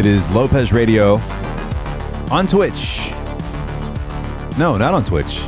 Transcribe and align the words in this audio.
It 0.00 0.06
is 0.06 0.30
Lopez 0.30 0.72
Radio 0.72 1.16
on 2.30 2.46
Twitch. 2.46 3.10
No, 4.56 4.78
not 4.78 4.94
on 4.94 5.04
Twitch. 5.04 5.42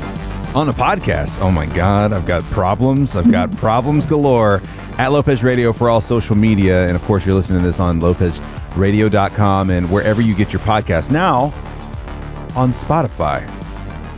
On 0.54 0.66
the 0.66 0.74
podcast. 0.74 1.40
Oh 1.40 1.50
my 1.50 1.64
God, 1.64 2.12
I've 2.12 2.26
got 2.26 2.42
problems. 2.50 3.16
I've 3.16 3.30
got 3.30 3.50
problems 3.56 4.04
galore. 4.04 4.60
At 4.98 5.08
Lopez 5.08 5.42
Radio 5.42 5.72
for 5.72 5.88
all 5.88 6.02
social 6.02 6.36
media. 6.36 6.86
And 6.86 6.94
of 6.94 7.02
course, 7.04 7.24
you're 7.24 7.34
listening 7.34 7.60
to 7.60 7.66
this 7.66 7.80
on 7.80 7.98
lopezradio.com 8.02 9.70
and 9.70 9.90
wherever 9.90 10.20
you 10.20 10.34
get 10.34 10.52
your 10.52 10.60
podcast. 10.60 11.10
Now, 11.10 11.44
on 12.54 12.72
Spotify. 12.72 13.48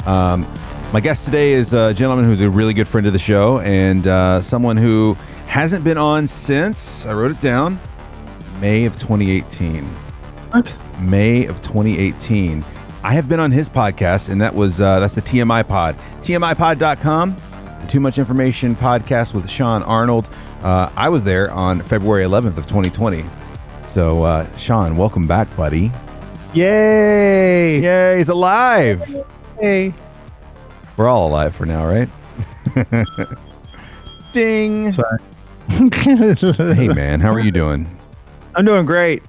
Um, 0.05 0.45
my 0.93 0.99
guest 0.99 1.27
today 1.27 1.53
is 1.53 1.75
a 1.75 1.95
gentleman 1.95 2.25
who's 2.25 2.41
a 2.41 2.51
really 2.51 2.75
good 2.75 2.89
friend 2.89 3.07
of 3.07 3.13
the 3.13 3.21
show 3.21 3.61
and 3.61 4.05
uh, 4.09 4.43
someone 4.43 4.79
who 4.79 5.17
hasn't 5.47 5.85
been 5.85 5.97
on 5.97 6.27
since, 6.27 7.07
I 7.07 7.13
wrote 7.13 7.31
it 7.31 7.41
down, 7.41 7.79
May 8.59 8.85
of 8.85 8.99
2018. 8.99 10.04
What? 10.55 10.73
May 11.01 11.47
of 11.47 11.61
2018. 11.63 12.65
I 13.03 13.13
have 13.15 13.29
been 13.29 13.41
on 13.41 13.51
his 13.51 13.69
podcast, 13.69 14.29
and 14.29 14.41
that 14.41 14.55
was 14.55 14.81
uh, 14.81 15.01
that's 15.01 15.17
the 15.17 15.21
TMI 15.21 15.67
Pod, 15.67 15.97
TMIPod.com. 16.21 17.35
Too 17.89 17.99
much 17.99 18.19
information 18.19 18.77
podcast 18.77 19.35
with 19.35 19.51
Sean 19.51 19.83
Arnold. 19.83 20.29
Uh, 20.63 20.93
I 20.95 21.09
was 21.09 21.25
there 21.25 21.51
on 21.51 21.81
February 21.81 22.23
11th 22.23 22.57
of 22.57 22.67
2020. 22.69 23.25
So, 23.85 24.23
uh, 24.23 24.57
Sean, 24.57 24.97
welcome 24.97 25.27
back, 25.27 25.55
buddy. 25.57 25.91
Yay! 26.55 27.81
Yay, 27.81 28.19
he's 28.19 28.29
alive. 28.29 29.03
Hey. 29.59 29.93
We're 30.97 31.09
all 31.09 31.27
alive 31.27 31.57
for 31.57 31.67
now, 31.67 31.85
right? 31.85 32.09
Ding. 34.33 34.93
Sorry. 34.93 35.19
Hey, 35.67 36.87
man, 36.87 37.19
how 37.19 37.33
are 37.33 37.41
you 37.41 37.51
doing? 37.51 37.89
I'm 38.55 38.65
doing 38.65 38.87
great. 38.87 39.25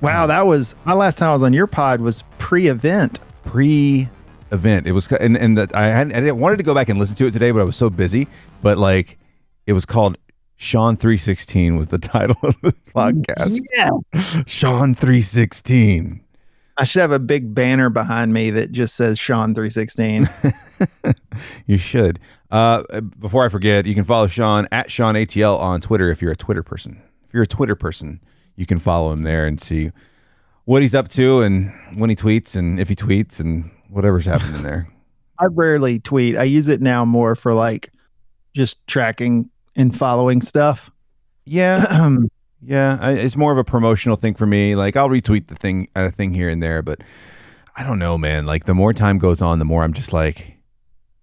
Wow, 0.00 0.26
that 0.26 0.46
was 0.46 0.74
my 0.84 0.94
last 0.94 1.18
time 1.18 1.30
I 1.30 1.32
was 1.32 1.42
on 1.42 1.52
your 1.52 1.66
pod 1.66 2.00
was 2.00 2.24
pre-event. 2.38 3.20
Pre-event, 3.44 4.86
it 4.86 4.92
was, 4.92 5.10
and 5.12 5.36
and 5.36 5.58
that 5.58 5.74
I 5.74 5.88
had 5.88 6.12
I 6.12 6.20
didn't 6.20 6.38
wanted 6.38 6.56
to 6.58 6.62
go 6.62 6.74
back 6.74 6.88
and 6.88 6.98
listen 6.98 7.16
to 7.16 7.26
it 7.26 7.32
today, 7.32 7.50
but 7.50 7.60
I 7.60 7.64
was 7.64 7.76
so 7.76 7.90
busy. 7.90 8.28
But 8.62 8.78
like, 8.78 9.18
it 9.66 9.72
was 9.72 9.84
called 9.84 10.16
Sean 10.56 10.96
three 10.96 11.18
sixteen 11.18 11.76
was 11.76 11.88
the 11.88 11.98
title 11.98 12.36
of 12.42 12.60
the 12.62 12.72
podcast. 12.94 13.60
Yeah. 13.74 13.90
Sean 14.46 14.94
three 14.94 15.22
sixteen. 15.22 16.22
I 16.78 16.84
should 16.84 17.00
have 17.00 17.12
a 17.12 17.18
big 17.18 17.54
banner 17.54 17.90
behind 17.90 18.32
me 18.32 18.50
that 18.52 18.72
just 18.72 18.96
says 18.96 19.18
Sean 19.18 19.54
316. 19.54 20.26
You 21.66 21.76
should. 21.76 22.18
Uh, 22.50 22.82
before 23.18 23.44
I 23.44 23.48
forget, 23.48 23.86
you 23.86 23.94
can 23.94 24.04
follow 24.04 24.26
Sean 24.26 24.66
at 24.72 24.90
Sean 24.90 25.14
ATL 25.14 25.58
on 25.58 25.80
Twitter 25.80 26.10
if 26.10 26.20
you're 26.20 26.32
a 26.32 26.36
Twitter 26.36 26.62
person. 26.62 27.02
If 27.26 27.34
you're 27.34 27.42
a 27.42 27.46
Twitter 27.46 27.76
person, 27.76 28.20
you 28.60 28.66
can 28.66 28.78
follow 28.78 29.10
him 29.10 29.22
there 29.22 29.46
and 29.46 29.58
see 29.58 29.90
what 30.66 30.82
he's 30.82 30.94
up 30.94 31.08
to 31.08 31.40
and 31.40 31.72
when 31.96 32.10
he 32.10 32.14
tweets 32.14 32.54
and 32.54 32.78
if 32.78 32.90
he 32.90 32.94
tweets 32.94 33.40
and 33.40 33.70
whatever's 33.88 34.26
happening 34.26 34.62
there. 34.62 34.86
I 35.38 35.46
rarely 35.46 35.98
tweet. 35.98 36.36
I 36.36 36.42
use 36.42 36.68
it 36.68 36.82
now 36.82 37.06
more 37.06 37.34
for 37.34 37.54
like 37.54 37.90
just 38.54 38.86
tracking 38.86 39.48
and 39.76 39.96
following 39.96 40.42
stuff. 40.42 40.90
Yeah, 41.46 42.10
yeah. 42.62 42.98
I, 43.00 43.12
it's 43.12 43.34
more 43.34 43.50
of 43.50 43.56
a 43.56 43.64
promotional 43.64 44.16
thing 44.16 44.34
for 44.34 44.46
me. 44.46 44.74
Like 44.74 44.94
I'll 44.94 45.08
retweet 45.08 45.46
the 45.46 45.54
thing, 45.54 45.88
a 45.96 46.10
thing 46.10 46.34
here 46.34 46.50
and 46.50 46.62
there, 46.62 46.82
but 46.82 47.00
I 47.74 47.82
don't 47.82 47.98
know, 47.98 48.18
man. 48.18 48.44
Like 48.44 48.66
the 48.66 48.74
more 48.74 48.92
time 48.92 49.18
goes 49.18 49.40
on, 49.40 49.58
the 49.58 49.64
more 49.64 49.84
I'm 49.84 49.94
just 49.94 50.12
like, 50.12 50.58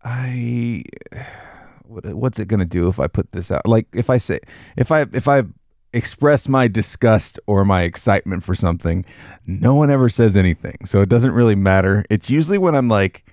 I, 0.03 0.83
what, 1.83 2.03
what's 2.15 2.39
it 2.39 2.47
gonna 2.47 2.65
do 2.65 2.87
if 2.87 2.99
I 2.99 3.05
put 3.05 3.31
this 3.31 3.51
out? 3.51 3.67
Like 3.67 3.85
if 3.93 4.09
I 4.09 4.17
say, 4.17 4.39
if 4.75 4.91
I, 4.91 5.01
if 5.13 5.27
I 5.27 5.43
express 5.97 6.47
my 6.47 6.67
disgust 6.67 7.39
or 7.47 7.65
my 7.65 7.81
excitement 7.81 8.43
for 8.43 8.55
something, 8.55 9.03
no 9.45 9.75
one 9.75 9.89
ever 9.89 10.09
says 10.09 10.37
anything. 10.37 10.77
So 10.85 11.01
it 11.01 11.09
doesn't 11.09 11.33
really 11.33 11.55
matter. 11.55 12.05
It's 12.09 12.29
usually 12.29 12.57
when 12.57 12.75
I'm 12.75 12.87
like, 12.87 13.25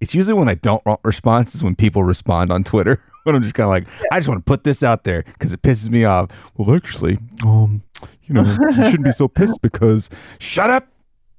it's 0.00 0.14
usually 0.14 0.34
when 0.34 0.48
I 0.48 0.54
don't 0.54 0.84
want 0.86 1.00
responses 1.04 1.62
when 1.62 1.76
people 1.76 2.02
respond 2.02 2.50
on 2.50 2.64
Twitter. 2.64 3.02
when 3.24 3.36
I'm 3.36 3.42
just 3.42 3.54
kind 3.54 3.66
of 3.66 3.70
like, 3.70 3.86
I 4.10 4.18
just 4.18 4.28
want 4.28 4.44
to 4.44 4.44
put 4.44 4.64
this 4.64 4.82
out 4.82 5.04
there 5.04 5.22
because 5.22 5.52
it 5.52 5.60
pisses 5.60 5.90
me 5.90 6.04
off. 6.04 6.30
Well, 6.56 6.74
actually, 6.74 7.18
um, 7.44 7.82
you 8.24 8.34
know, 8.34 8.42
you 8.42 8.84
shouldn't 8.84 9.04
be 9.04 9.12
so 9.12 9.28
pissed 9.28 9.60
because 9.60 10.08
shut 10.38 10.70
up, 10.70 10.88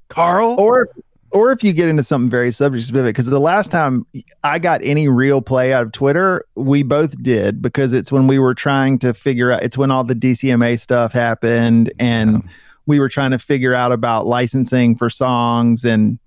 Carl. 0.07 0.55
or 0.59 0.89
or 1.31 1.51
if 1.51 1.63
you 1.63 1.73
get 1.73 1.87
into 1.89 2.03
something 2.03 2.29
very 2.29 2.51
subject 2.51 2.85
specific 2.85 3.15
because 3.15 3.25
the 3.27 3.39
last 3.39 3.71
time 3.71 4.05
i 4.43 4.57
got 4.59 4.81
any 4.83 5.07
real 5.07 5.41
play 5.41 5.73
out 5.73 5.85
of 5.85 5.91
twitter 5.91 6.45
we 6.55 6.83
both 6.83 7.21
did 7.21 7.61
because 7.61 7.93
it's 7.93 8.11
when 8.11 8.27
we 8.27 8.39
were 8.39 8.53
trying 8.55 8.97
to 8.99 9.13
figure 9.13 9.51
out 9.51 9.61
it's 9.63 9.77
when 9.77 9.91
all 9.91 10.03
the 10.03 10.15
dcma 10.15 10.79
stuff 10.79 11.11
happened 11.13 11.91
and 11.99 12.31
Yeah. 12.31 12.39
we 12.85 12.99
were 12.99 13.09
trying 13.09 13.31
to 13.31 13.39
figure 13.39 13.73
out 13.75 13.91
about 13.91 14.25
licensing 14.27 14.95
for 14.95 15.09
songs 15.09 15.85
and 15.85 16.17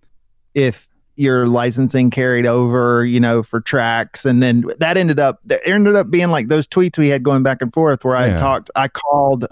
if 0.54 0.88
your 1.16 1.46
licensing 1.46 2.10
carried 2.10 2.46
over 2.46 3.04
you 3.04 3.20
know 3.20 3.42
for 3.42 3.60
tracks 3.60 4.24
and 4.24 4.42
then 4.42 4.64
that 4.78 4.96
ended 4.96 5.20
up 5.20 5.40
that 5.44 5.60
ended 5.68 5.94
up 5.94 6.10
being 6.10 6.28
like 6.30 6.48
those 6.48 6.66
tweets 6.66 6.96
we 6.96 7.08
had 7.08 7.22
going 7.22 7.42
back 7.42 7.60
and 7.60 7.72
forth 7.74 8.04
where 8.04 8.16
i 8.16 8.34
talked 8.36 8.70
i 8.76 8.88
called 8.88 9.46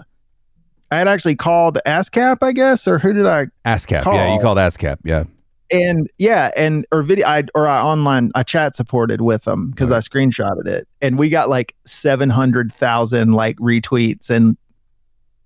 i 0.89 0.97
had 0.97 1.07
actually 1.07 1.35
called 1.35 1.77
ascap 1.85 2.37
i 2.41 2.51
guess 2.51 2.87
or 2.87 2.97
who 2.97 3.13
did 3.13 3.27
i 3.27 3.45
ASCAP. 3.65 4.05
Yeah, 4.05 4.33
you 4.33 4.39
Call. 4.39 4.55
called 4.55 4.57
ASCAP. 4.57 4.97
Yeah. 5.03 5.23
And 5.71 6.09
yeah, 6.17 6.51
and 6.55 6.85
or 6.91 7.01
video, 7.01 7.27
I 7.27 7.43
or 7.55 7.67
I 7.67 7.81
online, 7.81 8.31
I 8.35 8.43
chat 8.43 8.75
supported 8.75 9.21
with 9.21 9.43
them 9.43 9.71
because 9.71 9.91
I 9.91 9.99
screenshotted 9.99 10.67
it, 10.67 10.87
and 11.01 11.17
we 11.17 11.29
got 11.29 11.49
like 11.49 11.75
seven 11.85 12.29
hundred 12.29 12.73
thousand 12.73 13.33
like 13.33 13.57
retweets 13.57 14.29
and 14.29 14.57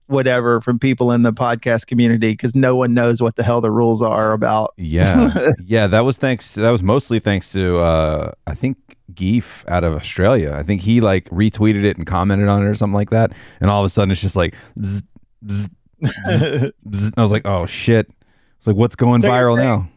whatever 0.07 0.61
from 0.61 0.77
people 0.79 1.11
in 1.11 1.23
the 1.23 1.33
podcast 1.33 1.87
community 1.87 2.31
because 2.31 2.55
no 2.55 2.75
one 2.75 2.93
knows 2.93 3.21
what 3.21 3.35
the 3.35 3.43
hell 3.43 3.61
the 3.61 3.71
rules 3.71 4.01
are 4.01 4.33
about. 4.33 4.73
Yeah. 4.77 5.51
yeah. 5.65 5.87
That 5.87 6.01
was 6.01 6.17
thanks. 6.17 6.55
That 6.55 6.71
was 6.71 6.83
mostly 6.83 7.19
thanks 7.19 7.51
to, 7.53 7.79
uh, 7.79 8.31
I 8.45 8.53
think, 8.53 8.77
Geef 9.13 9.63
out 9.67 9.83
of 9.83 9.93
Australia. 9.93 10.53
I 10.53 10.63
think 10.63 10.81
he 10.81 11.01
like 11.01 11.29
retweeted 11.29 11.83
it 11.83 11.97
and 11.97 12.05
commented 12.05 12.47
on 12.47 12.63
it 12.63 12.69
or 12.69 12.75
something 12.75 12.95
like 12.95 13.11
that. 13.11 13.31
And 13.61 13.69
all 13.69 13.81
of 13.81 13.85
a 13.85 13.89
sudden 13.89 14.11
it's 14.11 14.21
just 14.21 14.35
like, 14.35 14.55
bzz, 14.77 15.03
bzz, 15.45 15.69
bzz. 16.01 17.13
I 17.17 17.21
was 17.21 17.31
like, 17.31 17.47
oh 17.47 17.65
shit. 17.65 18.09
It's 18.57 18.67
like, 18.67 18.75
what's 18.75 18.95
going 18.95 19.21
So 19.21 19.29
viral 19.29 19.57
now? 19.57 19.89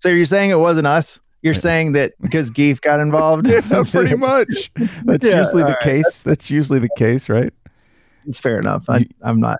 So 0.00 0.08
you're 0.08 0.24
saying 0.26 0.50
it 0.50 0.58
wasn't 0.58 0.86
us? 0.86 1.20
You're 1.42 1.54
saying 1.54 1.92
that 1.92 2.12
because 2.22 2.50
Geef 2.52 2.80
got 2.80 3.00
involved? 3.00 3.46
yeah, 3.46 3.60
pretty 3.90 4.16
much. 4.16 4.70
That's 5.04 5.26
Yeah, 5.26 5.38
usually 5.40 5.62
the 5.62 5.70
right. 5.72 5.80
case. 5.80 6.22
That's 6.22 6.50
usually 6.50 6.78
the 6.78 6.88
case, 6.96 7.28
right? 7.28 7.52
It's 8.26 8.38
fair 8.38 8.58
enough. 8.58 8.84
I, 8.88 9.06
I'm 9.22 9.40
not. 9.40 9.58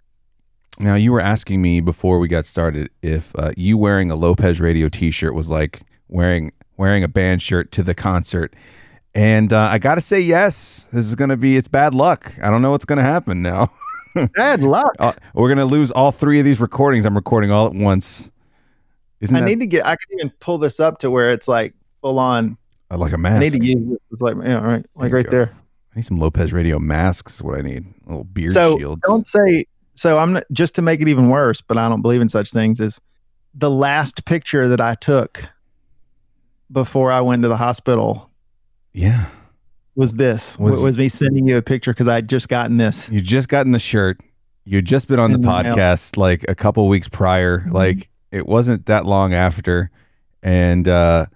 Now, 0.80 0.94
you 0.94 1.12
were 1.12 1.20
asking 1.20 1.60
me 1.62 1.80
before 1.80 2.18
we 2.18 2.26
got 2.26 2.46
started 2.46 2.90
if 3.02 3.32
uh, 3.38 3.52
you 3.56 3.76
wearing 3.78 4.10
a 4.10 4.16
Lopez 4.16 4.60
Radio 4.60 4.88
T-shirt 4.88 5.34
was 5.34 5.50
like 5.50 5.82
wearing 6.08 6.52
wearing 6.76 7.04
a 7.04 7.08
band 7.08 7.42
shirt 7.42 7.70
to 7.72 7.82
the 7.84 7.94
concert, 7.94 8.54
and 9.14 9.52
uh, 9.52 9.68
I 9.70 9.78
got 9.78 9.94
to 9.96 10.00
say 10.00 10.18
yes. 10.20 10.88
This 10.92 11.06
is 11.06 11.14
going 11.14 11.30
to 11.30 11.36
be 11.36 11.56
it's 11.56 11.68
bad 11.68 11.94
luck. 11.94 12.34
I 12.42 12.50
don't 12.50 12.62
know 12.62 12.70
what's 12.72 12.86
going 12.86 12.96
to 12.96 13.04
happen 13.04 13.42
now. 13.42 13.70
Bad 14.36 14.62
luck. 14.62 14.92
Uh, 15.00 15.12
we're 15.34 15.48
going 15.48 15.58
to 15.58 15.64
lose 15.64 15.90
all 15.90 16.12
three 16.12 16.38
of 16.38 16.44
these 16.44 16.60
recordings. 16.60 17.04
I'm 17.04 17.16
recording 17.16 17.50
all 17.50 17.66
at 17.66 17.74
once. 17.74 18.30
Isn't 19.20 19.36
I 19.36 19.40
that 19.40 19.46
need 19.46 19.60
to 19.60 19.66
get. 19.66 19.84
I 19.86 19.90
can 19.96 20.18
even 20.18 20.30
pull 20.40 20.58
this 20.58 20.80
up 20.80 20.98
to 20.98 21.10
where 21.10 21.30
it's 21.30 21.48
like 21.48 21.74
full 22.00 22.18
on. 22.18 22.56
uh, 22.90 22.98
like 22.98 23.12
a 23.12 23.18
mask? 23.18 23.36
I 23.36 23.38
need 23.40 23.52
to 23.52 23.64
use 23.64 23.88
this. 23.90 23.98
It's 24.12 24.20
like 24.22 24.36
yeah, 24.42 24.54
right, 24.64 24.84
like 24.94 25.10
you 25.10 25.16
right 25.16 25.24
go. 25.24 25.30
there. 25.30 25.50
I 25.94 25.96
need 25.96 26.04
some 26.04 26.18
Lopez 26.18 26.52
Radio 26.52 26.78
masks. 26.78 27.40
What 27.40 27.56
I 27.58 27.62
need, 27.62 27.86
a 28.06 28.08
little 28.08 28.24
beard 28.24 28.52
so 28.52 28.76
shields. 28.78 29.00
don't 29.06 29.26
say 29.26 29.66
so 29.96 30.18
i'm 30.18 30.32
not 30.32 30.42
just 30.50 30.74
to 30.74 30.82
make 30.82 31.00
it 31.00 31.06
even 31.06 31.28
worse 31.28 31.60
but 31.60 31.78
i 31.78 31.88
don't 31.88 32.02
believe 32.02 32.20
in 32.20 32.28
such 32.28 32.50
things 32.50 32.80
is 32.80 33.00
the 33.54 33.70
last 33.70 34.24
picture 34.24 34.66
that 34.66 34.80
i 34.80 34.92
took 34.96 35.44
before 36.72 37.12
i 37.12 37.20
went 37.20 37.42
to 37.42 37.48
the 37.48 37.56
hospital 37.56 38.28
yeah, 38.92 39.26
was 39.96 40.14
this 40.14 40.58
Was- 40.58 40.80
was, 40.80 40.96
me 40.96 41.08
sending 41.08 41.46
you 41.46 41.56
a 41.56 41.62
picture 41.62 41.92
because 41.92 42.08
i'd 42.08 42.28
just 42.28 42.48
gotten 42.48 42.76
this 42.76 43.08
you 43.08 43.20
just 43.20 43.48
gotten 43.48 43.70
the 43.72 43.78
shirt. 43.78 44.20
You 44.64 44.80
just 44.82 45.08
been 45.08 45.18
on 45.18 45.30
the 45.30 45.34
In 45.36 45.42
the 45.42 45.46
mail. 45.48 45.62
podcast 45.74 46.16
like 46.16 46.44
a 46.48 46.54
couple 46.54 46.88
weeks 46.88 47.06
prior. 47.08 47.60
Mhm. 47.60 47.72
Like 47.72 48.08
it 48.34 48.46
wasn't 48.46 48.86
that 48.86 49.06
long 49.06 49.32
after, 49.32 49.90
and 50.42 50.86
uh, 50.88 51.26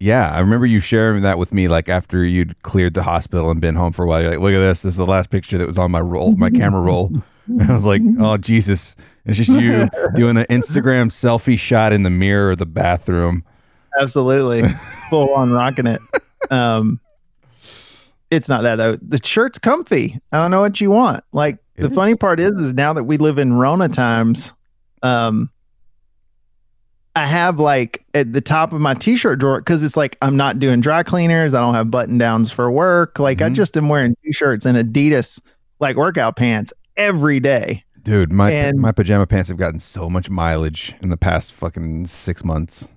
yeah, 0.00 0.30
I 0.30 0.40
remember 0.40 0.66
you 0.66 0.78
sharing 0.80 1.22
that 1.22 1.38
with 1.38 1.54
me. 1.54 1.68
Like 1.68 1.88
after 1.88 2.24
you'd 2.24 2.62
cleared 2.62 2.94
the 2.94 3.02
hospital 3.04 3.50
and 3.50 3.60
been 3.60 3.76
home 3.76 3.92
for 3.92 4.04
a 4.04 4.08
while. 4.08 4.20
You're 4.20 4.30
like, 4.32 4.40
look 4.40 4.52
at 4.52 4.58
this. 4.58 4.82
This 4.82 4.94
is 4.94 4.98
the 4.98 5.06
last 5.06 5.30
picture 5.30 5.56
that 5.58 5.66
was 5.66 5.78
on 5.78 5.90
my 5.90 6.00
roll, 6.00 6.36
my 6.36 6.50
camera 6.50 6.80
roll. 6.82 7.10
And 7.46 7.62
I 7.62 7.74
was 7.74 7.84
like, 7.86 8.02
oh 8.18 8.36
Jesus! 8.36 8.96
It's 9.24 9.38
just 9.38 9.50
you 9.50 9.88
doing 10.14 10.36
an 10.36 10.44
Instagram 10.50 11.06
selfie 11.10 11.58
shot 11.58 11.92
in 11.92 12.02
the 12.02 12.10
mirror 12.10 12.50
of 12.50 12.58
the 12.58 12.66
bathroom. 12.66 13.44
absolutely 14.00 14.62
full 15.10 15.32
on 15.34 15.50
rocking 15.52 15.86
it 15.86 16.00
um 16.50 17.00
it's 18.30 18.48
not 18.48 18.62
that 18.62 18.74
though 18.76 18.96
the 18.96 19.20
shirt's 19.24 19.58
comfy 19.58 20.18
i 20.32 20.36
don't 20.38 20.50
know 20.50 20.60
what 20.60 20.80
you 20.80 20.90
want 20.90 21.22
like 21.32 21.58
It 21.76 21.82
the 21.82 21.88
is. 21.90 21.94
funny 21.94 22.14
part 22.16 22.40
is 22.40 22.52
is 22.60 22.74
now 22.74 22.92
that 22.92 23.04
we 23.04 23.16
live 23.16 23.38
in 23.38 23.52
rona 23.54 23.88
times 23.88 24.52
um 25.02 25.48
I 27.16 27.24
have 27.26 27.58
like 27.58 28.04
at 28.14 28.32
the 28.32 28.40
top 28.40 28.72
of 28.72 28.80
my 28.80 28.94
t-shirt 28.94 29.38
drawer 29.38 29.58
because 29.60 29.82
it's 29.82 29.96
like 29.96 30.16
I'm 30.22 30.36
not 30.36 30.58
doing 30.58 30.80
dry 30.80 31.02
cleaners. 31.02 31.54
I 31.54 31.60
don't 31.60 31.74
have 31.74 31.90
button 31.90 32.18
downs 32.18 32.52
for 32.52 32.70
work. 32.70 33.18
Like 33.18 33.40
I 33.42 33.48
Mhm. 33.48 33.54
just 33.54 33.76
am 33.76 33.88
wearing 33.88 34.14
t-shirts 34.24 34.66
and 34.66 34.76
Adidas 34.76 35.40
like 35.80 35.96
workout 35.96 36.36
pants 36.36 36.72
every 36.96 37.40
day. 37.40 37.80
Dude, 38.02 38.30
my 38.32 38.50
And- 38.52 38.78
my 38.78 38.92
pajama 38.92 39.26
pants 39.26 39.48
have 39.48 39.58
gotten 39.58 39.80
so 39.80 40.08
much 40.10 40.28
mileage 40.30 40.94
in 41.02 41.08
the 41.08 41.16
past 41.16 41.52
fucking 41.52 42.06
six 42.06 42.44
months. 42.44 42.92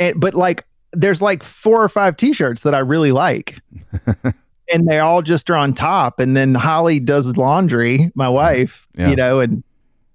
And, 0.00 0.18
but 0.20 0.34
like, 0.34 0.64
there's 0.92 1.22
like 1.22 1.42
four 1.42 1.82
or 1.82 1.88
five 1.88 2.16
t-shirts 2.16 2.62
that 2.62 2.74
I 2.74 2.78
really 2.80 3.12
like. 3.12 3.58
and 4.72 4.86
they 4.88 4.98
all 4.98 5.22
just 5.22 5.48
are 5.50 5.56
on 5.56 5.72
top. 5.74 6.18
And 6.20 6.36
then 6.36 6.54
Holly 6.54 7.00
does 7.00 7.36
laundry, 7.36 8.10
my 8.14 8.28
wife, 8.28 8.86
Yeah. 8.96 9.08
you 9.10 9.16
know, 9.16 9.40
and 9.40 9.62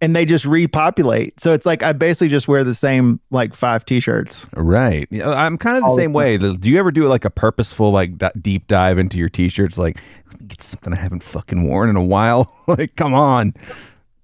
and 0.03 0.13
they 0.13 0.25
just 0.25 0.43
repopulate. 0.43 1.39
So 1.39 1.53
it's 1.53 1.65
like 1.65 1.81
I 1.81 1.93
basically 1.93 2.27
just 2.27 2.49
wear 2.49 2.65
the 2.65 2.73
same 2.73 3.21
like 3.31 3.55
five 3.55 3.85
t-shirts. 3.85 4.45
Right. 4.53 5.07
Yeah, 5.09 5.29
I'm 5.29 5.57
kind 5.57 5.77
of 5.77 5.83
the 5.83 5.87
All 5.87 5.95
the 5.95 6.01
same 6.01 6.11
way. 6.11 6.37
Do 6.37 6.57
you 6.69 6.77
ever 6.77 6.91
do 6.91 7.07
like 7.07 7.23
a 7.23 7.29
purposeful 7.29 7.89
like 7.91 8.17
d- 8.17 8.27
deep 8.41 8.67
dive 8.67 8.97
into 8.97 9.17
your 9.17 9.29
t-shirts? 9.29 9.77
Like, 9.77 10.01
let 10.27 10.41
me 10.41 10.47
get 10.47 10.61
something 10.61 10.91
I 10.91 10.97
haven't 10.97 11.23
fucking 11.23 11.63
worn 11.63 11.89
in 11.89 11.95
a 11.95 12.03
while. 12.03 12.53
like, 12.67 12.97
come 12.97 13.13
on. 13.13 13.53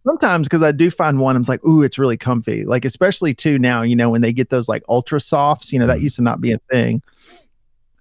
Sometimes 0.06 0.48
because 0.50 0.64
I 0.64 0.74
do 0.74 0.92
find 0.92 1.22
one, 1.22 1.38
I'm 1.38 1.44
like, 1.44 1.64
ooh, 1.64 1.81
it's 1.81 1.98
really 1.98 2.18
comfy. 2.18 2.66
Like 2.66 2.84
especially 2.84 3.34
too 3.34 3.58
now, 3.58 3.81
you 3.81 3.96
know, 3.96 4.10
when 4.10 4.20
they 4.20 4.34
get 4.34 4.50
those 4.50 4.68
like 4.68 4.84
ultra 4.90 5.22
softs, 5.22 5.72
you 5.72 5.80
know, 5.80 5.88
that 5.88 6.00
Mhm. 6.00 6.04
used 6.04 6.16
to 6.18 6.22
not 6.24 6.42
be 6.42 6.52
a 6.52 6.58
thing. 6.70 7.02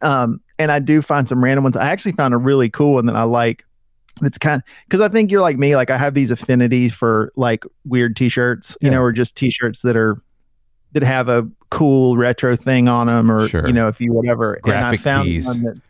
Um, 0.02 0.40
and 0.58 0.72
I 0.72 0.80
do 0.80 1.00
find 1.00 1.28
some 1.28 1.42
random 1.44 1.62
ones. 1.62 1.76
I 1.76 1.86
actually 1.90 2.12
found 2.12 2.34
a 2.34 2.38
really 2.38 2.68
cool 2.70 2.94
one 2.94 3.06
that 3.06 3.14
I 3.16 3.22
like. 3.22 3.64
It's 4.22 4.38
kind 4.38 4.62
because 4.84 5.00
I 5.00 5.08
think 5.08 5.30
you're 5.30 5.40
like 5.42 5.58
me. 5.58 5.76
Like 5.76 5.90
I 5.90 5.96
have 5.98 6.14
these 6.14 6.30
affinities 6.30 6.92
for 6.92 7.32
like 7.36 7.64
weird 7.84 8.16
t-shirts, 8.16 8.76
you 8.80 8.86
Yeah. 8.86 8.92
know, 8.96 9.02
or 9.02 9.12
just 9.12 9.36
t-shirts 9.36 9.82
that 9.82 9.96
are 9.96 10.16
that 10.92 11.02
have 11.02 11.28
a 11.28 11.46
cool 11.70 12.16
retro 12.16 12.56
thing 12.56 12.88
on 12.88 13.08
them, 13.08 13.30
or 13.30 13.46
Sure. 13.48 13.66
you 13.66 13.72
know, 13.72 13.88
if 13.88 14.00
you 14.00 14.12
whatever. 14.12 14.58
Graphic 14.62 15.00
and 15.00 15.08
I 15.08 15.10
found 15.10 15.24
tees. 15.26 15.46
one 15.46 15.62
that, 15.64 15.80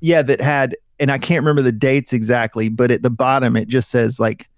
yeah, 0.00 0.22
that 0.22 0.40
had, 0.40 0.76
and 0.98 1.12
I 1.12 1.18
can't 1.18 1.42
remember 1.44 1.60
the 1.62 1.72
dates 1.72 2.12
exactly, 2.14 2.68
but 2.70 2.90
at 2.90 3.02
the 3.02 3.10
bottom 3.10 3.54
it 3.56 3.68
just 3.68 3.90
says 3.90 4.18
like 4.18 4.48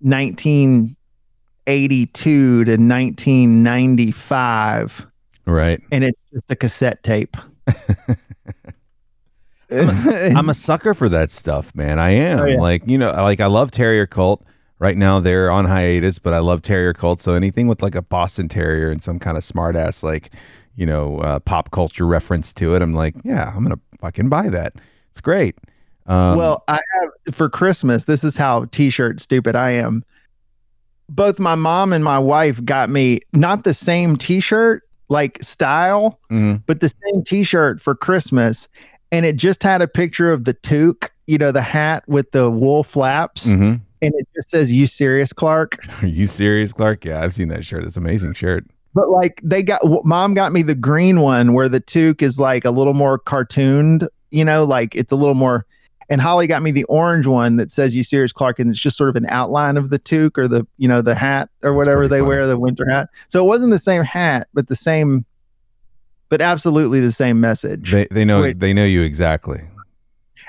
1982 0.00 2.64
to 2.64 2.72
1995 2.76 5.06
Right. 5.46 5.80
and 5.92 6.04
it's 6.04 6.18
just 6.32 6.50
a 6.50 6.56
cassette 6.56 7.02
tape. 7.02 7.36
I'm 10.36 10.48
a 10.48 10.54
sucker 10.54 10.94
for 10.94 11.08
that 11.08 11.30
stuff, 11.30 11.74
man. 11.74 11.98
I 11.98 12.10
am. 12.10 12.38
Oh, 12.40 12.44
yeah. 12.44 12.60
Like, 12.60 12.82
you 12.86 12.98
know, 12.98 13.10
like 13.12 13.40
I 13.40 13.46
love 13.46 13.70
Terrier 13.70 14.06
Cult. 14.06 14.44
Right 14.78 14.96
now 14.96 15.20
they're 15.20 15.50
on 15.50 15.64
hiatus, 15.66 16.18
but 16.18 16.32
I 16.32 16.40
love 16.40 16.60
Terrier 16.62 16.92
Cult. 16.92 17.20
So 17.20 17.34
anything 17.34 17.68
with 17.68 17.82
like 17.82 17.94
a 17.94 18.02
Boston 18.02 18.48
Terrier 18.48 18.90
and 18.90 19.02
some 19.02 19.18
kind 19.18 19.36
of 19.36 19.44
smart 19.44 19.76
ass, 19.76 20.02
like, 20.02 20.30
you 20.74 20.86
know, 20.86 21.18
uh, 21.18 21.38
pop 21.38 21.70
culture 21.70 22.06
reference 22.06 22.52
to 22.54 22.74
it, 22.74 22.82
I'm 22.82 22.94
like, 22.94 23.14
yeah, 23.24 23.52
I'm 23.54 23.62
going 23.62 23.76
to 23.76 23.98
fucking 23.98 24.28
buy 24.28 24.48
that. 24.48 24.74
It's 25.10 25.20
great. 25.20 25.56
Um, 26.06 26.36
well, 26.36 26.64
I 26.68 26.80
have 26.94 27.34
for 27.34 27.48
Christmas, 27.48 28.04
this 28.04 28.24
is 28.24 28.36
how 28.36 28.64
t-shirt 28.66 29.20
stupid 29.20 29.54
I 29.54 29.70
am. 29.70 30.04
Both 31.08 31.38
my 31.38 31.54
mom 31.54 31.92
and 31.92 32.02
my 32.02 32.18
wife 32.18 32.64
got 32.64 32.90
me 32.90 33.20
not 33.32 33.64
the 33.64 33.74
same 33.74 34.16
t-shirt 34.16 34.82
like 35.08 35.40
style, 35.42 36.18
mhm. 36.30 36.62
but 36.66 36.80
the 36.80 36.88
same 36.88 37.22
t-shirt 37.22 37.80
for 37.80 37.94
Christmas 37.94 38.66
and 39.12 39.24
it 39.24 39.36
just 39.36 39.62
had 39.62 39.80
a 39.82 39.86
picture 39.86 40.32
of 40.32 40.44
the 40.44 40.54
toque, 40.54 41.10
you 41.28 41.38
know, 41.38 41.52
the 41.52 41.62
hat 41.62 42.02
with 42.08 42.32
the 42.32 42.50
wool 42.50 42.82
flaps 42.82 43.46
Mhm. 43.46 43.80
and 44.02 44.14
it 44.16 44.26
just 44.34 44.50
says 44.50 44.72
you 44.72 44.86
serious 44.88 45.32
Clark? 45.32 45.78
Are 46.02 46.06
you 46.08 46.26
serious, 46.26 46.72
Clark? 46.72 47.04
Yeah, 47.04 47.22
I've 47.22 47.34
seen 47.34 47.48
that 47.48 47.64
shirt. 47.64 47.84
It's 47.84 47.96
an 47.96 48.02
amazing 48.02 48.32
shirt. 48.32 48.64
But 48.94 49.08
like 49.10 49.40
they 49.44 49.62
got 49.62 49.80
mom 50.04 50.34
got 50.34 50.52
me 50.52 50.62
the 50.62 50.74
green 50.74 51.20
one 51.20 51.52
where 51.54 51.68
the 51.68 51.80
toque 51.80 52.20
is 52.22 52.38
like 52.40 52.64
a 52.64 52.70
little 52.70 52.92
more 52.94 53.18
cartooned, 53.18 54.06
you 54.30 54.44
know, 54.44 54.64
like 54.64 54.94
it's 54.96 55.12
a 55.12 55.16
little 55.16 55.34
more. 55.34 55.64
And 56.10 56.20
Holly 56.20 56.46
got 56.46 56.62
me 56.62 56.72
the 56.72 56.84
orange 56.84 57.26
one 57.26 57.56
that 57.56 57.70
says 57.70 57.96
"You 57.96 58.04
serious 58.04 58.32
Clark," 58.34 58.58
and 58.58 58.70
it's 58.70 58.78
just 58.80 58.98
sort 58.98 59.08
of 59.08 59.16
an 59.16 59.24
outline 59.30 59.78
of 59.78 59.88
the 59.88 59.98
toque 59.98 60.36
or 60.36 60.46
the 60.46 60.66
you 60.76 60.86
know 60.86 61.00
the 61.00 61.14
hat 61.14 61.48
or 61.62 61.70
That's 61.70 61.78
whatever 61.78 62.06
they 62.06 62.18
funny. 62.18 62.28
wear, 62.28 62.46
the 62.46 62.58
winter 62.58 62.84
hat. 62.86 63.08
So 63.28 63.42
it 63.42 63.46
wasn't 63.48 63.70
the 63.70 63.78
same 63.78 64.02
hat, 64.02 64.48
but 64.52 64.68
the 64.68 64.74
same, 64.76 65.24
but 66.32 66.40
absolutely 66.40 66.98
the 66.98 67.12
same 67.12 67.40
message. 67.40 67.92
They 67.92 68.06
they 68.10 68.24
know 68.24 68.40
Wait. 68.40 68.58
they 68.58 68.72
know 68.72 68.86
you 68.86 69.02
exactly. 69.02 69.60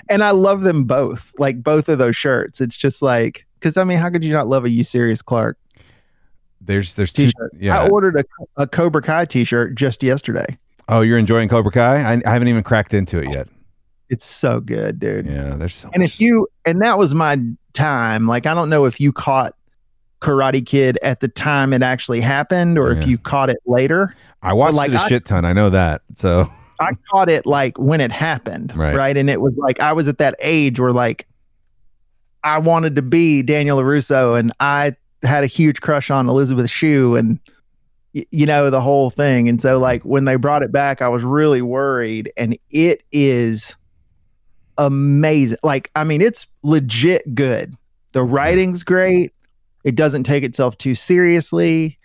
and 0.09 0.23
I 0.23 0.31
love 0.31 0.61
them 0.61 0.85
both, 0.85 1.33
like 1.37 1.61
both 1.61 1.89
of 1.89 1.97
those 1.97 2.15
shirts. 2.15 2.61
It's 2.61 2.77
just 2.77 3.01
like 3.01 3.45
because 3.59 3.75
I 3.75 3.83
mean, 3.83 3.97
how 3.97 4.09
could 4.09 4.23
you 4.23 4.31
not 4.31 4.47
love 4.47 4.63
a 4.63 4.69
"You 4.69 4.85
serious 4.85 5.21
Clark" 5.21 5.57
There's 6.61 6.95
there's 6.95 7.11
two 7.11 7.25
t-shirt? 7.25 7.51
yeah. 7.59 7.77
I 7.81 7.89
ordered 7.89 8.15
a, 8.15 8.23
a 8.61 8.65
Cobra 8.65 9.01
Kai 9.01 9.25
t-shirt 9.25 9.75
just 9.75 10.01
yesterday. 10.03 10.57
oh, 10.87 11.01
you're 11.01 11.17
enjoying 11.17 11.49
Cobra 11.49 11.71
Kai? 11.71 11.97
I, 11.97 12.21
I 12.25 12.31
haven't 12.31 12.47
even 12.47 12.63
cracked 12.63 12.93
into 12.93 13.19
it 13.19 13.33
yet. 13.33 13.49
It's 14.09 14.23
so 14.25 14.61
good, 14.61 14.99
dude. 14.99 15.25
Yeah, 15.25 15.55
there's 15.55 15.75
so 15.75 15.89
And 15.93 16.01
much- 16.01 16.11
if 16.15 16.21
you 16.21 16.47
and 16.65 16.81
that 16.81 16.97
was 16.97 17.13
my 17.13 17.39
time, 17.73 18.25
like 18.25 18.45
I 18.45 18.53
don't 18.53 18.69
know 18.69 18.85
if 18.85 19.01
you 19.01 19.11
caught 19.11 19.53
Karate 20.23 20.65
Kid 20.65 20.97
at 21.03 21.19
the 21.19 21.27
time 21.27 21.73
it 21.73 21.83
actually 21.83 22.21
happened 22.21 22.77
or 22.79 22.93
Yeah. 22.93 23.01
if 23.01 23.07
you 23.07 23.17
caught 23.17 23.49
it 23.49 23.57
later. 23.65 24.11
I 24.41 24.53
watched 24.53 24.75
like, 24.75 24.91
it 24.91 24.95
a 24.95 25.01
I- 25.01 25.07
shit 25.07 25.25
ton. 25.25 25.45
I 25.45 25.53
know 25.53 25.69
that. 25.69 26.01
So 26.15 26.49
I 26.79 26.91
caught 27.11 27.29
it 27.29 27.45
like 27.45 27.77
when 27.77 28.01
it 28.01 28.11
happened, 28.11 28.73
Right. 28.75 28.95
right? 28.95 29.15
And 29.17 29.29
it 29.29 29.41
was 29.41 29.53
like 29.57 29.79
I 29.79 29.93
was 29.93 30.07
at 30.07 30.17
that 30.17 30.35
age 30.39 30.79
where 30.79 30.91
like 30.93 31.27
I 32.43 32.57
wanted 32.57 32.95
to 32.95 33.01
be 33.01 33.41
Daniel 33.41 33.77
LaRusso 33.79 34.37
and 34.39 34.51
I 34.59 34.95
had 35.23 35.43
a 35.43 35.47
huge 35.47 35.81
crush 35.81 36.09
on 36.09 36.27
Elizabeth 36.27 36.69
Shue 36.69 37.15
and 37.15 37.39
y- 38.13 38.25
you 38.31 38.45
know 38.45 38.69
the 38.69 38.81
whole 38.81 39.09
thing. 39.09 39.47
And 39.47 39.61
so 39.61 39.77
like 39.79 40.03
when 40.03 40.25
they 40.25 40.35
brought 40.35 40.63
it 40.63 40.71
back, 40.71 41.01
I 41.01 41.07
was 41.09 41.23
really 41.23 41.61
worried 41.61 42.31
and 42.37 42.57
it 42.69 43.03
is 43.11 43.75
amazing. 44.77 45.57
Like 45.63 45.91
I 45.95 46.03
mean 46.03 46.21
it's 46.21 46.47
legit 46.63 47.35
good. 47.35 47.75
The 48.13 48.23
writing's 48.23 48.83
great. 48.83 49.33
It 49.83 49.95
doesn't 49.95 50.23
take 50.23 50.43
itself 50.43 50.77
too 50.77 50.95
seriously. 50.95 51.97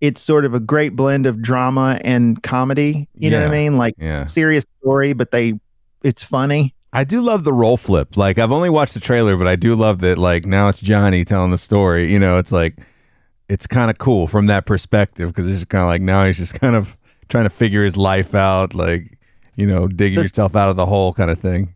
It's 0.00 0.20
sort 0.20 0.44
of 0.44 0.54
a 0.54 0.60
great 0.60 0.94
blend 0.96 1.26
of 1.26 1.40
drama 1.42 2.00
and 2.04 2.42
comedy. 2.42 3.08
You 3.14 3.30
know 3.30 3.40
what 3.42 3.48
I 3.48 3.50
mean? 3.50 3.76
Like 3.76 3.94
yeah, 3.98 4.24
serious 4.24 4.64
story, 4.80 5.12
but 5.12 5.30
they 5.30 5.54
it's 6.02 6.22
funny. 6.22 6.74
I 6.92 7.04
do 7.04 7.20
love 7.20 7.44
the 7.44 7.52
role 7.52 7.76
flip. 7.76 8.16
Like 8.16 8.38
I've 8.38 8.52
only 8.52 8.70
watched 8.70 8.94
the 8.94 9.00
trailer, 9.00 9.36
but 9.36 9.46
I 9.46 9.56
do 9.56 9.74
love 9.74 9.98
that. 10.00 10.18
Like 10.18 10.46
now 10.46 10.68
it's 10.68 10.80
Johnny 10.80 11.24
telling 11.24 11.50
the 11.50 11.58
story. 11.58 12.12
You 12.12 12.18
know, 12.18 12.38
it's 12.38 12.52
like 12.52 12.76
it's 13.48 13.66
kind 13.66 13.90
of 13.90 13.98
cool 13.98 14.26
from 14.26 14.46
that 14.46 14.66
perspective 14.66 15.28
because 15.28 15.46
it's 15.46 15.64
kind 15.64 15.82
of 15.82 15.88
like 15.88 16.02
now 16.02 16.24
he's 16.26 16.38
just 16.38 16.58
kind 16.60 16.76
of 16.76 16.96
trying 17.28 17.44
to 17.44 17.50
figure 17.50 17.82
his 17.84 17.96
life 17.96 18.34
out. 18.34 18.74
Like 18.74 19.18
you 19.56 19.66
know, 19.66 19.88
digging 19.88 20.16
The- 20.16 20.22
yourself 20.24 20.54
out 20.56 20.68
of 20.70 20.76
the 20.76 20.86
hole 20.86 21.12
kind 21.12 21.30
of 21.30 21.38
thing. 21.38 21.74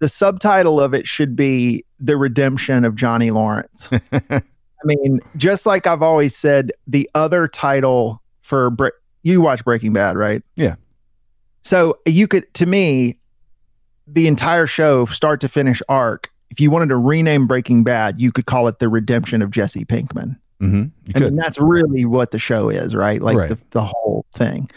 The 0.00 0.08
subtitle 0.08 0.80
of 0.80 0.94
it 0.94 1.06
should 1.06 1.36
be 1.36 1.84
The 2.00 2.16
Redemption 2.16 2.84
of 2.84 2.96
Johnny 2.96 3.30
Lawrence. 3.30 3.88
I 4.82 4.86
mean, 4.86 5.20
just 5.36 5.66
like 5.66 5.86
I've 5.86 6.02
always 6.02 6.36
said, 6.36 6.72
the 6.86 7.08
other 7.14 7.46
title 7.46 8.22
for 8.40 8.70
Bre- 8.70 8.88
you 9.22 9.40
watch 9.40 9.64
Breaking 9.64 9.92
Bad, 9.92 10.16
right? 10.16 10.42
Yeah. 10.56 10.74
So 11.62 11.98
you 12.06 12.26
could, 12.26 12.52
to 12.54 12.66
me, 12.66 13.18
the 14.06 14.26
entire 14.26 14.66
show, 14.66 15.06
start 15.06 15.40
to 15.42 15.48
finish 15.48 15.80
arc, 15.88 16.28
if 16.50 16.60
you 16.60 16.70
wanted 16.70 16.88
to 16.88 16.96
rename 16.96 17.46
Breaking 17.46 17.84
Bad, 17.84 18.20
you 18.20 18.32
could 18.32 18.46
call 18.46 18.68
it 18.68 18.78
The 18.78 18.88
Redemption 18.88 19.40
of 19.42 19.50
Jesse 19.50 19.84
Pinkman. 19.84 20.36
hmm 20.60 20.84
I 21.14 21.18
mean, 21.20 21.36
that's 21.36 21.58
really 21.58 22.04
what 22.04 22.30
the 22.30 22.38
show 22.38 22.68
is, 22.68 22.94
right? 22.94 23.22
Like 23.22 23.36
Right. 23.36 23.48
The, 23.48 23.58
the 23.70 23.82
whole 23.82 24.26
thing. 24.34 24.68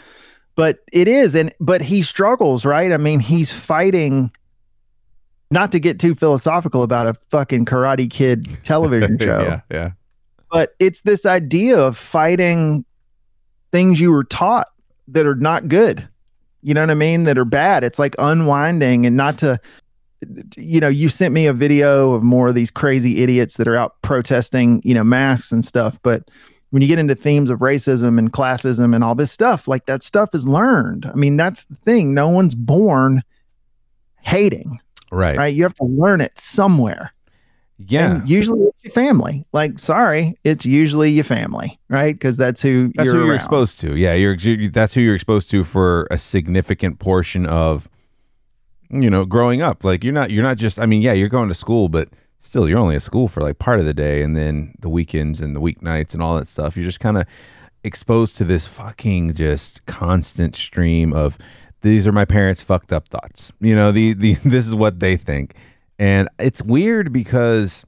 But 0.54 0.78
it 0.90 1.06
is, 1.06 1.34
and 1.34 1.52
but 1.60 1.82
he 1.82 2.00
struggles, 2.00 2.64
right? 2.64 2.92
I 2.92 2.96
mean, 2.96 3.20
he's 3.20 3.52
fighting. 3.52 4.30
Not 5.50 5.70
to 5.72 5.78
get 5.78 6.00
too 6.00 6.14
philosophical 6.14 6.82
about 6.82 7.06
a 7.06 7.14
fucking 7.30 7.66
Karate 7.66 8.10
Kid 8.10 8.48
television 8.64 9.18
show, 9.20 9.42
yeah, 9.42 9.60
yeah. 9.70 9.90
but 10.50 10.74
it's 10.80 11.02
this 11.02 11.24
idea 11.24 11.78
of 11.78 11.96
fighting 11.96 12.84
things 13.70 14.00
you 14.00 14.10
were 14.10 14.24
taught 14.24 14.68
that 15.08 15.26
are 15.26 15.36
not 15.36 15.68
good. 15.68 16.06
You 16.62 16.74
know 16.74 16.80
what 16.80 16.90
I 16.90 16.94
mean? 16.94 17.24
That 17.24 17.38
are 17.38 17.44
bad. 17.44 17.84
It's 17.84 17.98
like 17.98 18.16
unwinding 18.18 19.06
and 19.06 19.16
not 19.16 19.38
to, 19.38 19.60
you 20.56 20.80
know, 20.80 20.88
you 20.88 21.08
sent 21.08 21.32
me 21.32 21.46
a 21.46 21.52
video 21.52 22.12
of 22.12 22.24
more 22.24 22.48
of 22.48 22.56
these 22.56 22.70
crazy 22.70 23.22
idiots 23.22 23.56
that 23.58 23.68
are 23.68 23.76
out 23.76 23.94
protesting, 24.02 24.82
you 24.84 24.94
know, 24.94 25.04
masks 25.04 25.52
and 25.52 25.64
stuff. 25.64 26.00
But 26.02 26.28
when 26.70 26.82
you 26.82 26.88
get 26.88 26.98
into 26.98 27.14
themes 27.14 27.50
of 27.50 27.60
racism 27.60 28.18
and 28.18 28.32
classism 28.32 28.94
and 28.94 29.04
all 29.04 29.14
this 29.14 29.30
stuff, 29.30 29.68
like 29.68 29.84
that 29.86 30.02
stuff 30.02 30.34
is 30.34 30.48
learned. 30.48 31.06
I 31.06 31.14
mean, 31.14 31.36
that's 31.36 31.64
the 31.64 31.76
thing. 31.76 32.14
No 32.14 32.28
one's 32.28 32.54
born 32.54 33.22
hating, 34.22 34.80
Right. 35.12 35.36
right? 35.36 35.52
You 35.54 35.62
have 35.64 35.74
to 35.76 35.84
learn 35.84 36.20
it 36.20 36.38
somewhere. 36.38 37.12
Yeah. 37.78 38.16
And 38.16 38.28
usually 38.28 38.66
it's 38.68 38.84
your 38.84 38.90
family. 38.92 39.44
Like, 39.52 39.78
sorry, 39.78 40.38
it's 40.44 40.64
usually 40.64 41.10
your 41.10 41.24
family, 41.24 41.78
right? 41.90 42.14
Because 42.14 42.36
that's 42.38 42.62
who 42.62 42.90
That's 42.96 43.06
you're 43.06 43.14
who 43.16 43.20
you're 43.20 43.28
around. 43.30 43.36
exposed 43.36 43.80
to. 43.80 43.96
Yeah, 43.96 44.14
you're 44.14 44.34
you- 44.34 44.70
that's 44.70 44.94
who 44.94 45.00
you're 45.02 45.14
exposed 45.14 45.50
to 45.50 45.62
for 45.62 46.06
a 46.10 46.16
significant 46.18 46.98
portion 46.98 47.44
of 47.46 47.88
you 48.88 49.10
know, 49.10 49.26
growing 49.26 49.60
up. 49.62 49.82
Like 49.84 50.04
you're 50.04 50.12
not 50.14 50.30
you're 50.30 50.44
not 50.44 50.56
just 50.56 50.78
I 50.78 50.86
mean, 50.86 51.02
yeah, 51.02 51.12
you're 51.12 51.28
going 51.28 51.48
to 51.48 51.54
school, 51.54 51.88
but 51.88 52.08
still 52.38 52.68
you're 52.68 52.78
only 52.78 52.94
at 52.96 53.02
school 53.02 53.26
for 53.28 53.40
like 53.40 53.58
part 53.58 53.78
of 53.80 53.84
the 53.84 53.92
day 53.94 54.22
and 54.22 54.36
then 54.36 54.74
the 54.80 54.88
weekends 54.88 55.40
and 55.40 55.54
the 55.56 55.60
weeknights 55.60 56.14
and 56.14 56.22
all 56.22 56.36
that 56.36 56.46
stuff. 56.48 56.76
You're 56.76 56.86
just 56.86 57.00
kind 57.00 57.18
of 57.18 57.26
exposed 57.84 58.36
to 58.36 58.44
this 58.44 58.66
fucking 58.66 59.34
just 59.34 59.84
constant 59.86 60.54
stream 60.56 61.12
of 61.12 61.36
these 61.86 62.06
are 62.06 62.12
my 62.12 62.24
parents 62.24 62.60
fucked 62.60 62.92
up 62.92 63.08
thoughts. 63.08 63.52
You 63.60 63.74
know, 63.74 63.92
the 63.92 64.12
the 64.12 64.34
this 64.44 64.66
is 64.66 64.74
what 64.74 65.00
they 65.00 65.16
think. 65.16 65.54
And 65.98 66.28
it's 66.38 66.62
weird 66.62 67.12
because 67.12 67.84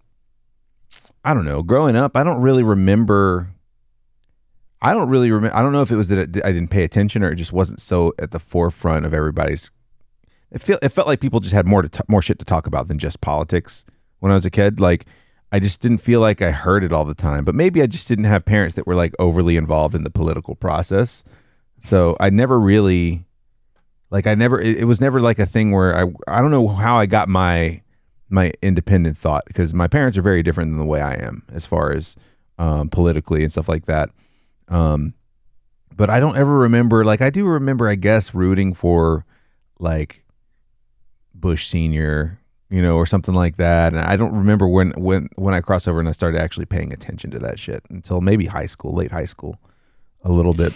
I 1.24 1.34
don't 1.34 1.44
know. 1.44 1.62
Growing 1.62 1.96
up, 1.96 2.16
I 2.16 2.24
don't 2.24 2.40
really 2.40 2.62
remember. 2.62 3.50
I 4.80 4.94
don't 4.94 5.08
really 5.08 5.30
remember. 5.30 5.54
I 5.54 5.62
don't 5.62 5.72
know 5.72 5.82
if 5.82 5.90
it 5.90 5.96
was 5.96 6.08
that 6.08 6.40
I 6.44 6.52
didn't 6.52 6.68
pay 6.68 6.84
attention 6.84 7.22
or 7.22 7.32
it 7.32 7.36
just 7.36 7.52
wasn't 7.52 7.80
so 7.80 8.14
at 8.18 8.30
the 8.30 8.38
forefront 8.38 9.04
of 9.04 9.12
everybody's. 9.12 9.70
It 10.50 10.62
felt 10.62 10.82
it 10.82 10.88
felt 10.88 11.06
like 11.06 11.20
people 11.20 11.40
just 11.40 11.54
had 11.54 11.66
more 11.66 11.82
to 11.82 11.88
t- 11.88 12.00
more 12.08 12.22
shit 12.22 12.38
to 12.38 12.44
talk 12.44 12.66
about 12.66 12.88
than 12.88 12.98
just 12.98 13.20
politics 13.20 13.84
when 14.20 14.32
I 14.32 14.34
was 14.34 14.46
a 14.46 14.50
kid. 14.50 14.80
Like 14.80 15.04
I 15.52 15.60
just 15.60 15.80
didn't 15.80 15.98
feel 15.98 16.20
like 16.20 16.40
I 16.40 16.52
heard 16.52 16.84
it 16.84 16.92
all 16.92 17.04
the 17.04 17.14
time. 17.14 17.44
But 17.44 17.54
maybe 17.54 17.82
I 17.82 17.86
just 17.86 18.08
didn't 18.08 18.24
have 18.24 18.44
parents 18.44 18.74
that 18.76 18.86
were 18.86 18.94
like 18.94 19.14
overly 19.18 19.56
involved 19.56 19.94
in 19.94 20.04
the 20.04 20.10
political 20.10 20.54
process. 20.54 21.24
So 21.78 22.16
I 22.18 22.30
never 22.30 22.58
really 22.58 23.27
like 24.10 24.26
I 24.26 24.34
never 24.34 24.60
it, 24.60 24.78
it 24.78 24.84
was 24.84 25.00
never 25.00 25.20
like 25.20 25.38
a 25.38 25.46
thing 25.46 25.72
where 25.72 25.96
I 25.96 26.04
I 26.26 26.40
don't 26.40 26.50
know 26.50 26.68
how 26.68 26.98
I 26.98 27.06
got 27.06 27.28
my 27.28 27.82
my 28.30 28.52
independent 28.62 29.16
thought 29.16 29.44
because 29.46 29.72
my 29.72 29.88
parents 29.88 30.18
are 30.18 30.22
very 30.22 30.42
different 30.42 30.70
than 30.70 30.78
the 30.78 30.84
way 30.84 31.00
I 31.00 31.14
am 31.14 31.42
as 31.50 31.66
far 31.66 31.92
as 31.92 32.16
um, 32.58 32.88
politically 32.88 33.42
and 33.42 33.50
stuff 33.50 33.68
like 33.68 33.86
that. 33.86 34.10
Um, 34.68 35.14
but 35.94 36.10
I 36.10 36.20
don't 36.20 36.36
ever 36.36 36.58
remember 36.58 37.04
like 37.04 37.20
I 37.20 37.30
do 37.30 37.46
remember 37.46 37.88
I 37.88 37.94
guess 37.94 38.34
rooting 38.34 38.74
for 38.74 39.24
like 39.78 40.24
Bush 41.34 41.66
senior, 41.66 42.40
you 42.70 42.82
know, 42.82 42.96
or 42.96 43.06
something 43.06 43.34
like 43.34 43.56
that. 43.56 43.92
And 43.92 44.02
I 44.02 44.16
don't 44.16 44.34
remember 44.34 44.68
when 44.68 44.90
when 44.92 45.28
when 45.36 45.54
I 45.54 45.60
crossed 45.60 45.88
over 45.88 46.00
and 46.00 46.08
I 46.08 46.12
started 46.12 46.40
actually 46.40 46.66
paying 46.66 46.92
attention 46.92 47.30
to 47.32 47.38
that 47.40 47.58
shit 47.58 47.82
until 47.88 48.20
maybe 48.20 48.46
high 48.46 48.66
school, 48.66 48.94
late 48.94 49.12
high 49.12 49.24
school, 49.24 49.58
a 50.22 50.30
little 50.30 50.54
bit. 50.54 50.72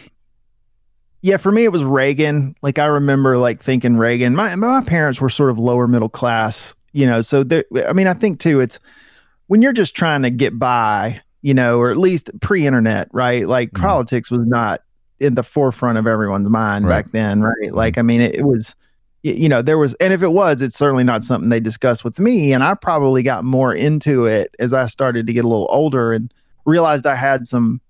Yeah, 1.22 1.36
for 1.36 1.52
me 1.52 1.64
it 1.64 1.72
was 1.72 1.84
Reagan. 1.84 2.56
Like 2.62 2.78
I 2.80 2.86
remember 2.86 3.38
like 3.38 3.62
thinking 3.62 3.96
Reagan. 3.96 4.34
My 4.34 4.54
my 4.56 4.82
parents 4.82 5.20
were 5.20 5.30
sort 5.30 5.50
of 5.50 5.58
lower 5.58 5.86
middle 5.86 6.08
class, 6.08 6.74
you 6.92 7.06
know, 7.06 7.20
so 7.22 7.44
there 7.44 7.64
I 7.88 7.92
mean 7.92 8.08
I 8.08 8.14
think 8.14 8.40
too 8.40 8.60
it's 8.60 8.80
when 9.46 9.62
you're 9.62 9.72
just 9.72 9.94
trying 9.94 10.22
to 10.22 10.30
get 10.30 10.58
by, 10.58 11.20
you 11.42 11.54
know, 11.54 11.78
or 11.78 11.90
at 11.90 11.96
least 11.96 12.30
pre-internet, 12.40 13.08
right? 13.12 13.46
Like 13.46 13.70
Mhm. 13.72 13.80
politics 13.80 14.30
was 14.32 14.44
not 14.46 14.80
in 15.20 15.36
the 15.36 15.44
forefront 15.44 15.96
of 15.96 16.08
everyone's 16.08 16.48
mind 16.48 16.86
Right. 16.86 17.04
back 17.04 17.12
then, 17.12 17.42
right? 17.42 17.72
Like 17.72 17.98
I 17.98 18.02
mean 18.02 18.20
it, 18.20 18.34
it 18.34 18.42
was 18.44 18.74
you 19.24 19.48
know, 19.48 19.62
there 19.62 19.78
was 19.78 19.94
and 20.00 20.12
if 20.12 20.24
it 20.24 20.32
was, 20.32 20.60
it's 20.60 20.76
certainly 20.76 21.04
not 21.04 21.24
something 21.24 21.48
they 21.50 21.60
discussed 21.60 22.02
with 22.02 22.18
me 22.18 22.52
and 22.52 22.64
I 22.64 22.74
probably 22.74 23.22
got 23.22 23.44
more 23.44 23.72
into 23.72 24.26
it 24.26 24.52
as 24.58 24.72
I 24.72 24.86
started 24.86 25.28
to 25.28 25.32
get 25.32 25.44
a 25.44 25.48
little 25.48 25.68
older 25.70 26.12
and 26.12 26.34
realized 26.64 27.06
I 27.06 27.14
had 27.14 27.46
some 27.46 27.80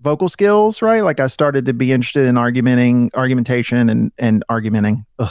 vocal 0.00 0.28
skills, 0.28 0.80
right? 0.82 1.02
Like 1.02 1.20
I 1.20 1.26
started 1.26 1.66
to 1.66 1.72
be 1.74 1.92
interested 1.92 2.26
in 2.26 2.36
argumenting, 2.38 3.10
argumentation, 3.14 3.88
and 3.88 4.12
and 4.18 4.44
argumenting. 4.48 5.04
Ugh, 5.18 5.28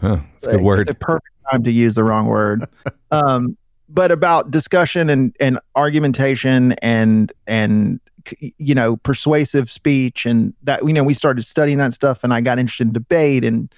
Huh, 0.00 0.20
it's 0.34 0.46
a 0.46 0.52
good 0.52 0.54
It's 0.60 0.64
word. 0.64 0.88
a 0.88 0.94
perfect 0.94 1.26
time 1.50 1.62
to 1.64 1.70
use 1.70 1.94
the 1.94 2.04
wrong 2.04 2.26
word. 2.26 2.64
um, 3.10 3.56
but 3.88 4.10
about 4.12 4.50
discussion 4.50 5.10
and 5.10 5.34
and 5.40 5.58
argumentation 5.76 6.72
and 6.80 7.32
and 7.46 8.00
you 8.58 8.74
know 8.74 8.96
persuasive 8.98 9.70
speech 9.72 10.26
and 10.26 10.54
that 10.62 10.86
you 10.86 10.92
know 10.92 11.02
we 11.02 11.14
started 11.14 11.42
studying 11.44 11.78
that 11.78 11.92
stuff 11.94 12.22
and 12.22 12.32
I 12.34 12.40
got 12.40 12.58
interested 12.58 12.86
in 12.86 12.92
debate 12.92 13.44
and 13.44 13.72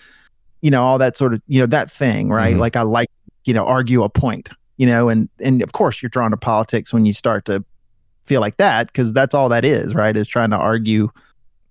you 0.63 0.71
know 0.71 0.83
all 0.83 0.99
that 0.99 1.17
sort 1.17 1.33
of 1.33 1.41
you 1.47 1.61
know 1.61 1.67
that 1.67 1.91
thing 1.91 2.29
right 2.29 2.55
Mhm. 2.57 2.59
like 2.59 2.77
I 2.77 2.83
like 2.83 3.09
you 3.45 3.55
know 3.55 3.65
argue 3.65 4.03
a 4.03 4.09
point 4.09 4.49
you 4.79 4.87
know 4.87 5.09
and 5.09 5.29
and 5.41 5.63
of 5.63 5.73
course 5.73 6.03
you're 6.03 6.11
drawn 6.11 6.33
to 6.33 6.37
politics 6.37 6.93
when 6.93 7.07
you 7.07 7.15
start 7.15 7.45
to 7.47 7.65
feel 8.25 8.41
like 8.41 8.57
that 8.57 8.87
because 8.87 9.13
that's 9.13 9.35
all 9.35 9.49
that 9.49 9.65
is 9.65 9.95
right 9.95 10.17
is 10.17 10.29
trying 10.29 10.51
to 10.51 10.57
argue 10.57 11.11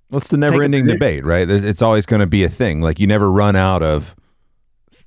Well, 0.09 0.17
it's 0.17 0.29
the 0.29 0.37
never 0.37 0.63
ending 0.63 0.85
debate, 0.85 1.23
right? 1.23 1.47
There's, 1.47 1.63
it's 1.63 1.81
always 1.81 2.05
going 2.05 2.19
to 2.19 2.27
be 2.27 2.43
a 2.43 2.49
thing. 2.49 2.81
Like 2.81 2.99
you 2.99 3.07
never 3.07 3.31
run 3.31 3.55
out 3.55 3.81
of 3.81 4.15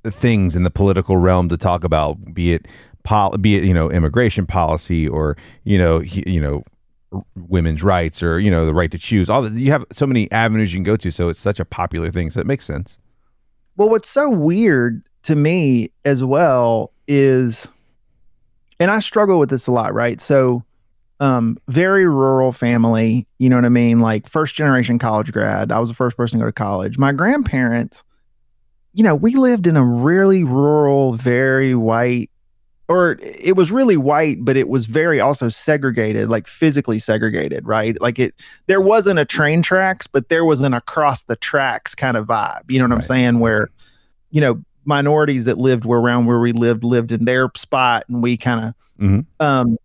things 0.03 0.55
in 0.55 0.63
the 0.63 0.71
political 0.71 1.17
realm 1.17 1.49
to 1.49 1.57
talk 1.57 1.83
about, 1.83 2.33
be 2.33 2.53
it 2.53 2.67
pol- 3.03 3.37
be 3.37 3.55
it 3.55 3.63
you 3.63 3.73
know 3.73 3.89
immigration 3.89 4.45
policy 4.45 5.07
or 5.07 5.37
you 5.63 5.77
know 5.77 5.99
he, 5.99 6.23
you 6.27 6.41
know 6.41 6.63
women's 7.35 7.83
rights 7.83 8.21
or 8.21 8.39
you 8.39 8.51
know 8.51 8.65
the 8.65 8.73
right 8.73 8.91
to 8.91 8.97
choose. 8.97 9.29
All 9.29 9.43
the, 9.43 9.59
you 9.59 9.71
have 9.71 9.85
so 9.91 10.05
many 10.05 10.29
avenues 10.31 10.73
you 10.73 10.77
can 10.77 10.83
go 10.83 10.97
to, 10.97 11.11
so 11.11 11.29
it's 11.29 11.39
such 11.39 11.59
a 11.59 11.65
popular 11.65 12.11
thing. 12.11 12.29
So 12.29 12.39
it 12.39 12.47
makes 12.47 12.65
sense. 12.65 12.99
Well, 13.77 13.89
what's 13.89 14.09
so 14.09 14.29
weird 14.29 15.03
to 15.23 15.35
me 15.35 15.91
as 16.05 16.23
well 16.23 16.91
is, 17.07 17.67
and 18.79 18.89
I 18.89 18.99
struggle 18.99 19.39
with 19.39 19.49
this 19.49 19.67
a 19.67 19.71
lot, 19.71 19.93
right? 19.93 20.21
So, 20.21 20.63
um, 21.19 21.57
very 21.67 22.05
rural 22.05 22.51
family, 22.51 23.27
you 23.39 23.49
know 23.49 23.55
what 23.55 23.65
I 23.65 23.69
mean? 23.69 23.99
Like 23.99 24.27
first 24.27 24.55
generation 24.55 24.99
college 24.99 25.31
grad. 25.31 25.71
I 25.71 25.79
was 25.79 25.89
the 25.89 25.95
first 25.95 26.17
person 26.17 26.39
to 26.39 26.43
go 26.43 26.49
to 26.49 26.53
college. 26.53 26.97
My 26.97 27.11
grandparents, 27.11 28.03
you 28.93 29.03
know, 29.03 29.15
we 29.15 29.35
lived 29.35 29.67
in 29.67 29.77
a 29.77 29.85
really 29.85 30.43
rural, 30.43 31.13
very 31.13 31.75
white, 31.75 32.29
or 32.87 33.17
it 33.21 33.55
was 33.55 33.71
really 33.71 33.97
white, 33.97 34.37
but 34.41 34.57
it 34.57 34.69
was 34.69 34.85
very 34.85 35.19
also 35.19 35.49
segregated, 35.49 36.29
like 36.29 36.47
physically 36.47 36.99
segregated, 36.99 37.65
right? 37.65 37.99
Like 37.99 38.19
it, 38.19 38.35
there 38.67 38.81
wasn't 38.81 39.19
a 39.19 39.25
train 39.25 39.61
tracks, 39.61 40.07
but 40.07 40.29
there 40.29 40.45
was 40.45 40.61
an 40.61 40.73
across 40.73 41.23
the 41.23 41.35
tracks 41.37 41.95
kind 41.95 42.15
of 42.17 42.27
vibe. 42.27 42.71
You 42.71 42.79
know 42.79 42.85
what 42.85 42.93
I'm 42.93 43.01
saying? 43.01 43.39
Where, 43.39 43.69
you 44.31 44.41
know, 44.41 44.61
minorities 44.83 45.45
that 45.45 45.57
lived 45.57 45.83
were 45.85 45.99
around 45.99 46.27
where 46.27 46.39
we 46.39 46.51
lived 46.51 46.83
lived 46.83 47.11
in 47.11 47.25
their 47.25 47.49
spot, 47.55 48.05
and 48.09 48.21
we 48.21 48.37
kind 48.37 48.65
of. 48.65 48.73
Mhm. 49.01 49.25
Um, 49.39 49.77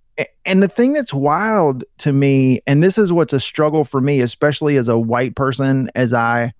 and 0.45 0.63
the 0.63 0.69
thing 0.69 0.93
that's 0.93 1.13
wild 1.13 1.85
to 1.99 2.13
me, 2.13 2.63
and 2.67 2.83
this 2.83 2.97
is 2.99 3.13
what's 3.13 3.33
a 3.33 3.41
struggle 3.41 3.85
for 3.85 4.01
me, 4.01 4.21
especially 4.21 4.77
as 4.77 4.89
a 4.89 4.99
white 4.99 5.37
person, 5.37 5.91
as 5.95 6.13
I 6.13 6.53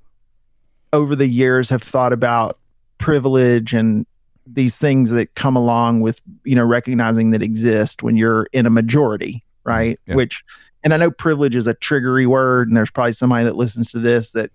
over 0.93 1.17
the 1.17 1.27
years 1.27 1.71
have 1.71 1.83
thought 1.83 2.13
about 2.13 2.59
privilege 2.99 3.73
and 3.73 4.07
these 4.47 4.77
things 4.77 5.11
that 5.11 5.35
come 5.35 5.57
along 5.57 6.01
with 6.01 6.21
you 6.45 6.55
know 6.55 6.65
recognizing 6.65 7.31
that 7.31 7.43
exist 7.43 8.03
when 8.03 8.17
you're 8.17 8.47
in 8.53 8.67
a 8.67 8.71
majority 8.71 9.35
mm-hmm. 9.35 9.71
right? 9.71 10.01
Yeah. 10.07 10.17
which 10.17 10.45
and 10.83 10.93
i 10.93 10.97
know 10.97 11.11
privilege 11.11 11.57
is 11.57 11.67
a 11.67 11.75
triggery 11.75 12.27
word 12.27 12.69
and 12.69 12.77
there's 12.77 12.91
probably 12.91 13.13
somebody 13.13 13.45
that 13.45 13.57
listens 13.57 13.91
to 13.93 13.99
this 13.99 14.33
that 14.33 14.51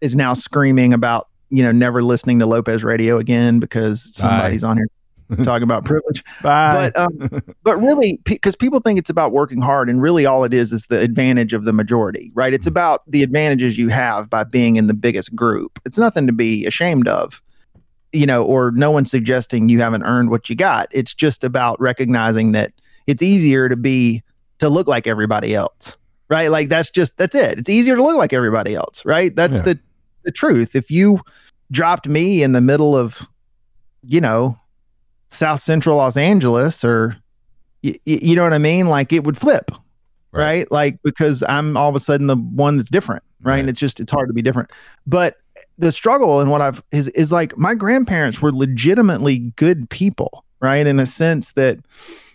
is 0.00 0.14
now 0.14 0.34
screaming 0.34 0.92
about 0.92 1.28
you 1.48 1.62
know 1.62 1.72
never 1.72 2.02
listening 2.02 2.38
to 2.38 2.46
lopez 2.46 2.84
radio 2.84 3.18
again 3.18 3.58
because 3.58 4.14
somebody's 4.14 4.62
on 4.62 4.76
here 4.76 4.88
talking 5.44 5.62
about 5.62 5.84
privilege. 5.84 6.22
Bye. 6.42 6.90
but 6.94 6.96
um, 6.98 7.42
but 7.62 7.76
really 7.78 8.20
because 8.24 8.54
people 8.56 8.80
think 8.80 8.98
it's 8.98 9.10
about 9.10 9.32
working 9.32 9.60
hard 9.60 9.88
and 9.90 10.00
really 10.00 10.26
all 10.26 10.44
it 10.44 10.54
is 10.54 10.72
is 10.72 10.86
the 10.86 10.98
advantage 11.00 11.52
of 11.52 11.64
the 11.64 11.72
majority 11.72 12.30
right? 12.34 12.52
It's 12.54 12.66
about 12.66 13.02
the 13.06 13.22
advantages 13.22 13.76
you 13.78 13.88
have 13.88 14.30
by 14.30 14.44
being 14.44 14.76
in 14.76 14.86
the 14.86 14.94
biggest 14.94 15.34
group. 15.34 15.80
It's 15.84 15.98
nothing 15.98 16.26
to 16.26 16.32
be 16.32 16.64
ashamed 16.66 17.08
of 17.08 17.42
you 18.12 18.24
know 18.26 18.44
or 18.44 18.70
no 18.72 18.90
one's 18.90 19.10
suggesting 19.10 19.68
you 19.68 19.80
haven't 19.80 20.04
earned 20.04 20.30
what 20.30 20.48
you 20.48 20.56
got. 20.56 20.88
It's 20.92 21.12
just 21.14 21.42
about 21.44 21.80
recognizing 21.80 22.52
that 22.52 22.72
it's 23.06 23.22
easier 23.22 23.68
to 23.68 23.76
be 23.76 24.22
to 24.58 24.68
look 24.68 24.86
like 24.88 25.06
everybody 25.06 25.54
else 25.54 25.96
right? 26.28 26.50
Like 26.50 26.68
that's 26.68 26.90
just 26.90 27.16
that's 27.18 27.34
it. 27.36 27.58
It's 27.58 27.68
easier 27.70 27.94
to 27.94 28.02
look 28.02 28.16
like 28.16 28.32
everybody 28.32 28.74
else 28.74 29.04
right? 29.04 29.34
That's 29.34 29.54
Yeah. 29.54 29.60
the 29.62 29.78
the 30.24 30.32
truth. 30.32 30.74
If 30.74 30.90
you 30.90 31.20
dropped 31.70 32.08
me 32.08 32.42
in 32.42 32.52
the 32.52 32.60
middle 32.60 32.96
of 32.96 33.26
you 34.02 34.20
know 34.20 34.56
South 35.28 35.60
Central 35.60 35.96
Los 35.96 36.16
Angeles 36.16 36.84
or 36.84 37.16
y- 37.82 37.94
y- 38.06 38.18
you 38.22 38.36
know 38.36 38.42
what 38.44 38.52
I 38.52 38.58
mean? 38.58 38.86
Like 38.88 39.12
it 39.12 39.24
would 39.24 39.36
flip, 39.36 39.70
Right. 40.32 40.44
right? 40.44 40.72
Like 40.72 40.98
because 41.02 41.42
I'm 41.48 41.76
all 41.76 41.88
of 41.88 41.94
a 41.94 42.00
sudden 42.00 42.26
the 42.26 42.36
one 42.36 42.76
that's 42.76 42.90
different, 42.90 43.22
right? 43.42 43.58
And 43.58 43.68
it's 43.68 43.80
just 43.80 44.00
it's 44.00 44.12
hard 44.12 44.28
to 44.28 44.34
be 44.34 44.42
different. 44.42 44.70
But 45.06 45.36
the 45.78 45.90
struggle 45.92 46.40
and 46.40 46.50
what 46.50 46.60
I've 46.60 46.82
is 46.92 47.08
is 47.08 47.32
like 47.32 47.56
my 47.56 47.74
grandparents 47.74 48.40
were 48.42 48.52
legitimately 48.52 49.38
good 49.56 49.88
people, 49.90 50.44
right? 50.60 50.86
In 50.86 50.98
a 51.00 51.06
sense 51.06 51.52
that 51.52 51.78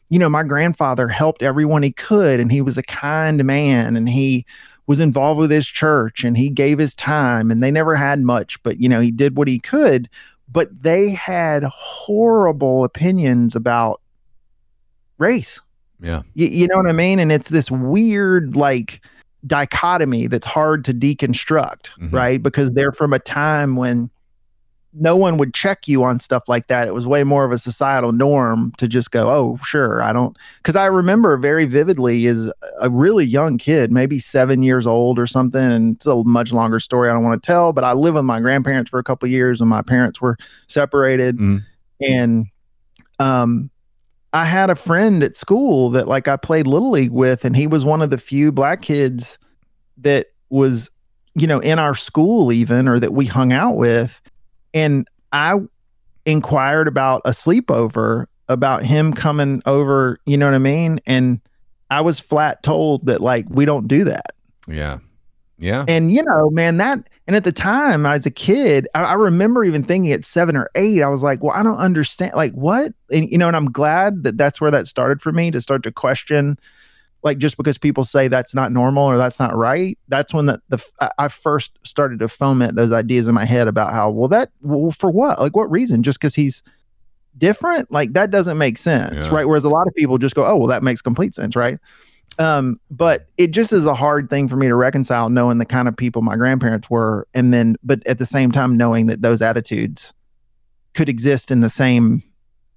you 0.09 0.19
know, 0.19 0.27
my 0.27 0.43
grandfather 0.43 1.07
helped 1.07 1.41
everyone 1.41 1.83
he 1.83 1.91
could 1.93 2.41
and 2.41 2.51
he 2.51 2.59
was 2.59 2.77
a 2.77 2.83
kind 2.83 3.45
man 3.45 3.95
and 3.95 4.09
he 4.09 4.45
was 4.85 4.99
involved 4.99 5.39
with 5.39 5.49
his 5.49 5.65
church 5.65 6.25
and 6.25 6.35
he 6.35 6.49
gave 6.49 6.77
his 6.79 6.93
time 6.93 7.49
and 7.49 7.63
they 7.63 7.71
never 7.71 7.95
had 7.95 8.21
much, 8.21 8.61
but 8.61 8.77
you 8.81 8.89
know, 8.89 8.99
he 8.99 9.09
did 9.09 9.37
what 9.37 9.47
he 9.47 9.57
could 9.57 10.09
but 10.51 10.69
they 10.81 11.09
had 11.11 11.63
horrible 11.63 12.83
opinions 12.83 13.55
about 13.55 14.01
race. 15.17 15.61
yeah. 16.01 16.21
You, 16.33 16.47
you 16.47 16.67
know 16.67 16.77
what 16.77 16.87
I 16.87 16.93
mean? 16.93 17.19
And 17.19 17.31
it's 17.31 17.49
this 17.49 17.69
weird 17.69 18.55
like 18.55 19.01
dichotomy 19.45 20.27
that's 20.27 20.45
hard 20.47 20.83
to 20.85 20.93
deconstruct, 20.93 21.89
Mhm. 21.99 22.11
right? 22.11 22.41
Because 22.41 22.71
they're 22.71 22.91
from 22.91 23.13
a 23.13 23.19
time 23.19 23.75
when 23.75 24.09
no 24.93 25.15
one 25.15 25.37
would 25.37 25.53
check 25.53 25.87
you 25.87 26.03
on 26.03 26.19
stuff 26.19 26.49
like 26.49 26.67
that. 26.67 26.87
It 26.87 26.93
was 26.93 27.07
way 27.07 27.23
more 27.23 27.45
of 27.45 27.51
a 27.51 27.57
societal 27.57 28.11
norm 28.11 28.73
to 28.77 28.87
just 28.87 29.11
go, 29.11 29.29
oh, 29.29 29.57
sure, 29.63 30.01
I 30.01 30.11
don't. 30.11 30.37
Because 30.57 30.75
I 30.75 30.85
remember 30.85 31.37
very 31.37 31.65
vividly 31.65 32.25
as 32.27 32.51
a 32.81 32.89
really 32.89 33.25
young 33.25 33.57
kid, 33.57 33.91
maybe 33.91 34.19
seven 34.19 34.63
years 34.63 34.85
old 34.85 35.17
or 35.17 35.27
something. 35.27 35.61
And 35.61 35.95
it's 35.95 36.05
a 36.05 36.23
much 36.23 36.51
longer 36.51 36.79
story 36.79 37.09
I 37.09 37.13
don't 37.13 37.23
want 37.23 37.41
to 37.41 37.47
tell, 37.47 37.71
but 37.71 37.83
I 37.83 37.93
lived 37.93 38.15
with 38.15 38.25
my 38.25 38.39
grandparents 38.41 38.89
for 38.89 38.99
a 38.99 39.03
couple 39.03 39.27
of 39.27 39.31
years 39.31 39.61
when 39.61 39.69
my 39.69 39.81
parents 39.81 40.19
were 40.19 40.37
separated. 40.67 41.37
Mhm. 41.37 41.63
And 42.01 42.47
um, 43.19 43.69
I 44.33 44.45
had 44.45 44.69
a 44.69 44.75
friend 44.75 45.23
at 45.23 45.35
school 45.35 45.89
that 45.91 46.07
like 46.07 46.27
I 46.27 46.35
played 46.35 46.67
little 46.67 46.91
league 46.91 47.11
with, 47.11 47.45
and 47.45 47.55
he 47.55 47.67
was 47.67 47.85
one 47.85 48.01
of 48.01 48.09
the 48.09 48.17
few 48.17 48.51
black 48.51 48.81
kids 48.81 49.37
that 49.97 50.27
was, 50.49 50.89
you 51.35 51.47
know, 51.47 51.59
in 51.59 51.79
our 51.79 51.95
school 51.95 52.51
even 52.51 52.87
or 52.87 52.99
that 52.99 53.13
we 53.13 53.25
hung 53.25 53.53
out 53.53 53.77
with. 53.77 54.19
And 54.73 55.07
I 55.31 55.59
inquired 56.25 56.87
about 56.87 57.21
a 57.25 57.31
sleepover 57.31 58.25
about 58.49 58.85
him 58.85 59.13
coming 59.13 59.61
over, 59.65 60.19
you 60.25 60.37
know 60.37 60.45
what 60.45 60.55
I 60.55 60.59
mean? 60.59 60.99
And 61.05 61.39
I 61.89 62.01
was 62.01 62.19
flat 62.19 62.63
told 62.63 63.05
that 63.05 63.21
like 63.21 63.45
we 63.49 63.65
don't 63.65 63.87
do 63.87 64.03
that. 64.05 64.33
Yeah. 64.67 64.99
Yeah. 65.57 65.85
And 65.87 66.11
you 66.11 66.23
know, 66.23 66.49
man, 66.49 66.77
that 66.77 67.07
and 67.27 67.35
at 67.35 67.43
the 67.43 67.51
time 67.51 68.05
as 68.05 68.25
a 68.25 68.31
kid, 68.31 68.87
I, 68.95 69.03
I, 69.03 69.13
remember 69.13 69.63
even 69.63 69.83
thinking 69.83 70.11
at 70.11 70.25
seven 70.25 70.57
or 70.57 70.71
eight, 70.73 71.03
I 71.03 71.07
was 71.07 71.21
like, 71.21 71.43
well, 71.43 71.55
I 71.55 71.61
don't 71.61 71.77
understand, 71.77 72.33
like 72.33 72.51
what? 72.53 72.93
And 73.11 73.31
you 73.31 73.37
know, 73.37 73.47
and 73.47 73.55
I'm 73.55 73.71
glad 73.71 74.23
that 74.23 74.37
that's 74.37 74.59
where 74.59 74.71
that 74.71 74.87
started 74.87 75.21
for 75.21 75.31
me 75.31 75.51
to 75.51 75.61
start 75.61 75.83
to 75.83 75.91
question, 75.91 76.57
like 77.23 77.37
just 77.37 77.57
because 77.57 77.77
people 77.77 78.03
say 78.03 78.27
that's 78.27 78.55
not 78.55 78.71
normal 78.71 79.03
or 79.03 79.17
that's 79.17 79.39
not 79.39 79.55
right. 79.55 79.97
That's 80.07 80.33
when 80.33 80.47
the 80.47 80.61
the 80.69 80.83
I 81.17 81.27
first 81.27 81.77
started 81.83 82.19
to 82.19 82.27
foment 82.27 82.75
those 82.75 82.91
ideas 82.91 83.27
in 83.27 83.35
my 83.35 83.45
head 83.45 83.67
about 83.67 83.93
how 83.93 84.09
well 84.09 84.27
that 84.29 84.51
well 84.61 84.91
for 84.91 85.11
what 85.11 85.39
like 85.39 85.55
what 85.55 85.69
reason 85.69 86.03
just 86.03 86.19
because 86.19 86.35
he's 86.35 86.63
different 87.37 87.91
like 87.91 88.13
that 88.13 88.31
doesn't 88.31 88.57
make 88.57 88.77
sense, 88.77 89.25
yeah. 89.25 89.33
right? 89.33 89.47
Whereas 89.47 89.63
a 89.63 89.69
lot 89.69 89.87
of 89.87 89.93
people 89.95 90.17
just 90.17 90.35
go, 90.35 90.45
oh 90.45 90.55
well, 90.55 90.67
that 90.67 90.83
makes 90.83 91.01
complete 91.01 91.35
sense, 91.35 91.55
right? 91.55 91.79
Um, 92.39 92.79
but 92.89 93.27
it 93.37 93.51
just 93.51 93.73
is 93.73 93.85
a 93.85 93.93
hard 93.93 94.29
thing 94.29 94.47
for 94.47 94.55
me 94.55 94.67
to 94.67 94.75
reconcile 94.75 95.29
knowing 95.29 95.57
the 95.57 95.65
kind 95.65 95.87
of 95.87 95.95
people 95.95 96.21
my 96.21 96.35
grandparents 96.35 96.89
were, 96.89 97.27
and 97.33 97.53
then, 97.53 97.75
but 97.83 98.05
at 98.07 98.19
the 98.19 98.25
same 98.25 98.51
time, 98.51 98.77
knowing 98.77 99.07
that 99.07 99.21
those 99.21 99.41
attitudes 99.41 100.13
could 100.93 101.09
exist 101.09 101.51
in 101.51 101.61
the 101.61 101.69
same 101.69 102.23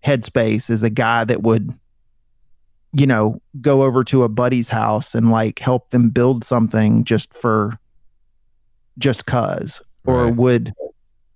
headspace 0.05 0.71
as 0.71 0.83
a 0.83 0.91
guy 0.91 1.25
that 1.25 1.43
would, 1.43 1.73
you 2.97 3.07
know, 3.07 3.41
go 3.61 3.83
over 3.83 4.05
to 4.05 4.23
a 4.23 4.29
buddy's 4.29 4.69
house 4.69 5.15
and 5.15 5.31
like 5.31 5.59
help 5.59 5.91
them 5.91 6.11
build 6.11 6.45
something 6.45 7.05
just 7.05 7.33
for, 7.35 7.79
just 8.99 9.27
cause, 9.27 9.83
or 10.07 10.25
right. 10.25 10.37
would, 10.37 10.75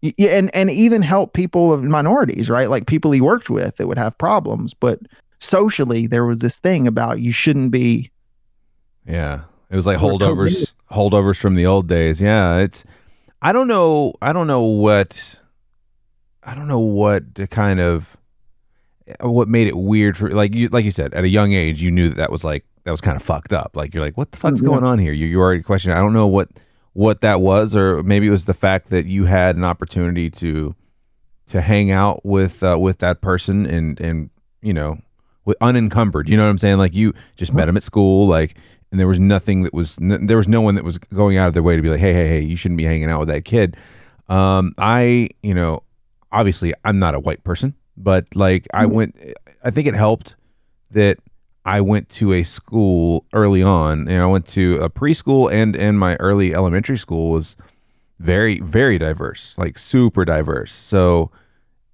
yeah, 0.00 0.30
and 0.30 0.54
and 0.54 0.70
even 0.70 1.02
help 1.02 1.32
people 1.32 1.72
of 1.72 1.82
minorities, 1.82 2.48
right? 2.48 2.70
Like 2.70 2.86
people 2.86 3.10
he 3.10 3.20
worked 3.20 3.50
with 3.50 3.76
that 3.76 3.88
would 3.88 3.98
have 3.98 4.16
problems, 4.18 4.74
but 4.74 5.00
socially 5.38 6.06
there 6.06 6.24
was 6.24 6.40
this 6.40 6.58
thing 6.58 6.86
about 6.86 7.20
you 7.20 7.32
shouldn't 7.32 7.70
be 7.70 8.10
yeah 9.06 9.42
it 9.70 9.76
was 9.76 9.86
like 9.86 9.98
holdovers 9.98 10.74
holdovers 10.90 11.36
from 11.36 11.54
the 11.54 11.64
old 11.64 11.86
days 11.86 12.20
yeah 12.20 12.56
it's 12.58 12.84
i 13.40 13.52
don't 13.52 13.68
know 13.68 14.12
i 14.20 14.32
don't 14.32 14.48
know 14.48 14.62
what 14.62 15.38
i 16.42 16.54
don't 16.54 16.68
know 16.68 16.80
what 16.80 17.34
to 17.36 17.46
kind 17.46 17.78
of 17.78 18.16
what 19.20 19.48
made 19.48 19.68
it 19.68 19.76
weird 19.76 20.16
for 20.16 20.30
like 20.30 20.54
you 20.54 20.68
like 20.68 20.84
you 20.84 20.90
said 20.90 21.14
at 21.14 21.24
a 21.24 21.28
young 21.28 21.52
age 21.52 21.82
you 21.82 21.90
knew 21.90 22.08
that 22.08 22.16
that 22.16 22.32
was 22.32 22.44
like 22.44 22.64
that 22.84 22.90
was 22.90 23.00
kind 23.00 23.16
of 23.16 23.22
fucked 23.22 23.52
up 23.52 23.72
like 23.74 23.94
you're 23.94 24.02
like 24.02 24.16
what 24.16 24.32
the 24.32 24.38
fuck's 24.38 24.60
yeah. 24.60 24.68
going 24.68 24.84
on 24.84 24.98
here 24.98 25.12
you, 25.12 25.26
you 25.26 25.40
already 25.40 25.62
questioning 25.62 25.96
i 25.96 26.00
don't 26.00 26.12
know 26.12 26.26
what 26.26 26.48
what 26.92 27.20
that 27.20 27.40
was 27.40 27.76
or 27.76 28.02
maybe 28.02 28.26
it 28.26 28.30
was 28.30 28.44
the 28.44 28.54
fact 28.54 28.90
that 28.90 29.06
you 29.06 29.24
had 29.26 29.56
an 29.56 29.64
opportunity 29.64 30.30
to 30.30 30.74
to 31.46 31.60
hang 31.60 31.90
out 31.90 32.24
with 32.24 32.62
uh, 32.62 32.78
with 32.78 32.98
that 32.98 33.20
person 33.20 33.66
and 33.66 34.00
and 34.00 34.30
you 34.60 34.74
know 34.74 34.98
with 35.48 35.56
unencumbered. 35.62 36.28
You 36.28 36.36
know 36.36 36.44
what 36.44 36.50
I'm 36.50 36.58
saying? 36.58 36.76
Like 36.76 36.94
you 36.94 37.14
just 37.34 37.54
met 37.54 37.68
him 37.68 37.76
at 37.76 37.82
school, 37.82 38.28
like, 38.28 38.54
and 38.90 39.00
there 39.00 39.08
was 39.08 39.18
nothing 39.18 39.62
that 39.62 39.72
was 39.72 39.96
there 39.98 40.36
was 40.36 40.46
no 40.46 40.60
one 40.60 40.74
that 40.74 40.84
was 40.84 40.98
going 40.98 41.38
out 41.38 41.48
of 41.48 41.54
their 41.54 41.62
way 41.62 41.74
to 41.74 41.80
be 41.80 41.88
like, 41.88 42.00
hey, 42.00 42.12
hey, 42.12 42.28
hey, 42.28 42.40
you 42.40 42.54
shouldn't 42.54 42.76
be 42.76 42.84
hanging 42.84 43.10
out 43.10 43.18
with 43.18 43.28
that 43.28 43.46
kid. 43.46 43.74
Um, 44.28 44.74
I, 44.76 45.30
you 45.42 45.54
know, 45.54 45.84
obviously 46.30 46.74
I'm 46.84 46.98
not 46.98 47.14
a 47.14 47.18
white 47.18 47.44
person, 47.44 47.74
but 48.02 48.34
like 48.34 48.66
I 48.72 48.84
mm-hmm. 48.84 48.94
went, 48.94 49.16
I 49.62 49.70
think 49.70 49.86
it 49.86 49.94
helped 49.94 50.36
that 50.90 51.18
I 51.64 51.80
went 51.80 52.08
to 52.10 52.32
a 52.32 52.42
school 52.42 53.26
early 53.32 53.62
on, 53.62 54.08
and 54.08 54.22
I 54.22 54.26
went 54.26 54.46
to 54.48 54.76
a 54.76 54.88
preschool 54.88 55.52
and 55.52 55.76
and 55.76 55.98
my 55.98 56.16
early 56.16 56.54
elementary 56.54 56.98
school 56.98 57.30
was 57.30 57.56
very 58.18 58.60
very 58.60 58.98
diverse, 58.98 59.56
like 59.58 59.78
super 59.78 60.24
diverse. 60.24 60.72
So 60.72 61.30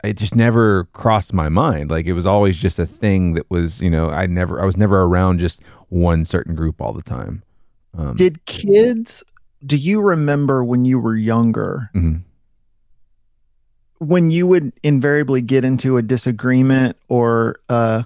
it 0.04 0.18
just 0.18 0.34
never 0.34 0.84
crossed 0.92 1.32
my 1.32 1.48
mind. 1.48 1.90
Like 1.90 2.06
it 2.06 2.12
was 2.12 2.26
always 2.26 2.60
just 2.60 2.78
a 2.78 2.86
thing 2.86 3.34
that 3.34 3.50
was, 3.50 3.80
you 3.80 3.90
know, 3.90 4.10
I 4.10 4.26
never, 4.26 4.60
I 4.60 4.66
was 4.66 4.76
never 4.76 5.02
around 5.02 5.40
just 5.40 5.62
one 5.88 6.24
certain 6.24 6.54
group 6.54 6.80
all 6.80 6.92
the 6.92 7.02
time. 7.02 7.42
Um, 7.96 8.14
Did 8.14 8.44
kids, 8.44 9.24
do 9.64 9.76
you 9.76 10.00
remember 10.00 10.62
when 10.62 10.84
you 10.84 10.98
were 10.98 11.16
younger, 11.16 11.90
mm-hmm. 11.94 12.18
When 14.08 14.30
you 14.30 14.46
would 14.46 14.72
invariably 14.82 15.42
get 15.42 15.64
into 15.64 15.96
a 15.96 16.02
disagreement 16.02 16.96
or, 17.08 17.56
uh, 17.68 18.02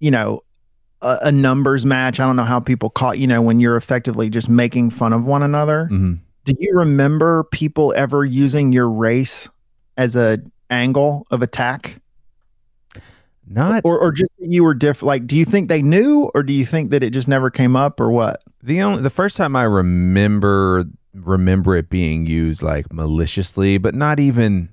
you 0.00 0.10
know, 0.10 0.42
a, 1.02 1.18
a, 1.22 1.32
numbers 1.32 1.86
match? 1.86 2.20
I 2.20 2.26
don't 2.26 2.36
know 2.36 2.44
how 2.44 2.60
people 2.60 2.90
call 2.90 3.14
you 3.14 3.26
know, 3.26 3.42
when 3.42 3.60
you're 3.60 3.76
effectively 3.76 4.30
just 4.30 4.48
making 4.48 4.90
fun 4.90 5.12
of 5.12 5.26
one 5.26 5.42
another. 5.42 5.88
Mm-hmm. 5.90 6.14
Do 6.44 6.54
you 6.58 6.72
remember 6.74 7.44
people 7.44 7.92
ever 7.96 8.24
using 8.24 8.72
your 8.72 8.88
race 8.88 9.48
as 9.96 10.16
a 10.16 10.38
angle 10.70 11.26
of 11.30 11.42
attack? 11.42 12.00
Not 13.50 13.82
or 13.84 13.98
or 13.98 14.12
just 14.12 14.30
you 14.38 14.62
were 14.62 14.74
different. 14.74 15.06
Like, 15.06 15.26
do 15.26 15.36
you 15.36 15.44
think 15.44 15.68
they 15.68 15.80
knew, 15.80 16.30
or 16.34 16.42
do 16.42 16.52
you 16.52 16.66
think 16.66 16.90
that 16.90 17.02
it 17.02 17.10
just 17.10 17.28
never 17.28 17.50
came 17.50 17.76
up, 17.76 17.98
or 17.98 18.10
what? 18.10 18.42
The 18.62 18.82
only 18.82 19.02
the 19.02 19.10
first 19.10 19.36
time 19.36 19.56
I 19.56 19.62
remember 19.62 20.84
remember 21.14 21.74
it 21.74 21.88
being 21.88 22.26
used 22.26 22.62
like 22.62 22.92
maliciously, 22.92 23.78
but 23.78 23.94
not 23.94 24.20
even. 24.20 24.68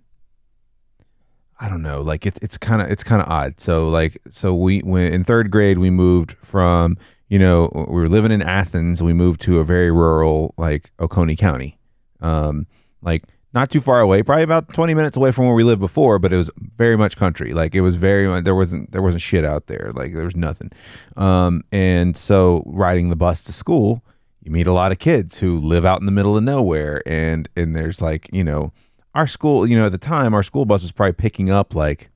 I 1.59 1.69
don't 1.69 1.81
know. 1.81 2.01
Like 2.01 2.25
it's 2.25 2.39
it's 2.41 2.57
kind 2.57 2.81
of 2.81 2.89
it's 2.89 3.03
kind 3.03 3.21
of 3.21 3.29
odd. 3.29 3.59
So 3.59 3.87
like 3.87 4.17
so 4.29 4.53
we 4.53 4.79
when 4.79 5.13
in 5.13 5.23
third 5.23 5.51
grade 5.51 5.77
we 5.77 5.89
moved 5.89 6.35
from 6.41 6.97
you 7.29 7.39
know 7.39 7.69
we 7.73 8.01
were 8.01 8.09
living 8.09 8.31
in 8.31 8.41
Athens. 8.41 9.01
We 9.01 9.13
moved 9.13 9.41
to 9.41 9.59
a 9.59 9.63
very 9.63 9.91
rural 9.91 10.53
like 10.57 10.91
Oconee 10.99 11.35
County. 11.35 11.77
Um, 12.21 12.67
like 13.01 13.23
not 13.55 13.69
too 13.69 13.79
far 13.79 14.01
away, 14.01 14.21
probably 14.21 14.43
about 14.43 14.73
20 14.73 14.93
minutes 14.93 15.15
away 15.15 15.31
from 15.31 15.45
where 15.45 15.55
we 15.55 15.63
lived 15.63 15.79
before, 15.79 16.19
but 16.19 16.33
it 16.33 16.35
was 16.35 16.51
very 16.75 16.97
much 16.97 17.15
country. 17.15 17.53
Like 17.53 17.73
it 17.73 17.81
was 17.81 17.95
very 17.95 18.41
there 18.41 18.53
wasn't 18.53 18.91
there 18.91 19.01
wasn't 19.01 19.21
shit 19.21 19.45
out 19.45 19.67
there. 19.67 19.91
Like 19.93 20.13
there 20.13 20.25
was 20.25 20.35
nothing. 20.35 20.71
Um, 21.15 21.63
and 21.71 22.17
so 22.17 22.63
riding 22.65 23.09
the 23.09 23.15
bus 23.15 23.41
to 23.43 23.53
school, 23.53 24.03
you 24.41 24.51
meet 24.51 24.67
a 24.67 24.73
lot 24.73 24.91
of 24.91 24.99
kids 24.99 25.39
who 25.39 25.57
live 25.57 25.85
out 25.85 26.01
in 26.01 26.05
the 26.05 26.11
middle 26.11 26.35
of 26.35 26.43
nowhere 26.43 27.01
and 27.05 27.47
and 27.55 27.73
there's 27.73 28.01
like, 28.01 28.29
you 28.33 28.43
know, 28.43 28.73
our 29.15 29.25
school, 29.25 29.65
you 29.65 29.75
know, 29.75 29.87
at 29.87 29.91
the 29.91 29.97
time 29.97 30.33
our 30.33 30.43
school 30.43 30.65
bus 30.65 30.83
was 30.83 30.91
probably 30.91 31.13
picking 31.13 31.49
up 31.49 31.73
like 31.73 32.11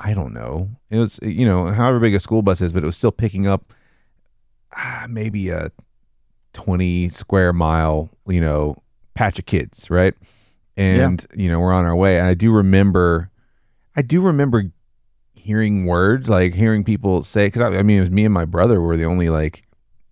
I 0.00 0.14
don't 0.14 0.32
know. 0.32 0.70
It 0.90 0.98
was 0.98 1.20
you 1.22 1.46
know, 1.46 1.66
however 1.66 2.00
big 2.00 2.14
a 2.14 2.20
school 2.20 2.42
bus 2.42 2.60
is, 2.60 2.72
but 2.72 2.82
it 2.82 2.86
was 2.86 2.96
still 2.96 3.12
picking 3.12 3.46
up 3.46 3.72
ah, 4.74 5.06
maybe 5.08 5.50
a 5.50 5.70
20 6.54 7.08
square 7.08 7.52
mile, 7.52 8.10
you 8.26 8.40
know, 8.40 8.82
patch 9.14 9.38
of 9.38 9.46
kids, 9.46 9.90
right? 9.90 10.14
and 10.78 11.26
yeah. 11.34 11.42
you 11.42 11.50
know 11.50 11.60
we're 11.60 11.72
on 11.72 11.84
our 11.84 11.96
way. 11.96 12.18
And 12.18 12.26
I 12.26 12.34
do 12.34 12.52
remember, 12.52 13.30
I 13.96 14.02
do 14.02 14.22
remember 14.22 14.70
hearing 15.34 15.86
words 15.86 16.30
like 16.30 16.54
hearing 16.54 16.84
people 16.84 17.22
say 17.22 17.46
because 17.46 17.62
I, 17.62 17.78
I, 17.78 17.82
mean 17.82 17.98
it 17.98 18.02
was 18.02 18.10
me 18.10 18.24
and 18.24 18.32
my 18.32 18.44
brother 18.44 18.80
were 18.80 18.96
the 18.96 19.04
only 19.04 19.28
like 19.28 19.64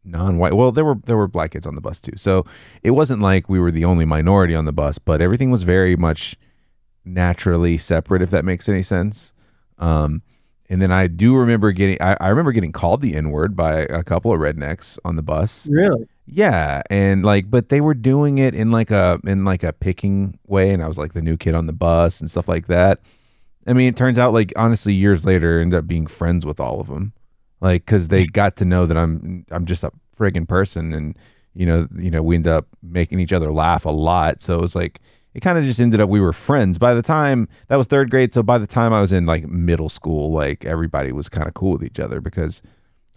non-white. 0.07 0.55
Well, 0.55 0.73
there 0.73 0.85
were 0.85 0.97
there 1.05 1.16
were 1.16 1.29
black 1.29 1.53
kids 1.53 1.66
on 1.66 1.75
the 1.75 1.81
bus 1.81 2.01
too, 2.01 2.16
so 2.16 2.45
it 2.83 2.92
wasn't 2.92 3.21
like 3.21 3.49
we 3.49 3.59
were 3.59 3.71
the 3.71 3.85
only 3.85 4.05
minority 4.05 4.55
on 4.55 4.64
the 4.64 4.73
bus, 4.73 4.99
but 4.99 5.21
everything 5.21 5.51
was 5.51 5.62
very 5.62 5.97
much 5.97 6.37
naturally 7.05 7.79
separate, 7.79 8.23
if 8.23 8.31
that 8.31 8.45
makes 8.45 8.69
any 8.69 8.83
sense. 8.83 9.33
Um, 9.79 10.23
and 10.69 10.83
then 10.83 10.90
I 10.90 11.07
do 11.07 11.37
remember 11.37 11.73
getting 11.73 12.01
I, 12.01 12.16
I 12.21 12.29
remember 12.29 12.53
getting 12.53 12.73
called 12.73 13.01
the 13.01 13.14
N 13.14 13.31
word 13.31 13.57
by 13.57 13.81
a 13.83 14.03
couple 14.03 14.33
of 14.33 14.40
rednecks 14.40 14.99
on 15.05 15.16
the 15.16 15.23
bus. 15.23 15.66
Really? 15.69 16.09
Yeah, 16.27 16.83
and 16.90 17.25
like, 17.25 17.51
but 17.51 17.69
they 17.69 17.81
were 17.81 17.95
doing 17.95 18.38
it 18.38 18.55
in 18.55 18.73
like 18.73 18.90
a 18.90 19.21
in 19.25 19.45
like 19.45 19.62
a 19.62 19.73
picking 19.73 20.38
way, 20.47 20.71
and 20.71 20.83
I 20.83 20.88
was 20.88 20.99
like 20.99 21.12
the 21.12 21.23
new 21.23 21.37
kid 21.37 21.55
on 21.55 21.66
the 21.66 21.73
bus 21.73 22.21
and 22.21 22.29
stuff 22.29 22.49
like 22.49 22.66
that. 22.66 23.01
I 23.66 23.73
mean, 23.73 23.88
it 23.88 23.97
turns 23.97 24.19
out 24.19 24.33
like 24.33 24.53
honestly, 24.57 24.92
years 24.92 25.25
later, 25.25 25.59
I 25.59 25.62
ended 25.62 25.79
up 25.79 25.87
being 25.87 26.07
friends 26.07 26.45
with 26.45 26.59
all 26.59 26.81
of 26.81 26.88
them, 26.88 27.12
like 27.61 27.85
because 27.85 28.09
they 28.09 28.27
got 28.27 28.57
to 28.57 28.64
know 28.64 28.87
that 28.87 28.97
I'm 28.97 29.45
I'm 29.51 29.66
just 29.66 29.85
a 29.85 29.92
friggin' 30.16 30.49
person, 30.49 30.92
and 30.92 31.16
you 31.55 31.66
know, 31.66 31.87
you 31.99 32.11
know, 32.11 32.23
we 32.23 32.37
end 32.37 32.47
up 32.47 32.66
making 32.83 33.21
each 33.21 33.33
other 33.33 33.53
laugh 33.53 33.85
a 33.85 33.90
lot. 33.90 34.40
So 34.40 34.59
it 34.59 34.61
was 34.61 34.75
like 34.75 35.01
it 35.35 35.40
kind 35.40 35.59
of 35.59 35.64
just 35.64 35.81
ended 35.81 36.01
up 36.01 36.09
we 36.09 36.21
were 36.21 36.33
friends. 36.33 36.79
By 36.79 36.95
the 36.95 37.03
time 37.03 37.49
that 37.69 37.77
was 37.77 37.87
third 37.87 38.11
grade, 38.11 38.33
so 38.33 38.42
by 38.42 38.59
the 38.59 38.66
time 38.66 38.92
I 38.92 39.01
was 39.01 39.12
in 39.12 39.27
like 39.27 39.47
middle 39.47 39.88
school, 39.88 40.33
like 40.33 40.64
everybody 40.64 41.12
was 41.12 41.29
kind 41.29 41.47
of 41.47 41.55
cool 41.55 41.73
with 41.73 41.85
each 41.85 42.01
other 42.01 42.21
because 42.21 42.62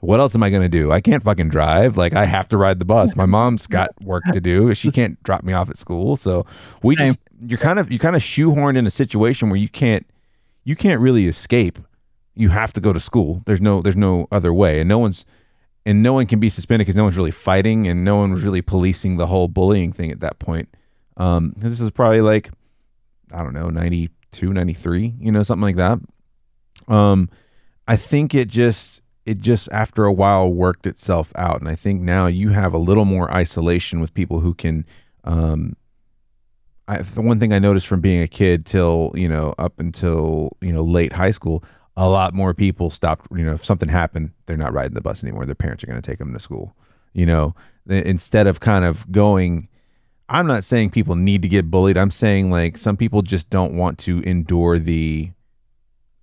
what 0.02 0.20
else 0.20 0.36
am 0.36 0.44
I 0.44 0.50
going 0.50 0.62
to 0.62 0.70
do? 0.70 0.92
I 0.92 1.02
can't 1.02 1.24
fucking 1.24 1.50
drive. 1.50 1.98
Like 1.98 2.14
I 2.14 2.26
have 2.26 2.48
to 2.50 2.58
ride 2.58 2.80
the 2.80 2.86
bus. 2.86 3.16
My 3.16 3.26
mom's 3.26 3.68
got 3.68 3.90
work 4.02 4.24
to 4.32 4.42
do. 4.42 4.74
She 4.74 4.92
can't 4.92 5.22
drop 5.24 5.44
me 5.44 5.54
off 5.54 5.70
at 5.70 5.78
school. 5.78 6.16
So 6.16 6.46
we 6.84 6.96
just 6.96 7.20
you're 7.46 7.58
kind 7.58 7.80
of 7.80 7.92
you 7.92 8.00
kind 8.00 8.16
of 8.16 8.22
shoehorned 8.22 8.78
in 8.78 8.88
a 8.88 8.92
situation 8.92 9.50
where 9.50 9.60
you 9.60 9.70
can't 9.70 10.06
you 10.64 10.76
can't 10.76 11.02
really 11.02 11.28
escape. 11.28 11.80
You 12.40 12.50
have 12.50 12.74
to 12.74 12.82
go 12.82 12.94
to 12.94 13.00
school. 13.00 13.44
There's 13.46 13.62
no 13.62 13.82
there's 13.82 13.98
no 13.98 14.28
other 14.32 14.54
way. 14.54 14.80
And 14.80 14.88
no 14.88 15.00
one's 15.00 15.26
and 15.86 16.02
no 16.02 16.14
one 16.14 16.26
can 16.26 16.40
be 16.40 16.50
suspended 16.50 16.86
because 16.86 16.96
no 16.96 17.04
one's 17.04 17.18
really 17.18 17.32
fighting 17.32 17.88
and 17.88 18.04
no 18.04 18.18
one 18.18 18.32
was 18.32 18.44
really 18.44 18.62
policing 18.62 19.18
the 19.18 19.28
whole 19.28 19.48
bullying 19.48 19.92
thing 19.92 20.12
at 20.12 20.20
that 20.22 20.40
point. 20.40 20.70
Um, 21.18 21.54
this 21.58 21.80
is 21.80 21.92
probably 21.92 22.22
like 22.22 22.52
I 23.34 23.44
don't 23.44 23.54
know, 23.54 23.70
92, 23.70 24.54
93, 24.54 25.16
you 25.20 25.32
know, 25.32 25.44
something 25.44 25.62
like 25.62 25.76
that. 25.76 26.00
Um, 26.88 27.30
I 27.88 27.96
think 27.96 28.34
it 28.34 28.48
just 28.48 29.02
it 29.26 29.40
just 29.40 29.70
after 29.72 30.06
a 30.06 30.14
while 30.14 30.52
worked 30.52 30.88
itself 30.88 31.32
out. 31.36 31.60
And 31.60 31.70
I 31.70 31.76
think 31.76 32.02
now 32.02 32.28
you 32.28 32.50
have 32.50 32.74
a 32.74 32.78
little 32.78 33.06
more 33.06 33.32
isolation 33.32 34.00
with 34.00 34.14
people 34.14 34.40
who 34.40 34.54
can. 34.54 34.86
Um, 35.24 35.76
I, 36.88 37.04
the 37.04 37.22
one 37.22 37.40
thing 37.40 37.54
I 37.54 37.60
noticed 37.60 37.86
from 37.86 38.02
being 38.02 38.22
a 38.22 38.28
kid 38.28 38.66
till 38.66 39.12
you 39.14 39.30
know 39.30 39.54
up 39.60 39.80
until 39.80 40.58
you 40.62 40.74
know 40.74 40.84
late 40.84 41.14
high 41.14 41.30
school, 41.32 41.64
a 42.00 42.08
lot 42.08 42.34
more 42.34 42.54
people 42.54 42.90
stopped. 42.90 43.28
You 43.36 43.44
know, 43.44 43.54
if 43.54 43.66
something 43.66 43.90
happened, 43.90 44.32
they're 44.46 44.56
not 44.56 44.72
riding 44.74 44.94
the 44.94 45.02
bus 45.02 45.22
anymore. 45.22 45.46
Their 45.46 45.54
parents 45.54 45.84
are 45.84 45.88
going 45.88 46.02
to 46.02 46.10
take 46.10 46.18
them 46.18 46.32
to 46.32 46.40
school. 46.40 46.74
You 47.14 47.26
know, 47.26 47.56
instead 47.88 48.48
of 48.48 48.60
kind 48.60 48.86
of 48.86 49.12
going. 49.12 49.68
I'm 50.32 50.46
not 50.46 50.64
saying 50.64 50.92
people 50.92 51.16
need 51.16 51.42
to 51.42 51.48
get 51.48 51.72
bullied. 51.72 51.98
I'm 51.98 52.12
saying 52.12 52.52
like 52.52 52.78
some 52.78 52.96
people 52.96 53.24
just 53.24 53.50
don't 53.50 53.74
want 53.74 53.98
to 54.00 54.22
endure 54.22 54.78
the 54.78 55.32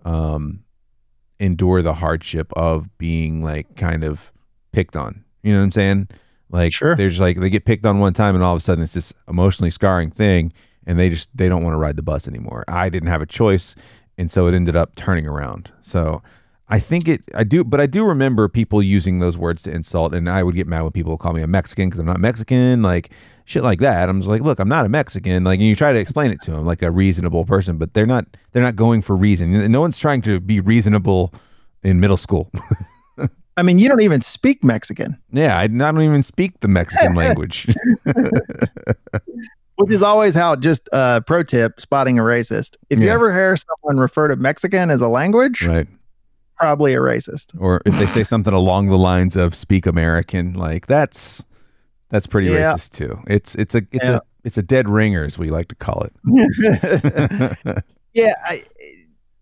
um 0.05 0.61
endure 1.41 1.83
the 1.83 1.95
hardship 1.95 2.53
of 2.53 2.97
being 2.99 3.43
like 3.43 3.75
kind 3.75 4.05
of 4.05 4.33
picked 4.71 4.95
on. 4.97 5.25
You 5.43 5.53
know 5.53 5.59
what 5.59 5.65
I'm 5.65 5.73
saying? 5.73 6.09
Like 6.51 6.73
Sure. 6.73 6.95
they're 6.95 7.09
just 7.09 7.21
like 7.21 7.41
they 7.41 7.51
get 7.51 7.65
picked 7.65 7.85
on 7.85 7.99
one 7.99 8.13
time 8.13 8.37
and 8.37 8.45
all 8.45 8.55
of 8.55 8.59
a 8.59 8.63
sudden 8.63 8.85
it's 8.85 8.95
this 8.95 9.13
emotionally 9.27 9.71
scarring 9.71 10.13
thing 10.13 10.53
and 10.87 11.01
they 11.01 11.11
just 11.11 11.29
they 11.35 11.49
don't 11.49 11.65
want 11.65 11.75
to 11.75 11.79
ride 11.79 11.97
the 11.97 12.03
bus 12.03 12.29
anymore. 12.29 12.65
I 12.69 12.89
didn't 12.89 13.09
have 13.09 13.23
a 13.23 13.27
choice 13.27 13.75
and 14.19 14.31
so 14.31 14.47
it 14.47 14.55
ended 14.55 14.77
up 14.77 14.95
turning 14.95 15.27
around. 15.27 15.73
So 15.81 16.23
I 16.69 16.79
think 16.79 17.09
it 17.09 17.23
I 17.35 17.45
do 17.45 17.65
but 17.65 17.81
I 17.81 17.87
do 17.87 18.05
remember 18.05 18.49
people 18.49 18.83
using 18.83 19.19
those 19.19 19.39
words 19.39 19.63
to 19.65 19.73
insult 19.73 20.15
and 20.15 20.29
I 20.29 20.43
would 20.43 20.55
get 20.55 20.67
mad 20.67 20.83
when 20.83 20.93
people 20.93 21.13
would 21.13 21.21
call 21.21 21.33
me 21.33 21.43
a 21.43 21.47
Mexican 21.47 21.91
cuz 21.91 21.99
I'm 21.99 22.07
not 22.07 22.21
Mexican 22.21 22.83
like 22.83 23.11
shit 23.47 23.63
like 23.63 23.79
that. 23.81 24.09
I'm 24.09 24.21
just 24.21 24.29
like, 24.29 24.43
look, 24.43 24.59
I'm 24.59 24.69
not 24.69 24.85
a 24.85 24.89
Mexican. 24.89 25.45
Like, 25.45 25.61
and 25.61 25.69
you 25.69 25.75
try 25.75 25.93
to 25.93 25.99
explain 25.99 26.33
it 26.33 26.43
to 26.43 26.51
them 26.51 26.67
like 26.67 26.83
a 26.83 26.91
reasonable 26.91 27.45
person, 27.45 27.79
but 27.79 27.95
they're 27.95 28.07
not. 28.07 28.27
They're 28.53 28.63
not 28.63 28.77
going 28.77 29.01
for 29.01 29.17
reason. 29.17 29.71
No 29.73 29.81
one's 29.81 29.99
trying 29.99 30.21
to 30.23 30.41
be 30.41 30.61
reasonable 30.61 31.33
in 31.83 32.01
middle 32.01 32.17
school. 32.17 32.51
I 33.59 33.63
mean, 33.63 33.79
you 33.79 33.89
don't 33.89 34.03
even 34.03 34.21
speak 34.21 34.63
Mexican, 34.63 35.19
yeah, 35.33 35.57
I, 35.57 35.63
I 35.63 35.67
don't 35.69 36.03
even 36.03 36.23
speak 36.23 36.61
the 36.61 36.69
Mexican 36.69 37.15
language. 37.23 37.75
which 39.77 39.93
is 39.93 40.03
always 40.03 40.35
how. 40.35 40.57
Just 40.57 40.89
uh, 40.93 41.21
pro 41.21 41.43
tip: 41.43 41.81
spotting 41.81 42.19
a 42.19 42.23
racist. 42.23 42.77
If 42.91 42.99
you 42.99 43.09
ever 43.09 43.33
hear 43.33 43.57
someone 43.57 44.01
refer 44.01 44.29
to 44.29 44.37
Mexican 44.37 44.91
as 44.91 45.01
a 45.01 45.09
language, 45.09 45.63
right. 45.63 45.87
probably 46.57 46.95
a 46.95 46.99
racist. 46.99 47.55
Or 47.59 47.83
if 47.87 47.99
they 47.99 48.07
say 48.07 48.25
something 48.25 48.53
along 48.55 48.89
the 48.89 48.99
lines 48.99 49.37
of 49.37 49.55
"speak 49.55 49.87
American," 49.87 50.55
like 50.55 50.87
that's 50.87 51.45
that's 52.11 52.27
pretty 52.27 52.49
Yeah. 52.49 52.75
racist 52.75 52.91
too. 52.93 53.19
It's 53.27 53.55
it's 53.55 53.75
a 53.75 53.83
it's 53.93 54.09
Yeah. 54.09 54.17
a 54.17 54.21
it's 54.45 54.59
a 54.59 54.63
dead 54.63 54.89
ringer, 54.89 55.25
as 55.25 55.39
we 55.39 55.51
like 55.51 55.69
to 55.69 55.75
call 55.75 56.05
it. 56.05 56.13
yeah 58.15 58.35
I, 58.45 58.65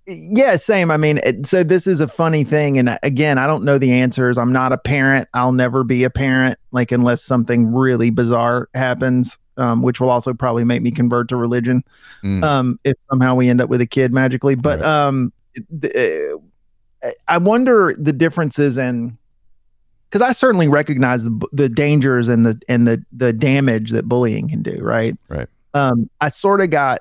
yeah 0.06 0.56
same 0.56 0.90
i 0.90 0.96
mean 0.96 1.18
it, 1.22 1.46
so 1.46 1.62
this 1.62 1.86
is 1.86 2.00
a 2.00 2.08
funny 2.08 2.42
thing 2.44 2.76
and 2.78 2.98
again 3.02 3.38
i 3.38 3.46
don't 3.46 3.64
know 3.64 3.78
the 3.78 3.92
answers 3.92 4.36
i'm 4.36 4.52
not 4.52 4.72
a 4.72 4.76
parent 4.78 5.28
i'll 5.32 5.52
never 5.52 5.84
be 5.84 6.04
a 6.04 6.10
parent 6.10 6.58
like 6.72 6.90
unless 6.92 7.22
something 7.22 7.72
really 7.72 8.10
bizarre 8.10 8.68
happens 8.74 9.38
um, 9.56 9.82
which 9.82 10.00
will 10.00 10.10
also 10.10 10.32
probably 10.34 10.64
make 10.64 10.82
me 10.82 10.90
convert 10.90 11.28
to 11.28 11.36
religion 11.36 11.82
Mm. 12.22 12.42
um, 12.44 12.80
if 12.84 12.96
somehow 13.10 13.34
we 13.34 13.48
end 13.48 13.60
up 13.60 13.68
with 13.68 13.80
a 13.80 13.86
kid 13.86 14.12
magically 14.12 14.54
but 14.54 14.80
Right. 14.80 14.86
um, 14.88 15.32
the, 15.70 16.38
uh, 17.04 17.10
i 17.28 17.38
wonder 17.38 17.94
the 17.98 18.12
differences 18.12 18.78
in 18.78 19.16
because 20.10 20.26
i 20.26 20.32
certainly 20.32 20.68
recognize 20.68 21.22
the, 21.24 21.46
the 21.52 21.68
dangers 21.68 22.28
and 22.28 22.46
the 22.46 22.60
and 22.68 22.86
the 22.86 23.04
the 23.12 23.32
damage 23.32 23.90
that 23.90 24.08
bullying 24.08 24.48
can 24.48 24.62
do 24.62 24.78
right 24.80 25.14
Right. 25.28 25.48
um, 25.74 26.08
i 26.20 26.28
sort 26.28 26.60
of 26.60 26.70
got 26.70 27.00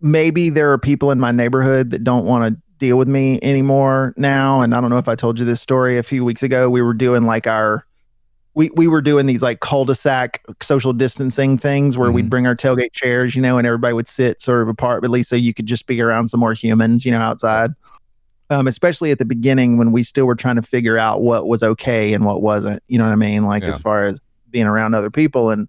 maybe 0.00 0.50
there 0.50 0.70
are 0.72 0.78
people 0.78 1.10
in 1.10 1.18
my 1.18 1.32
neighborhood 1.32 1.90
that 1.90 2.04
don't 2.04 2.24
want 2.24 2.54
to 2.54 2.60
deal 2.78 2.96
with 2.96 3.08
me 3.08 3.40
anymore 3.42 4.14
now 4.16 4.60
and 4.60 4.72
i 4.74 4.80
don't 4.80 4.90
know 4.90 4.98
if 4.98 5.08
i 5.08 5.16
told 5.16 5.38
you 5.38 5.44
this 5.44 5.60
story 5.60 5.98
a 5.98 6.02
few 6.04 6.24
weeks 6.24 6.44
ago 6.44 6.70
we 6.70 6.80
were 6.80 6.94
doing 6.94 7.24
like 7.24 7.46
our 7.48 7.84
we, 8.58 8.70
we 8.74 8.88
were 8.88 9.00
doing 9.00 9.26
these 9.26 9.40
like 9.40 9.60
cul-de-sac 9.60 10.42
social 10.60 10.92
distancing 10.92 11.56
things 11.56 11.96
where 11.96 12.10
we'd 12.10 12.26
Mhm. 12.26 12.30
bring 12.30 12.46
our 12.48 12.56
tailgate 12.56 12.92
chairs 12.92 13.36
you 13.36 13.40
know 13.40 13.56
and 13.56 13.64
everybody 13.66 13.94
would 13.94 14.08
sit 14.08 14.42
sort 14.42 14.62
of 14.62 14.68
apart 14.68 15.00
but 15.00 15.06
at 15.06 15.10
least 15.12 15.28
so 15.30 15.36
you 15.36 15.54
could 15.54 15.66
just 15.66 15.86
be 15.86 16.00
around 16.00 16.28
some 16.28 16.40
more 16.40 16.54
humans 16.54 17.06
you 17.06 17.12
know 17.12 17.20
outside 17.20 17.70
um, 18.50 18.66
especially 18.66 19.10
at 19.12 19.18
the 19.18 19.24
beginning 19.24 19.78
when 19.78 19.92
we 19.92 20.02
still 20.02 20.24
were 20.26 20.34
trying 20.34 20.56
to 20.56 20.62
figure 20.62 20.98
out 20.98 21.22
what 21.22 21.46
was 21.46 21.62
okay 21.62 22.12
and 22.14 22.24
what 22.26 22.42
wasn't 22.42 22.82
you 22.88 22.98
know 22.98 23.04
what 23.04 23.12
i 23.12 23.16
mean 23.16 23.44
like 23.44 23.62
Yeah. 23.62 23.68
as 23.68 23.78
far 23.78 24.04
as 24.06 24.20
being 24.50 24.66
around 24.66 24.94
other 24.94 25.10
people 25.10 25.50
and 25.50 25.68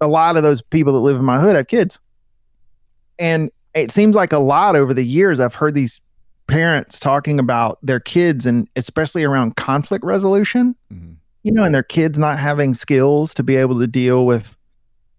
a 0.00 0.06
lot 0.08 0.36
of 0.36 0.42
those 0.42 0.60
people 0.60 0.92
that 0.92 0.98
live 1.00 1.16
in 1.16 1.24
my 1.24 1.40
hood 1.40 1.56
have 1.56 1.66
kids 1.68 1.98
and 3.18 3.50
it 3.74 3.90
seems 3.90 4.14
like 4.14 4.32
a 4.32 4.38
lot 4.38 4.76
over 4.76 4.92
the 4.92 5.02
years 5.04 5.40
i've 5.40 5.54
heard 5.54 5.72
these 5.74 5.98
parents 6.46 6.98
talking 7.00 7.38
about 7.38 7.78
their 7.82 8.00
kids 8.00 8.44
and 8.46 8.68
especially 8.76 9.24
around 9.24 9.56
conflict 9.56 10.04
resolution 10.04 10.74
Mhm. 10.92 11.14
You 11.48 11.54
know 11.54 11.64
and 11.64 11.74
their 11.74 11.82
kids 11.82 12.18
not 12.18 12.38
having 12.38 12.74
skills 12.74 13.32
to 13.32 13.42
be 13.42 13.56
able 13.56 13.80
to 13.80 13.86
deal 13.86 14.26
with 14.26 14.54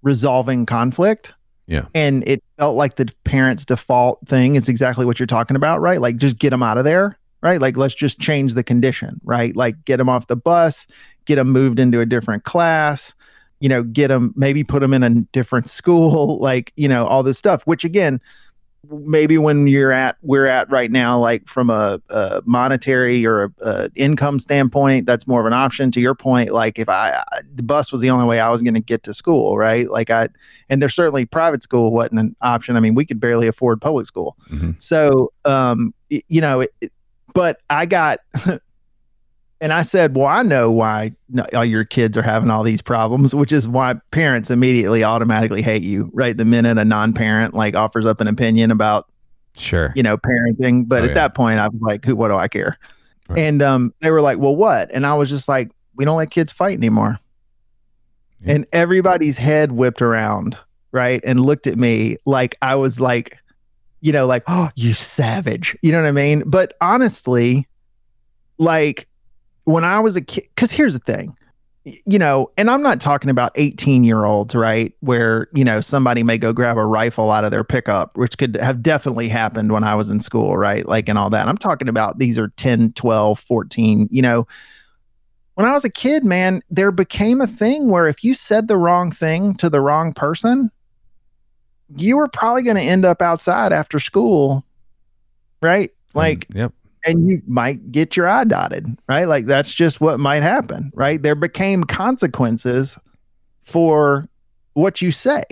resolving 0.03 0.65
conflict. 0.65 1.33
Yeah. 1.65 1.85
and 1.93 2.27
it 2.27 2.43
felt 2.57 2.75
like 2.75 2.95
the 2.95 3.13
parents 3.25 3.63
default 3.63 4.27
thing 4.27 4.55
is 4.55 4.67
exactly 4.67 5.05
what 5.05 5.19
you're 5.19 5.27
talking 5.27 5.55
about 5.55 5.81
right? 5.81 6.01
Like 6.01 6.17
just 6.17 6.39
get 6.39 6.49
them 6.49 6.63
out 6.63 6.77
of 6.79 6.83
there 6.83 7.17
right? 7.41 7.61
Like 7.61 7.77
let's 7.77 7.93
just 7.93 8.19
change 8.19 8.53
the 8.53 8.63
condition 8.63 9.19
right? 9.23 9.55
Like 9.55 9.85
get 9.85 9.97
them 9.97 10.09
off 10.09 10.27
the 10.27 10.35
bus 10.35 10.87
get 11.25 11.35
them 11.35 11.51
moved 11.51 11.79
into 11.79 11.99
a 11.99 12.05
different 12.05 12.43
class 12.43 13.13
you 13.59 13.69
know 13.69 13.83
get 13.83 14.07
them 14.07 14.33
maybe 14.35 14.63
put 14.63 14.79
them 14.79 14.93
in 14.93 15.03
a 15.03 15.09
different 15.31 15.69
school 15.79 16.39
like 16.39 16.73
you 16.75 16.87
know 16.87 17.05
all 17.05 17.23
this 17.23 17.37
stuff 17.37 17.65
which 17.67 17.83
again 17.83 18.19
maybe 18.89 19.37
when 19.37 19.67
you're 19.67 19.91
at 19.91 20.15
we're 20.21 20.45
at 20.45 20.69
right 20.71 20.89
now 20.89 21.19
like 21.19 21.47
from 21.49 21.69
a, 21.69 22.01
a 22.09 22.41
monetary 22.45 23.25
or 23.25 23.43
a, 23.43 23.51
a 23.61 23.89
income 23.95 24.39
standpoint 24.39 25.05
that's 25.05 25.27
more 25.27 25.41
of 25.41 25.45
an 25.45 25.53
option. 25.53 25.91
To 25.91 25.99
your 25.99 26.15
point 26.15 26.51
like 26.51 26.79
if 26.79 26.87
i 26.89 27.11
I- 27.31 27.41
the 27.53 27.63
bus 27.63 27.91
was 27.91 27.99
the 28.01 28.09
only 28.09 28.25
way 28.25 28.39
i 28.39 28.49
was 28.49 28.61
going 28.61 28.73
to 28.75 28.79
get 28.79 29.03
to 29.03 29.13
school 29.13 29.57
right? 29.57 29.89
Like 29.89 30.09
i 30.09 30.29
and 30.69 30.81
there's 30.81 30.95
certainly 30.95 31.25
private 31.25 31.61
school 31.61 31.91
wasn't 31.91 32.19
an 32.19 32.35
option. 32.41 32.77
I 32.77 32.79
mean 32.79 32.95
we 32.95 33.05
could 33.05 33.19
barely 33.19 33.47
afford 33.47 33.81
public 33.81 34.05
school. 34.05 34.37
Mhm. 34.49 34.81
so 34.81 35.31
um 35.45 35.93
you 36.09 36.41
know 36.41 36.61
it- 36.61 36.73
but 37.33 37.59
i 37.69 37.85
got 37.85 38.19
and 39.61 39.73
i 39.73 39.81
said 39.81 40.15
well 40.15 40.27
i 40.27 40.41
know 40.41 40.69
why 40.71 41.11
all 41.53 41.65
your 41.65 41.83
kids 41.83 42.17
are 42.17 42.21
having 42.21 42.49
all 42.49 42.63
these 42.63 42.81
problems 42.81 43.33
which 43.35 43.51
is 43.51 43.67
why 43.67 43.93
parents 44.11 44.49
immediately 44.49 45.03
automatically 45.03 45.61
hate 45.61 45.83
you 45.83 46.09
right 46.13 46.37
the 46.37 46.45
minute 46.45 46.77
a 46.77 46.85
non-parent 46.85 47.53
like 47.53 47.75
offers 47.75 48.05
up 48.05 48.19
an 48.19 48.27
opinion 48.27 48.71
about 48.71 49.07
Sure. 49.57 49.91
you 49.95 50.03
know 50.03 50.17
parenting 50.17 50.87
but 50.87 51.01
Oh, 51.01 51.05
at 51.05 51.09
yeah. 51.09 51.13
that 51.15 51.35
point 51.35 51.59
i 51.59 51.67
was 51.67 51.81
like 51.81 52.05
who 52.05 52.15
what 52.15 52.29
do 52.29 52.35
i 52.35 52.47
care 52.47 52.77
Right. 53.27 53.39
and 53.39 53.61
um 53.61 53.93
they 54.01 54.09
were 54.11 54.21
like 54.21 54.37
well 54.39 54.55
what 54.55 54.89
and 54.91 55.05
i 55.05 55.13
was 55.13 55.29
just 55.29 55.47
like 55.49 55.69
we 55.95 56.05
don't 56.05 56.17
let 56.17 56.29
kids 56.31 56.51
fight 56.51 56.77
anymore 56.77 57.19
Yeah. 58.41 58.53
and 58.53 58.65
everybody's 58.71 59.37
head 59.37 59.71
whipped 59.73 60.01
around 60.01 60.57
right 60.91 61.21
and 61.25 61.39
looked 61.41 61.67
at 61.67 61.77
me 61.77 62.17
like 62.25 62.55
i 62.61 62.73
was 62.75 62.99
like 62.99 63.37
you 64.01 64.11
know 64.13 64.25
like 64.25 64.43
oh 64.47 64.69
you 64.75 64.93
savage 64.93 65.77
you 65.81 65.91
know 65.91 66.01
what 66.01 66.07
i 66.07 66.11
mean 66.11 66.41
but 66.45 66.73
honestly 66.81 67.67
like 68.57 69.07
when 69.69 69.83
i 69.83 69.99
was 69.99 70.15
a 70.15 70.21
kid 70.21 70.43
because 70.55 70.71
here's 70.71 70.93
the 70.93 70.99
thing 70.99 71.35
you 71.83 72.19
know 72.19 72.51
and 72.57 72.69
i'm 72.69 72.81
not 72.81 72.99
talking 72.99 73.29
about 73.29 73.51
18 73.55 74.03
year 74.03 74.25
olds 74.25 74.53
right 74.55 74.93
where 74.99 75.47
you 75.53 75.63
know 75.63 75.79
somebody 75.79 76.23
may 76.23 76.37
go 76.37 76.51
grab 76.51 76.77
a 76.77 76.85
rifle 76.85 77.31
out 77.31 77.45
of 77.45 77.51
their 77.51 77.63
pickup 77.63 78.15
which 78.17 78.37
could 78.37 78.55
have 78.57 78.81
definitely 78.81 79.29
happened 79.29 79.71
when 79.71 79.83
i 79.83 79.95
was 79.95 80.09
in 80.09 80.19
school 80.19 80.57
right 80.57 80.87
like 80.87 81.07
and 81.07 81.17
all 81.17 81.29
that. 81.29 81.47
I'm 81.47 81.57
talking 81.57 81.87
about 81.87 82.17
these 82.17 82.37
are 82.37 82.49
10 82.49 82.93
12 82.93 83.39
14 83.39 84.07
you 84.11 84.21
know. 84.21 84.47
When 85.55 85.67
i 85.67 85.73
was 85.73 85.85
a 85.85 85.89
kid 85.89 86.23
man 86.23 86.61
there 86.69 86.91
became 86.91 87.41
a 87.41 87.47
thing 87.47 87.89
where 87.89 88.07
if 88.07 88.23
you 88.23 88.33
said 88.33 88.67
the 88.67 88.77
wrong 88.77 89.11
thing 89.11 89.55
to 89.55 89.69
the 89.69 89.81
wrong 89.81 90.13
person 90.13 90.71
you 91.97 92.17
were 92.17 92.27
probably 92.27 92.63
going 92.63 92.77
to 92.77 92.83
end 92.83 93.03
up 93.03 93.21
outside 93.21 93.73
after 93.73 93.99
school 93.99 94.65
right? 95.61 95.91
Like 96.13 96.47
Um, 96.49 96.57
yep. 96.57 96.73
And 97.05 97.29
you 97.29 97.41
might 97.47 97.91
get 97.91 98.17
your 98.17 98.27
eye 98.27 98.43
dotted, 98.43 98.85
right? 99.07 99.25
Like 99.25 99.45
that's 99.45 99.73
just 99.73 100.01
what 100.01 100.19
might 100.19 100.43
happen, 100.43 100.91
right? 100.93 101.21
There 101.21 101.35
became 101.35 101.83
consequences 101.83 102.97
for 103.63 104.27
what 104.73 105.01
you 105.01 105.11
say, 105.11 105.43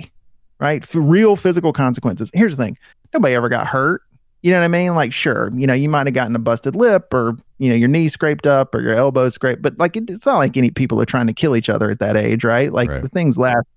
right? 0.60 0.83
For 0.86 0.99
real 0.99 1.36
physical 1.36 1.73
consequences. 1.73 2.29
Here's 2.33 2.57
the 2.57 2.63
thing 2.63 2.77
nobody 3.13 3.33
ever 3.36 3.49
got 3.49 3.67
hurt. 3.67 4.01
You 4.43 4.51
know 4.51 4.60
what 4.60 4.65
I 4.65 4.69
mean? 4.69 4.93
Like, 4.95 5.13
sure, 5.13 5.49
you 5.53 5.65
know, 5.65 5.73
you 5.73 5.89
might 5.89 6.05
have 6.07 6.13
gotten 6.13 6.36
a 6.36 6.39
busted 6.39 6.75
lip 6.75 7.13
or, 7.13 7.36
you 7.57 7.69
know, 7.69 7.75
your 7.75 7.88
knee 7.88 8.07
scraped 8.07 8.45
up 8.45 8.75
or 8.75 8.81
your 8.81 8.93
elbow 8.93 9.29
scraped, 9.29 9.62
but 9.62 9.77
like, 9.79 9.97
it, 9.97 10.10
it's 10.10 10.25
not 10.25 10.38
like 10.38 10.55
any 10.55 10.69
people 10.69 11.01
are 11.01 11.05
trying 11.05 11.27
to 11.27 11.33
kill 11.33 11.55
each 11.55 11.69
other 11.69 11.89
at 11.89 11.99
that 11.99 12.15
age, 12.15 12.43
right? 12.43 12.71
Like, 12.71 12.89
Right. 12.89 13.01
the 13.01 13.10
things 13.10 13.38
last, 13.38 13.71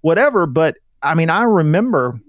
whatever. 0.00 0.46
But 0.46 0.76
I 1.02 1.14
mean, 1.14 1.30
I 1.30 1.44
remember 1.44 2.20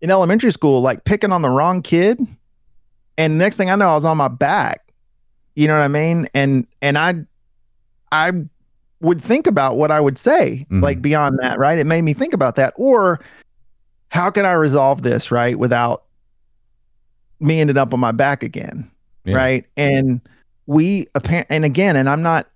in 0.00 0.10
elementary 0.10 0.50
school, 0.50 0.80
like 0.80 1.04
picking 1.04 1.30
on 1.30 1.42
the 1.42 1.50
wrong 1.50 1.82
kid 1.82 2.26
and 3.18 3.36
next 3.36 3.58
thing 3.58 3.70
I 3.70 3.74
know, 3.74 3.90
I 3.90 3.94
was 3.94 4.04
on 4.06 4.16
my 4.16 4.28
back. 4.28 4.92
You 5.56 5.66
know 5.68 5.76
what 5.76 5.84
I 5.84 5.88
mean? 5.88 6.26
And 6.34 6.66
and 6.80 6.96
I 6.96 7.16
I 8.12 8.32
would 9.00 9.20
think 9.20 9.46
about 9.46 9.76
what 9.76 9.90
I 9.90 10.00
would 10.00 10.16
say, 10.16 10.66
Mhm. 10.70 10.82
like 10.82 11.02
beyond 11.02 11.38
that, 11.42 11.58
right? 11.58 11.78
It 11.78 11.86
made 11.86 12.02
me 12.02 12.14
think 12.14 12.32
about 12.32 12.56
that. 12.56 12.72
Or 12.76 13.20
how 14.08 14.30
can 14.30 14.46
I 14.46 14.52
resolve 14.52 15.02
this, 15.02 15.30
right? 15.30 15.58
Without 15.58 16.04
me 17.40 17.60
ending 17.60 17.76
up 17.76 17.92
on 17.92 18.00
my 18.00 18.12
back 18.12 18.42
again. 18.42 18.90
Yeah. 19.24 19.36
Right. 19.36 19.66
And 19.76 20.20
we 20.66 21.06
apparent 21.14 21.46
and 21.50 21.64
again, 21.64 21.96
and 21.96 22.08
I'm 22.08 22.22
not 22.22 22.46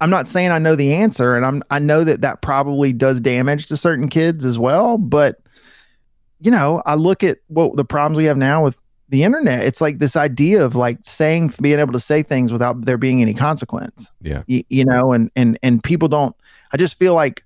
I'm 0.00 0.10
not 0.10 0.28
saying 0.28 0.50
I 0.50 0.58
know 0.58 0.76
the 0.76 0.92
answer, 0.92 1.34
and 1.34 1.44
I'm 1.46 1.62
I 1.70 1.78
know 1.78 2.04
that 2.04 2.20
that 2.20 2.42
probably 2.42 2.92
does 2.92 3.20
damage 3.20 3.66
to 3.66 3.76
certain 3.76 4.08
kids 4.08 4.44
as 4.44 4.58
well. 4.58 4.98
But 4.98 5.40
you 6.40 6.50
know, 6.50 6.82
I 6.84 6.94
look 6.96 7.24
at 7.24 7.38
what 7.48 7.76
the 7.76 7.84
problems 7.84 8.18
we 8.18 8.26
have 8.26 8.36
now 8.36 8.62
with 8.62 8.78
the 9.08 9.22
internet 9.22 9.64
it's 9.64 9.80
like 9.80 9.98
this 9.98 10.16
idea 10.16 10.64
of 10.64 10.74
like 10.74 10.98
saying 11.02 11.52
being 11.60 11.78
able 11.78 11.92
to 11.92 12.00
say 12.00 12.22
things 12.22 12.52
without 12.52 12.84
there 12.86 12.98
being 12.98 13.22
any 13.22 13.34
consequence 13.34 14.10
Yeah. 14.20 14.42
you, 14.46 14.62
you 14.68 14.84
know 14.84 15.12
and 15.12 15.30
and 15.36 15.58
and 15.62 15.82
people 15.82 16.08
don't 16.08 16.34
i 16.72 16.76
just 16.76 16.98
feel 16.98 17.14
like 17.14 17.44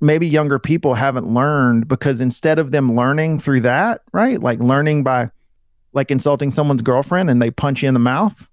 maybe 0.00 0.26
younger 0.26 0.58
people 0.58 0.94
haven't 0.94 1.26
learned 1.32 1.88
because 1.88 2.20
instead 2.20 2.58
of 2.58 2.70
them 2.72 2.94
learning 2.94 3.40
through 3.40 3.60
that 3.60 4.02
right 4.12 4.40
like 4.40 4.58
learning 4.60 5.02
by 5.02 5.30
like 5.94 6.10
insulting 6.10 6.50
someone's 6.50 6.82
girlfriend 6.82 7.30
and 7.30 7.40
they 7.40 7.50
punch 7.50 7.82
you 7.82 7.88
in 7.88 7.94
the 7.94 8.00
mouth 8.00 8.46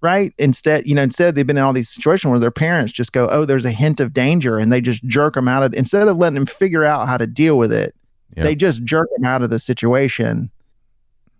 right 0.00 0.32
instead 0.38 0.86
you 0.86 0.94
know 0.94 1.02
instead 1.02 1.34
they've 1.34 1.46
been 1.46 1.58
in 1.58 1.62
all 1.64 1.72
these 1.72 1.88
situations 1.88 2.30
where 2.30 2.40
their 2.40 2.50
parents 2.50 2.92
just 2.92 3.12
go 3.12 3.28
oh 3.30 3.44
there's 3.44 3.64
a 3.64 3.70
hint 3.72 4.00
of 4.00 4.12
danger 4.12 4.58
and 4.58 4.72
they 4.72 4.80
just 4.80 5.02
jerk 5.04 5.34
them 5.34 5.48
out 5.48 5.62
of 5.62 5.74
instead 5.74 6.06
of 6.08 6.16
letting 6.16 6.34
them 6.34 6.46
figure 6.46 6.84
out 6.84 7.06
how 7.08 7.16
to 7.16 7.26
deal 7.26 7.58
with 7.58 7.72
it 7.72 7.94
Yeah. 8.36 8.44
they 8.44 8.54
just 8.54 8.82
jerk 8.84 9.08
them 9.16 9.24
out 9.24 9.42
of 9.42 9.50
the 9.50 9.58
situation 9.58 10.50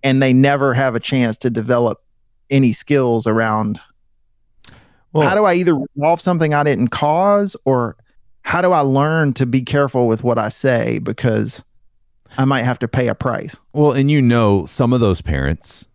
and 0.03 0.23
they 0.23 0.33
never 0.33 0.75
have 0.75 0.95
a 0.95 1.01
chance 1.01 1.37
to 1.39 1.51
develop 1.51 2.03
any 2.51 2.73
skills 2.73 3.27
around 3.27 3.81
Well, 5.13 5.29
how 5.29 5.35
do 5.35 5.45
I 5.45 5.55
either 5.55 5.75
resolve 5.97 6.21
something 6.21 6.55
I 6.55 6.65
didn't 6.65 6.89
cause 6.89 7.57
or 7.65 7.97
how 8.43 8.61
do 8.61 8.73
I 8.73 8.81
learn 8.81 9.33
to 9.35 9.47
be 9.47 9.63
careful 9.63 10.07
with 10.07 10.25
what 10.25 10.39
I 10.39 10.49
say 10.49 10.99
because 10.99 11.63
I 12.37 12.45
might 12.45 12.63
have 12.63 12.79
to 12.81 12.89
pay 12.89 13.09
a 13.09 13.15
price. 13.15 13.57
Well, 13.73 13.93
and 13.93 14.11
you 14.11 14.23
know, 14.23 14.67
some 14.67 14.93
of 14.93 15.01
those 15.01 15.21
parents 15.21 15.89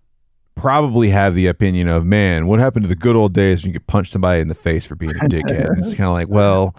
probably 0.56 1.10
have 1.10 1.36
the 1.36 1.48
opinion 1.48 1.88
of, 1.88 2.06
man, 2.06 2.48
what 2.48 2.60
happened 2.60 2.84
to 2.84 2.89
the 2.89 2.96
good 2.96 3.15
old 3.15 3.34
days 3.34 3.62
when 3.62 3.74
you 3.74 3.80
could 3.80 3.88
punch 3.88 4.10
somebody 4.10 4.41
in 4.41 4.48
the 4.48 4.56
face 4.56 4.86
for 4.86 4.96
being 4.96 5.15
a 5.15 5.26
dickhead? 5.26 5.67
and 5.67 5.80
it's 5.80 5.93
kind 5.93 6.08
of 6.08 6.13
like, 6.13 6.28
well, 6.30 6.76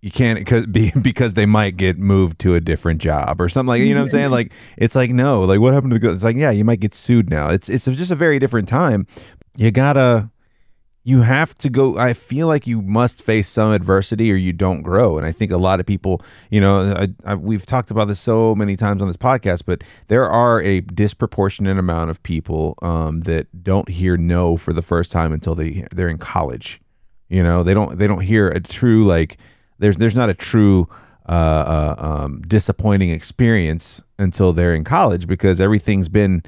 you 0.00 0.10
can't 0.10 0.38
because 0.38 0.66
be, 0.68 0.92
because 1.00 1.34
they 1.34 1.46
might 1.46 1.76
get 1.76 1.98
moved 1.98 2.38
to 2.40 2.54
a 2.54 2.60
different 2.60 3.00
job 3.00 3.40
or 3.40 3.48
something 3.48 3.68
like 3.68 3.82
you 3.82 3.94
know 3.94 4.00
what 4.00 4.06
I'm 4.06 4.10
saying. 4.10 4.30
Like 4.30 4.52
it's 4.76 4.94
like 4.94 5.10
no, 5.10 5.42
like 5.42 5.60
what 5.60 5.72
happened 5.72 5.92
to 5.92 5.94
the 5.94 6.00
good? 6.00 6.14
It's 6.14 6.24
like 6.24 6.36
yeah, 6.36 6.50
you 6.50 6.64
might 6.64 6.80
get 6.80 6.94
sued 6.94 7.30
now. 7.30 7.50
It's 7.50 7.68
it's 7.68 7.84
just 7.84 8.10
a 8.10 8.16
very 8.16 8.38
different 8.38 8.68
time. 8.68 9.06
You 9.56 9.70
gotta 9.70 10.30
you 11.02 11.22
have 11.22 11.54
to 11.54 11.70
go 11.70 11.96
i 11.96 12.12
feel 12.12 12.46
like 12.46 12.66
you 12.66 12.82
must 12.82 13.22
face 13.22 13.48
some 13.48 13.72
adversity 13.72 14.30
or 14.30 14.34
you 14.34 14.52
don't 14.52 14.82
grow 14.82 15.16
and 15.16 15.26
i 15.26 15.32
think 15.32 15.50
a 15.50 15.56
lot 15.56 15.80
of 15.80 15.86
people 15.86 16.20
you 16.50 16.60
know 16.60 16.92
I, 16.94 17.08
I, 17.24 17.34
we've 17.36 17.64
talked 17.64 17.90
about 17.90 18.08
this 18.08 18.20
so 18.20 18.54
many 18.54 18.76
times 18.76 19.00
on 19.00 19.08
this 19.08 19.16
podcast 19.16 19.62
but 19.64 19.82
there 20.08 20.28
are 20.28 20.60
a 20.60 20.80
disproportionate 20.82 21.78
amount 21.78 22.10
of 22.10 22.22
people 22.22 22.74
um, 22.82 23.20
that 23.22 23.64
don't 23.64 23.88
hear 23.88 24.16
no 24.16 24.56
for 24.56 24.72
the 24.72 24.82
first 24.82 25.10
time 25.10 25.32
until 25.32 25.54
they 25.54 25.86
they're 25.90 26.08
in 26.08 26.18
college 26.18 26.80
you 27.28 27.42
know 27.42 27.62
they 27.62 27.74
don't 27.74 27.98
they 27.98 28.06
don't 28.06 28.20
hear 28.20 28.48
a 28.50 28.60
true 28.60 29.04
like 29.04 29.38
there's 29.80 29.96
there's 29.96 30.14
not 30.14 30.30
a 30.30 30.34
true 30.34 30.88
uh, 31.28 31.94
uh, 31.98 32.06
um, 32.06 32.42
disappointing 32.42 33.10
experience 33.10 34.02
until 34.18 34.52
they're 34.52 34.74
in 34.74 34.84
college 34.84 35.26
because 35.26 35.60
everything's 35.60 36.08
been 36.08 36.42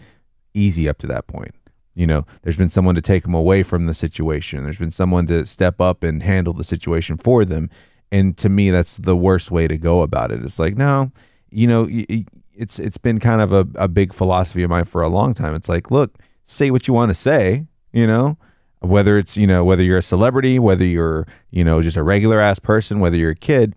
easy 0.54 0.88
up 0.88 0.98
to 0.98 1.06
that 1.06 1.26
point. 1.26 1.54
You 1.94 2.06
know 2.06 2.26
there's 2.42 2.56
been 2.56 2.68
someone 2.68 2.94
to 2.94 3.02
take 3.02 3.24
them 3.24 3.34
away 3.34 3.62
from 3.62 3.86
the 3.86 3.94
situation. 3.94 4.62
There's 4.64 4.78
been 4.78 4.90
someone 4.90 5.26
to 5.26 5.44
step 5.44 5.80
up 5.80 6.02
and 6.02 6.22
handle 6.22 6.52
the 6.52 6.64
situation 6.64 7.16
for 7.16 7.44
them. 7.44 7.68
And 8.10 8.36
to 8.38 8.48
me 8.48 8.70
that's 8.70 8.98
the 8.98 9.16
worst 9.16 9.50
way 9.50 9.66
to 9.66 9.78
go 9.78 10.02
about 10.02 10.30
it. 10.30 10.42
It's 10.44 10.58
like 10.58 10.76
no 10.76 11.10
you 11.50 11.66
know 11.66 11.88
it's 12.54 12.78
it's 12.78 12.98
been 12.98 13.18
kind 13.18 13.40
of 13.40 13.52
a, 13.52 13.66
a 13.74 13.88
big 13.88 14.12
philosophy 14.12 14.62
of 14.62 14.70
mine 14.70 14.84
for 14.84 15.02
a 15.02 15.08
long 15.08 15.34
time. 15.34 15.54
It's 15.54 15.68
like 15.68 15.90
look 15.90 16.18
say 16.44 16.70
what 16.70 16.86
you 16.88 16.94
want 16.94 17.10
to 17.10 17.14
say 17.14 17.66
you 17.92 18.06
know 18.06 18.36
whether 18.82 19.18
it's 19.18 19.36
you 19.36 19.46
know 19.46 19.64
whether 19.64 19.82
you're 19.82 19.98
a 19.98 20.02
celebrity 20.02 20.58
whether 20.58 20.84
you're 20.84 21.26
you 21.50 21.62
know 21.64 21.80
just 21.82 21.96
a 21.96 22.02
regular 22.02 22.40
ass 22.40 22.58
person 22.58 22.98
whether 23.00 23.16
you're 23.16 23.30
a 23.30 23.34
kid 23.36 23.74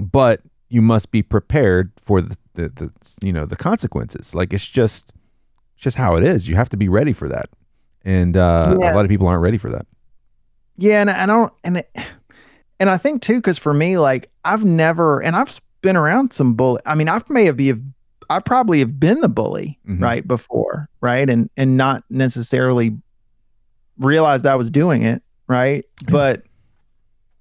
but 0.00 0.40
you 0.68 0.80
must 0.82 1.10
be 1.10 1.22
prepared 1.22 1.92
for 2.00 2.20
the, 2.22 2.36
the, 2.54 2.68
the 2.70 2.90
you 3.22 3.32
know 3.32 3.44
the 3.46 3.56
consequences 3.56 4.34
like 4.34 4.52
it's 4.52 4.66
just 4.66 5.12
it's 5.74 5.82
just 5.84 5.96
how 5.98 6.16
it 6.16 6.24
is. 6.24 6.48
You 6.48 6.56
have 6.56 6.70
to 6.70 6.76
be 6.78 6.88
ready 6.88 7.12
for 7.12 7.28
that, 7.28 7.50
and 8.04 8.34
uh, 8.36 8.76
Yeah. 8.80 8.92
a 8.92 8.96
lot 8.96 9.04
of 9.04 9.10
people 9.10 9.26
aren't 9.28 9.42
ready 9.42 9.58
for 9.58 9.70
that. 9.70 9.86
Yeah, 10.78 11.02
and 11.02 11.10
I 11.10 11.26
don't 11.26 11.52
and 11.64 11.76
it, 11.78 11.90
and 12.80 12.88
I 12.88 12.96
think 12.96 13.20
too 13.22 13.40
cuz 13.42 13.58
for 13.58 13.74
me 13.74 13.98
like 13.98 14.30
I've 14.44 14.64
never 14.64 15.20
and 15.22 15.36
I've 15.36 15.60
been 15.82 15.96
around 15.96 16.32
some 16.32 16.54
bully. 16.54 16.80
I 16.86 16.94
mean, 16.94 17.08
I 17.10 17.20
may 17.28 17.44
have 17.44 17.56
be 17.58 17.74
I 18.30 18.40
probably 18.40 18.78
have 18.80 18.98
been 18.98 19.20
the 19.20 19.28
bully, 19.28 19.78
Mhm. 19.88 20.00
right, 20.02 20.26
before, 20.26 20.88
right? 21.02 21.28
And 21.30 21.48
and 21.58 21.76
not 21.76 22.02
necessarily 22.10 22.96
realized 23.98 24.46
I 24.46 24.54
was 24.54 24.70
doing 24.70 25.02
it, 25.02 25.22
right? 25.48 25.84
But 26.10 26.44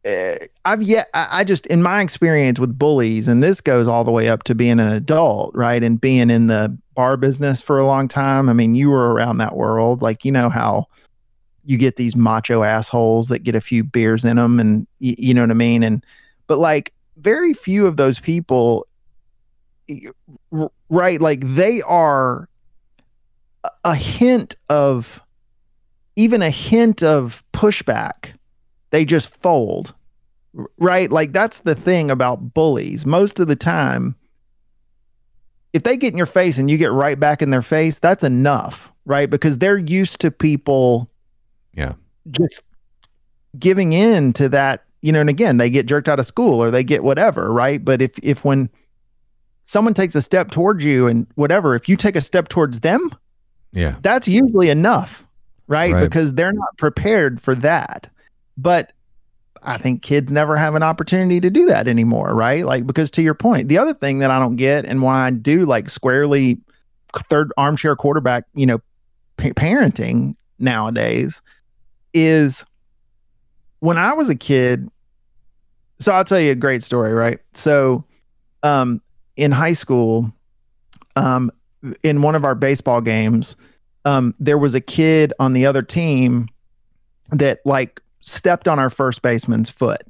uh, 0.05 0.35
I've 0.65 0.83
yet 0.83 1.09
I, 1.13 1.27
I 1.39 1.43
just 1.43 1.65
in 1.67 1.81
my 1.81 2.01
experience 2.01 2.59
with 2.59 2.77
bullies 2.77 3.27
and 3.27 3.41
this 3.41 3.59
goes 3.59 3.87
all 3.87 4.03
the 4.03 4.11
way 4.11 4.29
up 4.29 4.43
to 4.43 4.53
being 4.53 4.79
an 4.79 4.91
adult 4.91 5.51
right 5.55 5.81
and 5.83 5.99
being 5.99 6.29
in 6.29 6.45
the 6.47 6.77
bar 6.93 7.17
business 7.17 7.59
for 7.59 7.79
a 7.79 7.85
long 7.85 8.07
time 8.07 8.47
i 8.47 8.53
mean 8.53 8.75
you 8.75 8.89
were 8.89 9.13
around 9.13 9.39
that 9.39 9.55
world 9.55 10.03
like 10.03 10.23
you 10.23 10.31
know 10.31 10.47
how 10.47 10.85
you 11.65 11.77
get 11.77 11.95
these 11.95 12.15
macho 12.15 12.61
assholes 12.61 13.29
that 13.29 13.39
get 13.39 13.55
a 13.55 13.61
few 13.61 13.83
beers 13.83 14.23
in 14.23 14.37
them 14.37 14.59
and 14.59 14.85
y- 15.01 15.15
you 15.17 15.33
know 15.33 15.41
what 15.41 15.49
i 15.49 15.55
mean 15.55 15.81
and 15.81 16.05
but 16.45 16.59
like 16.59 16.93
very 17.17 17.53
few 17.53 17.87
of 17.87 17.97
those 17.97 18.19
people 18.19 18.85
right 20.89 21.19
like 21.19 21.41
they 21.41 21.81
are 21.81 22.47
a 23.83 23.95
hint 23.95 24.55
of 24.69 25.19
even 26.15 26.41
a 26.41 26.49
hint 26.49 27.03
of 27.03 27.43
pushback 27.53 28.33
they 28.91 29.03
just 29.05 29.35
fold 29.41 29.93
right? 30.77 31.11
Like 31.11 31.33
that's 31.33 31.59
the 31.59 31.75
thing 31.75 32.09
about 32.09 32.53
bullies. 32.53 33.05
Most 33.05 33.41
of 33.41 33.47
the 33.49 33.57
time 33.57 34.15
if 35.73 35.83
they 35.83 35.97
get 35.97 36.13
in 36.13 36.17
your 36.17 36.25
face 36.25 36.57
and 36.57 36.71
you 36.71 36.77
get 36.77 36.93
right 36.93 37.19
back 37.19 37.41
in 37.41 37.49
their 37.49 37.61
face 37.61 37.99
that's 37.99 38.23
enough 38.23 38.91
right? 39.05 39.29
Because 39.29 39.57
they're 39.57 39.77
used 39.77 40.19
to 40.21 40.31
people 40.31 41.09
Yeah. 41.75 41.93
just 42.31 42.63
giving 43.59 43.93
in 43.93 44.33
to 44.33 44.49
that 44.49 44.83
you 45.01 45.11
know 45.11 45.19
and 45.19 45.29
again 45.29 45.57
they 45.57 45.69
get 45.69 45.85
jerked 45.85 46.07
out 46.09 46.19
of 46.19 46.25
school 46.25 46.63
or 46.63 46.71
they 46.71 46.83
get 46.83 47.03
whatever 47.03 47.51
right? 47.51 47.83
But 47.83 48.01
if 48.01 48.17
if 48.23 48.45
when 48.45 48.69
someone 49.65 49.93
takes 49.93 50.15
a 50.15 50.21
step 50.21 50.51
towards 50.51 50.85
you 50.85 51.07
and 51.07 51.27
whatever 51.35 51.75
if 51.75 51.89
you 51.89 51.97
take 51.97 52.15
a 52.15 52.21
step 52.21 52.47
towards 52.47 52.79
them 52.79 53.11
Yeah, 53.73 53.95
that's 54.03 54.27
usually 54.27 54.69
enough, 54.69 55.24
right? 55.67 55.93
Right. 55.93 56.03
Because 56.03 56.33
they're 56.33 56.53
not 56.53 56.77
prepared 56.77 57.41
for 57.41 57.55
that. 57.55 58.09
But 58.57 58.91
I 59.63 59.77
think 59.77 60.01
kids 60.01 60.31
never 60.31 60.55
have 60.55 60.75
an 60.75 60.83
opportunity 60.83 61.41
to 61.41 61.49
do 61.49 61.65
that 61.65 61.87
anymore, 61.87 62.33
right? 62.35 62.65
Like, 62.65 62.85
because 62.85 63.09
to 63.11 63.21
your 63.21 63.33
point, 63.33 63.67
the 63.67 63.77
other 63.77 63.93
thing 63.93 64.19
that 64.19 64.31
I 64.31 64.39
don't 64.39 64.55
get 64.55 64.85
and 64.85 65.01
why 65.01 65.25
I 65.25 65.31
do 65.31 65.65
like 65.65 65.89
squarely 65.89 66.59
third 67.23 67.51
armchair 67.57 67.95
quarterback, 67.95 68.43
you 68.53 68.65
know, 68.65 68.79
pa- 69.37 69.49
parenting 69.49 70.35
nowadays 70.59 71.41
is 72.13 72.63
when 73.79 73.97
I 73.97 74.13
was 74.13 74.29
a 74.29 74.35
kid. 74.35 74.89
So 75.99 76.11
I'll 76.11 76.25
tell 76.25 76.39
you 76.39 76.51
a 76.51 76.55
great 76.55 76.83
story, 76.83 77.13
right? 77.13 77.39
So, 77.53 78.03
um, 78.63 79.01
in 79.35 79.51
high 79.51 79.73
school, 79.73 80.31
um, 81.15 81.51
in 82.03 82.21
one 82.21 82.35
of 82.35 82.43
our 82.45 82.55
baseball 82.55 83.01
games, 83.01 83.55
um, 84.05 84.33
there 84.39 84.57
was 84.57 84.75
a 84.75 84.81
kid 84.81 85.33
on 85.39 85.53
the 85.53 85.65
other 85.65 85.81
team 85.81 86.47
that 87.31 87.59
like 87.65 88.01
stepped 88.21 88.67
on 88.67 88.79
our 88.79 88.89
first 88.89 89.21
baseman's 89.21 89.69
foot. 89.69 90.01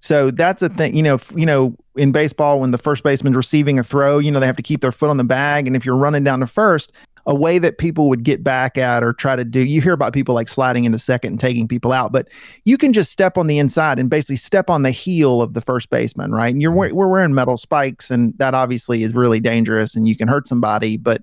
So 0.00 0.32
that's 0.32 0.62
a 0.62 0.68
thing, 0.68 0.96
you 0.96 1.02
know, 1.02 1.14
f- 1.14 1.32
you 1.36 1.46
know, 1.46 1.76
in 1.94 2.10
baseball, 2.10 2.58
when 2.58 2.72
the 2.72 2.78
first 2.78 3.04
baseman's 3.04 3.36
receiving 3.36 3.78
a 3.78 3.84
throw, 3.84 4.18
you 4.18 4.32
know, 4.32 4.40
they 4.40 4.46
have 4.46 4.56
to 4.56 4.62
keep 4.62 4.80
their 4.80 4.90
foot 4.90 5.10
on 5.10 5.16
the 5.16 5.24
bag. 5.24 5.68
And 5.68 5.76
if 5.76 5.86
you're 5.86 5.96
running 5.96 6.24
down 6.24 6.40
to 6.40 6.46
first, 6.48 6.90
a 7.26 7.34
way 7.36 7.58
that 7.60 7.78
people 7.78 8.08
would 8.08 8.24
get 8.24 8.42
back 8.42 8.76
at 8.76 9.04
or 9.04 9.12
try 9.12 9.36
to 9.36 9.44
do, 9.44 9.60
you 9.60 9.80
hear 9.80 9.92
about 9.92 10.12
people 10.12 10.34
like 10.34 10.48
sliding 10.48 10.84
into 10.84 10.98
second 10.98 11.34
and 11.34 11.40
taking 11.40 11.68
people 11.68 11.92
out, 11.92 12.10
but 12.10 12.28
you 12.64 12.76
can 12.76 12.92
just 12.92 13.12
step 13.12 13.38
on 13.38 13.46
the 13.46 13.58
inside 13.58 14.00
and 14.00 14.10
basically 14.10 14.34
step 14.34 14.68
on 14.68 14.82
the 14.82 14.90
heel 14.90 15.40
of 15.40 15.54
the 15.54 15.60
first 15.60 15.88
baseman, 15.88 16.32
right? 16.32 16.52
And 16.52 16.60
you're 16.60 16.74
we- 16.74 16.90
we're 16.90 17.06
wearing 17.06 17.32
metal 17.32 17.56
spikes, 17.56 18.10
and 18.10 18.36
that 18.38 18.54
obviously 18.54 19.04
is 19.04 19.14
really 19.14 19.38
dangerous, 19.38 19.94
and 19.94 20.08
you 20.08 20.16
can 20.16 20.26
hurt 20.26 20.48
somebody. 20.48 20.96
But 20.96 21.22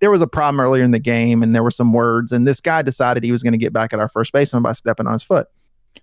there 0.00 0.10
was 0.10 0.22
a 0.22 0.26
problem 0.26 0.60
earlier 0.60 0.82
in 0.84 0.90
the 0.92 0.98
game, 0.98 1.42
and 1.42 1.54
there 1.54 1.62
were 1.62 1.70
some 1.70 1.92
words, 1.92 2.32
and 2.32 2.46
this 2.46 2.60
guy 2.60 2.82
decided 2.82 3.22
he 3.24 3.32
was 3.32 3.42
going 3.42 3.52
to 3.52 3.58
get 3.58 3.72
back 3.72 3.92
at 3.92 3.98
our 3.98 4.08
first 4.08 4.32
baseman 4.32 4.62
by 4.62 4.72
stepping 4.72 5.06
on 5.06 5.12
his 5.12 5.22
foot. 5.22 5.48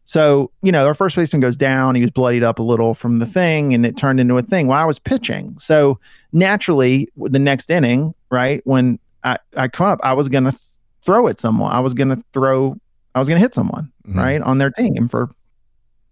So 0.04 0.52
you 0.62 0.72
know, 0.72 0.86
our 0.86 0.94
first 0.94 1.16
baseman 1.16 1.40
goes 1.40 1.56
down. 1.58 1.96
He 1.96 2.02
was 2.02 2.12
bloodied 2.12 2.44
up 2.44 2.60
a 2.60 2.64
little 2.64 2.94
from 2.94 3.20
the 3.20 3.26
thing, 3.26 3.74
and 3.74 3.86
it 3.86 3.96
turned 3.98 4.20
into 4.20 4.38
a 4.38 4.42
thing. 4.42 4.68
While 4.68 4.82
I 4.82 4.86
was 4.86 5.00
pitching, 5.00 5.58
so 5.60 6.00
naturally, 6.34 7.08
the 7.18 7.40
next 7.40 7.70
inning, 7.70 8.14
right 8.30 8.62
when 8.66 9.00
I, 9.24 9.38
I 9.56 9.68
come 9.68 9.88
up, 9.88 10.00
I 10.04 10.14
was 10.14 10.28
going 10.30 10.44
to 10.44 10.58
throw 11.02 11.28
at 11.28 11.40
someone. 11.40 11.72
I 11.72 11.80
was 11.80 11.94
going 11.94 12.10
to 12.10 12.22
throw. 12.34 12.76
I 13.16 13.20
was 13.20 13.28
going 13.30 13.38
to 13.40 13.42
hit 13.42 13.56
someone 13.56 13.92
Mhm. 14.08 14.16
right 14.18 14.42
on 14.42 14.58
their 14.60 14.70
team 14.70 15.08
for 15.08 15.30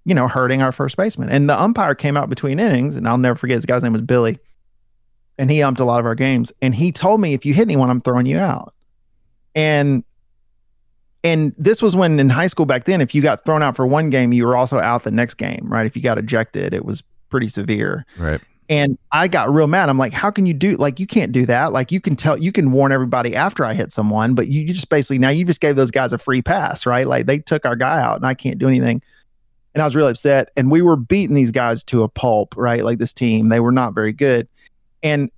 you 0.05 0.15
know 0.15 0.27
hurting 0.27 0.61
our 0.61 0.71
first 0.71 0.97
baseman 0.97 1.29
and 1.29 1.47
the 1.49 1.61
umpire 1.61 1.93
came 1.95 2.17
out 2.17 2.27
between 2.27 2.59
innings 2.59 2.95
and 2.95 3.07
i'll 3.07 3.17
never 3.19 3.37
forget 3.37 3.55
his 3.55 3.65
guy's 3.65 3.83
name 3.83 3.93
was 3.93 4.01
billy 4.01 4.37
and 5.37 5.49
he 5.49 5.59
umped 5.59 5.79
a 5.79 5.85
lot 5.85 5.99
of 5.99 6.05
our 6.05 6.15
games 6.15 6.51
and 6.61 6.75
he 6.75 6.91
told 6.91 7.19
me 7.21 7.33
if 7.33 7.45
you 7.45 7.53
hit 7.53 7.63
anyone 7.63 7.89
i'm 7.89 7.99
throwing 7.99 8.25
you 8.25 8.37
out 8.37 8.73
and 9.55 10.03
and 11.23 11.53
this 11.57 11.81
was 11.81 11.95
when 11.95 12.19
in 12.19 12.29
high 12.29 12.47
school 12.47 12.65
back 12.65 12.85
then 12.85 13.01
if 13.01 13.15
you 13.15 13.21
got 13.21 13.45
thrown 13.45 13.63
out 13.63 13.75
for 13.75 13.87
one 13.87 14.09
game 14.09 14.33
you 14.33 14.45
were 14.45 14.57
also 14.57 14.79
out 14.79 15.03
the 15.03 15.11
next 15.11 15.35
game 15.35 15.65
right 15.65 15.85
if 15.85 15.95
you 15.95 16.01
got 16.01 16.17
ejected 16.17 16.73
it 16.73 16.85
was 16.85 17.03
pretty 17.29 17.47
severe 17.47 18.05
Right. 18.17 18.41
And 18.69 18.97
I 19.11 19.27
got 19.27 19.53
real 19.53 19.67
mad. 19.67 19.89
I'm 19.89 19.97
like, 19.97 20.13
how 20.13 20.31
can 20.31 20.45
you 20.45 20.53
do 20.53 20.77
like 20.77 20.99
you 20.99 21.05
can't 21.05 21.31
do 21.31 21.45
that? 21.45 21.73
Like 21.73 21.91
you 21.91 21.99
can 21.99 22.15
tell 22.15 22.37
you 22.37 22.51
can 22.51 22.71
warn 22.71 22.91
everybody 22.91 23.35
after 23.35 23.65
I 23.65 23.73
hit 23.73 23.91
someone, 23.91 24.35
but 24.35 24.47
you, 24.47 24.61
you 24.61 24.73
just 24.73 24.89
basically 24.89 25.19
now 25.19 25.29
you 25.29 25.43
just 25.45 25.59
gave 25.59 25.75
those 25.75 25.91
guys 25.91 26.13
a 26.13 26.17
free 26.17 26.41
pass, 26.41 26.85
right? 26.85 27.05
Like 27.05 27.25
they 27.25 27.39
took 27.39 27.65
our 27.65 27.75
guy 27.75 28.01
out 28.01 28.15
and 28.15 28.25
I 28.25 28.33
can't 28.33 28.57
do 28.57 28.67
anything. 28.67 29.01
And 29.73 29.81
I 29.81 29.85
was 29.85 29.95
really 29.95 30.11
upset. 30.11 30.49
And 30.55 30.71
we 30.71 30.81
were 30.81 30.95
beating 30.95 31.35
these 31.35 31.51
guys 31.51 31.83
to 31.85 32.03
a 32.03 32.09
pulp, 32.09 32.55
right? 32.55 32.83
Like 32.83 32.99
this 32.99 33.13
team, 33.13 33.49
they 33.49 33.59
were 33.59 33.71
not 33.71 33.93
very 33.93 34.13
good. 34.13 34.47
And 35.03 35.29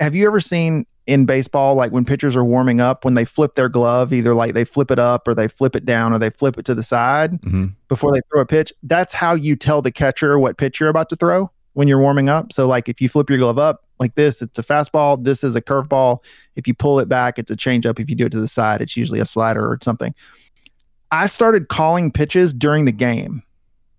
have 0.00 0.14
you 0.14 0.26
ever 0.26 0.40
seen 0.40 0.86
in 1.06 1.26
baseball, 1.26 1.74
like 1.74 1.92
when 1.92 2.04
pitchers 2.04 2.36
are 2.36 2.44
warming 2.44 2.80
up, 2.80 3.04
when 3.04 3.14
they 3.14 3.24
flip 3.24 3.54
their 3.54 3.68
glove, 3.68 4.12
either 4.12 4.34
like 4.34 4.54
they 4.54 4.64
flip 4.64 4.90
it 4.90 4.98
up 4.98 5.26
or 5.26 5.34
they 5.34 5.48
flip 5.48 5.74
it 5.74 5.84
down 5.84 6.12
or 6.12 6.18
they 6.18 6.30
flip 6.30 6.58
it 6.58 6.64
to 6.64 6.74
the 6.74 6.82
side 6.82 7.38
hmm 7.42 7.66
before 7.88 8.10
they 8.12 8.22
throw 8.30 8.40
a 8.40 8.46
pitch. 8.46 8.72
That's 8.82 9.12
how 9.12 9.34
you 9.34 9.54
tell 9.54 9.82
the 9.82 9.92
catcher 9.92 10.38
what 10.38 10.56
pitch 10.56 10.80
you're 10.80 10.88
about 10.88 11.10
to 11.10 11.16
throw 11.16 11.50
when 11.74 11.88
you're 11.88 12.00
warming 12.00 12.28
up. 12.30 12.50
So, 12.50 12.66
like 12.66 12.88
if 12.88 13.02
you 13.02 13.08
flip 13.08 13.28
your 13.28 13.38
glove 13.38 13.58
up 13.58 13.84
like 13.98 14.14
this, 14.14 14.40
it's 14.40 14.58
a 14.58 14.62
fastball. 14.62 15.22
This 15.22 15.44
is 15.44 15.56
a 15.56 15.60
curveball. 15.60 16.24
If 16.56 16.66
you 16.66 16.72
pull 16.72 17.00
it 17.00 17.08
back, 17.08 17.38
it's 17.38 17.50
a 17.50 17.56
changeup. 17.56 18.00
If 18.00 18.08
you 18.08 18.16
do 18.16 18.26
it 18.26 18.32
to 18.32 18.40
the 18.40 18.48
side, 18.48 18.80
it's 18.80 18.96
usually 18.96 19.20
a 19.20 19.26
slider 19.26 19.66
or 19.66 19.78
something. 19.82 20.14
I 21.10 21.26
started 21.26 21.68
calling 21.68 22.10
pitches 22.10 22.54
during 22.54 22.86
the 22.86 22.92
game, 22.92 23.42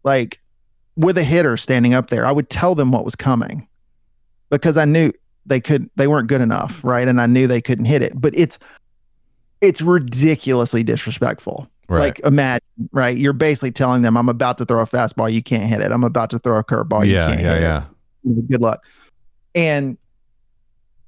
like 0.03 0.39
with 0.95 1.17
a 1.17 1.23
hitter 1.23 1.57
standing 1.57 1.93
up 1.93 2.09
there. 2.09 2.25
I 2.25 2.31
would 2.31 2.49
tell 2.49 2.73
them 2.73 2.91
what 2.91 3.05
was 3.05 3.15
coming 3.15 3.67
because 4.53 4.77
I 4.77 4.85
knew 4.85 5.11
they 5.45 5.59
could 5.59 5.89
they 5.95 6.07
weren't 6.07 6.27
good 6.27 6.41
enough, 6.41 6.83
right? 6.83 7.07
And 7.07 7.19
I 7.19 7.25
knew 7.25 7.47
they 7.47 7.61
couldn't 7.61 7.85
hit 7.85 8.01
it. 8.01 8.13
But 8.15 8.33
it's 8.37 8.59
it's 9.61 9.81
ridiculously 9.81 10.83
disrespectful. 10.83 11.69
Right. 11.89 11.99
Like 11.99 12.19
imagine, 12.19 12.61
right? 12.91 13.17
You're 13.17 13.33
basically 13.33 13.71
telling 13.71 14.03
them, 14.03 14.15
"I'm 14.15 14.29
about 14.29 14.57
to 14.59 14.65
throw 14.65 14.81
a 14.81 14.85
fastball, 14.85 15.31
you 15.31 15.43
can't 15.43 15.65
hit 15.65 15.81
it. 15.81 15.91
I'm 15.91 16.03
about 16.03 16.29
to 16.29 16.39
throw 16.39 16.57
a 16.57 16.63
curveball, 16.63 17.05
you 17.05 17.13
yeah, 17.13 17.27
can't 17.27 17.41
yeah, 17.41 17.53
hit 17.53 17.61
yeah. 17.61 17.83
it. 18.25 18.47
Good 18.49 18.61
luck." 18.61 18.83
And 19.53 19.97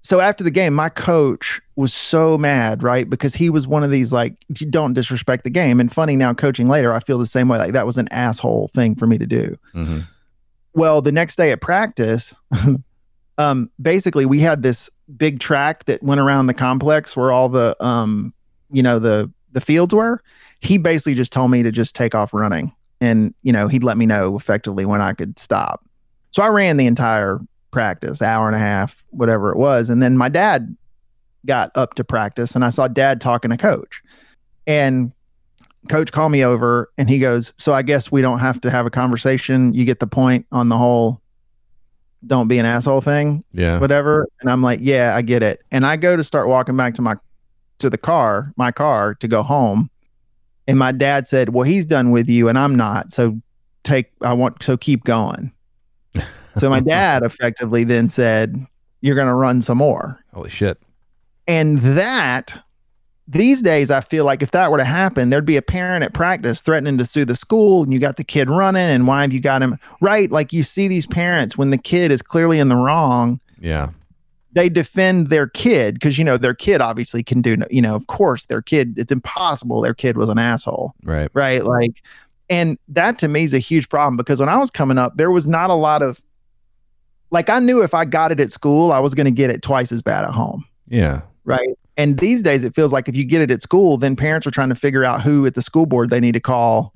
so 0.03 0.19
after 0.19 0.43
the 0.43 0.51
game, 0.51 0.73
my 0.73 0.89
coach 0.89 1.62
was 1.75 1.93
so 1.93 2.38
mad, 2.38 2.84
right? 2.84 3.10
Because 3.10 3.34
he 3.34 3.49
was 3.49 3.65
one 3.67 3.84
of 3.84 3.89
these 3.89 4.12
like, 4.12 4.36
don't 4.69 4.93
disrespect 4.93 5.45
the 5.45 5.49
game." 5.49 5.79
And 5.79 5.91
funny 5.91 6.15
now, 6.15 6.34
coaching 6.34 6.67
later, 6.67 6.93
I 6.93 6.99
feel 6.99 7.17
the 7.17 7.25
same 7.25 7.47
way. 7.47 7.58
Like 7.58 7.73
that 7.73 7.86
was 7.86 7.97
an 7.97 8.10
asshole 8.12 8.69
thing 8.73 8.95
for 8.95 9.08
me 9.08 9.17
to 9.17 9.25
do. 9.25 9.58
hmm 9.73 9.99
Well, 10.73 11.01
the 11.01 11.13
next 11.13 11.38
day 11.38 11.51
at 11.51 11.62
practice, 11.62 12.36
um, 13.37 13.69
basically 13.81 14.25
we 14.25 14.39
had 14.39 14.63
this 14.63 14.89
big 15.17 15.39
track 15.39 15.85
that 15.85 16.01
went 16.01 16.21
around 16.21 16.47
the 16.47 16.53
complex 16.53 17.15
where 17.15 17.31
all 17.31 17.49
the 17.49 17.81
um, 17.83 18.33
you 18.71 18.83
know, 18.83 18.99
the 18.99 19.31
the 19.51 19.61
fields 19.61 19.93
were. 19.93 20.21
He 20.59 20.77
basically 20.77 21.13
just 21.13 21.31
told 21.31 21.49
me 21.49 21.63
to 21.63 21.71
just 21.71 21.95
take 21.95 22.13
off 22.13 22.33
running. 22.33 22.73
And, 23.01 23.33
you 23.43 23.53
know, 23.53 23.67
he'd 23.67 23.83
let 23.83 23.97
me 23.97 24.05
know 24.05 24.35
effectively 24.35 24.85
when 24.85 25.01
I 25.01 25.13
could 25.13 25.37
stop. 25.39 25.83
So 26.31 26.43
I 26.43 26.47
ran 26.47 26.77
the 26.77 26.85
entire 26.85 27.39
practice, 27.71 28.21
hour 28.21 28.47
and 28.47 28.55
a 28.55 28.59
half, 28.59 29.05
whatever 29.11 29.51
it 29.51 29.57
was. 29.57 29.89
And 29.89 30.01
then 30.01 30.17
my 30.17 30.29
dad 30.29 30.75
got 31.45 31.71
up 31.75 31.93
to 31.95 32.03
practice 32.03 32.55
and 32.55 32.65
I 32.65 32.69
saw 32.69 32.87
dad 32.87 33.21
talking 33.21 33.51
to 33.51 33.57
coach. 33.57 34.01
And 34.67 35.11
coach 35.89 36.11
called 36.11 36.31
me 36.31 36.43
over 36.43 36.89
and 36.97 37.09
he 37.09 37.19
goes, 37.19 37.53
So 37.57 37.73
I 37.73 37.81
guess 37.81 38.11
we 38.11 38.21
don't 38.21 38.39
have 38.39 38.59
to 38.61 38.71
have 38.71 38.85
a 38.85 38.89
conversation. 38.89 39.73
You 39.73 39.85
get 39.85 39.99
the 39.99 40.07
point 40.07 40.45
on 40.51 40.69
the 40.69 40.77
whole 40.77 41.21
don't 42.27 42.47
be 42.47 42.57
an 42.59 42.65
asshole 42.65 43.01
thing, 43.01 43.43
Yeah. 43.53 43.79
whatever. 43.79 44.27
And 44.41 44.49
I'm 44.49 44.61
like, 44.61 44.79
Yeah, 44.81 45.15
I 45.15 45.21
get 45.21 45.43
it. 45.43 45.61
And 45.71 45.85
I 45.85 45.95
go 45.95 46.15
to 46.15 46.23
start 46.23 46.47
walking 46.47 46.75
back 46.77 46.93
to 46.95 47.01
my 47.01 47.15
to 47.79 47.89
the 47.89 47.97
car, 47.97 48.53
my 48.57 48.71
car 48.71 49.15
to 49.15 49.27
go 49.27 49.43
home. 49.43 49.89
And 50.67 50.79
my 50.79 50.91
dad 50.91 51.27
said, 51.27 51.49
Well, 51.49 51.63
he's 51.63 51.85
done 51.85 52.11
with 52.11 52.29
you 52.29 52.47
and 52.49 52.57
I'm 52.57 52.75
not. 52.75 53.13
So 53.13 53.39
take 53.83 54.11
I 54.21 54.33
want 54.33 54.63
so 54.63 54.77
keep 54.77 55.03
going. 55.03 55.51
So 56.57 56.69
my 56.69 56.79
dad 56.79 57.23
effectively 57.23 57.83
then 57.83 58.09
said, 58.09 58.65
You're 59.01 59.15
gonna 59.17 59.35
run 59.35 59.61
some 59.61 59.77
more. 59.77 60.19
Holy 60.33 60.49
shit. 60.49 60.81
And 61.47 61.79
that 61.79 62.63
these 63.27 63.61
days, 63.61 63.89
I 63.89 64.01
feel 64.01 64.23
like 64.25 64.43
if 64.43 64.51
that 64.51 64.69
were 64.71 64.77
to 64.77 64.83
happen, 64.85 65.29
there'd 65.29 65.45
be 65.45 65.57
a 65.57 65.61
parent 65.61 66.03
at 66.03 66.13
practice 66.13 66.61
threatening 66.61 66.97
to 66.99 67.05
sue 67.05 67.25
the 67.25 67.35
school, 67.35 67.83
and 67.83 67.91
you 67.91 67.99
got 67.99 68.17
the 68.17 68.23
kid 68.23 68.49
running, 68.49 68.81
and 68.89 69.07
why 69.07 69.21
have 69.21 69.33
you 69.33 69.39
got 69.39 69.63
him 69.63 69.79
right? 70.01 70.31
Like 70.31 70.53
you 70.53 70.61
see 70.63 70.88
these 70.88 71.07
parents 71.07 71.57
when 71.57 71.71
the 71.71 71.77
kid 71.77 72.11
is 72.11 72.21
clearly 72.21 72.59
in 72.59 72.69
the 72.69 72.75
wrong, 72.75 73.39
Yeah. 73.59 73.89
they 74.53 74.69
defend 74.69 75.29
their 75.29 75.47
kid 75.47 75.95
because 75.95 76.17
you 76.19 76.23
know 76.23 76.38
their 76.38 76.53
kid 76.53 76.81
obviously 76.81 77.23
can 77.23 77.41
do, 77.41 77.57
you 77.71 77.81
know, 77.81 77.95
of 77.95 78.05
course 78.07 78.45
their 78.45 78.61
kid. 78.61 78.93
It's 78.97 79.11
impossible 79.11 79.81
their 79.81 79.95
kid 79.95 80.17
was 80.17 80.29
an 80.29 80.38
asshole, 80.38 80.93
Right. 81.03 81.29
right? 81.33 81.65
Like, 81.65 82.03
and 82.49 82.77
that 82.89 83.17
to 83.19 83.27
me 83.27 83.43
is 83.43 83.55
a 83.55 83.59
huge 83.59 83.89
problem 83.89 84.17
because 84.17 84.39
when 84.39 84.49
I 84.49 84.57
was 84.57 84.69
coming 84.69 84.99
up, 84.99 85.17
there 85.17 85.31
was 85.31 85.47
not 85.47 85.71
a 85.71 85.73
lot 85.73 86.03
of, 86.03 86.21
like, 87.31 87.49
I 87.49 87.57
knew 87.57 87.81
if 87.81 87.95
I 87.95 88.05
got 88.05 88.31
it 88.31 88.39
at 88.39 88.51
school, 88.51 88.91
I 88.91 88.99
was 88.99 89.15
going 89.15 89.25
to 89.25 89.31
get 89.31 89.49
it 89.49 89.63
twice 89.63 89.91
as 89.91 90.03
bad 90.03 90.25
at 90.25 90.35
home 90.35 90.63
Yeah. 90.88 91.21
Right? 91.45 91.77
And 91.97 92.19
these 92.19 92.43
days, 92.43 92.63
it 92.63 92.75
feels 92.75 92.91
like 92.91 93.08
if 93.08 93.15
you 93.15 93.23
get 93.23 93.41
it 93.41 93.51
at 93.51 93.62
school, 93.62 93.97
then 93.97 94.15
parents 94.15 94.45
are 94.45 94.51
trying 94.51 94.69
to 94.69 94.75
figure 94.75 95.05
out 95.05 95.21
who 95.21 95.45
at 95.45 95.55
the 95.55 95.62
school 95.62 95.86
board 95.86 96.10
they 96.10 96.19
need 96.19 96.34
to 96.34 96.39
call 96.39 96.93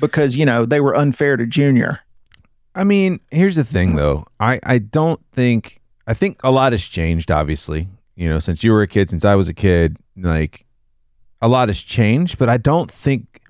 because 0.00 0.36
you 0.36 0.44
know 0.44 0.64
they 0.64 0.80
were 0.80 0.96
unfair 0.96 1.36
to 1.36 1.46
junior. 1.46 2.00
I 2.74 2.84
mean, 2.84 3.20
here's 3.30 3.56
the 3.56 3.64
thing 3.64 3.94
though. 3.94 4.26
I 4.40 4.58
I 4.64 4.78
don't 4.78 5.20
think 5.32 5.80
I 6.06 6.14
think 6.14 6.40
a 6.42 6.50
lot 6.50 6.72
has 6.72 6.86
changed 6.86 7.30
obviously. 7.30 7.88
You 8.16 8.28
know, 8.28 8.38
since 8.38 8.62
you 8.62 8.72
were 8.72 8.82
a 8.82 8.86
kid, 8.86 9.10
since 9.10 9.24
I 9.24 9.34
was 9.34 9.48
a 9.48 9.54
kid, 9.54 9.96
like 10.16 10.66
a 11.40 11.48
lot 11.48 11.68
has 11.68 11.80
changed, 11.80 12.38
but 12.38 12.48
I 12.48 12.56
don't 12.56 12.90
think 12.90 13.40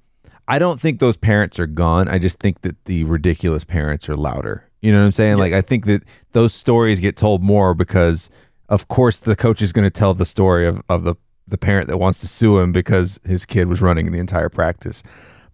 I 0.46 0.58
don't 0.58 0.80
think 0.80 1.00
those 1.00 1.16
parents 1.16 1.58
are 1.58 1.66
gone. 1.66 2.08
I 2.08 2.18
just 2.18 2.38
think 2.38 2.62
that 2.62 2.84
the 2.84 3.04
ridiculous 3.04 3.64
parents 3.64 4.08
are 4.08 4.16
louder. 4.16 4.68
You 4.82 4.92
know 4.92 4.98
what 4.98 5.06
I'm 5.06 5.12
saying? 5.12 5.38
Like 5.38 5.54
I 5.54 5.62
think 5.62 5.86
that 5.86 6.02
those 6.32 6.52
stories 6.52 7.00
get 7.00 7.16
told 7.16 7.42
more 7.42 7.74
because 7.74 8.28
of 8.74 8.88
course 8.88 9.20
the 9.20 9.36
coach 9.36 9.62
is 9.62 9.72
going 9.72 9.84
to 9.84 9.90
tell 9.90 10.14
the 10.14 10.24
story 10.24 10.66
of 10.66 10.82
of 10.88 11.04
the 11.04 11.14
the 11.46 11.58
parent 11.58 11.88
that 11.88 11.98
wants 11.98 12.18
to 12.20 12.28
sue 12.28 12.58
him 12.58 12.72
because 12.72 13.20
his 13.24 13.44
kid 13.46 13.68
was 13.68 13.80
running 13.80 14.10
the 14.12 14.18
entire 14.18 14.48
practice. 14.48 15.02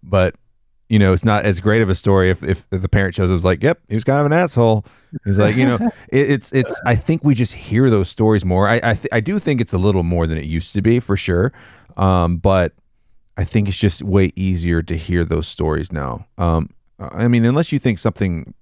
But 0.01 0.35
you 0.89 0.99
know, 0.99 1.13
it's 1.13 1.23
not 1.23 1.45
as 1.45 1.61
great 1.61 1.81
of 1.81 1.89
a 1.89 1.95
story 1.95 2.29
if, 2.29 2.43
if, 2.43 2.67
if 2.69 2.81
the 2.81 2.89
parent 2.89 3.15
shows 3.15 3.29
up 3.29 3.33
was 3.33 3.45
like, 3.45 3.63
yep, 3.63 3.79
he 3.87 3.95
was 3.95 4.03
kind 4.03 4.19
of 4.19 4.25
an 4.25 4.33
asshole. 4.33 4.83
He's 5.23 5.39
like, 5.39 5.55
you 5.55 5.65
know, 5.65 5.75
it, 6.09 6.31
it's 6.31 6.51
it's. 6.53 6.81
I 6.85 6.95
think 6.95 7.23
we 7.23 7.33
just 7.33 7.53
hear 7.53 7.89
those 7.89 8.09
stories 8.09 8.43
more. 8.43 8.67
I 8.67 8.81
I, 8.83 8.93
th- 8.95 9.07
I 9.11 9.21
do 9.21 9.39
think 9.39 9.61
it's 9.61 9.73
a 9.73 9.77
little 9.77 10.03
more 10.03 10.27
than 10.27 10.37
it 10.37 10.45
used 10.45 10.73
to 10.73 10.81
be 10.81 10.99
for 10.99 11.15
sure, 11.15 11.53
um, 11.95 12.37
but 12.37 12.73
I 13.37 13.45
think 13.45 13.69
it's 13.69 13.77
just 13.77 14.03
way 14.03 14.33
easier 14.35 14.81
to 14.81 14.97
hear 14.97 15.23
those 15.23 15.47
stories 15.47 15.91
now. 15.91 16.25
Um, 16.37 16.69
I 16.99 17.27
mean, 17.27 17.45
unless 17.45 17.71
you 17.71 17.79
think 17.79 17.97
something 17.97 18.53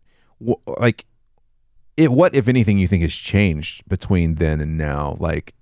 like 0.80 1.06
it, 2.00 2.12
what 2.12 2.34
if 2.34 2.48
anything 2.48 2.80
you 2.80 2.88
think 2.88 3.02
has 3.02 3.14
changed 3.14 3.88
between 3.88 4.36
then 4.36 4.62
and 4.62 4.78
now, 4.78 5.18
like 5.20 5.54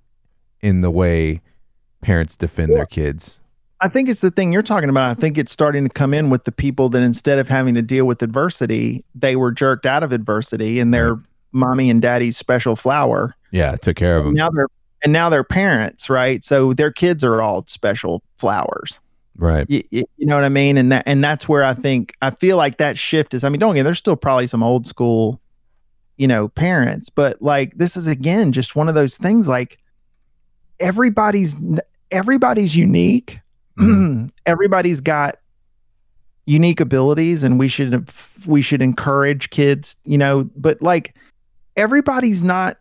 in 0.62 0.82
the 0.82 0.92
way 0.92 1.42
parents 2.02 2.38
defend 2.38 2.74
their 2.74 2.86
kids. 2.86 3.42
I 3.82 3.90
think 3.90 4.10
it's 4.10 4.22
the 4.22 4.32
thing 4.32 4.52
you're 4.52 4.64
talking 4.64 4.90
about. 4.90 5.10
I 5.10 5.14
think 5.14 5.38
it's 5.38 5.52
starting 5.52 5.84
to 5.84 5.90
come 5.90 6.14
in 6.14 6.30
with 6.30 6.46
the 6.46 6.52
people 6.52 6.90
that 6.90 7.02
instead 7.02 7.38
of 7.38 7.48
having 7.48 7.76
to 7.76 7.82
deal 7.82 8.06
with 8.06 8.24
adversity, 8.24 9.04
they 9.14 9.36
were 9.36 9.52
jerked 9.52 9.86
out 9.86 10.04
of 10.04 10.12
adversity 10.12 10.80
and 10.80 10.94
they're 10.94 11.20
mommy 11.52 11.90
and 11.90 12.02
daddy's 12.02 12.38
special 12.38 12.76
flower. 12.76 13.34
Yeah, 13.52 13.76
took 13.76 13.96
care 13.96 14.18
of 14.18 14.26
them. 14.26 14.34
Now 14.34 14.50
they're 14.50 14.68
and 15.04 15.14
now 15.14 15.30
they're 15.30 15.44
parents, 15.44 16.10
right? 16.10 16.44
So 16.44 16.74
their 16.74 16.92
kids 16.92 17.24
are 17.24 17.42
all 17.42 17.66
special 17.68 18.24
flowers. 18.38 19.00
Right. 19.36 19.70
You, 19.70 19.84
you 19.92 20.26
know 20.26 20.34
what 20.34 20.44
I 20.44 20.50
mean? 20.50 20.78
And 20.78 20.92
that 20.92 21.04
and 21.06 21.24
that's 21.24 21.48
where 21.48 21.64
I 21.64 21.76
think 21.76 22.16
I 22.24 22.32
feel 22.32 22.58
like 22.58 22.78
that 22.78 22.98
shift 22.98 23.36
is. 23.36 23.44
I 23.44 23.50
mean, 23.50 23.60
don't 23.60 23.76
get 23.76 23.84
there's 23.84 24.00
still 24.00 24.16
probably 24.16 24.48
some 24.48 24.64
old 24.64 24.88
school, 24.88 25.40
you 26.18 26.28
know, 26.28 26.50
parents, 26.50 27.10
but 27.10 27.42
like 27.42 27.78
this 27.78 27.96
is 27.96 28.08
again 28.08 28.52
just 28.52 28.76
one 28.76 28.90
of 28.90 28.96
those 28.96 29.16
things. 29.18 29.48
Like 29.48 29.78
everybody's 30.80 31.56
everybody's 32.12 32.76
unique. 32.76 33.40
Mm-hmm. 33.80 34.28
everybody's 34.46 35.02
got 35.02 35.38
unique 36.46 36.80
abilities, 36.80 37.44
and 37.44 37.60
we 37.60 37.68
should 37.68 38.10
we 38.46 38.62
should 38.62 38.82
encourage 38.82 39.52
kids. 39.52 39.96
You 40.06 40.18
know, 40.18 40.50
but 40.56 40.82
like 40.82 41.16
everybody's 41.76 42.42
not 42.42 42.78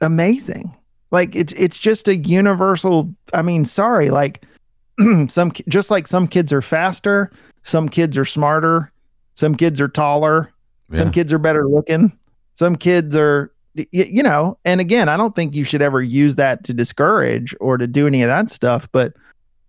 amazing. 0.00 0.74
Like 1.10 1.34
it's 1.34 1.52
it's 1.54 1.78
just 1.78 2.06
a 2.06 2.16
universal. 2.16 3.12
I 3.32 3.42
mean, 3.42 3.64
sorry, 3.64 4.10
like 4.10 4.44
some 5.28 5.52
just 5.68 5.90
like 5.90 6.06
some 6.06 6.28
kids 6.28 6.52
are 6.52 6.62
faster, 6.62 7.32
some 7.62 7.88
kids 7.88 8.16
are 8.16 8.24
smarter, 8.24 8.92
some 9.34 9.56
kids 9.56 9.80
are 9.80 9.88
taller, 9.88 10.52
some 10.92 11.10
kids 11.10 11.32
are 11.32 11.38
better 11.38 11.66
looking, 11.68 12.16
some 12.54 12.76
kids 12.76 13.16
are 13.16 13.50
you 13.90 14.22
know. 14.22 14.56
And 14.64 14.80
again, 14.80 15.08
I 15.08 15.16
don't 15.16 15.34
think 15.34 15.54
you 15.54 15.64
should 15.64 15.82
ever 15.82 16.00
use 16.02 16.36
that 16.36 16.62
to 16.64 16.74
discourage 16.74 17.54
or 17.60 17.76
to 17.76 17.86
do 17.86 18.06
any 18.06 18.22
of 18.22 18.28
that 18.28 18.50
stuff. 18.50 18.88
But 18.92 19.14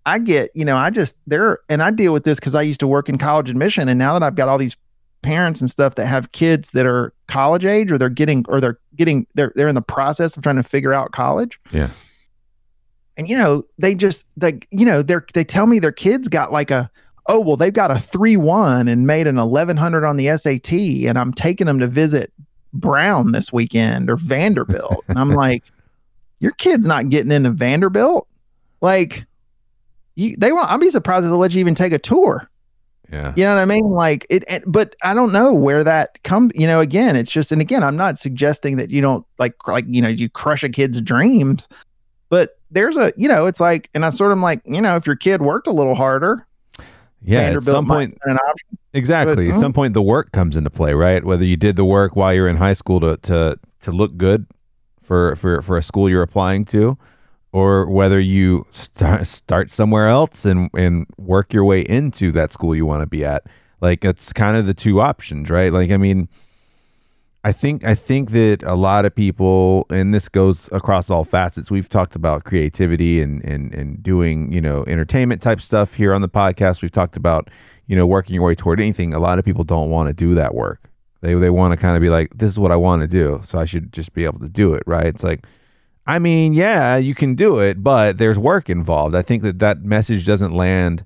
I 0.06 0.20
get, 0.20 0.52
you 0.54 0.64
know, 0.66 0.78
I 0.78 0.92
just 0.92 1.16
there 1.26 1.60
and 1.70 1.82
I 1.82 1.90
deal 1.90 2.14
with 2.14 2.24
this 2.24 2.40
because 2.40 2.54
I 2.54 2.62
used 2.62 2.80
to 2.82 2.88
work 2.88 3.10
in 3.10 3.18
college 3.18 3.50
admission, 3.50 3.90
and 3.90 3.98
now 3.98 4.14
that 4.14 4.24
I've 4.24 4.36
got 4.36 4.48
all 4.48 4.58
these 4.60 4.78
parents 5.24 5.60
and 5.60 5.72
stuff 5.72 5.96
that 5.96 6.06
have 6.06 6.32
kids 6.34 6.70
that 6.74 6.86
are 6.86 7.12
college 7.28 7.66
age 7.66 7.92
or 7.92 7.98
they're 7.98 8.10
getting 8.10 8.46
or 8.48 8.62
they're 8.62 8.78
getting 8.96 9.26
they're 9.34 9.52
they're 9.56 9.68
in 9.68 9.74
the 9.74 9.82
process 9.82 10.38
of 10.38 10.44
trying 10.44 10.58
to 10.58 10.62
figure 10.62 10.94
out 10.94 11.12
college 11.14 11.60
Yeah. 11.72 11.90
and 13.18 13.28
you 13.28 13.36
know 13.36 13.66
they 13.80 13.96
just 13.96 14.28
like 14.40 14.68
you 14.70 14.86
know 14.86 15.02
they're 15.02 15.26
they 15.34 15.44
tell 15.44 15.66
me 15.66 15.80
their 15.80 15.92
kids 15.92 16.28
got 16.28 16.52
like 16.52 16.70
a 16.70 16.92
oh 17.28 17.40
well 17.40 17.58
they've 17.58 17.74
got 17.74 17.92
a 17.92 17.96
3-1 17.96 18.90
and 18.92 19.08
made 19.08 19.28
an 19.28 19.36
1100 19.36 20.06
on 20.06 20.18
the 20.18 20.36
SAT 20.38 20.74
and 20.74 21.18
I'm 21.18 21.34
taking 21.34 21.68
them 21.68 21.80
to 21.80 21.88
visit 21.88 22.32
Brown 22.76 23.32
this 23.32 23.52
weekend 23.52 24.10
or 24.10 24.18
Vanderbilt. 24.18 25.04
and 25.08 25.18
I'm 25.18 25.30
like, 25.32 25.64
your 26.40 26.52
kid's 26.52 26.86
not 26.86 27.10
getting 27.10 27.32
into 27.32 27.50
Vanderbilt. 27.52 28.28
Like, 28.82 29.26
you, 30.16 30.36
they 30.38 30.52
want. 30.52 30.70
I'd 30.70 30.80
be 30.80 30.90
surprised 30.90 31.26
if 31.26 31.32
they 31.32 31.38
let 31.38 31.54
you 31.54 31.60
even 31.60 31.76
take 31.76 31.94
a 31.94 32.00
tour. 32.00 32.50
Yeah. 33.12 33.34
You 33.36 33.44
know 33.44 33.56
what 33.56 33.62
I 33.62 33.66
mean? 33.66 33.92
Like 33.92 34.26
it, 34.30 34.44
it, 34.48 34.64
but 34.66 34.96
I 35.04 35.14
don't 35.14 35.32
know 35.32 35.54
where 35.54 35.84
that 35.84 36.22
comes. 36.24 36.52
You 36.56 36.68
know, 36.68 36.80
again, 36.80 37.16
it's 37.16 37.32
just, 37.32 37.52
and 37.52 37.62
again, 37.62 37.84
I'm 37.84 37.96
not 37.96 38.18
suggesting 38.18 38.78
that 38.78 38.90
you 38.90 39.02
don't 39.02 39.26
like, 39.38 39.68
like 39.68 39.86
you 39.88 40.02
know, 40.02 40.08
you 40.08 40.30
crush 40.30 40.64
a 40.64 40.70
kid's 40.70 41.02
dreams, 41.02 41.68
but 42.30 42.58
there's 42.72 42.98
a, 42.98 43.14
you 43.16 43.28
know, 43.28 43.46
it's 43.46 43.60
like, 43.60 43.90
and 43.94 44.06
I 44.06 44.10
sort 44.10 44.32
of 44.32 44.40
like, 44.40 44.62
you 44.66 44.82
know, 44.82 44.96
if 44.96 45.06
your 45.06 45.16
kid 45.16 45.42
worked 45.42 45.68
a 45.68 45.72
little 45.72 45.96
harder, 45.96 46.48
Yeah. 47.26 47.42
At 47.42 47.64
some 47.64 47.88
point, 47.88 48.18
an 48.24 48.38
option. 48.38 48.78
exactly. 48.94 49.48
but, 49.48 49.56
At 49.56 49.60
some 49.60 49.74
point, 49.74 49.94
the 49.94 50.02
work 50.02 50.32
comes 50.32 50.56
into 50.56 50.70
play, 50.70 50.94
right? 50.94 51.24
Whether 51.24 51.46
you 51.46 51.58
did 51.58 51.76
the 51.76 51.86
work 51.86 52.16
while 52.16 52.34
you're 52.34 52.48
in 52.48 52.58
high 52.58 52.74
school 52.74 53.00
to 53.02 53.18
to 53.18 53.60
to 53.82 53.92
look 53.92 54.18
good 54.18 54.48
for 55.02 55.36
for 55.36 55.62
for 55.62 55.78
a 55.78 55.82
school 55.82 56.10
you're 56.10 56.22
applying 56.22 56.66
to, 56.66 56.98
or 57.52 57.90
whether 57.90 58.20
you 58.20 58.66
start 58.70 59.28
start 59.28 59.70
somewhere 59.70 60.08
else 60.08 60.46
and 60.46 60.70
and 60.74 61.08
work 61.18 61.54
your 61.54 61.66
way 61.66 61.82
into 61.82 62.32
that 62.32 62.52
school 62.52 62.76
you 62.76 62.86
want 62.86 63.02
to 63.02 63.08
be 63.08 63.26
at. 63.26 63.44
Like 63.82 64.06
it's 64.06 64.34
kind 64.34 64.58
of 64.58 64.66
the 64.66 64.74
two 64.74 65.02
options, 65.02 65.50
right? 65.50 65.72
Like 65.72 65.92
I 65.92 65.98
mean, 65.98 66.30
I 67.46 67.52
think 67.52 67.84
I 67.84 67.94
think 67.94 68.32
that 68.32 68.64
a 68.64 68.74
lot 68.74 69.06
of 69.06 69.14
people, 69.14 69.86
and 69.92 70.12
this 70.16 70.30
goes 70.30 70.68
across 70.72 71.12
all 71.12 71.24
facets. 71.24 71.70
We've 71.70 71.88
talked 71.88 72.16
about 72.16 72.44
creativity 72.44 73.22
and 73.22 73.46
and 73.46 73.72
and 73.72 74.02
doing 74.02 74.52
you 74.52 74.60
know 74.60 74.84
entertainment 74.88 75.44
type 75.44 75.62
stuff 75.62 75.94
here 75.94 76.16
on 76.16 76.22
the 76.22 76.28
podcast. 76.28 76.82
We've 76.82 76.90
talked 76.90 77.16
about 77.16 77.52
you 77.86 77.96
know 77.96 78.08
working 78.08 78.34
your 78.34 78.44
way 78.44 78.56
toward 78.56 78.80
anything. 78.80 79.14
A 79.14 79.20
lot 79.20 79.38
of 79.38 79.46
people 79.46 79.64
don't 79.64 79.92
want 79.92 80.08
to 80.08 80.14
do 80.14 80.34
that 80.34 80.56
work. 80.56 80.90
They 81.22 81.36
they 81.36 81.52
want 81.52 81.72
to 81.72 81.78
kind 81.78 81.96
of 81.96 82.02
be 82.02 82.10
like, 82.10 82.36
this 82.36 82.50
is 82.50 82.58
what 82.58 82.72
I 82.72 82.78
want 82.78 83.04
to 83.04 83.08
do, 83.08 83.42
so 83.44 83.60
I 83.60 83.66
should 83.66 83.94
just 83.94 84.14
be 84.16 84.26
able 84.26 84.40
to 84.40 84.50
do 84.50 84.74
it, 84.74 84.82
right? 84.88 85.06
It's 85.06 85.24
like, 85.24 85.46
I 86.08 86.18
mean, 86.18 86.56
yeah, 86.56 86.98
you 86.98 87.14
can 87.14 87.36
do 87.36 87.60
it, 87.60 87.84
but 87.84 88.18
there's 88.18 88.40
work 88.40 88.72
involved. 88.72 89.14
I 89.14 89.22
think 89.22 89.44
that 89.44 89.60
that 89.60 89.84
message 89.84 90.26
doesn't 90.26 90.52
land. 90.52 91.06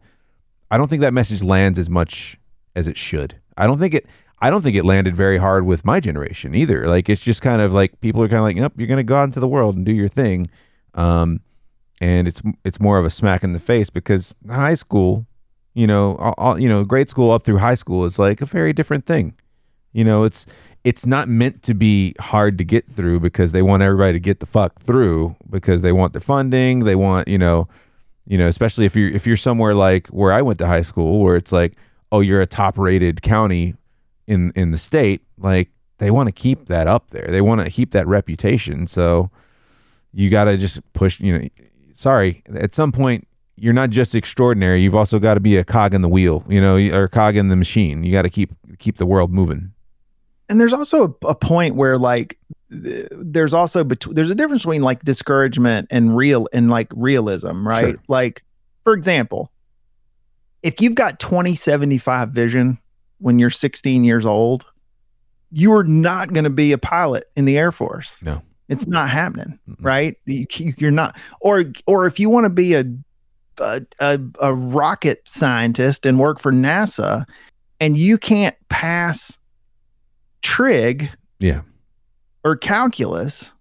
I 0.72 0.78
don't 0.78 0.88
think 0.88 1.02
that 1.02 1.14
message 1.14 1.44
lands 1.44 1.78
as 1.78 1.90
much 1.90 2.38
as 2.78 2.88
it 2.88 2.96
should. 2.96 3.42
I 3.58 3.68
don't 3.68 3.78
think 3.78 3.94
it. 3.94 4.06
I 4.42 4.50
don't 4.50 4.62
think 4.62 4.76
it 4.76 4.86
landed 4.86 5.16
very 5.16 5.38
hard 5.38 5.66
with 5.66 5.84
my 5.84 6.00
generation 6.00 6.56
either. 6.56 6.88
Like 6.88 7.10
it's 7.10 7.22
just 7.22 7.42
kind 7.42 7.62
of 7.62 7.74
like 7.74 8.00
people 8.00 8.24
are 8.24 8.30
kind 8.30 8.40
of 8.40 8.44
like, 8.44 8.58
"Yep, 8.58 8.74
you're 8.78 8.96
to 8.96 9.04
go 9.04 9.18
out 9.18 9.26
into 9.26 9.40
the 9.40 9.48
world 9.48 9.76
and 9.76 9.86
do 9.86 9.92
your 9.92 10.08
thing," 10.08 10.48
um, 10.94 11.42
and 12.00 12.28
it's 12.28 12.42
it's 12.64 12.80
more 12.80 12.98
of 12.98 13.06
a 13.06 13.10
smack 13.10 13.44
in 13.44 13.52
the 13.52 13.60
face 13.60 13.90
because 13.90 14.36
high 14.50 14.76
school, 14.76 15.26
you 15.74 15.86
know, 15.86 16.16
all, 16.16 16.36
all, 16.38 16.60
you 16.60 16.70
know, 16.70 16.86
grade 16.86 17.10
school 17.10 17.32
up 17.32 17.44
through 17.44 17.58
high 17.58 17.76
school 17.76 18.06
is 18.06 18.18
like 18.18 18.42
a 18.42 18.46
very 18.46 18.72
different 18.72 19.06
thing. 19.06 19.34
You 19.92 20.06
know, 20.06 20.24
it's 20.24 20.46
it's 20.86 21.06
not 21.06 21.28
meant 21.28 21.62
to 21.64 21.74
be 21.74 22.16
hard 22.20 22.58
to 22.60 22.64
get 22.64 22.90
through 22.90 23.20
because 23.20 23.52
they 23.52 23.62
want 23.62 23.84
everybody 23.84 24.14
to 24.14 24.20
get 24.20 24.40
the 24.40 24.46
fuck 24.46 24.80
through 24.80 25.36
because 25.50 25.82
they 25.82 25.92
want 25.92 26.14
the 26.14 26.22
funding, 26.22 26.80
they 26.80 26.96
want 26.96 27.28
you 27.28 27.38
know, 27.38 27.68
you 28.26 28.38
know, 28.38 28.48
especially 28.48 28.86
if 28.86 28.96
you're 28.96 29.10
if 29.10 29.28
you're 29.28 29.36
somewhere 29.36 29.76
like 29.76 30.08
where 30.08 30.32
I 30.32 30.42
went 30.42 30.60
to 30.60 30.68
high 30.68 30.82
school 30.82 31.22
where 31.22 31.36
it's 31.36 31.52
like, 31.52 31.76
oh, 32.14 32.22
you're 32.22 32.42
a 32.42 32.48
top 32.48 32.78
rated 32.78 33.22
county 33.22 33.76
in 34.30 34.52
in 34.56 34.72
the 34.72 34.78
state, 34.78 35.22
like 35.38 35.70
they 35.98 36.10
want 36.12 36.28
to 36.28 36.34
keep 36.34 36.68
that 36.68 36.88
up 36.88 37.12
there. 37.12 37.28
They 37.30 37.42
want 37.42 37.62
to 37.66 37.70
keep 37.70 37.92
that 37.92 38.08
reputation. 38.08 38.88
So 38.88 39.30
you 40.14 40.30
got 40.30 40.46
to 40.46 40.56
just 40.58 40.80
push, 40.94 41.20
you 41.20 41.38
know, 41.38 41.48
sorry, 41.94 42.42
at 42.56 42.74
some 42.74 42.92
point 42.92 43.28
you're 43.58 43.74
not 43.74 43.90
just 43.90 44.16
extraordinary, 44.16 44.82
you've 44.82 44.96
also 44.96 45.20
got 45.20 45.34
to 45.34 45.42
be 45.42 45.58
a 45.58 45.66
cog 45.66 45.94
in 45.94 46.00
the 46.02 46.08
wheel, 46.08 46.46
you 46.48 46.62
know, 46.62 46.78
or 46.78 47.04
a 47.04 47.10
cog 47.10 47.36
in 47.36 47.50
the 47.50 47.58
machine. 47.58 48.04
You 48.04 48.14
got 48.14 48.22
to 48.22 48.30
keep 48.30 48.52
keep 48.78 48.96
the 48.96 49.06
world 49.06 49.32
moving. 49.32 49.74
and 50.48 50.62
there's 50.62 50.72
also 50.74 51.18
a, 51.24 51.28
a 51.28 51.36
point 51.36 51.76
where 51.76 51.98
like 51.98 52.38
there's 52.70 53.54
also 53.54 53.84
bet- 53.84 54.06
there's 54.12 54.32
a 54.32 54.36
difference 54.36 54.62
between 54.62 54.82
like 54.84 55.04
discouragement 55.04 55.88
and 55.92 56.16
real 56.16 56.48
and 56.54 56.70
like 56.70 56.88
realism 56.96 57.68
right 57.68 57.96
Sure. 57.96 58.04
like 58.08 58.44
for 58.84 58.94
example 58.94 59.52
if 60.64 60.80
you've 60.82 60.96
got 60.96 61.20
2075 61.20 62.30
vision 62.30 62.78
when 63.20 63.40
you're 63.40 63.50
16 63.50 64.04
years 64.04 64.26
old 64.26 64.66
you're 65.52 65.84
not 65.84 66.32
going 66.34 66.44
to 66.44 66.50
be 66.50 66.72
a 66.72 66.78
pilot 66.78 67.26
in 67.36 67.46
the 67.46 67.58
air 67.58 67.72
force 67.72 68.18
No. 68.22 68.42
it's 68.68 68.86
not 68.88 69.10
happening 69.10 69.58
Mm-mm. 69.70 69.76
right 69.84 70.16
you, 70.26 70.46
you're 70.78 70.92
not 70.92 71.18
or 71.42 71.66
or 71.88 72.06
if 72.06 72.20
you 72.20 72.30
want 72.30 72.46
to 72.46 72.50
be 72.50 72.74
a 72.76 72.84
a, 73.60 73.82
a 74.00 74.20
a 74.40 74.54
rocket 74.54 75.22
scientist 75.28 76.06
and 76.06 76.18
work 76.20 76.40
for 76.40 76.52
NASA 76.52 77.26
and 77.82 77.98
you 77.98 78.18
can't 78.18 78.56
pass 78.70 79.38
trig 80.42 81.10
Yeah. 81.40 81.62
or 82.44 82.56
calculus 82.56 83.54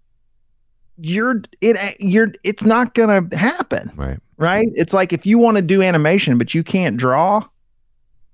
you're 1.01 1.41
it 1.61 1.97
you're 1.99 2.31
it's 2.43 2.63
not 2.63 2.93
gonna 2.93 3.25
happen 3.35 3.91
Right. 3.95 4.19
right 4.37 4.67
it's 4.75 4.93
like 4.93 5.11
if 5.13 5.25
you 5.25 5.37
want 5.37 5.55
to 5.57 5.61
do 5.61 5.81
animation 5.81 6.37
but 6.37 6.53
you 6.53 6.63
can't 6.63 6.97
draw 6.97 7.41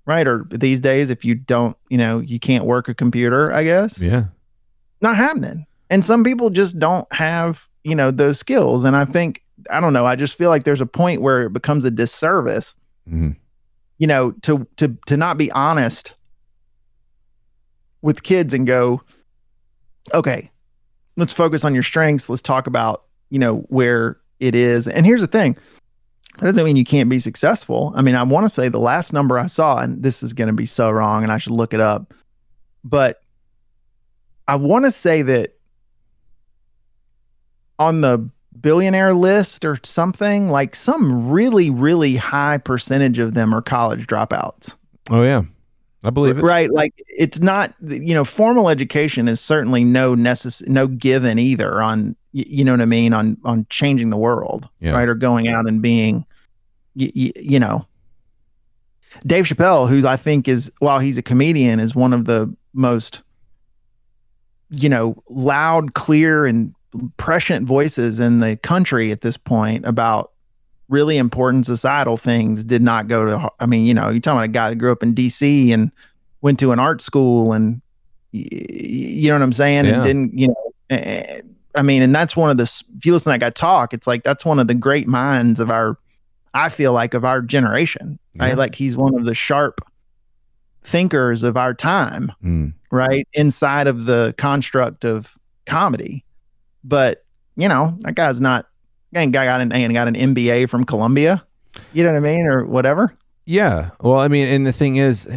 right? 0.06 0.28
Or 0.28 0.45
these 0.49 0.80
days 0.80 1.10
if 1.10 1.26
you 1.26 1.36
don't 1.36 1.76
you 1.89 1.97
know 1.97 2.20
you 2.20 2.39
can't 2.39 2.66
work 2.66 2.88
a 2.88 2.93
computer 2.93 3.51
i 3.53 3.64
guess. 3.64 3.99
Yeah. 3.99 4.26
not 5.01 5.18
happening. 5.18 5.66
And 5.89 6.03
some 6.03 6.24
people 6.24 6.49
just 6.49 6.80
don't 6.80 7.12
have 7.14 7.68
you 7.84 7.95
know 7.95 8.12
those 8.12 8.39
skills. 8.39 8.84
And 8.84 8.95
i 8.95 9.06
think 9.06 9.41
i 9.72 9.80
don't 9.80 9.93
know 9.93 10.06
i 10.06 10.16
just 10.16 10.38
feel 10.38 10.49
like 10.49 10.64
there's 10.64 10.82
a 10.82 10.86
point 10.86 11.22
where 11.22 11.43
it 11.43 11.53
becomes 11.53 11.86
a 11.86 11.91
disservice 11.91 12.74
hmm 13.08 13.32
you 13.97 14.06
know 14.06 14.32
to 14.41 14.68
to 14.76 14.95
to 15.08 15.16
not 15.18 15.38
be 15.38 15.49
honest 15.53 16.14
with 18.01 18.22
kids 18.24 18.53
and 18.53 18.68
go 18.68 19.01
okay 20.14 20.51
let's 21.18 21.34
focus 21.34 21.64
on 21.64 21.74
your 21.74 21.84
strengths. 21.84 22.30
Let's 22.30 22.41
talk 22.41 22.68
about 22.68 23.03
you 23.30 23.39
know 23.39 23.60
where 23.70 24.18
it 24.39 24.53
is. 24.56 24.88
And 24.88 25.06
here's 25.06 25.22
the 25.22 25.28
thing 25.28 25.58
that 26.38 26.46
doesn't 26.46 26.66
mean 26.66 26.76
you 26.76 26.86
can't 26.86 27.10
be 27.10 27.20
successful 27.20 27.94
i 27.96 28.02
mean 28.02 28.16
i 28.16 28.24
want 28.24 28.46
to 28.46 28.50
say 28.50 28.70
the 28.70 28.80
last 28.80 29.14
number 29.14 29.38
i 29.38 29.48
saw 29.48 29.80
and 29.80 30.04
this 30.04 30.22
is 30.24 30.34
going 30.34 30.48
to 30.48 30.54
be 30.54 30.66
so 30.66 30.90
wrong 30.90 31.24
and 31.24 31.32
i 31.32 31.38
should 31.38 31.54
look 31.54 31.74
it 31.74 31.80
up 31.80 32.14
but 32.84 33.22
i 34.48 34.56
want 34.56 34.86
to 34.86 34.92
say 34.92 35.22
that 35.22 35.56
on 37.80 38.02
the 38.02 38.30
billionaire 38.62 39.14
list 39.14 39.66
or 39.66 39.78
something 39.84 40.50
like 40.50 40.76
some 40.76 41.30
really 41.30 41.70
really 41.70 42.16
high 42.16 42.58
percentage 42.58 43.20
of 43.20 43.34
them 43.34 43.54
are 43.54 43.62
college 43.62 44.08
dropouts 44.08 44.76
Oh 45.12 45.22
yeah. 45.24 45.44
I 46.06 46.10
believe 46.12 46.38
it. 46.38 46.43
right 46.43 46.72
like 46.72 46.93
it's 47.08 47.39
not 47.39 47.74
you 47.82 48.14
know 48.14 48.24
formal 48.24 48.70
education 48.70 49.28
is 49.28 49.41
certainly 49.41 49.84
no 49.84 50.16
necess- 50.16 50.66
no 50.68 50.88
given 50.88 51.39
either 51.39 51.82
on 51.82 52.16
you 52.34 52.64
know 52.64 52.74
what 52.74 52.82
i 52.82 52.86
mean 52.86 53.12
on 53.14 53.38
on 53.43 53.66
changing 53.70 54.10
the 54.12 54.18
world 54.18 54.70
Yeah. 54.80 54.91
right 54.91 55.08
or 55.10 55.16
going 55.16 55.47
out 55.47 55.68
and 55.68 55.82
being 55.82 56.26
y- 56.95 57.12
y- 57.16 57.32
you 57.36 57.60
know 57.60 57.86
dave 59.26 59.45
chappelle 59.45 59.88
who 59.89 60.06
i 60.08 60.18
think 60.18 60.47
is 60.47 60.72
while 60.80 60.99
he's 60.99 61.18
a 61.18 61.22
comedian 61.24 61.80
is 61.80 61.95
one 61.95 62.14
of 62.14 62.26
the 62.26 62.53
most 62.74 63.24
you 64.70 64.89
know 64.89 65.16
loud 65.30 65.93
clear 65.93 66.45
and 66.45 66.74
prescient 67.18 67.66
voices 67.68 68.20
in 68.20 68.39
the 68.39 68.58
country 68.58 69.12
at 69.12 69.22
this 69.22 69.38
point 69.38 69.86
about 69.86 70.32
really 70.90 71.18
important 71.18 71.66
societal 71.66 72.16
things 72.18 72.64
did 72.64 72.82
not 72.82 73.08
go 73.08 73.26
to 73.26 73.52
i 73.60 73.66
mean 73.66 73.86
you 73.86 73.94
know 73.94 74.10
you're 74.10 74.20
talking 74.20 74.38
about 74.38 74.44
a 74.46 74.48
guy 74.50 74.70
that 74.70 74.76
grew 74.76 74.92
up 74.92 75.02
in 75.02 75.16
dc 75.16 75.74
and 75.74 75.92
went 76.42 76.60
to 76.60 76.72
an 76.72 76.80
art 76.80 77.02
school 77.02 77.54
and 77.54 77.82
you 78.32 79.30
know 79.30 79.36
what 79.36 79.42
i'm 79.42 79.54
saying 79.54 79.86
Yeah. 79.86 79.96
and 79.96 80.04
didn't 80.04 80.38
you 80.38 80.48
know 80.48 80.72
eh, 80.92 81.42
i 81.76 81.82
mean 81.82 82.02
and 82.02 82.14
that's 82.14 82.36
one 82.36 82.50
of 82.52 82.58
the 82.58 82.64
if 82.98 83.06
you 83.06 83.14
listen 83.14 83.32
to 83.32 83.40
that 83.40 83.46
guy 83.46 83.50
talk 83.50 83.94
it's 83.94 84.06
like 84.08 84.24
that's 84.24 84.46
one 84.46 84.60
of 84.60 84.68
the 84.68 84.74
great 84.76 85.08
minds 85.08 85.60
of 85.60 85.72
our 85.72 85.98
i 86.54 86.70
feel 86.70 86.94
like 86.94 87.14
of 87.14 87.26
our 87.26 87.42
generation 87.42 88.20
right 88.38 88.50
Yeah. 88.50 88.54
like 88.56 88.76
he's 88.76 88.96
one 88.96 89.16
of 89.18 89.26
the 89.26 89.34
sharp 89.34 89.82
thinkers 90.84 91.42
of 91.44 91.58
our 91.58 91.74
time 91.74 92.32
Mm. 92.44 92.74
right 92.92 93.28
inside 93.34 93.88
of 93.88 94.06
the 94.06 94.36
construct 94.38 95.04
of 95.04 95.36
comedy 95.66 96.24
but 96.84 97.26
you 97.56 97.68
know 97.68 97.98
that 98.02 98.14
guy's 98.16 98.40
not 98.40 98.68
guy 99.14 99.45
got 99.45 99.62
an 99.62 99.72
ain't 99.72 99.93
got 99.93 100.08
an 100.08 100.16
MBA 100.16 100.70
from 100.70 100.86
Columbia 100.86 101.45
you 101.93 102.03
know 102.03 102.12
what 102.12 102.18
I 102.18 102.22
mean 102.22 102.45
or 102.45 102.66
whatever 102.66 103.16
Yeah. 103.45 103.91
Well, 104.01 104.20
I 104.20 104.28
mean, 104.28 104.47
and 104.47 104.66
the 104.66 104.72
thing 104.72 104.95
is, 104.95 105.28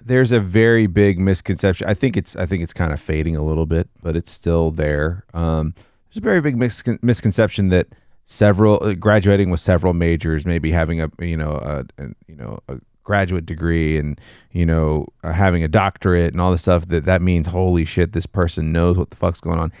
there's 0.00 0.30
a 0.32 0.40
very 0.40 0.86
big 0.86 1.18
misconception. 1.18 1.88
I 1.88 1.94
think 1.94 2.16
it's 2.16 2.36
I 2.36 2.46
think 2.46 2.62
it's 2.62 2.72
kind 2.72 2.92
of 2.92 3.00
fading 3.00 3.36
a 3.36 3.42
little 3.42 3.66
bit, 3.66 3.88
but 4.02 4.16
it's 4.16 4.30
still 4.30 4.70
there. 4.70 5.24
Um, 5.34 5.74
there's 6.08 6.18
a 6.18 6.20
very 6.20 6.40
big 6.40 6.56
miscon- 6.56 7.02
misconception 7.02 7.68
that 7.70 7.88
several 8.24 8.82
uh, 8.82 8.94
graduating 8.94 9.50
with 9.50 9.60
several 9.60 9.94
majors, 9.94 10.46
maybe 10.46 10.70
having 10.70 11.00
a 11.00 11.10
you 11.18 11.36
know 11.36 11.52
a, 11.52 12.02
a 12.02 12.08
you 12.26 12.36
know 12.36 12.58
a 12.68 12.78
graduate 13.04 13.46
degree 13.46 13.98
and 13.98 14.20
you 14.52 14.64
know 14.64 15.06
uh, 15.24 15.32
having 15.32 15.64
a 15.64 15.68
doctorate 15.68 16.32
and 16.32 16.40
all 16.40 16.52
this 16.52 16.62
stuff 16.62 16.86
that 16.86 17.04
that 17.04 17.20
means 17.20 17.48
holy 17.48 17.84
shit, 17.84 18.12
this 18.12 18.26
person 18.26 18.70
knows 18.72 18.96
what 18.96 19.10
the 19.10 19.16
fuck's 19.16 19.40
going 19.40 19.58
on. 19.58 19.72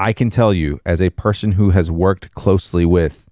I 0.00 0.12
can 0.14 0.30
tell 0.30 0.54
you, 0.54 0.80
as 0.86 1.00
a 1.00 1.10
person 1.10 1.52
who 1.52 1.70
has 1.70 1.90
worked 1.90 2.32
closely 2.34 2.86
with 2.86 3.28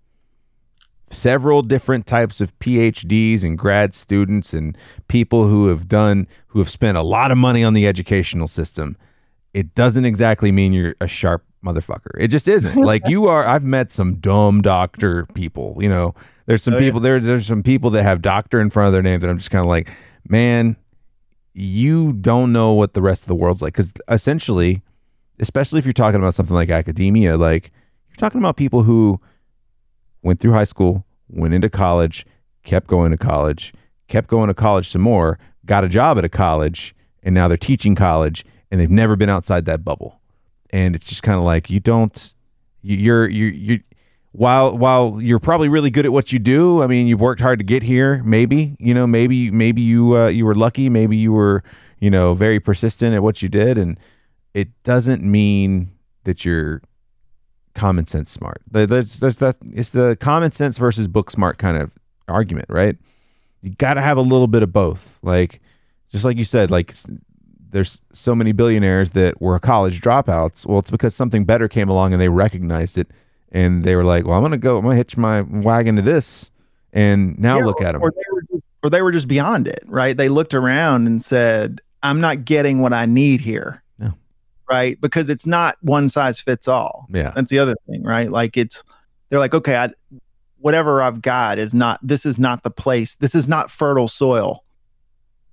several 1.10 1.62
different 1.62 2.06
types 2.06 2.40
of 2.42 2.56
PhDs 2.58 3.42
and 3.42 3.56
grad 3.56 3.94
students 3.94 4.52
and 4.52 4.76
people 5.08 5.48
who 5.48 5.68
have 5.68 5.88
done 5.88 6.26
who 6.48 6.58
have 6.58 6.68
spent 6.68 6.98
a 6.98 7.02
lot 7.02 7.30
of 7.30 7.38
money 7.38 7.64
on 7.64 7.72
the 7.72 7.86
educational 7.86 8.46
system, 8.46 8.96
it 9.54 9.74
doesn't 9.74 10.04
exactly 10.04 10.52
mean 10.52 10.72
you're 10.74 10.94
a 11.00 11.08
sharp 11.08 11.44
motherfucker. 11.64 12.10
It 12.18 12.28
just 12.28 12.46
isn't. 12.46 12.76
like 12.92 13.08
you 13.08 13.26
are 13.28 13.48
I've 13.48 13.64
met 13.64 13.90
some 13.90 14.16
dumb 14.16 14.60
doctor 14.60 15.24
people, 15.34 15.76
you 15.80 15.88
know. 15.88 16.14
There's 16.46 16.62
some 16.62 16.74
Oh, 16.74 16.78
yeah. 16.78 16.84
people 16.88 17.00
there 17.00 17.18
there's 17.20 17.46
some 17.46 17.62
people 17.62 17.88
that 17.90 18.02
have 18.02 18.20
doctor 18.20 18.60
in 18.60 18.68
front 18.68 18.88
of 18.88 18.92
their 18.92 19.02
name 19.02 19.20
that 19.20 19.30
I'm 19.30 19.38
just 19.38 19.50
kind 19.50 19.64
of 19.64 19.68
like, 19.70 19.90
man, 20.28 20.76
you 21.54 22.12
don't 22.12 22.52
know 22.52 22.74
what 22.74 22.92
the 22.92 23.02
rest 23.02 23.22
of 23.22 23.28
the 23.28 23.34
world's 23.34 23.62
like 23.62 23.72
cuz 23.74 23.94
essentially, 24.10 24.82
especially 25.40 25.78
if 25.78 25.86
you're 25.86 25.92
talking 25.92 26.20
about 26.20 26.34
something 26.34 26.54
like 26.54 26.70
academia, 26.70 27.36
like 27.36 27.70
you're 28.08 28.16
talking 28.16 28.40
about 28.40 28.56
people 28.56 28.82
who 28.82 29.20
went 30.22 30.40
through 30.40 30.52
high 30.52 30.64
school, 30.64 31.04
went 31.28 31.54
into 31.54 31.68
college, 31.68 32.26
kept 32.64 32.86
going 32.86 33.10
to 33.10 33.16
college, 33.16 33.72
kept 34.08 34.28
going 34.28 34.48
to 34.48 34.54
college 34.54 34.88
some 34.88 35.02
more, 35.02 35.38
got 35.64 35.84
a 35.84 35.88
job 35.88 36.18
at 36.18 36.24
a 36.24 36.28
college, 36.28 36.94
and 37.22 37.34
now 37.34 37.48
they're 37.48 37.56
teaching 37.56 37.94
college 37.94 38.44
and 38.70 38.80
they've 38.80 38.90
never 38.90 39.16
been 39.16 39.30
outside 39.30 39.64
that 39.66 39.84
bubble. 39.84 40.20
And 40.70 40.94
it's 40.94 41.06
just 41.06 41.22
kind 41.22 41.38
of 41.38 41.44
like 41.44 41.70
you 41.70 41.80
don't 41.80 42.34
you're 42.82 43.28
you're 43.28 43.50
you 43.50 43.80
while 44.32 44.76
while 44.76 45.20
you're 45.20 45.38
probably 45.38 45.68
really 45.68 45.90
good 45.90 46.04
at 46.04 46.12
what 46.12 46.32
you 46.32 46.38
do, 46.38 46.82
I 46.82 46.86
mean, 46.86 47.06
you've 47.06 47.20
worked 47.20 47.40
hard 47.40 47.58
to 47.58 47.64
get 47.64 47.82
here, 47.82 48.22
maybe, 48.24 48.76
you 48.78 48.94
know, 48.94 49.06
maybe 49.06 49.50
maybe 49.50 49.80
you 49.82 50.16
uh, 50.16 50.28
you 50.28 50.44
were 50.44 50.54
lucky, 50.54 50.88
maybe 50.88 51.16
you 51.16 51.32
were, 51.32 51.62
you 51.98 52.10
know, 52.10 52.34
very 52.34 52.60
persistent 52.60 53.14
at 53.14 53.22
what 53.22 53.42
you 53.42 53.48
did 53.48 53.78
and 53.78 53.98
it 54.58 54.68
doesn't 54.82 55.22
mean 55.22 55.90
that 56.24 56.44
you're 56.44 56.82
common 57.74 58.04
sense 58.04 58.30
smart. 58.30 58.60
There- 58.70 58.86
There's, 58.86 59.20
there's 59.20 59.36
that 59.36 59.56
it's 59.72 59.90
the 59.90 60.16
common 60.20 60.50
sense 60.50 60.78
versus 60.78 61.06
book 61.06 61.30
smart 61.30 61.58
kind 61.58 61.76
of 61.76 61.96
argument, 62.26 62.66
right? 62.68 62.96
You 63.62 63.70
got 63.70 63.94
to 63.94 64.00
have 64.02 64.16
a 64.16 64.20
little 64.22 64.46
bit 64.48 64.62
of 64.62 64.72
both. 64.72 65.20
Like, 65.22 65.60
just 66.10 66.24
like 66.24 66.36
you 66.36 66.44
said, 66.44 66.70
like 66.70 66.92
there's 67.70 68.00
so 68.12 68.34
many 68.34 68.52
billionaires 68.52 69.12
that 69.12 69.40
were 69.40 69.58
college 69.58 70.00
dropouts. 70.00 70.66
Well, 70.66 70.78
it's 70.80 70.90
because 70.90 71.14
something 71.14 71.44
better 71.44 71.68
came 71.68 71.88
along 71.88 72.12
and 72.12 72.20
they 72.20 72.28
recognized 72.28 72.98
it, 72.98 73.08
and 73.52 73.84
they 73.84 73.94
were 73.94 74.04
like, 74.04 74.24
"Well, 74.26 74.36
I'm 74.36 74.42
gonna 74.42 74.56
go. 74.58 74.78
I'm 74.78 74.84
gonna 74.84 74.96
hitch 74.96 75.16
my 75.16 75.42
wagon 75.42 75.96
to 75.96 76.02
this." 76.02 76.50
And 76.92 77.38
now 77.38 77.58
Yeah, 77.58 77.64
look 77.66 77.82
at 77.82 77.92
them. 77.92 78.02
Or 78.02 78.10
they, 78.10 78.22
were 78.32 78.42
just, 78.42 78.62
or 78.82 78.90
they 78.90 79.02
were 79.02 79.12
just 79.12 79.28
beyond 79.28 79.68
it, 79.68 79.80
right? 79.86 80.16
They 80.16 80.28
looked 80.30 80.54
around 80.54 81.06
and 81.06 81.22
said, 81.22 81.80
I'm 82.02 82.20
not 82.20 82.44
getting 82.46 82.80
what 82.80 82.94
I 82.94 83.04
need 83.06 83.40
here. 83.42 83.82
Right. 84.70 85.00
Because 85.00 85.28
it's 85.28 85.46
not 85.46 85.76
one 85.80 86.08
size 86.08 86.40
fits 86.40 86.68
all. 86.68 87.06
Yeah, 87.10 87.32
That's 87.34 87.50
the 87.50 87.58
other 87.58 87.74
thing, 87.88 88.02
right? 88.02 88.30
Like 88.30 88.56
it's, 88.56 88.82
they're 89.28 89.38
like, 89.38 89.54
okay, 89.54 89.76
I, 89.76 89.90
whatever 90.58 91.00
I've 91.02 91.22
got 91.22 91.58
is 91.58 91.72
not, 91.72 92.00
this 92.02 92.26
is 92.26 92.38
not 92.38 92.62
the 92.62 92.70
place, 92.70 93.14
this 93.16 93.34
is 93.34 93.48
not 93.48 93.70
fertile 93.70 94.08
soil 94.08 94.64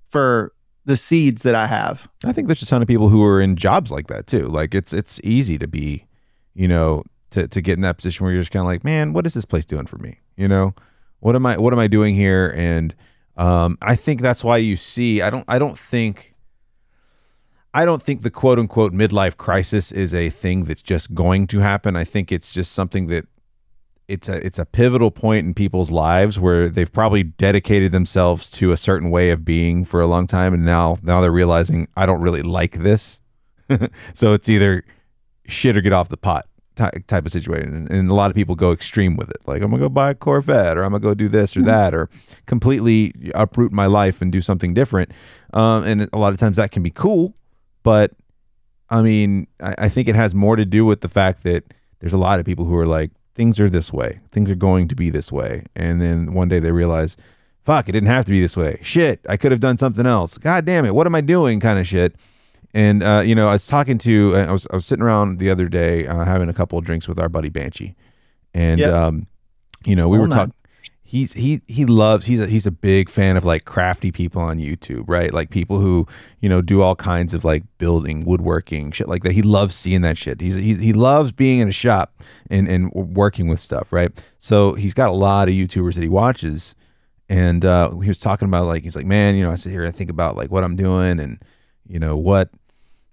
for 0.09 0.53
the 0.85 0.95
seeds 0.95 1.41
that 1.41 1.55
I 1.55 1.67
have. 1.67 2.07
I 2.23 2.31
think 2.31 2.47
there's 2.47 2.61
a 2.61 2.65
ton 2.65 2.81
of 2.81 2.87
people 2.87 3.09
who 3.09 3.23
are 3.23 3.41
in 3.41 3.55
jobs 3.55 3.91
like 3.91 4.07
that 4.07 4.27
too. 4.27 4.47
Like 4.47 4.73
it's 4.75 4.93
it's 4.93 5.19
easy 5.23 5.57
to 5.57 5.67
be, 5.67 6.05
you 6.53 6.67
know, 6.67 7.03
to 7.31 7.47
to 7.47 7.61
get 7.61 7.73
in 7.73 7.81
that 7.81 7.97
position 7.97 8.23
where 8.23 8.33
you're 8.33 8.41
just 8.41 8.51
kind 8.51 8.61
of 8.61 8.67
like, 8.67 8.83
man, 8.83 9.13
what 9.13 9.25
is 9.25 9.33
this 9.33 9.45
place 9.45 9.65
doing 9.65 9.87
for 9.87 9.97
me? 9.97 10.19
You 10.37 10.47
know, 10.47 10.73
what 11.19 11.35
am 11.35 11.45
I 11.45 11.57
what 11.57 11.73
am 11.73 11.79
I 11.79 11.87
doing 11.87 12.15
here? 12.15 12.53
And 12.55 12.95
um, 13.35 13.77
I 13.81 13.95
think 13.95 14.21
that's 14.21 14.43
why 14.43 14.57
you 14.57 14.75
see. 14.75 15.21
I 15.21 15.29
don't 15.29 15.45
I 15.47 15.59
don't 15.59 15.77
think. 15.77 16.34
I 17.75 17.83
don't 17.83 18.01
think 18.01 18.21
the 18.21 18.31
quote 18.31 18.57
unquote 18.57 18.93
midlife 18.93 19.35
crisis 19.35 19.91
is 19.91 20.13
a 20.13 20.29
thing 20.29 20.63
that's 20.63 20.81
just 20.81 21.13
going 21.13 21.45
to 21.47 21.59
happen. 21.59 21.97
I 21.97 22.05
think 22.05 22.31
it's 22.31 22.53
just 22.53 22.71
something 22.71 23.07
that 23.07 23.27
it's 24.07 24.29
a 24.29 24.45
it's 24.45 24.57
a 24.57 24.65
pivotal 24.65 25.11
point 25.11 25.45
in 25.45 25.53
people's 25.53 25.91
lives 25.91 26.39
where 26.39 26.69
they've 26.69 26.91
probably 26.91 27.23
dedicated 27.23 27.91
themselves 27.91 28.49
to 28.51 28.71
a 28.71 28.77
certain 28.77 29.11
way 29.11 29.29
of 29.29 29.43
being 29.43 29.83
for 29.83 29.99
a 29.99 30.07
long 30.07 30.25
time 30.25 30.53
and 30.53 30.63
now 30.63 30.99
now 31.03 31.19
they're 31.19 31.31
realizing 31.31 31.89
I 31.97 32.05
don't 32.05 32.21
really 32.21 32.43
like 32.43 32.81
this. 32.81 33.19
so 34.13 34.33
it's 34.33 34.47
either 34.47 34.85
shit 35.45 35.75
or 35.75 35.81
get 35.81 35.91
off 35.91 36.07
the 36.07 36.17
pot 36.17 36.47
type 36.77 37.25
of 37.25 37.31
situation 37.31 37.73
and, 37.73 37.91
and 37.91 38.09
a 38.09 38.13
lot 38.13 38.31
of 38.31 38.35
people 38.35 38.55
go 38.55 38.71
extreme 38.71 39.17
with 39.17 39.29
it. 39.29 39.41
Like 39.45 39.61
I'm 39.61 39.69
going 39.69 39.81
to 39.81 39.85
go 39.85 39.89
buy 39.89 40.11
a 40.11 40.15
Corvette 40.15 40.77
or 40.77 40.85
I'm 40.85 40.91
going 40.91 41.01
to 41.01 41.07
go 41.09 41.13
do 41.13 41.27
this 41.27 41.57
or 41.57 41.63
that 41.63 41.93
or 41.93 42.09
completely 42.45 43.13
uproot 43.33 43.73
my 43.73 43.85
life 43.85 44.21
and 44.21 44.31
do 44.31 44.39
something 44.39 44.73
different. 44.73 45.11
Um, 45.53 45.83
and 45.83 46.09
a 46.13 46.17
lot 46.17 46.31
of 46.31 46.39
times 46.39 46.55
that 46.55 46.71
can 46.71 46.81
be 46.81 46.91
cool, 46.91 47.33
but 47.85 48.11
I 48.89 49.01
mean, 49.01 49.47
I, 49.61 49.75
I 49.85 49.89
think 49.89 50.07
it 50.09 50.15
has 50.15 50.35
more 50.35 50.55
to 50.57 50.65
do 50.65 50.85
with 50.85 50.99
the 51.01 51.07
fact 51.07 51.43
that 51.43 51.63
there's 51.99 52.13
a 52.13 52.17
lot 52.17 52.39
of 52.39 52.45
people 52.45 52.65
who 52.65 52.75
are 52.75 52.85
like, 52.85 53.11
things 53.35 53.59
are 53.59 53.69
this 53.69 53.93
way, 53.93 54.19
things 54.31 54.49
are 54.51 54.55
going 54.55 54.87
to 54.89 54.95
be 54.95 55.09
this 55.09 55.31
way, 55.31 55.63
and 55.75 56.01
then 56.01 56.33
one 56.33 56.47
day 56.49 56.59
they 56.59 56.71
realize, 56.71 57.15
fuck, 57.63 57.87
it 57.89 57.93
didn't 57.93 58.07
have 58.09 58.25
to 58.25 58.31
be 58.31 58.41
this 58.41 58.55
way. 58.57 58.79
Shit, 58.81 59.19
I 59.27 59.37
could 59.37 59.51
have 59.51 59.61
done 59.61 59.77
something 59.77 60.05
else. 60.05 60.37
God 60.37 60.65
damn 60.65 60.85
it, 60.85 60.93
what 60.93 61.07
am 61.07 61.15
I 61.15 61.21
doing? 61.21 61.59
Kind 61.59 61.79
of 61.79 61.87
shit. 61.87 62.15
And 62.73 63.01
uh, 63.03 63.21
you 63.25 63.35
know, 63.35 63.47
I 63.47 63.53
was 63.53 63.67
talking 63.67 63.97
to, 63.99 64.35
I 64.35 64.51
was 64.51 64.67
I 64.69 64.75
was 64.75 64.85
sitting 64.85 65.03
around 65.03 65.39
the 65.39 65.49
other 65.49 65.67
day 65.69 66.05
uh, 66.07 66.25
having 66.25 66.49
a 66.49 66.53
couple 66.53 66.77
of 66.77 66.83
drinks 66.85 67.07
with 67.07 67.19
our 67.19 67.29
buddy 67.29 67.49
Banshee, 67.49 67.95
and 68.53 68.79
Yep. 68.81 68.93
um, 68.93 69.27
you 69.85 69.95
know, 69.95 70.09
we 70.09 70.17
were 70.17 70.27
talking. 70.27 70.53
He's 71.15 71.31
he 71.31 71.61
he 71.65 71.85
loves 71.85 72.25
he's 72.25 72.41
a 72.41 72.45
he's 72.45 72.67
a 72.67 72.71
big 72.71 73.09
fan 73.09 73.37
of 73.37 73.45
like 73.45 73.63
crafty 73.63 74.11
people 74.11 74.41
on 74.41 74.57
YouTube, 74.57 75.05
right? 75.07 75.33
Like 75.33 75.49
people 75.49 75.79
who 75.79 76.05
you 76.41 76.49
know 76.49 76.61
do 76.61 76.81
all 76.81 76.93
kinds 76.93 77.33
of 77.33 77.45
like 77.45 77.63
building, 77.77 78.25
woodworking, 78.25 78.91
shit 78.91 79.07
like 79.07 79.23
that. 79.23 79.31
He 79.31 79.41
loves 79.41 79.75
seeing 79.75 80.01
that 80.01 80.17
shit. 80.17 80.41
He's 80.41 80.55
he, 80.55 80.73
he 80.73 80.91
loves 80.91 81.31
being 81.31 81.59
in 81.59 81.69
a 81.69 81.71
shop 81.71 82.21
and 82.49 82.67
and 82.67 82.91
working 82.91 83.47
with 83.47 83.61
stuff, 83.61 83.93
right? 83.93 84.11
So 84.39 84.73
he's 84.73 84.93
got 84.93 85.07
a 85.07 85.13
lot 85.13 85.47
of 85.47 85.53
YouTubers 85.53 85.95
that 85.95 86.01
he 86.01 86.09
watches, 86.09 86.75
and 87.29 87.63
uh, 87.63 87.97
he 87.99 88.09
was 88.09 88.19
talking 88.19 88.49
about 88.49 88.65
like 88.65 88.83
he's 88.83 88.97
like, 88.97 89.05
man, 89.05 89.35
you 89.35 89.45
know, 89.45 89.51
I 89.51 89.55
sit 89.55 89.71
here 89.71 89.85
and 89.85 89.95
think 89.95 90.09
about 90.09 90.35
like 90.35 90.51
what 90.51 90.65
I'm 90.65 90.75
doing 90.75 91.21
and 91.21 91.41
you 91.87 91.97
know 91.97 92.17
what 92.17 92.49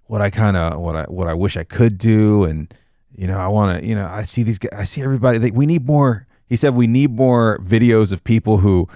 what 0.07 0.19
I 0.19 0.29
kind 0.29 0.57
of 0.57 0.81
what 0.81 0.97
I 0.97 1.03
what 1.03 1.29
I 1.29 1.35
wish 1.35 1.55
I 1.55 1.63
could 1.63 1.97
do, 1.97 2.43
and 2.43 2.73
you 3.15 3.27
know 3.27 3.37
I 3.37 3.47
want 3.47 3.79
to 3.79 3.87
you 3.87 3.95
know 3.95 4.09
I 4.11 4.23
see 4.23 4.43
these 4.43 4.59
guys, 4.59 4.71
I 4.73 4.83
see 4.83 5.01
everybody. 5.01 5.39
Like, 5.39 5.53
we 5.53 5.65
need 5.65 5.85
more. 5.85 6.27
He 6.53 6.57
said 6.57 6.75
we 6.75 6.85
need 6.85 7.09
more 7.09 7.57
videos 7.63 8.13
of 8.13 8.23
people 8.23 8.59
who 8.59 8.87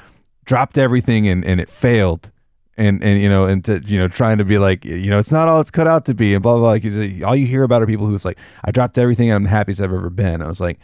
dropped 0.45 0.77
everything 0.77 1.27
and 1.27 1.43
and 1.43 1.59
it 1.59 1.71
failed. 1.71 2.29
And, 2.77 3.03
and 3.03 3.19
you 3.19 3.27
know 3.27 3.47
and 3.47 3.65
to 3.65 3.81
you 3.83 3.97
know 3.97 4.07
trying 4.07 4.37
to 4.37 4.45
be 4.45 4.59
like 4.59 4.85
you 4.85 5.09
know 5.09 5.17
it's 5.17 5.31
not 5.31 5.47
all 5.47 5.59
it's 5.59 5.71
cut 5.71 5.87
out 5.87 6.05
to 6.05 6.13
be 6.13 6.35
and 6.35 6.43
blah 6.43 6.59
blah 6.59 6.77
blah. 6.77 6.89
Like, 6.89 7.23
all 7.25 7.35
you 7.35 7.47
hear 7.47 7.63
about 7.63 7.81
are 7.81 7.87
people 7.87 8.05
who's 8.05 8.23
like 8.23 8.37
I 8.63 8.69
dropped 8.69 8.99
everything 8.99 9.29
and 9.31 9.37
I'm 9.37 9.43
the 9.45 9.49
happiest 9.49 9.81
I've 9.81 9.91
ever 9.91 10.11
been. 10.11 10.43
I 10.43 10.47
was 10.47 10.61
like, 10.61 10.77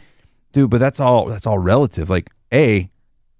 dude, 0.50 0.68
but 0.68 0.80
that's 0.80 0.98
all 0.98 1.26
that's 1.26 1.46
all 1.46 1.60
relative. 1.60 2.10
Like 2.10 2.28
a 2.52 2.90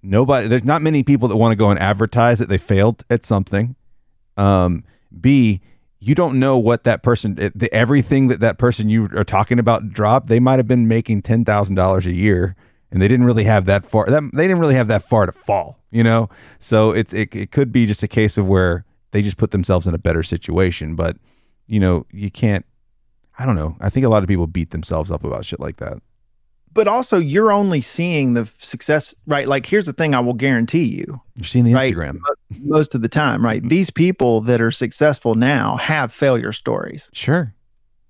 nobody 0.00 0.46
there's 0.46 0.62
not 0.62 0.80
many 0.80 1.02
people 1.02 1.26
that 1.26 1.36
want 1.36 1.50
to 1.50 1.56
go 1.56 1.70
and 1.70 1.80
advertise 1.80 2.38
that 2.38 2.48
they 2.48 2.56
failed 2.56 3.02
at 3.10 3.24
something 3.24 3.74
um 4.36 4.84
b 5.20 5.60
you 5.98 6.14
don't 6.14 6.38
know 6.38 6.56
what 6.56 6.84
that 6.84 7.02
person 7.02 7.34
the 7.34 7.68
everything 7.72 8.28
that 8.28 8.38
that 8.38 8.58
person 8.58 8.88
you 8.88 9.08
are 9.16 9.24
talking 9.24 9.58
about 9.58 9.88
dropped 9.88 10.28
they 10.28 10.38
might 10.38 10.60
have 10.60 10.68
been 10.68 10.86
making 10.86 11.20
$10,000 11.20 12.06
a 12.06 12.12
year 12.12 12.54
and 12.94 13.02
they 13.02 13.08
didn't 13.08 13.26
really 13.26 13.44
have 13.44 13.66
that 13.66 13.84
far 13.84 14.06
that 14.06 14.22
they 14.32 14.44
didn't 14.44 14.60
really 14.60 14.74
have 14.76 14.88
that 14.88 15.02
far 15.02 15.26
to 15.26 15.32
fall 15.32 15.78
you 15.90 16.02
know 16.02 16.28
so 16.58 16.92
it's 16.92 17.12
it, 17.12 17.34
it 17.36 17.50
could 17.50 17.70
be 17.72 17.84
just 17.84 18.02
a 18.02 18.08
case 18.08 18.38
of 18.38 18.46
where 18.46 18.84
they 19.10 19.20
just 19.20 19.36
put 19.36 19.50
themselves 19.50 19.86
in 19.86 19.92
a 19.94 19.98
better 19.98 20.22
situation 20.22 20.94
but 20.94 21.16
you 21.66 21.78
know 21.80 22.06
you 22.12 22.30
can't 22.30 22.64
i 23.38 23.44
don't 23.44 23.56
know 23.56 23.76
i 23.80 23.90
think 23.90 24.06
a 24.06 24.08
lot 24.08 24.22
of 24.22 24.28
people 24.28 24.46
beat 24.46 24.70
themselves 24.70 25.10
up 25.10 25.24
about 25.24 25.44
shit 25.44 25.60
like 25.60 25.76
that 25.76 25.98
But 26.72 26.88
also, 26.88 27.18
you're 27.20 27.52
only 27.52 27.80
seeing 27.80 28.34
the 28.34 28.50
success, 28.58 29.14
right? 29.28 29.46
Like, 29.46 29.64
here's 29.64 29.86
the 29.86 29.92
thing 29.92 30.12
I 30.12 30.18
will 30.18 30.34
guarantee 30.34 30.84
you 30.98 31.20
you're 31.36 31.44
seeing 31.44 31.64
the 31.64 31.74
Right. 31.74 31.92
instagram 31.94 32.18
most 32.64 32.96
of 32.96 33.00
the 33.02 33.08
time, 33.08 33.44
right? 33.44 33.60
Mm-hmm. 33.60 33.68
These 33.76 33.90
people 33.90 34.40
that 34.50 34.60
are 34.60 34.72
successful 34.72 35.36
now 35.36 35.76
have 35.76 36.12
failure 36.12 36.52
stories. 36.52 37.10
sure 37.12 37.54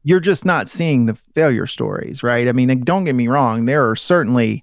You're 0.05 0.21
just 0.21 0.45
not 0.45 0.69
seeing 0.69 1.07
the 1.07 1.15
failure 1.35 1.67
stories, 1.67 2.23
right? 2.23 2.47
I 2.47 2.53
mean, 2.53 2.81
don't 2.83 3.05
get 3.05 3.15
me 3.15 3.27
wrong, 3.29 3.65
there 3.65 3.89
are 3.89 3.97
certainly 3.97 4.63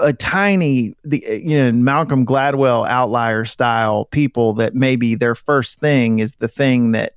a 0.00 0.12
tiny 0.12 0.94
the 1.04 1.22
you 1.42 1.58
know 1.58 1.70
Malcolm 1.72 2.24
Gladwell 2.24 2.88
outlier 2.88 3.44
style 3.44 4.06
people 4.06 4.54
that 4.54 4.74
maybe 4.74 5.14
their 5.14 5.34
first 5.34 5.78
thing 5.78 6.20
is 6.20 6.32
the 6.38 6.48
thing 6.48 6.92
that 6.92 7.16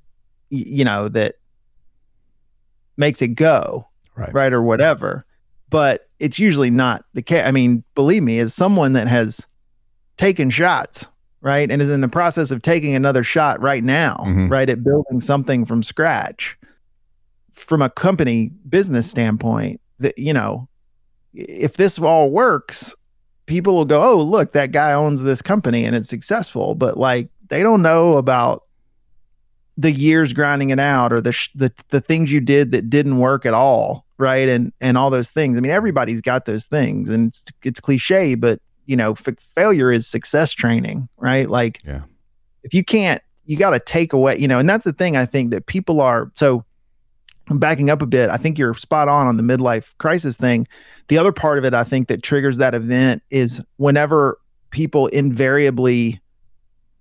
you 0.50 0.84
know 0.84 1.08
that 1.08 1.36
makes 2.96 3.22
it 3.22 3.28
go 3.28 3.86
Right. 4.16 4.32
right 4.34 4.52
or 4.52 4.62
whatever 4.62 5.24
but 5.70 6.08
it's 6.20 6.38
usually 6.38 6.70
not 6.70 7.04
the 7.14 7.22
case 7.22 7.42
i 7.44 7.50
mean 7.50 7.82
believe 7.96 8.22
me 8.22 8.38
as 8.38 8.54
someone 8.54 8.92
that 8.92 9.08
has 9.08 9.44
taken 10.18 10.50
shots 10.50 11.04
right 11.40 11.68
and 11.68 11.82
is 11.82 11.90
in 11.90 12.00
the 12.02 12.06
process 12.08 12.52
of 12.52 12.62
taking 12.62 12.94
another 12.94 13.24
shot 13.24 13.60
right 13.60 13.82
now 13.82 14.16
Mhm. 14.24 14.48
right 14.50 14.68
at 14.68 14.84
building 14.84 15.20
something 15.20 15.64
from 15.64 15.82
scratch 15.82 16.56
from 17.54 17.80
a 17.82 17.90
company 17.90 18.50
business 18.68 19.10
standpoint 19.10 19.80
that 19.98 20.16
you 20.18 20.32
know 20.32 20.68
if 21.32 21.76
this 21.76 21.98
all 21.98 22.30
works 22.30 22.94
people 23.46 23.74
will 23.74 23.84
go 23.84 24.02
oh 24.02 24.20
look 24.20 24.52
that 24.52 24.72
guy 24.72 24.92
owns 24.92 25.22
this 25.22 25.40
company 25.42 25.84
and 25.84 25.94
it's 25.96 26.08
successful 26.08 26.74
but 26.74 26.96
like 26.98 27.28
they 27.48 27.62
don't 27.62 27.82
know 27.82 28.16
about 28.16 28.64
the 29.76 29.90
years 29.90 30.32
grinding 30.32 30.70
it 30.70 30.78
out 30.78 31.12
or 31.12 31.20
the 31.20 31.32
sh- 31.32 31.50
the 31.54 31.72
the 31.90 32.00
things 32.00 32.30
you 32.32 32.40
did 32.40 32.70
that 32.72 32.88
didn't 32.90 33.18
work 33.18 33.44
at 33.46 33.54
all 33.54 34.04
right? 34.16 34.48
And 34.48 34.72
and 34.80 34.96
all 34.96 35.10
those 35.10 35.30
things. 35.30 35.58
I 35.58 35.60
mean, 35.60 35.72
everybody's 35.72 36.20
got 36.20 36.46
those 36.46 36.64
things, 36.66 37.08
and 37.08 37.26
it's 37.28 37.44
it's 37.64 37.80
cliche, 37.80 38.36
but 38.36 38.60
you 38.86 38.94
know, 38.94 39.10
f- 39.12 39.36
failure 39.40 39.90
is 39.90 40.06
success 40.06 40.52
training, 40.52 41.08
right? 41.16 41.50
Like, 41.50 41.80
Yeah. 41.84 42.02
if 42.62 42.72
you 42.72 42.84
can't, 42.84 43.20
you 43.44 43.56
got 43.56 43.70
to 43.70 43.80
take 43.80 44.12
away, 44.12 44.38
you 44.38 44.46
know, 44.46 44.60
and 44.60 44.68
that's 44.68 44.84
the 44.84 44.92
thing 44.92 45.16
I 45.16 45.26
think 45.26 45.50
that 45.50 45.66
people 45.66 46.00
are 46.00 46.30
so. 46.36 46.64
I'm 47.48 47.58
backing 47.58 47.90
up 47.90 48.00
a 48.00 48.06
bit. 48.06 48.30
I 48.30 48.36
think 48.38 48.58
you're 48.58 48.74
spot 48.74 49.08
on 49.08 49.26
on 49.26 49.36
the 49.36 49.42
midlife 49.42 49.92
crisis 49.98 50.36
thing. 50.36 50.66
The 51.08 51.18
other 51.18 51.32
part 51.32 51.58
of 51.58 51.64
it, 51.64 51.74
I 51.74 51.84
think, 51.84 52.08
that 52.08 52.22
triggers 52.22 52.56
that 52.58 52.74
event 52.74 53.22
is 53.30 53.60
whenever 53.76 54.38
people 54.70 55.08
invariably, 55.08 56.20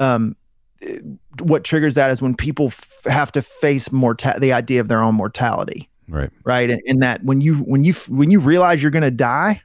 um, 0.02 0.36
eh, 0.82 0.98
what 1.42 1.64
triggers 1.64 1.96
that 1.96 2.12
is 2.12 2.22
when 2.22 2.36
people 2.36 2.68
f- 2.68 3.04
have 3.06 3.32
to 3.32 3.42
face 3.42 3.92
morta- 3.92 4.36
the 4.40 4.52
idea 4.54 4.82
of 4.82 4.90
their 4.90 5.02
own 5.02 5.16
mortality 5.16 5.90
Right. 6.10 6.30
right 6.44 6.70
and, 6.70 6.82
and 6.86 7.02
that 7.02 7.24
when 7.24 7.40
you 7.40 7.56
when 7.60 7.86
you 7.86 7.94
when 8.10 8.30
you 8.30 8.40
realize 8.42 8.82
you're 8.82 8.92
going 8.92 9.02
to 9.04 9.10
die 9.12 9.62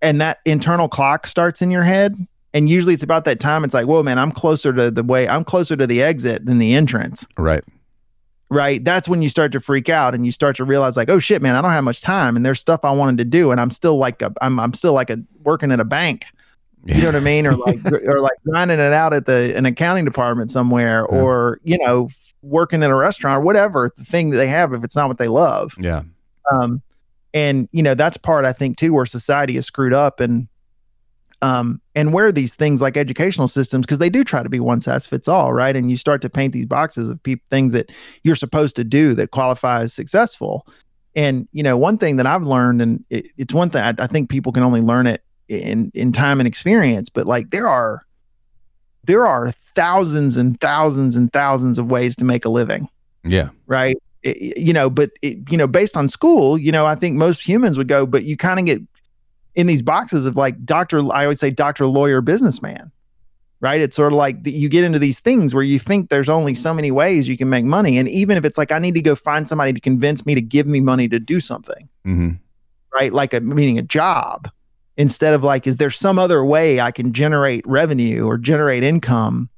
and 0.00 0.20
that 0.22 0.38
internal 0.46 0.88
clock 0.88 1.26
starts 1.26 1.60
in 1.60 1.70
your 1.70 1.82
head 1.82 2.16
and 2.54 2.68
usually 2.70 2.94
it's 2.94 3.02
about 3.02 3.24
that 3.26 3.38
time 3.38 3.62
it's 3.62 3.74
like 3.74 3.86
whoa 3.86 4.02
man 4.02 4.18
i'm 4.18 4.32
closer 4.32 4.72
to 4.72 4.90
the 4.90 5.02
way 5.02 5.28
i'm 5.28 5.44
closer 5.44 5.76
to 5.76 5.86
the 5.86 6.02
exit 6.02 6.46
than 6.46 6.56
the 6.58 6.74
entrance 6.74 7.26
Right. 7.36 7.62
Right 8.52 8.84
that's 8.84 9.08
when 9.08 9.22
you 9.22 9.28
start 9.28 9.50
to 9.52 9.60
freak 9.60 9.88
out 9.88 10.14
and 10.14 10.26
you 10.26 10.30
start 10.32 10.54
to 10.56 10.64
realize 10.64 10.96
like 10.96 11.08
oh 11.08 11.18
shit 11.18 11.40
man 11.40 11.56
i 11.56 11.62
don't 11.62 11.70
have 11.70 11.84
much 11.84 12.00
time 12.02 12.36
and 12.36 12.44
there's 12.44 12.60
stuff 12.60 12.80
i 12.84 12.90
wanted 12.90 13.16
to 13.16 13.24
do 13.24 13.50
and 13.50 13.60
i'm 13.60 13.70
still 13.70 13.96
like 13.96 14.20
a 14.20 14.30
i'm, 14.42 14.60
I'm 14.60 14.74
still 14.74 14.92
like 14.92 15.08
a 15.10 15.18
working 15.42 15.72
at 15.72 15.80
a 15.80 15.84
bank 15.84 16.26
you 16.84 17.00
know 17.00 17.06
what 17.10 17.14
I 17.14 17.20
mean, 17.20 17.46
or 17.46 17.54
like 17.56 17.78
or 17.92 18.20
like 18.20 18.36
grinding 18.44 18.80
it 18.80 18.92
out 18.92 19.12
at 19.12 19.26
the 19.26 19.56
an 19.56 19.66
accounting 19.66 20.04
department 20.04 20.50
somewhere, 20.50 21.06
Yeah. 21.08 21.16
or 21.16 21.60
you 21.62 21.78
know, 21.78 22.08
working 22.42 22.82
in 22.82 22.90
a 22.90 22.96
restaurant, 22.96 23.38
or 23.38 23.40
whatever 23.40 23.92
the 23.96 24.04
thing 24.04 24.30
that 24.30 24.38
they 24.38 24.48
have, 24.48 24.72
if 24.72 24.82
it's 24.82 24.96
not 24.96 25.06
what 25.06 25.18
they 25.18 25.28
love. 25.28 25.76
Yeah. 25.78 26.02
Um, 26.50 26.82
and 27.32 27.68
you 27.70 27.84
know, 27.84 27.94
that's 27.94 28.16
part 28.16 28.44
I 28.44 28.52
think 28.52 28.78
too 28.78 28.92
where 28.94 29.06
society 29.06 29.56
is 29.56 29.64
screwed 29.64 29.92
up, 29.92 30.18
and 30.18 30.48
um, 31.42 31.80
and 31.94 32.12
where 32.12 32.32
these 32.32 32.54
things 32.54 32.80
like 32.80 32.96
educational 32.96 33.48
systems, 33.48 33.84
because 33.84 33.98
they 33.98 34.08
do 34.08 34.24
try 34.24 34.42
to 34.42 34.48
be 34.48 34.60
one 34.60 34.80
size 34.80 35.06
fits 35.06 35.28
all, 35.28 35.52
right? 35.52 35.76
And 35.76 35.90
you 35.90 35.96
start 35.96 36.22
to 36.22 36.30
paint 36.30 36.52
these 36.54 36.66
boxes 36.66 37.10
of 37.10 37.22
people 37.22 37.44
things 37.50 37.72
that 37.72 37.90
you're 38.22 38.36
supposed 38.36 38.76
to 38.76 38.84
do 38.84 39.14
that 39.14 39.30
qualify 39.32 39.82
as 39.82 39.92
successful. 39.92 40.66
And 41.14 41.46
you 41.52 41.62
know, 41.62 41.76
one 41.76 41.98
thing 41.98 42.16
that 42.16 42.26
I've 42.26 42.44
learned, 42.44 42.80
and 42.80 43.04
it, 43.10 43.26
it's 43.36 43.52
one 43.52 43.68
thing 43.70 43.82
I, 43.82 43.94
I 43.98 44.06
think 44.06 44.30
people 44.30 44.52
can 44.52 44.62
only 44.62 44.80
learn 44.80 45.06
it 45.06 45.22
in 45.48 45.90
in 45.92 46.12
time 46.12 46.40
and 46.40 46.46
experience 46.46 47.10
but 47.10 47.26
like 47.26 47.50
there 47.50 47.66
are 47.68 48.06
there 49.04 49.26
are 49.26 49.50
thousands 49.52 50.36
and 50.36 50.58
thousands 50.60 51.16
and 51.16 51.30
thousands 51.32 51.78
of 51.78 51.90
ways 51.90 52.16
to 52.16 52.24
make 52.24 52.44
a 52.44 52.48
living 52.48 52.88
Yeah. 53.24 53.50
right 53.66 53.96
it- 54.22 54.56
you 54.56 54.72
know 54.72 54.88
but 54.88 55.10
it, 55.20 55.50
you 55.50 55.58
know 55.58 55.66
based 55.66 55.96
on 55.96 56.08
school 56.08 56.56
you 56.56 56.72
know 56.72 56.86
i 56.86 56.94
think 56.94 57.16
most 57.16 57.46
humans 57.46 57.76
would 57.76 57.88
go 57.88 58.06
but 58.06 58.22
you 58.24 58.36
kind 58.36 58.60
of 58.60 58.64
get 58.64 58.80
in 59.54 59.66
these 59.66 59.82
boxes 59.82 60.26
of 60.26 60.36
like 60.36 60.64
doctor 60.64 61.00
i 61.12 61.22
always 61.24 61.40
say 61.40 61.50
doctor 61.50 61.86
lawyer 61.86 62.20
businessman 62.20 62.90
right 63.60 63.80
it's 63.80 63.94
sort 63.94 64.12
of 64.12 64.16
like 64.16 64.42
the, 64.42 64.50
you 64.52 64.68
get 64.68 64.82
into 64.84 64.98
these 64.98 65.20
things 65.20 65.54
where 65.54 65.62
you 65.62 65.78
think 65.78 66.08
there's 66.08 66.28
only 66.28 66.54
so 66.54 66.72
many 66.74 66.90
ways 66.90 67.28
you 67.28 67.36
can 67.36 67.48
make 67.48 67.64
money 67.64 67.98
and 67.98 68.08
even 68.08 68.36
if 68.36 68.44
it's 68.44 68.56
like 68.58 68.72
i 68.72 68.78
need 68.78 68.94
to 68.94 69.02
go 69.02 69.14
find 69.14 69.48
somebody 69.48 69.72
to 69.72 69.80
convince 69.80 70.24
me 70.26 70.34
to 70.34 70.40
give 70.40 70.66
me 70.66 70.80
money 70.80 71.08
to 71.08 71.18
do 71.18 71.38
something 71.40 71.88
Mm-hmm. 72.06 72.30
right? 72.92 73.12
Like 73.12 73.32
a 73.32 73.40
meaning 73.40 73.78
a 73.78 73.82
job 73.82 74.50
instead 74.96 75.34
of 75.34 75.44
like, 75.44 75.66
is 75.68 75.76
there 75.76 75.88
some 75.88 76.18
other 76.18 76.44
way 76.44 76.80
I 76.80 76.90
can 76.90 77.12
generate 77.12 77.64
revenue 77.66 78.26
or 78.26 78.36
generate 78.36 78.82
income 78.84 79.48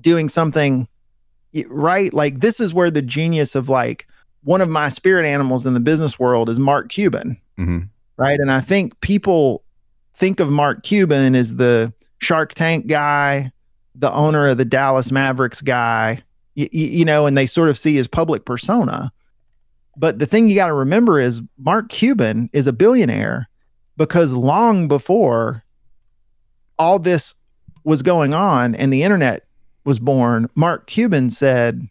doing 0.00 0.28
something 0.28 0.86
right? 1.68 2.12
Like 2.12 2.40
this 2.40 2.60
is 2.60 2.74
where 2.74 2.90
the 2.90 3.02
genius 3.02 3.54
of 3.54 3.68
like 3.70 4.06
one 4.44 4.60
of 4.60 4.68
my 4.68 4.88
spirit 4.90 5.24
animals 5.26 5.64
in 5.66 5.72
the 5.74 5.80
business 5.80 6.18
world 6.18 6.50
is 6.50 6.58
Mark 6.58 6.88
Cuban, 6.90 7.40
Mm-hmm. 7.58 7.78
Right? 8.18 8.38
And 8.38 8.52
I 8.52 8.60
think 8.60 9.00
people 9.00 9.64
think 10.14 10.40
of 10.40 10.50
Mark 10.50 10.82
Cuban 10.82 11.34
as 11.34 11.54
the 11.54 11.92
Shark 12.18 12.52
Tank 12.54 12.86
guy, 12.86 13.52
the 13.94 14.12
owner 14.12 14.48
of 14.48 14.58
the 14.58 14.64
Dallas 14.64 15.10
Mavericks 15.10 15.62
guy, 15.62 16.22
y- 16.56 16.68
you 16.72 17.04
know, 17.04 17.26
and 17.26 17.38
they 17.38 17.46
sort 17.46 17.68
of 17.70 17.78
see 17.78 17.94
his 17.94 18.08
public 18.08 18.44
persona. 18.44 19.12
But 19.96 20.18
the 20.18 20.26
thing 20.26 20.48
you 20.48 20.54
got 20.54 20.66
to 20.66 20.74
remember 20.74 21.18
is 21.18 21.40
Mark 21.58 21.88
Cuban 21.88 22.50
is 22.52 22.66
a 22.66 22.72
billionaire 22.72 23.48
because 23.96 24.32
long 24.32 24.88
before 24.88 25.64
all 26.78 26.98
this 26.98 27.34
was 27.84 28.02
going 28.02 28.34
on 28.34 28.74
and 28.74 28.92
the 28.92 29.02
internet 29.02 29.44
was 29.84 29.98
born, 29.98 30.48
Mark 30.54 30.86
Cuban 30.86 31.30
said, 31.30 31.88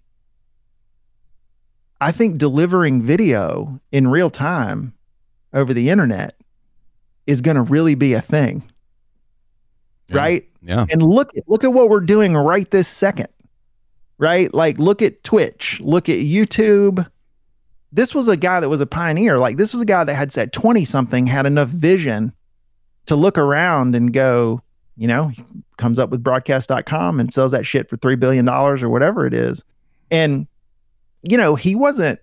I 2.00 2.12
think 2.12 2.38
delivering 2.38 3.02
video 3.02 3.82
in 3.92 4.08
real 4.08 4.30
time 4.30 4.94
over 5.54 5.74
the 5.74 5.90
internet 5.90 6.36
is 7.26 7.42
going 7.42 7.56
to 7.56 7.62
really 7.62 7.96
be 7.96 8.14
a 8.14 8.22
thing. 8.22 8.64
Yeah. 10.08 10.18
Right? 10.18 10.50
Yeah. 10.62 10.86
And 10.90 11.04
look 11.04 11.32
look 11.48 11.64
at 11.64 11.74
what 11.74 11.90
we're 11.90 12.00
doing 12.00 12.36
right 12.36 12.70
this 12.72 12.88
second. 12.88 13.28
Right? 14.18 14.52
Like 14.54 14.80
look 14.80 15.02
at 15.02 15.24
Twitch, 15.24 15.80
look 15.82 16.10
at 16.10 16.18
YouTube. 16.18 17.06
This 17.92 18.16
was 18.16 18.28
a 18.28 18.38
guy 18.38 18.60
that 18.60 18.70
was 18.70 18.82
a 18.82 18.86
pioneer. 18.86 19.38
Like 19.38 19.58
this 19.58 19.74
was 19.74 19.82
a 19.82 19.86
guy 19.86 20.04
that 20.04 20.14
had 20.14 20.32
said 20.32 20.54
20 20.54 20.86
something 20.86 21.28
had 21.28 21.46
enough 21.46 21.70
vision 21.70 22.34
to 23.06 23.16
look 23.16 23.38
around 23.38 23.96
and 23.96 24.12
go, 24.12 24.62
you 24.98 25.08
know, 25.08 25.30
he 25.30 25.44
comes 25.78 26.00
up 26.00 26.10
with 26.10 26.24
broadcast.com 26.24 27.20
and 27.20 27.34
sells 27.34 27.52
that 27.52 27.66
shit 27.66 27.90
for 27.90 27.98
3 27.98 28.16
billion 28.16 28.46
dollars 28.46 28.82
or 28.82 28.90
whatever 28.90 29.26
it 29.26 29.34
is. 29.34 29.64
And 30.10 30.48
you 31.24 31.38
know, 31.38 31.56
he 31.56 31.76
wasn't 31.76 32.20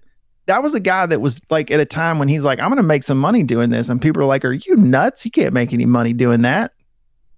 that 0.46 0.62
was 0.62 0.74
a 0.74 0.80
guy 0.80 1.06
that 1.06 1.20
was 1.20 1.40
like 1.50 1.70
at 1.70 1.80
a 1.80 1.84
time 1.84 2.18
when 2.18 2.28
he's 2.28 2.44
like, 2.44 2.58
I'm 2.58 2.68
going 2.68 2.76
to 2.76 2.82
make 2.82 3.02
some 3.02 3.18
money 3.18 3.42
doing 3.42 3.70
this. 3.70 3.88
And 3.88 4.00
people 4.00 4.22
are 4.22 4.26
like, 4.26 4.44
Are 4.44 4.52
you 4.52 4.76
nuts? 4.76 5.24
You 5.24 5.30
can't 5.30 5.54
make 5.54 5.72
any 5.72 5.86
money 5.86 6.12
doing 6.12 6.42
that. 6.42 6.72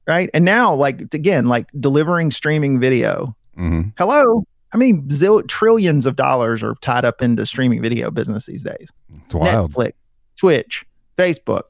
Right. 0.07 0.31
And 0.33 0.45
now, 0.45 0.75
like, 0.75 1.01
again, 1.15 1.47
like 1.47 1.69
delivering 1.81 2.31
streaming 2.31 2.79
video. 2.79 3.37
Mm-hmm. 3.59 3.91
Hello. 3.99 4.45
How 4.71 4.79
many 4.79 5.01
zil- 5.11 5.43
trillions 5.45 6.07
of 6.07 6.17
dollars 6.17 6.63
are 6.63 6.75
tied 6.81 7.05
up 7.05 7.23
into 7.23 7.47
streaming 7.47 7.83
video 7.83 8.11
business 8.11 8.47
these 8.47 8.63
days? 8.63 8.91
It's 9.25 9.35
wild. 9.35 9.73
Netflix, 9.73 9.93
Twitch, 10.37 10.85
Facebook, 11.17 11.63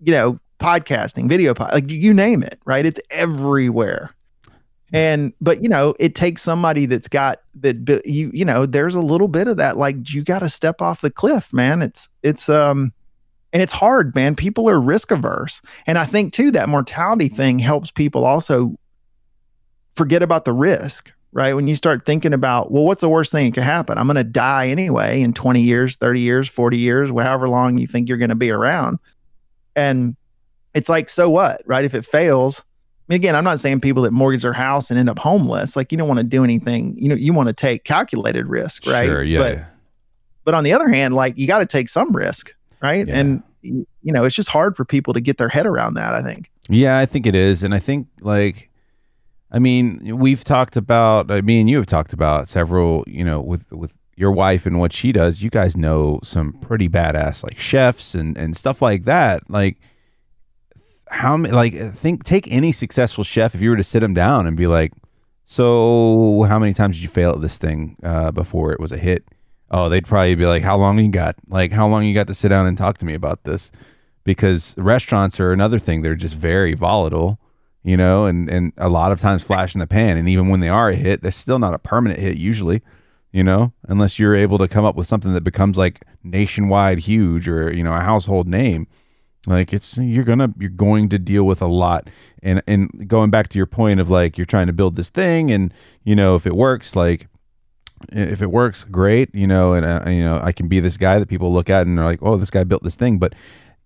you 0.00 0.12
know, 0.12 0.38
podcasting, 0.60 1.28
video, 1.28 1.54
pod, 1.54 1.72
like 1.72 1.90
you 1.90 2.12
name 2.12 2.42
it, 2.42 2.58
right? 2.64 2.84
It's 2.84 3.00
everywhere. 3.10 4.14
And 4.94 5.32
but 5.40 5.60
you 5.60 5.68
know, 5.68 5.96
it 5.98 6.14
takes 6.14 6.40
somebody 6.40 6.86
that's 6.86 7.08
got 7.08 7.40
that 7.56 8.02
you 8.06 8.30
you 8.32 8.44
know, 8.44 8.64
there's 8.64 8.94
a 8.94 9.00
little 9.00 9.26
bit 9.26 9.48
of 9.48 9.56
that 9.56 9.76
like 9.76 10.14
you 10.14 10.22
got 10.22 10.38
to 10.38 10.48
step 10.48 10.80
off 10.80 11.00
the 11.00 11.10
cliff, 11.10 11.52
man. 11.52 11.82
It's 11.82 12.08
it's 12.22 12.48
um 12.48 12.92
and 13.52 13.60
it's 13.60 13.72
hard, 13.72 14.14
man. 14.14 14.36
People 14.36 14.70
are 14.70 14.80
risk 14.80 15.10
averse. 15.10 15.60
And 15.88 15.98
I 15.98 16.04
think 16.04 16.32
too 16.32 16.52
that 16.52 16.68
mortality 16.68 17.28
thing 17.28 17.58
helps 17.58 17.90
people 17.90 18.24
also 18.24 18.78
forget 19.96 20.22
about 20.22 20.44
the 20.44 20.52
risk, 20.52 21.12
right? 21.32 21.54
When 21.54 21.66
you 21.66 21.74
start 21.74 22.06
thinking 22.06 22.32
about, 22.32 22.70
well, 22.70 22.84
what's 22.84 23.00
the 23.00 23.08
worst 23.08 23.32
thing 23.32 23.46
that 23.46 23.54
could 23.54 23.64
happen? 23.64 23.98
I'm 23.98 24.06
going 24.06 24.16
to 24.16 24.22
die 24.24 24.68
anyway 24.68 25.22
in 25.22 25.34
20 25.34 25.60
years, 25.60 25.96
30 25.96 26.20
years, 26.20 26.48
40 26.48 26.78
years, 26.78 27.10
however 27.10 27.48
long 27.48 27.78
you 27.78 27.88
think 27.88 28.08
you're 28.08 28.18
going 28.18 28.28
to 28.28 28.36
be 28.36 28.50
around. 28.50 29.00
And 29.74 30.14
it's 30.72 30.88
like, 30.88 31.08
so 31.08 31.28
what, 31.28 31.62
right? 31.66 31.84
If 31.84 31.94
it 31.94 32.04
fails, 32.04 32.64
I 33.06 33.12
mean, 33.12 33.16
again, 33.16 33.36
I'm 33.36 33.44
not 33.44 33.60
saying 33.60 33.80
people 33.80 34.02
that 34.04 34.12
mortgage 34.12 34.42
their 34.42 34.54
house 34.54 34.90
and 34.90 34.98
end 34.98 35.10
up 35.10 35.18
homeless. 35.18 35.76
Like, 35.76 35.92
you 35.92 35.98
don't 35.98 36.08
want 36.08 36.18
to 36.18 36.24
do 36.24 36.42
anything. 36.42 36.96
You 36.98 37.10
know, 37.10 37.14
you 37.14 37.34
want 37.34 37.48
to 37.48 37.52
take 37.52 37.84
calculated 37.84 38.46
risk, 38.46 38.86
right? 38.86 39.04
Sure. 39.04 39.22
Yeah. 39.22 39.38
But, 39.38 39.64
but 40.44 40.54
on 40.54 40.64
the 40.64 40.72
other 40.72 40.88
hand, 40.88 41.14
like, 41.14 41.36
you 41.36 41.46
got 41.46 41.58
to 41.58 41.66
take 41.66 41.90
some 41.90 42.16
risk, 42.16 42.54
right? 42.80 43.06
Yeah. 43.06 43.18
And 43.18 43.42
you 43.64 43.86
know, 44.02 44.24
it's 44.24 44.36
just 44.36 44.50
hard 44.50 44.76
for 44.76 44.84
people 44.84 45.14
to 45.14 45.20
get 45.20 45.38
their 45.38 45.48
head 45.48 45.66
around 45.66 45.94
that. 45.94 46.14
I 46.14 46.22
think. 46.22 46.50
Yeah, 46.68 46.98
I 46.98 47.06
think 47.06 47.26
it 47.26 47.34
is, 47.34 47.62
and 47.62 47.74
I 47.74 47.78
think 47.78 48.08
like, 48.20 48.70
I 49.50 49.58
mean, 49.58 50.18
we've 50.18 50.44
talked 50.44 50.76
about. 50.76 51.30
Uh, 51.30 51.34
I 51.34 51.40
mean, 51.40 51.66
you 51.68 51.78
have 51.78 51.86
talked 51.86 52.12
about 52.12 52.48
several. 52.48 53.04
You 53.06 53.24
know, 53.24 53.40
with 53.40 53.64
with 53.72 53.96
your 54.16 54.32
wife 54.32 54.66
and 54.66 54.78
what 54.78 54.92
she 54.92 55.12
does. 55.12 55.42
You 55.42 55.48
guys 55.50 55.76
know 55.76 56.20
some 56.22 56.52
pretty 56.52 56.88
badass 56.88 57.42
like 57.42 57.58
chefs 57.58 58.14
and 58.14 58.36
and 58.36 58.56
stuff 58.56 58.82
like 58.82 59.04
that. 59.04 59.48
Like, 59.48 59.78
how 61.14 61.36
many? 61.36 61.54
Like, 61.54 61.74
think 61.74 62.24
take 62.24 62.50
any 62.50 62.72
successful 62.72 63.24
chef 63.24 63.54
if 63.54 63.60
you 63.60 63.70
were 63.70 63.76
to 63.76 63.84
sit 63.84 64.02
him 64.02 64.14
down 64.14 64.46
and 64.46 64.56
be 64.56 64.66
like, 64.66 64.92
so 65.44 66.44
how 66.48 66.58
many 66.58 66.74
times 66.74 66.96
did 66.96 67.02
you 67.02 67.08
fail 67.08 67.32
at 67.32 67.40
this 67.40 67.58
thing 67.58 67.96
uh, 68.02 68.30
before 68.30 68.72
it 68.72 68.80
was 68.80 68.92
a 68.92 68.98
hit? 68.98 69.24
Oh, 69.70 69.88
they'd 69.88 70.06
probably 70.06 70.34
be 70.34 70.46
like, 70.46 70.62
how 70.62 70.76
long 70.76 70.98
you 70.98 71.10
got? 71.10 71.36
Like, 71.48 71.72
how 71.72 71.88
long 71.88 72.04
you 72.04 72.14
got 72.14 72.26
to 72.28 72.34
sit 72.34 72.48
down 72.48 72.66
and 72.66 72.76
talk 72.78 72.98
to 72.98 73.04
me 73.04 73.14
about 73.14 73.44
this? 73.44 73.72
because 74.24 74.74
restaurants 74.78 75.38
are 75.38 75.52
another 75.52 75.78
thing 75.78 76.02
they're 76.02 76.14
just 76.14 76.34
very 76.34 76.74
volatile 76.74 77.38
you 77.82 77.96
know 77.96 78.24
and 78.24 78.48
and 78.50 78.72
a 78.76 78.88
lot 78.88 79.12
of 79.12 79.20
times 79.20 79.42
flash 79.42 79.74
in 79.74 79.78
the 79.78 79.86
pan 79.86 80.16
and 80.16 80.28
even 80.28 80.48
when 80.48 80.60
they 80.60 80.68
are 80.68 80.88
a 80.88 80.96
hit 80.96 81.22
they're 81.22 81.30
still 81.30 81.58
not 81.58 81.74
a 81.74 81.78
permanent 81.78 82.18
hit 82.18 82.36
usually 82.36 82.82
you 83.30 83.44
know 83.44 83.72
unless 83.86 84.18
you're 84.18 84.34
able 84.34 84.58
to 84.58 84.66
come 84.66 84.84
up 84.84 84.96
with 84.96 85.06
something 85.06 85.34
that 85.34 85.44
becomes 85.44 85.78
like 85.78 86.02
nationwide 86.22 87.00
huge 87.00 87.46
or 87.46 87.72
you 87.72 87.84
know 87.84 87.94
a 87.94 88.00
household 88.00 88.48
name 88.48 88.86
like 89.46 89.72
it's 89.72 89.98
you're 89.98 90.24
gonna 90.24 90.54
you're 90.58 90.70
going 90.70 91.08
to 91.10 91.18
deal 91.18 91.44
with 91.44 91.60
a 91.60 91.66
lot 91.66 92.08
and 92.42 92.62
and 92.66 93.08
going 93.08 93.30
back 93.30 93.48
to 93.48 93.58
your 93.58 93.66
point 93.66 94.00
of 94.00 94.08
like 94.08 94.38
you're 94.38 94.46
trying 94.46 94.66
to 94.66 94.72
build 94.72 94.96
this 94.96 95.10
thing 95.10 95.50
and 95.50 95.72
you 96.02 96.16
know 96.16 96.34
if 96.34 96.46
it 96.46 96.54
works 96.54 96.96
like 96.96 97.28
if 98.12 98.42
it 98.42 98.50
works, 98.50 98.84
great, 98.84 99.34
you 99.34 99.46
know, 99.46 99.74
and 99.74 99.86
uh, 99.86 100.02
you 100.06 100.22
know, 100.22 100.40
I 100.42 100.52
can 100.52 100.68
be 100.68 100.80
this 100.80 100.96
guy 100.96 101.18
that 101.18 101.28
people 101.28 101.52
look 101.52 101.70
at 101.70 101.86
and 101.86 101.96
they're 101.96 102.04
like, 102.04 102.22
"Oh, 102.22 102.36
this 102.36 102.50
guy 102.50 102.64
built 102.64 102.82
this 102.82 102.96
thing." 102.96 103.18
But 103.18 103.34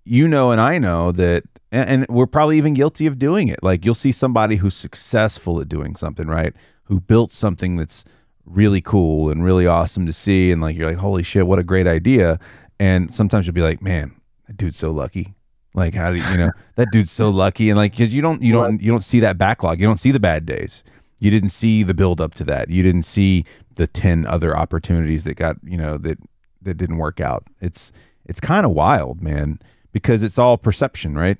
you 0.04 0.26
know, 0.26 0.50
and 0.50 0.60
I 0.60 0.78
know 0.78 1.12
that, 1.12 1.44
and, 1.70 1.90
and 1.90 2.06
we're 2.08 2.26
probably 2.26 2.56
even 2.56 2.74
guilty 2.74 3.06
of 3.06 3.18
doing 3.18 3.48
it. 3.48 3.62
Like 3.62 3.84
you'll 3.84 3.94
see 3.94 4.12
somebody 4.12 4.56
who's 4.56 4.74
successful 4.74 5.60
at 5.60 5.68
doing 5.68 5.96
something, 5.96 6.26
right? 6.26 6.54
Who 6.84 7.00
built 7.00 7.30
something 7.30 7.76
that's 7.76 8.04
really 8.44 8.80
cool 8.80 9.30
and 9.30 9.44
really 9.44 9.66
awesome 9.66 10.06
to 10.06 10.12
see, 10.12 10.50
and 10.50 10.60
like 10.60 10.76
you're 10.76 10.88
like, 10.88 10.98
"Holy 10.98 11.22
shit, 11.22 11.46
what 11.46 11.58
a 11.58 11.64
great 11.64 11.86
idea!" 11.86 12.38
And 12.80 13.12
sometimes 13.12 13.46
you'll 13.46 13.54
be 13.54 13.62
like, 13.62 13.82
"Man, 13.82 14.20
that 14.46 14.56
dude's 14.56 14.78
so 14.78 14.90
lucky." 14.90 15.34
Like 15.74 15.94
how 15.94 16.10
do 16.10 16.18
you, 16.18 16.24
you 16.30 16.36
know 16.36 16.50
that 16.76 16.88
dude's 16.90 17.10
so 17.10 17.30
lucky 17.30 17.70
and 17.70 17.76
like 17.76 17.92
because 17.92 18.14
you 18.14 18.22
don't 18.22 18.42
you 18.42 18.52
don't 18.52 18.80
you 18.80 18.90
don't 18.90 19.04
see 19.04 19.20
that 19.20 19.38
backlog. 19.38 19.80
You 19.80 19.86
don't 19.86 20.00
see 20.00 20.10
the 20.10 20.20
bad 20.20 20.46
days. 20.46 20.82
You 21.20 21.30
didn't 21.30 21.50
see 21.50 21.82
the 21.82 21.94
build 21.94 22.20
up 22.20 22.34
to 22.34 22.44
that. 22.44 22.70
You 22.70 22.82
didn't 22.82 23.02
see 23.02 23.44
the 23.74 23.86
10 23.86 24.26
other 24.26 24.56
opportunities 24.56 25.24
that 25.24 25.34
got 25.34 25.56
you 25.62 25.76
know 25.76 25.98
that 25.98 26.18
that 26.62 26.74
didn't 26.74 26.98
work 26.98 27.20
out. 27.20 27.44
It's 27.60 27.92
it's 28.24 28.40
kind 28.40 28.66
of 28.66 28.72
wild 28.72 29.22
man 29.22 29.60
because 29.92 30.22
it's 30.22 30.38
all 30.38 30.56
perception 30.58 31.14
right? 31.16 31.38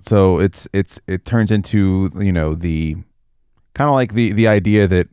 So 0.00 0.38
it's 0.38 0.68
it's 0.72 1.00
it 1.06 1.24
turns 1.24 1.50
into 1.50 2.10
you 2.18 2.32
know 2.32 2.54
the 2.54 2.96
kind 3.74 3.88
of 3.88 3.94
like 3.94 4.14
the 4.14 4.32
the 4.32 4.48
idea 4.48 4.86
that 4.86 5.08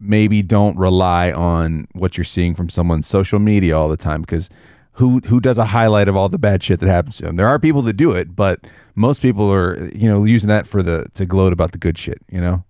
maybe 0.00 0.42
don't 0.42 0.76
rely 0.76 1.30
on 1.30 1.86
what 1.92 2.16
you're 2.16 2.24
seeing 2.24 2.54
from 2.54 2.68
someone's 2.68 3.06
social 3.06 3.38
media 3.38 3.76
all 3.76 3.88
the 3.88 3.96
time 3.96 4.20
because 4.20 4.50
who 4.92 5.20
who 5.26 5.40
does 5.40 5.58
a 5.58 5.66
highlight 5.66 6.08
of 6.08 6.16
all 6.16 6.28
the 6.28 6.38
bad 6.38 6.62
shit 6.62 6.80
that 6.80 6.88
happens 6.88 7.16
to 7.18 7.24
them 7.24 7.36
there 7.36 7.48
are 7.48 7.58
people 7.58 7.82
that 7.82 7.94
do 7.94 8.12
it 8.12 8.34
but 8.34 8.60
most 8.94 9.22
people 9.22 9.52
are 9.52 9.82
you 9.94 10.08
know 10.08 10.24
using 10.24 10.48
that 10.48 10.66
for 10.66 10.82
the 10.82 11.06
to 11.14 11.26
gloat 11.26 11.52
about 11.52 11.72
the 11.72 11.78
good 11.78 11.96
shit 11.96 12.18
you 12.30 12.40
know 12.40 12.64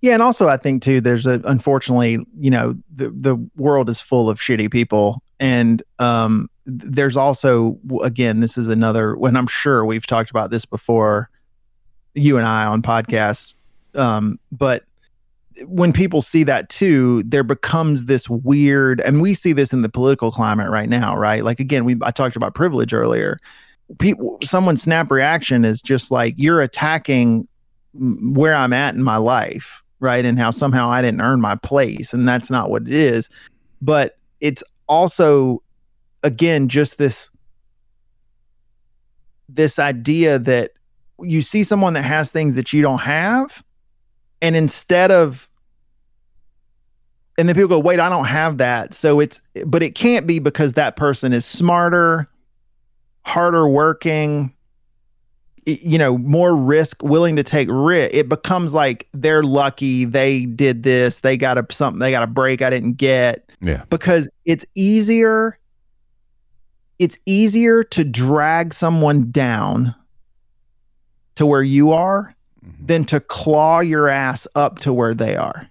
Yeah, 0.00 0.14
and 0.14 0.22
also 0.22 0.48
I 0.48 0.56
think 0.56 0.82
too, 0.82 1.00
there's 1.00 1.26
a 1.26 1.40
unfortunately, 1.44 2.18
you 2.38 2.50
know, 2.50 2.76
the 2.94 3.10
the 3.10 3.36
world 3.56 3.88
is 3.88 4.00
full 4.00 4.28
of 4.28 4.38
shitty 4.38 4.70
people, 4.70 5.22
and 5.40 5.82
um, 5.98 6.50
there's 6.66 7.16
also 7.16 7.78
again, 8.02 8.40
this 8.40 8.58
is 8.58 8.68
another. 8.68 9.16
When 9.16 9.36
I'm 9.36 9.46
sure 9.46 9.84
we've 9.84 10.06
talked 10.06 10.30
about 10.30 10.50
this 10.50 10.64
before, 10.64 11.30
you 12.14 12.36
and 12.36 12.46
I 12.46 12.66
on 12.66 12.82
podcasts, 12.82 13.54
um, 13.94 14.38
but 14.50 14.84
when 15.66 15.92
people 15.92 16.20
see 16.22 16.44
that 16.44 16.68
too, 16.68 17.22
there 17.24 17.42
becomes 17.42 18.04
this 18.04 18.28
weird, 18.28 19.00
and 19.00 19.20
we 19.20 19.34
see 19.34 19.52
this 19.52 19.72
in 19.72 19.82
the 19.82 19.88
political 19.88 20.30
climate 20.30 20.70
right 20.70 20.88
now, 20.88 21.16
right? 21.16 21.44
Like 21.44 21.60
again, 21.60 21.84
we 21.84 21.96
I 22.02 22.10
talked 22.10 22.36
about 22.36 22.54
privilege 22.54 22.92
earlier. 22.92 23.38
People, 23.98 24.38
someone's 24.42 24.82
snap 24.82 25.10
reaction 25.10 25.64
is 25.64 25.82
just 25.82 26.10
like 26.10 26.34
you're 26.36 26.60
attacking 26.60 27.46
where 27.94 28.54
I'm 28.54 28.72
at 28.72 28.94
in 28.94 29.02
my 29.02 29.16
life, 29.16 29.82
right? 30.00 30.24
And 30.24 30.38
how 30.38 30.50
somehow 30.50 30.90
I 30.90 31.02
didn't 31.02 31.20
earn 31.20 31.40
my 31.40 31.56
place. 31.56 32.12
And 32.12 32.26
that's 32.26 32.50
not 32.50 32.70
what 32.70 32.82
it 32.82 32.92
is. 32.92 33.28
But 33.82 34.18
it's 34.40 34.62
also, 34.88 35.62
again, 36.22 36.68
just 36.68 36.98
this 36.98 37.28
this 39.48 39.78
idea 39.78 40.38
that 40.38 40.72
you 41.20 41.42
see 41.42 41.62
someone 41.62 41.92
that 41.92 42.02
has 42.02 42.30
things 42.32 42.54
that 42.54 42.72
you 42.72 42.80
don't 42.80 43.00
have, 43.00 43.62
and 44.40 44.56
instead 44.56 45.10
of 45.10 45.48
and 47.38 47.48
then 47.48 47.54
people 47.56 47.68
go, 47.68 47.78
wait, 47.78 47.98
I 48.00 48.08
don't 48.08 48.26
have 48.26 48.58
that. 48.58 48.94
So 48.94 49.20
it's 49.20 49.40
but 49.66 49.82
it 49.82 49.94
can't 49.94 50.26
be 50.26 50.38
because 50.38 50.74
that 50.74 50.96
person 50.96 51.32
is 51.32 51.44
smarter, 51.44 52.28
harder 53.24 53.66
working, 53.68 54.52
you 55.64 55.96
know 55.96 56.18
more 56.18 56.56
risk 56.56 57.00
willing 57.04 57.36
to 57.36 57.44
take 57.44 57.68
risk 57.70 58.12
it 58.12 58.28
becomes 58.28 58.74
like 58.74 59.06
they're 59.12 59.44
lucky 59.44 60.04
they 60.04 60.44
did 60.44 60.82
this 60.82 61.20
they 61.20 61.36
got 61.36 61.56
a 61.56 61.64
something 61.70 62.00
they 62.00 62.10
got 62.10 62.24
a 62.24 62.26
break 62.26 62.60
i 62.62 62.68
didn't 62.68 62.94
get 62.94 63.48
yeah 63.60 63.84
because 63.88 64.28
it's 64.44 64.66
easier 64.74 65.56
it's 66.98 67.16
easier 67.26 67.84
to 67.84 68.02
drag 68.02 68.74
someone 68.74 69.30
down 69.30 69.94
to 71.36 71.46
where 71.46 71.62
you 71.62 71.92
are 71.92 72.34
Mhm. 72.66 72.86
than 72.88 73.04
to 73.04 73.20
claw 73.20 73.78
your 73.78 74.08
ass 74.08 74.48
up 74.56 74.78
to 74.80 74.92
where 74.92 75.14
they 75.14 75.36
are. 75.36 75.68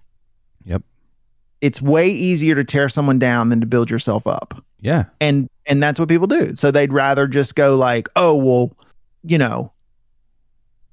It's 1.62 1.80
way 1.80 2.10
easier 2.10 2.56
to 2.56 2.64
tear 2.64 2.88
someone 2.88 3.20
down 3.20 3.48
than 3.48 3.60
to 3.60 3.66
build 3.66 3.88
yourself 3.88 4.26
up. 4.26 4.62
Yeah. 4.80 5.04
And 5.20 5.48
and 5.64 5.82
that's 5.82 5.98
what 5.98 6.08
people 6.08 6.26
do. 6.26 6.54
So 6.56 6.70
they'd 6.70 6.92
rather 6.92 7.26
just 7.26 7.54
go 7.54 7.76
like 7.76 8.08
oh 8.16 8.34
well 8.34 8.76
you 9.22 9.38
know 9.38 9.72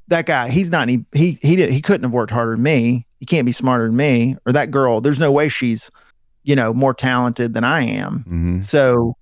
that 0.08 0.28
guy 0.28 0.50
he's 0.50 0.70
not 0.70 0.88
he 0.88 1.04
he 1.12 1.40
he, 1.42 1.56
did, 1.56 1.72
he 1.72 1.82
couldn't 1.82 2.04
have 2.04 2.14
worked 2.14 2.32
harder 2.32 2.52
than 2.52 2.64
me. 2.64 3.06
He 3.20 3.26
can't 3.26 3.46
be 3.46 3.52
smarter 3.52 3.88
than 3.88 3.98
me. 3.98 4.38
Or 4.46 4.54
that 4.54 4.72
girl 4.72 5.02
there's 5.02 5.20
no 5.20 5.32
way 5.32 5.50
she's 5.50 5.92
you 6.44 6.56
know 6.56 6.74
more 6.74 6.94
talented 6.94 7.54
than 7.54 7.64
i 7.64 7.82
am. 7.82 8.24
Hmm 8.28 8.62
so 8.62 9.18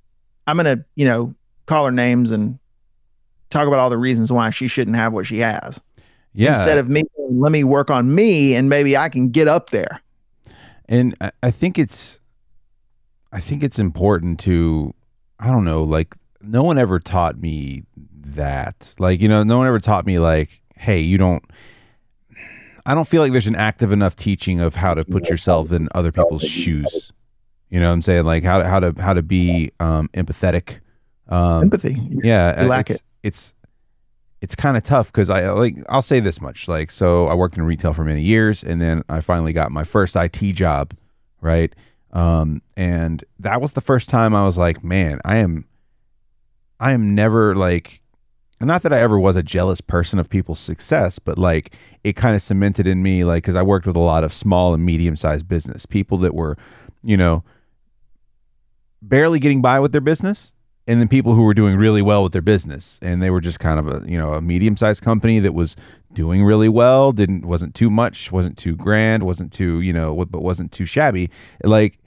i'm 0.46 0.58
gonna 0.58 0.84
you 0.96 1.06
know 1.06 1.34
call 1.66 1.86
her 1.86 1.92
names 1.92 2.30
and 2.30 2.60
talk 3.50 3.68
about 3.68 3.80
all 3.80 3.90
the 3.90 3.98
reasons 3.98 4.32
why 4.32 4.50
she 4.50 4.68
shouldn't 4.68 4.98
have 4.98 5.14
what 5.14 5.26
she 5.26 5.40
has. 5.40 5.80
Yeah. 6.34 6.58
Instead 6.58 6.78
of 6.78 6.90
me 6.90 7.04
let 7.30 7.54
me 7.54 7.64
work 7.64 7.90
on 7.90 8.14
me 8.14 8.54
and 8.54 8.70
maybe 8.70 8.98
i 8.98 9.08
can 9.08 9.30
get 9.30 9.48
up 9.48 9.70
there 9.70 10.02
and 10.88 11.16
I, 11.22 11.32
I 11.44 11.52
think 11.52 11.78
it's 11.78 12.20
i 13.32 13.40
think 13.40 13.64
it's 13.64 13.80
important 13.80 14.40
to 14.42 14.94
i 15.40 15.48
don't 15.48 15.66
know 15.66 15.84
like 15.84 16.16
no 16.42 16.64
one 16.64 16.78
ever 16.78 17.00
taught 17.00 17.38
me 17.38 17.84
that. 17.96 18.94
Like 19.00 19.22
you 19.22 19.28
know 19.28 19.44
no 19.44 19.58
one 19.58 19.68
ever 19.68 19.80
taught 19.80 20.06
me 20.06 20.20
like 20.20 20.62
hey 20.76 21.00
you 21.00 21.18
don't 21.18 21.44
i 22.86 22.94
don't 22.94 23.08
feel 23.08 23.22
like 23.22 23.32
there's 23.32 23.48
an 23.48 23.56
active 23.56 23.92
enough 23.92 24.16
teaching 24.16 24.60
of 24.60 24.76
how 24.76 24.94
to 24.94 25.04
put 25.04 25.30
yourself 25.30 25.72
in 25.72 25.90
other 25.94 26.12
people's 26.12 26.44
shoes. 26.44 27.12
You 27.70 27.80
know 27.80 27.88
what 27.88 27.94
i'm 27.94 28.02
saying? 28.02 28.26
Like 28.26 28.44
how 28.44 28.62
to 28.62 28.68
how 28.68 28.80
to 28.80 28.94
how 29.02 29.14
to 29.14 29.22
be 29.22 29.72
um 29.80 30.10
empathetic. 30.14 30.80
Um 31.28 31.64
empathy. 31.64 31.98
yeah 32.24 32.62
You 32.62 32.68
lack 32.70 32.90
it's, 32.90 33.04
it's 33.24 33.54
it's 34.42 34.56
kind 34.56 34.78
of 34.78 34.84
tough 34.84 35.08
because 35.08 35.30
i 35.30 35.50
like 35.52 35.78
i'll 35.90 36.02
say 36.02 36.20
this 36.20 36.40
much 36.40 36.68
like 36.68 36.92
so 36.92 37.28
i 37.28 37.34
worked 37.34 37.58
in 37.58 37.64
retail 37.64 37.94
for 37.94 38.04
many 38.04 38.22
years 38.22 38.64
and 38.64 38.82
then 38.82 39.04
i 39.10 39.20
finally 39.20 39.54
got 39.54 39.72
my 39.72 39.84
first 39.84 40.16
it 40.16 40.54
job 40.54 40.94
right? 41.42 41.74
Um 42.14 42.62
and 42.76 43.24
that 43.40 43.62
was 43.62 43.74
the 43.74 43.82
first 43.82 44.10
time 44.10 44.34
i 44.34 44.46
was 44.46 44.58
like 44.58 44.84
man 44.84 45.20
i 45.26 45.38
am 45.38 45.66
i 46.80 46.94
am 46.94 47.14
never 47.14 47.56
like 47.56 48.02
not 48.60 48.82
that 48.84 48.94
i 48.94 49.00
ever 49.00 49.20
was 49.20 49.36
a 49.36 49.44
jealous 49.44 49.82
person 49.82 50.18
of 50.18 50.30
people's 50.30 50.60
success 50.60 51.20
but 51.20 51.38
like 51.38 51.76
it 52.04 52.16
kind 52.16 52.36
of 52.36 52.42
cemented 52.42 52.88
in 52.88 53.04
me 53.04 53.24
like 53.24 53.44
because 53.44 53.56
i 53.56 53.62
worked 53.62 53.86
with 53.86 53.96
a 53.96 54.00
lot 54.00 54.24
of 54.24 54.34
small 54.34 54.74
and 54.74 54.86
medium 54.86 55.16
sized 55.16 55.48
business 55.48 55.86
people 55.86 56.18
that 56.18 56.34
were 56.34 56.58
you 57.04 57.18
know 57.18 57.44
barely 59.02 59.40
getting 59.40 59.62
by 59.62 59.80
with 59.80 59.92
their 59.92 60.02
business 60.02 60.54
and 60.88 61.02
then 61.02 61.08
people 61.10 61.34
who 61.34 61.44
were 61.44 61.54
doing 61.54 61.78
really 61.78 62.02
well 62.02 62.24
with 62.24 62.32
their 62.32 62.42
business. 62.42 62.98
And 63.02 63.22
they 63.22 63.30
were 63.30 63.42
just 63.42 63.60
kind 63.60 63.80
of 63.80 63.88
a 63.88 64.10
you 64.10 64.18
know 64.18 64.34
a 64.34 64.42
medium-sized 64.42 65.04
company 65.04 65.40
that 65.40 65.54
was 65.54 65.76
doing 66.14 66.44
really 66.44 66.70
well 66.70 67.12
didn't 67.12 67.46
wasn't 67.46 67.76
too 67.76 67.90
much 67.90 68.32
wasn't 68.32 68.58
too 68.58 68.76
grand 68.76 69.22
wasn't 69.22 69.52
too 69.52 69.82
you 69.82 69.94
know 69.94 70.26
but 70.26 70.42
wasn't 70.42 70.72
too 70.72 70.86
shabby. 70.86 71.30
Like 71.64 72.00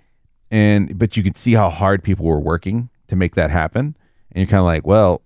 and 0.51 0.99
but 0.99 1.16
you 1.16 1.22
could 1.22 1.37
see 1.37 1.53
how 1.53 1.68
hard 1.70 2.03
people 2.03 2.24
were 2.24 2.41
working 2.41 2.89
to 3.09 3.16
make 3.16 3.35
that 3.35 3.51
happen. 3.51 3.97
And 4.33 4.39
you're 4.43 4.47
kind 4.47 4.61
of 4.61 4.66
like 4.66 4.87
well 4.87 5.22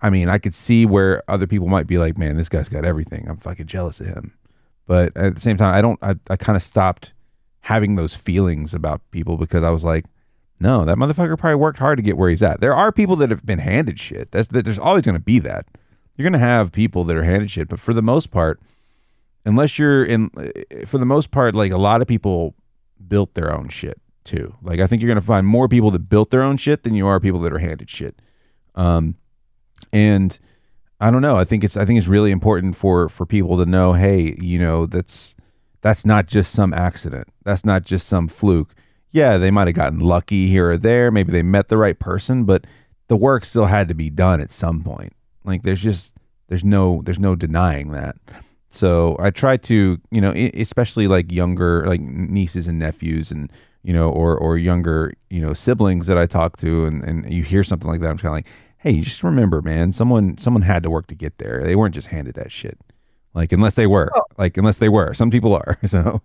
i 0.00 0.10
mean 0.10 0.28
i 0.28 0.38
could 0.38 0.54
see 0.54 0.84
where 0.86 1.22
other 1.28 1.46
people 1.46 1.68
might 1.68 1.86
be 1.86 1.98
like 1.98 2.18
man 2.18 2.36
this 2.36 2.48
guy's 2.48 2.68
got 2.68 2.84
everything. 2.84 3.28
I'm 3.28 3.36
fucking 3.36 3.66
jealous 3.66 4.00
of 4.00 4.06
him. 4.06 4.34
But 4.86 5.16
at 5.16 5.34
the 5.34 5.40
same 5.40 5.56
time 5.56 5.74
i 5.74 5.82
don't 5.82 5.98
i, 6.02 6.14
I 6.30 6.36
kind 6.36 6.56
of 6.56 6.62
stopped 6.62 7.12
having 7.62 7.96
those 7.96 8.14
feelings 8.14 8.74
about 8.74 9.00
people 9.12 9.36
because 9.36 9.62
i 9.62 9.70
was 9.70 9.84
like 9.84 10.04
no, 10.60 10.84
that 10.84 10.96
motherfucker 10.96 11.38
probably 11.38 11.56
worked 11.56 11.78
hard 11.78 11.98
to 11.98 12.02
get 12.02 12.16
where 12.16 12.30
he's 12.30 12.42
at. 12.42 12.60
There 12.60 12.74
are 12.74 12.92
people 12.92 13.16
that 13.16 13.30
have 13.30 13.44
been 13.44 13.58
handed 13.58 13.98
shit. 13.98 14.30
That's 14.30 14.48
that. 14.48 14.64
There's 14.64 14.78
always 14.78 15.02
going 15.02 15.14
to 15.14 15.20
be 15.20 15.38
that. 15.40 15.66
You're 16.16 16.24
going 16.28 16.38
to 16.40 16.46
have 16.46 16.72
people 16.72 17.04
that 17.04 17.16
are 17.16 17.24
handed 17.24 17.50
shit, 17.50 17.68
but 17.68 17.80
for 17.80 17.92
the 17.94 18.02
most 18.02 18.30
part, 18.30 18.60
unless 19.44 19.78
you're 19.78 20.04
in, 20.04 20.30
for 20.86 20.98
the 20.98 21.06
most 21.06 21.30
part, 21.30 21.54
like 21.54 21.72
a 21.72 21.78
lot 21.78 22.02
of 22.02 22.08
people 22.08 22.54
built 23.08 23.34
their 23.34 23.52
own 23.52 23.68
shit 23.68 24.00
too. 24.24 24.54
Like 24.62 24.80
I 24.80 24.86
think 24.86 25.02
you're 25.02 25.08
going 25.08 25.16
to 25.16 25.26
find 25.26 25.46
more 25.46 25.68
people 25.68 25.90
that 25.92 26.08
built 26.08 26.30
their 26.30 26.42
own 26.42 26.56
shit 26.56 26.82
than 26.82 26.94
you 26.94 27.06
are 27.06 27.18
people 27.18 27.40
that 27.40 27.52
are 27.52 27.58
handed 27.58 27.90
shit. 27.90 28.20
Um, 28.74 29.16
and 29.92 30.38
I 31.00 31.10
don't 31.10 31.22
know. 31.22 31.36
I 31.36 31.44
think 31.44 31.64
it's 31.64 31.76
I 31.76 31.84
think 31.84 31.98
it's 31.98 32.08
really 32.08 32.30
important 32.30 32.76
for 32.76 33.08
for 33.08 33.26
people 33.26 33.56
to 33.58 33.66
know, 33.66 33.94
hey, 33.94 34.36
you 34.40 34.58
know, 34.58 34.86
that's 34.86 35.34
that's 35.80 36.06
not 36.06 36.26
just 36.26 36.52
some 36.52 36.72
accident. 36.72 37.28
That's 37.42 37.64
not 37.64 37.82
just 37.82 38.06
some 38.06 38.28
fluke 38.28 38.74
yeah, 39.12 39.36
they 39.36 39.50
might 39.50 39.68
have 39.68 39.76
gotten 39.76 40.00
lucky 40.00 40.48
here 40.48 40.70
or 40.70 40.78
there. 40.78 41.10
Maybe 41.10 41.32
they 41.32 41.42
met 41.42 41.68
the 41.68 41.76
right 41.76 41.98
person, 41.98 42.44
but 42.44 42.66
the 43.08 43.16
work 43.16 43.44
still 43.44 43.66
had 43.66 43.88
to 43.88 43.94
be 43.94 44.10
done 44.10 44.40
at 44.40 44.50
some 44.50 44.82
point. 44.82 45.12
Like 45.44 45.62
there's 45.62 45.82
just 45.82 46.16
there's 46.48 46.64
no 46.64 47.02
there's 47.04 47.18
no 47.18 47.36
denying 47.36 47.92
that. 47.92 48.16
So 48.68 49.16
I 49.20 49.30
try 49.30 49.58
to 49.58 50.00
you 50.10 50.20
know 50.20 50.32
especially 50.54 51.06
like 51.06 51.30
younger 51.30 51.86
like 51.86 52.00
nieces 52.00 52.68
and 52.68 52.78
nephews 52.78 53.30
and 53.30 53.52
you 53.82 53.92
know 53.92 54.08
or 54.08 54.36
or 54.36 54.56
younger 54.56 55.12
you 55.28 55.42
know 55.42 55.52
siblings 55.52 56.06
that 56.06 56.16
I 56.16 56.26
talk 56.26 56.56
to 56.58 56.86
and 56.86 57.04
and 57.04 57.32
you 57.32 57.42
hear 57.42 57.64
something 57.64 57.90
like 57.90 58.00
that 58.00 58.10
I'm 58.10 58.18
kind 58.18 58.28
of 58.28 58.32
like 58.32 58.46
hey 58.78 58.92
you 58.92 59.02
just 59.02 59.22
remember 59.22 59.60
man 59.60 59.92
someone 59.92 60.38
someone 60.38 60.62
had 60.62 60.82
to 60.84 60.90
work 60.90 61.06
to 61.08 61.14
get 61.14 61.38
there 61.38 61.62
they 61.62 61.76
weren't 61.76 61.94
just 61.94 62.08
handed 62.08 62.34
that 62.34 62.52
shit 62.52 62.78
like 63.34 63.52
unless 63.52 63.74
they 63.74 63.86
were 63.86 64.10
oh. 64.14 64.22
like 64.38 64.56
unless 64.56 64.78
they 64.78 64.88
were 64.88 65.12
some 65.14 65.30
people 65.30 65.54
are 65.54 65.78
so 65.86 66.22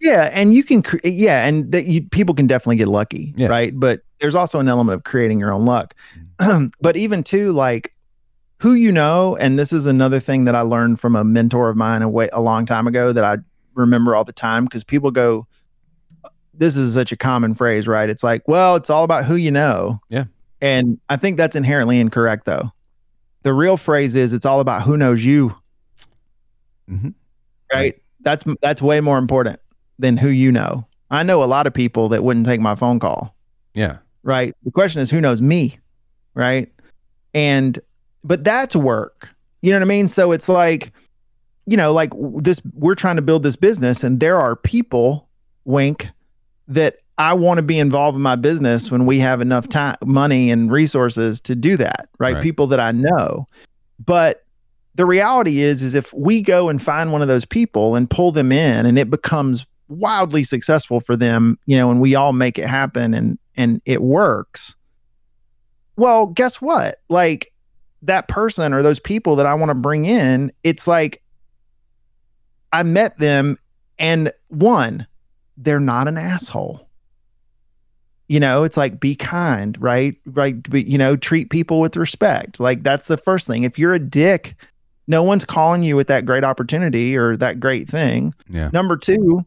Yeah, 0.00 0.30
and 0.32 0.54
you 0.54 0.62
can, 0.62 0.82
cre- 0.82 0.98
yeah, 1.04 1.44
and 1.46 1.72
that 1.72 1.86
you 1.86 2.02
people 2.02 2.34
can 2.34 2.46
definitely 2.46 2.76
get 2.76 2.88
lucky, 2.88 3.34
Yeah. 3.36 3.48
right? 3.48 3.78
But 3.78 4.02
there's 4.20 4.34
also 4.36 4.60
an 4.60 4.68
element 4.68 4.94
of 4.94 5.04
creating 5.04 5.40
your 5.40 5.52
own 5.52 5.64
luck. 5.64 5.94
but 6.80 6.96
even 6.96 7.24
too, 7.24 7.52
like 7.52 7.92
who 8.60 8.74
you 8.74 8.92
know, 8.92 9.36
and 9.36 9.58
this 9.58 9.72
is 9.72 9.86
another 9.86 10.20
thing 10.20 10.44
that 10.44 10.54
I 10.54 10.60
learned 10.62 11.00
from 11.00 11.16
a 11.16 11.24
mentor 11.24 11.68
of 11.68 11.76
mine 11.76 12.02
a 12.02 12.08
way 12.08 12.28
a 12.32 12.40
long 12.40 12.64
time 12.66 12.86
ago 12.86 13.12
that 13.12 13.24
I 13.24 13.38
remember 13.74 14.14
all 14.14 14.24
the 14.24 14.32
time 14.32 14.64
because 14.64 14.82
people 14.84 15.10
go, 15.10 15.46
"This 16.54 16.76
is 16.76 16.94
such 16.94 17.10
a 17.12 17.16
common 17.16 17.54
phrase, 17.54 17.86
right?" 17.88 18.08
It's 18.08 18.22
like, 18.22 18.46
well, 18.48 18.76
it's 18.76 18.90
all 18.90 19.04
about 19.04 19.24
who 19.24 19.34
you 19.36 19.50
know. 19.50 20.00
Yeah. 20.10 20.24
and 20.60 20.98
I 21.08 21.16
think 21.16 21.36
that's 21.38 21.54
inherently 21.56 21.98
incorrect, 22.00 22.44
though. 22.46 22.72
The 23.42 23.52
real 23.52 23.76
phrase 23.76 24.14
is, 24.16 24.32
"It's 24.32 24.46
all 24.46 24.58
about 24.60 24.82
who 24.82 24.96
knows 24.96 25.24
you." 25.24 25.54
Mhm. 26.90 27.14
Right. 27.72 28.00
That's 28.22 28.44
that's 28.62 28.82
way 28.82 29.00
more 29.00 29.18
important 29.18 29.60
than 29.98 30.16
who 30.16 30.28
you 30.28 30.52
know. 30.52 30.86
I 31.10 31.22
know 31.22 31.42
a 31.42 31.46
lot 31.46 31.66
of 31.66 31.74
people 31.74 32.08
that 32.10 32.22
wouldn't 32.22 32.46
take 32.46 32.60
my 32.60 32.74
phone 32.74 32.98
call, 32.98 33.34
Yeah. 33.74 33.98
right? 34.22 34.54
The 34.64 34.70
question 34.70 35.00
is 35.00 35.10
who 35.10 35.20
knows 35.20 35.40
me, 35.40 35.78
right? 36.34 36.70
And 37.34 37.78
but 38.24 38.44
that's 38.44 38.74
work. 38.76 39.28
You 39.62 39.70
know 39.72 39.76
what 39.78 39.82
I 39.82 39.88
mean? 39.88 40.08
So 40.08 40.32
it's 40.32 40.48
like 40.48 40.92
you 41.66 41.76
know, 41.76 41.92
like 41.92 42.10
this 42.38 42.60
we're 42.74 42.94
trying 42.94 43.16
to 43.16 43.22
build 43.22 43.42
this 43.42 43.56
business 43.56 44.02
and 44.02 44.20
there 44.20 44.38
are 44.38 44.56
people 44.56 45.28
wink 45.66 46.08
that 46.66 46.96
I 47.18 47.34
want 47.34 47.58
to 47.58 47.62
be 47.62 47.78
involved 47.78 48.16
in 48.16 48.22
my 48.22 48.36
business 48.36 48.90
when 48.90 49.04
we 49.04 49.18
have 49.18 49.40
enough 49.42 49.68
time, 49.68 49.96
money 50.04 50.50
and 50.50 50.70
resources 50.70 51.40
to 51.42 51.54
do 51.54 51.76
that, 51.76 52.08
right? 52.18 52.34
Right. 52.36 52.42
People 52.42 52.68
that 52.68 52.80
I 52.80 52.92
know. 52.92 53.46
But 54.04 54.44
the 54.94 55.04
reality 55.04 55.60
is 55.60 55.82
is 55.82 55.94
if 55.94 56.12
we 56.14 56.40
go 56.40 56.68
and 56.68 56.80
find 56.82 57.12
one 57.12 57.20
of 57.22 57.28
those 57.28 57.44
people 57.44 57.94
and 57.96 58.08
pull 58.08 58.32
them 58.32 58.50
in 58.52 58.86
and 58.86 58.98
it 58.98 59.10
becomes 59.10 59.66
wildly 59.88 60.44
successful 60.44 61.00
for 61.00 61.16
them, 61.16 61.58
you 61.66 61.76
know, 61.76 61.90
and 61.90 62.00
we 62.00 62.14
all 62.14 62.32
make 62.32 62.58
it 62.58 62.66
happen 62.66 63.14
and 63.14 63.38
and 63.56 63.82
it 63.84 64.02
works. 64.02 64.76
Well, 65.96 66.26
guess 66.26 66.60
what? 66.60 67.00
Like 67.08 67.52
that 68.02 68.28
person 68.28 68.72
or 68.72 68.82
those 68.82 69.00
people 69.00 69.36
that 69.36 69.46
I 69.46 69.54
want 69.54 69.70
to 69.70 69.74
bring 69.74 70.06
in, 70.06 70.52
it's 70.62 70.86
like 70.86 71.22
I 72.72 72.82
met 72.82 73.18
them 73.18 73.58
and 73.98 74.32
one, 74.48 75.06
they're 75.56 75.80
not 75.80 76.06
an 76.06 76.16
asshole. 76.16 76.86
You 78.28 78.38
know, 78.38 78.62
it's 78.62 78.76
like 78.76 79.00
be 79.00 79.16
kind, 79.16 79.80
right? 79.80 80.14
Right. 80.26 80.62
Be, 80.70 80.82
you 80.82 80.98
know, 80.98 81.16
treat 81.16 81.50
people 81.50 81.80
with 81.80 81.96
respect. 81.96 82.60
Like 82.60 82.82
that's 82.82 83.06
the 83.06 83.16
first 83.16 83.46
thing. 83.46 83.64
If 83.64 83.78
you're 83.78 83.94
a 83.94 83.98
dick, 83.98 84.54
no 85.06 85.22
one's 85.22 85.46
calling 85.46 85.82
you 85.82 85.96
with 85.96 86.06
that 86.08 86.26
great 86.26 86.44
opportunity 86.44 87.16
or 87.16 87.36
that 87.38 87.58
great 87.58 87.88
thing. 87.88 88.34
Yeah. 88.50 88.68
Number 88.72 88.96
two, 88.96 89.44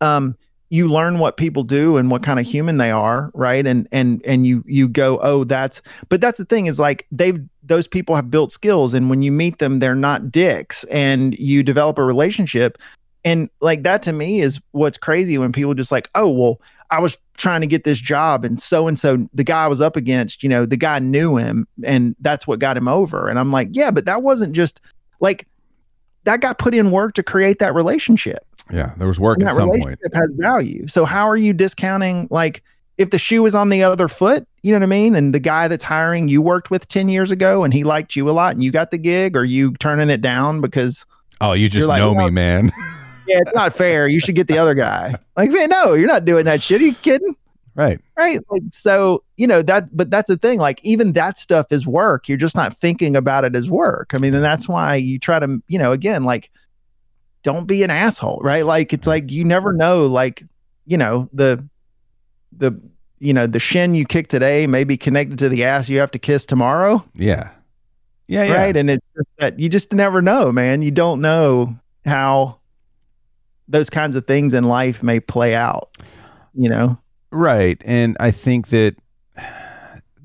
um, 0.00 0.36
you 0.68 0.88
learn 0.88 1.18
what 1.18 1.36
people 1.36 1.62
do 1.62 1.96
and 1.96 2.10
what 2.10 2.22
kind 2.22 2.40
of 2.40 2.46
human 2.46 2.78
they 2.78 2.90
are, 2.90 3.30
right? 3.34 3.66
And 3.66 3.86
and 3.92 4.24
and 4.24 4.46
you 4.46 4.64
you 4.66 4.88
go, 4.88 5.18
oh, 5.22 5.44
that's. 5.44 5.80
But 6.08 6.20
that's 6.20 6.38
the 6.38 6.44
thing 6.44 6.66
is 6.66 6.78
like 6.78 7.06
they've 7.12 7.40
those 7.62 7.86
people 7.86 8.14
have 8.16 8.30
built 8.30 8.52
skills, 8.52 8.92
and 8.92 9.08
when 9.08 9.22
you 9.22 9.30
meet 9.30 9.58
them, 9.58 9.78
they're 9.78 9.94
not 9.94 10.30
dicks, 10.30 10.84
and 10.84 11.38
you 11.38 11.62
develop 11.62 11.98
a 11.98 12.04
relationship, 12.04 12.78
and 13.24 13.48
like 13.60 13.84
that 13.84 14.02
to 14.04 14.12
me 14.12 14.40
is 14.40 14.60
what's 14.72 14.98
crazy 14.98 15.38
when 15.38 15.52
people 15.52 15.74
just 15.74 15.92
like, 15.92 16.10
oh, 16.14 16.28
well, 16.28 16.60
I 16.90 17.00
was 17.00 17.16
trying 17.36 17.60
to 17.60 17.66
get 17.66 17.84
this 17.84 17.98
job, 17.98 18.44
and 18.44 18.60
so 18.60 18.88
and 18.88 18.98
so 18.98 19.28
the 19.32 19.44
guy 19.44 19.64
I 19.64 19.68
was 19.68 19.80
up 19.80 19.94
against, 19.94 20.42
you 20.42 20.48
know, 20.48 20.66
the 20.66 20.76
guy 20.76 20.98
knew 20.98 21.36
him, 21.36 21.68
and 21.84 22.16
that's 22.20 22.46
what 22.46 22.58
got 22.58 22.76
him 22.76 22.88
over, 22.88 23.28
and 23.28 23.38
I'm 23.38 23.52
like, 23.52 23.68
yeah, 23.70 23.92
but 23.92 24.04
that 24.06 24.22
wasn't 24.22 24.52
just 24.52 24.80
like 25.20 25.46
that 26.24 26.40
got 26.40 26.58
put 26.58 26.74
in 26.74 26.90
work 26.90 27.14
to 27.14 27.22
create 27.22 27.60
that 27.60 27.72
relationship 27.72 28.44
Yeah. 28.70 28.94
There 28.96 29.06
was 29.06 29.20
work 29.20 29.38
and 29.38 29.48
at 29.48 29.54
some 29.54 29.68
point. 29.70 29.98
has 30.14 30.30
value. 30.34 30.88
So 30.88 31.04
how 31.04 31.28
are 31.28 31.36
you 31.36 31.52
discounting 31.52 32.26
like 32.30 32.62
if 32.98 33.10
the 33.10 33.18
shoe 33.18 33.44
is 33.46 33.54
on 33.54 33.68
the 33.68 33.82
other 33.82 34.08
foot, 34.08 34.46
you 34.62 34.72
know 34.72 34.78
what 34.78 34.84
I 34.84 34.86
mean? 34.86 35.14
And 35.14 35.34
the 35.34 35.38
guy 35.38 35.68
that's 35.68 35.84
hiring 35.84 36.28
you 36.28 36.40
worked 36.40 36.70
with 36.70 36.88
10 36.88 37.08
years 37.08 37.30
ago 37.30 37.62
and 37.62 37.72
he 37.72 37.84
liked 37.84 38.16
you 38.16 38.28
a 38.28 38.32
lot 38.32 38.54
and 38.54 38.64
you 38.64 38.70
got 38.70 38.90
the 38.90 38.98
gig, 38.98 39.36
or 39.36 39.44
you 39.44 39.74
turning 39.74 40.10
it 40.10 40.20
down 40.22 40.60
because 40.60 41.04
Oh, 41.40 41.52
you 41.52 41.68
just 41.68 41.86
like, 41.88 41.98
know 41.98 42.12
well- 42.14 42.26
me, 42.26 42.30
man. 42.30 42.66
yeah, 43.28 43.38
it's 43.40 43.54
not 43.54 43.74
fair. 43.74 44.08
You 44.08 44.18
should 44.20 44.34
get 44.34 44.48
the 44.48 44.58
other 44.58 44.74
guy. 44.74 45.14
Like, 45.36 45.50
man, 45.50 45.68
no, 45.68 45.92
you're 45.92 46.08
not 46.08 46.24
doing 46.24 46.46
that 46.46 46.62
shit. 46.62 46.80
Are 46.80 46.84
you 46.84 46.94
kidding? 46.94 47.36
right. 47.74 48.00
Right. 48.16 48.40
Like, 48.48 48.62
so, 48.72 49.22
you 49.36 49.46
know, 49.46 49.60
that 49.60 49.94
but 49.94 50.08
that's 50.10 50.28
the 50.28 50.38
thing. 50.38 50.58
Like, 50.58 50.82
even 50.82 51.12
that 51.12 51.38
stuff 51.38 51.66
is 51.70 51.86
work. 51.86 52.26
You're 52.26 52.38
just 52.38 52.56
not 52.56 52.74
thinking 52.74 53.14
about 53.14 53.44
it 53.44 53.54
as 53.54 53.68
work. 53.68 54.12
I 54.14 54.18
mean, 54.18 54.32
and 54.34 54.42
that's 54.42 54.66
why 54.66 54.96
you 54.96 55.18
try 55.18 55.38
to, 55.38 55.62
you 55.68 55.78
know, 55.78 55.92
again, 55.92 56.24
like 56.24 56.50
don't 57.46 57.66
be 57.66 57.84
an 57.84 57.90
asshole, 57.90 58.40
right? 58.42 58.66
Like 58.66 58.92
it's 58.92 59.06
like 59.06 59.30
you 59.30 59.44
never 59.44 59.72
know, 59.72 60.06
like, 60.06 60.42
you 60.84 60.96
know, 60.96 61.30
the 61.32 61.64
the 62.50 62.76
you 63.20 63.32
know, 63.32 63.46
the 63.46 63.60
shin 63.60 63.94
you 63.94 64.04
kick 64.04 64.26
today 64.26 64.66
may 64.66 64.82
be 64.82 64.96
connected 64.96 65.38
to 65.38 65.48
the 65.48 65.62
ass 65.62 65.88
you 65.88 66.00
have 66.00 66.10
to 66.10 66.18
kiss 66.18 66.44
tomorrow. 66.44 67.04
Yeah. 67.14 67.50
Yeah. 68.26 68.42
Yeah. 68.42 68.56
Right. 68.56 68.76
And 68.76 68.90
it's 68.90 69.06
just 69.16 69.28
that 69.38 69.60
you 69.60 69.68
just 69.68 69.92
never 69.92 70.20
know, 70.20 70.50
man. 70.50 70.82
You 70.82 70.90
don't 70.90 71.20
know 71.20 71.78
how 72.04 72.58
those 73.68 73.88
kinds 73.88 74.16
of 74.16 74.26
things 74.26 74.52
in 74.52 74.64
life 74.64 75.04
may 75.04 75.20
play 75.20 75.54
out. 75.54 75.96
You 76.52 76.68
know? 76.68 76.98
Right. 77.30 77.80
And 77.84 78.16
I 78.18 78.32
think 78.32 78.68
that 78.68 78.96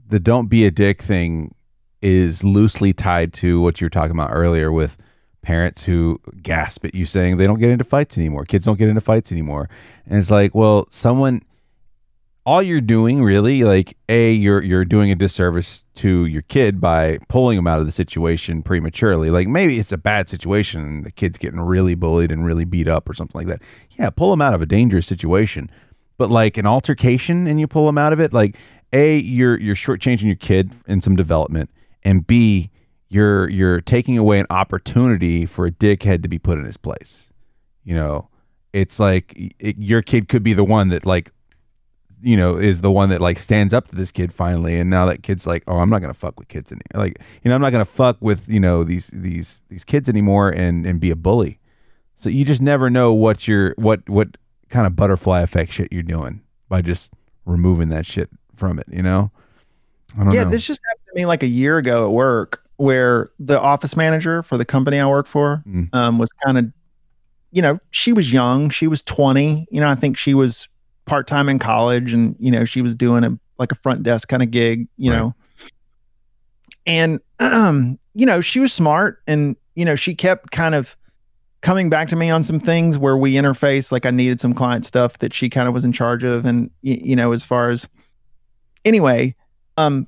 the 0.08 0.20
don't 0.20 0.48
be 0.48 0.66
a 0.66 0.72
dick 0.72 1.04
thing 1.04 1.54
is 2.02 2.44
loosely 2.44 2.94
tied 2.94 3.32
to 3.34 3.62
what 3.62 3.80
you 3.80 3.86
were 3.86 3.92
talking 3.92 4.16
about 4.16 4.32
earlier 4.34 4.72
with 4.72 4.98
parents 5.42 5.86
who 5.86 6.20
gasp 6.42 6.86
at 6.86 6.96
you 6.96 7.06
saying 7.06 7.38
they 7.38 7.48
don't 7.48 7.60
get 7.60 7.70
into 7.70 7.84
fights 7.84 8.18
anymore. 8.18 8.46
Kids 8.46 8.66
don't 8.66 8.78
get 8.78 8.90
into 8.90 9.02
fights 9.02 9.32
anymore. 9.32 9.70
And 10.06 10.20
it's 10.20 10.32
like, 10.32 10.54
well, 10.54 10.88
someone 10.90 11.42
all 12.46 12.62
you're 12.62 12.82
doing 12.82 13.22
really 13.22 13.64
like 13.64 13.96
a 14.10 14.32
you're 14.32 14.64
you're 14.64 14.86
doing 14.86 15.12
a 15.12 15.16
disservice 15.16 15.86
to 15.94 16.26
your 16.26 16.42
kid 16.42 16.82
by 16.82 17.20
pulling 17.28 17.56
them 17.56 17.68
out 17.68 17.80
of 17.80 17.86
the 17.86 17.92
situation 17.92 18.64
prematurely 18.64 19.30
like 19.30 19.48
maybe 19.48 19.78
it's 19.78 19.92
a 19.92 19.98
bad 19.98 20.28
situation 20.28 20.82
and 20.82 21.06
the 21.06 21.12
kid's 21.12 21.38
getting 21.38 21.60
really 21.60 21.94
bullied 21.94 22.32
and 22.32 22.44
really 22.44 22.66
beat 22.66 22.88
up 22.88 23.08
or 23.08 23.14
something 23.14 23.38
like 23.38 23.48
that 23.48 23.62
yeah 23.92 24.10
pull 24.10 24.32
them 24.32 24.42
out 24.42 24.56
of 24.56 24.62
a 24.62 24.66
dangerous 24.66 25.06
situation 25.06 25.70
but 26.18 26.32
like 26.32 26.58
an 26.58 26.66
altercation 26.66 27.46
and 27.46 27.60
you 27.60 27.68
pull 27.68 27.86
them 27.86 27.98
out 27.98 28.12
of 28.12 28.20
it 28.20 28.34
like 28.34 28.58
a 28.92 29.20
you're 29.20 29.60
you're 29.60 29.76
shortchanging 29.76 30.26
your 30.26 30.36
kid 30.36 30.74
in 30.88 31.00
some 31.00 31.16
development 31.16 31.70
and 32.04 32.26
b 32.26 32.71
you're 33.12 33.50
you're 33.50 33.82
taking 33.82 34.18
away 34.18 34.40
an 34.40 34.48
opportunity 34.50 35.46
for 35.46 35.66
a 35.66 35.72
dickhead 35.72 36.24
to 36.24 36.30
be 36.30 36.40
put 36.40 36.58
in 36.58 36.66
his 36.66 36.78
place. 36.78 37.30
You 37.84 37.96
know 37.96 38.28
it's 38.74 39.00
like 39.00 39.34
it, 39.60 39.76
your 39.78 40.02
kid 40.02 40.30
could 40.30 40.44
be 40.44 40.54
the 40.54 40.64
one 40.64 40.88
that 40.90 41.06
like 41.06 41.32
you 42.22 42.38
know 42.38 42.56
is 42.56 42.82
the 42.82 42.92
one 42.92 43.10
that 43.10 43.20
like 43.20 43.38
stands 43.38 43.74
up 43.74 43.88
to 43.88 43.96
this 43.96 44.12
kid 44.12 44.34
finally 44.34 44.80
and 44.80 44.90
now 44.90 45.06
that 45.06 45.24
kid's 45.24 45.46
like 45.46 45.64
oh 45.68 45.80
i'm 45.80 45.90
not 45.90 46.00
gonna 46.00 46.14
fuck 46.14 46.40
with 46.40 46.48
kids 46.48 46.72
anymore 46.72 47.04
like 47.06 47.20
you 47.44 47.50
know 47.50 47.56
i'm 47.56 47.62
not 47.62 47.72
gonna 47.72 47.84
fuck 47.84 48.16
with 48.22 48.48
you 48.48 48.60
know 48.60 48.84
these 48.84 49.08
these 49.08 49.62
these 49.70 49.84
kids 49.84 50.08
anymore 50.08 50.50
and 50.50 50.86
and 50.86 51.00
be 51.00 51.12
a 51.12 51.16
bully. 51.16 51.60
So 52.16 52.30
you 52.30 52.46
just 52.46 52.62
never 52.62 52.90
know 52.90 53.14
what 53.14 53.48
you're 53.48 53.74
what 53.78 54.08
what 54.08 54.38
kind 54.70 54.86
of 54.86 54.96
butterfly 54.96 55.42
effect 55.42 55.74
shit 55.74 55.92
you're 55.92 56.04
doing 56.04 56.44
by 56.70 56.82
just 56.84 57.12
removing 57.46 57.90
that 57.90 58.06
shit 58.06 58.30
from 58.56 58.78
it 58.80 58.86
you 58.90 59.02
know? 59.02 59.32
I 60.18 60.24
don't 60.24 60.34
Yeah, 60.34 60.44
know. 60.44 60.52
this 60.52 60.66
just 60.66 60.82
happened 60.88 61.08
to 61.08 61.16
me 61.20 61.26
like 61.26 61.42
a 61.42 61.48
year 61.48 61.78
ago 61.80 62.06
at 62.06 62.12
work 62.12 62.64
where 62.82 63.30
the 63.40 63.60
office 63.62 63.96
manager 63.96 64.42
for 64.42 64.58
the 64.58 64.66
company 64.66 65.00
I 65.00 65.06
work 65.06 65.28
for 65.28 65.64
Mm. 65.68 65.90
um, 65.94 66.18
was 66.18 66.32
kind 66.44 66.58
of, 66.58 66.66
you 67.52 67.62
know, 67.62 67.78
she 67.92 68.12
was 68.12 68.34
young. 68.34 68.70
She 68.72 68.88
was 68.88 69.02
20. 69.04 69.68
You 69.70 69.80
know, 69.80 69.88
I 69.88 69.94
think 69.96 70.18
she 70.18 70.34
was 70.34 70.68
part 71.06 71.28
time 71.28 71.48
in 71.48 71.60
college 71.60 72.12
and, 72.14 72.36
you 72.40 72.50
know, 72.50 72.66
she 72.66 72.82
was 72.82 72.96
doing 72.96 73.24
a 73.24 73.38
like 73.60 73.72
a 73.72 73.76
front 73.76 74.02
desk 74.02 74.28
kind 74.28 74.42
of 74.42 74.50
gig, 74.50 74.88
you 74.98 75.12
Right. 75.12 75.20
know. 75.20 75.36
And, 76.88 77.20
um, 77.40 78.00
you 78.16 78.26
know, 78.26 78.42
she 78.42 78.60
was 78.60 78.74
smart 78.74 79.22
and, 79.28 79.56
you 79.76 79.86
know, 79.86 79.96
she 79.96 80.16
kept 80.16 80.50
kind 80.52 80.74
of 80.74 80.96
coming 81.62 81.90
back 81.90 82.10
to 82.10 82.16
me 82.16 82.32
on 82.32 82.44
some 82.44 82.60
things 82.60 82.98
where 82.98 83.16
we 83.16 83.36
interface. 83.36 83.92
Like 83.92 84.08
I 84.08 84.12
needed 84.12 84.42
some 84.42 84.56
client 84.56 84.88
stuff 84.88 85.20
that 85.20 85.32
she 85.34 85.48
kind 85.50 85.68
of 85.68 85.74
was 85.76 85.86
in 85.86 85.92
charge 85.92 86.24
of. 86.24 86.46
And, 86.48 86.72
y- 86.84 87.00
you 87.04 87.16
know, 87.16 87.32
as 87.32 87.44
far 87.44 87.70
as, 87.70 87.88
anyway, 88.84 89.36
um, 89.78 90.08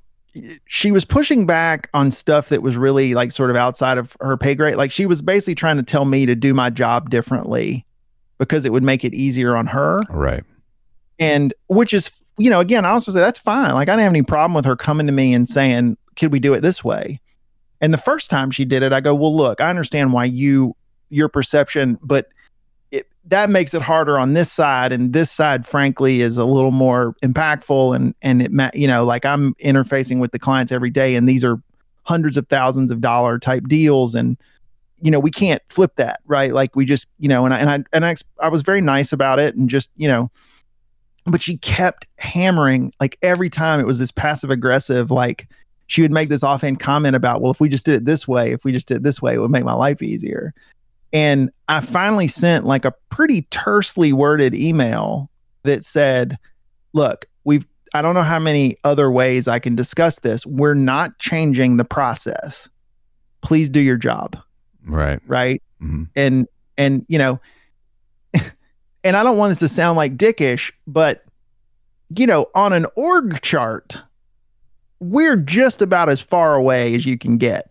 she 0.65 0.91
was 0.91 1.05
pushing 1.05 1.45
back 1.45 1.89
on 1.93 2.11
stuff 2.11 2.49
that 2.49 2.61
was 2.61 2.75
really 2.75 3.13
like 3.13 3.31
sort 3.31 3.49
of 3.49 3.55
outside 3.55 3.97
of 3.97 4.17
her 4.19 4.37
pay 4.37 4.55
grade. 4.55 4.75
Like 4.75 4.91
she 4.91 5.05
was 5.05 5.21
basically 5.21 5.55
trying 5.55 5.77
to 5.77 5.83
tell 5.83 6.05
me 6.05 6.25
to 6.25 6.35
do 6.35 6.53
my 6.53 6.69
job 6.69 7.09
differently 7.09 7.85
because 8.37 8.65
it 8.65 8.71
would 8.71 8.83
make 8.83 9.03
it 9.03 9.13
easier 9.13 9.55
on 9.55 9.67
her. 9.67 9.99
right 10.09 10.43
And 11.19 11.53
which 11.67 11.93
is, 11.93 12.11
you 12.37 12.49
know, 12.49 12.59
again, 12.59 12.85
I 12.85 12.89
also 12.89 13.11
say 13.11 13.19
that's 13.19 13.39
fine. 13.39 13.73
Like 13.73 13.89
I 13.89 13.93
didn't 13.93 14.03
have 14.03 14.11
any 14.11 14.23
problem 14.23 14.53
with 14.53 14.65
her 14.65 14.75
coming 14.75 15.05
to 15.05 15.13
me 15.13 15.33
and 15.33 15.47
saying, 15.47 15.97
could 16.15 16.31
we 16.31 16.39
do 16.39 16.53
it 16.53 16.61
this 16.61 16.83
way? 16.83 17.19
And 17.79 17.93
the 17.93 17.99
first 17.99 18.29
time 18.29 18.49
she 18.49 18.65
did 18.65 18.81
it, 18.81 18.93
I 18.93 19.01
go, 19.01 19.13
well, 19.13 19.35
look, 19.35 19.61
I 19.61 19.69
understand 19.69 20.13
why 20.13 20.25
you, 20.25 20.75
your 21.09 21.29
perception, 21.29 21.99
but 22.01 22.27
that 23.25 23.49
makes 23.49 23.73
it 23.73 23.81
harder 23.81 24.19
on 24.19 24.33
this 24.33 24.51
side. 24.51 24.91
And 24.91 25.13
this 25.13 25.31
side, 25.31 25.65
frankly, 25.65 26.21
is 26.21 26.37
a 26.37 26.45
little 26.45 26.71
more 26.71 27.15
impactful. 27.23 27.95
And, 27.95 28.13
and 28.21 28.41
it, 28.41 28.51
ma- 28.51 28.71
you 28.73 28.87
know, 28.87 29.05
like 29.05 29.25
I'm 29.25 29.53
interfacing 29.55 30.19
with 30.19 30.31
the 30.31 30.39
clients 30.39 30.71
every 30.71 30.89
day 30.89 31.15
and 31.15 31.27
these 31.27 31.43
are 31.43 31.61
hundreds 32.05 32.35
of 32.35 32.47
thousands 32.47 32.91
of 32.91 32.99
dollar 32.99 33.39
type 33.39 33.67
deals. 33.67 34.13
And, 34.13 34.37
you 35.01 35.09
know, 35.09 35.19
we 35.19 35.31
can't 35.31 35.61
flip 35.69 35.95
that, 35.95 36.19
right? 36.25 36.53
Like 36.53 36.75
we 36.75 36.85
just, 36.85 37.07
you 37.17 37.29
know, 37.29 37.45
and 37.45 37.53
I 37.53 37.57
and 37.59 37.69
I 37.69 37.83
and 37.93 38.05
I, 38.05 38.15
I 38.41 38.49
was 38.49 38.61
very 38.61 38.81
nice 38.81 39.13
about 39.13 39.39
it 39.39 39.55
and 39.55 39.69
just, 39.69 39.89
you 39.95 40.07
know, 40.07 40.29
but 41.25 41.41
she 41.41 41.57
kept 41.57 42.07
hammering 42.17 42.91
like 42.99 43.17
every 43.21 43.49
time 43.49 43.79
it 43.79 43.85
was 43.85 43.99
this 43.99 44.11
passive 44.11 44.49
aggressive 44.49 45.11
like 45.11 45.47
she 45.87 46.01
would 46.01 46.11
make 46.11 46.29
this 46.29 46.43
offhand 46.43 46.79
comment 46.79 47.15
about 47.15 47.41
well 47.41 47.51
if 47.51 47.59
we 47.59 47.69
just 47.69 47.85
did 47.85 47.95
it 47.95 48.05
this 48.05 48.27
way 48.27 48.51
if 48.51 48.65
we 48.65 48.71
just 48.71 48.87
did 48.87 48.97
it 48.97 49.03
this 49.03 49.21
way 49.21 49.33
it 49.33 49.39
would 49.39 49.51
make 49.51 49.63
my 49.63 49.73
life 49.73 50.01
easier 50.01 50.53
and 51.13 51.49
i 51.69 51.79
finally 51.79 52.27
sent 52.27 52.65
like 52.65 52.83
a 52.85 52.93
pretty 53.09 53.43
tersely 53.43 54.11
worded 54.11 54.53
email 54.55 55.29
that 55.63 55.85
said 55.85 56.37
look 56.93 57.25
we've 57.45 57.65
i 57.93 58.01
don't 58.01 58.15
know 58.15 58.21
how 58.23 58.39
many 58.39 58.75
other 58.83 59.09
ways 59.11 59.47
i 59.47 59.59
can 59.59 59.75
discuss 59.75 60.19
this 60.19 60.45
we're 60.45 60.73
not 60.73 61.17
changing 61.19 61.77
the 61.77 61.85
process 61.85 62.67
please 63.41 63.69
do 63.69 63.79
your 63.79 63.97
job 63.97 64.37
Right. 64.85 65.19
right 65.27 65.61
Mhm. 65.81 66.09
and 66.15 66.47
and 66.77 67.05
you 67.07 67.17
know 67.17 67.39
and 69.03 69.15
i 69.15 69.23
don't 69.23 69.37
want 69.37 69.51
this 69.51 69.59
to 69.59 69.67
sound 69.67 69.95
like 69.97 70.17
dickish 70.17 70.71
but 70.87 71.23
you 72.17 72.25
know 72.27 72.47
on 72.55 72.73
an 72.73 72.85
org 72.95 73.41
chart 73.41 73.97
we're 74.99 75.35
just 75.37 75.81
about 75.81 76.09
as 76.09 76.21
far 76.21 76.55
away 76.55 76.95
as 76.95 77.05
you 77.05 77.17
can 77.17 77.37
get 77.37 77.69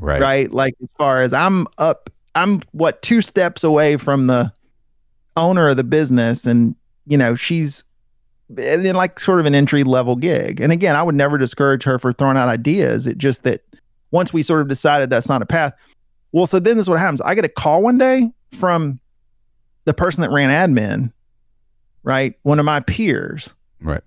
Right. 0.00 0.20
right 0.20 0.52
like 0.52 0.74
as 0.82 0.90
far 0.98 1.22
as 1.22 1.32
i'm 1.32 1.66
up 1.78 2.10
i'm 2.34 2.60
what 2.72 3.00
two 3.02 3.20
steps 3.20 3.62
away 3.64 3.96
from 3.96 4.26
the 4.26 4.52
owner 5.36 5.68
of 5.68 5.76
the 5.76 5.84
business 5.84 6.46
and 6.46 6.74
you 7.06 7.16
know 7.16 7.34
she's 7.34 7.84
in 8.58 8.94
like 8.94 9.18
sort 9.18 9.40
of 9.40 9.46
an 9.46 9.54
entry 9.54 9.82
level 9.82 10.14
gig. 10.14 10.60
And 10.60 10.72
again 10.72 10.94
i 10.94 11.02
would 11.02 11.14
never 11.14 11.38
discourage 11.38 11.82
her 11.84 11.98
for 11.98 12.12
throwing 12.12 12.36
out 12.36 12.48
ideas. 12.48 13.06
It 13.06 13.16
just 13.18 13.44
that 13.44 13.62
once 14.10 14.32
we 14.32 14.42
sort 14.42 14.60
of 14.60 14.68
decided 14.68 15.08
that's 15.08 15.28
not 15.28 15.40
a 15.40 15.46
path 15.46 15.72
well 16.32 16.46
so 16.46 16.58
then 16.60 16.76
this 16.76 16.84
is 16.84 16.90
what 16.90 16.98
happens. 16.98 17.20
I 17.22 17.34
get 17.34 17.44
a 17.44 17.48
call 17.48 17.82
one 17.82 17.98
day 17.98 18.30
from 18.52 19.00
the 19.84 19.94
person 19.94 20.20
that 20.22 20.30
ran 20.30 20.50
admin 20.50 21.12
right? 22.04 22.34
One 22.42 22.58
of 22.58 22.64
my 22.64 22.80
peers. 22.80 23.54
Right. 23.80 24.02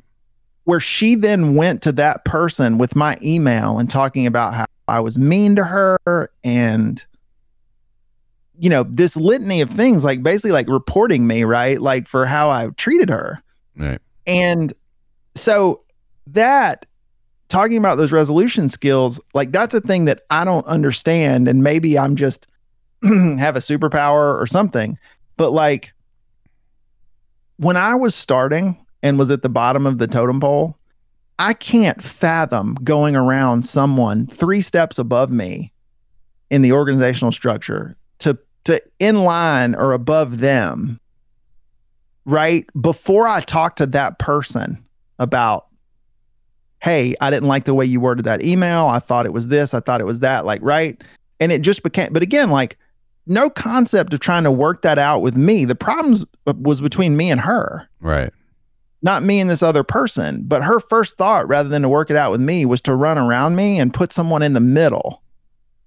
where 0.66 0.80
she 0.80 1.16
then 1.16 1.56
went 1.56 1.82
to 1.84 1.92
that 1.94 2.24
person 2.26 2.78
with 2.78 2.96
my 2.96 3.18
email 3.22 3.78
and 3.78 3.90
talking 3.90 4.26
about 4.26 4.54
how 4.54 4.66
I 4.88 5.00
was 5.00 5.18
mean 5.18 5.56
to 5.58 5.64
her 5.64 6.30
and 6.44 7.04
you 8.58 8.70
know 8.70 8.84
this 8.84 9.16
litany 9.16 9.62
of 9.62 9.70
things 9.70 10.04
like 10.04 10.24
basically 10.24 10.52
like 10.52 10.70
reporting 10.70 11.28
me 11.28 11.44
right? 11.44 11.82
Like 11.82 12.08
for 12.08 12.26
how 12.26 12.50
I 12.50 12.68
treated 12.78 13.10
her. 13.10 13.42
Right. 13.78 14.00
and 14.26 14.74
so 15.36 15.82
that 16.28 16.86
talking 17.50 17.78
about 17.78 17.96
those 17.98 18.12
resolution 18.12 18.70
skills 18.70 19.20
like 19.34 19.52
that's 19.52 19.74
a 19.74 19.82
thing 19.82 20.06
that 20.06 20.22
I 20.30 20.46
don't 20.46 20.66
understand. 20.66 21.48
And 21.48 21.64
maybe 21.64 21.98
I'm 22.00 22.16
just 22.16 22.48
have 23.04 23.56
a 23.56 23.60
superpower 23.60 24.40
or 24.40 24.48
something. 24.48 24.98
But 25.38 25.52
like 25.52 25.94
when 27.58 27.78
I 27.78 27.96
was 27.96 28.16
starting 28.16 28.78
and 29.04 29.20
was 29.20 29.30
at 29.30 29.42
the 29.42 29.50
bottom 29.50 29.86
of 29.86 29.98
the 29.98 30.08
totem 30.08 30.40
pole, 30.40 30.78
I 31.38 31.54
can't 31.54 32.02
fathom 32.02 32.76
going 32.84 33.16
around 33.16 33.66
someone 33.66 34.28
three 34.28 34.62
steps 34.62 34.98
above 34.98 35.32
me 35.32 35.74
in 36.50 36.62
the 36.62 36.72
organizational 36.72 37.32
structure 37.32 37.98
to 38.20 38.38
to 38.66 38.82
in 39.00 39.24
line 39.24 39.74
or 39.76 39.94
above 39.94 40.40
them 40.40 41.00
right 42.26 42.66
before 42.82 43.28
I 43.28 43.42
talk 43.42 43.76
to 43.78 43.86
that 43.88 44.20
person 44.20 44.84
about 45.20 45.68
hey, 46.82 47.16
I 47.20 47.32
didn't 47.32 47.48
like 47.48 47.64
the 47.64 47.74
way 47.74 47.84
you 47.84 48.00
worded 48.00 48.26
that 48.26 48.44
email. 48.44 48.86
I 48.86 49.00
thought 49.00 49.26
it 49.26 49.34
was 49.34 49.48
this, 49.48 49.74
I 49.74 49.80
thought 49.80 50.02
it 50.02 50.06
was 50.06 50.20
that, 50.20 50.46
like 50.46 50.62
right? 50.62 51.02
And 51.40 51.52
it 51.52 51.62
just 51.62 51.82
became 51.84 52.14
but 52.14 52.22
again 52.22 52.50
like 52.52 52.78
no 53.28 53.50
concept 53.50 54.14
of 54.14 54.20
trying 54.20 54.44
to 54.44 54.52
work 54.52 54.84
that 54.84 55.00
out 55.00 55.22
with 55.24 55.36
me. 55.36 55.66
The 55.66 55.74
problems 55.76 56.26
was 56.46 56.82
between 56.82 57.18
me 57.18 57.32
and 57.32 57.42
her 57.42 57.90
Right. 58.00 58.32
not 59.02 59.24
me 59.24 59.40
and 59.40 59.50
this 59.50 59.64
other 59.64 59.84
person. 59.84 60.44
But 60.46 60.64
her 60.64 60.80
first 60.80 61.18
thought, 61.18 61.48
rather 61.48 61.70
than 61.70 61.82
to 61.82 61.90
work 61.90 62.12
it 62.12 62.18
out 62.18 62.32
with 62.32 62.42
me, 62.42 62.66
was 62.66 62.82
to 62.82 62.94
run 62.94 63.18
around 63.18 63.56
me 63.56 63.80
and 63.80 63.94
put 63.94 64.12
someone 64.12 64.44
in 64.44 64.54
the 64.54 64.60
middle. 64.60 65.24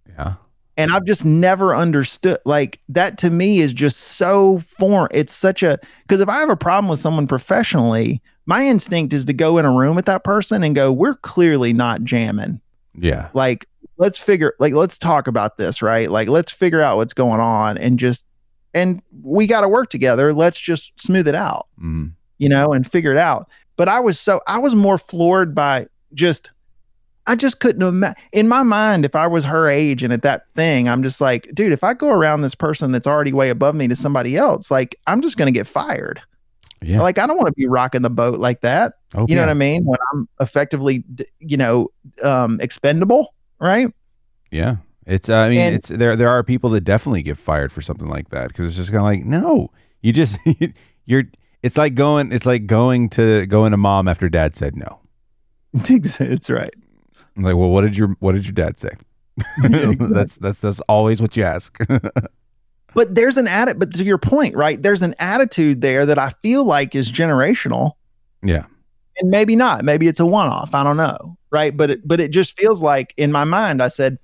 Yeah. 0.09 0.35
And 0.79 0.93
I've 0.93 1.05
just 1.05 1.25
never 1.25 1.75
understood 1.75 2.39
like 2.45 2.81
that 2.89 3.19
to 3.19 3.31
me 3.31 3.59
is 3.59 3.73
just 3.75 3.99
so 3.99 4.59
foreign. 4.61 5.09
It's 5.13 5.35
such 5.35 5.63
a 5.63 5.79
because 6.03 6.21
if 6.21 6.29
I 6.29 6.39
have 6.39 6.49
a 6.51 6.57
problem 6.57 6.89
with 6.89 7.01
someone 7.01 7.27
professionally, 7.27 8.23
my 8.47 8.65
instinct 8.65 9.13
is 9.13 9.25
to 9.27 9.33
go 9.35 9.59
in 9.59 9.65
a 9.67 9.73
room 9.73 9.97
with 9.97 10.07
that 10.07 10.25
person 10.25 10.63
and 10.63 10.75
go, 10.75 10.91
we're 10.91 11.17
clearly 11.17 11.73
not 11.73 12.05
jamming. 12.05 12.61
Yeah. 12.97 13.29
Like, 13.35 13.67
let's 13.99 14.19
figure 14.19 14.55
like 14.61 14.73
let's 14.73 14.97
talk 14.99 15.27
about 15.27 15.57
this, 15.57 15.83
right? 15.83 16.11
Like 16.11 16.29
let's 16.29 16.53
figure 16.53 16.81
out 16.81 16.97
what's 16.97 17.13
going 17.13 17.41
on 17.41 17.77
and 17.77 17.99
just 17.99 18.25
and 18.73 19.03
we 19.23 19.47
got 19.49 19.63
to 19.63 19.69
work 19.69 19.91
together. 19.91 20.33
Let's 20.33 20.61
just 20.61 20.99
smooth 21.01 21.27
it 21.27 21.35
out 21.35 21.67
Mm. 21.83 22.13
you 22.39 22.49
know, 22.49 22.73
and 22.73 22.89
figure 22.91 23.11
it 23.11 23.19
out. 23.19 23.49
But 23.77 23.89
I 23.89 23.99
was 23.99 24.19
so 24.21 24.41
I 24.47 24.59
was 24.59 24.77
more 24.77 24.97
floored 24.99 25.55
by 25.55 25.89
just 26.15 26.53
I 27.29 27.35
just 27.37 27.61
couldn't 27.61 27.83
imagine 27.83 28.17
in 28.33 28.49
my 28.49 28.63
mind 28.63 29.05
if 29.05 29.15
I 29.15 29.27
was 29.27 29.45
her 29.45 29.69
age 29.69 30.03
and 30.03 30.13
at 30.13 30.23
that 30.23 30.51
thing, 30.53 30.89
I'm 30.89 31.03
just 31.03 31.21
like, 31.21 31.49
dude, 31.55 31.73
if 31.73 31.85
I 31.85 31.95
go 31.95 32.09
around 32.09 32.41
this 32.41 32.55
person 32.55 32.91
that's 32.93 33.07
already 33.07 33.33
way 33.33 33.51
above 33.51 33.75
me 33.75 33.87
to 33.89 33.95
somebody 33.97 34.37
else, 34.37 34.71
like 34.71 34.97
I'm 35.07 35.21
just 35.23 35.37
gonna 35.37 35.51
get 35.53 35.67
fired. 35.67 36.21
Yeah. 36.81 37.01
Like 37.03 37.19
I 37.19 37.27
don't 37.27 37.37
want 37.37 37.49
to 37.49 37.53
be 37.53 37.67
rocking 37.67 38.03
the 38.03 38.11
boat 38.11 38.39
like 38.39 38.61
that. 38.63 38.95
Oh, 39.15 39.27
You 39.29 39.35
know 39.35 39.43
yeah. 39.43 39.47
what 39.47 39.51
I 39.51 39.55
mean? 39.55 39.85
When 39.85 39.99
I'm 40.13 40.29
effectively, 40.41 41.05
you 41.41 41.57
know, 41.57 41.89
um, 42.23 42.61
expendable, 42.61 43.35
right? 43.59 43.93
Yeah. 44.51 44.77
It's, 45.07 45.29
uh, 45.29 45.37
I 45.39 45.49
mean, 45.49 45.59
And- 45.61 45.75
it's, 45.75 45.89
there, 45.89 46.15
there 46.17 46.29
are 46.29 46.45
people 46.45 46.71
that 46.71 46.83
definitely 46.83 47.23
get 47.23 47.37
fired 47.37 47.73
for 47.73 47.81
something 47.83 48.07
like 48.09 48.29
that 48.31 48.49
because 48.49 48.67
it's 48.67 48.77
just 48.77 48.91
kind 48.91 48.99
of 49.01 49.05
like, 49.05 49.25
no, 49.25 49.71
you 50.03 50.13
just, 50.13 50.39
you're, 51.07 51.25
it's 51.63 51.77
like 51.77 51.95
going, 51.97 52.31
it's 52.31 52.47
like 52.47 52.67
going 52.67 53.09
to, 53.11 53.47
going 53.47 53.73
to 53.73 53.77
mom 53.77 54.07
after 54.07 54.29
dad 54.29 54.55
said 54.55 54.77
no. 54.77 55.01
it's 55.75 56.49
right. 56.51 56.75
I'm 57.39 57.45
like, 57.45 57.57
well, 57.57 57.71
what 57.71 57.81
did 57.81 57.97
your, 57.97 58.09
what 58.21 58.33
did 58.33 58.45
your 58.45 58.53
dad 58.53 58.79
say? 58.79 58.91
that's, 59.63 60.37
that's, 60.37 60.59
that's 60.59 60.81
always 60.81 61.23
what 61.23 61.37
you 61.39 61.45
ask. 61.45 61.79
But 62.95 63.15
there's 63.15 63.37
an 63.37 63.47
atti- 63.47 63.79
but 63.79 63.93
to 63.95 64.03
your 64.03 64.19
point, 64.19 64.57
right? 64.57 64.81
There's 64.81 65.03
an 65.03 65.15
attitude 65.21 65.83
there 65.83 66.07
that 66.07 66.19
I 66.19 66.31
feel 66.31 66.65
like 66.65 66.95
is 66.95 67.13
generational. 67.13 67.93
yeah. 68.43 68.65
and 69.21 69.31
maybe 69.31 69.55
not 69.55 69.85
maybe 69.85 70.09
it's 70.09 70.21
a 70.21 70.27
one-off 70.27 70.75
i 70.75 70.83
don't 70.85 70.97
know 70.97 71.37
right 71.51 71.77
but 71.77 71.91
it, 71.91 72.07
but 72.07 72.21
it 72.21 72.31
just 72.31 72.57
feels 72.57 72.83
like 72.83 73.13
in 73.17 73.33
my 73.33 73.43
mind 73.45 73.83
i 73.83 73.89
said 73.89 74.17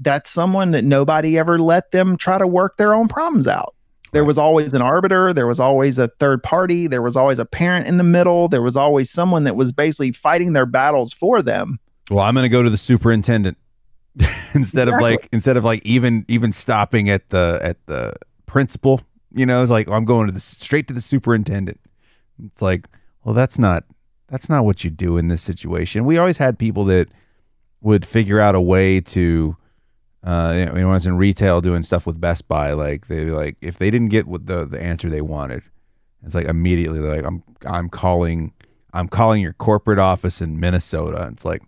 that's 0.00 0.28
someone 0.30 0.70
that 0.72 0.84
nobody 0.84 1.38
ever 1.38 1.58
let 1.58 1.90
them 1.90 2.16
try 2.16 2.36
to 2.38 2.46
work 2.46 2.76
their 2.76 2.94
own 2.94 3.08
problems 3.08 3.46
out 3.46 3.74
there 4.12 4.24
was 4.24 4.36
always 4.38 4.74
an 4.74 4.82
arbiter 4.82 5.32
there 5.32 5.46
was 5.46 5.58
always 5.58 5.98
a 5.98 6.08
third 6.20 6.42
party 6.42 6.86
there 6.86 7.02
was 7.02 7.16
always 7.16 7.38
a 7.38 7.46
parent 7.46 7.86
in 7.86 7.96
the 7.96 8.04
middle 8.04 8.46
there 8.46 8.62
was 8.62 8.76
always 8.76 9.10
someone 9.10 9.44
that 9.44 9.56
was 9.56 9.72
basically 9.72 10.12
fighting 10.12 10.52
their 10.52 10.66
battles 10.66 11.12
for 11.14 11.40
them 11.42 11.78
Well, 12.12 12.24
I'm 12.24 12.34
going 12.34 12.44
to 12.44 12.48
go 12.48 12.62
to 12.62 12.70
the 12.70 12.76
superintendent 12.76 13.58
instead 14.54 14.88
of 14.88 15.00
like, 15.00 15.28
instead 15.32 15.56
of 15.56 15.64
like 15.64 15.84
even, 15.86 16.24
even 16.28 16.52
stopping 16.52 17.08
at 17.08 17.30
the, 17.30 17.60
at 17.62 17.84
the 17.86 18.14
principal, 18.46 19.00
you 19.34 19.46
know, 19.46 19.62
it's 19.62 19.70
like, 19.70 19.88
I'm 19.88 20.04
going 20.04 20.26
to 20.26 20.32
the, 20.32 20.40
straight 20.40 20.88
to 20.88 20.94
the 20.94 21.00
superintendent. 21.00 21.80
It's 22.44 22.60
like, 22.60 22.86
well, 23.24 23.34
that's 23.34 23.58
not, 23.58 23.84
that's 24.28 24.48
not 24.48 24.64
what 24.64 24.84
you 24.84 24.90
do 24.90 25.16
in 25.16 25.28
this 25.28 25.42
situation. 25.42 26.04
We 26.04 26.18
always 26.18 26.38
had 26.38 26.58
people 26.58 26.84
that 26.86 27.08
would 27.82 28.06
figure 28.06 28.40
out 28.40 28.54
a 28.54 28.60
way 28.60 29.00
to, 29.00 29.56
uh, 30.24 30.54
you 30.56 30.66
know, 30.66 30.72
when 30.72 30.84
I 30.84 30.94
was 30.94 31.06
in 31.06 31.16
retail 31.16 31.60
doing 31.60 31.82
stuff 31.82 32.06
with 32.06 32.20
Best 32.20 32.46
Buy, 32.48 32.72
like 32.72 33.08
they 33.08 33.24
like 33.26 33.56
if 33.60 33.76
they 33.78 33.90
didn't 33.90 34.08
get 34.08 34.26
what 34.26 34.46
the 34.46 34.64
the 34.64 34.80
answer 34.80 35.10
they 35.10 35.20
wanted, 35.20 35.64
it's 36.24 36.34
like 36.34 36.46
immediately 36.46 37.00
they're 37.00 37.16
like 37.16 37.24
I'm 37.24 37.42
I'm 37.66 37.88
calling 37.88 38.52
I'm 38.94 39.08
calling 39.08 39.42
your 39.42 39.52
corporate 39.52 39.98
office 39.98 40.40
in 40.40 40.60
Minnesota. 40.60 41.28
It's 41.32 41.44
like 41.44 41.62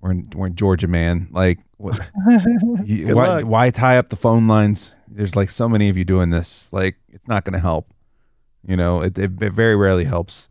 we're 0.00 0.12
in 0.12 0.30
we're 0.34 0.46
in 0.48 0.54
Georgia, 0.54 0.86
man. 0.88 1.28
Like 1.30 1.58
what? 1.76 1.98
you- 2.84 3.14
why 3.14 3.26
luck. 3.28 3.44
why 3.44 3.70
tie 3.70 3.98
up 3.98 4.08
the 4.08 4.16
phone 4.16 4.46
lines? 4.48 4.96
There's 5.08 5.34
like 5.36 5.50
so 5.50 5.68
many 5.68 5.88
of 5.88 5.96
you 5.96 6.04
doing 6.04 6.30
this. 6.30 6.72
Like 6.72 6.96
it's 7.08 7.26
not 7.28 7.44
going 7.44 7.54
to 7.54 7.58
help. 7.60 7.92
You 8.66 8.76
know, 8.76 9.00
it, 9.02 9.18
it 9.18 9.40
it 9.42 9.52
very 9.52 9.76
rarely 9.76 10.04
helps. 10.04 10.48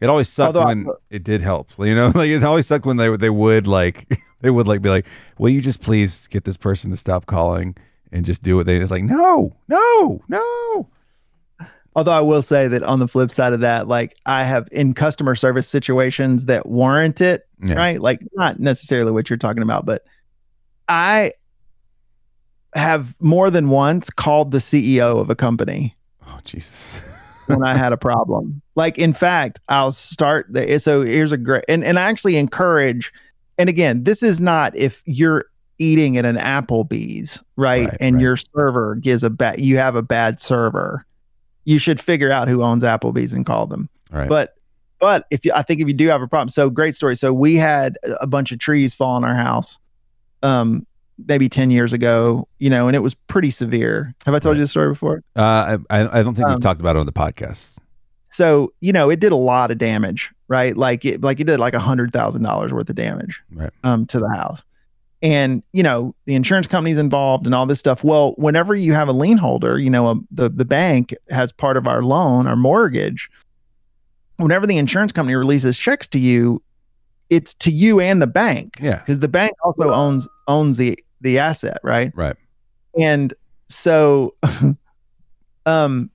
It 0.00 0.08
always 0.08 0.28
sucked 0.28 0.56
Although 0.56 0.60
I- 0.68 0.74
when 0.74 0.86
it 1.10 1.22
did 1.24 1.42
help. 1.42 1.70
You 1.78 1.94
know, 1.94 2.08
like 2.14 2.28
it 2.30 2.44
always 2.44 2.66
sucked 2.66 2.86
when 2.86 2.96
they 2.96 3.16
they 3.16 3.30
would 3.30 3.66
like 3.66 4.06
they 4.40 4.50
would 4.50 4.66
like 4.66 4.82
be 4.82 4.88
like, 4.90 5.06
"Will 5.38 5.50
you 5.50 5.60
just 5.60 5.80
please 5.80 6.26
get 6.28 6.44
this 6.44 6.56
person 6.56 6.90
to 6.90 6.96
stop 6.96 7.26
calling 7.26 7.76
and 8.12 8.24
just 8.24 8.42
do 8.42 8.56
what 8.56 8.66
they?" 8.66 8.76
It's 8.76 8.90
like, 8.90 9.04
no, 9.04 9.56
no, 9.68 10.20
no. 10.28 10.88
Although 11.96 12.12
I 12.12 12.20
will 12.20 12.42
say 12.42 12.68
that 12.68 12.82
on 12.84 13.00
the 13.00 13.08
flip 13.08 13.30
side 13.32 13.52
of 13.52 13.60
that, 13.60 13.88
like 13.88 14.16
I 14.26 14.44
have 14.44 14.68
in 14.70 14.94
customer 14.94 15.34
service 15.34 15.66
situations 15.68 16.44
that 16.44 16.66
warrant 16.66 17.20
it, 17.20 17.48
Yeah. 17.64 17.74
right? 17.74 18.00
Like 18.00 18.20
not 18.34 18.60
necessarily 18.60 19.10
what 19.10 19.28
you're 19.28 19.36
talking 19.36 19.62
about, 19.62 19.86
but 19.86 20.04
I 20.88 21.32
have 22.74 23.16
more 23.20 23.50
than 23.50 23.68
once 23.68 24.10
called 24.10 24.52
the 24.52 24.58
CEO 24.58 25.20
of 25.20 25.28
a 25.30 25.34
company 25.34 25.96
Oh 26.28 26.38
Jesus. 26.44 27.00
when 27.46 27.64
I 27.64 27.76
had 27.76 27.92
a 27.92 27.96
problem. 27.96 28.62
Like 28.76 28.96
in 28.96 29.12
fact, 29.12 29.58
I'll 29.68 29.90
start 29.90 30.46
the 30.52 30.70
eh, 30.70 30.78
so 30.78 31.02
here's 31.02 31.32
a 31.32 31.36
great 31.36 31.64
and, 31.68 31.82
and 31.84 31.98
I 31.98 32.02
actually 32.02 32.36
encourage 32.36 33.12
and 33.58 33.68
again, 33.68 34.04
this 34.04 34.22
is 34.22 34.40
not 34.40 34.76
if 34.78 35.02
you're 35.06 35.46
eating 35.78 36.16
at 36.16 36.24
an 36.24 36.36
Applebee's, 36.36 37.42
right? 37.56 37.88
Right, 37.88 37.96
and 38.00 38.16
right. 38.16 38.22
your 38.22 38.36
server 38.36 38.94
gives 38.94 39.24
a 39.24 39.30
bad 39.30 39.60
you 39.60 39.76
have 39.76 39.96
a 39.96 40.02
bad 40.02 40.38
server. 40.38 41.04
You 41.64 41.78
should 41.78 42.00
figure 42.00 42.30
out 42.30 42.48
who 42.48 42.62
owns 42.62 42.82
Applebee's 42.82 43.32
and 43.32 43.44
call 43.46 43.66
them. 43.66 43.88
Right. 44.10 44.28
But 44.28 44.54
but 44.98 45.26
if 45.30 45.44
you 45.44 45.52
I 45.54 45.62
think 45.62 45.80
if 45.80 45.88
you 45.88 45.94
do 45.94 46.08
have 46.08 46.22
a 46.22 46.26
problem, 46.28 46.48
so 46.48 46.68
great 46.70 46.94
story. 46.96 47.16
So 47.16 47.32
we 47.32 47.56
had 47.56 47.96
a 48.20 48.26
bunch 48.26 48.52
of 48.52 48.58
trees 48.58 48.94
fall 48.94 49.14
on 49.14 49.24
our 49.24 49.34
house 49.34 49.78
um 50.42 50.86
maybe 51.26 51.48
10 51.50 51.70
years 51.70 51.92
ago, 51.92 52.48
you 52.58 52.70
know, 52.70 52.86
and 52.86 52.96
it 52.96 53.00
was 53.00 53.12
pretty 53.14 53.50
severe. 53.50 54.14
Have 54.24 54.34
I 54.34 54.38
told 54.38 54.54
Right. 54.54 54.60
you 54.60 54.64
the 54.64 54.68
story 54.68 54.88
before? 54.88 55.22
uh, 55.36 55.76
I, 55.90 56.00
I 56.00 56.22
don't 56.22 56.34
think 56.34 56.46
we've 56.48 56.54
Um, 56.54 56.60
talked 56.60 56.80
about 56.80 56.96
it 56.96 57.00
on 57.00 57.04
the 57.06 57.12
podcast. 57.12 57.76
So, 58.30 58.72
you 58.80 58.90
know, 58.92 59.10
it 59.10 59.20
did 59.20 59.32
a 59.32 59.36
lot 59.36 59.70
of 59.70 59.76
damage, 59.76 60.30
right? 60.48 60.74
Like 60.76 61.04
it 61.04 61.20
like 61.20 61.38
it 61.40 61.44
did 61.44 61.60
like 61.60 61.74
a 61.74 61.78
hundred 61.80 62.12
thousand 62.12 62.42
dollars 62.42 62.72
worth 62.72 62.88
of 62.88 62.96
damage 62.96 63.40
Right. 63.52 63.70
um 63.84 64.06
to 64.06 64.18
the 64.18 64.28
house. 64.30 64.64
And 65.22 65.62
you 65.72 65.82
know, 65.82 66.14
the 66.24 66.34
insurance 66.34 66.66
company's 66.66 66.96
involved 66.98 67.44
and 67.46 67.54
all 67.54 67.66
this 67.66 67.78
stuff. 67.78 68.02
Well, 68.02 68.32
whenever 68.36 68.74
you 68.74 68.94
have 68.94 69.08
a 69.08 69.12
lien 69.12 69.36
holder, 69.36 69.78
you 69.78 69.90
know, 69.90 70.06
um, 70.06 70.26
the 70.30 70.48
the 70.48 70.64
bank 70.64 71.14
has 71.28 71.52
part 71.52 71.76
of 71.76 71.86
our 71.86 72.02
loan, 72.02 72.46
our 72.46 72.56
mortgage. 72.56 73.30
Whenever 74.38 74.66
the 74.66 74.78
insurance 74.78 75.12
company 75.12 75.34
releases 75.34 75.76
checks 75.76 76.06
to 76.08 76.18
you, 76.18 76.62
it's 77.28 77.52
to 77.54 77.70
you 77.70 78.00
and 78.00 78.22
the 78.22 78.26
bank 78.26 78.76
Yeah. 78.80 78.98
because 79.00 79.18
the 79.18 79.28
bank 79.28 79.52
also 79.62 79.90
owns 79.92 80.26
owns 80.48 80.78
the 80.78 80.98
the 81.20 81.38
asset, 81.38 81.78
right? 81.82 82.10
Right. 82.16 82.36
And 82.98 83.34
so, 83.68 84.34
um, 85.66 86.10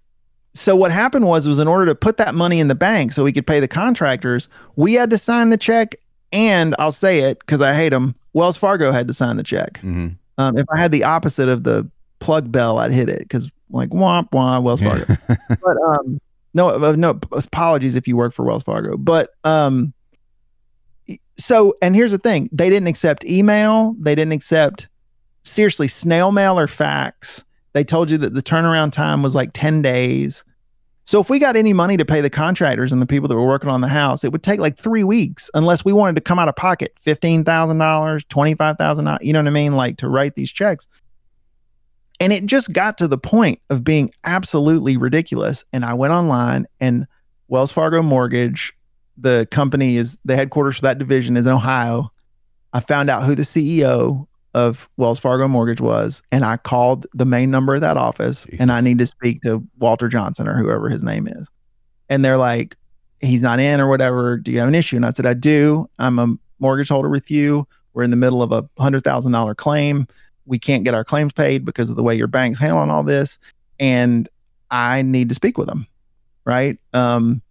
so 0.56 0.76
what 0.76 0.92
happened 0.92 1.28
was 1.28 1.48
was 1.48 1.60
in 1.60 1.68
order 1.68 1.86
to 1.86 1.96
put 1.96 2.18
that 2.18 2.34
money 2.34 2.60
in 2.60 2.68
the 2.68 2.76
bank 2.76 3.12
so 3.12 3.24
we 3.24 3.32
could 3.32 3.46
pay 3.46 3.60
the 3.60 3.68
contractors, 3.68 4.50
we 4.76 4.94
had 4.94 5.10
to 5.12 5.18
sign 5.20 5.50
the 5.50 5.58
check, 5.58 5.96
and 6.32 6.76
I'll 6.80 6.92
say 6.92 7.20
it 7.20 7.40
because 7.40 7.62
I 7.62 7.74
hate 7.74 7.90
them. 7.90 8.16
Wells 8.36 8.58
Fargo 8.58 8.92
had 8.92 9.08
to 9.08 9.14
sign 9.14 9.38
the 9.38 9.44
check. 9.44 9.80
hmm 9.80 10.10
Um, 10.38 10.58
if 10.58 10.66
I 10.70 10.78
had 10.78 10.92
the 10.92 11.06
opposite 11.06 11.48
of 11.48 11.64
the 11.64 11.90
plug 12.20 12.52
bell, 12.52 12.78
I'd 12.78 12.92
hit 12.92 13.10
it 13.10 13.20
because 13.20 13.50
like 13.70 13.90
womp 13.90 14.30
womp 14.32 14.64
Wells 14.64 14.82
Fargo. 14.82 15.06
but 15.50 15.78
um, 15.88 16.20
no, 16.54 16.70
uh, 16.70 16.96
no 16.98 17.20
apologies 17.32 17.96
if 17.96 18.08
you 18.08 18.18
work 18.18 18.34
for 18.34 18.46
Wells 18.46 18.62
Fargo. 18.62 18.98
But 18.98 19.30
um, 19.46 19.94
so 21.38 21.76
and 21.82 21.96
here's 21.96 22.12
the 22.12 22.18
thing: 22.18 22.50
they 22.52 22.70
didn't 22.70 22.88
accept 22.88 23.24
email. 23.26 23.96
They 24.00 24.16
didn't 24.16 24.34
accept 24.34 24.90
seriously 25.44 25.88
snail 25.88 26.34
mail 26.34 26.60
or 26.60 26.68
fax. 26.68 27.44
They 27.72 27.86
told 27.86 28.10
you 28.12 28.18
that 28.18 28.34
the 28.34 28.42
turnaround 28.42 28.92
time 28.92 29.24
was 29.24 29.34
like 29.34 29.52
ten 29.54 29.82
days. 29.82 30.44
So 31.06 31.22
if 31.22 31.30
we 31.30 31.38
got 31.38 31.56
any 31.56 31.72
money 31.72 31.98
to 31.98 32.06
pay 32.06 32.20
the 32.20 32.32
contractors 32.32 32.92
and 32.92 33.00
the 33.00 33.06
people 33.06 33.30
that 33.30 33.36
were 33.36 33.46
working 33.46 33.70
on 33.70 33.82
the 33.82 33.88
house, 33.88 34.24
it 34.24 34.32
would 34.32 34.42
take 34.42 34.60
like 34.60 34.76
three 34.76 35.04
weeks 35.04 35.52
unless 35.54 35.86
we 35.86 35.94
wanted 35.94 36.16
to 36.16 36.22
come 36.22 36.40
out 36.40 36.50
of 36.50 36.56
pocket 36.56 36.94
fifteen 37.00 37.44
thousand 37.44 37.78
dollars, 37.78 38.24
twenty 38.26 38.56
five 38.56 38.78
thousand 38.78 39.06
dollars. 39.06 39.20
You 39.22 39.32
know 39.32 39.40
what 39.40 39.48
I 39.48 39.52
mean? 39.52 39.76
Like 39.76 39.98
to 39.98 40.10
write 40.10 40.34
these 40.34 40.52
checks. 40.52 40.88
And 42.20 42.34
it 42.34 42.48
just 42.48 42.74
got 42.74 42.98
to 42.98 43.08
the 43.08 43.20
point 43.20 43.60
of 43.70 43.84
being 43.84 44.10
absolutely 44.24 44.98
ridiculous. 44.98 45.64
And 45.72 45.86
I 45.86 45.94
went 45.94 46.12
online 46.12 46.66
and 46.80 47.06
Wells 47.50 47.72
Fargo 47.72 48.02
Mortgage, 48.02 48.74
the 49.18 49.48
company 49.52 49.98
is 49.98 50.18
the 50.26 50.36
headquarters 50.36 50.78
for 50.78 50.82
that 50.84 50.98
division 50.98 51.38
is 51.38 51.46
in 51.46 51.52
Ohio. 51.52 52.12
I 52.74 52.80
found 52.80 53.12
out 53.12 53.24
who 53.24 53.36
the 53.36 53.44
CEO 53.44 54.28
of 54.56 54.90
Wells 54.96 55.20
Fargo 55.20 55.50
Mortgage 55.50 55.82
was, 55.82 56.22
and 56.32 56.46
I 56.46 56.56
called 56.56 57.06
the 57.14 57.26
main 57.26 57.52
number 57.52 57.76
of 57.76 57.82
that 57.82 57.98
office 57.98 58.48
and 58.58 58.72
I 58.72 58.80
need 58.80 58.98
to 59.00 59.06
speak 59.06 59.42
to 59.42 59.62
Walter 59.80 60.08
Johnson 60.08 60.48
or 60.48 60.58
whoever 60.58 60.88
his 60.88 61.04
name 61.04 61.28
is. 61.28 61.50
And 62.08 62.24
they're 62.24 62.38
like, 62.38 62.78
he's 63.20 63.42
not 63.42 63.60
in 63.60 63.82
or 63.82 63.90
whatever. 63.90 64.38
Do 64.38 64.54
you 64.54 64.60
have 64.60 64.70
an 64.70 64.76
issue? 64.76 64.96
And 64.96 65.06
I 65.06 65.10
said, 65.12 65.26
I 65.26 65.34
do. 65.34 65.90
I'm 66.00 66.20
a 66.20 66.34
mortgage 66.60 66.88
holder 66.88 67.10
with 67.10 67.30
you. 67.30 67.68
We're 67.94 68.04
in 68.04 68.12
the 68.12 68.18
middle 68.18 68.42
of 68.42 68.54
a 68.54 68.68
hundred 68.82 69.04
thousand 69.04 69.34
dollar 69.34 69.56
claim. 69.56 70.08
We 70.46 70.58
can't 70.58 70.86
get 70.86 70.94
our 70.94 71.04
claims 71.04 71.34
paid 71.34 71.66
because 71.66 71.90
of 71.90 71.98
the 71.98 72.04
way 72.04 72.16
your 72.16 72.28
bank's 72.28 72.58
handling 72.58 72.92
all 72.92 73.04
this. 73.04 73.38
And 73.78 74.30
I 74.72 75.02
need 75.02 75.28
to 75.30 75.36
speak 75.36 75.58
with 75.58 75.68
them. 75.68 75.86
Right. 76.46 76.78
Um, 76.94 77.42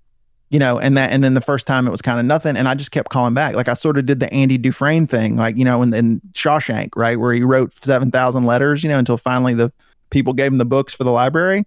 you 0.55 0.61
know, 0.61 0.79
and 0.79 0.97
that, 0.97 1.11
and 1.11 1.25
then 1.25 1.35
the 1.35 1.41
first 1.41 1.67
time 1.67 1.85
it 1.85 1.91
was 1.91 2.01
kind 2.01 2.21
of 2.21 2.27
nothing. 2.27 2.57
And 2.57 2.69
I 2.69 2.77
just 2.77 2.93
kept 2.93 3.09
calling 3.09 3.35
back. 3.35 3.57
Like 3.57 3.67
I 3.67 3.75
sort 3.75 3.99
of 3.99 4.07
did 4.07 4.21
the 4.21 4.33
Andy 4.33 4.57
Dufresne 4.57 5.05
thing, 5.05 5.35
like, 5.35 5.57
you 5.57 5.65
know, 5.65 5.83
in, 5.83 5.93
in 5.93 6.21
Shawshank, 6.31 6.91
right. 6.95 7.19
Where 7.19 7.35
he 7.35 7.43
wrote 7.43 7.75
7,000 7.85 8.45
letters, 8.45 8.85
you 8.85 8.89
know, 8.89 8.97
until 8.97 9.17
finally 9.17 9.53
the 9.53 9.73
people 10.11 10.33
gave 10.33 10.53
him 10.53 10.59
the 10.59 10.65
books 10.65 10.95
for 10.95 11.03
the 11.03 11.11
library. 11.11 11.67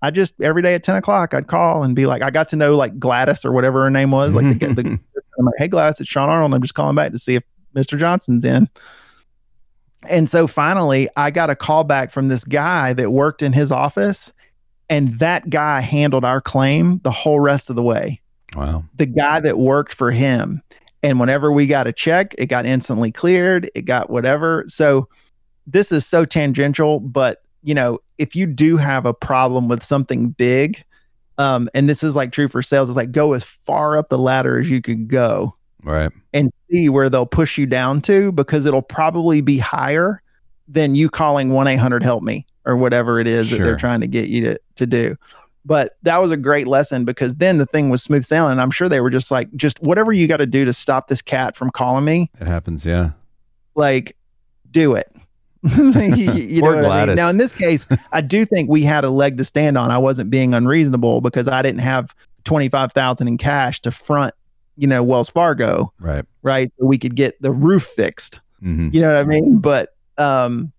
I 0.00 0.12
just, 0.12 0.40
every 0.40 0.62
day 0.62 0.76
at 0.76 0.84
10 0.84 0.94
o'clock, 0.94 1.34
I'd 1.34 1.48
call 1.48 1.82
and 1.82 1.96
be 1.96 2.06
like, 2.06 2.22
I 2.22 2.30
got 2.30 2.48
to 2.50 2.56
know 2.56 2.76
like 2.76 3.00
Gladys 3.00 3.44
or 3.44 3.50
whatever 3.50 3.82
her 3.82 3.90
name 3.90 4.12
was. 4.12 4.32
Like, 4.32 4.60
the, 4.60 4.74
the, 4.74 4.80
I'm 5.40 5.44
like, 5.44 5.56
hey, 5.58 5.66
Gladys, 5.66 6.00
it's 6.00 6.08
Sean 6.08 6.28
Arnold. 6.28 6.54
I'm 6.54 6.62
just 6.62 6.74
calling 6.74 6.94
back 6.94 7.10
to 7.10 7.18
see 7.18 7.34
if 7.34 7.42
Mr. 7.74 7.98
Johnson's 7.98 8.44
in. 8.44 8.68
And 10.08 10.30
so 10.30 10.46
finally, 10.46 11.08
I 11.16 11.32
got 11.32 11.50
a 11.50 11.56
call 11.56 11.82
back 11.82 12.12
from 12.12 12.28
this 12.28 12.44
guy 12.44 12.92
that 12.92 13.10
worked 13.10 13.42
in 13.42 13.52
his 13.52 13.72
office, 13.72 14.32
and 14.88 15.08
that 15.18 15.50
guy 15.50 15.80
handled 15.80 16.24
our 16.24 16.40
claim 16.40 17.00
the 17.02 17.10
whole 17.10 17.40
rest 17.40 17.70
of 17.70 17.76
the 17.76 17.82
way. 17.82 18.19
Wow. 18.56 18.84
The 18.96 19.06
guy 19.06 19.40
that 19.40 19.58
worked 19.58 19.94
for 19.94 20.10
him. 20.10 20.62
And 21.02 21.18
whenever 21.18 21.50
we 21.50 21.66
got 21.66 21.86
a 21.86 21.92
check, 21.92 22.34
it 22.36 22.46
got 22.46 22.66
instantly 22.66 23.10
cleared, 23.10 23.70
it 23.74 23.82
got 23.82 24.10
whatever. 24.10 24.64
So 24.66 25.08
this 25.66 25.92
is 25.92 26.06
so 26.06 26.24
tangential, 26.26 27.00
but 27.00 27.42
you 27.62 27.74
know, 27.74 27.98
if 28.18 28.34
you 28.36 28.46
do 28.46 28.76
have 28.76 29.06
a 29.06 29.14
problem 29.14 29.68
with 29.68 29.82
something 29.82 30.30
big, 30.30 30.82
um, 31.38 31.70
and 31.72 31.88
this 31.88 32.02
is 32.02 32.14
like 32.16 32.32
true 32.32 32.48
for 32.48 32.60
sales, 32.62 32.88
it's 32.90 32.96
like 32.96 33.12
go 33.12 33.32
as 33.32 33.44
far 33.44 33.96
up 33.96 34.10
the 34.10 34.18
ladder 34.18 34.58
as 34.58 34.68
you 34.68 34.82
can 34.82 35.06
go 35.06 35.54
Right. 35.82 36.10
and 36.34 36.52
see 36.70 36.90
where 36.90 37.08
they'll 37.08 37.24
push 37.24 37.56
you 37.56 37.64
down 37.64 38.02
to 38.02 38.30
because 38.32 38.66
it'll 38.66 38.82
probably 38.82 39.40
be 39.40 39.56
higher 39.56 40.20
than 40.68 40.94
you 40.94 41.08
calling 41.08 41.50
1-800 41.50 42.02
help 42.02 42.22
me 42.22 42.44
or 42.66 42.76
whatever 42.76 43.18
it 43.18 43.26
is 43.26 43.50
that 43.50 43.56
they're 43.64 43.76
trying 43.78 44.00
to 44.00 44.06
get 44.06 44.28
you 44.28 44.42
to, 44.44 44.60
to 44.74 44.86
do 44.86 45.16
but 45.64 45.96
that 46.02 46.18
was 46.18 46.30
a 46.30 46.36
great 46.36 46.66
lesson 46.66 47.04
because 47.04 47.36
then 47.36 47.58
the 47.58 47.66
thing 47.66 47.90
was 47.90 48.02
smooth 48.02 48.24
sailing 48.24 48.52
and 48.52 48.60
i'm 48.60 48.70
sure 48.70 48.88
they 48.88 49.00
were 49.00 49.10
just 49.10 49.30
like 49.30 49.48
just 49.56 49.80
whatever 49.82 50.12
you 50.12 50.26
got 50.26 50.38
to 50.38 50.46
do 50.46 50.64
to 50.64 50.72
stop 50.72 51.08
this 51.08 51.20
cat 51.22 51.54
from 51.56 51.70
calling 51.70 52.04
me 52.04 52.30
It 52.40 52.46
happens. 52.46 52.84
Yeah. 52.86 53.10
like 53.74 54.16
do 54.70 54.94
it 54.94 55.10
you, 55.62 55.72
you 56.14 56.62
know 56.62 56.74
what 56.82 56.84
I 56.90 57.06
mean? 57.06 57.16
Now 57.16 57.28
in 57.28 57.36
this 57.36 57.52
case 57.52 57.86
i 58.12 58.20
do 58.20 58.44
think 58.46 58.70
we 58.70 58.82
had 58.82 59.04
a 59.04 59.10
leg 59.10 59.36
to 59.38 59.44
stand 59.44 59.76
on 59.76 59.90
i 59.90 59.98
wasn't 59.98 60.30
being 60.30 60.54
unreasonable 60.54 61.20
because 61.20 61.48
i 61.48 61.60
didn't 61.62 61.80
have 61.80 62.14
25000 62.44 63.28
in 63.28 63.36
cash 63.36 63.80
to 63.82 63.90
front 63.90 64.32
you 64.76 64.86
know 64.86 65.02
wells 65.02 65.28
fargo 65.28 65.92
Right. 66.00 66.24
right? 66.42 66.72
So 66.78 66.86
we 66.86 66.96
could 66.96 67.14
get 67.14 67.40
the 67.42 67.52
roof 67.52 67.82
fixed. 67.84 68.40
hmm 68.60 68.88
You 68.92 69.02
know 69.02 69.08
what 69.14 69.20
I 69.20 69.24
mean? 69.24 69.58
But 69.58 69.94
um, 70.16 70.72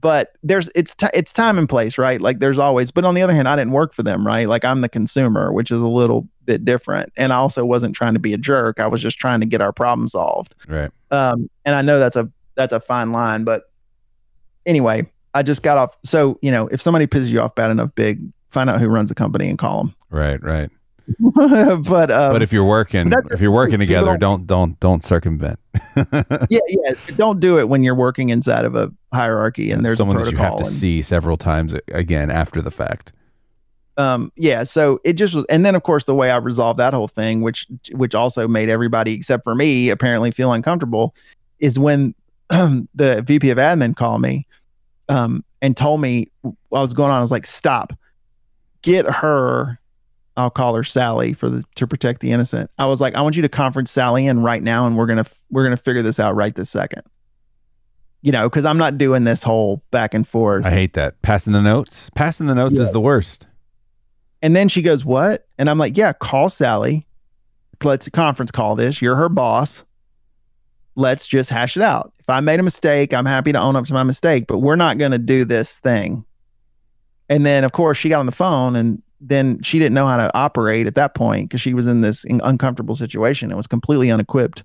but 0.00 0.36
there's 0.42 0.70
it's 0.74 0.94
ti 0.94 1.06
it's 1.14 1.32
time 1.32 1.58
and 1.58 1.68
place, 1.68 1.98
right? 1.98 2.20
Like 2.20 2.38
there's 2.38 2.58
always. 2.58 2.90
But 2.90 3.04
on 3.04 3.14
the 3.14 3.22
other 3.22 3.32
hand, 3.32 3.48
I 3.48 3.56
didn't 3.56 3.72
work 3.72 3.92
for 3.92 4.02
them, 4.02 4.26
right? 4.26 4.48
Like 4.48 4.64
I'm 4.64 4.80
the 4.80 4.88
consumer, 4.88 5.52
which 5.52 5.70
is 5.70 5.80
a 5.80 5.86
little 5.86 6.28
bit 6.44 6.64
different. 6.64 7.12
And 7.16 7.32
I 7.32 7.36
also 7.36 7.64
wasn't 7.64 7.94
trying 7.94 8.14
to 8.14 8.20
be 8.20 8.32
a 8.32 8.38
jerk. 8.38 8.80
I 8.80 8.86
was 8.86 9.00
just 9.00 9.18
trying 9.18 9.40
to 9.40 9.46
get 9.46 9.60
our 9.60 9.72
problem 9.72 10.08
solved. 10.08 10.54
Right. 10.66 10.90
Um, 11.10 11.48
and 11.64 11.74
I 11.74 11.82
know 11.82 11.98
that's 11.98 12.16
a 12.16 12.30
that's 12.54 12.72
a 12.72 12.80
fine 12.80 13.12
line, 13.12 13.44
but 13.44 13.70
anyway, 14.66 15.10
I 15.34 15.42
just 15.42 15.62
got 15.62 15.78
off. 15.78 15.96
So 16.04 16.38
you 16.42 16.50
know, 16.50 16.68
if 16.68 16.82
somebody 16.82 17.06
pisses 17.06 17.28
you 17.28 17.40
off 17.40 17.54
bad 17.54 17.70
enough, 17.70 17.94
big, 17.94 18.20
find 18.48 18.68
out 18.70 18.80
who 18.80 18.88
runs 18.88 19.08
the 19.08 19.14
company 19.14 19.48
and 19.48 19.58
call 19.58 19.84
them. 19.84 19.94
Right. 20.10 20.42
Right. 20.42 20.70
but 21.20 22.10
um, 22.10 22.32
but 22.32 22.42
if 22.42 22.52
you're 22.52 22.64
working, 22.66 23.12
if 23.30 23.40
you're 23.40 23.50
working 23.50 23.78
together, 23.78 24.16
don't- 24.16 24.46
don't 24.46 24.78
don't 24.80 25.02
circumvent. 25.02 25.58
yeah, 25.96 26.60
yeah, 26.68 26.92
don't 27.16 27.40
do 27.40 27.58
it 27.58 27.68
when 27.68 27.82
you're 27.82 27.94
working 27.94 28.28
inside 28.28 28.64
of 28.64 28.74
a 28.74 28.92
hierarchy 29.12 29.70
and 29.70 29.84
there's 29.86 29.96
someone 29.98 30.16
that 30.18 30.30
you 30.30 30.36
have 30.36 30.56
to 30.56 30.64
and- 30.64 30.66
see 30.66 31.00
several 31.02 31.36
times 31.36 31.74
again 31.92 32.30
after 32.30 32.60
the 32.60 32.70
fact. 32.70 33.12
um 33.96 34.30
yeah 34.36 34.64
so 34.64 35.00
it 35.04 35.14
just 35.14 35.34
was 35.34 35.44
and 35.48 35.64
then 35.64 35.74
of 35.74 35.82
course 35.82 36.04
the 36.04 36.14
way 36.14 36.30
i 36.30 36.36
resolved 36.36 36.78
that 36.78 36.92
whole 36.92 37.08
thing 37.08 37.40
which 37.40 37.66
which 37.92 38.14
also 38.14 38.46
made 38.46 38.68
everybody 38.68 39.12
except 39.14 39.42
for 39.44 39.54
me 39.54 39.88
apparently 39.88 40.30
feel 40.30 40.52
uncomfortable 40.52 41.14
is 41.58 41.78
when 41.78 42.14
the 42.50 43.22
vp 43.24 43.48
of 43.50 43.58
admin 43.58 43.96
called 43.96 44.20
me 44.20 44.46
um 45.08 45.42
and 45.62 45.76
told 45.76 46.00
me 46.00 46.30
what 46.42 46.80
was 46.80 46.92
going 46.94 47.10
on 47.10 47.18
i 47.18 47.22
was 47.22 47.30
like 47.32 47.46
stop 47.46 47.92
get 48.82 49.04
her 49.08 49.80
i'll 50.38 50.48
call 50.50 50.74
her 50.74 50.84
sally 50.84 51.34
for 51.34 51.50
the 51.50 51.62
to 51.74 51.86
protect 51.86 52.20
the 52.20 52.32
innocent 52.32 52.70
i 52.78 52.86
was 52.86 53.00
like 53.00 53.14
i 53.14 53.20
want 53.20 53.36
you 53.36 53.42
to 53.42 53.48
conference 53.48 53.90
sally 53.90 54.26
in 54.26 54.40
right 54.40 54.62
now 54.62 54.86
and 54.86 54.96
we're 54.96 55.06
gonna 55.06 55.26
we're 55.50 55.64
gonna 55.64 55.76
figure 55.76 56.02
this 56.02 56.18
out 56.18 56.34
right 56.34 56.54
this 56.54 56.70
second 56.70 57.02
you 58.22 58.32
know 58.32 58.48
because 58.48 58.64
i'm 58.64 58.78
not 58.78 58.96
doing 58.96 59.24
this 59.24 59.42
whole 59.42 59.82
back 59.90 60.14
and 60.14 60.26
forth 60.26 60.64
I 60.64 60.70
hate 60.70 60.94
that. 60.94 61.20
Passing 61.22 61.52
the 61.52 61.60
notes. 61.60 62.10
Passing 62.14 62.46
the 62.46 62.54
notes 62.54 62.78
is 62.78 62.92
the 62.92 63.00
worst. 63.00 63.46
And 64.42 64.54
then 64.54 64.68
she 64.68 64.82
goes, 64.82 65.04
What? 65.04 65.46
And 65.58 65.68
I'm 65.68 65.78
like, 65.78 65.96
Yeah, 65.96 66.12
call 66.12 66.48
Sally. 66.48 67.04
Let's 67.82 68.08
conference 68.08 68.50
call 68.50 68.76
this. 68.76 69.00
You're 69.02 69.16
her 69.16 69.28
boss. 69.28 69.84
Let's 70.96 71.26
just 71.26 71.48
hash 71.50 71.76
it 71.76 71.82
out. 71.82 72.12
If 72.18 72.28
I 72.28 72.40
made 72.40 72.58
a 72.58 72.62
mistake, 72.62 73.14
I'm 73.14 73.26
happy 73.26 73.52
to 73.52 73.60
own 73.60 73.76
up 73.76 73.84
to 73.86 73.94
my 73.94 74.02
mistake, 74.02 74.46
but 74.48 74.58
we're 74.58 74.76
not 74.76 74.98
going 74.98 75.12
to 75.12 75.18
do 75.18 75.44
this 75.44 75.78
thing. 75.78 76.24
And 77.28 77.46
then, 77.46 77.62
of 77.62 77.72
course, 77.72 77.96
she 77.96 78.08
got 78.08 78.18
on 78.20 78.26
the 78.26 78.32
phone 78.32 78.74
and 78.74 79.00
then 79.20 79.60
she 79.62 79.78
didn't 79.78 79.94
know 79.94 80.06
how 80.06 80.16
to 80.16 80.30
operate 80.36 80.86
at 80.86 80.94
that 80.94 81.14
point 81.14 81.48
because 81.48 81.60
she 81.60 81.74
was 81.74 81.86
in 81.86 82.00
this 82.02 82.24
uncomfortable 82.24 82.94
situation 82.94 83.50
and 83.50 83.56
was 83.56 83.66
completely 83.66 84.10
unequipped 84.10 84.62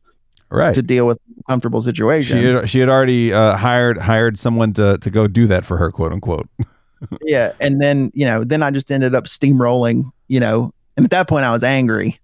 Right. 0.50 0.76
to 0.76 0.84
deal 0.84 1.08
with 1.08 1.18
a 1.40 1.44
comfortable 1.52 1.82
situation. 1.82 2.40
She 2.40 2.46
had, 2.46 2.70
she 2.70 2.80
had 2.80 2.88
already 2.88 3.34
uh, 3.34 3.56
hired 3.58 3.98
hired 3.98 4.38
someone 4.38 4.72
to 4.74 5.00
to 5.00 5.10
go 5.10 5.26
do 5.26 5.48
that 5.48 5.66
for 5.66 5.78
her, 5.78 5.92
quote 5.92 6.12
unquote. 6.12 6.48
yeah. 7.24 7.54
And 7.60 7.82
then, 7.82 8.12
you 8.14 8.24
know, 8.24 8.44
then 8.44 8.62
I 8.62 8.70
just 8.70 8.92
ended 8.92 9.16
up 9.16 9.24
steamrolling, 9.26 10.12
you 10.28 10.40
know, 10.40 10.72
and 10.96 11.06
at 11.06 11.10
that 11.10 11.28
point 11.28 11.44
I 11.46 11.52
was 11.52 11.64
angry, 11.64 12.20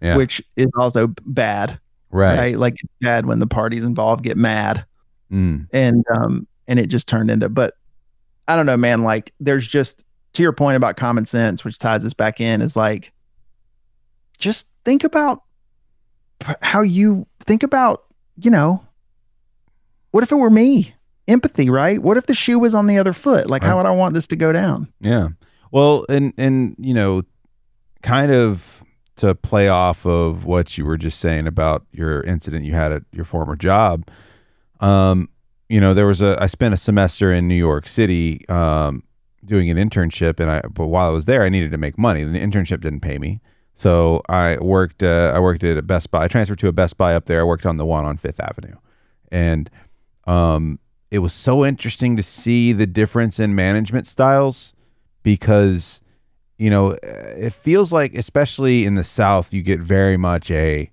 Yeah. 0.00 0.16
which 0.16 0.40
is 0.54 0.68
also 0.78 1.08
bad. 1.26 1.80
Right. 2.12 2.38
Right. 2.38 2.58
Like 2.58 2.74
it's 2.74 2.92
bad 3.00 3.26
when 3.26 3.40
the 3.40 3.46
parties 3.48 3.82
involved 3.82 4.22
get 4.22 4.36
mad. 4.36 4.84
Mm. 5.32 5.66
and 5.72 6.04
um 6.14 6.46
and 6.68 6.78
it 6.78 6.86
just 6.86 7.08
turned 7.08 7.30
into 7.30 7.48
but 7.48 7.74
i 8.46 8.54
don't 8.54 8.66
know 8.66 8.76
man 8.76 9.02
like 9.02 9.32
there's 9.40 9.66
just 9.66 10.03
to 10.34 10.42
your 10.42 10.52
point 10.52 10.76
about 10.76 10.96
common 10.96 11.26
sense 11.26 11.64
which 11.64 11.78
ties 11.78 12.04
us 12.04 12.12
back 12.12 12.40
in 12.40 12.60
is 12.62 12.76
like 12.76 13.12
just 14.38 14.66
think 14.84 15.04
about 15.04 15.42
how 16.60 16.82
you 16.82 17.26
think 17.40 17.62
about 17.62 18.04
you 18.36 18.50
know 18.50 18.84
what 20.10 20.22
if 20.22 20.30
it 20.30 20.36
were 20.36 20.50
me 20.50 20.94
empathy 21.28 21.70
right 21.70 22.02
what 22.02 22.16
if 22.16 22.26
the 22.26 22.34
shoe 22.34 22.58
was 22.58 22.74
on 22.74 22.86
the 22.86 22.98
other 22.98 23.12
foot 23.12 23.48
like 23.48 23.62
how 23.62 23.76
would 23.76 23.86
i 23.86 23.90
want 23.90 24.12
this 24.14 24.26
to 24.26 24.36
go 24.36 24.52
down 24.52 24.92
Yeah. 25.00 25.28
Well, 25.74 26.06
and 26.08 26.32
and 26.38 26.76
you 26.78 26.94
know, 26.94 27.22
kind 28.02 28.30
of 28.30 28.84
to 29.16 29.34
play 29.34 29.66
off 29.66 30.06
of 30.06 30.44
what 30.44 30.78
you 30.78 30.84
were 30.84 30.96
just 30.96 31.18
saying 31.18 31.48
about 31.48 31.84
your 31.90 32.20
incident 32.22 32.64
you 32.64 32.74
had 32.74 32.92
at 32.92 33.02
your 33.10 33.24
former 33.24 33.56
job. 33.56 34.08
Um, 34.78 35.28
you 35.68 35.80
know, 35.80 35.92
there 35.92 36.06
was 36.06 36.22
a 36.22 36.36
I 36.40 36.46
spent 36.46 36.74
a 36.74 36.76
semester 36.76 37.32
in 37.32 37.48
New 37.48 37.56
York 37.56 37.88
City 37.88 38.48
um 38.48 39.02
doing 39.44 39.70
an 39.70 39.76
internship 39.76 40.40
and 40.40 40.50
I 40.50 40.62
but 40.62 40.86
while 40.86 41.10
I 41.10 41.12
was 41.12 41.24
there 41.26 41.42
I 41.42 41.48
needed 41.48 41.70
to 41.72 41.78
make 41.78 41.98
money. 41.98 42.24
The 42.24 42.38
internship 42.40 42.80
didn't 42.80 43.00
pay 43.00 43.18
me. 43.18 43.40
So 43.74 44.22
I 44.28 44.58
worked 44.58 45.02
uh, 45.02 45.32
I 45.34 45.40
worked 45.40 45.64
at 45.64 45.76
a 45.76 45.82
Best 45.82 46.10
Buy. 46.10 46.24
I 46.24 46.28
transferred 46.28 46.58
to 46.60 46.68
a 46.68 46.72
Best 46.72 46.96
Buy 46.96 47.14
up 47.14 47.26
there. 47.26 47.40
I 47.40 47.44
worked 47.44 47.66
on 47.66 47.76
the 47.76 47.86
one 47.86 48.04
on 48.04 48.16
5th 48.16 48.40
Avenue. 48.40 48.76
And 49.30 49.70
um 50.26 50.78
it 51.10 51.18
was 51.18 51.32
so 51.32 51.64
interesting 51.64 52.16
to 52.16 52.22
see 52.22 52.72
the 52.72 52.86
difference 52.86 53.38
in 53.38 53.54
management 53.54 54.06
styles 54.06 54.72
because 55.22 56.02
you 56.58 56.70
know 56.70 56.96
it 57.02 57.52
feels 57.52 57.92
like 57.92 58.14
especially 58.14 58.84
in 58.84 58.94
the 58.94 59.04
south 59.04 59.52
you 59.52 59.62
get 59.62 59.80
very 59.80 60.16
much 60.16 60.50
a 60.50 60.90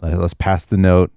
"Let- 0.00 0.18
let's 0.18 0.34
pass 0.34 0.64
the 0.64 0.76
note 0.76 1.12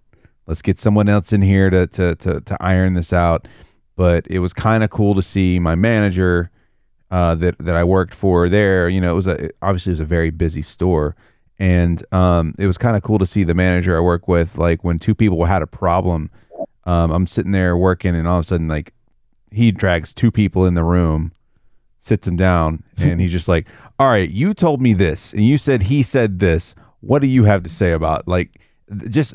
let's 0.45 0.62
get 0.62 0.80
someone 0.80 1.10
else 1.10 1.34
in 1.34 1.41
here 1.41 1.70
to 1.70 1.88
to 1.88 2.16
to, 2.16 2.41
to 2.41 2.58
iron 2.60 2.94
this 2.94 3.12
out 3.12 3.48
but 3.95 4.28
it 4.28 4.40
was 4.40 4.54
kind 4.54 4.84
of 4.84 4.90
cool 4.90 5.16
to 5.16 5.22
see 5.22 5.60
my 5.60 5.76
manager 5.76 6.52
uh, 7.12 7.36
that 7.36 7.58
that 7.60 7.76
I 7.76 7.84
worked 7.84 8.14
for 8.14 8.50
there 8.50 8.90
you 8.90 9.02
know 9.02 9.12
it 9.12 9.16
was 9.16 9.28
a 9.28 9.50
obviously 9.62 9.92
it 9.92 9.94
was 9.94 10.00
a 10.02 10.06
very 10.06 10.30
busy 10.30 10.62
store. 10.62 11.16
And 11.60 12.06
um, 12.14 12.54
it 12.60 12.68
was 12.68 12.78
kind 12.78 12.96
of 12.96 13.02
cool 13.02 13.18
to 13.18 13.26
see 13.26 13.44
the 13.44 13.56
manager 13.56 13.98
I 13.98 14.00
work 14.00 14.28
with 14.28 14.60
like 14.60 14.84
when 14.84 15.00
two 15.00 15.16
people 15.16 15.46
had 15.46 15.64
a 15.64 15.68
problem 15.68 16.30
um, 16.84 17.12
I'm 17.12 17.26
sitting 17.26 17.52
there 17.52 17.76
working 17.76 18.16
and 18.16 18.28
all 18.28 18.38
of 18.38 18.46
a 18.46 18.48
sudden 18.48 18.68
like 18.68 18.94
he 19.52 19.72
drags 19.72 20.14
two 20.14 20.30
people 20.30 20.66
in 20.66 20.76
the 20.76 20.84
room 20.84 21.32
sits 21.98 22.26
them 22.26 22.36
down 22.36 22.84
and 22.98 23.20
he's 23.20 23.32
just 23.32 23.48
like 23.48 23.68
all 23.98 24.08
right 24.08 24.30
you 24.30 24.54
told 24.54 24.82
me 24.82 24.94
this 24.94 25.34
and 25.34 25.44
you 25.44 25.58
said 25.58 25.84
he 25.84 26.04
said 26.04 26.40
this. 26.40 26.76
What 27.00 27.24
do 27.24 27.28
you 27.28 27.46
have 27.46 27.64
to 27.64 27.70
say 27.70 27.92
about 27.92 28.28
like 28.28 28.52
just 29.10 29.34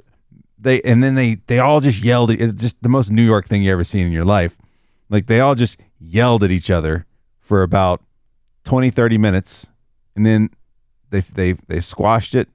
they 0.58 0.80
and 0.82 1.02
then 1.02 1.14
they 1.14 1.36
they 1.48 1.58
all 1.58 1.80
just 1.80 2.02
yelled 2.04 2.30
at 2.30 2.40
it's 2.40 2.60
just 2.60 2.82
the 2.82 2.88
most 2.88 3.10
new 3.10 3.24
york 3.24 3.46
thing 3.46 3.62
you 3.62 3.72
ever 3.72 3.84
seen 3.84 4.06
in 4.06 4.12
your 4.12 4.24
life. 4.24 4.56
Like 5.10 5.26
they 5.26 5.40
all 5.40 5.54
just 5.54 5.78
yelled 5.98 6.44
at 6.44 6.50
each 6.50 6.70
other 6.70 7.06
for 7.52 7.62
about 7.62 8.00
20 8.64 8.88
30 8.88 9.18
minutes 9.18 9.68
and 10.16 10.24
then 10.24 10.48
they 11.10 11.20
they 11.20 11.52
they 11.68 11.80
squashed 11.80 12.34
it. 12.34 12.48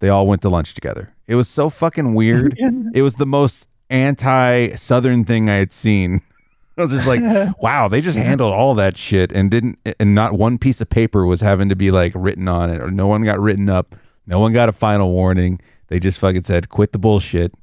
They 0.00 0.10
all 0.10 0.26
went 0.26 0.42
to 0.42 0.50
lunch 0.50 0.74
together. 0.74 1.14
It 1.26 1.36
was 1.36 1.48
so 1.48 1.70
fucking 1.70 2.12
weird. 2.12 2.54
It 2.94 3.00
was 3.00 3.14
the 3.14 3.24
most 3.24 3.66
anti 3.88 4.74
southern 4.74 5.24
thing 5.24 5.48
i 5.48 5.54
had 5.54 5.72
seen. 5.72 6.20
I 6.76 6.82
was 6.82 6.90
just 6.90 7.06
like, 7.06 7.22
wow, 7.62 7.88
they 7.88 8.02
just 8.02 8.18
handled 8.18 8.52
all 8.52 8.74
that 8.74 8.98
shit 8.98 9.32
and 9.32 9.50
didn't, 9.50 9.78
and 9.98 10.14
not 10.14 10.34
one 10.34 10.58
piece 10.58 10.82
of 10.82 10.90
paper 10.90 11.24
was 11.24 11.40
having 11.40 11.70
to 11.70 11.76
be 11.76 11.90
like 11.90 12.12
written 12.14 12.46
on 12.46 12.68
it, 12.68 12.82
or 12.82 12.90
no 12.90 13.06
one 13.06 13.22
got 13.22 13.40
written 13.40 13.70
up, 13.70 13.94
no 14.26 14.38
one 14.38 14.52
got 14.52 14.68
a 14.68 14.72
final 14.72 15.12
warning. 15.12 15.60
They 15.86 15.98
just 15.98 16.18
fucking 16.18 16.42
said, 16.42 16.68
quit 16.68 16.92
the 16.92 16.98
bullshit, 16.98 17.54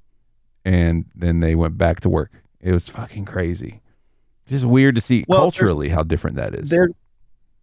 and 0.65 1.05
then 1.13 1.39
they 1.39 1.53
went 1.53 1.77
back 1.77 1.99
to 1.99 2.09
work. 2.09 2.31
It 2.59 2.71
was 2.71 2.89
fucking 2.89 3.25
crazy. 3.25 3.81
Just 4.49 4.65
weird 4.65 4.95
to 4.95 5.01
see 5.01 5.23
Well, 5.27 5.39
culturally 5.39 5.89
how 5.89 6.03
different 6.03 6.35
that 6.37 6.53
is. 6.55 6.69
there 6.69 6.89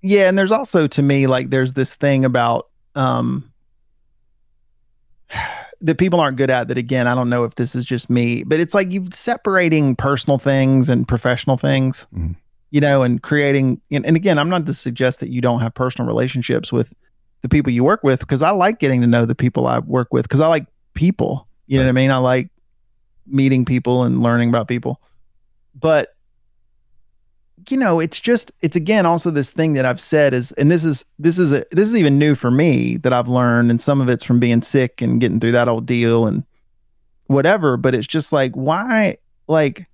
yeah 0.03 0.29
and 0.29 0.39
there's 0.39 0.53
also 0.53 0.87
to 0.87 1.03
me 1.03 1.27
like 1.27 1.51
there's 1.51 1.73
this 1.75 1.95
thing 1.95 2.25
about 2.25 2.69
um 2.95 3.51
that 5.81 5.99
people 5.99 6.21
aren't 6.21 6.37
good 6.37 6.51
at 6.51 6.69
that 6.69 6.79
again 6.79 7.07
i 7.07 7.15
don't 7.15 7.29
know 7.29 7.45
if 7.45 7.57
this 7.57 7.75
is 7.75 7.85
just 7.85 8.09
me 8.09 8.43
but 8.45 8.61
it's 8.61 8.73
like 8.75 8.91
you 8.93 9.07
separating 9.11 9.95
personal 9.95 10.39
things 10.39 10.89
and 10.89 11.07
professional 11.07 11.57
things 11.57 12.07
Mhm. 12.17 12.35
you 12.71 12.81
know 12.81 13.03
and 13.03 13.23
creating 13.23 13.81
and, 13.91 14.07
and 14.07 14.17
again 14.17 14.39
i'm 14.39 14.49
not 14.49 14.65
to 14.67 14.75
suggest 14.75 15.21
that 15.21 15.29
you 15.31 15.41
don't 15.41 15.61
have 15.61 15.75
personal 15.75 16.07
relationships 16.07 16.73
with 16.73 16.93
the 17.43 17.49
people 17.49 17.73
you 17.73 17.85
work 17.85 18.03
with 18.03 18.21
because 18.21 18.43
i 18.43 18.51
like 18.51 18.79
getting 18.79 19.01
to 19.03 19.07
know 19.07 19.27
the 19.27 19.35
people 19.35 19.67
i 19.67 19.79
work 19.81 20.09
with 20.13 20.23
because 20.25 20.41
i 20.41 20.47
like 20.47 20.67
people 20.95 21.47
you 21.67 21.79
know 21.79 21.85
what 21.85 21.91
i 21.91 21.93
mean 21.93 22.11
i 22.11 22.17
like 22.17 22.49
meeting 23.27 23.65
people 23.65 24.05
and 24.05 24.23
learning 24.23 24.49
about 24.49 24.69
people 24.69 25.01
but 25.79 26.16
you 27.71 27.77
know 27.77 27.99
it's 28.01 28.21
just 28.21 28.53
it's 28.63 28.77
again 28.77 29.07
also 29.07 29.31
this 29.31 29.51
thing 29.51 29.73
that 29.73 29.85
i've 29.85 30.01
said 30.01 30.33
is 30.35 30.53
and 30.53 30.71
this 30.71 30.85
is 30.85 31.05
this 31.19 31.39
is 31.39 31.53
a 31.53 31.65
this 31.73 31.89
is 31.89 31.95
even 31.97 32.19
new 32.19 32.35
for 32.35 32.51
me 32.51 32.97
that 32.99 33.13
i've 33.13 33.29
learned 33.29 33.71
and 33.71 33.81
some 33.81 34.01
of 34.01 34.09
it's 34.09 34.25
from 34.25 34.39
being 34.39 34.63
sick 34.63 35.01
and 35.03 35.21
getting 35.21 35.41
through 35.41 35.53
that 35.53 35.69
old 35.69 35.87
deal 35.87 36.27
and 36.27 36.45
whatever 37.27 37.77
but 37.77 37.95
it's 37.95 38.07
just 38.07 38.33
like 38.33 38.53
why 38.53 39.17
like 39.49 39.87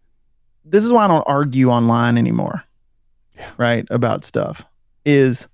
this 0.64 0.84
is 0.84 0.92
why 0.92 1.04
i 1.04 1.08
don't 1.08 1.22
argue 1.26 1.70
online 1.70 2.18
anymore 2.18 2.62
Yeah. 3.36 3.50
right 3.56 3.86
about 3.90 4.24
stuff 4.24 4.64
is 5.04 5.48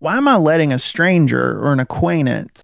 why 0.00 0.16
am 0.16 0.28
i 0.28 0.36
letting 0.36 0.72
a 0.72 0.78
stranger 0.78 1.58
or 1.60 1.72
an 1.72 1.80
acquaintance 1.80 2.62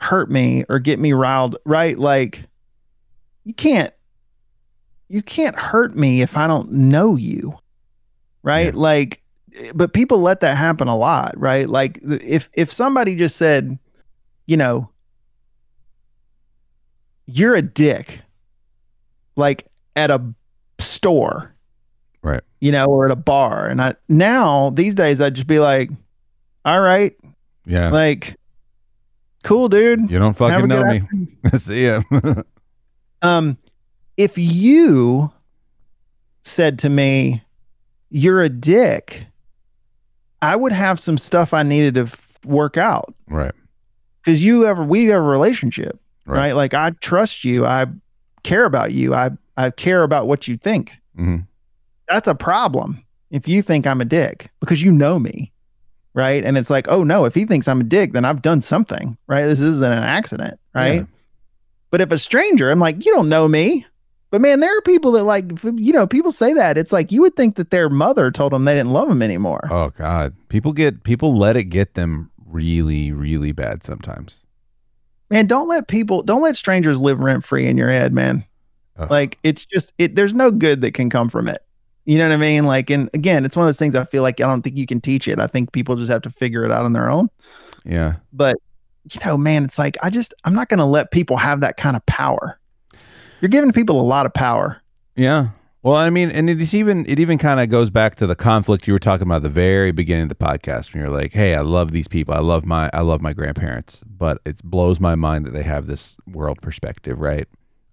hurt 0.00 0.30
me 0.30 0.64
or 0.68 0.78
get 0.78 0.98
me 0.98 1.12
riled 1.12 1.56
right 1.64 1.98
like 1.98 2.44
you 3.44 3.54
can't 3.54 3.92
you 5.12 5.22
can't 5.22 5.56
hurt 5.56 5.94
me 5.94 6.22
if 6.22 6.38
I 6.38 6.46
don't 6.46 6.72
know 6.72 7.16
you. 7.16 7.58
Right? 8.42 8.72
Yeah. 8.72 8.80
Like 8.80 9.22
but 9.74 9.92
people 9.92 10.20
let 10.20 10.40
that 10.40 10.56
happen 10.56 10.88
a 10.88 10.96
lot, 10.96 11.34
right? 11.36 11.68
Like 11.68 12.00
if 12.02 12.48
if 12.54 12.72
somebody 12.72 13.14
just 13.14 13.36
said, 13.36 13.78
you 14.46 14.56
know, 14.56 14.88
you're 17.26 17.54
a 17.54 17.60
dick 17.60 18.20
like 19.36 19.66
at 19.96 20.10
a 20.10 20.22
store. 20.78 21.54
Right. 22.22 22.40
You 22.60 22.72
know, 22.72 22.86
or 22.86 23.04
at 23.04 23.10
a 23.10 23.16
bar 23.16 23.68
and 23.68 23.82
I 23.82 23.94
now 24.08 24.70
these 24.70 24.94
days 24.94 25.20
I'd 25.20 25.34
just 25.34 25.46
be 25.46 25.58
like, 25.58 25.90
all 26.64 26.80
right, 26.80 27.14
yeah. 27.66 27.90
like 27.90 28.36
cool 29.44 29.68
dude. 29.68 30.10
you 30.10 30.18
don't 30.18 30.36
fucking 30.36 30.68
know 30.68 30.84
me. 30.84 31.02
See 31.54 31.84
ya. 31.84 32.00
um 33.22 33.58
if 34.16 34.36
you 34.38 35.30
said 36.42 36.78
to 36.80 36.88
me 36.90 37.42
you're 38.10 38.42
a 38.42 38.48
dick 38.48 39.24
i 40.42 40.54
would 40.56 40.72
have 40.72 40.98
some 41.00 41.16
stuff 41.16 41.54
i 41.54 41.62
needed 41.62 41.94
to 41.94 42.02
f- 42.02 42.38
work 42.44 42.76
out. 42.76 43.14
Right. 43.28 43.54
because 44.22 44.42
you 44.44 44.66
ever 44.66 44.82
we 44.84 45.06
have 45.06 45.18
a 45.18 45.22
relationship 45.22 45.98
Right. 46.26 46.38
right. 46.38 46.52
like 46.52 46.74
i 46.74 46.90
trust 47.00 47.44
you. 47.44 47.66
I 47.66 47.86
care 48.44 48.64
about 48.64 48.92
you. 48.92 49.14
I 49.14 49.30
i 49.56 49.70
care 49.70 50.02
about 50.02 50.26
what 50.26 50.46
you 50.48 50.56
think. 50.56 50.92
Hmm 51.16 51.38
that's 52.08 52.28
a 52.28 52.34
problem 52.34 53.02
if 53.30 53.48
you 53.48 53.62
think 53.62 53.86
i'm 53.86 54.00
a 54.00 54.04
dick 54.04 54.50
because 54.60 54.82
you 54.82 54.90
know 54.92 55.18
me 55.18 55.50
right? 56.14 56.44
And 56.44 56.58
it's 56.58 56.68
like 56.68 56.86
oh 56.88 57.02
no 57.04 57.24
if 57.24 57.34
he 57.34 57.44
thinks 57.46 57.68
i'm 57.68 57.80
a 57.80 57.84
dick 57.84 58.12
then 58.12 58.24
i've 58.24 58.42
done 58.42 58.60
something 58.60 59.16
right? 59.28 59.46
This 59.46 59.60
isn't 59.62 59.90
an 59.92 60.02
accident 60.02 60.58
right? 60.74 60.94
Yeah. 60.94 61.04
but 61.90 62.00
if 62.02 62.10
a 62.10 62.18
stranger 62.18 62.70
i'm 62.70 62.80
like 62.80 63.04
you 63.06 63.12
don't 63.14 63.28
know 63.30 63.46
me 63.48 63.86
but 64.32 64.40
man 64.40 64.60
there 64.60 64.76
are 64.76 64.80
people 64.80 65.12
that 65.12 65.24
like 65.24 65.52
you 65.76 65.92
know 65.92 66.06
people 66.06 66.32
say 66.32 66.54
that. 66.54 66.78
It's 66.78 66.90
like 66.90 67.12
you 67.12 67.20
would 67.20 67.36
think 67.36 67.54
that 67.56 67.70
their 67.70 67.88
mother 67.88 68.32
told 68.32 68.52
them 68.52 68.64
they 68.64 68.74
didn't 68.74 68.92
love 68.92 69.08
them 69.08 69.22
anymore. 69.22 69.68
Oh 69.70 69.90
God, 69.90 70.34
people 70.48 70.72
get 70.72 71.04
people 71.04 71.36
let 71.36 71.54
it 71.54 71.64
get 71.64 71.94
them 71.94 72.30
really, 72.46 73.12
really 73.12 73.52
bad 73.52 73.84
sometimes. 73.84 74.44
man 75.30 75.46
don't 75.46 75.68
let 75.68 75.86
people 75.86 76.22
don't 76.22 76.42
let 76.42 76.56
strangers 76.56 76.98
live 76.98 77.20
rent 77.20 77.44
free 77.44 77.68
in 77.68 77.76
your 77.76 77.90
head 77.90 78.12
man. 78.12 78.44
Like 79.10 79.38
it's 79.42 79.64
just 79.66 79.92
it 79.98 80.16
there's 80.16 80.32
no 80.34 80.50
good 80.50 80.80
that 80.80 80.94
can 80.94 81.10
come 81.10 81.28
from 81.28 81.46
it. 81.46 81.60
You 82.04 82.18
know 82.18 82.28
what 82.28 82.34
i 82.34 82.38
mean? 82.38 82.64
Like 82.64 82.88
and 82.88 83.10
again 83.12 83.44
it's 83.44 83.56
one 83.56 83.64
of 83.64 83.68
those 83.68 83.78
things 83.78 83.94
i 83.94 84.04
feel 84.04 84.22
like 84.22 84.40
i 84.40 84.44
don't 84.44 84.62
think 84.62 84.76
you 84.76 84.86
can 84.86 85.00
teach 85.00 85.28
it. 85.28 85.38
I 85.38 85.46
think 85.46 85.72
people 85.72 85.94
just 85.96 86.10
have 86.10 86.22
to 86.22 86.30
figure 86.30 86.64
it 86.64 86.72
out 86.72 86.84
on 86.86 86.94
their 86.94 87.10
own. 87.10 87.28
Yeah. 87.84 88.14
but 88.32 88.56
you 89.12 89.20
know 89.26 89.36
man 89.36 89.64
it's 89.64 89.78
like 89.78 89.96
i 90.02 90.08
just 90.08 90.32
i'm 90.44 90.54
not 90.54 90.68
going 90.68 90.78
to 90.78 90.84
let 90.84 91.10
people 91.10 91.36
have 91.36 91.60
that 91.60 91.76
kind 91.76 91.96
of 91.96 92.06
power 92.06 92.60
you're 93.42 93.50
giving 93.50 93.72
people 93.72 94.00
a 94.00 94.02
lot 94.02 94.24
of 94.24 94.32
power 94.32 94.80
Yeah. 95.14 95.48
Well, 95.82 95.96
I 95.96 96.10
mean, 96.10 96.30
and 96.30 96.48
it 96.48 96.62
is 96.62 96.74
even 96.74 97.04
it 97.08 97.18
even 97.18 97.38
kind 97.38 97.58
of 97.58 97.68
goes 97.68 97.90
back 97.90 98.14
to 98.16 98.26
the 98.26 98.36
conflict 98.36 98.86
you 98.86 98.92
were 98.92 99.00
talking 99.00 99.26
about 99.26 99.38
at 99.38 99.42
the 99.42 99.48
very 99.48 99.90
beginning 99.90 100.22
of 100.22 100.28
the 100.28 100.36
podcast 100.36 100.94
when 100.94 101.02
you're 101.02 101.10
like, 101.10 101.32
"Hey, 101.32 101.56
I 101.56 101.62
love 101.62 101.90
these 101.90 102.06
people. 102.06 102.34
I 102.34 102.38
love 102.38 102.64
my 102.64 102.88
I 102.92 103.00
love 103.00 103.20
my 103.20 103.32
grandparents, 103.32 104.04
but 104.06 104.38
it 104.44 104.62
blows 104.62 105.00
my 105.00 105.16
mind 105.16 105.44
that 105.44 105.54
they 105.54 105.64
have 105.64 105.88
this 105.88 106.16
world 106.24 106.62
perspective, 106.62 107.18
right? 107.18 107.48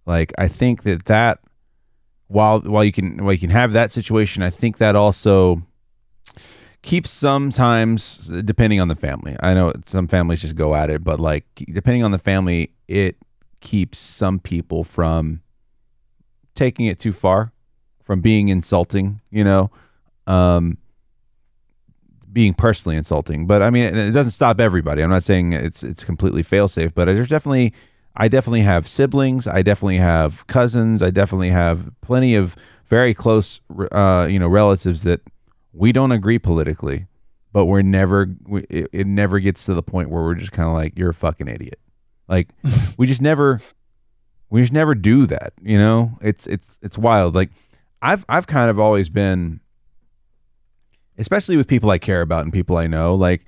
Like, 0.05 0.31
I 0.37 0.47
think 0.47 0.83
that 0.83 1.05
that 1.05 1.39
while 2.27 2.59
while 2.61 2.83
you 2.83 2.91
can 2.91 3.23
while 3.23 3.33
you 3.33 3.39
can 3.39 3.49
have 3.49 3.73
that 3.73 3.91
situation, 3.91 4.43
I 4.43 4.51
think 4.51 4.77
that 4.77 4.95
also 4.95 5.63
keeps 6.83 7.09
sometimes 7.09 8.27
depending 8.45 8.79
on 8.79 8.87
the 8.87 8.95
family. 8.95 9.35
I 9.39 9.55
know 9.55 9.73
some 9.85 10.07
families 10.07 10.41
just 10.41 10.55
go 10.55 10.75
at 10.75 10.91
it, 10.91 11.03
but 11.03 11.19
like 11.19 11.45
depending 11.73 12.03
on 12.03 12.11
the 12.11 12.19
family, 12.19 12.71
it 12.87 13.17
keeps 13.59 13.97
some 13.97 14.39
people 14.39 14.83
from 14.83 15.41
taking 16.55 16.85
it 16.85 16.99
too 16.99 17.13
far 17.13 17.53
from 18.09 18.21
being 18.21 18.49
insulting, 18.49 19.21
you 19.29 19.43
know, 19.43 19.69
um, 20.25 20.79
being 22.33 22.55
personally 22.55 22.97
insulting. 22.97 23.45
But 23.45 23.61
I 23.61 23.69
mean, 23.69 23.95
it, 23.95 24.11
doesn't 24.11 24.31
stop 24.31 24.59
everybody. 24.59 25.03
I'm 25.03 25.11
not 25.11 25.23
saying 25.23 25.53
it's 25.53 25.83
it's 25.83 26.03
completely 26.03 26.41
fail 26.41 26.67
safe, 26.67 26.93
but 26.93 27.05
there's 27.05 27.27
definitely 27.27 27.73
I 28.15 28.27
definitely 28.27 28.61
have 28.61 28.87
siblings. 28.87 29.47
I 29.47 29.61
definitely 29.61 29.97
have 29.97 30.45
cousins. 30.47 31.03
I 31.03 31.11
definitely 31.11 31.51
have 31.51 31.91
plenty 32.01 32.35
of 32.35 32.55
very 32.87 33.13
close, 33.13 33.61
uh, 33.91 34.27
you 34.29 34.39
know, 34.39 34.47
relatives 34.47 35.03
that 35.03 35.21
we 35.71 35.91
don't 35.91 36.11
agree 36.11 36.39
politically, 36.39 37.05
but 37.53 37.65
we're 37.65 37.83
never. 37.83 38.35
It 38.69 39.05
never 39.05 39.39
gets 39.39 39.65
to 39.67 39.75
the 39.75 39.83
point 39.83 40.09
where 40.09 40.23
we're 40.23 40.35
just 40.35 40.51
kind 40.51 40.67
of 40.67 40.73
like, 40.73 40.97
"You're 40.97 41.11
a 41.11 41.13
fucking 41.13 41.47
idiot." 41.47 41.79
Like 42.29 42.49
we 42.97 43.07
just 43.07 43.21
never, 43.21 43.59
we 44.49 44.61
just 44.61 44.71
never 44.71 44.95
do 44.95 45.25
that. 45.25 45.53
You 45.61 45.77
know, 45.77 46.17
it's 46.21 46.47
it's 46.47 46.77
it's 46.81 46.97
wild. 46.97 47.35
Like 47.35 47.49
I've 48.01 48.23
I've 48.29 48.47
kind 48.47 48.69
of 48.69 48.79
always 48.79 49.09
been 49.09 49.59
especially 51.17 51.57
with 51.57 51.67
people 51.67 51.89
I 51.91 51.97
care 51.97 52.21
about 52.21 52.43
and 52.43 52.53
people 52.53 52.77
I 52.77 52.87
know, 52.87 53.13
like 53.13 53.45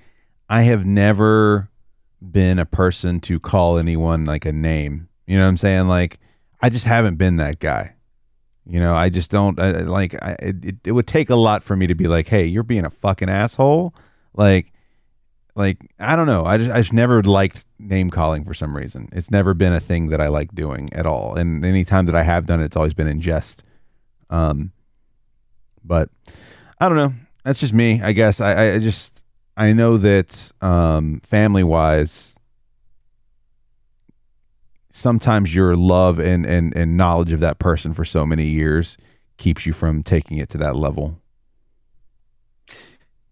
I 0.48 0.62
have 0.62 0.84
never 0.84 1.70
been 2.20 2.58
a 2.58 2.66
person 2.66 3.18
to 3.20 3.40
call 3.40 3.78
anyone 3.78 4.24
like 4.24 4.44
a 4.44 4.52
name. 4.52 5.08
You 5.26 5.38
know 5.38 5.44
what 5.44 5.48
I'm 5.48 5.56
saying? 5.56 5.88
Like 5.88 6.20
I 6.60 6.68
just 6.68 6.84
haven't 6.84 7.16
been 7.16 7.36
that 7.36 7.58
guy. 7.58 7.94
You 8.66 8.78
know, 8.78 8.94
I 8.94 9.08
just 9.08 9.30
don't 9.30 9.58
I, 9.58 9.80
like 9.80 10.14
I 10.22 10.36
it, 10.40 10.76
it 10.86 10.92
would 10.92 11.06
take 11.06 11.30
a 11.30 11.36
lot 11.36 11.64
for 11.64 11.74
me 11.74 11.86
to 11.88 11.96
be 11.96 12.06
like, 12.06 12.28
"Hey, 12.28 12.44
you're 12.46 12.62
being 12.62 12.84
a 12.84 12.90
fucking 12.90 13.28
asshole." 13.28 13.94
Like 14.34 14.72
like 15.54 15.78
I 15.98 16.16
don't 16.16 16.26
know. 16.26 16.44
I 16.44 16.58
just 16.58 16.70
I 16.70 16.78
just 16.78 16.92
never 16.92 17.22
liked 17.22 17.64
name 17.78 18.10
calling 18.10 18.44
for 18.44 18.54
some 18.54 18.76
reason. 18.76 19.08
It's 19.12 19.30
never 19.30 19.54
been 19.54 19.72
a 19.72 19.80
thing 19.80 20.08
that 20.08 20.20
I 20.20 20.28
like 20.28 20.54
doing 20.54 20.88
at 20.92 21.06
all. 21.06 21.34
And 21.34 21.64
any 21.64 21.84
time 21.84 22.06
that 22.06 22.14
I 22.14 22.22
have 22.22 22.46
done 22.46 22.60
it, 22.60 22.66
it's 22.66 22.76
always 22.76 22.94
been 22.94 23.08
in 23.08 23.20
jest. 23.20 23.62
Um, 24.30 24.72
but 25.84 26.08
I 26.80 26.88
don't 26.88 26.96
know. 26.96 27.14
That's 27.44 27.60
just 27.60 27.72
me. 27.72 28.00
I 28.02 28.12
guess 28.12 28.40
I, 28.40 28.74
I 28.74 28.78
just 28.78 29.22
I 29.56 29.72
know 29.72 29.98
that 29.98 30.52
um, 30.60 31.20
family 31.20 31.64
wise, 31.64 32.38
sometimes 34.90 35.54
your 35.54 35.76
love 35.76 36.18
and, 36.18 36.46
and 36.46 36.74
and 36.76 36.96
knowledge 36.96 37.32
of 37.32 37.40
that 37.40 37.58
person 37.58 37.92
for 37.92 38.04
so 38.04 38.24
many 38.24 38.46
years 38.46 38.96
keeps 39.36 39.66
you 39.66 39.72
from 39.72 40.02
taking 40.02 40.38
it 40.38 40.48
to 40.50 40.58
that 40.58 40.76
level. 40.76 41.18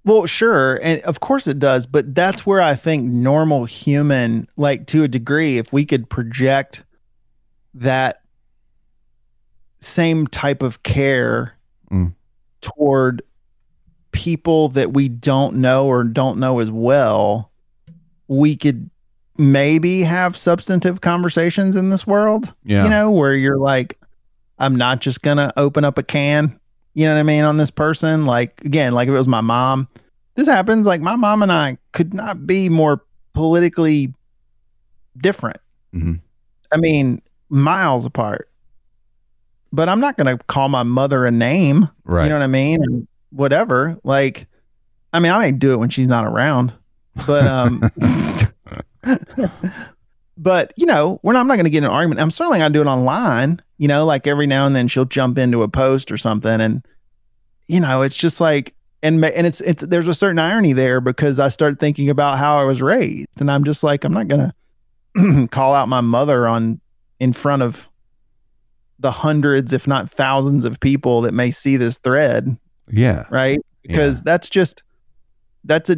Well, 0.05 0.24
sure, 0.27 0.81
and 0.82 1.01
of 1.02 1.20
course 1.20 1.47
it 1.47 1.59
does, 1.59 1.85
but 1.85 2.14
that's 2.14 2.47
where 2.47 2.60
I 2.60 2.74
think 2.74 3.05
normal 3.10 3.66
human, 3.66 4.48
like 4.56 4.86
to 4.89 5.05
a 5.05 5.09
degree, 5.09 5.59
if 5.59 5.72
we 5.72 5.85
could 5.85 6.09
project 6.09 6.85
that 7.74 8.22
same 9.81 10.27
type 10.27 10.62
of 10.62 10.82
care 10.82 11.55
mm. 11.90 12.12
toward 12.60 13.22
people 14.12 14.68
that 14.70 14.93
we 14.93 15.09
don't 15.09 15.56
know 15.56 15.86
or 15.86 16.05
don't 16.05 16.39
know 16.39 16.60
as 16.60 16.70
well, 16.70 17.51
we 18.28 18.56
could 18.56 18.90
maybe 19.39 20.02
have 20.02 20.36
substantive 20.36 21.01
conversations 21.01 21.77
in 21.77 21.90
this 21.90 22.06
world. 22.06 22.52
Yeah. 22.64 22.85
You 22.85 22.90
know, 22.90 23.10
where 23.10 23.35
you're 23.35 23.59
like, 23.59 23.98
I'm 24.59 24.77
not 24.77 25.01
just 25.01 25.22
gonna 25.22 25.52
open 25.56 25.85
up 25.85 25.97
a 25.97 26.02
can, 26.02 26.60
you 26.95 27.07
know 27.07 27.15
what 27.15 27.21
I 27.21 27.25
mean, 27.25 27.45
on 27.45 27.57
this 27.57 27.71
person. 27.71 28.27
Like 28.27 28.61
again, 28.65 28.93
like 28.93 29.09
if 29.09 29.15
it 29.15 29.19
was 29.19 29.29
my 29.29 29.41
mom, 29.41 29.89
this 30.35 30.49
happens. 30.49 30.87
Like 30.87 31.01
my 31.01 31.17
mom 31.17 31.43
and 31.43 31.53
I 31.53 31.79
could 31.93 32.15
not 32.15 32.47
be 32.47 32.69
more 32.69 33.05
politically 33.33 34.12
different. 35.19 35.59
Mm-hmm. 35.95 36.15
I 36.73 36.77
mean, 36.77 37.23
miles 37.49 38.07
apart 38.07 38.51
but 39.73 39.89
I'm 39.89 40.01
not 40.01 40.17
going 40.17 40.37
to 40.37 40.45
call 40.45 40.69
my 40.69 40.83
mother 40.83 41.25
a 41.25 41.31
name. 41.31 41.89
Right. 42.05 42.25
You 42.25 42.31
know 42.31 42.37
what 42.37 42.45
I 42.45 42.49
mean? 42.49 42.83
And 42.83 43.09
whatever. 43.31 43.99
Like, 44.05 44.47
I 45.12 45.21
mean, 45.21 45.33
I 45.33 45.39
may 45.39 45.53
do 45.53 45.73
it 45.73 45.77
when 45.77 45.91
she's 45.91 46.07
not 46.07 46.25
around, 46.25 46.73
but, 47.27 47.47
um, 47.47 47.83
but 50.41 50.73
you 50.77 50.87
know, 50.87 51.21
we're 51.23 51.35
not, 51.35 51.41
I'm 51.41 51.47
not 51.47 51.57
going 51.57 51.65
to 51.65 51.71
get 51.71 51.79
in 51.79 51.85
an 51.85 51.91
argument. 51.91 52.19
I'm 52.19 52.31
certainly 52.31 52.59
going 52.59 52.73
to 52.73 52.77
do 52.77 52.81
it 52.81 52.91
online, 52.91 53.61
you 53.77 53.87
know, 53.87 54.07
like 54.07 54.27
every 54.27 54.47
now 54.47 54.67
and 54.67 54.75
then 54.75 54.89
she'll 54.89 55.05
jump 55.05 55.37
into 55.37 55.62
a 55.62 55.69
post 55.69 56.11
or 56.11 56.17
something. 56.17 56.62
And, 56.62 56.83
you 57.67 57.79
know, 57.79 58.01
it's 58.01 58.17
just 58.17 58.41
like, 58.41 58.75
and, 59.03 59.23
and 59.23 59.47
it's, 59.47 59.61
it's, 59.61 59.83
there's 59.83 60.09
a 60.09 60.15
certain 60.15 60.39
irony 60.39 60.73
there 60.73 61.03
because 61.03 61.39
I 61.39 61.51
start 61.51 61.79
thinking 61.79 62.09
about 62.09 62.39
how 62.39 62.59
I 62.59 62.65
was 62.65 62.81
raised 62.81 63.39
and 63.39 63.51
I'm 63.51 63.65
just 63.65 63.83
like, 63.83 64.03
I'm 64.03 64.15
not 64.15 64.29
going 64.29 64.51
to 65.15 65.49
call 65.51 65.75
out 65.75 65.89
my 65.89 66.01
mother 66.01 66.49
on, 66.49 66.81
in 67.19 67.35
front 67.35 67.62
of 67.62 67.87
the 68.99 69.11
hundreds, 69.11 69.75
if 69.75 69.87
not 69.87 70.11
thousands 70.11 70.65
of 70.65 70.81
people 70.81 71.21
that 71.21 71.35
may 71.35 71.51
see 71.51 71.77
this 71.77 71.99
thread. 71.99 72.57
Yeah. 72.91 73.27
Right. 73.29 73.61
Because 73.83 74.19
yeah. 74.19 74.23
that's 74.25 74.49
just, 74.49 74.83
that's 75.65 75.91
a, 75.91 75.97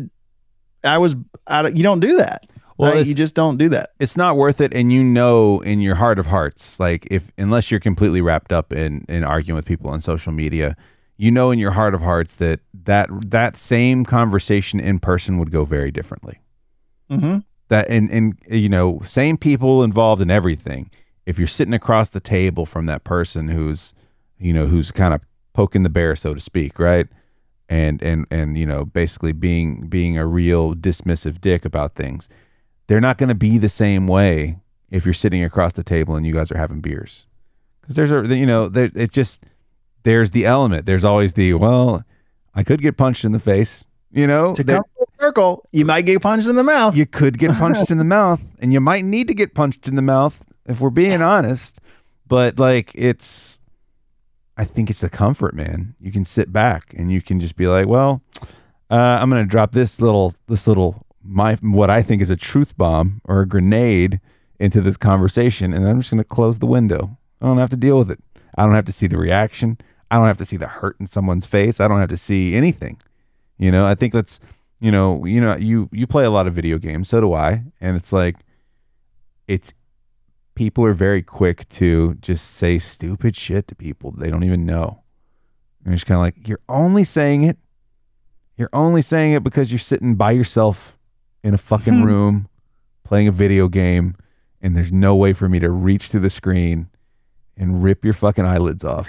I 0.83 0.99
was, 0.99 1.15
I, 1.47 1.69
you 1.69 1.85
don't 1.85 2.01
do 2.01 2.17
that. 2.17 2.49
Well, 2.83 2.95
right? 2.95 3.07
you 3.07 3.15
just 3.15 3.35
don't 3.35 3.59
do 3.59 3.69
that. 3.71 3.91
It's 4.01 4.17
not 4.17 4.37
worth 4.37 4.61
it. 4.61 4.75
And 4.75 4.93
you 4.93 5.05
know, 5.05 5.61
in 5.61 5.81
your 5.81 5.95
heart 5.95 6.19
of 6.19 6.27
hearts, 6.27 6.81
like 6.81 7.07
if, 7.11 7.31
unless 7.39 7.71
you're 7.71 7.81
completely 7.81 8.21
wrapped 8.21 8.53
up 8.53 8.73
in, 8.73 9.05
in 9.09 9.25
arguing 9.25 9.57
with 9.57 9.65
people 9.65 9.91
on 9.91 10.01
social 10.01 10.33
media, 10.33 10.77
you 11.17 11.31
know, 11.31 11.51
in 11.51 11.59
your 11.59 11.71
heart 11.73 11.95
of 11.95 12.01
hearts 12.01 12.35
that 12.37 12.61
that, 12.85 13.09
that 13.31 13.57
same 13.57 14.05
conversation 14.05 14.81
in 14.81 14.99
person 14.99 15.39
would 15.39 15.53
go 15.53 15.65
very 15.65 15.93
differently. 15.93 16.41
Mm-hmm. 17.11 17.39
That, 17.69 17.89
and, 17.89 18.11
and, 18.11 18.39
you 18.51 18.69
know, 18.69 19.01
same 19.03 19.37
people 19.37 19.83
involved 19.83 20.21
in 20.21 20.31
everything 20.31 20.91
if 21.27 21.39
you're 21.39 21.49
sitting 21.49 21.75
across 21.75 22.11
the 22.11 22.21
table 22.21 22.67
from 22.67 22.87
that 22.87 23.05
person 23.05 23.49
who's 23.49 23.95
you 24.39 24.53
know 24.53 24.67
who's 24.67 24.91
kind 24.91 25.15
of 25.15 25.21
poking 25.53 25.83
the 25.83 25.91
bear 25.91 26.17
so 26.17 26.35
to 26.35 26.41
speak 26.41 26.79
right 26.79 27.09
and 27.69 28.03
and 28.03 28.27
and 28.31 28.59
you 28.59 28.67
know 28.67 28.85
basically 28.85 29.33
being 29.33 29.87
being 29.89 30.19
a 30.19 30.27
real 30.27 30.75
dismissive 30.75 31.41
dick 31.41 31.65
about 31.65 31.95
things 31.95 32.29
they're 32.87 33.01
not 33.01 33.19
going 33.19 33.29
to 33.29 33.35
be 33.35 33.59
the 33.59 33.69
same 33.69 34.07
way 34.07 34.59
if 34.91 35.05
you're 35.05 35.15
sitting 35.15 35.43
across 35.43 35.73
the 35.73 35.85
table 35.85 36.15
and 36.15 36.27
you 36.27 36.35
guys 36.35 36.51
are 36.51 36.59
having 36.59 36.81
beers. 36.81 37.27
Because 37.81 37.97
there's 37.97 38.13
a 38.13 38.37
you 38.37 38.47
know 38.47 38.69
there, 38.69 38.91
it 38.95 39.13
just 39.13 39.45
there's 40.03 40.31
the 40.31 40.47
element. 40.47 40.87
There's 40.87 41.05
always 41.05 41.35
the 41.35 41.55
well 41.55 42.05
i 42.55 42.63
could 42.63 42.83
get 42.83 42.99
punched 42.99 43.25
in 43.25 43.33
the 43.33 43.41
face 43.41 43.83
you 44.13 44.27
know? 44.27 44.55
To 44.55 44.63
come 44.63 44.85
full 44.95 45.09
circle 45.19 45.67
you 45.73 45.85
might 45.85 46.03
get 46.03 46.21
punched 46.23 46.47
in 46.47 46.57
the 46.57 46.63
mouth. 46.65 46.97
You 46.97 47.07
could 47.07 47.39
get 47.39 47.53
punched 47.59 47.91
in 47.91 47.99
the 47.99 48.05
mouth 48.05 48.45
and 48.61 48.73
you 48.73 48.81
might 48.81 49.05
need 49.05 49.29
to 49.29 49.35
get 49.35 49.55
punched 49.55 49.89
in 49.89 49.97
the 49.97 50.03
mouth 50.03 50.45
if 50.67 50.81
we're 50.81 50.91
being 50.91 51.23
honest. 51.23 51.81
But 52.27 52.59
like 52.59 52.93
it's 52.95 53.61
I 54.57 54.65
think 54.65 54.91
it's 54.91 55.03
a 55.03 55.09
comfort, 55.09 55.55
man. 55.55 55.95
You 55.99 56.13
can 56.13 56.25
sit 56.25 56.53
back 56.53 56.95
and 56.97 57.11
you 57.11 57.23
can 57.23 57.41
just 57.41 57.57
be 57.57 57.67
like, 57.67 57.87
well, 57.87 58.23
uh, 58.91 59.19
I'm 59.21 59.31
gonna 59.31 59.47
drop 59.47 59.73
this 59.73 60.01
little 60.01 60.35
this 60.47 60.67
little 60.67 61.07
my 61.25 61.55
what 61.57 61.91
I 61.91 62.03
think 62.03 62.23
is 62.23 62.31
a 62.31 62.37
truth 62.37 62.77
bomb 62.77 63.21
or 63.25 63.41
a 63.41 63.49
grenade 63.49 64.21
into 64.59 64.81
this 64.81 64.97
conversation, 64.97 65.73
and 65.73 65.87
I'm 65.87 66.01
just 66.01 66.11
gonna 66.11 66.25
close 66.25 66.59
the 66.59 66.67
window. 66.67 67.19
I 67.41 67.47
don't 67.47 67.59
have 67.59 67.71
to 67.71 67.77
deal 67.77 67.99
with 67.99 68.11
it. 68.11 68.21
I 68.57 68.65
don't 68.65 68.75
have 68.75 68.85
to 68.87 68.93
see 68.93 69.07
the 69.07 69.19
reaction. 69.19 69.79
I 70.11 70.17
don't 70.17 70.27
have 70.27 70.39
to 70.39 70.45
see 70.45 70.57
the 70.57 70.67
hurt 70.67 70.97
in 71.01 71.07
someone's 71.07 71.47
face. 71.47 71.81
I 71.81 71.89
don't 71.89 72.01
have 72.01 72.11
to 72.11 72.17
see 72.17 72.55
anything. 72.55 73.01
You 73.59 73.71
know, 73.71 73.87
I 73.87 73.95
think 73.95 74.13
that's 74.13 74.41
you 74.81 74.91
know, 74.91 75.25
you 75.25 75.41
know, 75.41 75.57
you 75.57 75.89
you 75.93 76.07
play 76.07 76.25
a 76.25 76.31
lot 76.31 76.47
of 76.47 76.55
video 76.55 76.79
games, 76.79 77.09
so 77.09 77.21
do 77.21 77.33
I, 77.33 77.65
and 77.81 77.97
it's 77.97 78.13
like 78.13 78.37
it's 79.49 79.73
people 80.55 80.85
are 80.85 80.95
very 80.95 81.23
quick 81.23 81.69
to 81.71 82.15
just 82.15 82.51
say 82.51 82.79
stupid 82.79 83.35
shit 83.37 83.67
to 83.69 83.75
people 83.75 84.11
they 84.11 84.31
don't 84.31 84.45
even 84.45 84.67
know. 84.67 85.03
And 85.85 85.95
it's 85.95 86.05
kind 86.05 86.17
of 86.17 86.23
like, 86.23 86.47
you're 86.47 86.61
only 86.69 87.05
saying 87.05 87.43
it. 87.43 87.59
You're 88.57 88.71
only 88.73 89.03
saying 89.03 89.33
it 89.33 89.43
because 89.43 89.73
you're 89.73 89.79
sitting 89.79 90.15
by 90.15 90.33
yourself 90.33 90.99
in 91.43 91.55
a 91.55 91.59
fucking 91.59 92.01
hmm. 92.01 92.05
room 92.05 92.49
playing 93.05 93.29
a 93.29 93.33
video 93.33 93.69
game, 93.69 94.17
and 94.61 94.77
there's 94.77 94.93
no 94.93 95.15
way 95.15 95.33
for 95.33 95.49
me 95.49 95.59
to 95.59 95.71
reach 95.71 96.09
to 96.09 96.19
the 96.19 96.31
screen 96.31 96.89
and 97.57 97.83
rip 97.83 98.05
your 98.05 98.15
fucking 98.15 98.47
eyelids 98.47 98.85
off. 98.85 99.09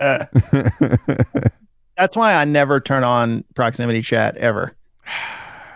Uh, 0.00 0.26
that's 1.96 2.16
why 2.16 2.34
I 2.34 2.44
never 2.44 2.80
turn 2.80 3.04
on 3.04 3.44
proximity 3.54 4.02
chat 4.02 4.36
ever. 4.36 4.74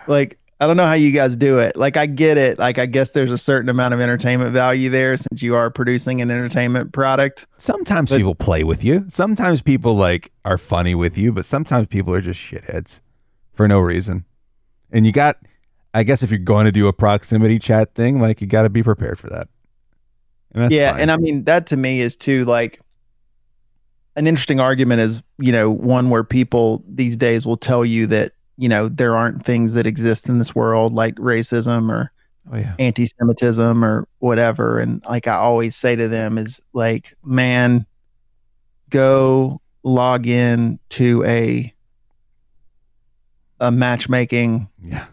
Like, 0.07 0.37
I 0.59 0.67
don't 0.67 0.75
know 0.75 0.85
how 0.85 0.93
you 0.93 1.11
guys 1.11 1.37
do 1.37 1.59
it. 1.59 1.77
Like 1.77 1.95
I 1.95 2.05
get 2.05 2.37
it. 2.37 2.59
Like 2.59 2.77
I 2.77 2.85
guess 2.85 3.11
there's 3.11 3.31
a 3.31 3.37
certain 3.37 3.69
amount 3.69 3.93
of 3.93 4.01
entertainment 4.01 4.51
value 4.51 4.89
there 4.89 5.15
since 5.15 5.41
you 5.41 5.55
are 5.55 5.69
producing 5.69 6.21
an 6.21 6.29
entertainment 6.29 6.91
product. 6.91 7.47
Sometimes 7.57 8.09
But- 8.09 8.17
people 8.17 8.35
play 8.35 8.65
with 8.65 8.83
you. 8.83 9.05
Sometimes 9.07 9.61
people 9.61 9.95
like 9.95 10.31
are 10.43 10.57
funny 10.57 10.95
with 10.95 11.17
you, 11.17 11.31
but 11.31 11.45
sometimes 11.45 11.87
people 11.87 12.13
are 12.13 12.21
just 12.21 12.41
shitheads 12.41 12.99
for 13.53 13.69
no 13.69 13.79
reason. 13.79 14.25
And 14.91 15.05
you 15.05 15.13
got 15.13 15.37
I 15.93 16.03
guess 16.03 16.23
if 16.23 16.29
you're 16.29 16.39
going 16.39 16.65
to 16.65 16.71
do 16.71 16.87
a 16.87 16.93
proximity 16.93 17.59
chat 17.59 17.95
thing, 17.95 18.21
like 18.21 18.41
you 18.41 18.47
got 18.47 18.63
to 18.63 18.69
be 18.69 18.83
prepared 18.83 19.19
for 19.19 19.27
that. 19.29 19.47
And 20.53 20.63
that's 20.63 20.73
yeah, 20.73 20.91
fine. 20.91 21.01
and 21.01 21.11
I 21.11 21.17
mean 21.17 21.43
that 21.43 21.67
to 21.67 21.77
me 21.77 22.01
is 22.01 22.15
too 22.15 22.45
like 22.45 22.81
an 24.15 24.27
interesting 24.27 24.59
argument 24.59 25.01
is, 25.01 25.21
you 25.37 25.51
know, 25.51 25.69
one 25.69 26.09
where 26.09 26.23
people 26.23 26.83
these 26.87 27.15
days 27.15 27.45
will 27.45 27.57
tell 27.57 27.85
you 27.85 28.07
that, 28.07 28.33
you 28.57 28.67
know, 28.67 28.89
there 28.89 29.15
aren't 29.15 29.45
things 29.45 29.73
that 29.73 29.85
exist 29.87 30.27
in 30.27 30.39
this 30.39 30.55
world 30.55 30.93
like 30.93 31.15
racism 31.15 31.91
or 31.91 32.11
oh 32.51 32.57
yeah. 32.57 32.73
anti-Semitism 32.79 33.85
or 33.85 34.07
whatever. 34.19 34.79
And 34.79 35.03
like 35.05 35.27
I 35.27 35.35
always 35.35 35.75
say 35.75 35.95
to 35.95 36.07
them 36.07 36.37
is 36.37 36.59
like, 36.73 37.15
man, 37.23 37.85
go 38.89 39.61
log 39.83 40.27
in 40.27 40.79
to 40.89 41.23
a 41.25 41.73
a 43.59 43.71
matchmaking 43.71 44.67
Yeah. 44.81 45.05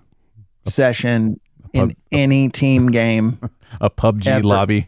Session 0.66 1.40
in 1.72 1.94
any 2.12 2.48
team 2.48 2.88
game, 2.90 3.38
a 3.80 3.90
PUBG 3.90 4.26
Ever. 4.26 4.44
lobby. 4.46 4.86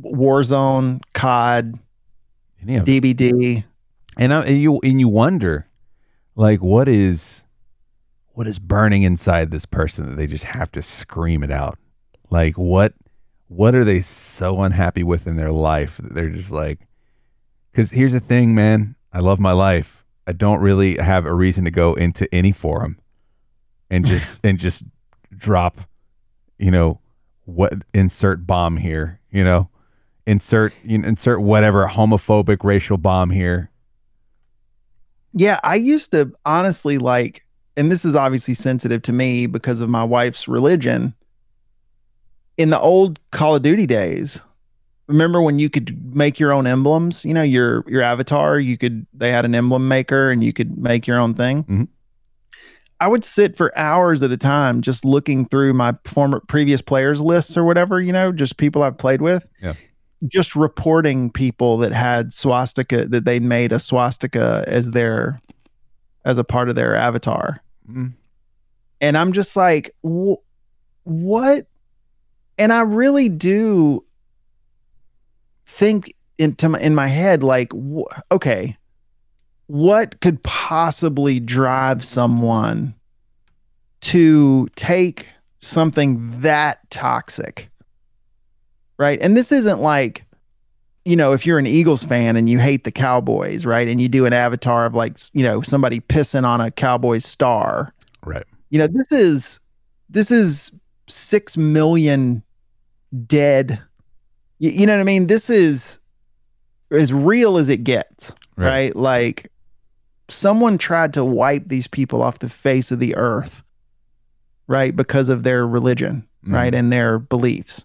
Warzone, 0.00 1.00
COD, 1.12 1.78
Any 2.62 2.76
of. 2.76 2.84
DBD. 2.84 3.64
and, 4.18 4.32
I, 4.32 4.42
and 4.42 4.56
you 4.56 4.78
and 4.82 5.00
you 5.00 5.08
wonder 5.08 5.66
like 6.36 6.60
what 6.62 6.88
is 6.88 7.44
what 8.32 8.46
is 8.46 8.58
burning 8.58 9.02
inside 9.02 9.50
this 9.50 9.66
person 9.66 10.06
that 10.06 10.16
they 10.16 10.26
just 10.26 10.44
have 10.44 10.70
to 10.72 10.82
scream 10.82 11.42
it 11.42 11.50
out 11.50 11.78
like 12.30 12.56
what 12.56 12.94
what 13.48 13.74
are 13.74 13.84
they 13.84 14.00
so 14.00 14.62
unhappy 14.62 15.02
with 15.02 15.26
in 15.26 15.36
their 15.36 15.50
life 15.52 15.98
that 15.98 16.14
they're 16.14 16.30
just 16.30 16.52
like 16.52 16.86
because 17.72 17.90
here's 17.90 18.12
the 18.12 18.20
thing 18.20 18.54
man 18.54 18.94
i 19.12 19.18
love 19.18 19.38
my 19.40 19.52
life 19.52 20.04
i 20.26 20.32
don't 20.32 20.60
really 20.60 20.96
have 20.96 21.26
a 21.26 21.34
reason 21.34 21.64
to 21.64 21.70
go 21.70 21.94
into 21.94 22.32
any 22.34 22.52
forum 22.52 22.98
and 23.90 24.06
just 24.12 24.40
and 24.44 24.58
just 24.58 24.82
drop 25.36 25.80
you 26.58 26.70
know 26.70 26.98
what 27.44 27.74
insert 27.94 28.46
bomb 28.46 28.76
here 28.76 29.18
you 29.30 29.42
know 29.42 29.68
insert 30.26 30.72
you 30.84 30.98
know, 30.98 31.08
insert 31.08 31.40
whatever 31.40 31.86
homophobic 31.88 32.62
racial 32.62 32.98
bomb 32.98 33.30
here 33.30 33.70
Yeah, 35.32 35.60
I 35.62 35.76
used 35.76 36.10
to 36.12 36.32
honestly 36.44 36.98
like, 36.98 37.44
and 37.76 37.90
this 37.90 38.04
is 38.04 38.16
obviously 38.16 38.54
sensitive 38.54 39.02
to 39.02 39.12
me 39.12 39.46
because 39.46 39.80
of 39.80 39.88
my 39.88 40.02
wife's 40.04 40.48
religion. 40.48 41.14
In 42.58 42.70
the 42.70 42.80
old 42.80 43.18
Call 43.30 43.54
of 43.56 43.62
Duty 43.62 43.86
days, 43.86 44.42
remember 45.06 45.40
when 45.40 45.58
you 45.58 45.70
could 45.70 46.14
make 46.14 46.38
your 46.38 46.52
own 46.52 46.66
emblems? 46.66 47.24
You 47.24 47.32
know, 47.32 47.42
your 47.42 47.84
your 47.88 48.02
avatar, 48.02 48.58
you 48.60 48.76
could 48.76 49.06
they 49.14 49.30
had 49.30 49.44
an 49.44 49.54
emblem 49.54 49.88
maker 49.88 50.30
and 50.30 50.42
you 50.44 50.52
could 50.52 50.76
make 50.76 51.06
your 51.06 51.18
own 51.18 51.34
thing. 51.34 51.64
Mhm. 51.64 51.88
I 53.00 53.08
would 53.08 53.24
sit 53.24 53.56
for 53.56 53.76
hours 53.76 54.22
at 54.22 54.30
a 54.30 54.36
time 54.36 54.82
just 54.82 55.04
looking 55.04 55.46
through 55.46 55.72
my 55.72 55.96
former 56.04 56.40
previous 56.40 56.82
players 56.82 57.22
lists 57.22 57.56
or 57.56 57.64
whatever, 57.64 58.00
you 58.00 58.12
know, 58.12 58.30
just 58.30 58.58
people 58.58 58.82
I've 58.82 58.98
played 58.98 59.22
with. 59.22 59.48
Yeah. 59.62 59.72
Just 60.26 60.54
reporting 60.54 61.30
people 61.30 61.78
that 61.78 61.92
had 61.92 62.34
swastika 62.34 63.06
that 63.06 63.24
they 63.24 63.40
made 63.40 63.72
a 63.72 63.80
swastika 63.80 64.64
as 64.66 64.90
their 64.90 65.40
as 66.26 66.36
a 66.36 66.44
part 66.44 66.68
of 66.68 66.74
their 66.74 66.94
avatar. 66.94 67.62
Mm. 67.90 68.12
And 69.00 69.16
I'm 69.16 69.32
just 69.32 69.56
like, 69.56 69.94
wh- 70.06 70.34
what? 71.04 71.66
And 72.58 72.72
I 72.72 72.80
really 72.82 73.30
do 73.30 74.04
think 75.64 76.14
into 76.36 76.68
my, 76.68 76.80
in 76.80 76.94
my 76.94 77.06
head, 77.06 77.42
like, 77.42 77.72
wh- 77.72 78.20
okay, 78.30 78.76
what 79.70 80.20
could 80.20 80.42
possibly 80.42 81.38
drive 81.40 82.04
someone 82.04 82.94
to 84.02 84.68
take 84.76 85.26
something 85.60 86.40
that 86.40 86.78
toxic? 86.90 87.68
Right. 88.98 89.18
And 89.22 89.36
this 89.36 89.52
isn't 89.52 89.80
like, 89.80 90.24
you 91.04 91.16
know, 91.16 91.32
if 91.32 91.46
you're 91.46 91.58
an 91.58 91.66
Eagles 91.66 92.02
fan 92.04 92.36
and 92.36 92.48
you 92.48 92.58
hate 92.58 92.84
the 92.84 92.90
Cowboys, 92.92 93.64
right? 93.64 93.88
And 93.88 94.00
you 94.00 94.08
do 94.08 94.26
an 94.26 94.32
avatar 94.32 94.86
of 94.86 94.94
like, 94.94 95.18
you 95.32 95.42
know, 95.42 95.62
somebody 95.62 96.00
pissing 96.00 96.44
on 96.44 96.60
a 96.60 96.70
Cowboys 96.70 97.24
star. 97.24 97.94
right 98.24 98.44
You 98.70 98.78
know, 98.78 98.86
this 98.86 99.10
is 99.12 99.60
this 100.10 100.30
is 100.30 100.72
6 101.06 101.56
million 101.56 102.42
dead. 103.26 103.80
You, 104.58 104.70
you 104.70 104.86
know 104.86 104.94
what 104.94 105.00
I 105.00 105.04
mean? 105.04 105.28
This 105.28 105.48
is 105.48 105.98
as 106.90 107.12
real 107.12 107.56
as 107.56 107.68
it 107.68 107.84
gets, 107.84 108.34
Right. 108.56 108.66
right? 108.66 108.96
Like 108.96 109.50
someone 110.30 110.78
tried 110.78 111.14
to 111.14 111.24
wipe 111.24 111.66
these 111.68 111.86
people 111.86 112.22
off 112.22 112.38
the 112.38 112.48
face 112.48 112.90
of 112.90 112.98
the 113.00 113.16
earth, 113.16 113.62
right? 114.66 114.94
Because 114.94 115.28
of 115.28 115.42
their 115.42 115.66
religion, 115.66 116.26
Mhm. 116.46 116.52
right? 116.54 116.74
And 116.74 116.92
their 116.92 117.18
beliefs. 117.18 117.84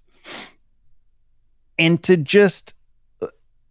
And 1.78 2.02
to 2.04 2.16
just 2.18 2.74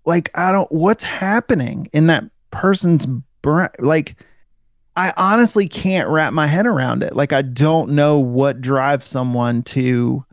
like, 0.05 0.31
I 0.35 0.53
don't, 0.53 0.71
what's 0.71 1.03
happening 1.05 1.89
in 1.93 2.09
that 2.09 2.25
person's 2.51 3.07
brain? 3.41 3.69
Like, 3.79 4.17
I 4.97 5.13
honestly 5.17 5.67
can't 5.67 6.09
wrap 6.09 6.33
my 6.33 6.47
head 6.47 6.67
around 6.67 7.03
it. 7.03 7.17
Like, 7.17 7.33
I 7.33 7.43
don't 7.43 7.91
know 7.91 8.19
what 8.19 8.61
drives 8.61 9.09
someone 9.09 9.63
to. 9.65 10.25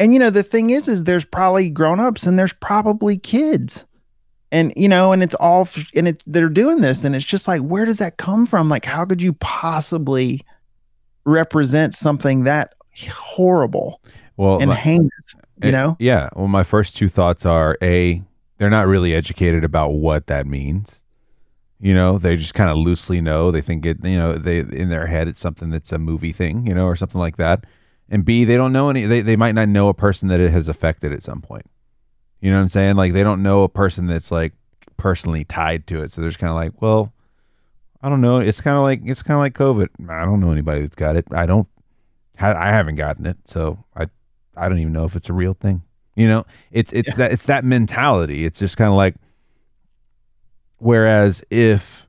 And, 0.00 0.12
you 0.12 0.18
know, 0.18 0.30
the 0.30 0.42
thing 0.42 0.70
is, 0.70 0.88
is 0.88 1.04
there's 1.04 1.24
probably 1.24 1.68
grown-ups 1.68 2.26
and 2.26 2.36
there's 2.38 2.52
probably 2.54 3.16
kids 3.16 3.86
and 4.54 4.72
you 4.76 4.88
know 4.88 5.12
and 5.12 5.22
it's 5.22 5.34
all 5.34 5.68
and 5.94 6.08
it 6.08 6.22
they're 6.26 6.48
doing 6.48 6.80
this 6.80 7.04
and 7.04 7.14
it's 7.14 7.24
just 7.24 7.46
like 7.48 7.60
where 7.60 7.84
does 7.84 7.98
that 7.98 8.16
come 8.16 8.46
from? 8.46 8.68
Like 8.70 8.84
how 8.86 9.04
could 9.04 9.20
you 9.20 9.32
possibly 9.34 10.40
represent 11.24 11.94
something 11.94 12.44
that 12.44 12.74
horrible 13.12 14.00
well 14.36 14.58
and 14.60 14.68
my- 14.70 14.76
heinous 14.76 15.10
you 15.62 15.68
Eh, 15.68 15.70
know? 15.70 15.96
yeah. 16.00 16.28
Well 16.36 16.48
my 16.48 16.62
first 16.64 16.96
two 16.96 17.08
thoughts 17.08 17.44
are 17.46 17.76
a 17.82 18.22
they're 18.58 18.70
not 18.70 18.86
really 18.86 19.14
educated 19.14 19.64
about 19.64 19.90
what 19.90 20.26
that 20.28 20.46
means. 20.46 21.04
You 21.80 21.94
know 21.94 22.18
they 22.18 22.36
just 22.36 22.54
kind 22.54 22.70
of 22.70 22.76
loosely 22.76 23.20
know. 23.20 23.50
They 23.50 23.60
think 23.60 23.84
it 23.86 24.04
you 24.04 24.16
know 24.18 24.34
they 24.34 24.58
in 24.60 24.88
their 24.88 25.06
head 25.06 25.28
it's 25.28 25.40
something 25.40 25.70
that's 25.70 25.92
a 25.92 25.98
movie 25.98 26.32
thing 26.32 26.66
you 26.66 26.74
know 26.74 26.86
or 26.86 26.96
something 26.96 27.20
like 27.20 27.36
that. 27.36 27.64
And 28.08 28.24
b 28.24 28.44
they 28.44 28.56
don't 28.56 28.72
know 28.72 28.90
any 28.90 29.04
they, 29.06 29.20
they 29.22 29.36
might 29.36 29.54
not 29.54 29.68
know 29.68 29.88
a 29.88 29.94
person 29.94 30.28
that 30.28 30.40
it 30.40 30.50
has 30.50 30.68
affected 30.68 31.12
at 31.12 31.22
some 31.22 31.40
point 31.40 31.66
you 32.44 32.50
know 32.50 32.58
what 32.58 32.64
i'm 32.64 32.68
saying? 32.68 32.96
Like 32.96 33.14
they 33.14 33.22
don't 33.22 33.42
know 33.42 33.62
a 33.62 33.70
person 33.70 34.06
that's 34.06 34.30
like 34.30 34.52
personally 34.98 35.44
tied 35.44 35.86
to 35.86 36.02
it. 36.02 36.10
So 36.10 36.20
they're 36.20 36.28
just 36.28 36.38
kind 36.38 36.50
of 36.50 36.56
like 36.56 36.82
well 36.82 37.14
i 38.02 38.10
don't 38.10 38.20
know. 38.20 38.38
It's 38.38 38.60
kind 38.60 38.76
of 38.76 38.82
like 38.82 39.00
it's 39.06 39.22
kind 39.22 39.36
of 39.36 39.40
like 39.40 39.54
covid. 39.54 39.88
I 40.10 40.26
don't 40.26 40.40
know 40.40 40.52
anybody 40.52 40.82
that's 40.82 40.94
got 40.94 41.16
it. 41.16 41.24
I 41.32 41.46
don't 41.46 41.66
ha- 42.36 42.54
i 42.54 42.68
haven't 42.68 42.96
gotten 42.96 43.24
it. 43.24 43.38
So 43.44 43.82
i 43.96 44.08
i 44.58 44.68
don't 44.68 44.78
even 44.78 44.92
know 44.92 45.06
if 45.06 45.16
it's 45.16 45.30
a 45.30 45.32
real 45.32 45.54
thing. 45.54 45.84
You 46.16 46.28
know? 46.28 46.44
It's 46.70 46.92
it's 46.92 47.16
that 47.16 47.32
it's 47.32 47.46
that 47.46 47.64
mentality. 47.64 48.44
It's 48.44 48.58
just 48.58 48.76
kind 48.76 48.90
of 48.90 48.96
like 48.96 49.14
whereas 50.76 51.42
if 51.50 52.06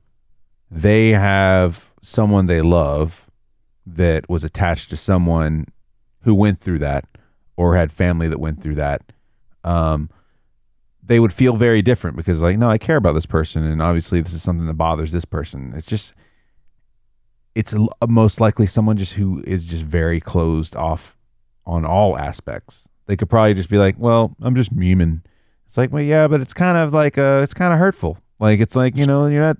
they 0.70 1.10
have 1.12 1.90
someone 2.02 2.44
they 2.44 2.60
love 2.60 3.30
that 3.86 4.28
was 4.28 4.44
attached 4.44 4.90
to 4.90 4.98
someone 4.98 5.68
who 6.24 6.34
went 6.34 6.60
through 6.60 6.80
that 6.80 7.06
or 7.56 7.74
had 7.74 7.90
family 7.90 8.28
that 8.28 8.38
went 8.38 8.60
through 8.60 8.74
that 8.74 9.00
um 9.64 10.10
they 11.06 11.20
would 11.20 11.32
feel 11.32 11.56
very 11.56 11.82
different 11.82 12.16
because 12.16 12.42
like 12.42 12.58
no 12.58 12.68
i 12.68 12.78
care 12.78 12.96
about 12.96 13.12
this 13.12 13.26
person 13.26 13.64
and 13.64 13.80
obviously 13.80 14.20
this 14.20 14.32
is 14.32 14.42
something 14.42 14.66
that 14.66 14.74
bothers 14.74 15.12
this 15.12 15.24
person. 15.24 15.72
It's 15.74 15.86
just 15.86 16.14
it's 17.54 17.72
a, 17.72 18.06
most 18.06 18.40
likely 18.40 18.66
someone 18.66 18.98
just 18.98 19.14
who 19.14 19.42
is 19.46 19.66
just 19.66 19.82
very 19.82 20.20
closed 20.20 20.76
off 20.76 21.16
on 21.64 21.86
all 21.86 22.18
aspects. 22.18 22.86
They 23.06 23.16
could 23.16 23.30
probably 23.30 23.54
just 23.54 23.70
be 23.70 23.78
like 23.78 23.96
well 23.98 24.36
i'm 24.42 24.54
just 24.54 24.74
memeing. 24.74 25.22
It's 25.66 25.76
like 25.76 25.92
well 25.92 26.02
yeah 26.02 26.28
but 26.28 26.40
it's 26.40 26.54
kind 26.54 26.76
of 26.78 26.92
like 26.92 27.18
uh 27.18 27.40
it's 27.42 27.54
kind 27.54 27.72
of 27.72 27.78
hurtful. 27.78 28.18
Like 28.38 28.60
it's 28.60 28.76
like 28.76 28.96
you 28.96 29.06
know 29.06 29.26
you're 29.26 29.42
not 29.42 29.58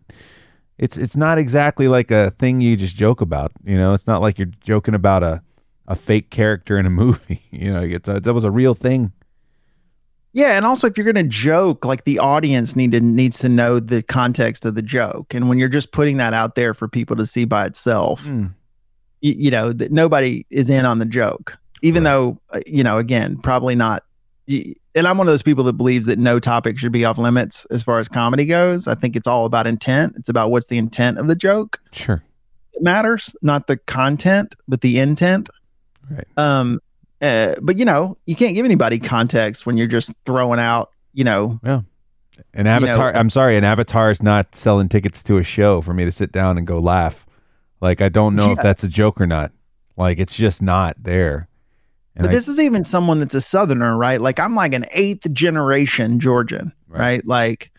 it's 0.78 0.98
it's 0.98 1.16
not 1.16 1.39
exactly 1.39 1.89
like 1.89 2.10
a 2.10 2.31
thing 2.32 2.60
you 2.60 2.77
just 2.77 2.97
joke 2.97 3.20
about 3.20 3.52
you 3.64 3.77
know? 3.77 3.94
It's 3.94 4.06
not 4.06 4.20
like 4.20 4.39
you're 4.39 4.51
joking 4.60 4.94
about 4.94 5.23
a 5.23 5.43
a 5.89 5.94
fake 5.94 6.31
character 6.31 6.77
in 6.78 6.86
a 6.86 6.90
movie 7.02 7.43
you 7.51 7.73
know? 7.73 7.82
It's 7.82 8.09
a, 8.09 8.20
that 8.20 8.35
was 8.35 8.44
a 8.44 8.51
real 8.51 8.74
thing 8.74 9.12
yeah 10.36 10.56
and 10.56 10.64
also 10.66 10.86
if 10.86 10.96
you're 10.96 11.04
going 11.10 11.14
to 11.16 11.22
joke 11.24 11.84
like 11.84 12.04
the 12.04 12.18
audience 12.18 12.76
need 12.76 12.92
to 12.92 13.00
needs 13.00 13.38
to 13.40 13.48
know 13.48 13.80
the 13.80 14.02
context 14.02 14.64
of 14.64 14.74
the 14.76 14.82
joke 14.82 15.32
and 15.34 15.48
when 15.48 15.58
you're 15.58 15.68
just 15.68 15.90
putting 15.92 16.18
that 16.18 16.32
out 16.34 16.54
there 16.54 16.74
for 16.74 16.86
people 16.88 17.16
to 17.16 17.26
see 17.26 17.44
by 17.44 17.64
itself 17.66 18.24
Mm. 18.26 18.52
you, 19.22 19.32
you 19.36 19.50
know 19.50 19.72
that 19.72 19.90
nobody 19.90 20.44
is 20.50 20.68
in 20.70 20.84
on 20.84 20.98
the 21.00 21.04
joke 21.06 21.56
even 21.82 22.04
Right. 22.04 22.10
though 22.10 22.40
uh, 22.52 22.60
you 22.66 22.84
know 22.84 22.98
again 22.98 23.38
probably 23.38 23.74
not 23.74 24.04
and 24.48 25.06
i'm 25.08 25.18
one 25.18 25.26
of 25.26 25.32
those 25.32 25.42
people 25.42 25.64
that 25.64 25.72
believes 25.72 26.06
that 26.06 26.18
no 26.18 26.38
topic 26.38 26.78
should 26.78 26.92
be 26.92 27.04
off 27.04 27.18
limits 27.18 27.64
as 27.70 27.82
far 27.82 27.98
as 27.98 28.06
comedy 28.08 28.44
goes 28.44 28.86
i 28.86 28.94
think 28.94 29.16
it's 29.16 29.26
all 29.26 29.44
about 29.46 29.66
intent 29.66 30.14
it's 30.16 30.28
about 30.28 30.50
what's 30.50 30.68
the 30.68 30.78
intent 30.78 31.18
of 31.18 31.26
the 31.26 31.34
joke 31.34 31.80
sure 31.92 32.22
it 32.74 32.82
matters, 32.82 33.34
not 33.40 33.68
the 33.68 33.78
content, 33.78 34.54
but 34.68 34.82
the 34.82 34.98
intent. 34.98 35.48
Right. 36.10 36.26
Um, 36.36 36.78
uh, 37.22 37.55
but 37.62 37.78
you 37.78 37.84
know, 37.84 38.16
you 38.26 38.36
can't 38.36 38.55
give 38.55 38.64
anybody 38.64 38.98
context 38.98 39.66
when 39.66 39.76
you're 39.76 39.86
just 39.86 40.10
throwing 40.24 40.60
out, 40.60 40.90
you 41.12 41.24
know, 41.24 41.59
Yeah. 41.64 41.80
An 42.52 42.66
avatar. 42.66 43.12
know- 43.12 43.18
I'm 43.18 43.30
sorry, 43.30 43.56
an 43.56 43.64
avatar 43.64 44.10
is 44.10 44.22
not 44.22 44.55
selling 44.55 44.88
tickets 44.90 45.22
to 45.24 45.38
a 45.38 45.43
show 45.43 45.80
for 45.80 45.94
me 45.94 46.05
to 46.05 46.12
sit 46.12 46.32
down 46.32 46.59
and 46.59 46.66
go 46.66 46.78
laugh. 46.78 47.24
Like 47.80 48.01
I 48.02 48.09
don't 48.10 48.34
know 48.36 48.52
if 48.52 48.59
that's 48.59 48.84
a 48.84 48.88
joke 48.88 49.20
or 49.20 49.26
not. 49.26 49.52
Like 49.97 50.18
it's 50.18 50.36
just 50.36 50.60
not 50.60 50.97
there. 51.02 51.48
And 52.14 52.24
but 52.24 52.30
I- 52.30 52.34
this 52.34 52.47
is 52.48 52.59
even 52.60 52.84
someone 52.84 53.20
that's 53.20 53.34
a 53.34 53.40
southerner 53.43 53.97
right 53.97 54.18
like 54.20 54.38
i'm 54.40 54.55
like 54.55 54.72
an 54.72 54.86
eighth 54.93 55.30
generation 55.34 56.18
georgian 56.18 56.72
Right. 56.88 56.98
right, 56.98 57.26
like 57.26 57.70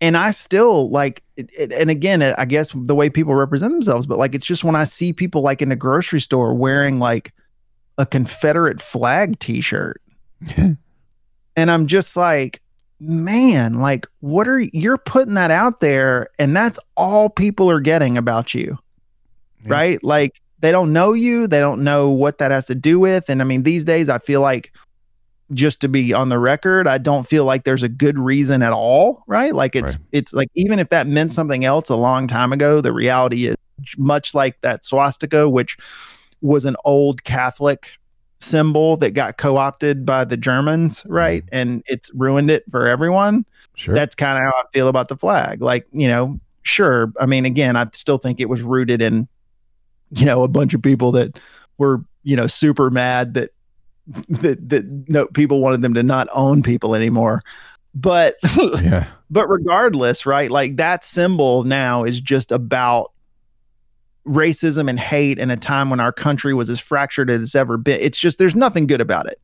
and 0.00 0.16
i 0.16 0.32
still 0.32 0.90
like 0.90 1.22
it, 1.36 1.48
it- 1.56 1.72
and 1.72 1.88
again 1.88 2.20
i 2.22 2.44
guess 2.44 2.72
the 2.74 2.96
way 2.96 3.08
people 3.10 3.36
represent 3.36 3.72
themselves 3.72 4.06
but 4.08 4.18
like 4.18 4.34
it's 4.34 4.44
just 4.46 4.64
when 4.64 4.74
i 4.74 4.82
see 4.82 5.12
people 5.12 5.40
like 5.42 5.62
in 5.62 5.68
the 5.68 5.76
grocery 5.76 6.20
store 6.20 6.52
wearing 6.52 6.98
like 6.98 7.32
a 7.98 8.06
confederate 8.06 8.80
flag 8.80 9.38
t-shirt 9.40 10.00
and 11.56 11.70
i'm 11.70 11.86
just 11.86 12.16
like 12.16 12.62
man 13.00 13.74
like 13.78 14.06
what 14.20 14.48
are 14.48 14.60
you're 14.72 14.98
putting 14.98 15.34
that 15.34 15.50
out 15.50 15.80
there 15.80 16.28
and 16.38 16.56
that's 16.56 16.78
all 16.96 17.28
people 17.28 17.70
are 17.70 17.80
getting 17.80 18.16
about 18.16 18.54
you 18.54 18.78
Yeah. 19.64 19.72
right? 19.72 20.04
Like 20.04 20.40
they 20.60 20.72
don't 20.72 20.92
know 20.92 21.12
you, 21.12 21.46
they 21.46 21.60
don't 21.60 21.84
know 21.84 22.08
what 22.10 22.38
that 22.38 22.50
has 22.50 22.66
to 22.66 22.74
do 22.74 22.98
with. 22.98 23.28
And 23.28 23.40
I 23.40 23.44
mean, 23.44 23.62
these 23.62 23.84
days, 23.84 24.08
I 24.08 24.18
feel 24.18 24.40
like 24.40 24.72
just 25.52 25.78
to 25.82 25.88
be 25.88 26.12
on 26.12 26.28
the 26.30 26.38
record, 26.40 26.88
I 26.88 26.98
don't 26.98 27.24
feel 27.28 27.44
like 27.44 27.62
there's 27.62 27.84
a 27.84 27.88
good 27.88 28.18
reason 28.18 28.60
at 28.62 28.72
all, 28.72 29.22
right? 29.28 29.54
Like 29.54 29.76
it's 29.76 29.94
Right. 29.94 30.02
it's 30.10 30.32
like 30.32 30.48
even 30.56 30.80
if 30.80 30.88
that 30.88 31.06
meant 31.06 31.32
something 31.32 31.64
else 31.64 31.88
a 31.90 31.94
long 31.96 32.26
time 32.26 32.52
ago, 32.52 32.80
the 32.80 32.92
reality 32.92 33.46
is 33.46 33.54
much 33.96 34.34
like 34.34 34.60
that 34.62 34.84
swastika, 34.84 35.48
which 35.48 35.76
was 36.40 36.64
an 36.64 36.76
old 36.84 37.24
Catholic 37.24 37.88
symbol 38.38 38.96
that 38.98 39.10
got 39.10 39.36
co-opted 39.36 40.06
by 40.06 40.24
the 40.24 40.36
Germans, 40.36 41.00
mm-hmm. 41.00 41.12
right? 41.12 41.44
And 41.52 41.82
it's 41.86 42.10
ruined 42.14 42.50
it 42.50 42.64
for 42.70 42.86
everyone 42.86 43.44
sure. 43.74 43.94
that's 43.94 44.14
kind 44.14 44.38
of 44.38 44.44
how 44.44 44.58
I 44.58 44.64
feel 44.72 44.88
about 44.88 45.08
the 45.08 45.16
flag. 45.16 45.62
Like, 45.62 45.86
you 45.92 46.08
know, 46.08 46.38
sure. 46.62 47.12
I 47.20 47.26
mean, 47.26 47.44
again, 47.44 47.76
I 47.76 47.86
still 47.92 48.18
think 48.18 48.40
it 48.40 48.48
was 48.48 48.62
rooted 48.62 49.00
in, 49.00 49.28
you 50.10 50.26
know, 50.26 50.42
a 50.42 50.48
bunch 50.48 50.74
of 50.74 50.82
people 50.82 51.12
that 51.12 51.38
were, 51.78 52.02
you 52.22 52.36
know, 52.36 52.46
super 52.46 52.90
mad 52.90 53.34
that 53.34 53.50
that 54.28 54.68
that 54.70 55.08
no 55.08 55.26
people 55.26 55.60
wanted 55.60 55.82
them 55.82 55.94
to 55.94 56.02
not 56.02 56.28
own 56.34 56.62
people 56.62 56.94
anymore. 56.94 57.42
But 57.94 58.36
yeah. 58.56 59.06
but 59.30 59.48
regardless, 59.48 60.26
right? 60.26 60.50
Like 60.50 60.76
that 60.76 61.04
symbol 61.04 61.64
now 61.64 62.04
is 62.04 62.20
just 62.20 62.52
about 62.52 63.12
racism 64.28 64.88
and 64.88 65.00
hate 65.00 65.38
in 65.38 65.50
a 65.50 65.56
time 65.56 65.90
when 65.90 66.00
our 66.00 66.12
country 66.12 66.54
was 66.54 66.70
as 66.70 66.78
fractured 66.78 67.30
as 67.30 67.40
it's 67.40 67.54
ever 67.54 67.76
been. 67.78 68.00
It's 68.00 68.18
just 68.18 68.38
there's 68.38 68.54
nothing 68.54 68.86
good 68.86 69.00
about 69.00 69.26
it. 69.26 69.40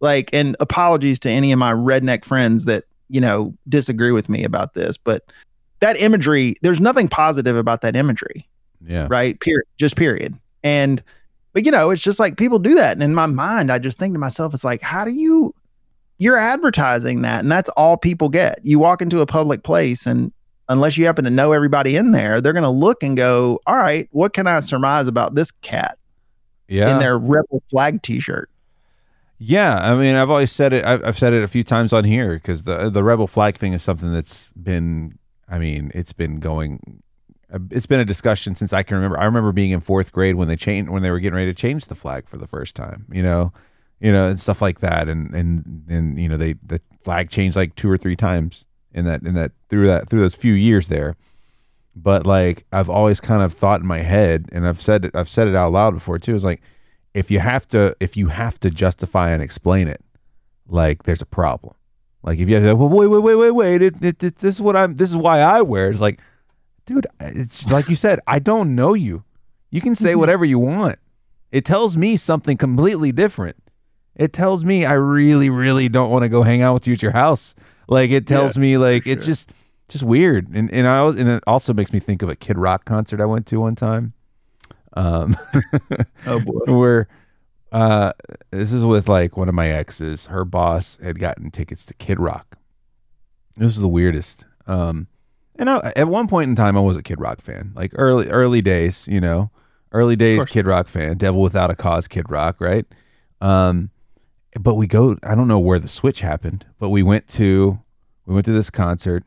Like, 0.00 0.30
and 0.32 0.56
apologies 0.60 1.18
to 1.20 1.30
any 1.30 1.52
of 1.52 1.58
my 1.58 1.72
redneck 1.72 2.24
friends 2.24 2.64
that, 2.64 2.84
you 3.08 3.20
know, 3.20 3.52
disagree 3.68 4.12
with 4.12 4.28
me 4.28 4.44
about 4.44 4.74
this, 4.74 4.96
but 4.96 5.24
that 5.80 6.00
imagery, 6.00 6.56
there's 6.62 6.80
nothing 6.80 7.08
positive 7.08 7.56
about 7.56 7.80
that 7.82 7.96
imagery 7.96 8.46
Yeah. 8.86 9.06
right? 9.10 9.38
Period. 9.40 9.64
Just 9.78 9.96
period. 9.96 10.38
And 10.62 11.02
but 11.52 11.64
you 11.64 11.72
know, 11.72 11.90
it's 11.90 12.02
just 12.02 12.20
like 12.20 12.36
people 12.36 12.58
do 12.60 12.74
that. 12.76 12.92
And 12.92 13.02
in 13.02 13.14
my 13.14 13.26
mind, 13.26 13.72
I 13.72 13.78
just 13.78 13.98
think 13.98 14.14
to 14.14 14.18
myself, 14.18 14.54
it's 14.54 14.64
like, 14.64 14.80
how 14.82 15.04
do 15.04 15.10
you 15.10 15.54
you're 16.18 16.36
advertising 16.36 17.22
that 17.22 17.40
and 17.40 17.50
that's 17.50 17.70
all 17.70 17.96
people 17.96 18.28
get. 18.28 18.60
You 18.62 18.78
walk 18.78 19.00
into 19.02 19.20
a 19.20 19.26
public 19.26 19.62
place 19.64 20.06
and 20.06 20.32
unless 20.70 20.96
you 20.96 21.04
happen 21.04 21.24
to 21.24 21.30
know 21.30 21.52
everybody 21.52 21.96
in 21.96 22.12
there, 22.12 22.40
they're 22.40 22.54
gonna 22.54 22.70
look 22.70 23.02
and 23.02 23.16
go, 23.16 23.60
All 23.66 23.76
right, 23.76 24.08
what 24.12 24.32
can 24.32 24.46
I 24.46 24.60
surmise 24.60 25.06
about 25.08 25.34
this 25.34 25.50
cat 25.50 25.98
Yeah. 26.68 26.92
in 26.94 26.98
their 27.00 27.18
rebel 27.18 27.62
flag 27.70 28.02
t-shirt? 28.02 28.48
Yeah, 29.38 29.74
I 29.78 29.94
mean, 29.94 30.16
I've 30.16 30.28
always 30.30 30.52
said 30.52 30.72
it. 30.74 30.84
I've, 30.84 31.02
I've 31.04 31.18
said 31.18 31.32
it 31.32 31.42
a 31.42 31.48
few 31.48 31.64
times 31.64 31.92
on 31.94 32.04
here 32.04 32.34
because 32.34 32.64
the 32.64 32.90
the 32.90 33.02
rebel 33.02 33.26
flag 33.26 33.56
thing 33.56 33.72
is 33.72 33.82
something 33.82 34.12
that's 34.12 34.52
been. 34.52 35.18
I 35.48 35.58
mean, 35.58 35.90
it's 35.94 36.12
been 36.12 36.40
going. 36.40 37.02
Uh, 37.50 37.58
it's 37.70 37.86
been 37.86 38.00
a 38.00 38.04
discussion 38.04 38.54
since 38.54 38.72
I 38.74 38.82
can 38.82 38.96
remember. 38.96 39.18
I 39.18 39.24
remember 39.24 39.50
being 39.52 39.70
in 39.70 39.80
fourth 39.80 40.12
grade 40.12 40.34
when 40.34 40.46
they 40.46 40.56
changed 40.56 40.90
when 40.90 41.02
they 41.02 41.10
were 41.10 41.18
getting 41.20 41.36
ready 41.36 41.50
to 41.50 41.54
change 41.54 41.86
the 41.86 41.94
flag 41.94 42.28
for 42.28 42.36
the 42.36 42.46
first 42.46 42.74
time. 42.76 43.06
You 43.10 43.22
know, 43.22 43.52
you 43.98 44.12
know, 44.12 44.28
and 44.28 44.38
stuff 44.38 44.60
like 44.60 44.80
that. 44.80 45.08
And 45.08 45.34
and 45.34 45.84
and 45.88 46.20
you 46.20 46.28
know, 46.28 46.36
they 46.36 46.52
the 46.62 46.82
flag 47.02 47.30
changed 47.30 47.56
like 47.56 47.74
two 47.76 47.90
or 47.90 47.96
three 47.96 48.16
times 48.16 48.66
in 48.92 49.04
that 49.04 49.22
in 49.22 49.34
that 49.34 49.52
through 49.68 49.86
that 49.86 50.08
through 50.08 50.20
those 50.20 50.34
few 50.34 50.52
years 50.52 50.88
there. 50.88 51.16
But 51.96 52.26
like 52.26 52.64
I've 52.72 52.88
always 52.88 53.20
kind 53.20 53.42
of 53.42 53.52
thought 53.52 53.80
in 53.80 53.86
my 53.86 54.00
head, 54.00 54.48
and 54.52 54.66
I've 54.66 54.80
said 54.80 55.04
it. 55.06 55.16
I've 55.16 55.28
said 55.28 55.48
it 55.48 55.54
out 55.54 55.72
loud 55.72 55.94
before 55.94 56.18
too. 56.18 56.34
It's 56.34 56.44
like 56.44 56.62
if 57.14 57.30
you 57.30 57.40
have 57.40 57.66
to 57.68 57.96
if 58.00 58.16
you 58.16 58.28
have 58.28 58.58
to 58.60 58.70
justify 58.70 59.30
and 59.30 59.42
explain 59.42 59.88
it 59.88 60.02
like 60.68 61.02
there's 61.04 61.22
a 61.22 61.26
problem 61.26 61.74
like 62.22 62.38
if 62.38 62.48
you 62.48 62.54
have 62.54 62.64
to 62.64 62.76
well 62.76 62.88
wait 62.88 63.08
wait 63.08 63.22
wait 63.22 63.34
wait 63.34 63.50
wait 63.50 63.82
it, 63.82 64.02
it, 64.02 64.22
it- 64.22 64.36
this 64.36 64.54
is 64.54 64.62
what 64.62 64.76
i'm 64.76 64.94
this 64.96 65.10
is 65.10 65.16
why 65.16 65.40
i 65.40 65.60
wear 65.60 65.88
it. 65.88 65.92
it's 65.92 66.00
like 66.00 66.20
dude 66.86 67.06
it's 67.20 67.70
like 67.70 67.88
you 67.88 67.96
said 67.96 68.20
i 68.26 68.38
don't 68.38 68.74
know 68.74 68.94
you 68.94 69.24
you 69.70 69.80
can 69.80 69.94
say 69.94 70.10
mm-hmm. 70.10 70.20
whatever 70.20 70.44
you 70.44 70.58
want 70.58 70.98
it 71.50 71.64
tells 71.64 71.96
me 71.96 72.16
something 72.16 72.56
completely 72.56 73.10
different 73.10 73.56
it 74.14 74.32
tells 74.32 74.64
me 74.64 74.84
i 74.84 74.92
really 74.92 75.50
really 75.50 75.88
don't 75.88 76.10
want 76.10 76.22
to 76.22 76.28
go 76.28 76.42
hang 76.42 76.62
out 76.62 76.74
with 76.74 76.86
you 76.86 76.92
at 76.92 77.02
your 77.02 77.12
house 77.12 77.54
like 77.90 78.10
it 78.10 78.26
tells 78.26 78.56
me 78.56 78.78
like 78.78 79.06
it's 79.06 79.24
sure. 79.24 79.32
just 79.32 79.52
just 79.88 80.04
weird. 80.04 80.48
And 80.54 80.72
and 80.72 80.86
i 80.86 81.02
was 81.02 81.16
and 81.16 81.28
it 81.28 81.42
also 81.46 81.74
makes 81.74 81.92
me 81.92 81.98
think 81.98 82.22
of 82.22 82.28
a 82.28 82.36
kid 82.36 82.56
rock 82.56 82.84
concert 82.84 83.20
i 83.20 83.26
went 83.26 83.46
to 83.48 83.60
one 83.60 83.74
time. 83.74 84.14
Um 84.94 85.36
Oh 86.26 86.40
boy. 86.40 86.60
where 86.78 87.08
uh 87.72 88.12
this 88.50 88.72
is 88.72 88.84
with 88.84 89.08
like 89.08 89.36
one 89.36 89.48
of 89.48 89.54
my 89.54 89.68
exes. 89.68 90.26
Her 90.26 90.44
boss 90.44 90.98
had 91.02 91.18
gotten 91.18 91.50
tickets 91.50 91.84
to 91.86 91.94
kid 91.94 92.18
rock. 92.18 92.56
This 93.56 93.74
is 93.74 93.80
the 93.80 93.88
weirdest. 93.88 94.46
Um 94.66 95.08
and 95.56 95.68
I, 95.68 95.92
at 95.94 96.08
one 96.08 96.26
point 96.26 96.48
in 96.48 96.56
time 96.56 96.76
i 96.76 96.80
was 96.80 96.96
a 96.96 97.02
kid 97.02 97.20
rock 97.20 97.40
fan. 97.40 97.72
Like 97.74 97.92
early 97.94 98.28
early 98.28 98.62
days 98.62 99.06
you 99.08 99.20
know? 99.20 99.50
Early 99.92 100.14
days 100.14 100.44
kid 100.44 100.66
rock 100.66 100.86
fan. 100.86 101.16
Devil 101.18 101.42
without 101.42 101.70
a 101.70 101.76
cause 101.76 102.06
kid 102.06 102.30
rock 102.30 102.60
right? 102.60 102.86
Um 103.40 103.90
but 104.58 104.74
we 104.74 104.86
go 104.86 105.16
i 105.22 105.34
don't 105.34 105.48
know 105.48 105.58
where 105.60 105.78
the 105.78 105.88
switch 105.88 106.20
happened 106.20 106.66
but 106.78 106.88
we 106.88 107.02
went 107.02 107.28
to 107.28 107.78
we 108.26 108.34
went 108.34 108.44
to 108.44 108.52
this 108.52 108.70
concert 108.70 109.24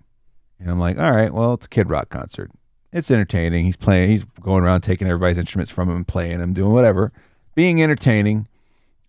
and 0.60 0.70
i'm 0.70 0.80
like 0.80 1.00
all 1.00 1.12
right 1.12 1.34
well 1.34 1.54
it's 1.54 1.66
a 1.66 1.70
kid 1.70 1.90
rock 1.90 2.10
concert. 2.10 2.52
It's 2.92 3.10
entertaining. 3.10 3.66
He's 3.66 3.76
playing 3.76 4.12
he's 4.12 4.24
going 4.24 4.64
around 4.64 4.82
taking 4.82 5.08
everybody's 5.08 5.38
instruments 5.38 5.72
from 5.72 5.90
him 5.90 5.96
and 5.96 6.08
playing 6.08 6.40
them 6.40 6.54
doing 6.54 6.72
whatever 6.72 7.12
being 7.56 7.82
entertaining. 7.82 8.48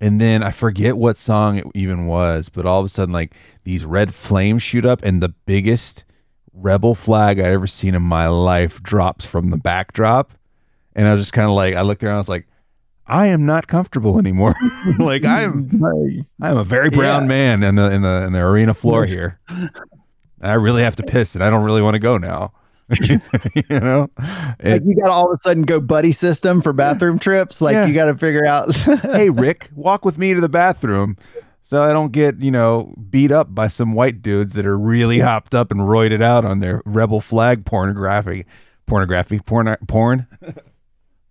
And 0.01 0.21
then 0.21 0.43
i 0.43 0.51
forget 0.51 0.97
what 0.97 1.17
song 1.17 1.57
it 1.57 1.67
even 1.75 2.07
was 2.07 2.49
but 2.49 2.67
all 2.67 2.81
of 2.81 2.87
a 2.87 2.89
sudden 2.89 3.13
like 3.13 3.35
these 3.65 3.85
red 3.85 4.15
flames 4.15 4.63
shoot 4.63 4.85
up 4.85 5.03
and 5.03 5.23
the 5.23 5.31
biggest 5.47 6.05
rebel 6.53 6.95
flag 6.95 7.39
i'd 7.39 7.47
ever 7.47 7.67
seen 7.67 7.95
in 7.95 8.03
my 8.03 8.29
life 8.29 8.83
drops 8.83 9.25
from 9.25 9.51
the 9.51 9.57
backdrop. 9.57 10.33
And 10.95 11.07
i 11.07 11.13
was 11.13 11.21
just 11.21 11.33
kind 11.33 11.49
of 11.49 11.55
like 11.55 11.75
i 11.75 11.83
looked 11.83 12.03
around 12.03 12.15
i 12.17 12.19
was 12.19 12.29
like 12.29 12.47
i 13.07 13.27
am 13.27 13.45
not 13.47 13.67
comfortable 13.67 14.19
anymore 14.19 14.55
like 14.99 15.25
i'm 15.25 15.69
I'm 16.43 16.57
a 16.57 16.65
very 16.65 16.91
brown 16.91 17.23
Yeah. 17.23 17.29
man 17.29 17.63
in 17.63 17.75
the 17.77 17.93
in 17.93 18.03
the 18.03 18.25
in 18.27 18.33
the 18.33 18.41
arena 18.41 18.75
floor 18.75 19.07
here. 19.07 19.39
I 20.41 20.55
really 20.55 20.83
have 20.83 20.97
to 20.97 21.03
piss, 21.03 21.35
and 21.35 21.43
I 21.43 21.49
don't 21.49 21.65
really 21.65 21.81
want 21.81 21.95
to 21.95 21.99
go 22.01 22.19
now. 22.19 22.53
you 23.01 23.21
know, 23.71 24.09
like 24.63 24.83
you 24.85 24.95
gotta 24.95 25.11
all 25.11 25.33
of 25.33 25.39
a 25.39 25.43
sudden 25.43 25.63
go 25.63 25.81
buddy 25.81 26.13
system 26.13 26.61
for 26.61 26.73
bathroom 26.75 27.19
trips. 27.19 27.63
Like 27.63 27.73
Yeah. 27.75 27.87
you 27.87 27.95
gotta 27.95 28.17
figure 28.19 28.47
out 28.47 28.75
hey 28.77 29.31
Rick, 29.31 29.71
walk 29.75 30.05
with 30.05 30.19
me 30.19 30.35
to 30.35 30.41
the 30.41 30.51
bathroom, 30.51 31.17
so 31.63 31.83
I 31.83 31.93
don't 31.95 32.13
get 32.13 32.43
you 32.43 32.51
know 32.51 32.95
beat 33.11 33.31
up 33.33 33.55
by 33.55 33.69
some 33.69 33.95
white 33.95 34.21
dudes 34.21 34.53
that 34.55 34.67
are 34.67 34.79
really 34.79 35.21
hopped 35.21 35.55
up 35.55 35.71
and 35.71 35.81
roided 35.81 36.21
out 36.21 36.45
on 36.45 36.61
their 36.61 36.83
rebel 36.85 37.23
flag 37.23 37.65
pornography, 37.65 38.45
pornography, 38.87 39.39
porn, 39.41 39.75
porn, 39.89 40.27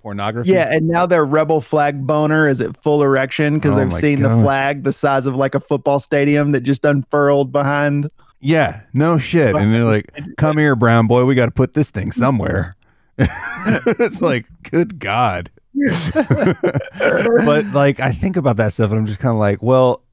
pornography. 0.04 0.52
Yeah, 0.52 0.72
and 0.72 0.88
now 0.88 1.06
their 1.08 1.26
rebel 1.26 1.62
flag 1.62 2.06
boner 2.06 2.48
is 2.48 2.62
at 2.62 2.78
full 2.84 3.02
erection 3.02 3.56
because 3.56 3.72
Oh 3.72 3.76
they've 3.78 3.94
seen 3.94 4.22
God. 4.22 4.38
the 4.38 4.42
flag 4.44 4.84
the 4.84 4.94
size 4.94 5.26
of 5.26 5.36
like 5.36 5.56
a 5.56 5.60
football 5.60 6.00
stadium 6.00 6.52
that 6.52 6.62
just 6.62 6.86
unfurled 6.86 7.52
behind. 7.52 8.10
yeah, 8.42 8.82
no 8.94 9.18
shit. 9.18 9.56
And 9.56 9.74
they're 9.74 9.86
like, 9.86 10.06
"Come 10.38 10.58
here, 10.60 10.76
brown 10.76 11.08
boy, 11.08 11.26
we 11.26 11.34
got 11.34 11.46
to 11.46 11.52
put 11.52 11.74
this 11.74 11.90
thing 11.90 12.12
somewhere." 12.24 12.76
it's 13.18 14.22
like, 14.22 14.46
good 14.70 15.00
God. 15.00 15.50
but 15.74 17.66
like 17.74 18.00
I 18.00 18.12
think 18.12 18.38
about 18.38 18.58
that 18.58 18.74
stuff 18.74 18.90
and 18.92 19.00
I'm 19.00 19.06
just 19.06 19.20
kind 19.20 19.34
of 19.34 19.40
like, 19.40 19.62
well, 19.64 20.04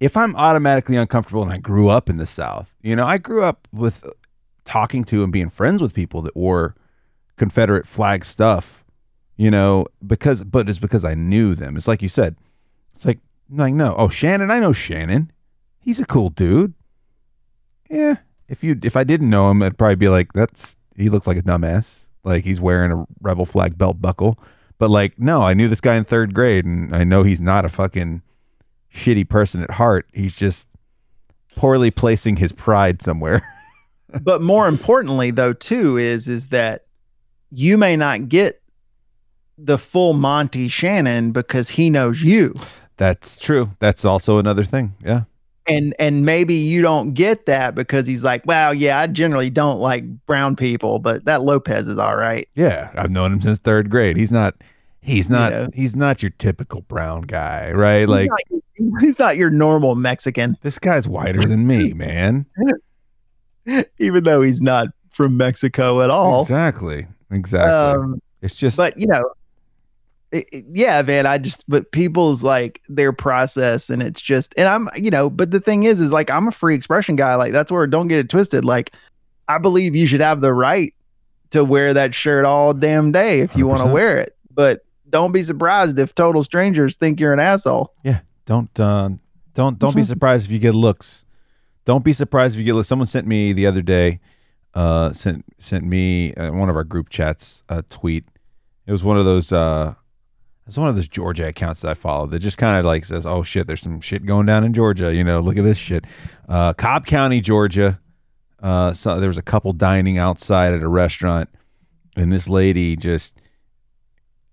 if 0.00 0.16
I'm 0.16 0.34
automatically 0.36 0.96
uncomfortable 0.96 1.42
and 1.42 1.52
I 1.52 1.58
grew 1.58 1.88
up 1.88 2.08
in 2.10 2.16
the 2.16 2.26
South, 2.26 2.74
you 2.82 2.96
know, 2.96 3.04
I 3.06 3.18
grew 3.18 3.42
up 3.42 3.68
with 3.72 4.04
talking 4.64 5.04
to 5.04 5.22
and 5.24 5.32
being 5.32 5.48
friends 5.50 5.82
with 5.82 5.92
people 5.94 6.22
that 6.22 6.36
wore 6.36 6.74
Confederate 7.36 7.86
flag 7.86 8.24
stuff, 8.24 8.81
you 9.42 9.50
know, 9.50 9.86
because 10.06 10.44
but 10.44 10.70
it's 10.70 10.78
because 10.78 11.04
I 11.04 11.14
knew 11.14 11.56
them. 11.56 11.76
It's 11.76 11.88
like 11.88 12.00
you 12.00 12.08
said. 12.08 12.36
It's 12.94 13.04
like 13.04 13.18
like 13.50 13.74
no, 13.74 13.96
oh 13.98 14.08
Shannon, 14.08 14.52
I 14.52 14.60
know 14.60 14.72
Shannon. 14.72 15.32
He's 15.80 15.98
a 15.98 16.04
cool 16.04 16.30
dude. 16.30 16.74
Yeah. 17.90 18.18
If 18.46 18.62
you 18.62 18.78
if 18.84 18.96
I 18.96 19.02
didn't 19.02 19.30
know 19.30 19.50
him, 19.50 19.60
I'd 19.60 19.76
probably 19.76 19.96
be 19.96 20.08
like, 20.08 20.32
that's 20.32 20.76
he 20.96 21.08
looks 21.08 21.26
like 21.26 21.38
a 21.38 21.42
dumbass. 21.42 22.04
like 22.22 22.44
he's 22.44 22.60
wearing 22.60 22.92
a 22.92 23.04
rebel 23.20 23.44
flag 23.44 23.76
belt 23.76 24.00
buckle. 24.00 24.38
But 24.78 24.90
like, 24.90 25.18
no, 25.18 25.42
I 25.42 25.54
knew 25.54 25.66
this 25.66 25.80
guy 25.80 25.96
in 25.96 26.04
third 26.04 26.34
grade, 26.34 26.64
and 26.64 26.94
I 26.94 27.02
know 27.02 27.24
he's 27.24 27.40
not 27.40 27.64
a 27.64 27.68
fucking 27.68 28.22
shitty 28.94 29.28
person 29.28 29.60
at 29.60 29.72
heart. 29.72 30.06
He's 30.12 30.36
just 30.36 30.68
poorly 31.56 31.90
placing 31.90 32.36
his 32.36 32.52
pride 32.52 33.02
somewhere. 33.02 33.42
but 34.22 34.40
more 34.40 34.68
importantly 34.68 35.32
though 35.32 35.52
too 35.52 35.98
is 35.98 36.28
is 36.28 36.46
that 36.48 36.86
you 37.50 37.76
may 37.76 37.96
not 37.96 38.28
get 38.28 38.61
the 39.58 39.78
full 39.78 40.12
Monty 40.12 40.68
Shannon 40.68 41.32
because 41.32 41.70
he 41.70 41.90
knows 41.90 42.22
you. 42.22 42.54
That's 42.96 43.38
true. 43.38 43.70
That's 43.78 44.04
also 44.04 44.38
another 44.38 44.64
thing. 44.64 44.94
Yeah. 45.04 45.24
And 45.68 45.94
and 45.98 46.26
maybe 46.26 46.54
you 46.54 46.82
don't 46.82 47.14
get 47.14 47.46
that 47.46 47.74
because 47.74 48.06
he's 48.06 48.24
like, 48.24 48.44
well, 48.46 48.74
yeah, 48.74 48.98
I 48.98 49.06
generally 49.06 49.48
don't 49.48 49.78
like 49.78 50.04
brown 50.26 50.56
people, 50.56 50.98
but 50.98 51.24
that 51.26 51.42
Lopez 51.42 51.86
is 51.86 51.98
all 51.98 52.16
right. 52.16 52.48
Yeah, 52.54 52.90
I've 52.96 53.12
known 53.12 53.32
him 53.32 53.40
since 53.40 53.60
third 53.60 53.88
grade. 53.88 54.16
He's 54.16 54.32
not 54.32 54.56
he's 55.02 55.30
not 55.30 55.52
yeah. 55.52 55.66
he's 55.72 55.94
not 55.94 56.20
your 56.20 56.30
typical 56.30 56.80
brown 56.82 57.22
guy, 57.22 57.70
right? 57.72 58.00
He's 58.00 58.08
like 58.08 58.30
not, 58.78 59.02
he's 59.02 59.18
not 59.20 59.36
your 59.36 59.50
normal 59.50 59.94
Mexican. 59.94 60.56
This 60.62 60.80
guy's 60.80 61.06
whiter 61.06 61.44
than 61.44 61.66
me, 61.66 61.92
man. 61.92 62.46
Even 63.98 64.24
though 64.24 64.42
he's 64.42 64.60
not 64.60 64.88
from 65.10 65.36
Mexico 65.36 66.02
at 66.02 66.10
all. 66.10 66.42
Exactly. 66.42 67.06
Exactly. 67.30 68.00
Um, 68.02 68.20
it's 68.40 68.56
just 68.56 68.76
But 68.76 68.98
you 68.98 69.06
know, 69.06 69.30
it, 70.32 70.48
it, 70.50 70.64
yeah, 70.72 71.02
man. 71.02 71.26
I 71.26 71.38
just, 71.38 71.62
but 71.68 71.92
people's 71.92 72.42
like 72.42 72.80
their 72.88 73.12
process, 73.12 73.90
and 73.90 74.02
it's 74.02 74.20
just, 74.20 74.54
and 74.56 74.66
I'm, 74.66 74.88
you 74.96 75.10
know, 75.10 75.28
but 75.28 75.50
the 75.50 75.60
thing 75.60 75.84
is, 75.84 76.00
is 76.00 76.10
like 76.10 76.30
I'm 76.30 76.48
a 76.48 76.52
free 76.52 76.74
expression 76.74 77.16
guy. 77.16 77.34
Like 77.34 77.52
that's 77.52 77.70
where 77.70 77.86
don't 77.86 78.08
get 78.08 78.18
it 78.18 78.28
twisted. 78.28 78.64
Like 78.64 78.92
I 79.46 79.58
believe 79.58 79.94
you 79.94 80.06
should 80.06 80.20
have 80.20 80.40
the 80.40 80.52
right 80.52 80.94
to 81.50 81.62
wear 81.64 81.92
that 81.94 82.14
shirt 82.14 82.46
all 82.46 82.72
damn 82.72 83.12
day 83.12 83.40
if 83.40 83.54
you 83.56 83.66
want 83.66 83.82
to 83.82 83.88
wear 83.88 84.18
it, 84.18 84.34
but 84.50 84.84
don't 85.10 85.32
be 85.32 85.42
surprised 85.42 85.98
if 85.98 86.14
total 86.14 86.42
strangers 86.42 86.96
think 86.96 87.20
you're 87.20 87.34
an 87.34 87.40
asshole. 87.40 87.94
Yeah, 88.02 88.20
don't, 88.46 88.80
uh, 88.80 89.10
don't, 89.52 89.78
don't 89.78 89.94
be 89.94 90.04
surprised 90.04 90.46
if 90.46 90.52
you 90.52 90.58
get 90.58 90.74
looks. 90.74 91.26
Don't 91.84 92.04
be 92.04 92.14
surprised 92.14 92.54
if 92.54 92.60
you 92.60 92.64
get 92.64 92.74
looks. 92.74 92.88
Someone 92.88 93.06
sent 93.06 93.26
me 93.26 93.52
the 93.52 93.66
other 93.66 93.82
day, 93.82 94.20
uh, 94.72 95.12
sent 95.12 95.44
sent 95.58 95.84
me 95.84 96.32
uh, 96.34 96.52
one 96.52 96.70
of 96.70 96.76
our 96.76 96.84
group 96.84 97.10
chats 97.10 97.62
a 97.68 97.82
tweet. 97.82 98.24
It 98.86 98.92
was 98.92 99.04
one 99.04 99.18
of 99.18 99.26
those 99.26 99.52
uh 99.52 99.94
it's 100.72 100.78
one 100.78 100.88
of 100.88 100.94
those 100.94 101.06
Georgia 101.06 101.48
accounts 101.48 101.82
that 101.82 101.90
I 101.90 101.94
follow 101.94 102.24
that 102.28 102.38
just 102.38 102.56
kind 102.56 102.78
of 102.78 102.86
like 102.86 103.04
says, 103.04 103.26
"Oh 103.26 103.42
shit, 103.42 103.66
there's 103.66 103.82
some 103.82 104.00
shit 104.00 104.24
going 104.24 104.46
down 104.46 104.64
in 104.64 104.72
Georgia." 104.72 105.14
You 105.14 105.22
know, 105.22 105.38
look 105.40 105.58
at 105.58 105.64
this 105.64 105.76
shit. 105.76 106.06
Uh, 106.48 106.72
Cobb 106.72 107.04
County, 107.04 107.42
Georgia. 107.42 108.00
Uh, 108.62 108.94
so 108.94 109.20
there 109.20 109.28
was 109.28 109.36
a 109.36 109.42
couple 109.42 109.74
dining 109.74 110.16
outside 110.16 110.72
at 110.72 110.80
a 110.80 110.88
restaurant, 110.88 111.50
and 112.16 112.32
this 112.32 112.48
lady 112.48 112.96
just, 112.96 113.38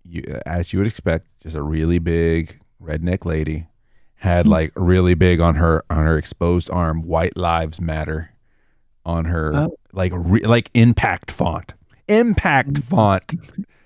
you, 0.03 0.41
as 0.45 0.73
you 0.73 0.79
would 0.79 0.87
expect, 0.87 1.27
just 1.41 1.55
a 1.55 1.63
really 1.63 1.99
big 1.99 2.59
redneck 2.83 3.23
lady, 3.23 3.67
had 4.15 4.45
hmm. 4.45 4.51
like 4.51 4.73
really 4.75 5.13
big 5.13 5.39
on 5.39 5.55
her 5.55 5.85
on 5.89 6.03
her 6.03 6.17
exposed 6.17 6.69
arm, 6.69 7.01
"White 7.03 7.37
Lives 7.37 7.79
Matter," 7.79 8.31
on 9.05 9.23
her 9.23 9.55
oh. 9.55 9.77
like 9.93 10.11
re, 10.13 10.41
like 10.41 10.69
impact 10.73 11.31
font, 11.31 11.75
impact 12.09 12.77
font, 12.83 13.35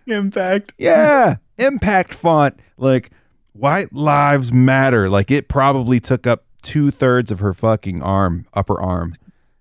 impact. 0.07 0.73
Yeah 0.79 1.35
impact 1.57 2.13
font, 2.13 2.59
like 2.77 3.11
white 3.53 3.93
lives 3.93 4.51
matter. 4.51 5.09
Like 5.09 5.31
it 5.31 5.47
probably 5.47 5.99
took 5.99 6.27
up 6.27 6.45
two 6.61 6.91
thirds 6.91 7.31
of 7.31 7.39
her 7.39 7.53
fucking 7.53 8.01
arm, 8.01 8.47
upper 8.53 8.81
arm. 8.81 9.15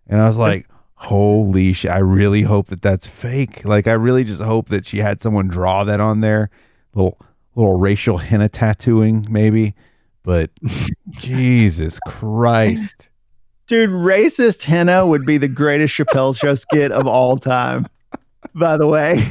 And 0.07 0.21
I 0.21 0.27
was 0.27 0.39
like, 0.39 0.67
holy 0.95 1.73
shit. 1.73 1.91
I 1.91 1.99
really 1.99 2.43
hope 2.43 2.69
that 2.69 2.81
that's 2.81 3.07
fake. 3.07 3.65
Like, 3.65 3.87
I 3.87 3.93
really 3.93 4.25
just 4.25 4.41
hope 4.41 4.69
that 4.69 4.87
she 4.87 4.99
had 4.99 5.21
someone 5.21 5.49
draw 5.49 5.85
that 5.85 6.01
on 6.01 6.21
there. 6.21 6.49
Little, 6.95 7.19
little 7.55 7.79
racial 7.79 8.19
henna 8.19 8.49
tattooing, 8.49 9.27
maybe. 9.29 9.75
But 10.23 10.51
Jesus 11.11 11.99
Christ. 12.07 13.11
Dude, 13.67 13.91
racist 13.91 14.65
henna 14.65 15.07
would 15.07 15.27
be 15.27 15.39
the 15.39 15.49
greatest 15.49 15.95
Chappelle 15.95 16.39
show 16.39 16.55
skit 16.55 16.93
of 16.93 17.07
all 17.07 17.37
time, 17.37 17.87
by 18.55 18.77
the 18.77 18.87
way. 18.87 19.25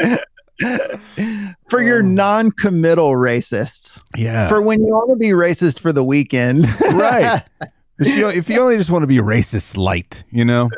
for 1.68 1.82
your 1.82 2.00
um, 2.00 2.14
non-committal 2.14 3.12
racists. 3.12 4.02
Yeah. 4.16 4.48
For 4.48 4.60
when 4.60 4.80
you 4.80 4.88
want 4.88 5.10
to 5.10 5.16
be 5.16 5.28
racist 5.28 5.78
for 5.78 5.92
the 5.92 6.04
weekend. 6.04 6.66
right. 6.80 7.42
If 8.00 8.16
you, 8.16 8.28
if 8.28 8.48
you, 8.48 8.60
only 8.60 8.76
just 8.76 8.90
want 8.90 9.02
to 9.02 9.08
be 9.08 9.16
racist 9.16 9.76
light, 9.76 10.22
you 10.30 10.44
know, 10.44 10.70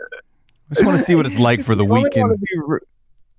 I 0.70 0.74
just 0.74 0.86
want 0.86 0.96
to 0.96 1.04
see 1.04 1.14
what 1.14 1.26
it's 1.26 1.38
like 1.38 1.62
for 1.62 1.74
the 1.74 1.84
you 1.84 1.92
weekend. 1.92 2.30
Be, 2.40 2.46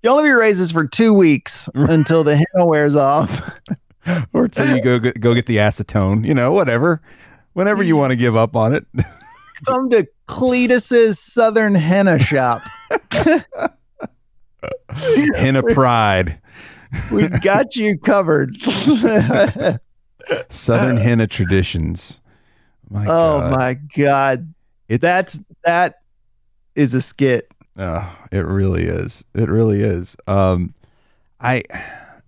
you 0.03 0.09
only 0.11 0.21
be 0.21 0.29
racist 0.29 0.71
for 0.71 0.85
two 0.85 1.15
weeks 1.15 1.67
until 1.73 2.23
the 2.23 2.35
henna 2.35 2.67
wears 2.67 2.95
off. 2.95 3.59
or 4.33 4.43
until 4.43 4.75
you 4.75 4.83
go 4.83 4.99
go 4.99 5.33
get 5.33 5.47
the 5.47 5.57
acetone, 5.57 6.23
you 6.23 6.35
know, 6.35 6.51
whatever. 6.51 7.01
Whenever 7.53 7.81
you 7.81 7.97
want 7.97 8.11
to 8.11 8.15
give 8.15 8.35
up 8.35 8.55
on 8.55 8.75
it. 8.75 8.85
Come 9.65 9.89
to 9.89 10.05
Cletus's 10.27 11.19
Southern 11.19 11.73
Henna 11.73 12.19
Shop. 12.19 12.61
henna 15.35 15.63
pride. 15.63 16.39
we 17.11 17.27
got 17.27 17.75
you 17.75 17.97
covered. 17.97 18.57
Southern 20.49 20.97
henna 20.97 21.27
traditions. 21.27 22.21
My 22.89 23.05
oh 23.05 23.39
God. 23.39 23.51
my 23.51 23.73
God. 23.73 24.53
It's, 24.89 25.01
That's 25.01 25.39
that 25.63 26.01
is 26.75 26.93
a 26.93 27.01
skit. 27.01 27.49
Oh, 27.77 28.13
it 28.31 28.39
really 28.45 28.83
is. 28.83 29.23
It 29.33 29.49
really 29.49 29.81
is. 29.81 30.15
Um 30.27 30.73
I 31.39 31.63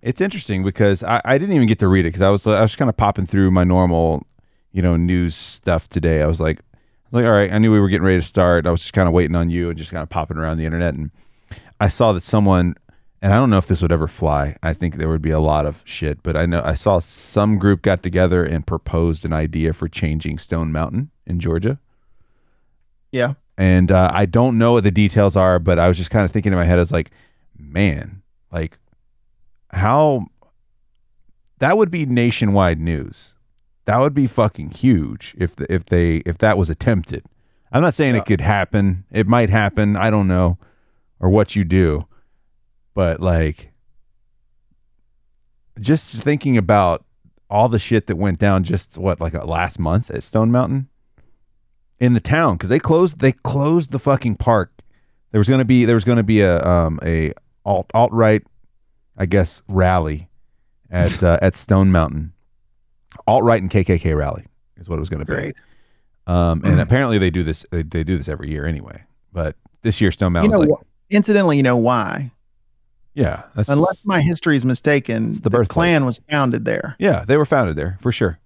it's 0.01 0.21
interesting 0.21 0.63
because 0.63 1.03
I, 1.03 1.21
I 1.23 1.37
didn't 1.37 1.55
even 1.55 1.67
get 1.67 1.79
to 1.79 1.87
read 1.87 2.01
it 2.01 2.09
because 2.09 2.21
I 2.21 2.29
was 2.29 2.47
I 2.47 2.61
was 2.61 2.75
kind 2.75 2.89
of 2.89 2.97
popping 2.97 3.25
through 3.25 3.51
my 3.51 3.63
normal, 3.63 4.25
you 4.71 4.81
know, 4.81 4.95
news 4.95 5.35
stuff 5.35 5.87
today. 5.87 6.21
I 6.21 6.27
was 6.27 6.39
like 6.39 6.59
I 6.59 7.17
was 7.17 7.23
like, 7.23 7.25
all 7.25 7.31
right, 7.31 7.51
I 7.51 7.57
knew 7.57 7.71
we 7.71 7.79
were 7.79 7.89
getting 7.89 8.05
ready 8.05 8.19
to 8.19 8.27
start. 8.27 8.65
I 8.65 8.71
was 8.71 8.81
just 8.81 8.93
kind 8.93 9.07
of 9.07 9.13
waiting 9.13 9.35
on 9.35 9.49
you 9.49 9.69
and 9.69 9.77
just 9.77 9.91
kind 9.91 10.03
of 10.03 10.09
popping 10.09 10.37
around 10.37 10.57
the 10.57 10.65
internet 10.65 10.93
and 10.95 11.11
I 11.83 11.89
saw 11.89 12.13
that 12.13 12.23
someone, 12.23 12.75
and 13.21 13.33
I 13.33 13.35
don't 13.35 13.49
know 13.49 13.57
if 13.57 13.67
this 13.67 13.81
would 13.81 13.91
ever 13.91 14.07
fly. 14.07 14.55
I 14.63 14.71
think 14.73 14.95
there 14.95 15.09
would 15.09 15.21
be 15.21 15.31
a 15.31 15.39
lot 15.41 15.65
of 15.65 15.83
shit, 15.83 16.23
but 16.23 16.37
I 16.37 16.45
know 16.45 16.61
I 16.63 16.75
saw 16.75 16.99
some 16.99 17.57
group 17.59 17.81
got 17.81 18.01
together 18.01 18.45
and 18.45 18.65
proposed 18.65 19.25
an 19.25 19.33
idea 19.33 19.73
for 19.73 19.89
changing 19.89 20.37
Stone 20.37 20.71
Mountain 20.71 21.11
in 21.27 21.41
Georgia. 21.41 21.81
Yeah. 23.11 23.33
And 23.57 23.91
uh, 23.91 24.09
I 24.13 24.25
don't 24.25 24.57
know 24.57 24.71
what 24.71 24.85
the 24.85 24.91
details 24.91 25.35
are, 25.35 25.59
but 25.59 25.77
I 25.77 25.89
was 25.89 25.97
just 25.97 26.09
kind 26.09 26.23
of 26.23 26.31
thinking 26.31 26.53
in 26.53 26.57
my 26.57 26.63
head, 26.63 26.77
I 26.77 26.83
was 26.83 26.93
like, 26.93 27.11
man, 27.59 28.21
like 28.49 28.79
how 29.71 30.27
that 31.59 31.77
would 31.77 31.91
be 31.91 32.05
nationwide 32.05 32.79
news. 32.79 33.35
That 33.83 33.99
would 33.99 34.13
be 34.13 34.25
fucking 34.25 34.71
huge 34.71 35.35
if 35.37 35.53
the, 35.57 35.69
if 35.69 35.83
they 35.83 36.17
if 36.25 36.37
that 36.37 36.57
was 36.57 36.69
attempted. 36.69 37.25
I'm 37.73 37.81
not 37.81 37.93
saying 37.93 38.15
yeah. 38.15 38.21
it 38.21 38.25
could 38.25 38.39
happen. 38.39 39.03
It 39.11 39.27
might 39.27 39.49
happen. 39.49 39.97
I 39.97 40.09
don't 40.09 40.29
know 40.29 40.57
or 41.23 41.29
what 41.29 41.55
you 41.55 41.63
do. 41.63 42.05
But 42.93 43.21
like 43.21 43.71
just 45.79 46.21
thinking 46.21 46.57
about 46.57 47.05
all 47.49 47.69
the 47.69 47.79
shit 47.79 48.07
that 48.07 48.17
went 48.17 48.39
down 48.39 48.63
just 48.63 48.97
what 48.97 49.21
like 49.21 49.33
uh, 49.33 49.45
last 49.45 49.79
month 49.79 50.11
at 50.11 50.21
Stone 50.21 50.51
Mountain 50.51 50.89
in 51.99 52.13
the 52.13 52.19
town 52.19 52.57
cuz 52.57 52.69
they 52.69 52.77
closed 52.77 53.19
they 53.19 53.31
closed 53.31 53.91
the 53.91 53.99
fucking 53.99 54.35
park. 54.35 54.73
There 55.31 55.39
was 55.39 55.47
going 55.47 55.59
to 55.59 55.65
be 55.65 55.85
there 55.85 55.95
was 55.95 56.03
going 56.03 56.17
to 56.17 56.23
be 56.23 56.41
a 56.41 56.61
um 56.63 56.99
a 57.03 57.31
alt 57.65 57.89
alt 57.93 58.11
right 58.11 58.43
I 59.17 59.25
guess 59.25 59.63
rally 59.69 60.29
at 60.91 61.23
uh, 61.23 61.39
at 61.41 61.55
Stone 61.55 61.91
Mountain. 61.91 62.33
Alt 63.27 63.43
right 63.43 63.61
and 63.61 63.71
KKK 63.71 64.15
rally 64.15 64.45
is 64.75 64.89
what 64.89 64.97
it 64.97 64.99
was 64.99 65.09
going 65.09 65.25
to 65.25 65.25
be. 65.25 65.33
Great. 65.33 65.55
Um, 66.27 66.61
and 66.65 66.79
apparently 66.81 67.17
they 67.17 67.29
do 67.29 67.43
this 67.43 67.65
they, 67.71 67.81
they 67.81 68.03
do 68.03 68.17
this 68.17 68.27
every 68.27 68.49
year 68.49 68.65
anyway. 68.65 69.03
But 69.31 69.55
this 69.83 70.01
year 70.01 70.11
Stone 70.11 70.33
Mountain 70.33 70.51
you 70.51 70.67
know, 70.67 70.73
like 70.73 70.85
Incidentally, 71.09 71.57
you 71.57 71.63
know 71.63 71.77
why? 71.77 72.31
Yeah, 73.13 73.43
unless 73.67 74.05
my 74.05 74.21
history 74.21 74.55
is 74.55 74.65
mistaken, 74.65 75.29
the, 75.29 75.49
the 75.49 75.65
Klan 75.65 76.03
was 76.05 76.19
founded 76.29 76.65
there. 76.65 76.95
Yeah, 76.97 77.25
they 77.25 77.37
were 77.37 77.45
founded 77.45 77.75
there 77.75 77.99
for 78.01 78.11
sure. 78.11 78.39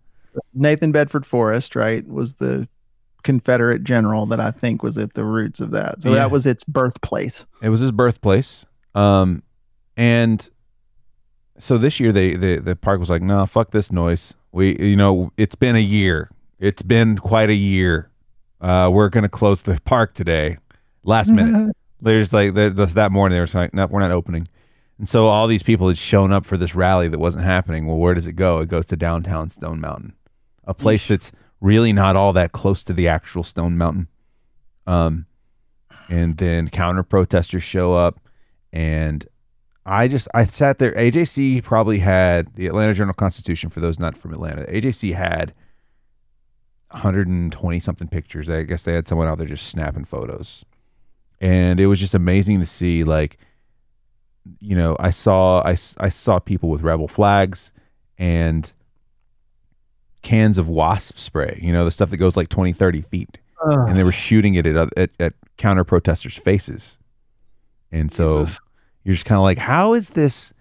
Nathan 0.54 0.92
Bedford 0.92 1.26
Forrest, 1.26 1.76
right, 1.76 2.06
was 2.08 2.34
the 2.36 2.68
Confederate 3.24 3.84
general 3.84 4.26
that 4.28 4.40
I 4.40 4.52
think 4.52 4.84
was 4.84 4.98
at 4.98 5.14
the 5.14 5.24
roots 5.24 5.60
of 5.60 5.72
that. 5.72 6.02
So 6.02 6.10
yeah. 6.10 6.16
that 6.16 6.32
was 6.32 6.46
its 6.46 6.64
birthplace. 6.64 7.46
It 7.62 7.70
was 7.70 7.80
his 7.80 7.92
birthplace. 7.92 8.66
Um, 8.94 9.44
and 9.96 10.50
so 11.58 11.78
this 11.78 12.00
year 12.00 12.12
they, 12.12 12.36
they 12.36 12.58
the 12.58 12.76
park 12.76 13.00
was 13.00 13.10
like, 13.10 13.22
no, 13.22 13.46
fuck 13.46 13.72
this 13.72 13.92
noise. 13.92 14.36
We, 14.52 14.78
you 14.80 14.96
know, 14.96 15.32
it's 15.38 15.56
been 15.56 15.76
a 15.76 15.80
year. 15.80 16.30
It's 16.60 16.82
been 16.82 17.18
quite 17.18 17.50
a 17.50 17.56
year. 17.56 18.10
Uh, 18.60 18.90
we're 18.92 19.10
gonna 19.10 19.30
close 19.30 19.62
the 19.62 19.80
park 19.86 20.14
today, 20.14 20.58
last 21.04 21.30
minute. 21.30 21.76
There's 22.02 22.32
like 22.32 22.54
the, 22.54 22.70
the, 22.70 22.86
that 22.86 23.12
morning 23.12 23.36
they 23.36 23.40
were 23.40 23.60
like, 23.60 23.74
no, 23.74 23.88
we're 23.88 24.00
not 24.00 24.12
opening. 24.12 24.48
And 24.98 25.08
so 25.08 25.28
all 25.28 25.48
these 25.48 25.64
people 25.64 25.88
had 25.88 25.98
shown 25.98 26.32
up 26.32 26.46
for 26.46 26.58
this 26.58 26.76
rally 26.76 27.08
that 27.08 27.20
wasn't 27.20 27.46
happening. 27.46 27.86
Well, 27.86 27.98
where 27.98 28.14
does 28.14 28.28
it 28.28 28.34
go? 28.34 28.60
It 28.60 28.70
goes 28.70 28.86
to 28.88 28.96
downtown 28.96 29.50
Stone 29.50 29.80
Mountain, 29.80 30.16
a 30.64 30.74
place 30.74 31.08
that's 31.08 31.32
really 31.62 31.94
not 31.94 32.16
all 32.16 32.34
that 32.34 32.52
close 32.52 32.84
to 32.84 32.94
the 32.94 33.08
actual 33.08 33.44
Stone 33.44 33.78
Mountain. 33.78 34.08
Um, 34.86 35.26
and 36.10 36.38
then 36.38 36.70
counter 36.70 37.04
protesters 37.04 37.64
show 37.64 37.94
up, 37.94 38.20
and 38.72 39.28
I 39.86 40.08
just 40.08 40.28
I 40.34 40.46
sat 40.46 40.78
there. 40.78 40.94
AJC 40.94 41.64
probably 41.64 42.00
had 42.00 42.56
the 42.56 42.68
Atlanta 42.68 42.94
Journal 42.94 43.14
Constitution. 43.14 43.70
For 43.70 43.80
those 43.80 44.00
not 44.00 44.18
from 44.18 44.34
Atlanta, 44.34 44.64
AJC 44.64 45.14
had 45.14 45.54
120 46.92 47.80
something 47.80 48.08
pictures. 48.08 48.50
I 48.50 48.64
guess 48.64 48.84
they 48.84 48.94
had 48.94 49.08
someone 49.08 49.28
out 49.28 49.38
there 49.38 49.48
just 49.48 49.68
snapping 49.68 50.06
photos, 50.06 50.64
and 51.40 51.80
it 51.80 51.88
was 51.88 52.00
just 52.00 52.14
amazing 52.14 52.60
to 52.60 52.66
see. 52.66 53.04
Like, 53.04 53.38
you 54.60 54.76
know, 54.76 54.96
I 55.00 55.10
saw 55.10 55.62
I 55.62 55.78
I 55.98 56.10
saw 56.10 56.40
people 56.40 56.70
with 56.70 56.82
rebel 56.82 57.08
flags 57.08 57.72
and 58.18 58.72
cans 60.22 60.58
of 60.58 60.68
wasp 60.68 61.18
spray. 61.18 61.60
You 61.62 61.74
know, 61.74 61.86
the 61.86 61.92
stuff 61.92 62.10
that 62.10 62.18
goes 62.18 62.36
like 62.38 62.50
20, 62.50 62.74
30 62.74 63.02
feet, 63.02 63.38
and 63.64 63.98
they 63.98 64.04
were 64.04 64.12
shooting 64.12 64.56
it 64.56 64.66
at 64.66 64.98
at, 64.98 65.10
at 65.20 65.34
counter 65.58 65.84
protesters' 65.84 66.36
faces, 66.36 66.98
and 67.92 68.12
so. 68.12 68.46
Jesus. 68.46 68.60
You're 69.08 69.14
just 69.14 69.26
kind 69.26 69.38
of 69.38 69.44
like, 69.44 69.58
how 69.58 69.94
is 69.94 70.10
this? 70.10 70.54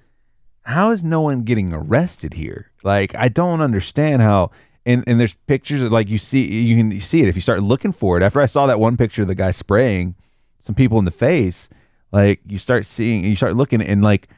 How 0.62 0.92
is 0.92 1.02
no 1.02 1.20
one 1.20 1.42
getting 1.42 1.72
arrested 1.72 2.34
here? 2.34 2.70
Like, 2.84 3.12
I 3.16 3.26
don't 3.28 3.60
understand 3.60 4.22
how. 4.22 4.52
And 4.86 5.02
and 5.08 5.18
there's 5.18 5.34
pictures 5.48 5.82
of 5.82 5.90
like 5.90 6.08
you 6.08 6.16
see 6.16 6.46
you 6.62 6.76
can 6.76 7.00
see 7.00 7.22
it 7.22 7.26
if 7.26 7.34
you 7.34 7.40
start 7.40 7.60
looking 7.60 7.90
for 7.90 8.16
it. 8.16 8.22
After 8.22 8.40
I 8.40 8.46
saw 8.46 8.68
that 8.68 8.78
one 8.78 8.96
picture 8.96 9.22
of 9.22 9.26
the 9.26 9.34
guy 9.34 9.50
spraying 9.50 10.14
some 10.66 10.74
people 10.74 10.98
in 10.98 11.04
the 11.04 11.10
face, 11.10 11.68
like 12.10 12.40
you 12.44 12.58
start 12.58 12.84
seeing 12.84 13.24
you 13.24 13.36
start 13.36 13.56
looking 13.56 13.80
and 13.80 14.02
like 14.02 14.28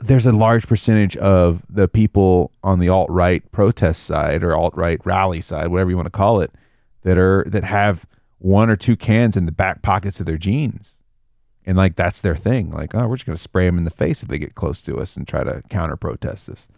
there's 0.00 0.26
a 0.26 0.32
large 0.32 0.66
percentage 0.66 1.16
of 1.16 1.62
the 1.68 1.88
people 1.88 2.52
on 2.62 2.78
the 2.78 2.88
alt 2.88 3.10
right 3.10 3.50
protest 3.52 4.04
side 4.04 4.42
or 4.42 4.56
alt 4.56 4.74
right 4.76 5.00
rally 5.04 5.40
side, 5.40 5.68
whatever 5.68 5.90
you 5.90 5.96
want 5.96 6.06
to 6.06 6.10
call 6.10 6.40
it, 6.40 6.50
that 7.02 7.16
are 7.16 7.44
that 7.46 7.64
have 7.64 8.06
one 8.38 8.68
or 8.68 8.76
two 8.76 8.96
cans 8.96 9.36
in 9.36 9.46
the 9.46 9.52
back 9.52 9.82
pockets 9.82 10.20
of 10.20 10.26
their 10.26 10.38
jeans 10.38 11.00
and 11.66 11.76
like 11.76 11.96
that's 11.96 12.20
their 12.20 12.36
thing 12.36 12.70
like 12.70 12.94
oh 12.94 13.08
we're 13.08 13.16
just 13.16 13.26
going 13.26 13.34
to 13.34 13.42
spray 13.42 13.66
them 13.66 13.76
in 13.76 13.82
the 13.82 13.90
face 13.90 14.22
if 14.22 14.28
they 14.28 14.38
get 14.38 14.54
close 14.54 14.80
to 14.80 14.96
us 14.96 15.16
and 15.16 15.26
try 15.26 15.42
to 15.42 15.60
counter 15.68 15.96
protest 15.96 16.48
us. 16.48 16.68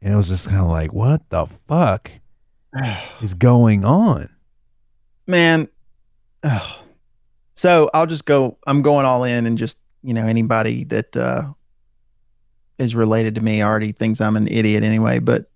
and 0.00 0.12
it 0.12 0.16
was 0.16 0.28
just 0.28 0.48
kind 0.48 0.60
of 0.60 0.66
like 0.66 0.92
what 0.92 1.28
the 1.30 1.46
fuck 1.46 2.10
is 3.22 3.34
going 3.34 3.84
on 3.84 4.28
man. 5.26 5.68
So 7.62 7.88
i'll 7.94 8.06
just 8.06 8.24
go 8.24 8.58
i'm 8.66 8.82
going 8.82 9.06
all 9.06 9.22
in 9.22 9.46
and 9.46 9.56
just 9.56 9.78
you 10.02 10.12
know 10.12 10.26
anybody 10.26 10.82
that 10.82 11.16
uh 11.16 11.44
is 12.78 12.96
related 12.96 13.36
to 13.36 13.40
me 13.40 13.62
already 13.62 13.92
thinks 13.92 14.20
i'm 14.20 14.36
an 14.36 14.48
idiot 14.48 14.82
anyway 14.82 15.20
but 15.20 15.48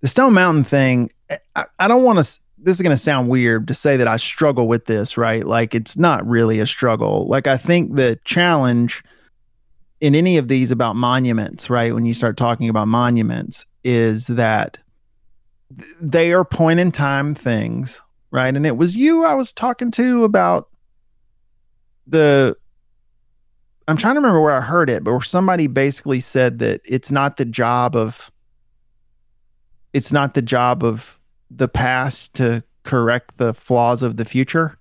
the 0.00 0.08
stone 0.08 0.32
mountain 0.32 0.64
thing 0.64 1.08
i, 1.54 1.64
I 1.78 1.86
don't 1.86 2.02
want 2.02 2.18
to 2.18 2.40
this 2.58 2.76
is 2.76 2.82
going 2.82 2.96
to 2.96 3.00
sound 3.00 3.28
weird 3.28 3.68
to 3.68 3.74
say 3.74 3.96
that 3.96 4.08
i 4.08 4.16
struggle 4.16 4.66
with 4.66 4.86
this 4.86 5.16
right 5.16 5.46
like 5.46 5.76
it's 5.76 5.96
not 5.96 6.26
really 6.26 6.58
a 6.58 6.66
struggle 6.66 7.24
like 7.28 7.46
i 7.46 7.56
think 7.56 7.94
the 7.94 8.18
challenge 8.24 9.04
in 10.00 10.16
any 10.16 10.36
of 10.36 10.48
these 10.48 10.72
about 10.72 10.96
monuments 10.96 11.70
right 11.70 11.94
when 11.94 12.04
you 12.04 12.14
start 12.14 12.36
talking 12.36 12.68
about 12.68 12.88
monuments 12.88 13.64
is 13.84 14.26
that 14.26 14.76
they 16.00 16.32
are 16.32 16.44
point 16.44 16.80
in 16.80 16.90
time 16.90 17.32
things 17.32 18.02
right? 18.34 18.56
And 18.56 18.66
it 18.66 18.76
was 18.76 18.96
you 18.96 19.24
I 19.24 19.34
was 19.34 19.52
talking 19.52 19.92
to 19.92 20.24
about 20.24 20.68
the 22.06 22.56
I'm 23.86 23.96
trying 23.96 24.14
to 24.14 24.20
remember 24.20 24.40
where 24.40 24.54
I 24.54 24.60
heard 24.62 24.88
it, 24.88 25.04
but 25.04 25.12
where 25.12 25.20
somebody 25.20 25.66
basically 25.66 26.20
said 26.20 26.58
that 26.60 26.80
it's 26.84 27.10
not 27.10 27.36
the 27.36 27.44
job 27.44 27.94
of 27.94 28.30
it's 29.92 30.10
not 30.10 30.34
the 30.34 30.42
job 30.42 30.82
of 30.82 31.18
the 31.50 31.68
past 31.68 32.34
to 32.34 32.62
correct 32.82 33.36
the 33.38 33.54
flaws 33.54 34.02
of 34.02 34.16
the 34.16 34.24
future 34.24 34.76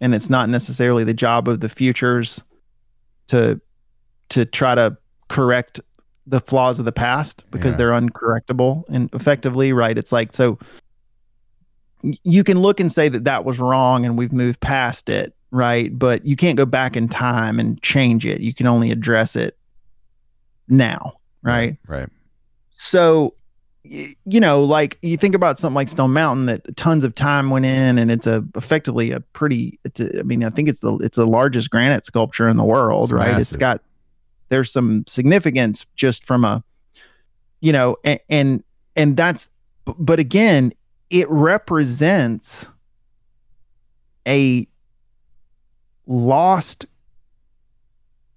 and 0.00 0.14
it's 0.14 0.28
not 0.30 0.48
necessarily 0.48 1.02
the 1.02 1.14
job 1.14 1.48
of 1.48 1.60
the 1.60 1.68
futures 1.68 2.42
to 3.28 3.60
to 4.28 4.44
try 4.44 4.74
to 4.74 4.96
correct 5.28 5.80
the 6.26 6.40
flaws 6.40 6.78
of 6.78 6.84
the 6.84 6.92
past 6.92 7.44
because 7.50 7.72
Yeah. 7.72 7.76
they're 7.76 7.90
uncorrectable 7.92 8.84
and 8.88 9.08
effectively 9.14 9.72
right 9.72 9.96
it's 9.98 10.12
like 10.12 10.32
so 10.32 10.58
you 12.02 12.44
can 12.44 12.60
look 12.60 12.78
and 12.80 12.92
say 12.92 13.08
that 13.08 13.24
that 13.24 13.44
was 13.44 13.58
wrong 13.58 14.04
and 14.04 14.16
we've 14.18 14.32
moved 14.32 14.60
past 14.60 15.08
it 15.08 15.34
right? 15.54 15.96
But 15.96 16.26
you 16.26 16.36
can't 16.36 16.56
go 16.56 16.66
back 16.66 16.96
in 16.96 17.08
time 17.08 17.60
and 17.60 17.80
change 17.82 18.26
it. 18.26 18.40
You 18.40 18.52
can 18.52 18.66
only 18.66 18.90
address 18.90 19.36
it 19.36 19.56
now 20.68 21.12
right 21.42 21.76
right? 21.86 22.08
so 22.72 23.34
you 23.82 24.40
know 24.40 24.62
like 24.62 24.98
you 25.02 25.14
think 25.18 25.34
about 25.34 25.58
something 25.58 25.74
like 25.74 25.88
stone 25.88 26.10
mountain 26.10 26.46
that 26.46 26.74
tons 26.78 27.04
of 27.04 27.14
time 27.14 27.50
went 27.50 27.66
in 27.66 27.98
and 27.98 28.10
it's 28.10 28.26
a 28.26 28.42
effectively 28.56 29.10
a 29.10 29.20
pretty 29.20 29.78
it's 29.84 30.00
a, 30.00 30.20
i 30.20 30.22
mean 30.22 30.42
i 30.42 30.48
think 30.48 30.68
it's 30.70 30.80
the 30.80 30.96
it's 30.98 31.18
the 31.18 31.26
largest 31.26 31.68
granite 31.68 32.06
sculpture 32.06 32.48
in 32.48 32.56
the 32.56 32.64
world 32.64 33.04
It's 33.04 33.12
right? 33.12 33.38
It's 33.38 33.56
got 33.56 33.82
there's 34.48 34.72
some 34.72 35.04
significance 35.06 35.84
just 35.96 36.24
from 36.24 36.46
a 36.46 36.64
you 37.60 37.72
know 37.72 37.98
and 38.04 38.20
and, 38.30 38.64
and 38.96 39.16
that's 39.18 39.50
but 39.98 40.18
again 40.18 40.72
it 41.10 41.28
represents 41.28 42.70
a 44.26 44.66
lost 46.06 46.86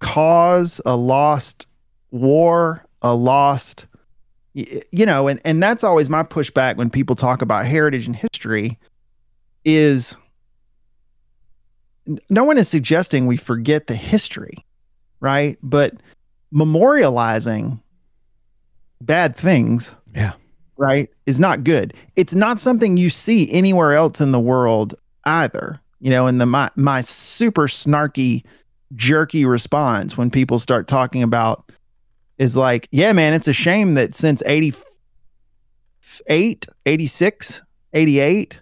cause 0.00 0.80
a 0.86 0.96
lost 0.96 1.66
war 2.10 2.84
a 3.02 3.14
lost 3.14 3.86
you 4.54 5.04
know 5.06 5.28
and 5.28 5.40
and 5.44 5.62
that's 5.62 5.84
always 5.84 6.08
my 6.08 6.22
pushback 6.22 6.76
when 6.76 6.88
people 6.88 7.14
talk 7.16 7.42
about 7.42 7.66
heritage 7.66 8.06
and 8.06 8.16
history 8.16 8.78
is 9.64 10.16
no 12.30 12.44
one 12.44 12.56
is 12.58 12.68
suggesting 12.68 13.26
we 13.26 13.36
forget 13.36 13.86
the 13.86 13.94
history 13.94 14.64
right? 15.20 15.58
But 15.64 15.94
memorializing 16.54 17.80
bad 19.00 19.34
things 19.36 19.94
Yeah. 20.14 20.32
right 20.76 21.10
is 21.26 21.40
not 21.40 21.64
good. 21.64 21.92
It's 22.14 22.34
not 22.36 22.60
something 22.60 22.96
you 22.96 23.10
see 23.10 23.50
anywhere 23.50 23.94
else 23.94 24.20
in 24.20 24.30
the 24.32 24.38
world 24.40 24.94
either 25.24 25.80
you 26.00 26.10
know 26.10 26.26
and 26.26 26.40
the 26.40 26.46
my 26.46 26.70
my 26.76 27.00
super 27.00 27.68
snarky 27.68 28.44
jerky 28.94 29.44
response 29.44 30.16
when 30.16 30.30
people 30.30 30.58
start 30.58 30.88
talking 30.88 31.22
about 31.22 31.70
is 32.38 32.56
like 32.56 32.88
yeah 32.90 33.12
man 33.12 33.34
it's 33.34 33.48
a 33.48 33.52
shame 33.52 33.94
that 33.94 34.14
since 34.14 34.42
88 34.46 34.76
86 36.86 37.62
88 37.92 38.60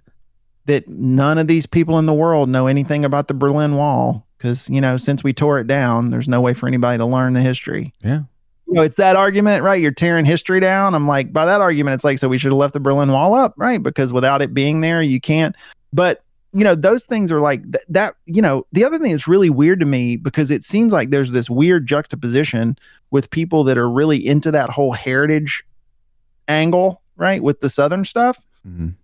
that 0.66 0.88
none 0.88 1.38
of 1.38 1.46
these 1.46 1.66
people 1.66 1.98
in 1.98 2.06
the 2.06 2.14
world 2.14 2.48
know 2.48 2.66
anything 2.66 3.04
about 3.04 3.28
the 3.28 3.34
berlin 3.34 3.76
wall 3.76 4.26
because 4.38 4.68
you 4.68 4.80
know 4.80 4.96
since 4.96 5.22
we 5.22 5.32
tore 5.32 5.58
it 5.58 5.66
down 5.66 6.10
there's 6.10 6.28
no 6.28 6.40
way 6.40 6.54
for 6.54 6.66
anybody 6.66 6.98
to 6.98 7.06
learn 7.06 7.34
the 7.34 7.40
history 7.40 7.92
yeah 8.02 8.22
you 8.66 8.74
know, 8.74 8.82
it's 8.82 8.96
that 8.96 9.14
argument, 9.14 9.62
right? 9.62 9.80
You're 9.80 9.92
tearing 9.92 10.24
history 10.24 10.58
down. 10.58 10.94
I'm 10.94 11.06
like, 11.06 11.32
by 11.32 11.46
that 11.46 11.60
argument, 11.60 11.94
it's 11.94 12.04
like, 12.04 12.18
so 12.18 12.28
we 12.28 12.36
should 12.36 12.50
have 12.50 12.58
left 12.58 12.74
the 12.74 12.80
Berlin 12.80 13.12
Wall 13.12 13.34
up, 13.34 13.54
right? 13.56 13.80
Because 13.80 14.12
without 14.12 14.42
it 14.42 14.52
being 14.52 14.80
there, 14.80 15.02
you 15.02 15.20
can't. 15.20 15.54
But, 15.92 16.24
you 16.56 16.64
know, 16.64 16.74
those 16.74 17.04
things 17.04 17.30
are 17.30 17.40
like 17.40 17.62
th- 17.70 17.84
that. 17.90 18.14
You 18.24 18.40
know, 18.40 18.66
the 18.72 18.84
other 18.84 18.98
thing 18.98 19.10
that's 19.12 19.28
really 19.28 19.50
weird 19.50 19.78
to 19.80 19.86
me 19.86 20.16
because 20.16 20.50
it 20.50 20.64
seems 20.64 20.92
like 20.92 21.10
there's 21.10 21.32
this 21.32 21.50
weird 21.50 21.86
juxtaposition 21.86 22.76
with 23.10 23.28
people 23.30 23.62
that 23.64 23.76
are 23.76 23.90
really 23.90 24.26
into 24.26 24.50
that 24.52 24.70
whole 24.70 24.92
heritage 24.92 25.62
angle, 26.48 27.02
right? 27.16 27.42
With 27.42 27.60
the 27.60 27.68
Southern 27.68 28.04
stuff 28.04 28.38
Mhm. 28.66 28.94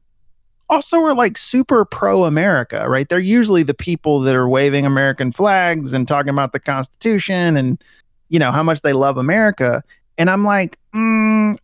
also 0.70 0.98
are 1.00 1.14
like 1.14 1.36
super 1.36 1.84
pro 1.84 2.24
America, 2.24 2.84
right? 2.88 3.08
They're 3.08 3.18
usually 3.18 3.62
the 3.62 3.74
people 3.74 4.20
that 4.20 4.34
are 4.34 4.48
waving 4.48 4.86
American 4.86 5.30
flags 5.32 5.92
and 5.92 6.08
talking 6.08 6.30
about 6.30 6.52
the 6.52 6.60
Constitution 6.60 7.56
and, 7.56 7.82
you 8.28 8.38
know, 8.38 8.50
how 8.52 8.62
much 8.62 8.80
they 8.82 8.92
love 8.94 9.18
America. 9.18 9.82
And 10.18 10.30
I'm 10.30 10.44
like, 10.44 10.78
mm, 10.94 11.54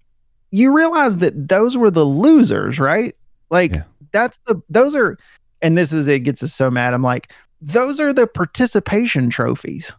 you 0.51 0.71
realize 0.73 1.19
that 1.19 1.49
those 1.49 1.77
were 1.77 1.91
the 1.91 2.05
losers, 2.05 2.79
right? 2.79 3.15
Like, 3.51 3.73
Yeah. 3.73 3.83
that's 4.13 4.39
the, 4.47 4.61
those 4.69 4.95
are, 4.97 5.17
and 5.63 5.77
this 5.77 5.93
is, 5.93 6.09
it 6.09 6.21
gets 6.21 6.43
us 6.43 6.53
so 6.53 6.71
mad. 6.71 6.95
I'm 6.95 7.03
like, 7.03 7.33
those 7.61 8.01
are 8.01 8.13
the 8.13 8.27
participation 8.27 9.31
trophies. 9.31 9.93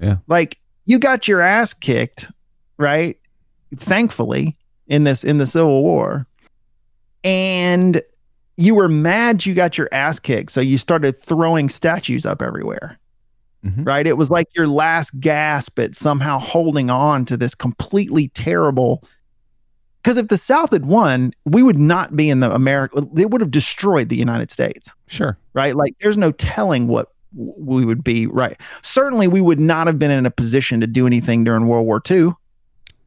Yeah. 0.00 0.16
Like, 0.28 0.58
you 0.86 0.98
got 0.98 1.28
your 1.28 1.40
ass 1.40 1.74
kicked, 1.74 2.30
right? 2.78 3.18
Thankfully, 3.76 4.56
in 4.86 5.04
this, 5.04 5.22
in 5.22 5.38
the 5.38 5.46
Civil 5.46 5.82
War. 5.82 6.26
And 7.24 8.02
you 8.56 8.74
were 8.74 8.88
mad 8.88 9.46
you 9.46 9.54
got 9.54 9.78
your 9.78 9.88
ass 9.92 10.18
kicked. 10.18 10.52
So 10.52 10.60
you 10.60 10.76
started 10.78 11.16
throwing 11.16 11.68
statues 11.68 12.26
up 12.26 12.42
everywhere. 12.42 12.98
Mhm. 13.64 13.86
Right. 13.86 14.06
It 14.06 14.16
was 14.16 14.28
like 14.28 14.48
your 14.56 14.66
last 14.66 15.18
gasp 15.20 15.78
at 15.78 15.94
somehow 15.94 16.38
holding 16.40 16.90
on 16.90 17.24
to 17.26 17.36
this 17.36 17.54
completely 17.54 18.28
terrible. 18.28 19.04
Because 20.02 20.16
if 20.16 20.28
the 20.28 20.38
South 20.38 20.72
had 20.72 20.86
won, 20.86 21.32
we 21.44 21.62
would 21.62 21.78
not 21.78 22.16
be 22.16 22.28
in 22.28 22.40
the 22.40 22.52
America. 22.52 23.06
They 23.12 23.24
would 23.24 23.40
have 23.40 23.50
destroyed 23.50 24.08
the 24.08 24.16
United 24.16 24.50
States. 24.50 24.94
sure 25.06 25.38
Right. 25.54 25.76
Like 25.76 25.94
there's 26.00 26.16
no 26.16 26.32
telling 26.32 26.88
what 26.88 27.12
we 27.34 27.84
would 27.84 28.02
be. 28.02 28.26
Right. 28.26 28.58
Certainly, 28.80 29.28
we 29.28 29.40
would 29.40 29.60
not 29.60 29.86
have 29.86 29.98
been 29.98 30.10
in 30.10 30.26
a 30.26 30.30
position 30.30 30.80
to 30.80 30.86
do 30.86 31.06
anything 31.06 31.44
during 31.44 31.68
World 31.68 31.86
War 31.86 32.02
II. 32.10 32.32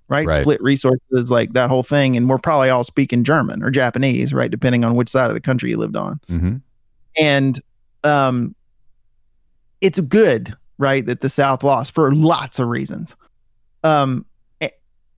Right? 0.08 0.28
Right. 0.28 0.42
Split 0.42 0.62
resources, 0.62 1.32
like 1.32 1.54
that 1.54 1.70
whole 1.70 1.82
thing. 1.84 2.16
And 2.16 2.30
we're 2.30 2.38
probably 2.38 2.70
all 2.70 2.84
speaking 2.84 3.24
German 3.24 3.64
or 3.64 3.72
Japanese, 3.72 4.34
right? 4.34 4.52
Depending 4.52 4.84
on 4.84 4.96
which 4.96 5.10
side 5.10 5.30
of 5.30 5.34
the 5.34 5.42
country 5.42 5.72
you 5.72 5.78
lived 5.78 5.96
on 5.96 6.20
hmm 6.28 6.58
and 7.18 7.62
um 8.04 8.54
it's 9.82 10.00
good, 10.00 10.56
right, 10.78 11.06
that 11.06 11.22
the 11.22 11.30
South 11.30 11.64
lost 11.64 11.94
for 11.94 12.14
lots 12.14 12.60
of 12.60 12.68
reasons. 12.68 13.16
Um, 13.84 14.26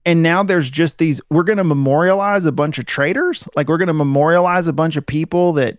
and 0.06 0.22
now 0.22 0.42
there's 0.42 0.70
just 0.70 0.98
these. 0.98 1.20
We're 1.30 1.42
going 1.42 1.58
to 1.58 1.64
memorialize 1.64 2.46
a 2.46 2.52
bunch 2.52 2.78
of 2.78 2.86
traitors. 2.86 3.46
Like 3.56 3.68
we're 3.68 3.78
going 3.78 3.88
to 3.88 3.94
memorialize 3.94 4.66
a 4.66 4.72
bunch 4.72 4.96
of 4.96 5.04
people 5.04 5.52
that 5.54 5.78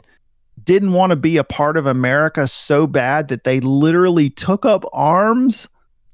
didn't 0.64 0.94
want 0.94 1.12
to 1.12 1.16
be 1.16 1.38
a 1.38 1.44
part 1.44 1.78
of 1.78 1.86
America 1.86 2.48
so 2.48 2.86
bad 2.86 3.30
that 3.30 3.44
they 3.46 3.60
literally 3.62 4.30
took 4.30 4.66
up 4.66 4.84
arms, 4.94 5.68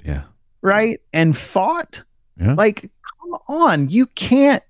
Yeah. 0.04 0.24
right, 0.62 1.02
and 1.14 1.36
fought. 1.36 2.04
Yeah. 2.40 2.54
Like, 2.54 2.82
come 3.22 3.34
on, 3.48 3.90
you 3.90 4.06
can't, 4.08 4.62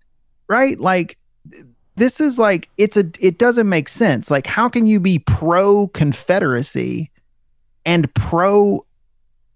right? 0.48 0.80
Like, 0.80 1.18
this 1.95 2.20
is 2.22 2.38
like 2.40 2.70
it's 2.78 2.98
a 2.98 3.06
it 3.20 3.38
doesn't 3.38 3.70
make 3.70 3.90
sense. 3.90 4.30
Like, 4.32 4.48
how 4.48 4.70
can 4.70 4.86
you 4.88 4.99
be 4.99 5.20
pro 5.20 5.88
Confederacy 5.90 7.10
and 7.86 8.12
pro 8.16 8.86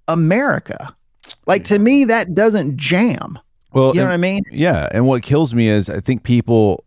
America? 0.08 0.96
Like 1.48 1.64
to 1.66 1.80
me, 1.80 2.04
that 2.06 2.34
doesn't 2.34 2.78
jam. 2.78 3.38
Well, 3.72 3.90
You 3.90 3.96
know 3.96 4.02
and- 4.02 4.10
what 4.10 4.14
I 4.14 4.18
mean? 4.18 4.44
Yeah, 4.52 4.88
and 4.92 5.06
what 5.06 5.22
kills 5.24 5.54
me 5.54 5.68
is 5.70 5.90
I 5.90 6.00
think 6.00 6.24
people 6.24 6.84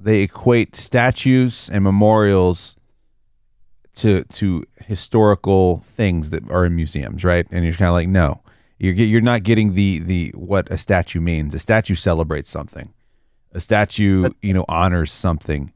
they 0.00 0.20
equate 0.22 0.76
statues 0.76 1.70
and 1.72 1.82
memorials 1.84 2.76
to 3.96 4.24
to 4.24 4.64
historical 4.86 5.78
things 5.78 6.30
that 6.30 6.48
are 6.50 6.66
in 6.66 6.74
museums, 6.76 7.24
right? 7.24 7.46
And 7.50 7.64
you're 7.64 7.74
kind 7.74 7.88
of 7.88 7.94
like, 7.94 8.08
no, 8.08 8.42
you're 8.78 8.94
you're 8.94 9.20
not 9.20 9.42
getting 9.44 9.74
the 9.74 10.00
the 10.00 10.32
what 10.34 10.70
a 10.70 10.76
statue 10.78 11.20
means. 11.20 11.54
A 11.54 11.58
statue 11.58 11.94
celebrates 11.94 12.50
something. 12.50 12.92
A 13.52 13.60
statue, 13.60 14.30
you 14.42 14.52
know, 14.52 14.64
honors 14.68 15.12
something. 15.12 15.72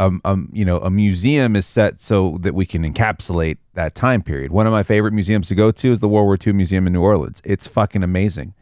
Um, 0.00 0.20
um, 0.24 0.48
you 0.52 0.64
know, 0.64 0.78
a 0.78 0.90
museum 0.90 1.56
is 1.56 1.66
set 1.66 2.00
so 2.00 2.38
that 2.42 2.54
we 2.54 2.66
can 2.66 2.84
encapsulate 2.84 3.58
that 3.74 3.96
time 3.96 4.22
period. 4.22 4.52
One 4.52 4.64
of 4.66 4.72
my 4.72 4.84
favorite 4.84 5.12
museums 5.12 5.48
to 5.48 5.56
go 5.56 5.72
to 5.72 5.90
is 5.90 5.98
the 5.98 6.08
World 6.08 6.26
War 6.26 6.38
II 6.44 6.52
Museum 6.52 6.86
in 6.86 6.92
New 6.92 7.02
Orleans. 7.02 7.40
It's 7.44 7.66
fucking 7.66 8.04
amazing. 8.04 8.54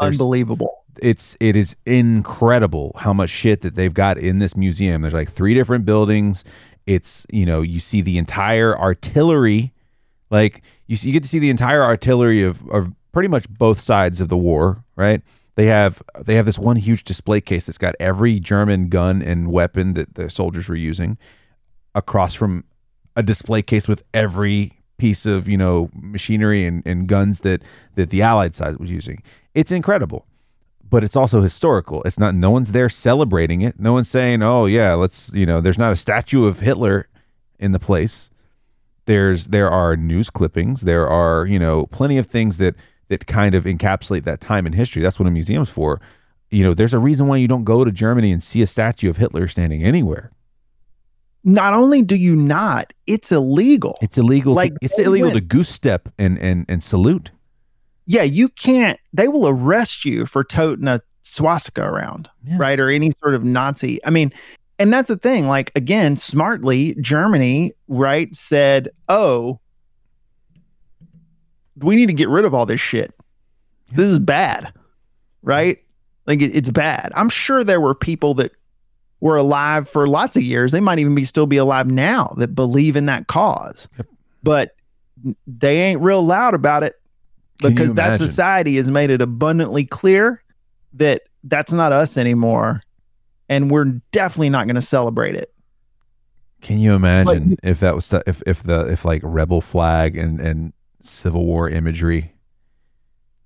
Unbelievable. 0.00 0.84
it's 1.02 1.36
it 1.40 1.56
is 1.56 1.76
incredible 1.86 2.92
how 2.98 3.12
much 3.12 3.30
shit 3.30 3.62
that 3.62 3.74
they've 3.74 3.94
got 3.94 4.18
in 4.18 4.38
this 4.38 4.56
museum. 4.56 5.02
There's 5.02 5.14
like 5.14 5.30
three 5.30 5.54
different 5.54 5.84
buildings. 5.84 6.44
It's 6.86 7.26
you 7.30 7.46
know 7.46 7.62
you 7.62 7.80
see 7.80 8.00
the 8.00 8.18
entire 8.18 8.78
artillery, 8.78 9.72
like 10.30 10.62
you 10.86 10.96
see, 10.96 11.08
you 11.08 11.12
get 11.12 11.22
to 11.22 11.28
see 11.28 11.38
the 11.38 11.50
entire 11.50 11.82
artillery 11.82 12.42
of 12.42 12.66
of 12.70 12.92
pretty 13.12 13.28
much 13.28 13.48
both 13.48 13.80
sides 13.80 14.20
of 14.20 14.28
the 14.28 14.36
war. 14.36 14.84
Right? 14.96 15.22
They 15.56 15.66
have 15.66 16.02
they 16.18 16.36
have 16.36 16.46
this 16.46 16.58
one 16.58 16.76
huge 16.76 17.04
display 17.04 17.40
case 17.40 17.66
that's 17.66 17.78
got 17.78 17.94
every 17.98 18.38
German 18.38 18.88
gun 18.88 19.20
and 19.20 19.50
weapon 19.50 19.94
that 19.94 20.14
the 20.14 20.30
soldiers 20.30 20.68
were 20.68 20.76
using, 20.76 21.18
across 21.94 22.34
from 22.34 22.64
a 23.16 23.22
display 23.22 23.62
case 23.62 23.88
with 23.88 24.04
every 24.14 24.77
piece 24.98 25.24
of 25.26 25.48
you 25.48 25.56
know 25.56 25.90
machinery 25.94 26.66
and, 26.66 26.82
and 26.86 27.06
guns 27.06 27.40
that 27.40 27.62
that 27.94 28.10
the 28.10 28.22
Allied 28.22 28.54
side 28.54 28.76
was 28.78 28.90
using. 28.90 29.22
It's 29.54 29.72
incredible 29.72 30.26
but 30.90 31.04
it's 31.04 31.16
also 31.16 31.42
historical. 31.42 32.02
It's 32.04 32.18
not 32.18 32.34
no 32.34 32.50
one's 32.50 32.72
there 32.72 32.88
celebrating 32.88 33.60
it. 33.60 33.78
No 33.78 33.92
one's 33.92 34.08
saying, 34.08 34.42
"Oh 34.42 34.66
yeah, 34.66 34.94
let's," 34.94 35.30
you 35.34 35.46
know, 35.46 35.60
there's 35.60 35.78
not 35.78 35.92
a 35.92 35.96
statue 35.96 36.46
of 36.46 36.60
Hitler 36.60 37.08
in 37.58 37.72
the 37.72 37.78
place. 37.78 38.30
There's 39.06 39.48
there 39.48 39.70
are 39.70 39.96
news 39.96 40.30
clippings, 40.30 40.82
there 40.82 41.08
are, 41.08 41.46
you 41.46 41.58
know, 41.58 41.86
plenty 41.86 42.18
of 42.18 42.26
things 42.26 42.58
that 42.58 42.74
that 43.08 43.26
kind 43.26 43.54
of 43.54 43.64
encapsulate 43.64 44.24
that 44.24 44.40
time 44.40 44.66
in 44.66 44.74
history. 44.74 45.02
That's 45.02 45.18
what 45.18 45.26
a 45.26 45.30
museum's 45.30 45.70
for. 45.70 46.00
You 46.50 46.64
know, 46.64 46.74
there's 46.74 46.94
a 46.94 46.98
reason 46.98 47.26
why 47.26 47.36
you 47.36 47.48
don't 47.48 47.64
go 47.64 47.84
to 47.84 47.90
Germany 47.90 48.32
and 48.32 48.42
see 48.42 48.62
a 48.62 48.66
statue 48.66 49.10
of 49.10 49.16
Hitler 49.16 49.48
standing 49.48 49.82
anywhere. 49.82 50.30
Not 51.44 51.72
only 51.72 52.02
do 52.02 52.16
you 52.16 52.34
not, 52.36 52.92
it's 53.06 53.32
illegal. 53.32 53.96
It's 54.02 54.18
illegal 54.18 54.54
Like, 54.54 54.72
to, 54.72 54.78
it's 54.82 54.98
illegal 54.98 55.30
to 55.30 55.40
goose 55.40 55.68
step 55.68 56.08
and 56.18 56.38
and 56.38 56.66
and 56.68 56.82
salute. 56.82 57.30
yeah, 58.06 58.22
you 58.24 58.48
can't. 58.50 58.98
They 59.12 59.28
will 59.28 59.46
arrest 59.48 60.04
you 60.04 60.26
for 60.26 60.42
toting 60.44 60.88
a 60.88 61.00
swastika 61.22 61.82
around, 61.82 62.28
Yeah. 62.44 62.56
right? 62.58 62.78
Or 62.80 62.88
any 62.90 63.12
sort 63.22 63.34
of 63.34 63.44
Nazi. 63.44 64.04
I 64.04 64.10
mean, 64.10 64.32
and 64.78 64.92
that's 64.92 65.08
the 65.08 65.16
thing. 65.16 65.46
Like 65.46 65.70
again, 65.76 66.16
smartly, 66.16 66.96
Germany, 67.00 67.72
right, 67.86 68.34
said, 68.34 68.88
"Oh, 69.08 69.60
we 71.76 71.96
need 71.96 72.06
to 72.06 72.12
get 72.14 72.28
rid 72.28 72.44
of 72.44 72.54
all 72.54 72.66
this 72.66 72.80
shit. 72.80 73.14
This 73.92 74.10
is 74.10 74.18
bad, 74.18 74.72
right? 75.42 75.78
Like 76.26 76.42
it, 76.42 76.54
it's 76.54 76.70
bad." 76.70 77.12
I'm 77.14 77.30
sure 77.30 77.62
there 77.64 77.80
were 77.80 77.94
people 77.94 78.34
that 78.34 78.52
were 79.20 79.36
alive 79.36 79.88
for 79.88 80.06
lots 80.06 80.36
of 80.36 80.42
years. 80.42 80.72
They 80.72 80.80
might 80.80 80.98
even 80.98 81.14
be 81.14 81.24
still 81.24 81.46
be 81.46 81.56
alive 81.56 81.86
now 81.88 82.34
that 82.38 82.54
believe 82.54 82.94
in 82.96 83.06
that 83.06 83.26
cause, 83.26 83.88
Yep. 83.96 84.06
but 84.42 84.76
they 85.46 85.78
ain't 85.80 86.00
real 86.00 86.24
loud 86.24 86.54
about 86.54 86.84
it 86.84 86.94
because 87.60 87.94
that 87.94 88.18
society 88.18 88.76
has 88.76 88.88
made 88.90 89.10
it 89.10 89.20
abundantly 89.20 89.84
clear 89.84 90.42
that 90.92 91.22
that's 91.44 91.72
not 91.72 91.90
us 91.92 92.16
anymore 92.16 92.82
and 93.48 93.70
we're 93.70 94.00
definitely 94.12 94.50
not 94.50 94.66
going 94.66 94.76
to 94.76 94.82
celebrate 94.82 95.34
it 95.34 95.52
Can 96.60 96.78
you 96.78 96.94
imagine 96.94 97.56
if 97.64 97.80
that 97.80 97.96
was 97.96 98.08
the, 98.10 98.22
if 98.28 98.42
if 98.46 98.62
the 98.62 98.86
if 98.92 99.04
like 99.04 99.22
rebel 99.24 99.60
flag 99.60 100.16
and 100.16 100.40
and 100.40 100.72
Civil 101.00 101.44
War 101.46 101.68
imagery 101.68 102.32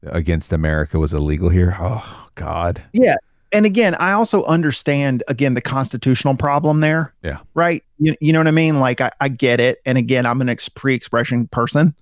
against 0.02 0.52
America 0.52 0.98
was 0.98 1.12
illegal 1.14 1.48
here? 1.48 1.76
Oh 1.80 2.28
God, 2.34 2.82
yeah 2.92 3.16
and 3.52 3.66
again 3.66 3.94
i 3.96 4.12
also 4.12 4.44
understand 4.44 5.22
again 5.28 5.54
the 5.54 5.60
constitutional 5.60 6.36
problem 6.36 6.80
there 6.80 7.12
Yeah. 7.22 7.38
right 7.54 7.82
you, 7.98 8.14
you 8.20 8.32
know 8.32 8.40
what 8.40 8.48
i 8.48 8.52
mean 8.52 8.80
like 8.80 9.00
i, 9.00 9.10
I 9.20 9.28
get 9.28 9.60
it 9.60 9.80
and 9.86 9.98
again 9.98 10.26
i'm 10.26 10.40
an 10.40 10.48
ex- 10.48 10.68
pre-expression 10.68 11.48
person 11.48 11.94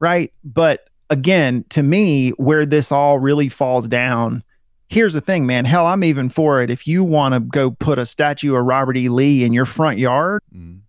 right 0.00 0.32
but 0.44 0.88
again 1.10 1.64
to 1.70 1.82
me 1.82 2.30
where 2.30 2.64
this 2.66 2.90
all 2.92 3.18
really 3.18 3.48
falls 3.48 3.86
down 3.88 4.42
here's 4.88 5.14
the 5.14 5.20
thing 5.20 5.46
man 5.46 5.64
hell 5.64 5.86
i'm 5.86 6.04
even 6.04 6.28
for 6.28 6.60
it 6.62 6.70
if 6.70 6.86
you 6.86 7.02
want 7.04 7.34
to 7.34 7.40
go 7.40 7.70
put 7.70 7.98
a 7.98 8.06
statue 8.06 8.54
of 8.54 8.64
robert 8.64 8.96
e 8.96 9.08
lee 9.08 9.44
in 9.44 9.52
your 9.52 9.64
front 9.66 9.98
yard 9.98 10.42
Mm. 10.54 10.80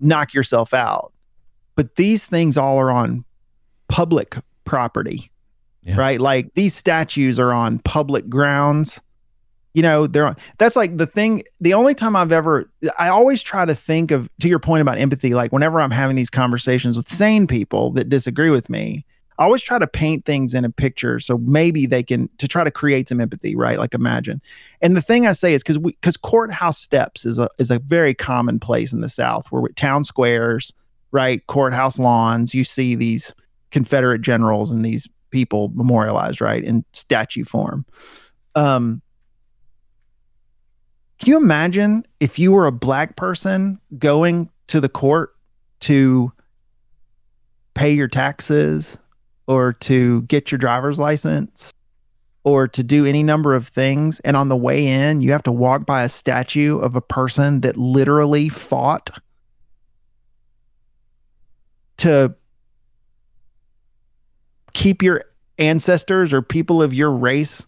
knock 0.00 0.32
yourself 0.34 0.72
out. 0.74 1.12
But 1.76 1.96
these 1.96 2.26
things 2.26 2.56
all 2.58 2.78
are 2.78 2.90
on 2.90 3.24
public 3.88 4.36
property, 4.64 5.30
Yeah. 5.82 5.96
right? 5.96 6.20
Like 6.20 6.52
these 6.54 6.74
statues 6.74 7.38
are 7.40 7.52
on 7.52 7.78
public 7.80 8.28
grounds. 8.28 9.00
You 9.74 9.82
know, 9.82 10.06
they're 10.06 10.34
that's 10.58 10.76
like 10.76 10.96
the 10.96 11.06
thing. 11.06 11.44
The 11.60 11.74
only 11.74 11.94
time 11.94 12.16
I've 12.16 12.32
ever, 12.32 12.70
I 12.98 13.08
always 13.08 13.42
try 13.42 13.64
to 13.64 13.74
think 13.74 14.10
of, 14.10 14.28
to 14.40 14.48
your 14.48 14.58
point 14.58 14.82
about 14.82 14.98
empathy, 14.98 15.32
like 15.34 15.52
whenever 15.52 15.80
I'm 15.80 15.92
having 15.92 16.16
these 16.16 16.30
conversations 16.30 16.96
with 16.96 17.08
sane 17.08 17.46
people 17.46 17.92
that 17.92 18.08
disagree 18.08 18.50
with 18.50 18.68
me, 18.68 19.04
I 19.40 19.44
always 19.44 19.62
try 19.62 19.78
to 19.78 19.86
paint 19.86 20.26
things 20.26 20.52
in 20.52 20.66
a 20.66 20.70
picture 20.70 21.18
so 21.18 21.38
maybe 21.38 21.86
they 21.86 22.02
can 22.02 22.28
to 22.36 22.46
try 22.46 22.62
to 22.62 22.70
create 22.70 23.08
some 23.08 23.22
empathy, 23.22 23.56
right? 23.56 23.78
Like 23.78 23.94
imagine. 23.94 24.42
And 24.82 24.96
the 24.96 25.02
thing 25.02 25.26
I 25.26 25.32
say 25.32 25.54
is 25.54 25.62
because 25.62 25.78
we 25.78 25.92
because 25.92 26.18
courthouse 26.18 26.76
steps 26.76 27.24
is 27.24 27.38
a 27.38 27.48
is 27.58 27.70
a 27.70 27.78
very 27.78 28.12
common 28.12 28.60
place 28.60 28.92
in 28.92 29.00
the 29.00 29.08
South 29.08 29.46
where 29.50 29.66
town 29.76 30.04
squares, 30.04 30.74
right? 31.10 31.46
Courthouse 31.46 31.98
lawns, 31.98 32.54
you 32.54 32.64
see 32.64 32.94
these 32.94 33.34
Confederate 33.70 34.20
generals 34.20 34.70
and 34.70 34.84
these 34.84 35.08
people 35.30 35.70
memorialized, 35.74 36.42
right, 36.42 36.62
in 36.62 36.84
statue 36.92 37.44
form. 37.44 37.86
Um, 38.54 39.00
can 41.20 41.30
you 41.30 41.36
imagine 41.36 42.04
if 42.18 42.38
you 42.38 42.50
were 42.50 42.66
a 42.66 42.72
black 42.72 43.16
person 43.16 43.78
going 43.98 44.50
to 44.68 44.80
the 44.80 44.88
court 44.88 45.36
to 45.80 46.32
pay 47.74 47.92
your 47.92 48.08
taxes 48.08 48.98
or 49.46 49.74
to 49.74 50.22
get 50.22 50.50
your 50.50 50.58
driver's 50.58 50.98
license 50.98 51.72
or 52.42 52.66
to 52.66 52.82
do 52.82 53.04
any 53.04 53.22
number 53.22 53.54
of 53.54 53.68
things 53.68 54.18
and 54.20 54.34
on 54.34 54.48
the 54.48 54.56
way 54.56 54.86
in 54.86 55.20
you 55.20 55.30
have 55.30 55.42
to 55.42 55.52
walk 55.52 55.84
by 55.84 56.02
a 56.02 56.08
statue 56.08 56.78
of 56.78 56.96
a 56.96 57.00
person 57.02 57.60
that 57.60 57.76
literally 57.76 58.48
fought 58.48 59.10
to 61.98 62.34
keep 64.72 65.02
your 65.02 65.22
ancestors 65.58 66.32
or 66.32 66.40
people 66.40 66.82
of 66.82 66.94
your 66.94 67.10
race 67.10 67.66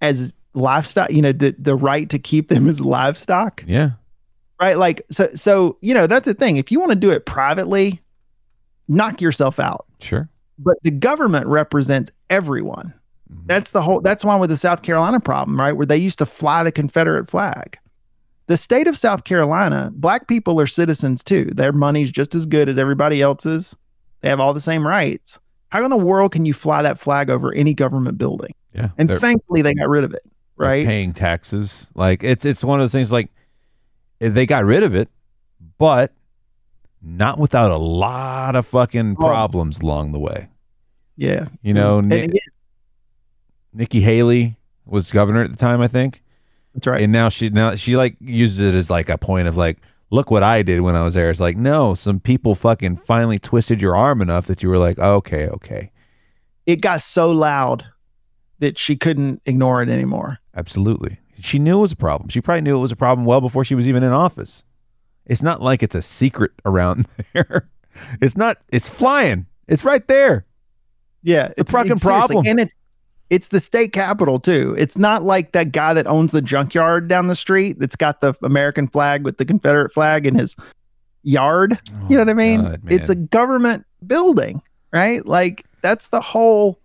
as 0.00 0.32
livestock 0.58 1.10
you 1.10 1.22
know 1.22 1.32
the, 1.32 1.54
the 1.58 1.74
right 1.76 2.08
to 2.10 2.18
keep 2.18 2.48
them 2.48 2.68
as 2.68 2.80
livestock. 2.80 3.64
Yeah, 3.66 3.90
right? 4.60 4.76
Like 4.76 5.02
so 5.10 5.28
so 5.34 5.78
you 5.80 5.94
know 5.94 6.06
that's 6.06 6.26
the 6.26 6.34
thing. 6.34 6.56
If 6.56 6.70
you 6.72 6.78
want 6.80 6.90
to 6.90 6.96
do 6.96 7.10
it 7.10 7.26
privately 7.26 8.00
knock 8.88 9.20
yourself 9.20 9.60
out. 9.60 9.84
Sure. 10.00 10.28
but 10.58 10.76
the 10.82 10.90
government 10.90 11.46
represents 11.46 12.10
everyone. 12.30 12.92
Mhm. 13.30 13.46
that's 13.46 13.72
the 13.72 13.82
whole 13.82 14.00
that's 14.00 14.24
one 14.24 14.40
with 14.40 14.48
the 14.48 14.56
south 14.56 14.80
carolina 14.82 15.20
problem 15.20 15.60
right? 15.60 15.72
Where 15.74 15.84
they 15.84 15.98
used 15.98 16.18
to 16.18 16.24
fly 16.26 16.62
the 16.62 16.72
confederate 16.72 17.28
flag. 17.28 17.76
The 18.46 18.56
state 18.56 18.86
of 18.86 18.96
south 18.96 19.24
carolina 19.24 19.90
black 19.94 20.28
people 20.28 20.58
are 20.60 20.66
citizens 20.66 21.22
too. 21.22 21.44
Their 21.54 21.72
money's 21.72 22.10
just 22.10 22.34
as 22.34 22.46
good 22.46 22.68
as 22.70 22.78
everybody 22.78 23.20
else's. 23.20 23.76
They 24.22 24.30
have 24.30 24.40
all 24.40 24.54
the 24.54 24.60
same 24.60 24.86
rights. 24.86 25.38
How 25.68 25.84
in 25.84 25.90
the 25.90 25.96
world 25.98 26.32
can 26.32 26.46
you 26.46 26.54
fly 26.54 26.80
that 26.80 26.98
flag 26.98 27.28
over 27.28 27.52
any 27.52 27.74
government 27.74 28.16
building? 28.16 28.54
Yeah, 28.72 28.88
and 28.96 29.10
thankfully 29.10 29.60
they 29.60 29.74
got 29.74 29.88
rid 29.90 30.04
of 30.04 30.14
it 30.14 30.22
right 30.58 30.86
paying 30.86 31.12
taxes. 31.12 31.90
Like 31.94 32.22
it's 32.24 32.44
it's 32.44 32.64
one 32.64 32.78
of 32.80 32.82
those 32.84 32.92
things. 32.92 33.12
Like 33.12 33.30
eh, 34.20 34.28
they 34.28 34.46
got 34.46 34.64
rid 34.64 34.82
of 34.82 34.94
it, 34.94 35.08
but 35.78 36.12
not 37.00 37.38
without 37.38 37.70
a 37.70 37.76
lot 37.76 38.56
of 38.56 38.66
fucking 38.66 39.16
problems 39.16 39.78
along 39.80 40.12
the 40.12 40.18
way. 40.18 40.48
Yeah. 41.16 41.48
You 41.62 41.74
know, 41.74 42.00
Ni- 42.00 42.22
again, 42.24 42.38
Nikki 43.72 44.00
Haley 44.00 44.56
was 44.86 45.12
governor 45.12 45.42
at 45.42 45.50
the 45.50 45.56
time, 45.56 45.80
I 45.80 45.88
think. 45.88 46.22
that's 46.74 46.86
right. 46.86 47.02
And 47.02 47.12
now 47.12 47.28
she 47.28 47.50
now 47.50 47.74
she 47.76 47.96
like 47.96 48.16
uses 48.20 48.60
it 48.60 48.76
as 48.76 48.90
like 48.90 49.08
a 49.08 49.18
point 49.18 49.48
of 49.48 49.56
like, 49.56 49.78
look 50.10 50.30
what 50.30 50.42
I 50.42 50.62
did 50.62 50.80
when 50.80 50.96
I 50.96 51.04
was 51.04 51.14
there. 51.14 51.30
It's 51.30 51.40
like, 51.40 51.56
no, 51.56 51.94
some 51.94 52.18
people 52.18 52.54
fucking 52.54 52.96
finally 52.96 53.38
twisted 53.38 53.80
your 53.82 53.94
arm 53.94 54.22
enough 54.22 54.46
that 54.46 54.62
you 54.62 54.68
were 54.68 54.78
like, 54.78 54.98
okay, 54.98 55.48
okay. 55.48 55.90
it 56.66 56.80
got 56.80 57.00
so 57.00 57.30
loud 57.30 57.84
that 58.60 58.78
she 58.78 58.96
couldn't 58.96 59.40
ignore 59.46 59.82
it 59.82 59.88
anymore. 59.88 60.38
Absolutely. 60.58 61.18
She 61.40 61.60
knew 61.60 61.78
it 61.78 61.82
was 61.82 61.92
a 61.92 61.96
problem. 61.96 62.28
She 62.30 62.40
probably 62.40 62.62
knew 62.62 62.76
it 62.76 62.80
was 62.80 62.90
a 62.90 62.96
problem 62.96 63.24
well 63.24 63.40
before 63.40 63.64
she 63.64 63.76
was 63.76 63.86
even 63.86 64.02
in 64.02 64.12
office. 64.12 64.64
It's 65.24 65.40
not 65.40 65.62
like 65.62 65.84
it's 65.84 65.94
a 65.94 66.02
secret 66.02 66.50
around 66.64 67.06
there. 67.32 67.68
It's 68.20 68.36
not 68.36 68.58
it's 68.70 68.88
flying. 68.88 69.46
It's 69.68 69.84
right 69.84 70.06
there. 70.08 70.46
Yeah, 71.22 71.52
it's 71.56 71.60
a 71.60 71.64
fucking 71.64 71.98
problem. 71.98 72.44
and 72.46 72.58
it's 72.58 72.74
it's 73.30 73.48
the 73.48 73.60
state 73.60 73.92
capital 73.92 74.40
too. 74.40 74.74
It's 74.78 74.96
not 74.96 75.22
like 75.22 75.52
that 75.52 75.70
guy 75.70 75.94
that 75.94 76.06
owns 76.06 76.32
the 76.32 76.42
junkyard 76.42 77.08
down 77.08 77.28
the 77.28 77.36
street 77.36 77.78
that's 77.78 77.96
got 77.96 78.20
the 78.20 78.34
American 78.42 78.88
flag 78.88 79.22
with 79.22 79.36
the 79.36 79.44
Confederate 79.44 79.92
flag 79.92 80.26
in 80.26 80.34
his 80.34 80.56
yard. 81.22 81.78
you 82.08 82.16
know 82.16 82.22
oh, 82.22 82.24
what 82.24 82.30
I 82.30 82.34
mean? 82.34 82.60
Oh 82.60 82.70
God, 82.70 82.80
it's 82.88 83.08
a 83.08 83.14
government 83.14 83.86
building, 84.06 84.62
right? 84.92 85.24
Like 85.24 85.66
that's 85.82 86.08
the 86.08 86.20
whole 86.20 86.80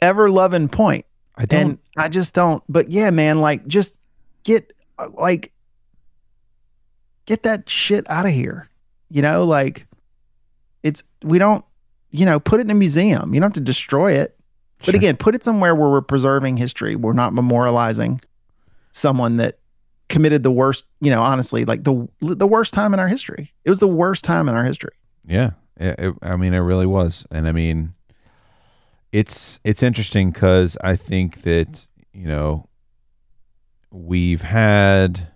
ever 0.00 0.30
loving 0.30 0.68
point. 0.68 1.06
I 1.38 1.46
don't 1.46 1.60
And 1.70 1.78
I 1.96 2.08
just 2.08 2.34
don't. 2.34 2.62
But 2.68 2.90
yeah, 2.90 3.10
man, 3.10 3.40
like 3.40 3.66
just 3.66 3.96
get 4.44 4.72
like 5.14 5.52
get 7.26 7.42
that 7.44 7.68
shit 7.68 8.08
out 8.10 8.26
of 8.26 8.32
here. 8.32 8.68
You 9.10 9.22
know, 9.22 9.44
like 9.44 9.86
it's 10.82 11.02
we 11.22 11.38
don't. 11.38 11.64
You 12.10 12.24
know, 12.24 12.40
put 12.40 12.58
it 12.58 12.62
in 12.62 12.70
a 12.70 12.74
museum. 12.74 13.34
You 13.34 13.40
don't 13.40 13.48
have 13.48 13.54
to 13.54 13.60
destroy 13.60 14.12
it. 14.14 14.34
But 14.78 14.86
Sure. 14.86 14.96
again, 14.96 15.16
put 15.16 15.34
it 15.34 15.44
somewhere 15.44 15.74
where 15.74 15.90
we're 15.90 16.00
preserving 16.00 16.56
history. 16.56 16.96
We're 16.96 17.12
not 17.12 17.32
memorializing 17.34 18.22
someone 18.92 19.36
that 19.38 19.58
committed 20.08 20.42
the 20.42 20.50
worst. 20.50 20.86
You 21.00 21.10
know, 21.10 21.20
honestly, 21.22 21.64
like 21.66 21.84
the 21.84 22.08
the 22.20 22.46
worst 22.46 22.72
time 22.74 22.94
in 22.94 23.00
our 23.00 23.08
history. 23.08 23.52
It 23.64 23.70
was 23.70 23.78
the 23.78 23.88
worst 23.88 24.24
time 24.24 24.48
in 24.48 24.54
our 24.54 24.64
history. 24.64 24.92
Yeah, 25.26 25.50
it, 25.76 25.96
it- 25.98 26.14
I 26.22 26.36
mean, 26.36 26.54
it 26.54 26.60
really 26.60 26.86
was, 26.86 27.26
and 27.30 27.46
I 27.46 27.52
mean, 27.52 27.92
it's 29.12 29.60
it's 29.64 29.82
interesting 29.82 30.30
because 30.30 30.76
I 30.82 30.96
think 30.96 31.42
that 31.42 31.88
you 32.12 32.26
know 32.26 32.68
we've 33.90 34.42
had 34.42 35.28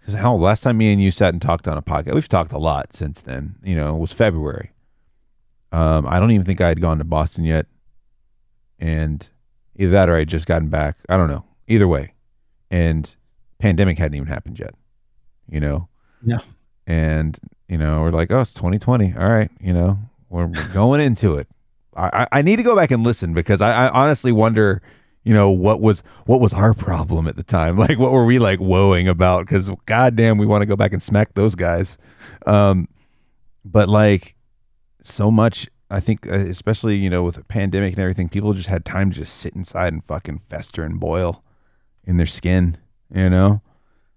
because 0.00 0.14
how 0.14 0.34
last 0.34 0.62
time 0.62 0.76
me 0.76 0.92
and 0.92 1.02
you 1.02 1.10
sat 1.10 1.32
and 1.32 1.40
talked 1.40 1.66
on 1.66 1.78
a 1.78 1.82
podcast, 1.82 2.14
we've 2.14 2.28
talked 2.28 2.52
a 2.52 2.58
lot 2.58 2.92
since 2.92 3.22
then. 3.22 3.56
You 3.62 3.76
know, 3.76 3.96
it 3.96 4.00
was 4.00 4.12
February. 4.12 4.72
Um, 5.72 6.06
I 6.06 6.20
don't 6.20 6.30
even 6.30 6.46
think 6.46 6.60
I 6.60 6.68
had 6.68 6.80
gone 6.80 6.98
to 6.98 7.04
Boston 7.04 7.44
yet, 7.44 7.66
and 8.78 9.28
either 9.76 9.90
that 9.92 10.08
or 10.08 10.16
I 10.16 10.20
had 10.20 10.28
just 10.28 10.46
gotten 10.46 10.68
back. 10.68 10.98
I 11.08 11.16
don't 11.16 11.28
know. 11.28 11.44
Either 11.66 11.88
way, 11.88 12.14
and 12.70 13.14
pandemic 13.58 13.98
hadn't 13.98 14.14
even 14.14 14.28
happened 14.28 14.58
yet. 14.58 14.74
You 15.48 15.60
know. 15.60 15.88
Yeah. 16.24 16.38
And 16.86 17.38
you 17.68 17.78
know, 17.78 18.02
we're 18.02 18.10
like, 18.10 18.30
oh, 18.30 18.40
it's 18.40 18.54
2020. 18.54 19.14
All 19.16 19.28
right, 19.28 19.50
you 19.60 19.72
know, 19.72 19.98
we're 20.28 20.48
going 20.72 21.00
into 21.00 21.36
it. 21.36 21.48
I, 21.96 22.26
I 22.32 22.42
need 22.42 22.56
to 22.56 22.62
go 22.62 22.76
back 22.76 22.90
and 22.90 23.02
listen 23.02 23.34
because 23.34 23.60
I, 23.60 23.86
I 23.86 23.88
honestly 23.90 24.32
wonder, 24.32 24.82
you 25.22 25.34
know, 25.34 25.50
what 25.50 25.80
was 25.80 26.02
what 26.26 26.40
was 26.40 26.52
our 26.52 26.74
problem 26.88 27.26
at 27.26 27.36
the 27.36 27.42
time? 27.42 27.76
Like, 27.76 27.98
what 27.98 28.12
were 28.12 28.24
we 28.24 28.38
like 28.38 28.58
woeing 28.58 29.08
about? 29.08 29.46
Because 29.46 29.70
goddamn, 29.86 30.38
we 30.38 30.46
want 30.46 30.62
to 30.62 30.66
go 30.66 30.76
back 30.76 30.92
and 30.92 31.02
smack 31.02 31.34
those 31.34 31.54
guys. 31.54 31.98
Um, 32.46 32.88
but 33.64 33.88
like, 33.88 34.34
so 35.00 35.30
much. 35.30 35.68
I 35.90 36.00
think, 36.00 36.26
uh, 36.26 36.34
especially 36.34 36.96
you 36.96 37.10
know, 37.10 37.22
with 37.22 37.46
pandemic 37.46 37.92
and 37.92 38.02
everything, 38.02 38.28
people 38.28 38.52
just 38.54 38.68
had 38.68 38.84
time 38.84 39.10
to 39.10 39.16
just 39.16 39.36
sit 39.36 39.54
inside 39.54 39.92
and 39.92 40.04
fucking 40.04 40.38
fester 40.38 40.82
and 40.82 40.98
boil 40.98 41.44
in 42.04 42.16
their 42.16 42.26
skin. 42.26 42.78
You 43.14 43.30
know, 43.30 43.62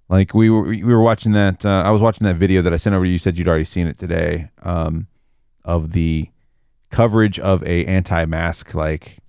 like 0.09 0.33
we 0.33 0.49
were 0.49 0.63
we 0.63 0.83
were 0.83 1.01
watching 1.01 1.33
that. 1.33 1.65
Uh, 1.65 1.83
I 1.85 1.91
was 1.91 2.01
watching 2.01 2.25
that 2.25 2.37
video 2.37 2.61
that 2.61 2.73
I 2.73 2.77
sent 2.77 2.95
over. 2.95 3.05
You 3.05 3.19
said 3.19 3.37
you'd 3.37 3.47
already 3.47 3.65
seen 3.65 3.85
it 3.85 3.99
today. 3.99 4.49
Um, 4.63 5.07
of 5.67 5.91
the 5.91 6.29
coverage 6.89 7.39
of 7.39 7.63
a 7.63 7.85
anti-mask 7.85 8.73
like 8.73 9.19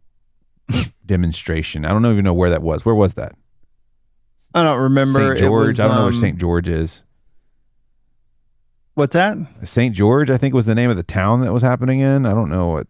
demonstration. 1.07 1.85
I 1.85 1.91
don't 1.91 2.05
even 2.07 2.25
know 2.25 2.35
where 2.35 2.51
that 2.51 2.63
was. 2.63 2.85
Where 2.85 2.95
was 2.95 3.15
that? 3.15 3.35
I 4.55 4.63
don't 4.63 4.81
remember. 4.81 5.37
St. 5.37 5.39
George. 5.39 5.69
was, 5.69 5.81
I 5.81 5.89
don't 5.89 5.97
know 5.97 6.03
where 6.03 6.09
um, 6.09 6.15
St. 6.15 6.39
George 6.39 6.69
is. 6.69 7.05
What's 8.95 9.13
that? 9.13 9.37
St. 9.63 9.95
George, 9.95 10.31
I 10.31 10.37
think 10.37 10.55
was 10.55 10.67
the 10.67 10.75
name 10.75 10.91
of 10.91 10.97
the 10.97 11.03
town 11.03 11.41
that 11.43 11.53
was 11.53 11.63
happening 11.63 12.01
in. 12.01 12.27
I 12.27 12.31
don't 12.31 12.51
know 12.51 12.69
what. 12.69 12.87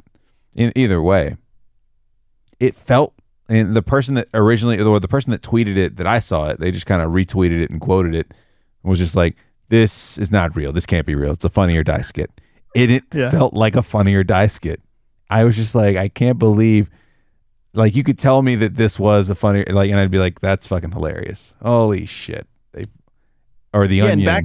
In 0.54 0.72
either 0.74 1.02
way, 1.02 1.36
it 2.58 2.74
felt 2.74 3.14
and 3.48 3.74
the 3.74 3.82
person 3.82 4.14
that 4.14 4.28
originally 4.34 4.80
or 4.80 5.00
the 5.00 5.08
person 5.08 5.30
that 5.30 5.42
tweeted 5.42 5.76
it 5.76 5.96
that 5.96 6.06
I 6.06 6.18
saw 6.18 6.48
it, 6.48 6.60
they 6.60 6.70
just 6.70 6.86
kind 6.86 7.00
of 7.00 7.12
retweeted 7.12 7.62
it 7.62 7.70
and 7.70 7.80
quoted 7.80 8.14
it 8.14 8.32
was 8.82 8.98
just 8.98 9.16
like, 9.16 9.36
"This 9.68 10.18
is 10.18 10.30
not 10.30 10.54
real. 10.54 10.72
This 10.72 10.86
can't 10.86 11.06
be 11.06 11.14
real. 11.14 11.32
It's 11.32 11.44
a 11.44 11.50
funny 11.50 11.76
or 11.76 11.84
die 11.84 12.02
skit." 12.02 12.30
And 12.78 12.90
it 12.92 13.04
Yeah. 13.12 13.30
felt 13.30 13.54
like 13.54 13.76
a 13.76 13.82
funny 13.82 14.14
or 14.14 14.24
die 14.24 14.46
skit. 14.46 14.80
I 15.30 15.44
was 15.44 15.56
just 15.56 15.74
like, 15.74 15.96
I 15.96 16.08
can't 16.08 16.38
believe. 16.38 16.88
Like 17.74 17.94
you 17.94 18.02
could 18.02 18.18
tell 18.18 18.42
me 18.42 18.54
that 18.56 18.76
this 18.76 18.98
was 18.98 19.28
a 19.30 19.34
funny 19.34 19.64
like, 19.68 19.90
and 19.90 20.00
I'd 20.00 20.10
be 20.10 20.18
like, 20.18 20.40
"That's 20.40 20.66
fucking 20.66 20.92
hilarious! 20.92 21.54
Holy 21.62 22.06
shit!" 22.06 22.46
They 22.72 22.84
or 23.74 23.86
the 23.86 23.96
Yeah, 23.96 24.04
and 24.04 24.12
onion. 24.12 24.26
back 24.26 24.44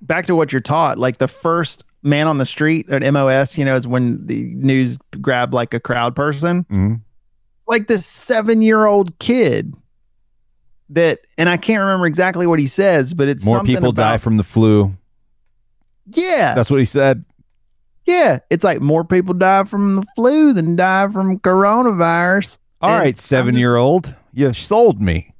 back 0.00 0.26
to 0.26 0.34
what 0.36 0.52
you're 0.52 0.60
taught. 0.60 0.96
Like 0.98 1.18
the 1.18 1.28
first 1.28 1.84
man 2.02 2.26
on 2.28 2.38
the 2.38 2.46
street 2.46 2.88
at 2.88 3.02
MOS, 3.12 3.58
you 3.58 3.64
know, 3.64 3.74
is 3.74 3.86
when 3.88 4.24
the 4.26 4.44
news 4.54 4.96
grabbed 5.20 5.52
like 5.52 5.74
a 5.74 5.80
crowd 5.80 6.14
person. 6.14 6.64
Mhm. 6.70 7.00
Like 7.66 7.88
this 7.88 8.06
seven 8.06 8.62
year 8.62 8.86
old 8.86 9.18
kid 9.18 9.74
that, 10.90 11.20
and 11.36 11.48
I 11.48 11.56
can't 11.56 11.80
remember 11.80 12.06
exactly 12.06 12.46
what 12.46 12.58
he 12.58 12.66
says, 12.66 13.12
but 13.14 13.26
it's 13.28 13.44
More 13.44 13.62
people 13.64 13.90
die 13.92 14.18
from 14.18 14.36
the 14.36 14.44
flu. 14.44 14.94
Yeah, 16.06 16.54
That's 16.54 16.70
what 16.70 16.78
he 16.80 16.84
said. 16.84 17.24
yeah. 18.06 18.40
It's 18.50 18.64
like 18.64 18.80
more 18.80 19.04
people 19.04 19.34
die 19.34 19.64
from 19.64 19.94
the 19.96 20.04
flu 20.14 20.52
than 20.52 20.76
die 20.76 21.08
from 21.08 21.38
coronavirus. 21.38 22.58
All 22.80 22.90
And 22.90 22.98
right, 23.00 23.18
seven 23.18 23.56
year 23.56 23.76
old, 23.76 24.14
you 24.32 24.52
sold 24.52 25.00
me. 25.00 25.32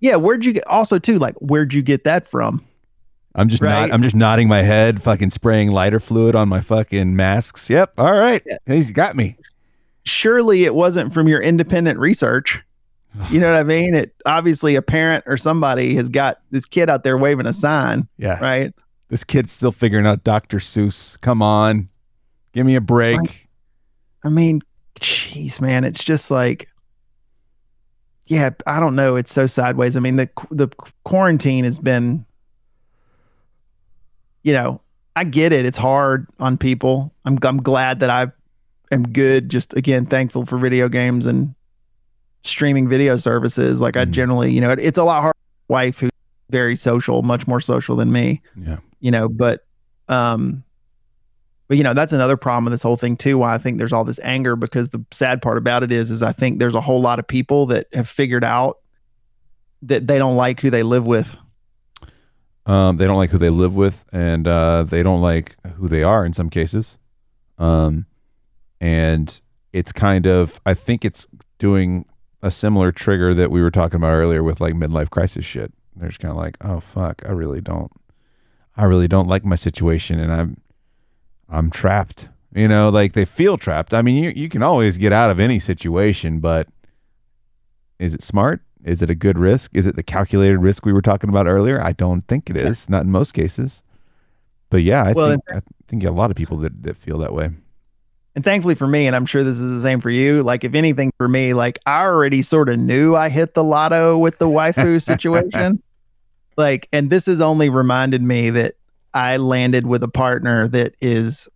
Yeah, 0.00 0.16
where'd 0.16 0.44
you 0.44 0.52
get? 0.54 0.66
Also, 0.66 0.98
too, 0.98 1.18
like 1.18 1.34
where'd 1.36 1.74
you 1.74 1.82
get 1.82 2.04
that 2.04 2.28
from? 2.28 2.64
I'm 3.34 3.48
just 3.48 3.62
Right. 3.62 3.88
not. 3.88 3.92
I'm 3.92 4.02
just 4.02 4.16
nodding 4.16 4.48
my 4.48 4.62
head, 4.62 5.02
fucking 5.02 5.30
spraying 5.30 5.70
lighter 5.70 6.00
fluid 6.00 6.34
on 6.34 6.48
my 6.48 6.60
fucking 6.62 7.14
masks. 7.16 7.68
Yep. 7.68 7.92
All 7.98 8.14
right, 8.14 8.42
he's 8.66 8.90
got 8.92 9.14
me. 9.16 9.36
surely 10.04 10.64
it 10.64 10.74
wasn't 10.74 11.12
from 11.12 11.26
your 11.28 11.40
independent 11.42 11.98
research. 11.98 12.62
You 13.30 13.40
know 13.40 13.50
what 13.50 13.58
I 13.58 13.64
mean? 13.64 13.94
It 13.94 14.14
obviously 14.24 14.76
a 14.76 14.82
parent 14.82 15.24
or 15.26 15.36
somebody 15.36 15.96
has 15.96 16.08
got 16.08 16.38
this 16.50 16.64
kid 16.64 16.88
out 16.88 17.02
there 17.02 17.18
waving 17.18 17.46
a 17.46 17.52
sign, 17.52 18.06
Yeah, 18.18 18.38
right? 18.40 18.72
This 19.08 19.24
kid's 19.24 19.52
still 19.52 19.72
figuring 19.72 20.06
out 20.06 20.24
Dr. 20.24 20.58
Seuss. 20.58 21.20
Come 21.20 21.42
on, 21.42 21.88
give 22.52 22.66
me 22.66 22.74
a 22.74 22.80
break. 22.80 23.18
Right. 23.18 23.46
I 24.24 24.28
mean, 24.28 24.62
jeez, 25.00 25.60
man, 25.60 25.84
it's 25.84 26.02
just 26.02 26.30
like, 26.30 26.68
yeah, 28.26 28.50
I 28.66 28.80
don't 28.80 28.96
know. 28.96 29.16
It's 29.16 29.32
so 29.32 29.46
sideways. 29.46 29.96
I 29.96 30.00
mean, 30.00 30.16
the 30.16 30.28
the 30.50 30.68
quarantine 31.04 31.64
has 31.64 31.78
been, 31.78 32.26
you 34.42 34.52
know, 34.52 34.80
I 35.14 35.24
get 35.24 35.52
it. 35.52 35.64
It's 35.64 35.78
hard 35.78 36.26
on 36.40 36.58
people. 36.58 37.12
I'm 37.24 37.38
I'm 37.42 37.62
glad 37.62 38.00
that 38.00 38.10
I 38.10 38.26
am 38.90 39.04
good. 39.12 39.48
Just 39.48 39.74
again, 39.74 40.06
thankful 40.06 40.44
for 40.44 40.58
video 40.58 40.88
games 40.88 41.26
and 41.26 41.54
streaming 42.42 42.88
video 42.88 43.16
services. 43.16 43.80
Like 43.80 43.96
I 43.96 44.04
Mhm. 44.04 44.10
generally, 44.10 44.52
you 44.52 44.60
know, 44.60 44.70
it, 44.70 44.78
it's 44.80 44.98
a 44.98 45.04
lot 45.04 45.20
harder. 45.22 45.32
Wife 45.68 45.98
who's 46.00 46.10
very 46.50 46.76
social, 46.76 47.22
much 47.22 47.46
more 47.48 47.60
social 47.60 47.96
than 47.96 48.12
me 48.12 48.40
Yeah, 48.56 48.76
you 49.00 49.10
know 49.10 49.28
but 49.28 49.64
um 50.08 50.62
but 51.68 51.76
you 51.76 51.82
know 51.82 51.94
that's 51.94 52.12
another 52.12 52.36
problem 52.36 52.64
with 52.64 52.72
this 52.72 52.82
whole 52.82 52.96
thing 52.96 53.16
too 53.16 53.38
why 53.38 53.54
i 53.54 53.58
think 53.58 53.78
there's 53.78 53.92
all 53.92 54.04
this 54.04 54.20
anger 54.22 54.56
because 54.56 54.90
the 54.90 55.04
sad 55.10 55.42
part 55.42 55.58
about 55.58 55.82
it 55.82 55.92
is 55.92 56.10
is 56.10 56.22
i 56.22 56.32
think 56.32 56.58
there's 56.58 56.74
a 56.74 56.80
whole 56.80 57.00
lot 57.00 57.18
of 57.18 57.26
people 57.26 57.66
that 57.66 57.86
have 57.92 58.08
figured 58.08 58.44
out 58.44 58.78
that 59.82 60.06
they 60.06 60.18
don't 60.18 60.36
like 60.36 60.60
who 60.60 60.70
they 60.70 60.82
live 60.82 61.06
with 61.06 61.36
um, 62.66 62.96
they 62.96 63.06
don't 63.06 63.16
like 63.16 63.30
who 63.30 63.38
they 63.38 63.48
live 63.48 63.76
with, 63.76 64.04
and 64.12 64.46
uh, 64.46 64.82
they 64.82 65.02
don't 65.02 65.22
like 65.22 65.56
who 65.76 65.88
they 65.88 66.02
are 66.02 66.26
in 66.26 66.32
some 66.32 66.50
cases. 66.50 66.98
Um, 67.58 68.06
and 68.80 69.40
it's 69.72 69.92
kind 69.92 70.26
of. 70.26 70.60
I 70.66 70.74
think 70.74 71.04
it's 71.04 71.28
doing 71.58 72.06
a 72.42 72.50
similar 72.50 72.92
trigger 72.92 73.34
that 73.34 73.50
we 73.50 73.62
were 73.62 73.70
talking 73.70 73.96
about 73.96 74.12
earlier 74.12 74.42
with 74.42 74.60
like 74.60 74.74
midlife 74.74 75.10
crisis 75.10 75.44
shit. 75.44 75.72
They're 75.94 76.08
just 76.08 76.20
kind 76.20 76.32
of 76.32 76.36
like, 76.36 76.56
oh 76.60 76.80
fuck, 76.80 77.22
I 77.26 77.30
really 77.30 77.60
don't, 77.60 77.90
I 78.76 78.84
really 78.84 79.08
don't 79.08 79.28
like 79.28 79.44
my 79.44 79.56
situation, 79.56 80.20
and 80.20 80.32
I'm, 80.32 80.60
I'm 81.48 81.70
trapped. 81.70 82.28
You 82.54 82.68
know, 82.68 82.88
like 82.88 83.12
they 83.12 83.24
feel 83.24 83.58
trapped. 83.58 83.92
I 83.92 84.02
mean, 84.02 84.22
you 84.22 84.32
you 84.34 84.48
can 84.48 84.62
always 84.62 84.96
get 84.98 85.12
out 85.12 85.30
of 85.30 85.38
any 85.38 85.58
situation, 85.58 86.40
but 86.40 86.68
is 87.98 88.14
it 88.14 88.22
smart? 88.22 88.62
Is 88.84 89.02
it 89.02 89.10
a 89.10 89.14
good 89.14 89.38
risk? 89.38 89.72
Is 89.74 89.86
it 89.86 89.96
the 89.96 90.02
calculated 90.02 90.58
risk 90.58 90.86
we 90.86 90.92
were 90.92 91.02
talking 91.02 91.28
about 91.28 91.46
earlier? 91.46 91.82
I 91.82 91.92
don't 91.92 92.26
think 92.28 92.48
it 92.48 92.56
is. 92.56 92.88
Not 92.88 93.02
in 93.04 93.10
most 93.10 93.32
cases. 93.32 93.82
But 94.70 94.82
yeah, 94.82 95.04
I 95.04 95.12
Well, 95.12 95.30
think 95.30 95.42
I 95.52 95.60
think 95.88 96.04
a 96.04 96.10
lot 96.10 96.30
of 96.30 96.36
people 96.36 96.56
that, 96.58 96.82
that 96.84 96.96
feel 96.96 97.18
that 97.18 97.32
way. 97.34 97.50
And 98.34 98.44
thankfully 98.44 98.74
for 98.74 98.86
me, 98.86 99.06
and 99.06 99.16
I'm 99.16 99.26
sure 99.26 99.42
this 99.42 99.58
is 99.58 99.82
the 99.82 99.86
same 99.86 100.00
for 100.00 100.10
you, 100.10 100.42
like 100.42 100.62
if 100.62 100.74
anything 100.74 101.10
for 101.16 101.26
me, 101.26 101.54
like 101.54 101.78
I 101.86 102.02
already 102.04 102.42
sort 102.42 102.68
of 102.68 102.78
knew 102.78 103.16
I 103.16 103.28
hit 103.28 103.54
the 103.54 103.64
lotto 103.64 104.18
with 104.18 104.38
the 104.38 104.46
waifu 104.46 105.02
situation. 105.02 105.82
Like, 106.56 106.88
and 106.92 107.10
this 107.10 107.26
has 107.26 107.40
only 107.40 107.68
reminded 107.68 108.22
me 108.22 108.50
that 108.50 108.74
I 109.14 109.36
landed 109.36 109.86
with 109.86 110.02
a 110.02 110.08
partner 110.08 110.68
that 110.68 110.94
is 111.00 111.48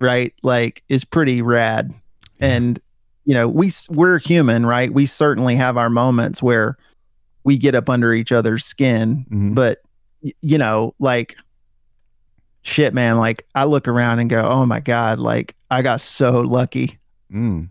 right, 0.00 0.32
like 0.42 0.82
is 0.88 1.04
pretty 1.04 1.42
rad. 1.42 1.92
And 2.40 2.78
you 3.24 3.34
know, 3.34 3.46
we 3.48 3.70
we're 3.90 4.18
human, 4.18 4.64
right? 4.64 4.92
We 4.92 5.04
certainly 5.06 5.54
have 5.56 5.76
our 5.76 5.90
moments 5.90 6.42
where 6.42 6.78
we 7.44 7.58
get 7.58 7.74
up 7.74 7.90
under 7.90 8.12
each 8.14 8.32
other's 8.32 8.64
skin, 8.64 9.26
Mhm. 9.30 9.54
but 9.54 9.78
you 10.42 10.56
know, 10.58 10.94
like 10.98 11.36
shit, 12.62 12.92
man, 12.94 13.18
like 13.18 13.46
I 13.54 13.64
look 13.64 13.86
around 13.88 14.18
and 14.20 14.28
go, 14.30 14.46
oh 14.48 14.66
my 14.66 14.80
God, 14.80 15.18
like 15.18 15.54
I 15.70 15.82
got 15.82 16.00
so 16.00 16.40
lucky, 16.40 16.98
Mm. 17.32 17.68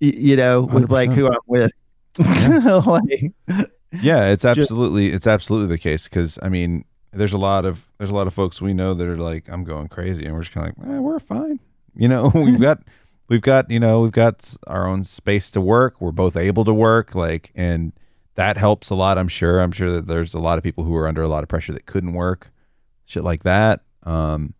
y- 0.00 0.12
you 0.16 0.36
know, 0.36 0.62
with 0.62 0.90
like 0.90 1.10
100%. 1.10 1.14
who 1.14 1.26
I'm 1.28 1.38
with. 1.46 1.72
like, 2.86 3.66
Yeah, 4.00 4.30
it's 4.30 4.44
absolutely 4.44 5.10
it's 5.10 5.26
absolutely 5.26 5.68
the 5.68 5.78
case 5.78 6.08
because 6.08 6.38
I 6.42 6.48
mean, 6.48 6.84
there's 7.12 7.32
a 7.32 7.38
lot 7.38 7.64
of 7.64 7.88
there's 7.98 8.10
a 8.10 8.14
lot 8.14 8.26
of 8.26 8.34
folks 8.34 8.60
we 8.60 8.74
know 8.74 8.94
that 8.94 9.06
are 9.06 9.16
like, 9.16 9.48
I'm 9.48 9.64
going 9.64 9.88
crazy, 9.88 10.24
and 10.24 10.34
we're 10.34 10.42
just 10.42 10.52
kind 10.52 10.70
of 10.70 10.78
like, 10.78 10.96
eh, 10.96 10.98
we're 10.98 11.18
fine. 11.18 11.60
You 11.94 12.08
know, 12.08 12.28
we've 12.34 12.60
got 12.60 12.82
we've 13.28 13.42
got 13.42 13.70
you 13.70 13.80
know 13.80 14.00
we've 14.00 14.12
got 14.12 14.54
our 14.66 14.86
own 14.86 15.04
space 15.04 15.50
to 15.52 15.60
work. 15.60 16.00
We're 16.00 16.12
both 16.12 16.36
able 16.36 16.64
to 16.64 16.74
work, 16.74 17.14
like, 17.14 17.52
and 17.54 17.92
that 18.34 18.56
helps 18.56 18.90
a 18.90 18.94
lot. 18.94 19.18
I'm 19.18 19.28
sure. 19.28 19.60
I'm 19.60 19.72
sure 19.72 19.90
that 19.90 20.06
there's 20.06 20.34
a 20.34 20.40
lot 20.40 20.58
of 20.58 20.64
people 20.64 20.84
who 20.84 20.96
are 20.96 21.06
under 21.06 21.22
a 21.22 21.28
lot 21.28 21.42
of 21.42 21.48
pressure 21.48 21.72
that 21.72 21.86
couldn't 21.86 22.14
work, 22.14 22.50
shit 23.04 23.24
like 23.24 23.42
that. 23.42 23.80
Um, 24.04 24.54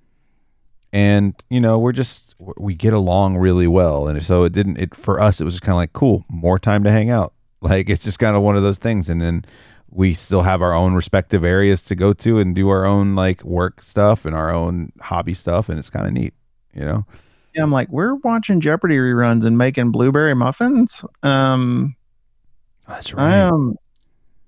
and 0.93 1.43
you 1.49 1.61
know, 1.61 1.79
we're 1.79 1.93
just 1.93 2.35
we 2.59 2.75
get 2.75 2.93
along 2.93 3.39
really 3.39 3.67
well, 3.67 4.07
and 4.09 4.23
so 4.23 4.45
it 4.45 4.53
didn't. 4.53 4.77
It 4.77 4.95
for 4.95 5.21
us, 5.21 5.41
it 5.41 5.45
was 5.45 5.55
just 5.55 5.63
kind 5.63 5.75
of 5.75 5.79
like 5.79 5.95
cool, 5.95 6.27
more 6.29 6.59
time 6.59 6.85
to 6.85 6.91
hang 6.91 7.09
out. 7.09 7.33
Like 7.63 7.89
it's 7.89 8.05
just 8.05 8.19
kind 8.19 8.37
of 8.37 8.43
one 8.43 8.57
of 8.57 8.63
those 8.63 8.79
things, 8.79 9.09
and 9.09 9.21
then 9.21 9.45
we 9.91 10.15
still 10.15 10.43
have 10.43 10.61
our 10.63 10.75
own 10.75 10.95
respective 10.95 11.45
areas 11.45 11.83
to 11.83 11.95
go 11.95 12.13
to 12.15 12.39
and 12.39 12.55
do 12.55 12.69
our 12.69 12.85
own 12.85 13.15
like 13.15 13.45
work 13.45 13.83
stuff 13.83 14.25
and 14.25 14.35
our 14.35 14.53
own 14.53 14.93
hobby 15.01 15.35
stuff, 15.35 15.69
and 15.69 15.79
it's 15.79 15.91
kind 15.91 16.07
of 16.07 16.13
neat, 16.13 16.35
you 16.75 16.83
know. 16.83 17.07
I'm 17.61 17.71
like, 17.71 17.89
we're 17.91 18.15
watching 18.15 18.61
Jeopardy 18.61 18.97
reruns 18.97 19.45
and 19.45 19.59
making 19.59 19.91
blueberry 19.91 20.35
muffins. 20.35 21.05
Um, 21.23 21.97
That's 22.89 23.15
um, 23.15 23.77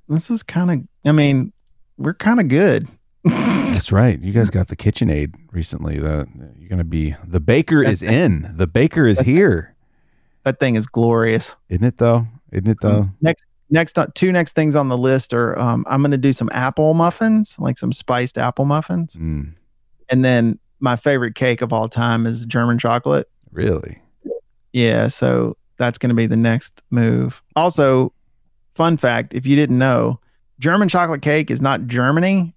this 0.08 0.30
is 0.30 0.42
kind 0.42 0.70
of, 0.70 0.80
I 1.04 1.12
mean, 1.12 1.52
we're 1.98 2.14
kind 2.14 2.40
of 2.40 2.48
good. 2.48 2.88
That's 3.24 3.92
right. 3.92 4.18
You 4.20 4.32
guys 4.32 4.50
got 4.50 4.68
the 4.68 4.76
KitchenAid 4.76 5.34
recently. 5.52 5.98
The 5.98 6.28
you're 6.58 6.68
gonna 6.68 6.84
be 6.84 7.14
the 7.24 7.40
baker 7.40 7.82
is 7.82 8.02
in. 8.02 8.50
The 8.56 8.66
baker 8.66 9.06
is 9.06 9.20
here, 9.20 9.74
that 10.44 10.58
thing 10.60 10.76
is 10.76 10.86
glorious. 10.86 11.56
isn't 11.68 11.84
it? 11.84 11.98
Though, 11.98 12.26
isn't 12.54 12.68
it? 12.68 12.78
Though. 12.80 13.10
Next, 13.20 13.44
next, 13.70 13.98
uh, 13.98 14.06
two 14.14 14.32
next 14.32 14.54
things 14.54 14.74
on 14.76 14.88
the 14.88 14.96
list 14.96 15.34
are 15.34 15.58
um, 15.58 15.84
I'm 15.88 16.00
going 16.00 16.10
to 16.12 16.16
do 16.18 16.32
some 16.32 16.48
apple 16.52 16.94
muffins, 16.94 17.56
like 17.58 17.76
some 17.78 17.92
spiced 17.92 18.38
apple 18.38 18.64
muffins, 18.64 19.14
Mm, 19.14 19.52
and 20.08 20.24
then 20.24 20.58
my 20.80 20.96
favorite 20.96 21.34
cake 21.34 21.60
of 21.62 21.72
all 21.72 21.88
time 21.88 22.26
is 22.26 22.46
German 22.46 22.78
chocolate. 22.78 23.28
really? 23.52 24.00
Yeah, 24.72 25.08
so 25.08 25.56
that's 25.78 25.98
going 25.98 26.08
to 26.10 26.14
be 26.16 26.26
the 26.26 26.36
next 26.36 26.82
move. 26.90 27.42
Also, 27.56 28.12
fun 28.74 28.96
fact: 28.96 29.34
if 29.34 29.46
you 29.46 29.54
didn't 29.56 29.78
know, 29.78 30.18
German 30.58 30.88
chocolate 30.88 31.22
cake 31.22 31.50
is 31.50 31.60
not 31.62 31.86
Germany. 31.86 32.54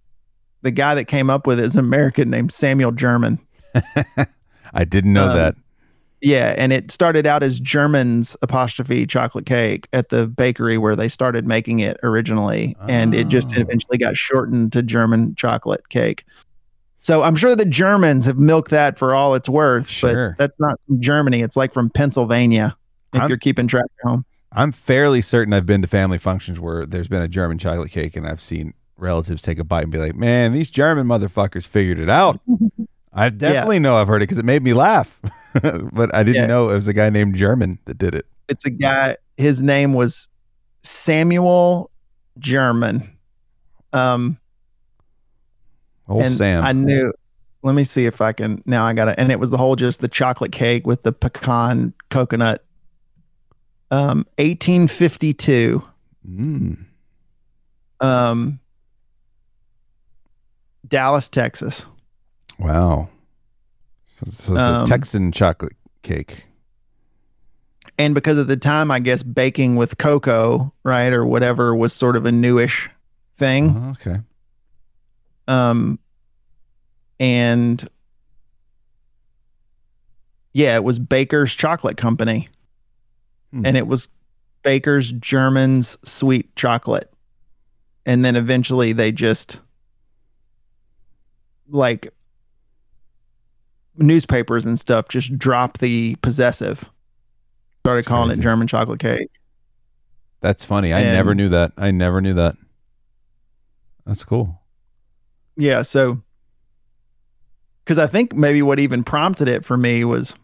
The 0.63 0.71
guy 0.71 0.95
that 0.95 1.05
came 1.05 1.29
up 1.29 1.45
with 1.45 1.59
it 1.59 1.65
is 1.65 1.75
an 1.75 1.79
American 1.81 2.29
named 2.31 2.51
Samuel 2.51 2.91
German. 2.91 3.39
I 4.73 4.83
didn't 4.85 5.13
know 5.13 5.29
Um, 5.29 5.35
that. 5.35 5.55
Yeah, 6.21 6.55
and 6.57 6.73
it 6.73 6.89
started 6.89 7.27
out 7.27 7.43
as 7.43 7.59
German's 7.59 8.35
apostrophe 8.41 9.05
chocolate 9.05 9.45
cake 9.45 9.87
at 9.93 10.09
the 10.09 10.25
bakery 10.27 10.77
where 10.79 10.95
they 10.95 11.09
started 11.09 11.47
making 11.47 11.79
it 11.79 11.97
originally, 12.01 12.75
and 12.87 13.13
it 13.13 13.27
just 13.27 13.55
Oh. 13.55 13.61
eventually 13.61 13.99
got 13.99 14.17
shortened 14.17 14.71
to 14.73 14.81
German 14.81 15.35
chocolate 15.35 15.89
cake. 15.89 16.25
So 17.01 17.21
I'm 17.21 17.35
sure 17.35 17.55
the 17.55 17.65
Germans 17.65 18.25
have 18.25 18.37
milked 18.39 18.71
that 18.71 18.97
for 18.97 19.13
all 19.13 19.35
it's 19.35 19.47
worth, 19.47 19.87
Sure. 19.87 20.35
but 20.37 20.45
that's 20.47 20.59
not 20.59 20.79
from 20.87 20.99
Germany. 20.99 21.41
It's 21.41 21.55
like 21.55 21.71
from 21.71 21.89
Pennsylvania. 21.91 22.75
If 23.13 23.21
I'm- 23.21 23.29
you're 23.29 23.37
keeping 23.37 23.67
track 23.67 23.85
at 24.03 24.09
home, 24.09 24.23
I'm 24.51 24.71
fairly 24.71 25.21
certain 25.21 25.53
I've 25.53 25.65
been 25.67 25.81
to 25.83 25.87
family 25.87 26.17
functions 26.17 26.59
where 26.59 26.85
there's 26.85 27.07
been 27.07 27.21
a 27.21 27.27
German 27.27 27.59
chocolate 27.59 27.91
cake, 27.91 28.15
and 28.17 28.27
I've 28.27 28.41
seen 28.41 28.73
relatives 28.97 29.43
take 29.43 29.59
a 29.59 29.63
bite 29.63 29.83
and 29.83 29.91
be 29.91 29.99
like, 29.99 30.15
"Man, 30.15 30.51
these 30.51 30.71
German 30.71 31.05
motherfuckers 31.05 31.67
figured 31.67 31.99
it 31.99 32.09
out." 32.09 32.39
I 33.17 33.29
definitely 33.29 33.79
know 33.79 33.97
I've 33.97 34.07
heard 34.07 34.21
it 34.21 34.25
because 34.27 34.37
it 34.37 34.45
made 34.45 34.63
me 34.63 34.73
laugh, 34.73 35.19
but 35.93 36.13
I 36.13 36.23
didn't 36.23 36.41
Yeah. 36.43 36.45
know 36.47 36.69
it 36.69 36.73
was 36.75 36.87
a 36.87 36.93
guy 36.93 37.09
named 37.09 37.35
German 37.35 37.79
that 37.85 37.97
did 37.97 38.13
it. 38.15 38.25
it's 38.47 38.65
a 38.65 38.69
guy. 38.69 39.17
His 39.37 39.61
name 39.61 39.93
was 39.93 40.27
Samuel 40.83 41.89
German. 42.39 43.17
Um, 43.93 44.37
Old 46.07 46.21
and 46.23 46.31
Sam. 46.33 46.63
I 46.63 46.71
knew. 46.71 47.11
Let 47.63 47.73
me 47.75 47.83
see 47.83 48.05
if 48.05 48.21
I 48.21 48.31
can. 48.33 48.61
Now 48.65 48.85
I 48.85 48.93
got 48.93 49.07
it, 49.09 49.15
and 49.17 49.31
it 49.31 49.39
was 49.39 49.49
the 49.49 49.57
whole 49.57 49.75
just 49.75 49.99
the 49.99 50.07
chocolate 50.07 50.51
cake 50.51 50.85
with 50.87 51.03
the 51.03 51.11
pecan 51.11 51.93
coconut. 52.09 52.63
Um, 53.91 54.25
1852. 54.37 55.81
Mm. 56.29 56.85
Um, 57.99 58.59
Dallas, 60.87 61.27
Texas. 61.29 61.85
Wow. 62.59 63.09
So, 64.07 64.25
so 64.29 64.53
it's 64.53 64.63
Um, 64.63 64.85
the 64.85 64.89
Texan 64.89 65.31
chocolate 65.31 65.73
cake. 66.01 66.45
And 67.99 68.13
because 68.13 68.37
at 68.37 68.47
the 68.47 68.57
time, 68.57 68.91
I 68.91 68.99
guess 68.99 69.23
baking 69.23 69.75
with 69.75 69.97
cocoa, 69.97 70.73
right, 70.83 71.11
or 71.13 71.25
whatever, 71.25 71.75
was 71.75 71.93
sort 71.93 72.15
of 72.15 72.25
a 72.25 72.31
newish 72.31 72.89
thing. 73.37 73.75
Oh, 73.75 73.89
okay. 73.91 74.21
Um, 75.47 75.97
and 77.19 77.83
yeah, 80.53 80.75
it 80.75 80.83
was 80.83 80.99
Baker's 80.99 81.53
Chocolate 81.55 81.97
Company, 81.97 82.49
Hmm. 83.51 83.65
and 83.65 83.77
it 83.77 83.87
was 83.87 84.09
Baker's 84.63 85.11
German's 85.13 85.97
sweet 86.03 86.53
chocolate, 86.55 87.11
and 88.05 88.25
then 88.25 88.35
eventually 88.35 88.91
they 88.93 89.11
just 89.11 89.59
like 91.69 92.13
newspapers 93.97 94.65
and 94.65 94.79
stuff 94.79 95.07
just 95.09 95.37
dropped 95.37 95.79
the 95.79 96.15
possessive, 96.21 96.89
started 97.81 97.99
That's 97.99 98.07
calling 98.07 98.29
crazy. 98.29 98.41
it 98.41 98.43
German 98.43 98.67
chocolate 98.67 98.99
cake. 98.99 99.29
That's 100.41 100.63
funny. 100.63 100.93
I 100.93 100.99
And- 101.01 101.13
never 101.13 101.33
knew 101.35 101.49
that. 101.49 101.71
I 101.77 101.91
never 101.91 102.21
knew 102.21 102.33
that. 102.35 102.55
That's 104.05 104.23
cool. 104.23 104.61
Yeah, 105.55 105.81
so 105.81 106.21
because 107.83 107.97
I 107.97 108.07
think 108.07 108.35
maybe 108.35 108.61
what 108.61 108.79
even 108.79 109.03
prompted 109.03 109.47
it 109.47 109.65
for 109.65 109.75
me 109.77 110.03
was 110.03 110.35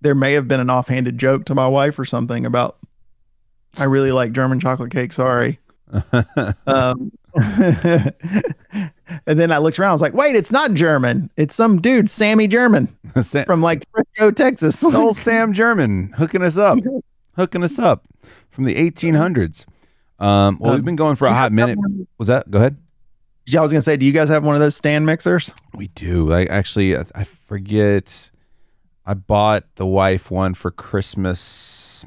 there 0.00 0.14
may 0.14 0.32
have 0.34 0.46
been 0.48 0.60
an 0.60 0.70
offhanded 0.70 1.18
joke 1.18 1.44
to 1.46 1.54
my 1.54 1.66
wife 1.66 1.98
or 1.98 2.04
something 2.04 2.44
about 2.46 2.78
I 3.78 3.84
really 3.84 4.12
like 4.12 4.32
German 4.32 4.60
chocolate 4.60 4.90
cake. 4.92 5.12
Sorry. 5.12 5.58
Um, 6.66 7.12
and 9.26 9.38
then 9.40 9.50
I 9.52 9.58
looked 9.58 9.78
around. 9.78 9.90
I 9.90 9.92
was 9.92 10.02
like, 10.02 10.14
wait, 10.14 10.36
it's 10.36 10.50
not 10.52 10.74
German. 10.74 11.30
It's 11.36 11.54
some 11.54 11.80
dude, 11.80 12.08
Sammy 12.10 12.46
German 12.48 12.94
Sam, 13.22 13.44
from 13.44 13.62
like 13.62 13.84
Frisco, 13.92 14.30
Texas. 14.30 14.82
old 14.84 15.16
Sam 15.28 15.52
German 15.52 16.12
hooking 16.16 16.42
us 16.42 16.56
up, 16.56 16.78
hooking 17.36 17.62
us 17.62 17.78
up 17.78 18.04
from 18.50 18.64
the 18.64 18.74
1800s. 18.74 19.64
Um, 20.18 20.58
well, 20.60 20.72
we've 20.72 20.80
Um, 20.80 20.84
been 20.84 20.96
going 20.96 21.16
for 21.16 21.26
a 21.26 21.34
hot 21.34 21.52
minute. 21.52 21.78
one- 21.78 22.06
Was 22.18 22.28
that? 22.28 22.50
Go 22.50 22.58
ahead. 22.58 22.76
Yeah, 23.46 23.58
I 23.58 23.62
was 23.64 23.72
gonna 23.72 23.82
say, 23.82 23.96
do 23.96 24.06
you 24.06 24.12
guys 24.12 24.28
have 24.28 24.44
one 24.44 24.54
of 24.54 24.60
those 24.60 24.76
stand 24.76 25.04
mixers? 25.04 25.52
We 25.74 25.88
do. 25.88 26.32
I 26.32 26.44
actually, 26.44 26.96
I 26.96 27.04
I 27.14 27.24
forget. 27.24 28.30
I 29.04 29.14
bought 29.14 29.64
the 29.74 29.84
wife 29.86 30.30
one 30.30 30.54
for 30.54 30.70
Christmas. 30.70 32.06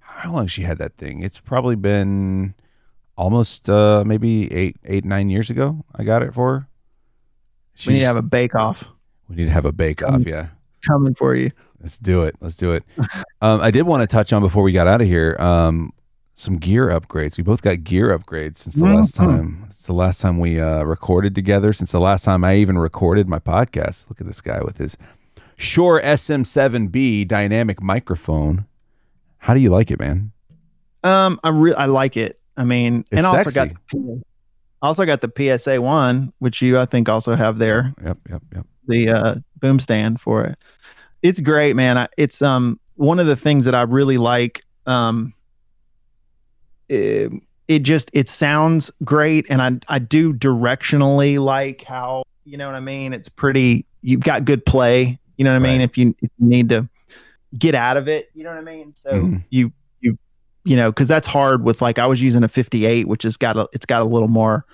How 0.00 0.34
long 0.34 0.48
she 0.48 0.64
had 0.64 0.76
that 0.76 0.96
thing? 0.98 1.22
It's 1.22 1.40
probably 1.40 1.76
been 1.76 2.52
almost 3.20 3.68
uh 3.68 4.02
maybe 4.06 4.50
eight, 4.52 4.76
eight, 4.84 5.04
nine 5.04 5.28
years 5.30 5.50
ago. 5.50 5.84
I 5.94 6.04
got 6.04 6.22
it 6.22 6.32
for 6.34 6.46
her. 6.54 6.68
we 7.86 7.92
need 7.94 8.00
to 8.00 8.06
have 8.06 8.16
a 8.16 8.22
bake 8.22 8.54
off 8.54 8.88
we 9.28 9.36
need 9.36 9.44
to 9.44 9.50
have 9.52 9.64
a 9.66 9.72
bake 9.72 10.02
off. 10.02 10.22
Yeah. 10.26 10.48
coming 10.86 11.14
for 11.14 11.34
you. 11.36 11.52
Let's 11.80 11.98
do 11.98 12.24
it. 12.24 12.34
Let's 12.40 12.56
do 12.56 12.72
it. 12.72 12.82
Um, 13.42 13.60
I 13.62 13.70
did 13.70 13.84
want 13.86 14.02
to 14.02 14.06
touch 14.06 14.34
on 14.34 14.42
before 14.42 14.62
we 14.62 14.70
got 14.72 14.86
out 14.86 15.00
of 15.00 15.06
here 15.06 15.34
um, 15.38 15.92
some 16.34 16.58
gear 16.58 16.88
upgrades. 16.88 17.38
We 17.38 17.42
both 17.44 17.62
got 17.62 17.84
gear 17.84 18.16
upgrades 18.18 18.56
since 18.58 18.74
the 18.76 18.84
last 18.84 19.14
Mhm. 19.14 19.18
time. 19.24 19.64
It's 19.70 19.86
the 19.86 19.94
last 19.94 20.20
time 20.20 20.38
we 20.38 20.60
uh, 20.60 20.82
recorded 20.84 21.34
together. 21.34 21.72
Since 21.72 21.92
the 21.92 22.00
last 22.00 22.22
time 22.24 22.44
I 22.44 22.56
even 22.56 22.76
recorded 22.76 23.28
my 23.30 23.38
podcast. 23.38 24.08
Look 24.10 24.20
at 24.20 24.26
this 24.26 24.40
guy 24.42 24.60
with 24.62 24.76
his 24.78 24.98
Shure 25.56 26.00
SM7B 26.02 27.26
dynamic 27.28 27.82
microphone. 27.82 28.66
How 29.38 29.54
do 29.54 29.60
you 29.60 29.70
like 29.70 29.90
it, 29.90 29.98
man? 30.00 30.32
Um, 31.02 31.38
I 31.44 31.48
really 31.48 31.76
I 31.76 31.86
like 31.86 32.16
it. 32.18 32.39
I 32.60 32.64
mean, 32.64 33.04
It's 33.10 33.18
and 33.18 33.26
also 33.26 33.48
sexy. 33.50 33.74
got 33.74 33.76
the, 33.92 34.22
also 34.82 35.06
got 35.06 35.20
the 35.22 35.58
PSA 35.58 35.80
one, 35.80 36.32
which 36.40 36.60
you 36.60 36.78
I 36.78 36.84
think 36.84 37.08
also 37.08 37.34
have 37.34 37.58
there 37.58 37.94
Yep, 38.04 38.18
yep, 38.30 38.42
yep. 38.54 38.66
the 38.86 39.08
uh, 39.08 39.34
boom 39.60 39.78
stand 39.80 40.20
for 40.20 40.44
it. 40.44 40.58
It's 41.22 41.40
great, 41.40 41.74
man. 41.76 41.96
I, 41.98 42.08
it's 42.18 42.42
um 42.42 42.78
one 42.96 43.18
of 43.18 43.26
the 43.26 43.36
things 43.36 43.64
that 43.64 43.74
I 43.74 43.82
really 43.82 44.18
like. 44.18 44.62
Um, 44.86 45.32
it, 46.88 47.30
it 47.68 47.78
just 47.80 48.10
it 48.12 48.28
sounds 48.28 48.90
great, 49.04 49.46
and 49.48 49.62
I 49.62 49.78
I 49.94 49.98
do 49.98 50.32
directionally 50.32 51.38
like 51.38 51.84
how 51.84 52.24
you 52.44 52.56
know 52.56 52.66
what 52.66 52.74
I 52.74 52.80
mean. 52.80 53.12
It's 53.12 53.28
pretty. 53.28 53.86
You've 54.02 54.20
got 54.22 54.44
good 54.44 54.64
play. 54.66 55.18
You 55.36 55.44
know 55.44 55.50
what 55.50 55.56
I 55.56 55.60
mean. 55.60 55.78
Right. 55.80 55.84
If 55.90 55.96
you 55.98 56.14
if 56.20 56.30
you 56.38 56.46
need 56.46 56.68
to 56.70 56.88
get 57.58 57.74
out 57.74 57.96
of 57.96 58.08
it, 58.08 58.30
you 58.34 58.44
know 58.44 58.50
what 58.50 58.58
I 58.58 58.62
mean. 58.62 58.94
So 58.94 59.10
Mhm. 59.12 59.44
you 59.50 59.72
you 60.64 60.76
know 60.76 60.90
because 60.90 61.08
that's 61.08 61.26
hard 61.26 61.64
with 61.64 61.80
like 61.80 61.98
I 61.98 62.06
was 62.06 62.20
using 62.20 62.42
a 62.42 62.48
58, 62.48 63.08
which 63.08 63.22
has 63.22 63.36
got 63.36 63.56
a 63.56 63.68
it's 63.72 63.86
got 63.86 64.02
a 64.02 64.06
little 64.06 64.28
more. 64.28 64.64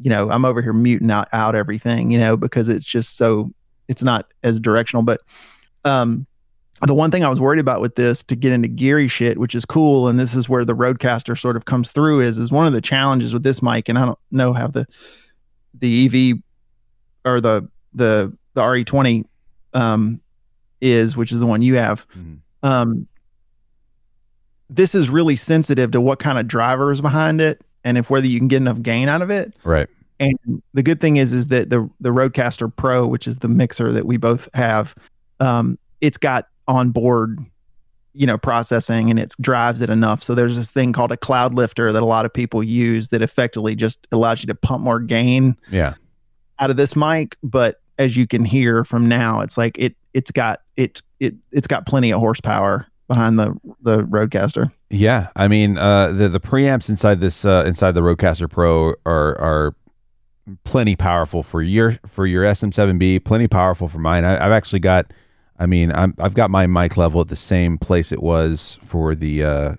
You 0.00 0.10
know, 0.10 0.30
I'm 0.30 0.44
over 0.44 0.60
here 0.60 0.72
muting 0.72 1.10
out 1.10 1.28
out 1.32 1.54
everything. 1.54 2.10
You 2.10 2.18
know 2.18 2.36
because 2.36 2.68
it's 2.68 2.86
just 2.86 3.16
so 3.16 3.52
it's 3.88 4.02
not 4.02 4.26
as 4.42 4.58
directional. 4.58 5.02
But 5.02 5.20
um, 5.84 6.26
the 6.82 6.94
one 6.94 7.10
thing 7.10 7.24
I 7.24 7.28
was 7.28 7.40
worried 7.40 7.60
about 7.60 7.80
with 7.80 7.94
this 7.94 8.24
to 8.24 8.36
get 8.36 8.52
into 8.52 8.68
geary 8.68 9.06
shit, 9.08 9.38
which 9.38 9.54
is 9.54 9.64
cool, 9.64 10.08
and 10.08 10.18
this 10.18 10.34
is 10.34 10.48
where 10.48 10.64
the 10.64 10.74
Rodecaster 10.74 11.38
sort 11.38 11.56
of 11.56 11.64
comes 11.66 11.92
through, 11.92 12.20
is 12.20 12.38
is 12.38 12.50
one 12.50 12.66
of 12.66 12.72
the 12.72 12.80
challenges 12.80 13.32
with 13.32 13.44
this 13.44 13.62
mic, 13.62 13.88
and 13.88 13.98
I 13.98 14.06
don't 14.06 14.18
know 14.30 14.52
how 14.52 14.66
the 14.66 14.86
the 15.74 16.06
EV 16.32 16.38
or 17.24 17.40
the 17.40 17.68
the 17.94 18.36
the 18.54 18.62
RE20 18.62 19.24
um, 19.74 20.20
is, 20.80 21.16
which 21.16 21.32
is 21.32 21.40
the 21.40 21.46
one 21.46 21.62
you 21.62 21.76
have. 21.76 22.06
Mhm. 22.16 22.38
Um, 22.64 23.06
this 24.74 24.94
is 24.94 25.10
really 25.10 25.36
sensitive 25.36 25.90
to 25.92 26.00
what 26.00 26.18
kind 26.18 26.38
of 26.38 26.48
driver 26.48 26.92
is 26.92 27.00
behind 27.00 27.40
it, 27.40 27.60
and 27.84 27.98
if 27.98 28.10
whether 28.10 28.26
you 28.26 28.38
can 28.38 28.48
get 28.48 28.58
enough 28.58 28.80
gain 28.82 29.08
out 29.08 29.22
of 29.22 29.30
it. 29.30 29.54
Right. 29.64 29.88
And 30.20 30.38
the 30.72 30.82
good 30.82 31.00
thing 31.00 31.16
is, 31.16 31.32
is 31.32 31.48
that 31.48 31.70
the 31.70 31.88
the 32.00 32.10
Rodecaster 32.10 32.74
Pro, 32.74 33.06
which 33.06 33.26
is 33.26 33.38
the 33.38 33.48
mixer 33.48 33.92
that 33.92 34.06
we 34.06 34.16
both 34.16 34.48
have, 34.54 34.94
um, 35.40 35.78
it's 36.00 36.18
got 36.18 36.48
onboard, 36.68 37.38
you 38.14 38.26
know, 38.26 38.38
processing 38.38 39.10
and 39.10 39.18
it 39.18 39.34
drives 39.40 39.80
it 39.80 39.90
enough. 39.90 40.22
So 40.22 40.34
there's 40.34 40.56
this 40.56 40.70
thing 40.70 40.92
called 40.92 41.10
a 41.12 41.16
cloud 41.16 41.54
lifter 41.54 41.92
that 41.92 42.02
a 42.02 42.06
lot 42.06 42.24
of 42.24 42.32
people 42.32 42.62
use 42.62 43.08
that 43.08 43.20
effectively 43.20 43.74
just 43.74 44.06
allows 44.12 44.42
you 44.42 44.46
to 44.46 44.54
pump 44.54 44.84
more 44.84 45.00
gain 45.00 45.56
Yeah. 45.70 45.94
out 46.60 46.70
of 46.70 46.76
this 46.76 46.94
mic. 46.94 47.36
But 47.42 47.80
as 47.98 48.16
you 48.16 48.26
can 48.28 48.44
hear 48.44 48.84
from 48.84 49.08
now, 49.08 49.40
it's 49.40 49.58
like 49.58 49.76
it 49.78 49.96
it's 50.14 50.30
got 50.30 50.60
it 50.76 51.02
it 51.18 51.34
it's 51.50 51.66
got 51.66 51.86
plenty 51.86 52.12
of 52.12 52.20
horsepower 52.20 52.86
behind 53.08 53.38
the 53.38 53.54
the 53.80 54.02
Rodecaster. 54.04 54.72
Yeah, 54.90 55.28
I 55.36 55.48
mean, 55.48 55.78
uh, 55.78 56.08
the 56.08 56.28
the 56.28 56.40
preamps 56.40 56.88
inside 56.88 57.20
this 57.20 57.44
uh, 57.44 57.64
inside 57.66 57.92
the 57.92 58.02
Rodecaster 58.02 58.50
Pro 58.50 58.94
are 59.06 59.38
are 59.38 59.74
plenty 60.64 60.96
powerful 60.96 61.42
for 61.42 61.62
your 61.62 61.92
for 62.06 62.26
your 62.26 62.44
SM7B. 62.44 63.24
Plenty 63.24 63.48
powerful 63.48 63.88
for 63.88 63.98
mine. 63.98 64.24
I, 64.24 64.44
I've 64.44 64.52
actually 64.52 64.80
got, 64.80 65.12
I 65.58 65.66
mean, 65.66 65.92
I'm 65.92 66.14
I've 66.18 66.34
got 66.34 66.50
my 66.50 66.66
mic 66.66 66.96
level 66.96 67.20
at 67.20 67.28
the 67.28 67.36
same 67.36 67.78
place 67.78 68.12
it 68.12 68.22
was 68.22 68.78
for 68.82 69.14
the 69.14 69.44
uh, 69.44 69.74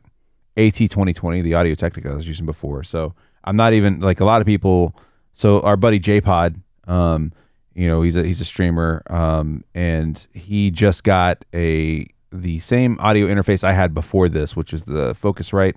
AT2020, 0.57 1.43
the 1.43 1.53
Audio 1.53 1.75
Technica 1.75 2.11
I 2.11 2.15
was 2.15 2.27
using 2.27 2.45
before. 2.45 2.83
So 2.83 3.13
I'm 3.43 3.55
not 3.55 3.73
even 3.73 3.99
like 3.99 4.19
a 4.19 4.25
lot 4.25 4.41
of 4.41 4.47
people. 4.47 4.95
So 5.33 5.61
our 5.61 5.77
buddy 5.77 5.99
J 5.99 6.21
Pod, 6.21 6.61
um, 6.87 7.33
you 7.73 7.87
know, 7.87 8.01
he's 8.01 8.15
a 8.15 8.23
he's 8.23 8.41
a 8.41 8.45
streamer, 8.45 9.03
um, 9.09 9.63
and 9.73 10.25
he 10.33 10.71
just 10.71 11.03
got 11.03 11.43
a 11.53 12.07
the 12.33 12.59
same 12.59 12.97
audio 12.99 13.27
interface 13.27 13.63
I 13.63 13.73
had 13.73 13.93
before 13.93 14.27
this, 14.27 14.55
which 14.55 14.73
is 14.73 14.85
the 14.85 15.13
Focusrite 15.13 15.75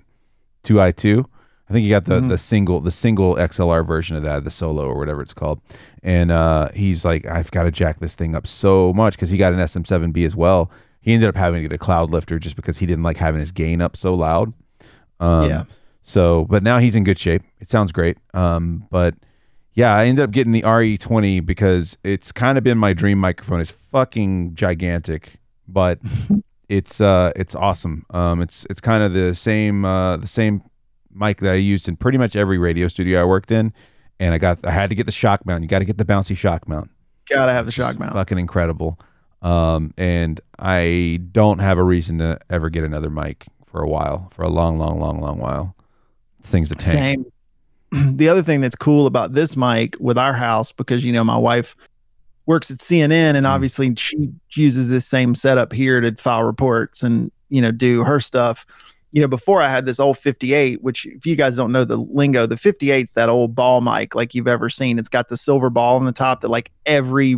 2i2. 0.63 1.25
I 1.69 1.73
think 1.73 1.83
he 1.83 1.89
got 1.89 2.05
the 2.05 2.21
Mhm. 2.21 2.29
the 2.29 2.37
single 2.37 2.79
the 2.79 2.91
single 2.91 3.35
XLR 3.37 3.83
version 3.85 4.15
of 4.15 4.23
that, 4.23 4.43
the 4.45 4.49
solo 4.51 4.85
or 4.87 4.97
whatever 4.97 5.21
it's 5.21 5.33
called. 5.33 5.59
And 6.01 6.31
uh, 6.31 6.69
he's 6.73 7.03
like, 7.03 7.25
I've 7.25 7.51
got 7.51 7.63
to 7.63 7.71
jack 7.71 7.99
this 7.99 8.15
thing 8.15 8.35
up 8.35 8.47
so 8.47 8.93
much 8.93 9.15
because 9.15 9.29
he 9.31 9.37
got 9.37 9.51
an 9.53 9.59
SM7B 9.59 10.25
as 10.25 10.35
well. 10.35 10.71
He 11.01 11.13
ended 11.13 11.27
up 11.29 11.35
having 11.35 11.61
to 11.61 11.67
get 11.69 11.73
a 11.75 11.77
cloud 11.77 12.09
lifter 12.09 12.39
just 12.39 12.55
because 12.55 12.77
he 12.77 12.85
didn't 12.85 13.03
like 13.03 13.17
having 13.17 13.39
his 13.41 13.51
gain 13.51 13.81
up 13.81 13.97
so 13.97 14.13
loud. 14.15 14.53
Um, 15.19 15.49
Yeah. 15.49 15.63
So, 16.01 16.45
but 16.49 16.63
now 16.63 16.79
he's 16.79 16.95
in 16.95 17.03
good 17.03 17.19
shape. 17.19 17.41
It 17.59 17.69
sounds 17.69 17.91
great. 17.91 18.17
Um, 18.33 18.85
but 18.89 19.15
yeah, 19.73 19.93
I 19.93 20.05
ended 20.05 20.23
up 20.23 20.31
getting 20.31 20.53
the 20.53 20.63
RE20 20.63 21.45
because 21.45 21.97
it's 22.05 22.31
kind 22.31 22.57
of 22.57 22.63
been 22.63 22.77
my 22.77 22.93
dream 22.93 23.17
microphone. 23.17 23.59
It's 23.59 23.71
fucking 23.71 24.55
gigantic, 24.55 25.33
but 25.67 25.99
it's 26.69 27.01
uh 27.01 27.31
it's 27.35 27.55
awesome. 27.55 28.05
Um, 28.09 28.41
it's 28.41 28.65
it's 28.69 28.81
kind 28.81 29.03
of 29.03 29.13
the 29.13 29.33
same 29.33 29.85
uh 29.85 30.17
the 30.17 30.27
same 30.27 30.63
mic 31.13 31.39
that 31.39 31.51
I 31.51 31.55
used 31.55 31.87
in 31.87 31.95
pretty 31.95 32.17
much 32.17 32.35
every 32.35 32.57
radio 32.57 32.87
studio 32.87 33.21
I 33.21 33.25
worked 33.25 33.51
in, 33.51 33.73
and 34.19 34.33
I 34.33 34.37
got 34.37 34.65
I 34.65 34.71
had 34.71 34.89
to 34.89 34.95
get 34.95 35.05
the 35.05 35.11
shock 35.11 35.45
mount. 35.45 35.63
You 35.63 35.69
got 35.69 35.79
to 35.79 35.85
get 35.85 35.97
the 35.97 36.05
bouncy 36.05 36.35
shock 36.37 36.67
mount. 36.67 36.89
Gotta 37.29 37.51
have 37.51 37.65
the 37.65 37.71
shock 37.71 37.99
mount. 37.99 38.13
Fucking 38.13 38.37
incredible. 38.37 38.99
Um, 39.41 39.93
and 39.97 40.39
I 40.57 41.19
don't 41.31 41.59
have 41.59 41.77
a 41.77 41.83
reason 41.83 42.17
to 42.19 42.39
ever 42.49 42.69
get 42.69 42.83
another 42.83 43.09
mic 43.09 43.45
for 43.65 43.81
a 43.81 43.87
while, 43.87 44.29
for 44.31 44.43
a 44.43 44.49
long, 44.49 44.79
long, 44.79 44.99
long, 44.99 45.19
long 45.19 45.37
while. 45.37 45.75
This 46.41 46.51
thing's 46.51 46.71
a 46.71 46.75
tank. 46.75 47.27
Same. 47.91 48.15
the 48.17 48.29
other 48.29 48.41
thing 48.41 48.61
that's 48.61 48.75
cool 48.75 49.05
about 49.05 49.33
this 49.33 49.55
mic 49.55 49.95
with 49.99 50.17
our 50.17 50.33
house, 50.33 50.71
because 50.71 51.03
you 51.05 51.11
know 51.11 51.23
my 51.23 51.37
wife 51.37 51.75
works 52.47 52.71
at 52.71 52.79
CNN, 52.79 53.35
and 53.35 53.45
Mhm. 53.45 53.49
obviously 53.49 53.93
she 53.97 54.29
uses 54.55 54.89
this 54.89 55.05
same 55.05 55.35
setup 55.35 55.71
here 55.71 56.01
to 56.01 56.15
file 56.15 56.43
reports 56.43 57.03
and 57.03 57.31
you 57.49 57.61
know 57.61 57.71
do 57.71 58.03
her 58.03 58.19
stuff. 58.19 58.65
You 59.11 59.21
know, 59.21 59.27
before 59.27 59.61
I 59.61 59.69
had 59.69 59.85
this 59.85 59.99
old 59.99 60.17
58, 60.17 60.81
which 60.83 61.05
if 61.05 61.25
you 61.25 61.35
guys 61.35 61.55
don't 61.55 61.71
know 61.71 61.85
the 61.85 61.97
lingo, 61.97 62.45
the 62.45 62.55
58's 62.57 63.13
that 63.13 63.29
old 63.29 63.53
ball 63.55 63.81
mic 63.81 64.15
like 64.15 64.33
you've 64.35 64.47
ever 64.47 64.69
seen. 64.69 64.97
It's 64.99 65.09
got 65.09 65.29
the 65.29 65.37
silver 65.37 65.69
ball 65.69 65.95
on 65.95 66.05
the 66.05 66.11
top 66.11 66.41
that 66.41 66.49
like 66.49 66.71
every 66.85 67.37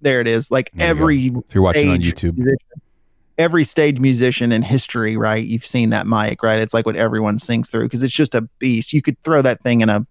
there 0.00 0.20
it 0.20 0.26
is, 0.26 0.50
like 0.50 0.70
There 0.74 0.86
you 0.86 0.90
every 0.90 1.26
If 1.26 1.54
you're 1.54 1.62
watching 1.62 1.88
on 1.90 1.98
YouTube, 2.00 2.34
musician- 2.36 2.58
every 3.38 3.64
stage 3.64 3.98
musician 3.98 4.52
in 4.52 4.62
history, 4.62 5.16
right? 5.16 5.44
You've 5.46 5.64
seen 5.66 5.90
that 5.90 6.06
mic, 6.06 6.42
right? 6.42 6.58
It's 6.60 6.74
like 6.74 6.86
what 6.86 6.96
everyone 6.96 7.38
sings 7.38 7.70
through 7.70 7.84
because 7.84 8.02
it's 8.02 8.12
just 8.14 8.34
a 8.34 8.42
beast. 8.58 8.92
You 8.92 9.00
could 9.02 9.20
throw 9.22 9.42
that 9.42 9.60
thing 9.62 9.80
in 9.80 9.88
a 9.88 10.04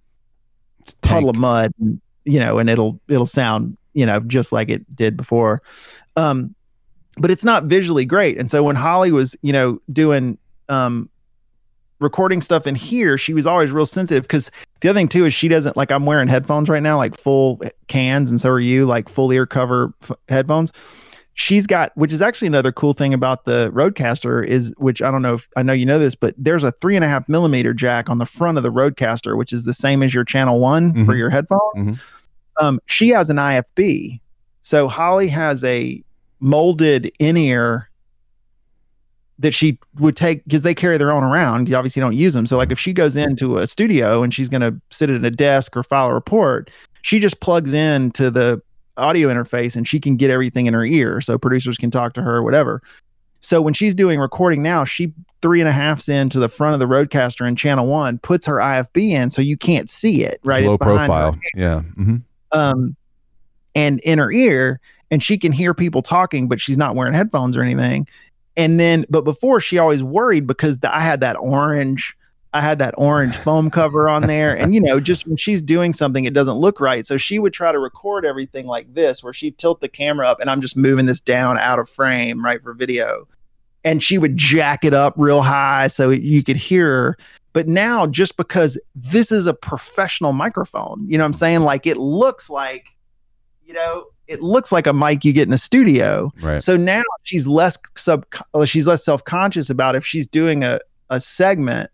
puddle 1.02 1.30
of 1.30 1.36
mud, 1.36 1.72
and, 1.80 2.02
you 2.26 2.40
know, 2.40 2.58
and 2.58 2.70
it'll 2.70 3.00
it'll 3.08 3.26
sound, 3.26 3.78
you 3.94 4.06
know, 4.06 4.20
just 4.22 4.52
like 4.52 4.70
it 4.70 4.96
did 4.96 5.16
before. 5.18 5.62
Um, 6.16 6.54
but 7.18 7.30
it's 7.32 7.44
not 7.44 7.66
visually 7.66 8.06
great. 8.06 8.38
And 8.38 8.50
so 8.50 8.64
when 8.64 8.76
Holly 8.76 9.12
was, 9.12 9.36
you 9.42 9.52
know, 9.54 9.80
doing 9.92 10.38
um 10.70 11.10
recording 12.00 12.42
stuff 12.42 12.66
in 12.66 12.74
here, 12.76 13.18
she 13.18 13.34
was 13.34 13.46
always 13.46 13.72
real 13.72 13.86
sensitive 13.86 14.24
because 14.24 14.50
the 14.82 14.90
other 14.90 14.98
thing 15.00 15.08
too 15.08 15.26
is 15.26 15.34
she 15.34 15.48
doesn't 15.48 15.78
like 15.78 15.92
I'm 15.92 16.06
wearing 16.06 16.28
headphones 16.28 16.70
right 16.70 16.82
now, 16.82 16.98
like 16.98 17.16
full 17.18 17.62
cans, 17.88 18.30
and 18.30 18.40
so 18.42 18.50
are 18.50 18.60
you, 18.60 18.86
like 18.86 19.08
full 19.10 19.32
ear 19.32 19.46
cover 19.46 19.94
f- 20.02 20.12
headphones. 20.30 20.72
She's 21.34 21.66
got, 21.66 21.96
which 21.96 22.12
is 22.12 22.22
actually 22.22 22.48
another 22.50 22.72
cool 22.74 22.94
thing 22.94 23.14
about 23.14 23.46
the 23.46 23.72
Rodecaster 23.74 24.46
is, 24.46 24.74
which 24.78 25.02
I 25.02 25.10
don't 25.10 25.22
know 25.22 25.36
if 25.36 25.48
I 25.56 25.64
know 25.64 25.72
you 25.74 25.86
know 25.86 25.98
this, 25.98 26.14
but 26.14 26.36
there's 26.38 26.64
a 26.64 26.72
three 26.74 26.96
and 26.96 27.06
a 27.06 27.08
half 27.08 27.28
millimeter 27.30 27.74
jack 27.74 28.10
on 28.10 28.18
the 28.18 28.26
front 28.26 28.58
of 28.58 28.64
the 28.64 28.72
Rodecaster, 28.72 29.38
which 29.38 29.54
is 29.54 29.64
the 29.64 29.74
same 29.74 30.04
as 30.04 30.14
your 30.14 30.26
channel 30.26 30.60
one 30.60 31.06
for 31.06 31.14
Mhm. 31.14 31.18
your 31.18 31.30
headphone. 31.30 31.60
Mhm. 31.78 32.00
Um, 32.60 32.80
she 32.86 33.10
has 33.10 33.30
an 33.30 33.38
IFB, 33.38 34.20
so 34.62 34.88
Holly 34.88 35.28
has 35.28 35.64
a 35.64 36.04
molded 36.40 37.12
in 37.20 37.38
ear 37.38 37.90
that 39.40 39.54
she 39.54 39.78
would 40.00 40.16
take 40.16 40.44
because 40.44 40.62
they 40.62 40.76
carry 40.76 40.98
their 40.98 41.12
own 41.12 41.24
around. 41.24 41.68
You 41.68 41.76
obviously 41.76 42.00
don't 42.00 42.16
use 42.16 42.34
them. 42.34 42.46
So 42.46 42.58
like 42.58 42.72
if 42.72 42.80
she 42.80 42.94
goes 42.94 43.16
into 43.16 43.58
a 43.58 43.66
studio 43.66 44.22
and 44.22 44.34
she's 44.34 44.50
going 44.50 44.62
to 44.62 44.80
sit 44.92 45.10
at 45.10 45.26
a 45.26 45.32
desk 45.32 45.76
or 45.76 45.84
file 45.84 46.08
a 46.08 46.14
report, 46.14 46.70
she 47.02 47.20
just 47.20 47.40
plugs 47.40 47.74
in 47.74 48.12
to 48.12 48.30
the 48.30 48.62
audio 48.98 49.30
interface 49.30 49.76
and 49.76 49.88
she 49.88 50.00
can 50.00 50.16
get 50.16 50.30
everything 50.30 50.68
in 50.68 50.74
her 50.76 50.86
ear. 50.86 51.22
So 51.22 51.40
producers 51.40 51.78
can 51.78 51.90
talk 51.90 52.14
to 52.14 52.22
her 52.22 52.36
or 52.36 52.44
whatever. 52.44 52.84
So 53.42 53.62
when 53.62 53.74
she's 53.74 53.96
doing 53.96 54.20
recording 54.20 54.62
now, 54.62 54.84
she 54.84 55.12
three 55.42 55.60
and 55.60 55.68
a 55.68 55.72
halfs 55.72 56.08
into 56.08 56.40
the 56.40 56.50
front 56.50 56.76
of 56.76 56.80
the 56.80 56.86
Rodecaster 56.86 57.48
in 57.48 57.56
channel 57.56 57.88
one, 57.88 58.20
puts 58.20 58.46
her 58.46 58.58
IFB 58.58 59.10
in 59.10 59.32
so 59.32 59.42
you 59.42 59.58
can't 59.58 59.90
see 59.90 60.24
it, 60.24 60.40
right? 60.44 60.62
It's 60.64 60.70
low 60.70 60.78
behind 60.78 61.00
her 61.00 61.08
profile. 61.08 61.40
Yeah. 61.56 61.80
hmm 61.82 62.18
um 62.52 62.96
and 63.76 64.00
in 64.02 64.20
her 64.20 64.32
ear 64.32 64.80
and 65.10 65.22
she 65.22 65.38
can 65.38 65.52
hear 65.52 65.74
people 65.74 66.02
talking 66.02 66.48
but 66.48 66.60
she's 66.60 66.78
not 66.78 66.96
wearing 66.96 67.14
headphones 67.14 67.58
or 67.58 67.62
anything. 67.62 68.08
And 68.58 68.80
then 68.80 69.06
but 69.10 69.22
before 69.22 69.62
she 69.62 69.78
always 69.78 70.04
worried 70.04 70.46
because 70.46 70.78
the, 70.80 70.94
i 70.94 71.00
had 71.00 71.22
that 71.22 71.38
orange 71.38 72.16
i 72.54 72.60
had 72.60 72.80
that 72.80 72.94
orange 72.98 73.36
foam 73.36 73.72
cover 73.72 74.10
on 74.10 74.24
there. 74.24 74.58
And 74.58 74.74
you 74.76 74.82
know 74.82 75.00
just 75.00 75.26
when 75.26 75.38
she's 75.38 75.62
doing 75.62 75.94
something 75.94 76.26
it 76.26 76.34
doesn't 76.34 76.56
look 76.58 76.80
right. 76.80 77.06
So 77.06 77.18
she 77.18 77.40
would 77.40 77.54
try 77.54 77.72
to 77.72 77.80
record 77.80 78.26
everything 78.26 78.68
like 78.68 78.94
this 78.94 79.24
where 79.24 79.34
she'd 79.34 79.58
tilt 79.58 79.80
the 79.80 79.90
camera 79.90 80.28
up 80.28 80.40
and 80.40 80.50
i'm 80.50 80.62
just 80.62 80.76
moving 80.76 81.06
this 81.06 81.22
down 81.22 81.58
out 81.58 81.80
of 81.80 81.90
frame 81.90 82.44
right 82.44 82.62
for 82.62 82.74
video. 82.74 83.28
And 83.84 84.04
she 84.04 84.20
would 84.20 84.38
jack 84.38 84.84
it 84.86 84.94
up 84.94 85.16
real 85.18 85.42
high 85.42 85.88
so 85.88 86.12
you 86.12 86.44
could 86.44 86.58
hear 86.58 86.88
her 86.88 87.18
but 87.54 87.68
now, 87.68 88.08
just 88.08 88.38
because 88.38 88.78
this 88.96 89.32
is 89.32 89.46
a 89.48 89.54
professional 89.54 90.34
microphone, 90.34 91.06
you 91.08 91.18
know 91.18 91.24
what 91.24 91.28
I'm 91.28 91.34
saying? 91.34 91.62
Like 91.62 91.86
it 91.86 91.98
looks 91.98 92.50
like, 92.50 92.88
you 93.66 93.74
know, 93.74 94.06
it 94.28 94.42
looks 94.42 94.72
like 94.72 94.88
a 94.88 94.94
mic 94.94 95.26
you 95.26 95.34
get 95.34 95.48
in 95.48 95.54
a 95.54 95.58
studio. 95.58 96.32
Right. 96.42 96.62
So 96.62 96.78
now 96.78 97.04
she's 97.24 97.48
less 97.48 97.78
sub, 97.96 98.26
uh, 98.54 98.66
she's 98.66 98.88
less 98.88 99.04
self 99.04 99.24
conscious 99.26 99.70
about 99.70 99.96
if 99.96 100.06
she's 100.06 100.28
doing 100.28 100.64
a 100.64 100.80
a 101.10 101.20
segment, 101.20 101.90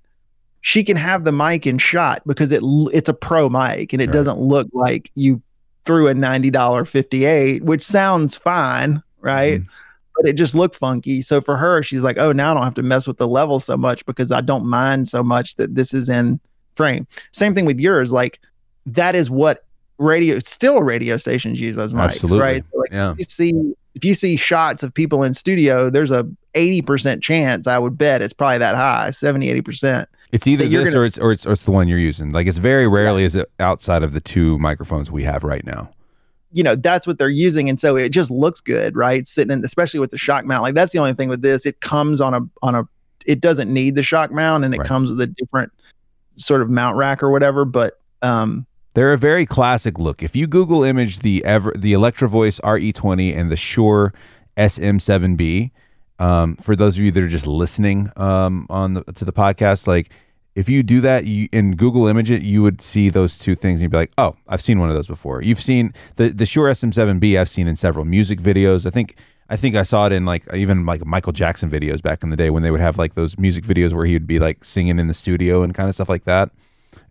she 0.61 0.83
can 0.83 0.95
have 0.97 1.23
the 1.23 1.31
mic 1.31 1.65
in 1.65 1.77
shot 1.79 2.21
because 2.27 2.51
it 2.51 2.61
it's 2.93 3.09
a 3.09 3.13
pro 3.13 3.49
mic 3.49 3.93
and 3.93 4.01
it 4.01 4.07
Right. 4.07 4.13
doesn't 4.13 4.39
look 4.39 4.67
like 4.73 5.11
you 5.15 5.41
threw 5.85 6.07
a 6.07 6.13
ninety 6.13 6.51
dollar 6.51 6.85
fifty 6.85 7.25
eight, 7.25 7.63
which 7.63 7.81
sounds 7.83 8.35
fine, 8.35 9.01
right? 9.21 9.61
Mhm. 9.61 9.67
But 10.17 10.27
it 10.29 10.33
just 10.33 10.55
looked 10.55 10.75
funky. 10.75 11.21
So 11.21 11.39
for 11.41 11.55
her, 11.57 11.83
she's 11.83 12.01
like, 12.01 12.17
"Oh, 12.19 12.31
now 12.31 12.51
I 12.51 12.53
don't 12.55 12.63
have 12.63 12.73
to 12.75 12.83
mess 12.83 13.07
with 13.07 13.17
the 13.17 13.27
level 13.27 13.59
so 13.59 13.77
much 13.77 14.05
because 14.05 14.31
I 14.31 14.41
don't 14.41 14.65
mind 14.65 15.07
so 15.07 15.23
much 15.23 15.55
that 15.55 15.75
this 15.75 15.93
is 15.93 16.09
in 16.09 16.39
frame." 16.75 17.07
Same 17.31 17.53
thing 17.55 17.65
with 17.65 17.79
yours. 17.79 18.11
Like 18.11 18.39
that 18.87 19.15
is 19.15 19.29
what 19.29 19.63
radio. 19.99 20.39
Still, 20.39 20.81
radio 20.81 21.17
stations 21.17 21.59
use 21.61 21.75
those 21.75 21.93
mics, 21.93 22.09
Absolutely. 22.09 22.39
right? 22.41 22.63
So, 22.71 22.79
like, 22.79 22.91
Yeah. 22.91 23.13
you 23.17 23.23
see 23.23 23.73
if 23.95 24.05
you 24.05 24.13
see 24.13 24.35
shots 24.37 24.83
of 24.83 24.93
people 24.93 25.23
in 25.23 25.33
studio 25.33 25.89
there's 25.89 26.11
a 26.11 26.23
80% 26.53 27.23
chance 27.23 27.65
i 27.65 27.79
would 27.79 27.97
bet 27.97 28.21
it's 28.21 28.31
probably 28.33 28.59
that 28.59 28.75
high 28.75 29.09
70 29.09 29.47
80% 29.61 30.05
It's 30.31 30.45
either 30.45 30.67
this 30.67 30.83
gonna- 30.93 30.99
or 31.01 31.05
it's 31.05 31.17
or 31.17 31.31
it's 31.31 31.45
or 31.47 31.53
it's 31.53 31.65
the 31.65 31.71
one 31.71 31.87
you're 31.87 31.97
using. 31.97 32.29
Like 32.29 32.45
it's 32.45 32.59
very 32.59 32.87
rarely 32.87 33.23
is 33.23 33.33
it 33.33 33.49
outside 33.59 34.03
of 34.03 34.13
the 34.13 34.21
two 34.21 34.59
microphones 34.59 35.09
we 35.09 35.23
have 35.23 35.43
right 35.43 35.65
now. 35.65 35.89
You 36.51 36.63
know 36.63 36.75
that's 36.75 37.05
what 37.05 37.17
they're 37.17 37.29
using 37.29 37.69
and 37.69 37.79
so 37.79 37.95
it 37.97 38.09
just 38.09 38.31
looks 38.31 38.61
good 38.61 38.95
right 38.95 39.27
sitting 39.27 39.51
in 39.51 39.63
especially 39.65 39.99
with 39.99 40.11
the 40.11 40.17
shock 40.17 40.45
mount 40.45 40.63
like 40.63 40.73
that's 40.73 40.93
the 40.93 40.99
only 40.99 41.13
thing 41.13 41.27
with 41.29 41.41
this 41.41 41.65
it 41.65 41.81
comes 41.81 42.21
on 42.21 42.33
a 42.33 42.39
on 42.61 42.73
a 42.75 42.83
it 43.25 43.41
doesn't 43.41 43.71
need 43.71 43.95
the 43.95 44.03
shock 44.03 44.31
mount 44.31 44.63
and 44.63 44.73
it 44.73 44.77
Right. 44.77 44.87
comes 44.87 45.09
with 45.09 45.19
a 45.21 45.27
different 45.27 45.71
sort 46.35 46.61
of 46.61 46.69
mount 46.69 46.95
rack 46.95 47.21
or 47.21 47.29
whatever 47.29 47.65
but 47.65 47.99
um 48.21 48.65
They're 48.93 49.13
a 49.13 49.17
very 49.17 49.45
classic 49.45 49.99
look. 49.99 50.23
If 50.23 50.35
you 50.35 50.47
Google 50.47 50.83
image 50.83 51.19
the 51.19 51.43
ever 51.45 51.71
the 51.77 51.93
Electro 51.93 52.27
Voice 52.27 52.59
RE20 52.61 53.35
and 53.37 53.51
the 53.51 53.57
Shure 53.57 54.13
SM7B, 54.57 55.71
um, 56.19 56.55
for 56.55 56.75
those 56.75 56.97
of 56.97 57.03
you 57.03 57.11
that 57.11 57.23
are 57.23 57.27
just 57.27 57.45
listening 57.47 58.09
um, 58.17 58.65
on 58.69 58.95
the, 58.95 59.03
to 59.03 59.23
the 59.25 59.33
podcast, 59.33 59.85
like 59.87 60.09
if 60.57 60.67
you 60.67 60.81
do 60.81 61.01
that 61.01 61.25
you 61.25 61.47
in 61.51 61.75
Google 61.75 62.07
image 62.07 62.31
it, 62.31 62.41
you 62.41 62.63
would 62.63 62.81
see 62.81 63.09
those 63.09 63.37
two 63.37 63.53
things 63.53 63.79
and 63.79 63.83
you'd 63.83 63.91
be 63.91 63.97
like, 63.97 64.11
oh, 64.17 64.35
I've 64.47 64.61
seen 64.61 64.79
one 64.79 64.89
of 64.89 64.95
those 64.95 65.07
before. 65.07 65.43
You've 65.43 65.61
seen 65.61 65.93
the 66.15 66.29
the 66.29 66.47
Shure 66.47 66.71
SM7B. 66.71 67.39
I've 67.39 67.47
seen 67.47 67.67
in 67.67 67.75
several 67.75 68.03
music 68.05 68.39
videos. 68.39 68.85
I 68.85 68.89
think. 68.89 69.15
I 69.49 69.55
think 69.55 69.77
I 69.77 69.83
saw 69.83 70.07
it 70.07 70.11
in 70.11 70.25
like 70.25 70.43
even 70.53 70.85
like 70.85 71.05
Michael 71.05 71.31
Jackson 71.31 71.69
videos 71.69 72.03
back 72.03 72.21
in 72.21 72.31
the 72.31 72.35
day 72.35 72.49
when 72.49 72.63
they 72.63 72.71
would 72.71 72.81
have 72.81 72.97
like 72.97 73.13
those 73.13 73.37
music 73.37 73.63
videos 73.63 73.93
where 73.93 74.05
he 74.05 74.11
would 74.11 74.27
be 74.27 74.39
like 74.39 74.65
singing 74.65 74.99
in 74.99 75.07
the 75.07 75.13
studio 75.13 75.63
and 75.63 75.73
kind 75.73 75.87
of 75.87 75.95
stuff 75.95 76.09
like 76.09 76.25
that. 76.25 76.51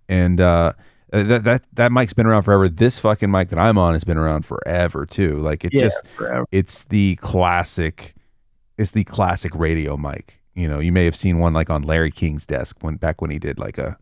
And 0.06 0.38
uh, 0.38 0.74
that 1.12 1.44
that 1.44 1.66
that 1.72 1.92
mic's 1.92 2.12
been 2.12 2.26
around 2.26 2.42
forever. 2.42 2.68
This 2.68 2.98
fucking 2.98 3.30
mic 3.30 3.48
that 3.48 3.58
I'm 3.58 3.78
on 3.78 3.94
has 3.94 4.04
been 4.04 4.18
around 4.18 4.44
forever 4.44 5.06
too. 5.06 5.38
Like 5.38 5.64
it 5.64 5.72
yeah 5.72 5.84
just 5.84 6.06
forever. 6.08 6.44
it's 6.52 6.84
the 6.84 7.16
classic 7.16 8.14
it's 8.76 8.90
the 8.90 9.04
classic 9.04 9.54
radio 9.54 9.96
mic. 9.96 10.42
You 10.56 10.66
know, 10.68 10.80
you 10.80 10.90
may 10.90 11.04
have 11.04 11.14
seen 11.14 11.38
one 11.38 11.52
like 11.52 11.70
on 11.70 11.82
Larry 11.82 12.10
King's 12.10 12.46
desk 12.46 12.78
when 12.80 12.96
back 12.96 13.20
when 13.20 13.30
he 13.30 13.38
did 13.38 13.58
like 13.58 13.78
a 13.78 13.96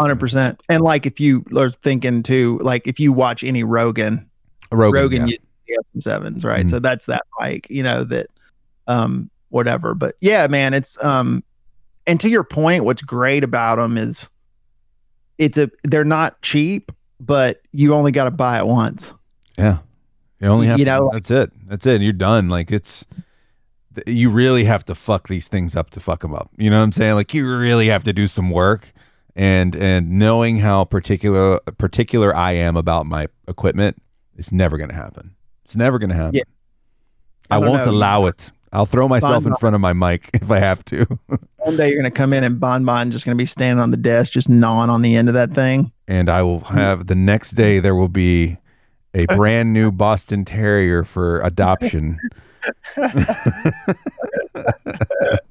100% 0.00 0.58
and 0.68 0.82
like 0.82 1.06
if 1.06 1.20
you 1.20 1.44
are 1.56 1.70
thinking 1.70 2.22
too 2.22 2.58
like 2.62 2.86
if 2.86 2.98
you 2.98 3.12
watch 3.12 3.44
any 3.44 3.62
rogan 3.62 4.28
Rogan. 4.72 5.02
Rogan, 5.02 5.28
yeah. 5.28 5.36
uses 5.66 6.04
the 6.04 6.10
SM7s, 6.10 6.44
right? 6.44 6.66
Mhm. 6.66 6.70
So 6.70 6.78
that's 6.78 7.06
that 7.06 7.22
like, 7.38 7.68
you 7.70 7.82
know, 7.82 8.04
that 8.04 8.26
um 8.86 9.30
whatever. 9.50 9.94
But 9.94 10.16
yeah, 10.20 10.46
man, 10.46 10.74
it's 10.74 11.02
um 11.04 11.44
and 12.06 12.18
to 12.20 12.28
your 12.28 12.42
point, 12.44 12.84
what's 12.84 13.02
great 13.02 13.44
about 13.44 13.76
them 13.76 13.96
is 13.98 14.28
it's 15.38 15.56
a 15.58 15.70
they're 15.84 16.04
not 16.04 16.40
cheap, 16.42 16.90
but 17.20 17.60
you 17.72 17.94
only 17.94 18.12
got 18.12 18.24
to 18.24 18.30
buy 18.30 18.58
it 18.58 18.66
once. 18.66 19.12
Yeah. 19.56 19.78
You 20.40 20.48
only 20.48 20.66
You 20.66 20.70
have 20.70 20.78
to- 20.78 20.84
know- 20.84 21.10
that's 21.12 21.30
it. 21.30 21.50
That's 21.68 21.86
it. 21.86 22.00
You're 22.02 22.12
done. 22.12 22.48
Like 22.48 22.70
it's 22.72 23.04
you 24.06 24.30
really 24.30 24.64
have 24.64 24.84
to 24.86 24.94
fuck 24.94 25.28
these 25.28 25.48
things 25.48 25.74
up 25.76 25.90
to 25.90 26.00
fuck 26.00 26.20
them 26.20 26.34
up. 26.34 26.50
You 26.56 26.70
know 26.70 26.78
what 26.78 26.84
I'm 26.84 26.92
saying? 26.92 27.14
Like 27.14 27.34
you 27.34 27.46
really 27.48 27.88
have 27.88 28.04
to 28.04 28.12
do 28.12 28.26
some 28.26 28.50
work 28.50 28.92
and 29.36 29.74
and 29.76 30.18
knowing 30.18 30.58
how 30.58 30.84
particular 30.84 31.60
particular 31.78 32.34
I 32.36 32.52
am 32.52 32.76
about 32.76 33.06
my 33.06 33.28
equipment, 33.46 34.02
it's 34.36 34.52
never 34.52 34.76
going 34.76 34.90
to 34.90 34.96
happen. 34.96 35.34
It's 35.64 35.76
never 35.76 35.98
going 35.98 36.10
to 36.10 36.16
happen. 36.16 36.34
Yeah. 36.34 36.42
I, 37.50 37.56
I 37.56 37.58
won't 37.58 37.84
know. 37.86 37.92
allow 37.92 38.26
it. 38.26 38.50
I'll 38.72 38.84
throw 38.86 39.08
myself 39.08 39.44
in 39.44 39.52
Bon- 39.52 39.58
front 39.60 39.74
of 39.74 39.80
my 39.80 39.92
mic 39.94 40.28
if 40.34 40.50
I 40.50 40.58
have 40.58 40.84
to. 40.86 41.06
One 41.58 41.76
day 41.76 41.88
you're 41.88 41.98
gonna 41.98 42.10
come 42.10 42.32
in 42.32 42.44
and 42.44 42.60
Bon 42.60 42.84
Bon 42.84 43.10
just 43.10 43.24
gonna 43.24 43.36
be 43.36 43.46
standing 43.46 43.80
on 43.82 43.90
the 43.90 43.96
desk, 43.96 44.32
just 44.32 44.48
gnawing 44.48 44.90
on 44.90 45.00
the 45.02 45.16
end 45.16 45.28
of 45.28 45.34
that 45.34 45.52
thing. 45.52 45.92
and 46.06 46.28
I 46.28 46.42
will 46.42 46.60
have 46.60 47.06
the 47.06 47.14
next 47.14 47.52
day 47.52 47.80
there 47.80 47.94
will 47.94 48.08
be 48.10 48.58
a 49.14 49.24
brand 49.34 49.72
new 49.72 49.90
Boston 49.90 50.44
Terrier 50.44 51.04
for 51.04 51.40
adoption. 51.40 52.18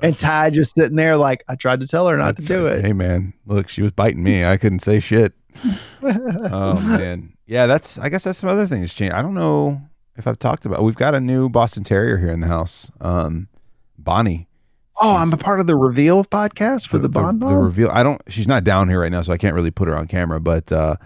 And 0.00 0.16
Ty 0.16 0.50
just 0.50 0.76
sitting 0.76 0.96
there 0.96 1.16
like, 1.16 1.42
I 1.48 1.56
tried 1.56 1.80
to 1.80 1.86
tell 1.86 2.06
her 2.06 2.16
not 2.16 2.36
to 2.36 2.42
do 2.42 2.66
it. 2.66 2.84
Hey 2.84 2.92
man, 2.92 3.34
look, 3.46 3.68
she 3.68 3.82
was 3.82 3.92
biting 3.92 4.22
me. 4.22 4.44
I 4.44 4.56
couldn't 4.56 4.78
say 4.80 5.00
shit. 5.00 5.32
Oh 6.04 6.80
man, 6.98 7.32
yeah. 7.46 7.66
That's. 7.66 7.98
I 7.98 8.08
guess 8.08 8.24
that's 8.24 8.38
some 8.38 8.48
other 8.48 8.66
things 8.66 8.94
change. 8.94 9.12
I 9.12 9.22
don't 9.22 9.34
know 9.34 9.82
if 10.16 10.26
I've 10.28 10.38
talked 10.38 10.64
about. 10.64 10.82
We've 10.84 10.96
got 10.96 11.14
a 11.14 11.20
new 11.20 11.48
Boston 11.48 11.82
Terrier 11.82 12.18
here 12.18 12.30
in 12.30 12.40
the 12.40 12.46
house. 12.46 12.92
Um, 13.00 13.48
Bonnie. 13.98 14.46
Oh, 15.00 15.16
I'm 15.16 15.32
a 15.32 15.36
part 15.36 15.60
of 15.60 15.66
the 15.66 15.76
reveal 15.76 16.24
podcast 16.24 16.88
for 16.88 16.98
the, 16.98 17.08
Bon 17.08 17.38
The, 17.38 17.46
Bon. 17.46 17.62
reveal. 17.62 17.90
I 17.92 18.02
don't. 18.04 18.20
She's 18.28 18.48
not 18.48 18.64
down 18.64 18.88
here 18.88 19.00
right 19.00 19.12
now, 19.12 19.22
so 19.22 19.32
I 19.32 19.38
can't 19.38 19.54
really 19.54 19.70
put 19.72 19.88
her 19.88 19.96
on 19.96 20.06
camera. 20.06 20.40
But 20.40 20.70
uh, 20.70 20.96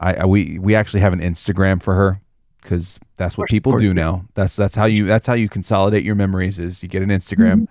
I, 0.00 0.14
I 0.14 0.24
we 0.26 0.58
we 0.58 0.74
actually 0.74 1.00
have 1.00 1.12
an 1.12 1.20
Instagram 1.20 1.80
for 1.80 1.94
her 1.94 2.20
because 2.62 2.98
that's 3.16 3.36
what 3.36 3.48
people 3.48 3.76
do 3.76 3.92
now. 3.92 4.24
That's 4.34 4.56
that's 4.56 4.74
how 4.74 4.84
you 4.86 5.04
that's 5.04 5.26
how 5.26 5.34
you 5.34 5.48
consolidate 5.48 6.04
your 6.04 6.14
memories. 6.14 6.58
Is 6.58 6.82
you 6.82 6.88
get 6.88 7.02
an 7.02 7.10
Instagram. 7.10 7.66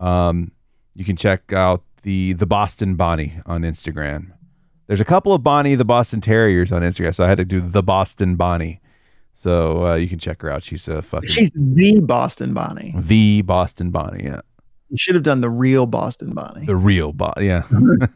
Mm-hmm. 0.00 0.06
Um, 0.06 0.52
you 0.94 1.04
can 1.04 1.16
check 1.16 1.52
out 1.52 1.82
the 2.02 2.32
the 2.34 2.46
Boston 2.46 2.94
Bonnie 2.96 3.40
on 3.46 3.62
Instagram. 3.62 4.32
There's 4.86 5.00
a 5.00 5.04
couple 5.04 5.32
of 5.32 5.42
Bonnie 5.42 5.74
the 5.74 5.84
Boston 5.84 6.20
Terriers 6.20 6.70
on 6.70 6.82
Instagram, 6.82 7.14
so 7.14 7.24
I 7.24 7.28
had 7.28 7.38
to 7.38 7.44
do 7.44 7.60
the 7.60 7.82
Boston 7.82 8.36
Bonnie. 8.36 8.80
So 9.32 9.84
uh, 9.84 9.94
you 9.96 10.08
can 10.08 10.18
check 10.18 10.40
her 10.42 10.50
out. 10.50 10.62
She's 10.64 10.86
a 10.88 11.02
fucking 11.02 11.28
She's 11.28 11.50
the 11.54 12.00
Boston 12.00 12.54
Bonnie. 12.54 12.94
the 12.96 13.42
Boston 13.42 13.90
Bonnie. 13.90 14.24
Yeah, 14.24 14.40
You 14.88 14.96
should 14.96 15.14
have 15.14 15.24
done 15.24 15.40
the 15.42 15.50
real 15.50 15.86
Boston 15.86 16.32
Bonnie. 16.32 16.64
the 16.64 16.76
real 16.76 17.12
Bo- 17.12 17.34
Yeah. 17.38 17.64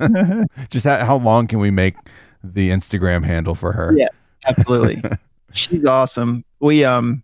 Just 0.71 0.87
how, 0.87 1.05
how 1.05 1.17
long 1.19 1.47
can 1.47 1.59
we 1.59 1.71
make 1.71 1.95
the 2.43 2.71
Instagram 2.71 3.25
handle 3.25 3.55
for 3.55 3.73
her? 3.73 3.93
Yeah. 3.97 4.09
Absolutely. 4.47 5.03
She's 5.53 5.85
awesome. 5.85 6.45
We 6.61 6.85
um 6.85 7.23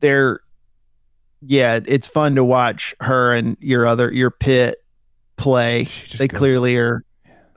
they're 0.00 0.40
yeah, 1.42 1.80
it's 1.86 2.06
fun 2.06 2.34
to 2.34 2.44
watch 2.44 2.94
her 3.00 3.32
and 3.32 3.56
your 3.60 3.86
other 3.86 4.12
your 4.12 4.30
pit 4.30 4.76
play. 5.36 5.84
Just 5.84 6.18
They 6.18 6.28
goes- 6.28 6.38
clearly 6.38 6.76
are 6.76 7.04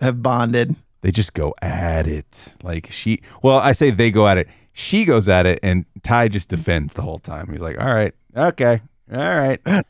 have 0.01 0.21
bonded. 0.21 0.75
they 1.01 1.11
just 1.11 1.33
go 1.33 1.53
at 1.61 2.07
it. 2.07 2.55
Like 2.63 2.91
she, 2.91 3.21
well, 3.41 3.59
I 3.59 3.71
say 3.73 3.89
they 3.89 4.11
go 4.11 4.27
at 4.27 4.37
it. 4.37 4.47
She 4.73 5.03
goes 5.03 5.27
at 5.27 5.45
it, 5.45 5.59
and 5.61 5.85
Ty 6.03 6.29
just 6.29 6.47
defends 6.49 6.93
the 6.93 7.01
whole 7.01 7.19
time. 7.19 7.49
He's 7.51 7.61
like, 7.61 7.77
"All 7.79 7.93
right, 7.93 8.13
okay, 8.35 8.81
all 9.11 9.17
right." 9.17 9.59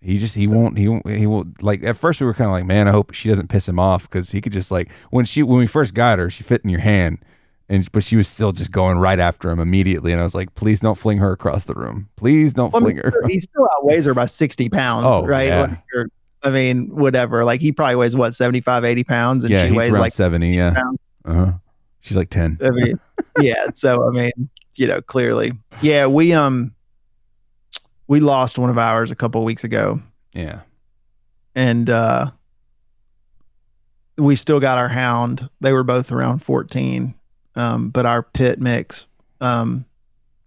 He 0.00 0.18
just 0.18 0.34
he 0.34 0.46
won't 0.46 0.76
he 0.76 0.86
won't 0.86 1.08
he 1.08 1.26
won't 1.26 1.62
like 1.62 1.82
at 1.82 1.96
first 1.96 2.20
we 2.20 2.26
were 2.26 2.34
kind 2.34 2.48
of 2.50 2.52
like 2.52 2.66
man 2.66 2.88
I 2.88 2.90
hope 2.90 3.14
she 3.14 3.30
doesn't 3.30 3.48
piss 3.48 3.66
him 3.66 3.78
off 3.78 4.02
because 4.02 4.32
he 4.32 4.42
could 4.42 4.52
just 4.52 4.70
like 4.70 4.90
when 5.08 5.24
she 5.24 5.42
when 5.42 5.56
we 5.58 5.66
first 5.66 5.94
got 5.94 6.18
her 6.18 6.28
she 6.28 6.42
fit 6.44 6.60
in 6.62 6.68
your 6.68 6.80
hand 6.80 7.20
and 7.68 7.90
but 7.92 8.02
she 8.04 8.16
was 8.16 8.28
still 8.28 8.52
just 8.52 8.70
going 8.70 8.98
right 8.98 9.18
after 9.18 9.50
him 9.50 9.58
immediately 9.58 10.12
and 10.12 10.20
I 10.20 10.24
was 10.24 10.34
like 10.34 10.54
please 10.54 10.80
don't 10.80 10.96
fling 10.98 11.18
her 11.18 11.32
across 11.32 11.64
the 11.64 11.74
room 11.74 12.08
please 12.16 12.52
don't 12.52 12.72
Well, 12.72 12.82
I 12.82 12.84
fling 12.84 12.96
mean, 12.96 13.04
her 13.04 13.26
he 13.28 13.38
still 13.40 13.66
outweighs 13.78 14.04
her 14.04 14.14
by 14.14 14.26
60 14.26 14.68
pounds, 14.68 15.06
Oh, 15.08 15.24
right? 15.24 15.48
yeah. 15.48 15.76
Like, 15.94 16.06
I 16.42 16.50
mean, 16.50 16.88
whatever. 16.94 17.42
Like 17.44 17.62
he 17.62 17.72
probably 17.72 17.96
weighs 17.96 18.14
what, 18.14 18.34
75, 18.34 18.84
80 18.84 19.04
pounds, 19.04 19.44
and 19.44 19.50
yeah 19.50 19.62
she 19.62 19.68
he's 19.68 19.76
weighs 19.78 19.90
around 19.92 20.00
like 20.00 20.12
seventy 20.12 20.48
yeah 20.56 20.74
pounds. 20.74 20.98
uh 21.24 21.34
huh 21.46 21.52
she's 22.02 22.18
like 22.18 22.28
ten 22.28 22.58
I 22.62 22.68
mean, 22.68 23.00
yeah. 23.40 23.68
So 23.74 24.06
I 24.06 24.10
mean, 24.10 24.50
you 24.76 24.86
know, 24.86 25.00
clearly, 25.00 25.52
yeah. 25.80 26.06
We 26.06 26.34
um, 26.34 26.74
we 28.08 28.20
lost 28.20 28.58
one 28.58 28.68
of 28.68 28.76
ours 28.76 29.10
a 29.10 29.14
couple 29.16 29.40
of 29.40 29.46
weeks 29.46 29.64
ago, 29.64 30.02
yeah 30.34 30.60
and 31.54 31.88
uh, 31.88 32.30
we 34.18 34.36
still 34.36 34.60
got 34.60 34.76
our 34.78 34.88
hound. 34.88 35.48
They 35.60 35.72
were 35.72 35.82
both 35.84 36.12
around 36.12 36.40
fourteen, 36.40 37.14
um, 37.56 37.90
but 37.90 38.06
our 38.06 38.22
pit 38.22 38.60
mix 38.60 39.06
um 39.40 39.84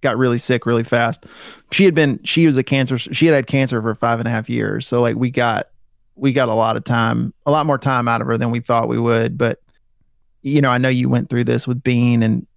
got 0.01 0.17
really 0.17 0.37
sick 0.37 0.65
really 0.65 0.83
fast. 0.83 1.25
She 1.71 1.85
had 1.85 1.95
been 1.95 2.19
she 2.23 2.47
was 2.47 2.57
a 2.57 2.63
cancer. 2.63 2.97
She 2.97 3.25
had 3.25 3.35
had 3.35 3.47
cancer 3.47 3.81
for 3.81 3.95
five 3.95 4.19
and 4.19 4.27
a 4.27 4.31
half 4.31 4.49
years. 4.49 4.87
So 4.87 5.01
like 5.01 5.15
we 5.15 5.29
got 5.29 5.67
we 6.15 6.33
got 6.33 6.49
a 6.49 6.53
lot 6.53 6.77
of 6.77 6.83
time, 6.83 7.33
a 7.45 7.51
lot 7.51 7.65
more 7.65 7.77
time 7.77 8.07
out 8.07 8.21
of 8.21 8.27
her 8.27 8.37
than 8.37 8.51
we 8.51 8.59
thought 8.59 8.87
we 8.87 8.99
would. 8.99 9.37
But 9.37 9.61
you 10.41 10.61
know, 10.61 10.69
I 10.69 10.77
know 10.77 10.89
you 10.89 11.09
went 11.09 11.29
through 11.29 11.43
this 11.45 11.67
with 11.67 11.83
Bean 11.83 12.23
and 12.23 12.47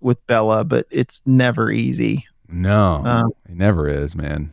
with 0.00 0.24
Bella, 0.26 0.64
but 0.64 0.86
it's 0.90 1.20
never 1.26 1.70
easy 1.70 2.26
no 2.52 3.02
Um, 3.04 3.30
it 3.48 3.56
never 3.56 3.88
is 3.88 4.16
man 4.16 4.52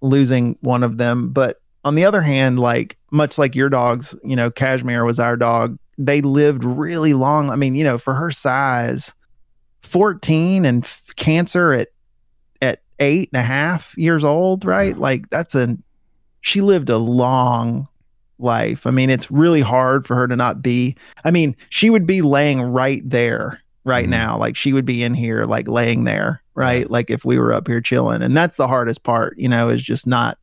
losing 0.00 0.56
one 0.60 0.82
of 0.82 0.98
them. 0.98 1.30
But 1.30 1.60
on 1.84 1.94
the 1.94 2.04
other 2.04 2.22
hand, 2.22 2.58
like 2.58 2.96
much 3.10 3.38
like 3.38 3.54
your 3.54 3.68
dogs, 3.68 4.14
you 4.24 4.36
know, 4.36 4.50
Cashmere 4.50 5.04
was 5.04 5.20
our 5.20 5.36
dog. 5.36 5.78
They 5.98 6.20
lived 6.20 6.64
really 6.64 7.14
long. 7.14 7.50
I 7.50 7.56
mean, 7.56 7.74
you 7.74 7.84
know, 7.84 7.98
for 7.98 8.14
her 8.14 8.30
size, 8.30 9.14
14 9.82 10.64
and 10.64 10.84
f- 10.84 11.10
cancer 11.16 11.72
at 11.72 11.88
at 12.60 12.80
eight 12.98 13.28
and 13.32 13.40
a 13.40 13.44
half 13.44 13.96
years 13.96 14.24
old, 14.24 14.64
right? 14.64 14.96
Like 14.98 15.28
that's 15.30 15.54
a 15.54 15.76
she 16.40 16.60
lived 16.60 16.88
a 16.90 16.98
long 16.98 17.88
life. 18.38 18.86
I 18.86 18.90
mean, 18.90 19.10
it's 19.10 19.30
really 19.30 19.60
hard 19.62 20.06
for 20.06 20.14
her 20.16 20.28
to 20.28 20.36
not 20.36 20.62
be. 20.62 20.96
I 21.24 21.30
mean, 21.30 21.56
she 21.70 21.90
would 21.90 22.06
be 22.06 22.22
laying 22.22 22.60
right 22.62 23.02
there 23.08 23.62
right 23.84 24.06
Mhm. 24.06 24.10
now. 24.10 24.38
Like 24.38 24.56
she 24.56 24.72
would 24.72 24.84
be 24.84 25.02
in 25.02 25.14
here, 25.14 25.44
like 25.44 25.68
laying 25.68 26.04
there, 26.04 26.42
right? 26.54 26.90
Like 26.90 27.10
if 27.10 27.24
we 27.24 27.38
were 27.38 27.52
up 27.52 27.66
here 27.68 27.80
chilling. 27.80 28.22
And 28.22 28.36
that's 28.36 28.56
the 28.56 28.68
hardest 28.68 29.02
part, 29.04 29.38
you 29.38 29.48
know, 29.48 29.68
is 29.68 29.82
just 29.82 30.06
not, 30.06 30.38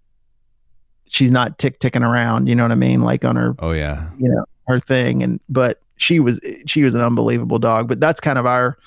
she's 1.07 1.31
not 1.31 1.57
tick 1.57 1.79
ticking 1.79 2.03
around, 2.03 2.47
you 2.47 2.55
know 2.55 2.63
what 2.63 2.71
I 2.71 2.75
mean? 2.75 3.01
Like 3.01 3.23
on 3.25 3.35
her, 3.35 3.53
Oh 3.59 3.71
yeah. 3.71 4.09
you 4.17 4.29
know, 4.29 4.45
her 4.67 4.79
thing. 4.79 5.23
And, 5.23 5.39
but 5.49 5.81
she 5.97 6.19
was, 6.19 6.39
she 6.65 6.83
was 6.83 6.93
an 6.93 7.01
unbelievable 7.01 7.59
dog. 7.59 7.87
But 7.87 7.99
that's 7.99 8.19
kind 8.19 8.37
of 8.37 8.45
our, 8.45 8.77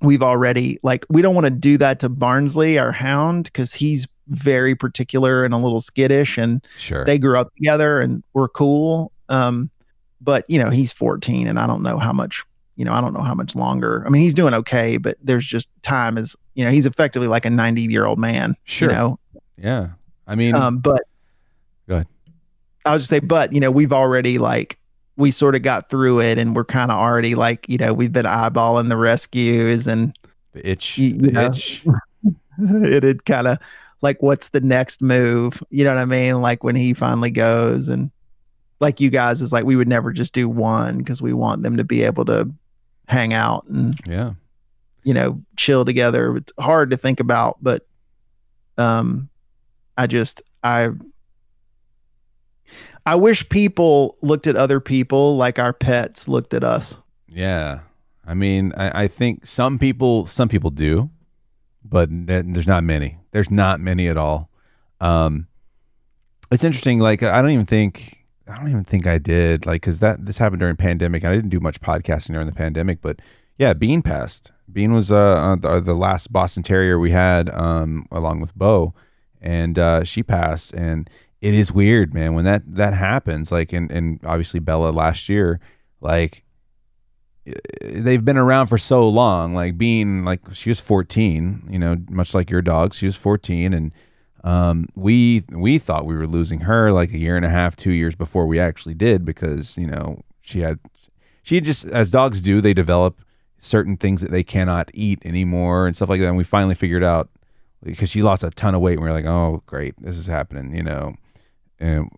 we've 0.00 0.22
already, 0.22 0.78
like, 0.82 1.04
we 1.08 1.22
don't 1.22 1.34
want 1.34 1.46
to 1.46 1.50
do 1.50 1.78
that 1.78 2.00
to 2.00 2.08
Barnsley, 2.08 2.78
our 2.78 2.92
hound, 2.92 3.44
because 3.44 3.74
he's 3.74 4.06
very 4.28 4.74
particular 4.74 5.44
and 5.44 5.52
a 5.52 5.58
little 5.58 5.80
skittish. 5.80 6.38
And, 6.38 6.64
Sure. 6.76 7.04
they 7.04 7.18
grew 7.18 7.38
up 7.38 7.54
together 7.56 8.00
and 8.00 8.22
were 8.32 8.48
cool. 8.48 9.12
Um, 9.28 9.70
but 10.20 10.44
you 10.48 10.58
know, 10.58 10.70
he's 10.70 10.90
14 10.90 11.46
and 11.46 11.58
I 11.58 11.66
don't 11.66 11.82
know 11.82 11.98
how 11.98 12.12
much, 12.12 12.42
you 12.76 12.84
know, 12.84 12.92
I 12.94 13.00
don't 13.02 13.12
know 13.12 13.20
how 13.20 13.34
much 13.34 13.54
longer. 13.54 14.02
I 14.06 14.10
mean, 14.10 14.22
he's 14.22 14.32
doing 14.32 14.54
okay, 14.54 14.96
but 14.96 15.18
there's 15.22 15.44
just 15.44 15.68
time 15.82 16.16
is, 16.16 16.34
you 16.54 16.64
know, 16.64 16.70
he's 16.70 16.86
effectively 16.86 17.28
like 17.28 17.44
a 17.44 17.50
90 17.50 17.82
year 17.82 18.06
old 18.06 18.18
man, 18.18 18.56
sure. 18.64 18.88
you 18.88 18.94
know? 18.94 19.18
yeah. 19.58 19.88
I 20.26 20.34
mean, 20.34 20.54
Um, 20.54 20.78
but. 20.78 21.02
I'll 22.84 22.98
just 22.98 23.10
say, 23.10 23.18
but 23.20 23.52
you 23.52 23.60
know, 23.60 23.70
we've 23.70 23.92
already 23.92 24.38
like, 24.38 24.78
we 25.16 25.30
sort 25.30 25.54
of 25.54 25.62
got 25.62 25.88
through 25.90 26.20
it 26.20 26.38
and 26.38 26.54
we're 26.56 26.64
kind 26.64 26.90
of 26.90 26.98
already 26.98 27.34
like, 27.34 27.68
you 27.68 27.78
know, 27.78 27.92
we've 27.94 28.12
been 28.12 28.26
eyeballing 28.26 28.88
the 28.88 28.96
rescues 28.96 29.86
and 29.86 30.16
the 30.52 30.68
itch. 30.68 30.98
you- 30.98 31.08
you 31.14 31.30
the 31.30 31.46
itch. 31.46 31.84
it 32.58 33.02
had 33.02 33.24
kind 33.24 33.46
of 33.46 33.58
like 34.00 34.22
what's 34.22 34.50
the 34.50 34.60
next 34.60 35.00
move 35.02 35.62
you 35.70 35.82
know 35.82 35.92
what 35.94 36.00
i 36.00 36.04
mean 36.04 36.40
like 36.40 36.62
when 36.62 36.76
he 36.76 36.92
finally 36.94 37.30
goes 37.30 37.88
and 37.88 38.10
like 38.80 39.00
you 39.00 39.10
guys 39.10 39.42
is 39.42 39.50
like 39.52 39.64
we 39.64 39.74
would 39.76 39.88
never 39.88 40.12
just 40.12 40.32
do 40.34 40.48
one 40.48 40.98
because 40.98 41.20
we 41.20 41.32
want 41.32 41.62
them 41.64 41.76
to 41.78 41.82
be 41.84 42.02
able 42.04 42.24
to 42.24 42.48
hang 43.08 43.32
out 43.34 43.64
and 43.66 43.98
Yeah. 44.06 44.34
you 45.02 45.12
know 45.14 45.42
chill 45.56 45.84
together 45.84 46.36
it's 46.36 46.52
hard 46.60 46.90
to 46.92 46.96
think 46.96 47.18
about 47.18 47.56
but 47.60 47.86
um 48.78 49.28
i 49.96 50.06
just 50.06 50.42
i 50.62 50.90
i 53.06 53.14
wish 53.14 53.48
people 53.48 54.16
looked 54.22 54.46
at 54.46 54.56
other 54.56 54.80
people 54.80 55.36
like 55.36 55.58
our 55.58 55.72
pets 55.72 56.28
looked 56.28 56.54
at 56.54 56.64
us 56.64 56.96
Yeah. 57.28 57.80
I 58.26 58.34
mean, 58.34 58.72
I, 58.76 59.04
I 59.04 59.08
think 59.08 59.46
some 59.46 59.78
people 59.78 60.26
some 60.26 60.48
people 60.48 60.70
do, 60.70 61.10
but 61.84 62.08
there's 62.10 62.66
not 62.66 62.84
many. 62.84 63.18
There's 63.32 63.50
not 63.50 63.80
many 63.80 64.08
at 64.08 64.16
all. 64.16 64.50
Um, 65.00 65.48
it's 66.50 66.64
interesting. 66.64 66.98
Like 66.98 67.22
I 67.22 67.42
don't 67.42 67.50
even 67.50 67.66
think 67.66 68.24
I 68.48 68.56
don't 68.56 68.70
even 68.70 68.84
think 68.84 69.06
I 69.06 69.18
did 69.18 69.66
like 69.66 69.82
because 69.82 69.98
that 69.98 70.24
this 70.24 70.38
happened 70.38 70.60
during 70.60 70.76
pandemic. 70.76 71.24
I 71.24 71.34
didn't 71.34 71.50
do 71.50 71.60
much 71.60 71.80
podcasting 71.80 72.32
during 72.32 72.46
the 72.46 72.52
pandemic, 72.54 73.02
but 73.02 73.20
yeah, 73.58 73.74
Bean 73.74 74.02
passed. 74.02 74.50
Bean 74.72 74.92
was 74.94 75.12
uh, 75.12 75.16
uh 75.16 75.56
the, 75.56 75.80
the 75.80 75.94
last 75.94 76.32
Boston 76.32 76.62
Terrier 76.62 76.98
we 76.98 77.10
had 77.10 77.50
um 77.50 78.06
along 78.10 78.40
with 78.40 78.54
Bo, 78.54 78.94
and 79.40 79.78
uh, 79.78 80.04
she 80.04 80.22
passed. 80.22 80.72
And 80.72 81.10
it 81.44 81.52
is 81.52 81.70
weird, 81.70 82.14
man, 82.14 82.32
when 82.32 82.46
that 82.46 82.62
that 82.66 82.94
happens. 82.94 83.52
Like 83.52 83.72
and 83.74 83.90
and 83.90 84.18
obviously 84.24 84.60
Bella 84.60 84.90
last 84.90 85.28
year, 85.28 85.60
like 86.00 86.42
they've 87.82 88.24
been 88.24 88.38
around 88.38 88.68
for 88.68 88.78
so 88.78 89.06
long 89.06 89.52
like 89.52 89.76
being 89.76 90.24
like 90.24 90.40
she 90.54 90.70
was 90.70 90.80
14 90.80 91.68
you 91.68 91.78
know 91.78 91.94
much 92.08 92.34
like 92.34 92.48
your 92.48 92.62
dog 92.62 92.94
she 92.94 93.04
was 93.04 93.16
14 93.16 93.74
and 93.74 93.92
um, 94.44 94.86
we 94.94 95.44
we 95.50 95.76
thought 95.76 96.06
we 96.06 96.16
were 96.16 96.26
losing 96.26 96.60
her 96.60 96.90
like 96.90 97.12
a 97.12 97.18
year 97.18 97.36
and 97.36 97.44
a 97.44 97.50
half 97.50 97.76
two 97.76 97.92
years 97.92 98.14
before 98.14 98.46
we 98.46 98.58
actually 98.58 98.94
did 98.94 99.26
because 99.26 99.76
you 99.76 99.86
know 99.86 100.22
she 100.40 100.60
had 100.60 100.78
she 101.42 101.60
just 101.60 101.84
as 101.86 102.10
dogs 102.10 102.40
do 102.40 102.62
they 102.62 102.72
develop 102.72 103.20
certain 103.58 103.98
things 103.98 104.22
that 104.22 104.30
they 104.30 104.42
cannot 104.42 104.90
eat 104.94 105.18
anymore 105.24 105.86
and 105.86 105.96
stuff 105.96 106.08
like 106.08 106.20
that 106.20 106.28
and 106.28 106.38
we 106.38 106.44
finally 106.44 106.74
figured 106.74 107.04
out 107.04 107.28
because 107.82 108.08
she 108.08 108.22
lost 108.22 108.42
a 108.42 108.48
ton 108.50 108.74
of 108.74 108.80
weight 108.80 108.94
and 108.94 109.02
we 109.02 109.08
are 109.08 109.14
like 109.14 109.26
oh 109.26 109.62
great 109.66 109.94
this 110.00 110.16
is 110.16 110.26
happening 110.26 110.74
you 110.74 110.82
know 110.82 111.14
and 111.84 112.10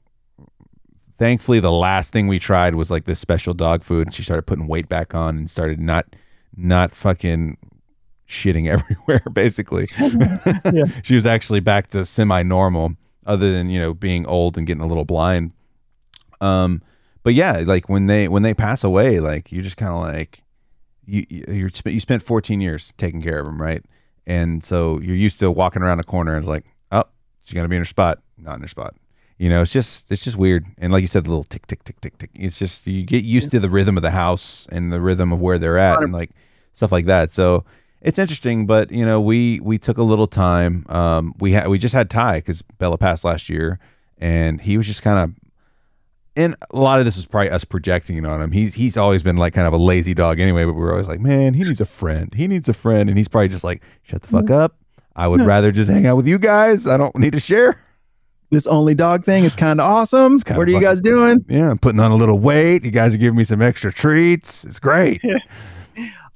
thankfully 1.19 1.59
the 1.59 1.73
last 1.73 2.13
thing 2.13 2.29
we 2.29 2.39
tried 2.39 2.77
was 2.77 2.89
like 2.89 3.05
this 3.05 3.19
special 3.19 3.53
dog 3.53 3.83
food 3.83 4.07
and 4.07 4.15
she 4.15 4.23
started 4.23 4.43
putting 4.43 4.69
weight 4.69 4.89
back 4.89 5.13
on 5.15 5.37
and 5.37 5.51
started 5.51 5.81
not 5.81 6.07
not 6.57 6.95
fucking 6.95 7.57
shitting 8.29 8.69
everywhere 8.71 9.23
basically. 9.33 9.89
She 11.03 11.15
was 11.15 11.27
actually 11.27 11.61
back 11.61 11.89
to 11.89 12.05
semi-normal 12.05 12.95
other 13.27 13.53
than 13.53 13.69
you 13.69 13.81
know 13.81 13.93
being 13.93 14.25
old 14.27 14.57
and 14.57 14.67
getting 14.67 14.83
a 14.83 14.87
little 14.87 15.05
blind. 15.05 15.53
Um 16.41 16.81
but 17.25 17.35
yeah 17.35 17.65
like 17.67 17.89
when 17.89 18.07
they 18.07 18.29
when 18.29 18.43
they 18.43 18.55
pass 18.55 18.85
away 18.85 19.19
like 19.19 19.51
you 19.51 19.63
just 19.63 19.77
kind 19.77 19.93
of 19.93 20.01
like 20.01 20.43
you 21.05 21.27
you 21.29 21.45
you're, 21.49 21.71
you 21.87 21.99
spent 21.99 22.23
14 22.23 22.61
years 22.61 22.93
taking 22.97 23.21
care 23.21 23.41
of 23.41 23.47
them 23.47 23.61
right? 23.61 23.85
And 24.29 24.63
so 24.63 25.01
you're 25.01 25.17
used 25.17 25.41
to 25.41 25.51
walking 25.51 25.83
around 25.83 25.99
a 25.99 26.05
corner 26.05 26.37
and 26.37 26.45
it's 26.45 26.49
like 26.49 26.67
oh 26.93 27.05
she's 27.43 27.55
gonna 27.55 27.69
be 27.69 27.77
in 27.77 27.83
her 27.83 27.87
spot 27.87 28.21
not 28.39 28.55
in 28.57 28.63
her 28.63 28.69
spot 28.69 28.95
you 29.39 29.51
know, 29.51 29.61
it's 29.61 29.73
just 29.73 30.11
it's 30.11 30.25
just 30.25 30.37
weird. 30.37 30.67
And 30.79 30.93
like 30.93 31.03
you 31.03 31.07
said, 31.07 31.25
the 31.25 31.31
little 31.31 31.45
tick 31.45 31.67
tick 31.67 31.85
tick 31.85 32.01
tick 32.01 32.17
tick. 32.19 32.31
It's 32.35 32.59
just 32.59 32.87
you 32.87 33.05
get 33.05 33.25
used 33.25 33.51
to 33.51 33.61
the 33.61 33.69
rhythm 33.69 33.97
of 33.97 34.03
the 34.03 34.11
house 34.11 34.67
and 34.73 34.93
the 34.93 35.01
rhythm 35.01 35.33
of 35.33 35.41
where 35.41 35.59
they're 35.59 35.79
at 35.79 36.03
and 36.03 36.13
like 36.13 36.31
stuff 36.73 36.91
like 36.91 37.07
that. 37.07 37.31
So 37.31 37.65
it's 38.01 38.19
interesting, 38.19 38.67
but 38.67 38.91
you 38.91 39.05
know, 39.05 39.21
we 39.21 39.61
we 39.61 39.79
took 39.79 39.99
a 39.99 40.03
little 40.03 40.27
time. 40.27 40.87
Um, 40.89 41.35
we 41.39 41.53
had 41.53 41.69
we 41.69 41.79
just 41.79 41.95
had 41.95 42.09
Ty 42.09 42.39
because 42.39 42.63
Bella 42.63 42.97
passed 42.97 43.25
last 43.25 43.49
year, 43.49 43.79
and 44.19 44.61
he 44.61 44.77
was 44.77 44.87
just 44.87 45.03
kind 45.03 45.19
of. 45.19 45.35
And 46.39 46.55
a 46.71 46.79
lot 46.79 46.99
of 46.99 47.07
this 47.07 47.17
is 47.17 47.25
probably 47.25 47.49
us 47.49 47.65
projecting 47.65 48.25
on 48.27 48.43
him. 48.43 48.53
He's 48.53 48.75
he's 48.75 48.97
always 48.99 49.23
been 49.23 49.39
like 49.39 49.55
kind 49.55 49.67
of 49.67 49.73
a 49.73 49.79
lazy 49.79 50.13
dog 50.13 50.39
anyway, 50.39 50.65
but 50.67 50.75
we're 50.75 50.93
always 50.93 51.09
like, 51.09 51.21
man, 51.21 51.55
he 51.55 51.65
needs 51.65 51.81
a 51.81 51.87
friend. 51.87 52.33
He 52.35 52.47
needs 52.47 52.69
a 52.69 52.75
friend, 52.75 53.09
and 53.09 53.17
he's 53.17 53.29
probably 53.29 53.49
just 53.49 53.65
like, 53.65 53.83
shut 54.03 54.21
the 54.21 54.29
fuck 54.29 54.51
up. 54.51 54.77
I 55.15 55.29
would 55.29 55.41
rather 55.41 55.73
just 55.73 55.91
hang 55.91 56.07
out 56.07 56.17
with 56.17 56.27
you 56.27 56.39
guys. 56.39 56.87
I 56.87 56.99
don't 56.99 57.17
need 57.17 57.33
to 57.33 57.41
share. 57.41 57.81
This 58.51 58.67
only 58.67 58.95
dog 58.95 59.25
thing 59.25 59.45
is 59.45 59.55
kind 59.55 59.81
of 59.81 59.87
awesome 59.87 60.39
kinda 60.39 60.59
what 60.59 60.69
are 60.69 60.71
you 60.71 60.81
guys 60.81 61.01
doing 61.01 61.45
Yeah, 61.49 61.71
I'm 61.71 61.79
putting 61.79 62.01
on 62.01 62.11
a 62.11 62.17
little 62.17 62.39
weight. 62.39 62.85
You 62.85 62.91
guys 62.91 63.15
are 63.15 63.19
giving 63.19 63.37
me 63.37 63.45
some 63.45 63.61
extra 63.63 63.93
treats. 63.93 64.65
It's 64.65 64.79
great. 64.79 65.23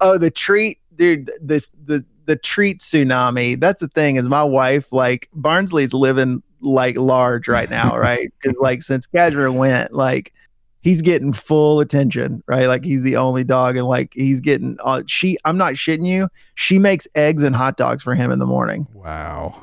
Oh, 0.00 0.16
the 0.16 0.30
treat, 0.30 0.78
dude. 0.96 1.30
The 1.42 1.62
the 1.84 2.02
the 2.24 2.36
treat 2.36 2.80
tsunami. 2.80 3.60
That's 3.60 3.80
the 3.80 3.88
thing. 3.88 4.16
Is 4.16 4.28
my 4.28 4.42
wife 4.42 4.92
like 4.92 5.28
Barnsley's 5.34 5.92
living 5.92 6.42
like 6.62 6.96
large 6.96 7.48
right 7.48 7.68
now, 7.68 7.94
right? 7.98 8.32
Because 8.40 8.56
like 8.60 8.82
since 8.82 9.06
Cadger 9.06 9.52
went, 9.54 9.92
like 9.92 10.32
he's 10.80 11.02
getting 11.02 11.34
full 11.34 11.80
attention, 11.80 12.42
right? 12.46 12.64
Like 12.66 12.82
he's 12.82 13.02
the 13.02 13.16
only 13.18 13.44
dog, 13.44 13.76
and 13.76 13.86
like 13.86 14.12
he's 14.14 14.40
getting. 14.40 14.78
Uh, 14.82 15.02
she, 15.06 15.36
I'm 15.44 15.58
not 15.58 15.74
shitting 15.74 16.06
you. 16.06 16.28
She 16.54 16.78
makes 16.78 17.06
eggs 17.14 17.42
and 17.42 17.54
hot 17.54 17.76
dogs 17.76 18.02
for 18.02 18.14
him 18.14 18.30
in 18.30 18.38
the 18.38 18.46
morning, 18.46 18.88
Wow. 18.94 19.60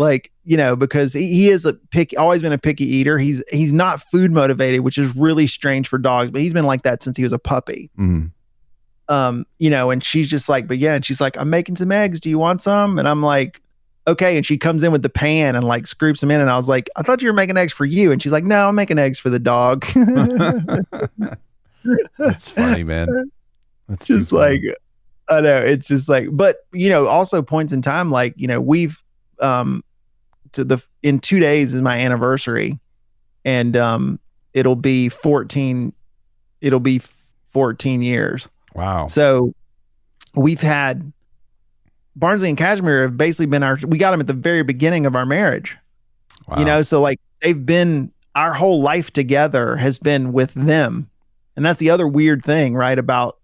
Like 0.00 0.32
you 0.44 0.56
know, 0.56 0.74
because 0.74 1.12
he, 1.12 1.26
he 1.28 1.50
is 1.50 1.64
a 1.66 1.74
picky, 1.74 2.16
always 2.16 2.40
been 2.42 2.52
a 2.52 2.58
picky 2.58 2.84
eater. 2.84 3.18
He's 3.18 3.42
he's 3.52 3.72
not 3.72 4.00
food 4.02 4.32
motivated, 4.32 4.80
which 4.80 4.96
is 4.98 5.14
really 5.14 5.46
strange 5.46 5.86
for 5.88 5.98
dogs, 5.98 6.30
but 6.30 6.40
he's 6.40 6.54
been 6.54 6.64
like 6.64 6.82
that 6.82 7.02
since 7.02 7.16
he 7.16 7.22
was 7.22 7.32
a 7.32 7.38
puppy 7.38 7.90
Mm. 7.98 8.30
um, 9.08 9.44
you 9.58 9.68
know, 9.70 9.90
and 9.90 10.02
she's 10.02 10.28
just 10.30 10.48
like, 10.48 10.66
but 10.66 10.78
yeah, 10.78 10.94
and 10.94 11.04
she's 11.04 11.20
like, 11.20 11.36
I'm 11.36 11.50
making 11.50 11.76
some 11.76 11.92
eggs. 11.92 12.18
Do 12.20 12.30
you 12.30 12.38
want 12.38 12.62
some? 12.62 12.98
And 12.98 13.06
I'm 13.06 13.22
like, 13.22 13.60
okay. 14.06 14.36
And 14.36 14.46
she 14.46 14.56
comes 14.56 14.82
in 14.82 14.90
with 14.90 15.02
the 15.02 15.08
pan 15.10 15.54
and 15.54 15.66
like 15.66 15.86
scoops 15.86 16.20
them 16.20 16.30
in. 16.30 16.40
And 16.40 16.48
I 16.50 16.56
was 16.56 16.66
like, 16.68 16.88
I 16.96 17.02
thought 17.02 17.20
you 17.20 17.28
were 17.28 17.34
making 17.34 17.56
eggs 17.58 17.72
for 17.72 17.84
you. 17.84 18.10
And 18.10 18.22
she's 18.22 18.32
like, 18.32 18.44
no, 18.44 18.68
I'm 18.68 18.74
making 18.74 18.98
eggs 18.98 19.18
for 19.20 19.28
the 19.30 19.38
dog. 19.38 19.84
That's 22.18 22.48
funny, 22.48 22.84
man. 22.84 23.30
That's 23.88 24.06
just 24.06 24.30
funny. 24.30 24.60
like, 24.66 24.76
I 25.28 25.40
know 25.40 25.56
it's 25.58 25.86
just 25.88 26.08
like, 26.08 26.28
but 26.32 26.58
you 26.72 26.88
know, 26.88 27.06
also 27.06 27.42
points 27.42 27.72
in 27.72 27.82
time, 27.82 28.10
like, 28.10 28.34
you 28.36 28.46
know, 28.48 28.60
we've, 28.60 29.02
um, 29.40 29.82
to 30.52 30.64
the, 30.64 30.84
in 31.02 31.18
two 31.18 31.40
days 31.40 31.74
is 31.74 31.80
my 31.80 31.98
anniversary 31.98 32.78
and, 33.44 33.76
um, 33.76 34.20
it'll 34.52 34.76
be 34.76 35.08
14, 35.08 35.92
it'll 36.60 36.80
be 36.80 37.00
14 37.44 38.02
years. 38.02 38.48
wow. 38.74 39.06
So 39.06 39.54
we've 40.34 40.60
had 40.60 41.12
Barnsley 42.16 42.48
and 42.48 42.58
Cashmere 42.58 43.02
have 43.02 43.16
basically 43.16 43.46
been 43.46 43.62
our 43.62 43.78
we 43.86 43.98
got 43.98 44.10
them 44.10 44.20
at 44.20 44.26
the 44.26 44.34
very 44.34 44.62
beginning 44.62 45.06
of 45.06 45.16
our 45.16 45.26
marriage. 45.26 45.76
wow. 46.46 46.58
You 46.58 46.64
know, 46.64 46.82
so 46.82 47.00
like 47.00 47.18
they've 47.40 47.64
been 47.64 48.12
our 48.34 48.52
whole 48.52 48.80
life 48.80 49.10
together 49.10 49.76
has 49.76 49.98
been 49.98 50.32
with 50.32 50.54
them. 50.54 51.10
And 51.56 51.64
that's 51.64 51.80
the 51.80 51.90
other 51.90 52.06
weird 52.06 52.44
thing, 52.44 52.74
right, 52.74 52.98
about 52.98 53.38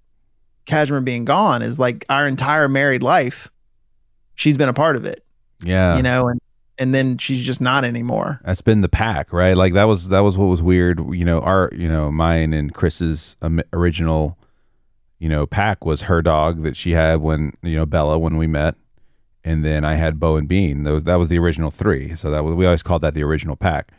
Cashmere 0.65 1.01
being 1.01 1.25
gone 1.25 1.63
is 1.63 1.79
like 1.79 2.05
our 2.09 2.27
entire 2.27 2.69
married 2.69 3.03
life, 3.03 3.51
she's 4.37 4.57
been 4.57 4.69
a 4.69 4.75
part 4.75 4.97
of 4.97 5.05
it, 5.05 5.25
yeah. 5.63 5.97
you 5.97 6.03
know, 6.03 6.29
and 6.29 6.41
and 6.79 6.95
then 6.95 7.19
she's 7.19 7.45
just 7.45 7.61
not 7.61 7.85
anymore. 7.85 8.41
That's 8.45 8.61
been 8.61 8.81
the 8.81 8.89
pack, 8.89 9.33
right? 9.33 9.57
Like 9.57 9.75
that 9.75 9.85
was 9.85 10.09
that 10.09 10.21
was 10.21 10.37
what 10.37 10.47
was 10.47 10.63
weird. 10.63 11.01
You 11.15 11.25
know, 11.25 11.41
our 11.41 11.71
you 11.73 11.89
know 11.89 12.11
mine 12.11 12.53
and 12.53 12.73
Chris's 12.73 13.37
original, 13.73 14.39
you 15.19 15.29
know, 15.29 15.47
pack 15.47 15.85
was 15.85 16.03
her 16.03 16.23
dog 16.23 16.63
that 16.63 16.77
she 16.77 16.93
had 16.93 17.21
when 17.21 17.53
you 17.63 17.77
know 17.77 17.87
Bella 17.87 18.19
when 18.19 18.37
we 18.37 18.47
met, 18.47 18.75
and 19.45 19.65
then 19.65 19.85
I 19.85 19.95
had 19.95 20.21
Bo 20.21 20.37
and 20.37 20.49
Bean. 20.49 20.85
Those 20.85 21.05
that 21.05 21.17
was 21.17 21.29
the 21.29 21.39
original 21.39 21.71
three. 21.71 22.15
So 22.15 22.31
that 22.31 22.45
was, 22.45 22.55
we 22.55 22.67
always 22.67 22.83
called 22.83 23.03
that 23.03 23.15
the 23.15 23.23
original 23.23 23.57
pack, 23.57 23.93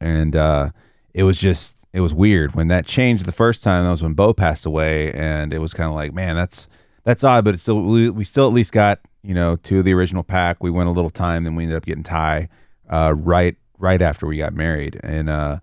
and 0.00 0.36
uh, 0.36 0.70
it 1.14 1.22
was 1.22 1.38
just 1.38 1.74
it 1.92 2.00
was 2.00 2.14
weird 2.14 2.54
when 2.54 2.68
that 2.68 2.86
changed 2.86 3.24
the 3.24 3.32
first 3.32 3.62
time. 3.62 3.84
That 3.84 3.90
was 3.90 4.02
when 4.02 4.14
Bo 4.14 4.32
passed 4.32 4.66
away, 4.66 5.12
and 5.12 5.52
it 5.52 5.58
was 5.58 5.74
kind 5.74 5.88
of 5.88 5.94
like, 5.94 6.12
man, 6.12 6.36
that's 6.36 6.68
that's 7.04 7.24
odd, 7.24 7.44
but 7.44 7.54
it's 7.54 7.62
still 7.62 7.80
we, 7.80 8.10
we 8.10 8.24
still 8.24 8.46
at 8.46 8.52
least 8.52 8.72
got 8.72 9.00
you 9.22 9.34
know 9.34 9.56
two 9.56 9.78
of 9.78 9.84
the 9.84 9.92
original 9.94 10.22
pack. 10.22 10.62
We 10.62 10.70
went 10.70 10.88
a 10.88 10.92
little 10.92 11.10
time, 11.10 11.44
then 11.44 11.54
we 11.54 11.64
ended 11.64 11.76
up 11.76 11.84
getting 11.86 12.02
Ty 12.02 12.48
uh, 12.88 13.14
right 13.16 13.56
right 13.78 14.02
after 14.02 14.26
we 14.26 14.36
got 14.36 14.52
married, 14.54 14.98
and 15.02 15.28
uh, 15.30 15.58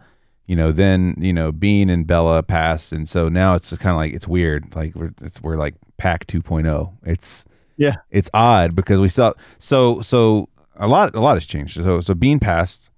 you 0.45 0.55
know 0.55 0.71
then 0.71 1.15
you 1.17 1.33
know 1.33 1.51
Bean 1.51 1.89
and 1.89 2.05
Bella 2.07 2.43
passed, 2.43 2.91
and 2.91 3.07
so 3.07 3.29
now 3.29 3.55
it's 3.55 3.69
kind 3.77 3.91
of 3.91 3.97
like 3.97 4.13
it's 4.13 4.27
weird, 4.27 4.75
like 4.75 4.95
we're 4.95 5.13
it's, 5.21 5.41
we're 5.41 5.57
like 5.57 5.75
pack 5.97 6.27
2.0. 6.27 6.93
It's 7.03 7.45
Yeah. 7.77 7.95
it's 8.11 8.29
odd 8.33 8.75
because 8.75 8.99
we 8.99 9.09
saw 9.09 9.33
so 9.57 10.01
so 10.01 10.49
a 10.75 10.87
lot 10.87 11.15
a 11.15 11.19
lot 11.19 11.35
has 11.35 11.45
changed. 11.45 11.75
So 11.83 12.01
so 12.01 12.13
Bean 12.13 12.39
passed. 12.39 12.89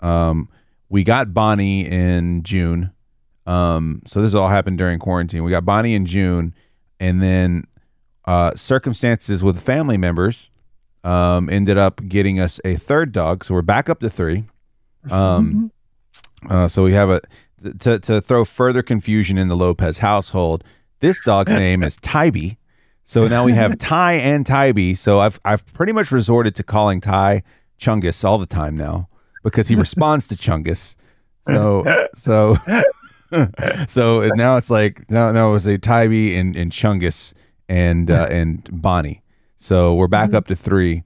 Um, 0.00 0.48
we 0.88 1.02
got 1.02 1.34
Bonnie 1.34 1.84
in 1.86 2.42
June. 2.44 2.92
Um, 3.46 4.02
so 4.06 4.22
this 4.22 4.34
all 4.34 4.48
happened 4.48 4.78
during 4.78 4.98
quarantine. 4.98 5.42
We 5.44 5.50
got 5.50 5.64
Bonnie 5.64 5.94
in 5.94 6.04
June, 6.06 6.54
and 7.00 7.20
then 7.22 7.64
uh, 8.26 8.54
circumstances 8.54 9.42
with 9.42 9.62
family 9.62 9.96
members 9.96 10.50
um, 11.04 11.48
ended 11.48 11.78
up 11.78 12.06
getting 12.08 12.40
us 12.40 12.60
a 12.64 12.76
third 12.76 13.12
dog. 13.12 13.44
So 13.44 13.54
we're 13.54 13.62
back 13.62 13.88
up 13.88 14.00
to 14.00 14.10
three. 14.10 14.44
Um, 15.10 15.70
uh, 16.50 16.66
so 16.66 16.82
we 16.82 16.92
have 16.92 17.10
a 17.10 17.20
to 17.78 17.98
to 18.00 18.20
throw 18.20 18.44
further 18.44 18.82
confusion 18.82 19.38
in 19.38 19.48
the 19.48 19.56
Lopez 19.56 19.98
household. 19.98 20.64
This 21.00 21.22
dog's 21.22 21.52
name 21.64 21.82
is 21.82 21.96
Tybee. 21.98 22.52
So 23.04 23.28
now 23.28 23.44
we 23.44 23.52
have 23.52 23.78
Ty 23.78 24.14
and 24.14 24.44
Tybee. 24.44 24.94
So 24.94 25.20
I've 25.20 25.38
I've 25.44 25.64
pretty 25.72 25.92
much 25.92 26.10
resorted 26.10 26.56
to 26.56 26.64
calling 26.64 27.00
Ty 27.00 27.44
Chungus 27.78 28.24
all 28.24 28.38
the 28.38 28.46
time 28.46 28.76
now 28.76 29.08
because 29.44 29.68
he 29.68 29.76
responds 29.76 30.26
to 30.28 30.34
Chungus. 30.34 30.96
So 31.46 32.08
so 32.16 32.56
so 33.86 34.28
now 34.34 34.56
it's 34.56 34.70
like 34.70 35.08
now 35.08 35.30
now 35.30 35.54
it's 35.54 35.66
a 35.66 35.78
Tybee 35.78 36.36
and, 36.36 36.56
and 36.56 36.72
Chungus 36.72 37.32
and 37.68 38.10
uh, 38.10 38.28
and 38.30 38.68
Bonnie. 38.70 39.22
So 39.56 39.94
we're 39.94 40.08
back 40.08 40.34
up 40.34 40.46
to 40.48 40.56
three, 40.56 41.02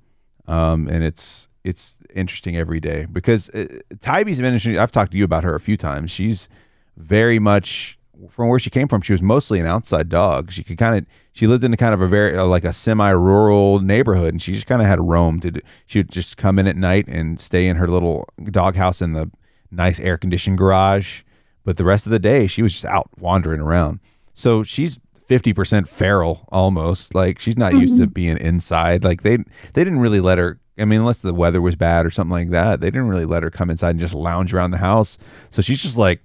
um, 0.46 0.88
and 0.88 1.04
it's 1.04 1.48
it's 1.64 2.00
interesting 2.14 2.56
every 2.56 2.80
day 2.80 3.06
because 3.10 3.50
uh, 3.50 3.66
Tybee's 3.96 4.38
been 4.38 4.46
interesting. 4.46 4.78
I've 4.78 4.92
talked 4.92 5.12
to 5.12 5.18
you 5.18 5.24
about 5.24 5.44
her 5.44 5.54
a 5.54 5.60
few 5.60 5.76
times. 5.76 6.10
She's 6.10 6.48
very 6.96 7.38
much 7.38 7.98
from 8.28 8.48
where 8.48 8.58
she 8.58 8.70
came 8.70 8.88
from. 8.88 9.00
She 9.00 9.12
was 9.12 9.22
mostly 9.22 9.60
an 9.60 9.66
outside 9.66 10.08
dog. 10.08 10.52
She 10.52 10.62
could 10.62 10.78
kind 10.78 10.98
of 10.98 11.06
she 11.32 11.46
lived 11.46 11.64
in 11.64 11.72
a 11.72 11.76
kind 11.76 11.94
of 11.94 12.00
a 12.00 12.08
very 12.08 12.36
uh, 12.36 12.44
like 12.44 12.64
a 12.64 12.72
semi-rural 12.72 13.80
neighborhood, 13.80 14.34
and 14.34 14.42
she 14.42 14.52
just 14.52 14.66
kind 14.66 14.82
of 14.82 14.88
had 14.88 15.00
roam. 15.00 15.40
To 15.40 15.50
do, 15.50 15.60
she 15.86 16.00
would 16.00 16.10
just 16.10 16.36
come 16.36 16.58
in 16.58 16.66
at 16.66 16.76
night 16.76 17.06
and 17.08 17.40
stay 17.40 17.66
in 17.66 17.76
her 17.76 17.88
little 17.88 18.28
doghouse 18.42 19.00
in 19.00 19.12
the 19.12 19.30
nice 19.70 20.00
air 20.00 20.18
conditioned 20.18 20.58
garage. 20.58 21.22
But 21.64 21.76
the 21.76 21.84
rest 21.84 22.06
of 22.06 22.10
the 22.10 22.18
day, 22.18 22.46
she 22.46 22.62
was 22.62 22.72
just 22.72 22.84
out 22.84 23.10
wandering 23.18 23.60
around. 23.60 24.00
So 24.32 24.62
she's 24.62 24.98
fifty 25.30 25.52
percent 25.52 25.88
feral 25.88 26.44
almost. 26.48 27.14
Like 27.14 27.38
she's 27.38 27.56
not 27.56 27.74
used 27.74 27.98
to 27.98 28.08
being 28.08 28.36
inside. 28.36 29.04
Like 29.04 29.22
they 29.22 29.36
they 29.36 29.84
didn't 29.84 30.00
really 30.00 30.18
let 30.18 30.38
her. 30.38 30.58
I 30.76 30.84
mean, 30.84 30.98
unless 30.98 31.18
the 31.18 31.32
weather 31.32 31.60
was 31.60 31.76
bad 31.76 32.04
or 32.04 32.10
something 32.10 32.32
like 32.32 32.50
that, 32.50 32.80
they 32.80 32.88
didn't 32.88 33.06
really 33.06 33.26
let 33.26 33.44
her 33.44 33.50
come 33.50 33.70
inside 33.70 33.90
and 33.90 34.00
just 34.00 34.12
lounge 34.12 34.52
around 34.52 34.72
the 34.72 34.78
house. 34.78 35.18
So 35.50 35.62
she's 35.62 35.80
just 35.80 35.96
like, 35.96 36.20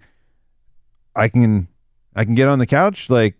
I 1.16 1.28
can, 1.28 1.68
I 2.16 2.26
can 2.26 2.34
get 2.34 2.48
on 2.48 2.58
the 2.58 2.66
couch. 2.66 3.10
Like, 3.10 3.36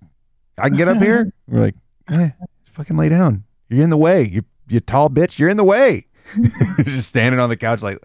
I 0.60 0.68
can 0.68 0.78
get 0.78 0.88
up 0.88 0.98
here. 0.98 1.34
We're 1.48 1.62
like, 1.62 1.76
eh, 2.10 2.32
fucking 2.74 2.98
lay 2.98 3.10
down. 3.10 3.46
You're 3.70 3.84
in 3.84 3.90
the 3.90 3.98
way. 3.98 4.24
You, 4.24 4.44
you 4.68 4.82
tall 4.82 5.10
bitch. 5.10 5.40
You're 5.40 5.50
in 5.50 5.58
the 5.58 5.64
way. 5.64 6.06
just 6.84 7.08
standing 7.08 7.40
on 7.40 7.50
the 7.50 7.58
couch, 7.58 7.82
like, 7.82 7.98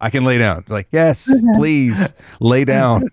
I 0.00 0.10
can 0.10 0.24
lay 0.24 0.36
down. 0.36 0.64
Like, 0.68 0.88
yes, 0.90 1.30
please 1.54 2.12
lay 2.40 2.64
down. 2.64 3.04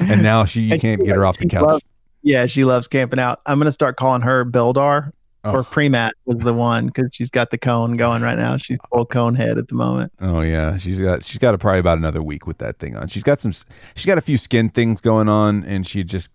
and 0.00 0.22
now 0.22 0.44
she, 0.44 0.62
you 0.62 0.78
can't 0.78 1.02
get 1.04 1.14
her 1.14 1.24
off 1.24 1.38
the 1.38 1.46
couch. 1.46 1.82
Yeah, 2.24 2.46
she 2.46 2.64
loves 2.64 2.88
camping 2.88 3.20
out. 3.20 3.40
I'm 3.46 3.58
gonna 3.58 3.70
start 3.70 3.96
calling 3.96 4.22
her 4.22 4.44
Beldar 4.44 5.12
Oh. 5.46 5.56
or 5.56 5.62
Prymaat 5.62 6.12
was 6.24 6.38
the 6.38 6.54
one 6.54 6.86
because 6.86 7.10
she's 7.12 7.28
got 7.30 7.50
the 7.50 7.58
cone 7.58 7.98
going 7.98 8.22
right 8.22 8.38
now. 8.38 8.56
She's 8.56 8.78
full 8.90 9.04
cone 9.04 9.34
head 9.34 9.58
at 9.58 9.68
the 9.68 9.74
moment. 9.74 10.10
Oh 10.18 10.40
yeah, 10.40 10.78
she's 10.78 10.98
got 10.98 11.22
she's 11.22 11.36
got 11.36 11.52
a, 11.54 11.58
probably 11.58 11.80
about 11.80 11.98
another 11.98 12.22
week 12.22 12.46
with 12.46 12.56
that 12.58 12.78
thing 12.78 12.96
on. 12.96 13.08
She's 13.08 13.22
got 13.22 13.40
some 13.40 13.52
she's 13.94 14.06
got 14.06 14.16
a 14.16 14.22
few 14.22 14.38
skin 14.38 14.70
things 14.70 15.02
going 15.02 15.28
on, 15.28 15.62
and 15.64 15.86
she 15.86 16.02
just 16.02 16.30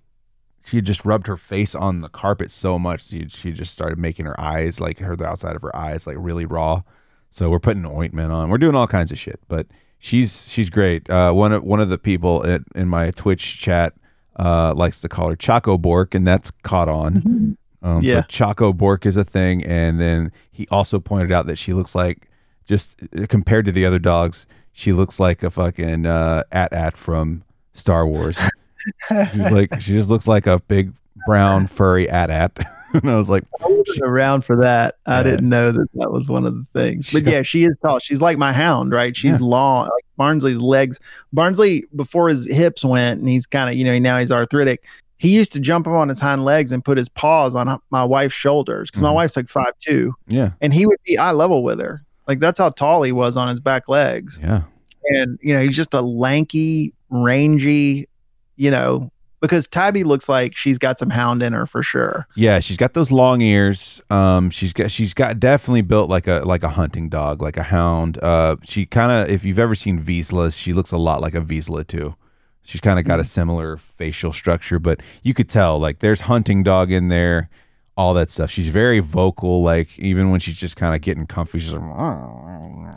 she 0.63 0.79
just 0.79 1.05
rubbed 1.05 1.25
her 1.25 1.37
face 1.37 1.73
on 1.73 2.01
the 2.01 2.09
carpet 2.09 2.51
so 2.51 2.77
much 2.77 3.07
she 3.07 3.25
she 3.29 3.51
just 3.51 3.73
started 3.73 3.97
making 3.97 4.27
her 4.27 4.39
eyes 4.39 4.79
like 4.79 4.99
her 4.99 5.15
the 5.15 5.25
outside 5.25 5.55
of 5.55 5.63
her 5.63 5.75
eyes 5.75 6.05
like 6.05 6.17
really 6.19 6.45
raw. 6.45 6.83
So 7.31 7.49
we're 7.49 7.59
putting 7.59 7.87
ointment 7.87 8.31
on. 8.31 8.49
We're 8.49 8.59
doing 8.59 8.75
all 8.75 8.85
kinds 8.87 9.11
of 9.11 9.17
shit, 9.17 9.39
but 9.47 9.65
she's 9.97 10.47
she's 10.47 10.69
great. 10.69 11.09
Uh, 11.09 11.31
one 11.33 11.51
of 11.51 11.63
one 11.63 11.79
of 11.79 11.89
the 11.89 11.97
people 11.97 12.45
at, 12.45 12.61
in 12.75 12.87
my 12.87 13.09
Twitch 13.09 13.59
chat 13.59 13.93
uh, 14.37 14.73
likes 14.75 15.01
to 15.01 15.09
call 15.09 15.29
her 15.29 15.35
Choco 15.35 15.77
Bork, 15.77 16.15
and 16.15 16.25
that's 16.27 16.51
caught 16.63 16.89
on. 16.89 17.57
Um, 17.81 18.03
Yeah. 18.03 18.21
So 18.21 18.27
Choco 18.27 18.73
Bork 18.73 19.05
is 19.05 19.15
a 19.17 19.23
thing, 19.23 19.63
and 19.63 19.99
then 19.99 20.31
he 20.51 20.67
also 20.69 20.99
pointed 20.99 21.31
out 21.31 21.45
that 21.47 21.57
she 21.57 21.73
looks 21.73 21.95
like 21.95 22.29
just 22.65 22.95
uh, 23.17 23.25
compared 23.27 23.65
to 23.65 23.71
the 23.71 23.85
other 23.85 23.99
dogs, 23.99 24.45
she 24.71 24.93
looks 24.93 25.19
like 25.19 25.43
a 25.43 25.49
fucking 25.49 26.05
uh, 26.05 26.43
AT-AT 26.51 26.95
from 26.95 27.43
Star 27.73 28.05
Wars. 28.05 28.39
She's 29.09 29.51
like 29.51 29.81
she 29.81 29.91
just 29.93 30.09
looks 30.09 30.27
like 30.27 30.47
a 30.47 30.59
big 30.61 30.93
brown 31.25 31.67
furry 31.67 32.09
AT-AT, 32.09 32.59
and 32.93 33.09
I 33.09 33.15
was 33.15 33.29
like, 33.29 33.43
I 33.63 33.67
wasn't 33.67 34.01
around 34.03 34.43
for 34.45 34.55
that. 34.57 34.95
I 35.05 35.17
Yeah. 35.17 35.23
didn't 35.23 35.49
know 35.49 35.71
that 35.71 35.87
that 35.95 36.11
was 36.11 36.29
one 36.29 36.45
of 36.45 36.53
the 36.55 36.65
things. 36.73 37.11
But 37.11 37.25
yeah, 37.25 37.41
she 37.43 37.63
is 37.63 37.75
tall. 37.81 37.99
She's 37.99 38.21
like 38.21 38.37
my 38.37 38.53
hound, 38.53 38.91
right? 38.91 39.15
She's 39.15 39.39
Yeah. 39.39 39.45
long. 39.45 39.83
Like 39.85 40.05
Barnsley's 40.17 40.57
legs. 40.57 40.99
Barnsley 41.33 41.85
before 41.95 42.29
his 42.29 42.45
hips 42.51 42.83
went, 42.83 43.19
and 43.19 43.29
he's 43.29 43.45
kind 43.45 43.69
of 43.69 43.75
you 43.75 43.83
know 43.85 43.97
now 43.99 44.19
he's 44.19 44.31
arthritic. 44.31 44.83
He 45.17 45.29
used 45.35 45.51
to 45.53 45.59
jump 45.59 45.85
up 45.85 45.93
on 45.93 46.07
his 46.07 46.19
hind 46.19 46.45
legs 46.45 46.71
and 46.71 46.83
put 46.83 46.97
his 46.97 47.09
paws 47.09 47.53
on 47.55 47.79
my 47.91 48.03
wife's 48.05 48.33
shoulders 48.35 48.89
because 48.89 49.01
my 49.01 49.09
Mhm. 49.09 49.15
wife's 49.15 49.35
like 49.35 49.49
five 49.49 49.73
two, 49.79 50.13
yeah, 50.27 50.51
and 50.61 50.73
he 50.73 50.85
would 50.85 50.99
be 51.05 51.17
eye 51.17 51.31
level 51.33 51.61
with 51.63 51.79
her. 51.79 52.03
Like 52.27 52.39
that's 52.39 52.57
how 52.59 52.69
tall 52.69 53.03
he 53.03 53.11
was 53.11 53.35
on 53.37 53.49
his 53.49 53.59
back 53.59 53.89
legs. 53.89 54.39
yeah, 54.41 54.61
and 55.05 55.37
you 55.41 55.53
know 55.53 55.61
he's 55.61 55.75
just 55.75 55.93
a 55.93 56.01
lanky, 56.01 56.93
rangy, 57.09 58.07
you 58.55 58.71
know, 58.71 59.11
because 59.41 59.67
Tabby 59.67 60.03
looks 60.03 60.27
like 60.27 60.55
she's 60.55 60.77
got 60.77 60.99
some 60.99 61.09
hound 61.09 61.41
in 61.41 61.53
her 61.53 61.65
for 61.65 61.81
sure. 61.83 62.27
yeah. 62.35 62.59
She's 62.59 62.77
got 62.77 62.93
those 62.93 63.11
long 63.11 63.41
ears. 63.41 64.01
Um, 64.09 64.49
she's 64.49 64.73
got 64.73 64.91
she's 64.91 65.13
got 65.13 65.39
definitely 65.39 65.81
built 65.81 66.09
like 66.09 66.27
a 66.27 66.41
like 66.45 66.63
a 66.63 66.69
hunting 66.69 67.09
dog, 67.09 67.41
like 67.41 67.57
a 67.57 67.63
hound. 67.63 68.17
Uh, 68.23 68.57
she 68.63 68.85
kind 68.85 69.11
of 69.11 69.33
if 69.33 69.43
you've 69.43 69.59
ever 69.59 69.75
seen 69.75 69.99
Vizslas, 69.99 70.59
she 70.59 70.73
looks 70.73 70.91
a 70.91 70.97
lot 70.97 71.21
like 71.21 71.35
a 71.35 71.41
Vizsla 71.41 71.85
too. 71.87 72.15
She's 72.61 72.81
kind 72.81 72.99
of 72.99 73.05
got 73.05 73.19
a 73.19 73.23
similar 73.23 73.77
facial 73.77 74.31
structure, 74.33 74.77
but 74.77 75.01
you 75.23 75.33
could 75.33 75.49
tell 75.49 75.79
like 75.79 75.99
there's 75.99 76.21
hunting 76.21 76.61
dog 76.61 76.91
in 76.91 77.07
there, 77.07 77.49
all 77.97 78.13
that 78.13 78.29
stuff. 78.29 78.51
She's 78.51 78.67
very 78.67 78.99
vocal, 78.99 79.63
like 79.63 79.97
even 79.97 80.29
when 80.29 80.39
she's 80.39 80.57
just 80.57 80.75
kind 80.75 80.93
of 80.93 81.01
getting 81.01 81.25
comfy, 81.25 81.59
she's 81.59 81.73
like, 81.73 81.81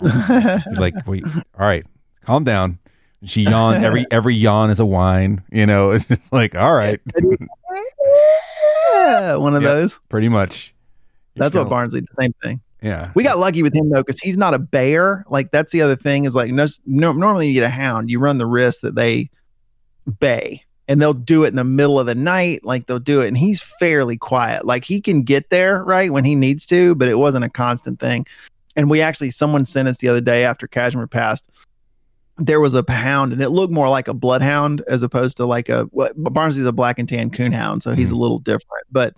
like, 0.79 0.95
wait, 1.07 1.25
all 1.25 1.43
right, 1.67 1.87
calm 2.25 2.45
down. 2.45 2.79
She 3.25 3.43
yawn 3.43 3.85
every 3.85 4.05
every 4.11 4.35
yawn 4.35 4.71
is 4.71 4.81
a 4.81 4.87
whine. 4.87 5.43
You 5.53 5.67
know, 5.67 5.91
it's 5.91 6.05
just 6.05 6.33
like, 6.33 6.57
all 6.57 6.73
right, 6.75 7.01
yeah, 8.95 9.37
one 9.37 9.55
of 9.55 9.63
Yeah. 9.63 9.75
those. 9.75 10.01
pretty 10.09 10.29
much. 10.29 10.75
You're 11.35 11.45
That's 11.45 11.57
what 11.57 11.69
Barnsley. 11.69 12.01
The 12.01 12.07
same 12.23 12.35
thing. 12.43 12.61
Yeah, 12.83 13.13
We 13.15 13.23
got 13.23 13.39
lucky 13.39 13.63
with 13.63 13.75
him 13.77 13.91
though, 13.91 14.01
because 14.03 14.19
he's 14.19 14.37
not 14.37 14.55
a 14.55 14.59
bear. 14.59 15.25
Like 15.29 15.53
that's 15.53 15.71
the 15.71 15.83
other 15.83 15.95
thing 15.95 16.25
is 16.25 16.35
like 16.35 16.51
no, 16.51 16.67
no, 16.85 17.13
normally 17.13 17.47
you 17.47 17.55
get 17.55 17.63
a 17.63 17.69
hound, 17.69 18.11
you 18.11 18.19
run 18.19 18.39
the 18.39 18.47
risk 18.47 18.81
that 18.81 18.97
they 18.97 19.31
bay 20.19 20.65
and 20.89 21.01
they'll 21.01 21.13
do 21.15 21.45
it 21.45 21.49
in 21.49 21.55
the 21.57 21.63
middle 21.63 22.01
of 22.01 22.07
the 22.07 22.15
night. 22.17 22.65
Like 22.65 22.87
they'll 22.89 22.99
do 22.99 23.21
it, 23.21 23.29
and 23.29 23.39
he's 23.39 23.61
fairly 23.61 24.17
quiet. 24.17 24.67
Like 24.67 24.83
he 24.85 25.01
can 25.01 25.23
get 25.23 25.49
there 25.49 25.85
right 25.85 26.13
when 26.13 26.25
he 26.25 26.35
needs 26.35 26.67
to, 26.67 26.97
but 26.97 27.07
it 27.09 27.15
wasn't 27.15 27.45
a 27.45 27.49
constant 27.49 28.01
thing. 28.01 28.27
And 28.75 28.91
we 28.91 29.01
actually, 29.01 29.31
someone 29.31 29.65
sent 29.65 29.87
us 29.87 29.99
the 29.99 30.09
other 30.09 30.21
day 30.21 30.45
after 30.45 30.67
Cashmere 30.67 31.07
passed. 31.07 31.49
There 32.39 32.61
was 32.61 32.75
a 32.75 32.85
hound, 32.89 33.33
and 33.33 33.43
it 33.43 33.51
looked 33.51 33.73
more 33.73 33.89
like 33.89 34.09
a 34.09 34.15
bloodhound 34.15 34.83
as 34.89 35.03
opposed 35.03 35.37
to 35.37 35.47
like 35.47 35.69
a. 35.69 35.85
What 35.85 36.13
Barnsley's 36.17 36.67
a 36.67 36.73
black 36.73 36.99
and 36.99 37.09
tan 37.09 37.31
coonhound, 37.31 37.83
so 37.83 37.95
he's 37.95 38.11
a 38.11 38.17
little 38.17 38.39
different. 38.39 38.87
But 38.91 39.15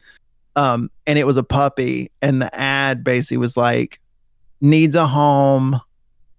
um, 0.56 0.90
and 1.06 1.18
it 1.18 1.26
was 1.26 1.36
a 1.36 1.42
puppy, 1.42 2.10
and 2.22 2.42
the 2.42 2.54
ad 2.58 3.04
basically 3.04 3.36
was 3.38 3.56
like, 3.56 4.00
needs 4.60 4.96
a 4.96 5.06
home, 5.06 5.80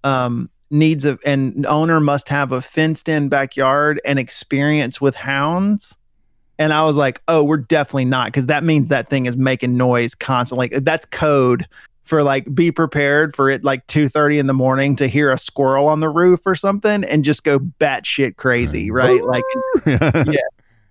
um, 0.04 0.50
needs 0.70 1.06
a, 1.06 1.18
and 1.26 1.66
owner 1.66 2.00
must 2.00 2.30
have 2.30 2.52
a 2.52 2.62
fenced 2.62 3.08
in 3.08 3.30
backyard 3.30 4.02
and 4.06 4.20
experience 4.20 5.00
with 5.00 5.16
hounds. 5.16 5.96
And 6.58 6.72
I 6.72 6.86
was 6.86 6.96
like, 6.96 7.22
oh, 7.28 7.44
we're 7.44 7.58
definitely 7.58 8.06
not, 8.06 8.28
because 8.28 8.46
that 8.46 8.64
means 8.64 8.88
that 8.88 9.10
thing 9.10 9.26
is 9.26 9.36
making 9.36 9.76
noise 9.76 10.16
constantly. 10.16 10.70
That's 10.70 11.06
code 11.08 11.68
for 12.06 12.22
like 12.22 12.54
be 12.54 12.72
prepared 12.72 13.36
for 13.36 13.50
it 13.50 13.64
like 13.64 13.86
2 13.88 14.10
in 14.16 14.48
the 14.48 14.54
morning 14.54 14.96
to 14.96 15.08
hear 15.08 15.32
a 15.32 15.38
squirrel 15.38 15.88
on 15.88 16.00
the 16.00 16.10
roof 16.10 16.42
or 16.46 16.56
something 16.56 17.04
and 17.04 17.26
just 17.26 17.44
go 17.44 17.60
batshit 17.60 18.38
crazy, 18.38 18.92
right? 18.92 19.24
Like 19.24 19.44
yeah. 19.86 20.40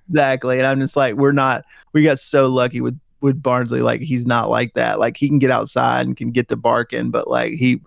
exactly. 0.08 0.58
And 0.58 0.66
I'm 0.66 0.80
just 0.80 0.96
like, 0.96 1.14
we're 1.14 1.32
not 1.32 1.64
we 1.92 2.02
got 2.02 2.18
so 2.18 2.48
lucky 2.48 2.80
with 2.80 2.98
with 3.20 3.40
Barnsley. 3.42 3.80
Like 3.80 4.00
he's 4.00 4.26
not 4.26 4.50
like 4.50 4.74
that. 4.74 4.98
Like 4.98 5.16
he 5.16 5.28
can 5.28 5.38
get 5.38 5.50
outside 5.50 6.06
and 6.06 6.16
can 6.16 6.32
get 6.32 6.48
to 6.48 6.56
barking, 6.56 7.10
but 7.10 7.28
like 7.28 7.52
he 7.52 7.80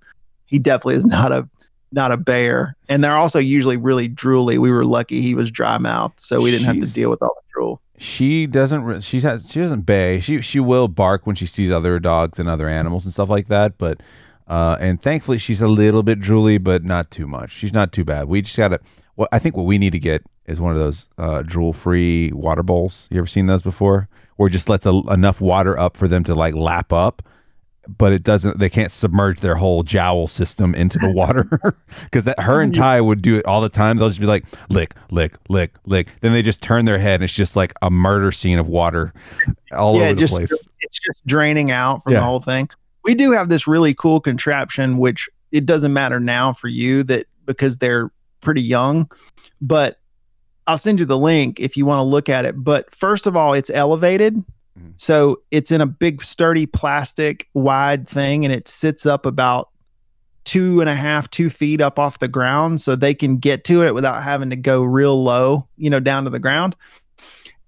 he 0.45 0.57
definitely 0.57 0.95
is 0.95 1.05
not 1.05 1.33
a 1.33 1.47
not 1.91 2.13
a 2.13 2.17
bear. 2.17 2.77
And 2.87 3.03
they're 3.03 3.17
also 3.17 3.39
usually 3.39 3.77
really 3.77 4.07
drooly. 4.07 4.57
We 4.57 4.71
were 4.71 4.85
lucky 4.85 5.21
he 5.21 5.35
was 5.35 5.51
dry 5.51 5.77
mouth, 5.77 6.13
so 6.17 6.41
we 6.41 6.51
didn't 6.51 6.65
have 6.65 6.79
to 6.79 6.93
deal 6.93 7.09
with 7.09 7.21
all 7.21 7.35
the 7.35 7.47
drool. 7.53 7.81
She 7.98 8.45
doesn't 8.45 9.02
she 9.02 9.19
has 9.22 9.52
she 9.52 9.60
doesn't 9.60 9.82
bay. 9.82 10.19
She 10.19 10.41
she 10.41 10.60
will 10.60 10.88
bark 10.88 11.26
when 11.26 11.36
she 11.36 11.45
sees 11.45 11.72
other 11.72 11.99
dogs 11.99 12.40
and 12.40 12.48
other 12.48 12.69
animals 12.69 13.06
and 13.06 13.14
stuff 13.14 13.30
like 13.30 13.48
that 13.48 13.78
but 13.78 13.99
uh 14.48 14.78
and 14.80 15.02
thankfully 15.02 15.38
she's 15.38 15.61
a 15.61 15.68
little 15.68 16.03
bit 16.03 16.19
drooly 16.19 16.64
but 16.64 16.84
not 16.84 17.10
too 17.10 17.28
much. 17.28 17.52
She's 17.52 17.74
not 17.74 17.91
too 17.91 18.06
bad. 18.06 18.28
We 18.28 18.41
just 18.41 18.57
gotta 18.57 18.80
well 19.15 19.28
i 19.32 19.40
think 19.40 19.57
what 19.57 19.65
we 19.65 19.78
need 19.78 19.91
to 19.94 19.99
get 19.99 20.24
is 20.45 20.61
one 20.61 20.72
of 20.74 20.78
those 20.78 21.10
uh 21.18 21.41
drool 21.41 21.74
free 21.74 22.32
water 22.34 22.64
bowls. 22.64 23.07
You 23.11 23.18
ever 23.18 23.28
seen 23.28 23.48
those 23.48 23.64
before? 23.64 24.07
Where 24.36 24.48
it 24.48 24.52
just 24.52 24.69
lets 24.69 24.86
a, 24.86 24.91
enough 25.10 25.41
water 25.41 25.78
up 25.78 25.98
for 25.98 26.07
them 26.07 26.24
to 26.26 26.36
like 26.36 26.53
lap 26.53 26.94
up 26.94 27.24
but 27.97 28.11
it 28.11 28.23
doesn't 28.23 28.59
they 28.59 28.69
can't 28.69 28.91
submerge 28.91 29.39
their 29.39 29.55
whole 29.55 29.84
jowl 29.84 30.27
system 30.27 30.73
into 30.76 30.97
the 30.99 31.11
water 31.11 31.47
because 32.03 32.26
that 32.26 32.39
her 32.39 32.61
and 32.61 32.73
mm. 32.73 32.77
ty 32.77 32.99
would 32.99 33.22
do 33.22 33.38
it 33.38 33.45
all 33.45 33.61
the 33.61 33.69
time 33.69 33.97
they'll 33.97 34.09
just 34.09 34.19
be 34.19 34.26
like 34.26 34.45
lick 34.69 34.93
lick 35.11 35.35
lick 35.49 35.73
lick 35.85 36.07
then 36.22 36.34
they 36.34 36.41
just 36.41 36.61
turn 36.61 36.85
their 36.85 36.99
head 36.99 37.15
and 37.15 37.23
it's 37.23 37.34
just 37.34 37.55
like 37.55 37.73
a 37.81 37.89
murder 37.89 38.31
scene 38.31 38.59
of 38.59 38.68
water 38.68 39.14
all 39.72 39.95
over 39.95 40.14
the 40.14 40.19
just 40.19 40.34
place 40.34 40.51
it's 40.88 40.99
just 40.99 41.26
draining 41.26 41.72
out 41.72 42.03
from 42.03 42.14
Yeah. 42.14 42.19
the 42.19 42.26
whole 42.26 42.39
thing. 42.39 42.69
We 43.03 43.15
do 43.15 43.31
have 43.31 43.49
this 43.49 43.68
really 43.68 43.93
cool 43.93 44.19
contraption, 44.19 44.97
which 44.97 45.30
it 45.51 45.65
doesn't 45.65 45.93
matter 45.93 46.19
now 46.19 46.53
for 46.53 46.68
you 46.68 47.03
that 47.03 47.27
because 47.45 47.77
they're 47.77 48.11
pretty 48.41 48.61
young, 48.61 49.09
but 49.61 49.99
I'll 50.65 50.77
send 50.77 50.99
you 50.99 51.05
the 51.05 51.18
link 51.18 51.59
if 51.59 51.77
you 51.77 51.85
want 51.85 51.99
to 51.99 52.03
look 52.03 52.27
at 52.27 52.45
it. 52.45 52.55
But 52.61 52.93
first 52.93 53.26
of 53.26 53.38
all, 53.38 53.53
it's 53.53 53.69
elevated. 53.69 54.43
Mhm. 54.77 54.93
So 54.95 55.41
it's 55.51 55.71
in 55.71 55.81
a 55.81 55.85
big, 55.85 56.23
sturdy 56.23 56.65
plastic 56.65 57.47
wide 57.53 58.07
thing, 58.07 58.45
and 58.45 58.53
it 58.53 58.67
sits 58.67 59.05
up 59.05 59.25
about 59.25 59.69
two 60.43 60.79
and 60.79 60.89
a 60.89 60.95
half, 60.95 61.29
two 61.29 61.49
feet 61.49 61.81
up 61.81 61.99
off 61.99 62.19
the 62.19 62.27
ground. 62.27 62.79
So 62.79 62.95
they 62.95 63.13
can 63.13 63.37
get 63.37 63.63
to 63.65 63.83
it 63.83 63.93
without 63.93 64.23
having 64.23 64.49
to 64.49 64.55
go 64.55 64.81
real 64.83 65.21
low, 65.21 65.67
you 65.77 65.89
know, 65.89 65.99
down 65.99 66.23
to 66.23 66.29
the 66.29 66.39
ground. 66.39 66.75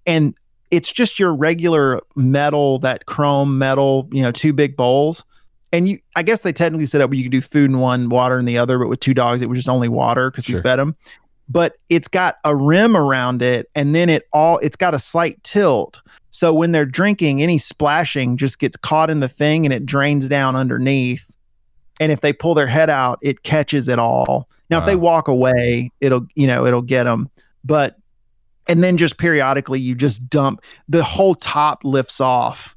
And 0.08 0.34
it's 0.72 0.92
just 0.92 1.20
your 1.20 1.34
regular 1.34 2.00
metal, 2.16 2.80
that 2.80 3.06
chrome 3.06 3.58
metal, 3.58 4.08
you 4.12 4.22
know, 4.22 4.32
two 4.32 4.54
big 4.54 4.78
bowls. 4.78 5.24
And 5.74 5.90
you, 5.90 6.00
I 6.16 6.24
guess 6.24 6.42
they 6.42 6.54
technically 6.54 6.86
set 6.86 7.02
up 7.02 7.10
where 7.10 7.18
you 7.18 7.24
could 7.24 7.32
do 7.32 7.42
food 7.42 7.70
in 7.70 7.80
one, 7.80 8.10
water 8.10 8.40
in 8.40 8.46
the 8.46 8.58
other, 8.58 8.80
but 8.80 8.88
with 8.88 9.00
two 9.02 9.14
dogs, 9.14 9.42
it 9.42 9.50
was 9.50 9.58
just 9.60 9.70
only 9.70 9.88
water 9.90 10.32
because 10.32 10.46
Sure. 10.46 10.56
we 10.58 10.62
fed 10.62 10.78
them. 10.80 10.96
But 11.50 11.74
it's 11.90 12.08
got 12.08 12.38
a 12.44 12.56
rim 12.56 12.96
around 12.96 13.42
it, 13.42 13.70
and 13.76 13.94
then 13.94 14.08
it 14.10 14.24
all, 14.32 14.60
it's 14.60 14.76
got 14.76 14.94
a 14.94 15.00
slight 15.00 15.44
tilt. 15.44 16.00
So 16.40 16.54
when 16.54 16.72
they're 16.72 16.86
drinking, 16.86 17.42
any 17.44 17.58
splashing 17.58 18.38
just 18.38 18.60
gets 18.60 18.78
caught 18.78 19.10
in 19.10 19.20
the 19.20 19.28
thing 19.28 19.66
and 19.66 19.74
it 19.74 19.86
drains 19.86 20.26
down 20.30 20.56
underneath. 20.56 21.36
And 22.00 22.14
if 22.14 22.22
they 22.22 22.32
pull 22.32 22.54
their 22.54 22.66
head 22.66 22.90
out, 22.90 23.20
it 23.22 23.44
catches 23.44 23.90
it 23.90 24.00
all. 24.00 24.48
Now, 24.70 24.80
if 24.80 24.86
they 24.86 24.96
walk 24.96 25.28
away, 25.28 25.92
it'll, 26.00 26.28
you 26.36 26.48
know, 26.48 26.66
it'll 26.66 26.82
get 26.82 27.04
them. 27.04 27.30
But, 27.66 27.98
and 28.70 28.82
then 28.82 28.96
just 28.96 29.18
periodically, 29.18 29.82
you 29.82 29.96
just 29.96 30.30
dump 30.30 30.62
the 30.88 31.04
whole 31.04 31.36
top 31.36 31.84
lifts 31.84 32.22
off 32.22 32.74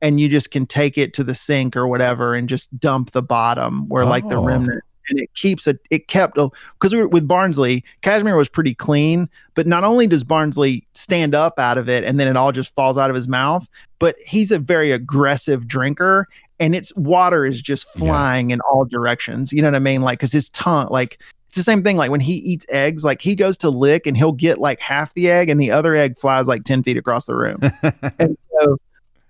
and 0.00 0.18
you 0.18 0.30
just 0.30 0.50
can 0.50 0.64
take 0.64 0.96
it 0.96 1.12
to 1.12 1.24
the 1.24 1.34
sink 1.34 1.76
or 1.76 1.86
whatever 1.86 2.34
and 2.34 2.48
just 2.48 2.74
dump 2.80 3.10
the 3.10 3.22
bottom 3.22 3.86
where 3.90 4.06
like 4.06 4.26
the 4.30 4.38
Oh. 4.38 4.44
remnant 4.44 4.82
and 5.08 5.18
it 5.20 5.32
keeps 5.34 5.66
it 5.66 5.78
it 5.90 6.08
kept 6.08 6.34
because 6.34 6.92
we 6.92 6.98
were 6.98 7.08
with 7.08 7.26
Barnsley 7.28 7.84
Cashmere 8.02 8.36
was 8.36 8.48
pretty 8.48 8.74
clean 8.74 9.28
but 9.54 9.66
not 9.66 9.84
only 9.84 10.06
does 10.06 10.24
Barnsley 10.24 10.86
stand 10.94 11.34
up 11.34 11.58
out 11.58 11.78
of 11.78 11.88
it 11.88 12.04
and 12.04 12.18
then 12.18 12.28
it 12.28 12.36
all 12.36 12.52
just 12.52 12.74
falls 12.74 12.98
out 12.98 13.10
of 13.10 13.16
his 13.16 13.28
mouth 13.28 13.68
but 13.98 14.16
he's 14.24 14.50
a 14.50 14.58
very 14.58 14.92
aggressive 14.92 15.66
drinker 15.66 16.26
and 16.60 16.74
its 16.74 16.94
water 16.96 17.44
is 17.44 17.60
just 17.60 17.86
Yeah. 17.96 18.00
flying 18.00 18.50
in 18.50 18.60
all 18.62 18.84
directions 18.84 19.52
you 19.52 19.60
know 19.62 19.68
what 19.68 19.74
I 19.76 19.80
mean 19.80 20.02
like 20.02 20.20
cuz 20.20 20.32
his 20.32 20.48
tongue 20.50 20.88
like 20.90 21.18
it's 21.48 21.56
the 21.56 21.62
same 21.62 21.82
thing 21.84 21.96
like 21.96 22.10
when 22.10 22.20
he 22.20 22.34
eats 22.34 22.66
eggs 22.68 23.04
like 23.04 23.20
he 23.22 23.34
goes 23.34 23.56
to 23.58 23.70
lick 23.70 24.06
and 24.06 24.16
he'll 24.16 24.32
get 24.32 24.58
like 24.58 24.80
half 24.80 25.14
the 25.14 25.30
egg 25.30 25.48
and 25.48 25.60
the 25.60 25.70
other 25.70 25.94
egg 25.94 26.18
flies 26.18 26.46
like 26.48 26.64
10 26.64 26.82
feet 26.82 26.96
across 26.96 27.26
the 27.26 27.34
room 27.36 27.58
and 28.18 28.36
so 28.50 28.76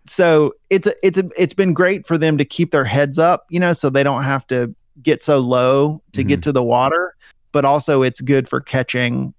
so 0.07 0.53
it's 0.69 0.87
a, 0.87 0.95
it's 1.07 1.17
a, 1.17 1.29
it's 1.37 1.55
been 1.55 1.73
great 1.73 2.07
for 2.07 2.19
them 2.19 2.37
to 2.37 2.45
keep 2.45 2.71
their 2.73 2.85
heads 2.85 3.19
up 3.19 3.47
you 3.51 3.59
know 3.61 3.73
so 3.73 3.89
they 3.91 4.03
don't 4.03 4.23
have 4.23 4.47
to 4.47 4.75
get 5.03 5.23
so 5.23 5.39
low 5.39 6.03
to 6.13 6.23
get 6.23 6.37
mm-hmm. 6.37 6.41
to 6.43 6.53
the 6.53 6.63
water 6.63 7.15
but 7.55 7.65
also 7.65 8.03
it's 8.03 8.21
good 8.21 8.49
for 8.49 8.61
catching 8.61 9.33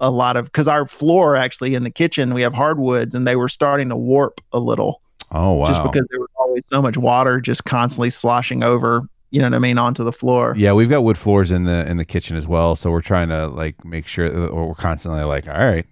a 0.00 0.10
lot 0.10 0.36
of 0.36 0.46
because 0.46 0.68
our 0.68 0.86
floor 0.86 1.36
actually 1.36 1.74
in 1.74 1.84
the 1.84 1.90
kitchen 1.90 2.34
we 2.34 2.42
have 2.42 2.52
hardwoods 2.52 3.14
and 3.14 3.26
they 3.26 3.36
were 3.36 3.48
starting 3.48 3.88
to 3.88 3.96
warp 3.96 4.40
a 4.52 4.58
little. 4.58 5.00
Oh 5.32 5.54
wow. 5.54 5.66
Just 5.66 5.82
because 5.82 6.06
there 6.10 6.20
was 6.20 6.28
always 6.38 6.66
so 6.66 6.82
much 6.82 6.96
water 6.96 7.40
just 7.40 7.64
constantly 7.64 8.10
sloshing 8.10 8.62
over 8.62 9.08
you 9.30 9.40
know 9.40 9.46
what 9.46 9.54
i 9.54 9.58
mean 9.58 9.78
onto 9.78 10.04
the 10.04 10.12
floor. 10.12 10.54
Yeah, 10.56 10.72
we've 10.72 10.88
got 10.88 11.04
wood 11.04 11.18
floors 11.18 11.50
in 11.50 11.64
the 11.64 11.88
in 11.88 11.98
the 11.98 12.04
kitchen 12.04 12.36
as 12.36 12.48
well, 12.48 12.74
so 12.74 12.90
we're 12.90 13.02
trying 13.02 13.28
to 13.28 13.46
like 13.48 13.84
make 13.84 14.06
sure, 14.06 14.26
or 14.48 14.68
we're 14.68 14.74
constantly 14.74 15.22
like, 15.22 15.46
all 15.46 15.58
right, 15.58 15.84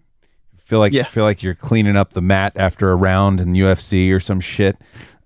feel 0.57 0.79
like 0.79 0.95
Yeah. 0.95 1.05
feel 1.05 1.25
like 1.25 1.43
you're 1.43 1.55
cleaning 1.55 1.97
up 1.97 2.15
the 2.15 2.23
mat 2.23 2.55
after 2.57 2.91
a 2.91 2.97
round 2.97 3.39
in 3.39 3.51
the 3.51 3.61
UFC 3.61 4.11
or 4.11 4.21
some 4.21 4.41
shit, 4.41 4.79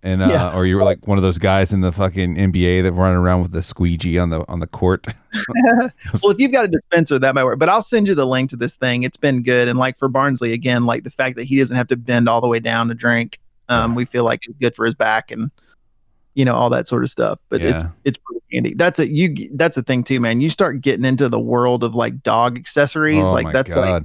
and 0.02 0.22
uh, 0.22 0.28
Yeah. 0.28 0.54
or 0.56 0.64
you're 0.66 0.82
like 0.82 1.06
one 1.06 1.18
of 1.18 1.22
those 1.22 1.38
guys 1.38 1.72
in 1.72 1.80
the 1.82 1.92
fucking 1.92 2.36
NBA 2.36 2.82
that 2.84 2.92
running 2.92 3.18
around 3.18 3.42
with 3.42 3.52
the 3.52 3.62
squeegee 3.62 4.18
on 4.18 4.30
the 4.30 4.46
on 4.48 4.60
the 4.60 4.66
court. 4.66 5.06
well, 6.22 6.32
if 6.32 6.38
you've 6.38 6.52
got 6.52 6.64
a 6.64 6.68
dispenser, 6.68 7.18
that 7.18 7.34
might 7.34 7.44
work. 7.44 7.58
But 7.58 7.68
I'll 7.68 7.82
send 7.82 8.06
you 8.08 8.14
the 8.14 8.26
link 8.26 8.50
to 8.50 8.56
this 8.56 8.74
thing. 8.74 9.02
It's 9.02 9.16
been 9.16 9.42
good. 9.42 9.68
And 9.68 9.78
like 9.78 9.96
for 9.98 10.08
Barnsley, 10.08 10.52
again, 10.52 10.86
like 10.86 11.04
the 11.04 11.10
fact 11.10 11.36
that 11.36 11.44
he 11.44 11.58
doesn't 11.58 11.76
have 11.76 11.88
to 11.88 11.96
bend 11.96 12.28
all 12.28 12.40
the 12.40 12.48
way 12.48 12.60
down 12.60 12.88
to 12.88 12.94
drink, 12.94 13.38
um, 13.68 13.92
Yeah. 13.92 13.96
we 13.96 14.04
feel 14.04 14.24
like 14.24 14.40
it's 14.46 14.58
good 14.58 14.74
for 14.74 14.84
his 14.84 14.94
back 14.94 15.30
and 15.30 15.50
you 16.34 16.44
know 16.44 16.54
all 16.54 16.70
that 16.70 16.86
sort 16.86 17.02
of 17.04 17.10
stuff. 17.10 17.38
But 17.48 17.60
it's 17.62 17.82
Yeah. 17.82 17.88
it's 18.04 18.18
pretty 18.18 18.40
handy. 18.52 18.74
That's 18.74 18.98
a 18.98 19.08
you. 19.08 19.50
That's 19.54 19.76
a 19.76 19.82
thing 19.82 20.02
too, 20.02 20.18
man. 20.20 20.40
You 20.40 20.50
start 20.50 20.80
getting 20.80 21.04
into 21.04 21.28
the 21.28 21.40
world 21.40 21.84
of 21.84 21.94
like 21.94 22.22
dog 22.22 22.56
accessories, 22.56 23.22
oh 23.24 23.32
like 23.32 23.44
my 23.44 23.52
that's 23.52 23.74
like 23.76 24.02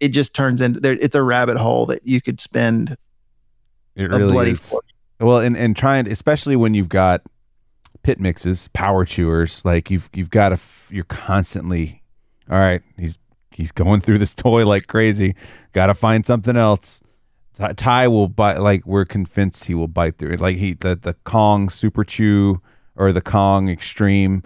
it 0.00 0.08
just 0.08 0.34
turns 0.34 0.60
into 0.60 0.80
there. 0.80 0.94
It's 1.00 1.14
a 1.14 1.22
rabbit 1.22 1.56
hole 1.56 1.86
that 1.86 2.06
you 2.06 2.20
could 2.20 2.40
spend 2.40 2.96
it 3.96 4.10
really 4.10 4.32
bloody 4.32 4.50
is. 4.52 4.68
fortune. 4.68 4.88
Well, 5.20 5.38
and 5.38 5.56
and 5.56 5.76
trying, 5.76 6.06
especially 6.10 6.56
when 6.56 6.74
you've 6.74 6.88
got 6.88 7.22
pit 8.02 8.18
mixes, 8.18 8.68
power 8.68 9.04
chewers, 9.04 9.64
like 9.64 9.90
you've 9.90 10.08
you've 10.12 10.30
got 10.30 10.48
to, 10.50 10.54
f- 10.54 10.88
you're 10.92 11.04
constantly, 11.04 12.02
all 12.50 12.58
right, 12.58 12.82
he's 12.98 13.18
he's 13.52 13.72
going 13.72 14.00
through 14.00 14.18
this 14.18 14.34
toy 14.34 14.66
like 14.66 14.86
crazy. 14.86 15.34
Got 15.72 15.86
to 15.86 15.94
find 15.94 16.26
something 16.26 16.56
else. 16.56 17.02
Ty, 17.54 17.74
Ty 17.74 18.08
will 18.08 18.28
bite, 18.28 18.58
like 18.58 18.86
we're 18.86 19.04
convinced 19.04 19.64
he 19.66 19.74
will 19.74 19.88
bite 19.88 20.18
through 20.18 20.32
it. 20.32 20.40
Like 20.40 20.56
he 20.56 20.74
the 20.74 20.96
the 20.96 21.14
Kong 21.24 21.68
Super 21.68 22.02
Chew 22.04 22.60
or 22.96 23.12
the 23.12 23.20
Kong 23.22 23.68
Extreme. 23.68 24.42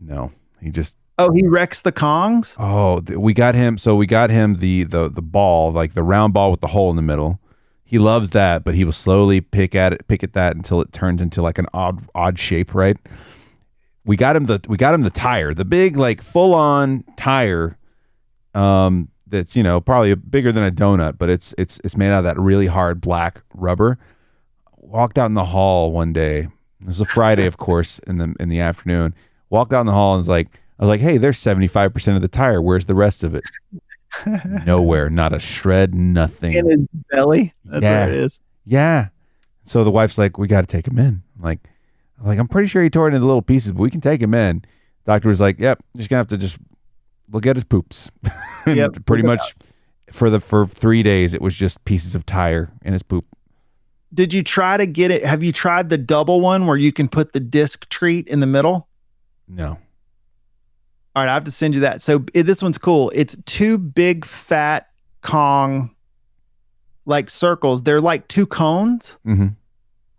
No, 0.00 0.32
he 0.60 0.70
just 0.70 0.96
Oh, 1.20 1.32
he 1.32 1.44
wrecks 1.46 1.82
the 1.82 1.90
Kongs. 1.90 2.54
Oh, 2.60 3.00
th- 3.00 3.18
we 3.18 3.34
got 3.34 3.56
him. 3.56 3.76
So 3.76 3.96
we 3.96 4.06
got 4.06 4.30
him 4.30 4.54
the 4.54 4.84
the 4.84 5.08
the 5.08 5.22
ball, 5.22 5.72
like 5.72 5.94
the 5.94 6.02
round 6.02 6.32
ball 6.32 6.50
with 6.50 6.60
the 6.60 6.68
hole 6.68 6.90
in 6.90 6.96
the 6.96 7.02
middle. 7.02 7.40
He 7.88 7.98
loves 7.98 8.32
that, 8.32 8.64
but 8.64 8.74
he 8.74 8.84
will 8.84 8.92
slowly 8.92 9.40
pick 9.40 9.74
at 9.74 9.94
it, 9.94 10.06
pick 10.08 10.22
at 10.22 10.34
that 10.34 10.54
until 10.54 10.82
it 10.82 10.92
turns 10.92 11.22
into 11.22 11.40
like 11.40 11.58
an 11.58 11.64
odd 11.72 12.06
odd 12.14 12.38
shape, 12.38 12.74
right? 12.74 12.98
We 14.04 14.14
got 14.14 14.36
him 14.36 14.44
the 14.44 14.60
we 14.68 14.76
got 14.76 14.92
him 14.92 15.00
the 15.00 15.10
tire, 15.10 15.54
the 15.54 15.64
big 15.64 15.96
like 15.96 16.20
full 16.20 16.54
on 16.54 17.02
tire. 17.16 17.78
Um, 18.52 19.08
that's 19.26 19.56
you 19.56 19.62
know 19.62 19.80
probably 19.80 20.14
bigger 20.14 20.52
than 20.52 20.64
a 20.64 20.70
donut, 20.70 21.16
but 21.16 21.30
it's 21.30 21.54
it's 21.56 21.80
it's 21.82 21.96
made 21.96 22.10
out 22.10 22.18
of 22.18 22.24
that 22.24 22.38
really 22.38 22.66
hard 22.66 23.00
black 23.00 23.40
rubber. 23.54 23.98
Walked 24.76 25.16
out 25.16 25.26
in 25.26 25.34
the 25.34 25.46
hall 25.46 25.90
one 25.90 26.12
day. 26.12 26.40
It 26.80 26.86
was 26.86 27.00
a 27.00 27.06
Friday, 27.06 27.46
of 27.46 27.56
course, 27.56 28.00
in 28.00 28.18
the 28.18 28.34
in 28.38 28.50
the 28.50 28.60
afternoon. 28.60 29.14
Walked 29.48 29.72
out 29.72 29.80
in 29.80 29.86
the 29.86 29.92
hall 29.92 30.12
and 30.12 30.20
was 30.20 30.28
like, 30.28 30.48
I 30.78 30.82
was 30.82 30.90
like, 30.90 31.00
hey, 31.00 31.16
there's 31.16 31.40
75% 31.40 32.16
of 32.16 32.20
the 32.20 32.28
tire. 32.28 32.60
Where's 32.60 32.84
the 32.84 32.94
rest 32.94 33.24
of 33.24 33.34
it? 33.34 33.44
Nowhere. 34.66 35.10
Not 35.10 35.32
a 35.32 35.38
shred, 35.38 35.94
nothing. 35.94 36.52
in 36.54 36.68
his 36.70 36.80
belly. 37.10 37.54
That's 37.64 37.82
Yeah. 37.82 38.06
where 38.06 38.14
it 38.14 38.18
is. 38.18 38.40
Yeah. 38.64 39.08
So 39.62 39.84
the 39.84 39.90
wife's 39.90 40.18
like, 40.18 40.38
we 40.38 40.46
got 40.48 40.62
to 40.62 40.66
take 40.66 40.86
him 40.88 40.98
in. 40.98 41.22
I'm 41.36 41.42
like, 41.42 41.60
I'm 42.20 42.26
like, 42.26 42.38
I'm 42.38 42.48
pretty 42.48 42.68
sure 42.68 42.82
he 42.82 42.90
tore 42.90 43.08
it 43.08 43.14
into 43.14 43.26
little 43.26 43.42
pieces, 43.42 43.72
but 43.72 43.80
we 43.82 43.90
can 43.90 44.00
take 44.00 44.20
him 44.20 44.34
in. 44.34 44.64
Doctor 45.04 45.28
was 45.28 45.40
like, 45.40 45.58
yep, 45.60 45.82
just 45.96 46.10
gonna 46.10 46.18
have 46.20 46.26
to 46.28 46.36
just 46.38 46.58
look 47.30 47.46
at 47.46 47.56
his 47.56 47.64
poops. 47.64 48.10
Yep, 48.66 49.06
pretty 49.06 49.22
much 49.22 49.54
for 50.12 50.28
the 50.28 50.40
for 50.40 50.66
three 50.66 51.02
days, 51.02 51.32
it 51.32 51.40
was 51.40 51.56
just 51.56 51.82
pieces 51.86 52.14
of 52.14 52.26
tire 52.26 52.70
in 52.82 52.92
his 52.92 53.02
poop. 53.02 53.24
Did 54.12 54.34
you 54.34 54.42
try 54.42 54.76
to 54.76 54.84
get 54.84 55.10
it? 55.10 55.24
Have 55.24 55.42
you 55.42 55.52
tried 55.52 55.88
the 55.88 55.96
double 55.96 56.42
one 56.42 56.66
where 56.66 56.76
you 56.76 56.92
can 56.92 57.08
put 57.08 57.32
the 57.32 57.40
disc 57.40 57.88
treat 57.88 58.28
in 58.28 58.40
the 58.40 58.46
middle? 58.46 58.88
No. 59.48 59.78
All 61.18 61.24
right, 61.24 61.30
I 61.30 61.34
have 61.34 61.42
to 61.46 61.50
send 61.50 61.74
you 61.74 61.80
that. 61.80 62.00
So 62.00 62.24
it, 62.32 62.44
this 62.44 62.62
one's 62.62 62.78
cool. 62.78 63.10
It's 63.12 63.34
two 63.44 63.76
big 63.76 64.24
fat 64.24 64.86
Kong 65.22 65.90
like 67.06 67.28
circles. 67.28 67.82
They're 67.82 68.00
like 68.00 68.28
two 68.28 68.46
cones, 68.46 69.18
hmm 69.24 69.48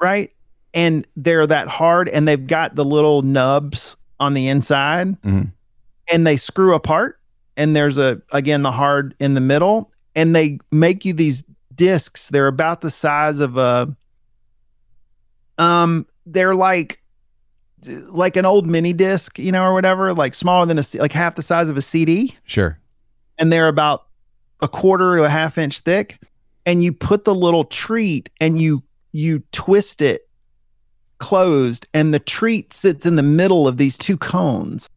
right? 0.01 0.29
And 0.73 1.07
they're 1.15 1.47
that 1.47 1.69
hard 1.69 2.09
and 2.09 2.27
they've 2.27 2.45
got 2.45 2.75
the 2.75 2.83
little 2.83 3.21
nubs 3.21 3.95
on 4.19 4.33
the 4.33 4.49
inside 4.49 5.21
Mhm. 5.21 5.53
and 6.11 6.27
they 6.27 6.35
screw 6.35 6.75
apart 6.75 7.17
and 7.55 7.73
there's 7.77 7.97
a 7.97 8.21
again 8.33 8.61
the 8.63 8.71
hard 8.73 9.15
in 9.21 9.35
the 9.35 9.41
middle 9.41 9.91
and 10.15 10.35
they 10.35 10.59
make 10.69 11.05
you 11.05 11.13
these 11.13 11.45
discs. 11.75 12.27
They're 12.27 12.47
about 12.47 12.81
the 12.81 12.89
size 12.91 13.39
of 13.39 13.55
a 13.55 13.95
um 15.57 16.05
they're 16.25 16.55
like 16.55 17.01
like 17.87 18.35
an 18.35 18.45
old 18.45 18.67
mini 18.67 18.93
disc, 18.93 19.39
you 19.39 19.51
know, 19.51 19.63
or 19.63 19.73
whatever, 19.73 20.13
like 20.13 20.33
smaller 20.35 20.65
than 20.65 20.77
a 20.79 20.83
like 20.95 21.11
half 21.11 21.35
the 21.35 21.41
size 21.43 21.69
of 21.69 21.77
a 21.77 21.81
CD, 21.81 22.35
Sure. 22.45 22.77
and 23.37 23.51
they're 23.51 23.67
about 23.67 24.07
a 24.61 24.67
quarter 24.67 25.17
to 25.17 25.23
a 25.23 25.29
half 25.29 25.57
inch 25.57 25.79
thick. 25.79 26.19
And 26.65 26.83
you 26.83 26.91
put 26.93 27.23
the 27.25 27.33
little 27.33 27.63
treat 27.65 28.29
and 28.39 28.59
you 28.59 28.83
you 29.11 29.41
twist 29.51 30.01
it 30.01 30.27
closed, 31.17 31.87
and 31.93 32.13
the 32.13 32.19
treat 32.19 32.73
sits 32.73 33.05
in 33.05 33.15
the 33.15 33.23
middle 33.23 33.67
of 33.67 33.77
these 33.77 33.97
two 33.97 34.17
cones. 34.17 34.89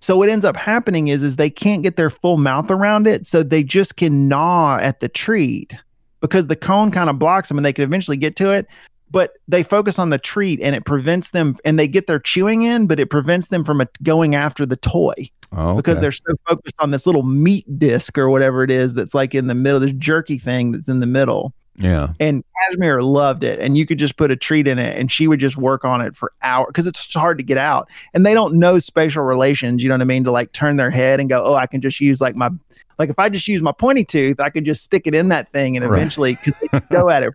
So 0.00 0.16
what 0.16 0.28
ends 0.28 0.44
up 0.44 0.56
happening 0.56 1.08
is 1.08 1.22
is 1.22 1.36
they 1.36 1.50
can't 1.50 1.82
get 1.82 1.96
their 1.96 2.10
full 2.10 2.36
mouth 2.36 2.70
around 2.70 3.06
it, 3.06 3.26
so 3.26 3.42
they 3.42 3.62
just 3.62 3.96
can 3.96 4.28
gnaw 4.28 4.78
at 4.80 5.00
the 5.00 5.08
treat 5.08 5.74
because 6.20 6.46
the 6.46 6.56
cone 6.56 6.90
kind 6.90 7.10
of 7.10 7.18
blocks 7.18 7.48
them, 7.48 7.58
and 7.58 7.64
they 7.64 7.72
can 7.72 7.84
eventually 7.84 8.16
get 8.16 8.36
to 8.36 8.50
it. 8.50 8.66
But 9.10 9.32
they 9.48 9.62
focus 9.62 9.98
on 9.98 10.10
the 10.10 10.18
treat, 10.18 10.60
and 10.60 10.76
it 10.76 10.84
prevents 10.84 11.30
them, 11.30 11.56
and 11.64 11.78
they 11.78 11.88
get 11.88 12.06
their 12.06 12.18
chewing 12.18 12.62
in, 12.62 12.86
but 12.86 13.00
it 13.00 13.08
prevents 13.10 13.48
them 13.48 13.64
from 13.64 13.80
uh, 13.80 13.86
going 14.02 14.34
after 14.34 14.66
the 14.66 14.76
toy 14.76 15.14
Oh, 15.50 15.76
because 15.76 15.98
they're 15.98 16.12
so 16.12 16.34
focused 16.46 16.76
on 16.78 16.90
this 16.90 17.06
little 17.06 17.22
meat 17.22 17.78
disc 17.78 18.18
or 18.18 18.28
whatever 18.28 18.62
it 18.64 18.70
is 18.70 18.92
that's 18.92 19.14
like 19.14 19.34
in 19.34 19.46
the 19.46 19.54
middle, 19.54 19.80
this 19.80 19.92
jerky 19.92 20.36
thing 20.36 20.72
that's 20.72 20.90
in 20.90 21.00
the 21.00 21.06
middle. 21.06 21.54
yeah. 21.76 22.08
And 22.20 22.44
Cashmere 22.68 23.00
loved 23.02 23.44
it, 23.44 23.58
and 23.60 23.78
you 23.78 23.86
could 23.86 23.98
just 23.98 24.18
put 24.18 24.30
a 24.30 24.36
treat 24.36 24.66
in 24.68 24.78
it, 24.78 24.98
and 24.98 25.10
she 25.10 25.26
would 25.26 25.40
just 25.40 25.56
work 25.56 25.86
on 25.86 26.02
it 26.02 26.14
for 26.14 26.32
hours 26.42 26.66
because 26.66 26.86
it's 26.86 27.14
hard 27.14 27.38
to 27.38 27.44
get 27.44 27.56
out. 27.56 27.88
And 28.12 28.26
they 28.26 28.34
don't 28.34 28.56
know 28.58 28.78
spatial 28.78 29.22
relations, 29.22 29.82
you 29.82 29.88
know 29.88 29.94
what 29.94 30.02
I 30.02 30.04
mean, 30.04 30.24
to 30.24 30.30
like 30.30 30.52
turn 30.52 30.76
their 30.76 30.90
head 30.90 31.18
and 31.18 31.30
go, 31.30 31.42
oh, 31.42 31.54
I 31.54 31.66
can 31.66 31.80
just 31.80 31.98
use 31.98 32.20
like 32.20 32.36
my, 32.36 32.50
like 32.98 33.08
if 33.08 33.18
I 33.18 33.30
just 33.30 33.48
use 33.48 33.62
my 33.62 33.72
pointy 33.72 34.04
tooth, 34.04 34.40
I 34.40 34.50
could 34.50 34.66
just 34.66 34.82
stick 34.82 35.06
it 35.06 35.14
in 35.14 35.28
that 35.30 35.50
thing, 35.52 35.76
and 35.78 35.86
Right. 35.86 35.96
eventually, 35.96 36.36
because 36.44 36.82
go 36.90 37.08
at 37.08 37.22
it. 37.22 37.32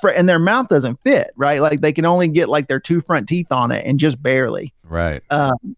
For, 0.00 0.10
and 0.10 0.28
their 0.28 0.38
mouth 0.38 0.68
doesn't 0.68 1.00
fit, 1.00 1.30
right? 1.36 1.60
Like 1.60 1.80
they 1.80 1.92
can 1.92 2.04
only 2.04 2.28
get 2.28 2.48
like 2.48 2.68
their 2.68 2.80
two 2.80 3.00
front 3.00 3.28
teeth 3.28 3.50
on 3.50 3.70
it, 3.72 3.84
and 3.86 3.98
just 3.98 4.22
barely. 4.22 4.74
Right. 4.84 5.22
Um, 5.30 5.76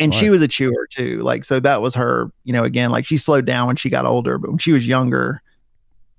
and 0.00 0.12
she 0.14 0.30
was 0.30 0.42
a 0.42 0.48
chewer 0.48 0.88
too. 0.90 1.18
Like 1.20 1.44
so 1.44 1.60
that 1.60 1.80
was 1.80 1.94
her, 1.94 2.30
you 2.44 2.52
know, 2.52 2.64
again, 2.64 2.90
like 2.90 3.06
she 3.06 3.16
slowed 3.16 3.44
down 3.44 3.66
when 3.68 3.76
she 3.76 3.90
got 3.90 4.06
older, 4.06 4.38
but 4.38 4.50
when 4.50 4.58
she 4.58 4.72
was 4.72 4.88
younger, 4.88 5.40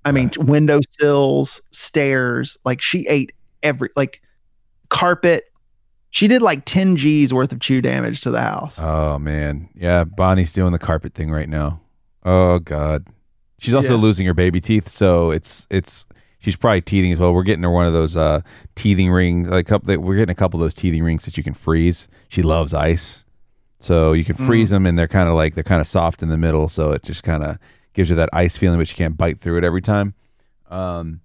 I 0.06 0.12
mean, 0.12 0.32
window 0.38 0.80
sills, 0.90 1.62
stairs, 1.72 2.58
like 2.64 2.80
she 2.82 3.06
ate 3.08 3.32
every 3.64 3.90
like 3.96 4.22
carpet. 4.90 5.46
She 6.12 6.30
did 6.30 6.42
like 6.42 6.64
10 6.64 6.96
G's 6.96 7.34
worth 7.34 7.52
of 7.52 7.60
chew 7.60 7.82
damage 7.82 8.22
to 8.22 8.32
the 8.32 8.40
house. 8.40 8.80
Oh 8.80 9.20
man, 9.20 9.68
yeah. 9.76 10.06
Bonnie's 10.06 10.54
doing 10.54 10.72
the 10.72 10.80
carpet 10.80 11.14
thing 11.14 11.30
right 11.32 11.50
now. 11.50 11.82
Oh 12.24 12.60
god, 12.60 13.06
she's 13.60 13.74
also 13.74 13.96
Yeah. 13.96 14.02
losing 14.02 14.26
her 14.26 14.34
baby 14.34 14.62
teeth, 14.62 14.88
so 14.88 15.32
it's 15.32 15.68
it's 15.70 16.06
she's 16.46 16.56
probably 16.56 16.82
teething 16.82 17.12
as 17.12 17.20
well. 17.20 17.34
We're 17.34 17.42
getting 17.42 17.64
her 17.64 17.72
one 17.72 17.88
of 17.88 17.94
those 17.94 18.16
uh 18.16 18.42
teething 18.76 19.10
rings, 19.10 19.48
like 19.48 19.66
couple. 19.66 19.98
We're 19.98 20.16
getting 20.16 20.32
a 20.32 20.36
couple 20.36 20.60
of 20.60 20.64
those 20.64 20.76
teething 20.76 21.04
rings 21.04 21.26
that 21.26 21.38
you 21.38 21.44
can 21.44 21.56
freeze. 21.56 22.08
She 22.30 22.44
loves 22.44 22.74
ice, 22.74 23.26
so 23.80 24.14
you 24.14 24.24
can 24.24 24.36
freeze 24.36 24.70
them, 24.70 24.86
and 24.86 24.98
they're 24.98 25.08
kind 25.08 25.28
of 25.28 25.34
like 25.34 25.56
they're 25.56 25.64
kind 25.64 25.82
of 25.82 25.88
soft 25.88 26.22
in 26.22 26.30
the 26.30 26.38
middle, 26.38 26.68
so 26.68 26.92
it 26.92 27.02
just 27.02 27.24
kind 27.24 27.44
of 27.44 27.58
gives 27.94 28.12
you 28.12 28.16
that 28.18 28.30
ice 28.32 28.56
feeling, 28.56 28.78
but 28.78 28.90
you 28.90 28.96
can't 28.96 29.18
bite 29.18 29.40
through 29.40 29.58
it 29.58 29.64
every 29.64 29.82
time. 29.82 30.14
Um, 30.70 31.22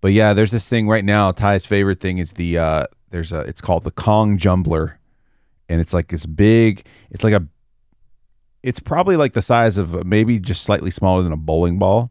but 0.00 0.12
yeah, 0.12 0.32
there's 0.32 0.52
this 0.52 0.68
thing 0.68 0.88
right 0.88 1.04
now. 1.04 1.32
Ty's 1.32 1.66
favorite 1.66 2.00
thing 2.00 2.16
is 2.16 2.32
the 2.32 2.56
uh, 2.56 2.86
there's 3.10 3.30
a 3.30 3.40
it's 3.40 3.60
called 3.60 3.84
the 3.84 3.90
Kong 3.90 4.38
Jumbler, 4.38 4.98
and 5.68 5.82
it's 5.82 5.92
like 5.92 6.08
this 6.08 6.24
big. 6.24 6.86
It's 7.10 7.22
like 7.22 7.34
a 7.34 7.46
it's 8.62 8.80
probably 8.80 9.16
like 9.16 9.34
the 9.34 9.42
size 9.42 9.76
of 9.76 9.94
uh, 9.94 10.02
maybe 10.06 10.40
just 10.40 10.62
slightly 10.62 10.90
smaller 10.90 11.22
than 11.22 11.32
a 11.32 11.36
bowling 11.36 11.78
ball 11.78 12.10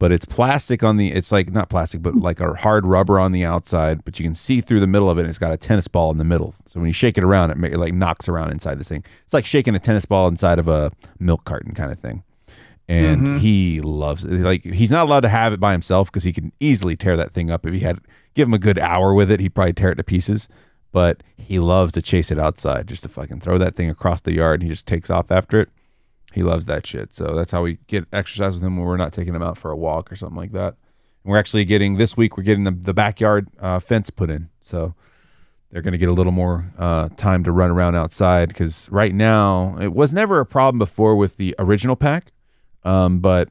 but 0.00 0.10
it's 0.10 0.24
plastic 0.24 0.82
on 0.82 0.96
the 0.96 1.12
it's 1.12 1.30
like 1.30 1.52
not 1.52 1.68
plastic 1.68 2.02
but 2.02 2.16
like 2.16 2.40
a 2.40 2.52
hard 2.54 2.84
rubber 2.84 3.20
on 3.20 3.30
the 3.30 3.44
outside 3.44 4.02
but 4.04 4.18
you 4.18 4.24
can 4.24 4.34
see 4.34 4.60
through 4.60 4.80
the 4.80 4.86
middle 4.88 5.08
of 5.08 5.16
it 5.18 5.20
and 5.20 5.28
it's 5.28 5.38
got 5.38 5.52
a 5.52 5.56
tennis 5.56 5.86
ball 5.86 6.10
in 6.10 6.16
the 6.16 6.24
middle. 6.24 6.54
So 6.66 6.80
when 6.80 6.88
you 6.88 6.92
shake 6.92 7.16
it 7.16 7.22
around 7.24 7.50
it, 7.52 7.56
ma- 7.56 7.68
it 7.68 7.76
like 7.76 7.94
knocks 7.94 8.28
around 8.28 8.50
inside 8.50 8.78
this 8.80 8.88
thing. 8.88 9.04
It's 9.24 9.32
like 9.34 9.46
shaking 9.46 9.76
a 9.76 9.78
tennis 9.78 10.04
ball 10.06 10.26
inside 10.26 10.58
of 10.58 10.66
a 10.66 10.90
milk 11.20 11.44
carton 11.44 11.72
kind 11.74 11.92
of 11.92 12.00
thing. 12.00 12.24
And 12.88 13.26
Mhm. 13.26 13.38
he 13.38 13.80
loves 13.80 14.24
it. 14.24 14.32
Like 14.40 14.64
he's 14.64 14.90
not 14.90 15.06
allowed 15.06 15.20
to 15.20 15.28
have 15.28 15.52
it 15.52 15.60
by 15.60 15.72
himself 15.72 16.10
because 16.10 16.24
he 16.24 16.32
can 16.32 16.50
easily 16.58 16.96
tear 16.96 17.16
that 17.16 17.30
thing 17.32 17.48
up. 17.50 17.64
If 17.64 17.72
he 17.74 17.80
had 17.80 18.00
give 18.34 18.48
him 18.48 18.54
a 18.54 18.58
good 18.58 18.78
hour 18.78 19.14
with 19.14 19.30
it 19.30 19.38
he'd 19.38 19.54
probably 19.54 19.74
tear 19.74 19.90
it 19.92 19.96
to 19.96 20.04
pieces. 20.04 20.48
But 20.92 21.22
he 21.36 21.58
loves 21.60 21.92
to 21.92 22.02
chase 22.02 22.32
it 22.32 22.38
outside 22.38 22.88
just 22.88 23.04
to 23.04 23.08
fucking 23.08 23.40
throw 23.42 23.58
that 23.58 23.76
thing 23.76 23.88
across 23.88 24.20
the 24.22 24.32
yard 24.34 24.60
and 24.60 24.64
he 24.64 24.74
just 24.74 24.86
takes 24.88 25.08
off 25.10 25.30
after 25.30 25.60
it 25.60 25.68
he 26.32 26.42
loves 26.42 26.66
that 26.66 26.86
shit. 26.86 27.12
So 27.12 27.34
that's 27.34 27.50
how 27.50 27.62
we 27.62 27.78
get 27.86 28.06
exercise 28.12 28.54
with 28.54 28.62
him 28.62 28.76
when 28.76 28.86
we're 28.86 28.96
not 28.96 29.12
taking 29.12 29.34
him 29.34 29.42
out 29.42 29.58
for 29.58 29.70
a 29.70 29.76
walk 29.76 30.10
or 30.12 30.16
something 30.16 30.36
like 30.36 30.52
that. 30.52 30.76
And 31.24 31.30
we're 31.30 31.38
actually 31.38 31.64
getting 31.64 31.96
this 31.96 32.16
week 32.16 32.36
we're 32.36 32.44
getting 32.44 32.64
the, 32.64 32.70
the 32.70 32.94
backyard 32.94 33.48
uh, 33.58 33.80
fence 33.80 34.10
put 34.10 34.30
in. 34.30 34.48
So 34.60 34.94
they're 35.70 35.82
going 35.82 35.92
to 35.92 35.98
get 35.98 36.08
a 36.08 36.12
little 36.12 36.32
more 36.32 36.72
uh, 36.78 37.08
time 37.10 37.44
to 37.44 37.52
run 37.52 37.70
around 37.70 37.94
outside 37.94 38.48
because 38.48 38.88
right 38.90 39.14
now 39.14 39.76
it 39.80 39.92
was 39.92 40.12
never 40.12 40.40
a 40.40 40.46
problem 40.46 40.78
before 40.78 41.16
with 41.16 41.36
the 41.36 41.54
original 41.58 41.96
pack, 41.96 42.32
um, 42.82 43.20
but 43.20 43.48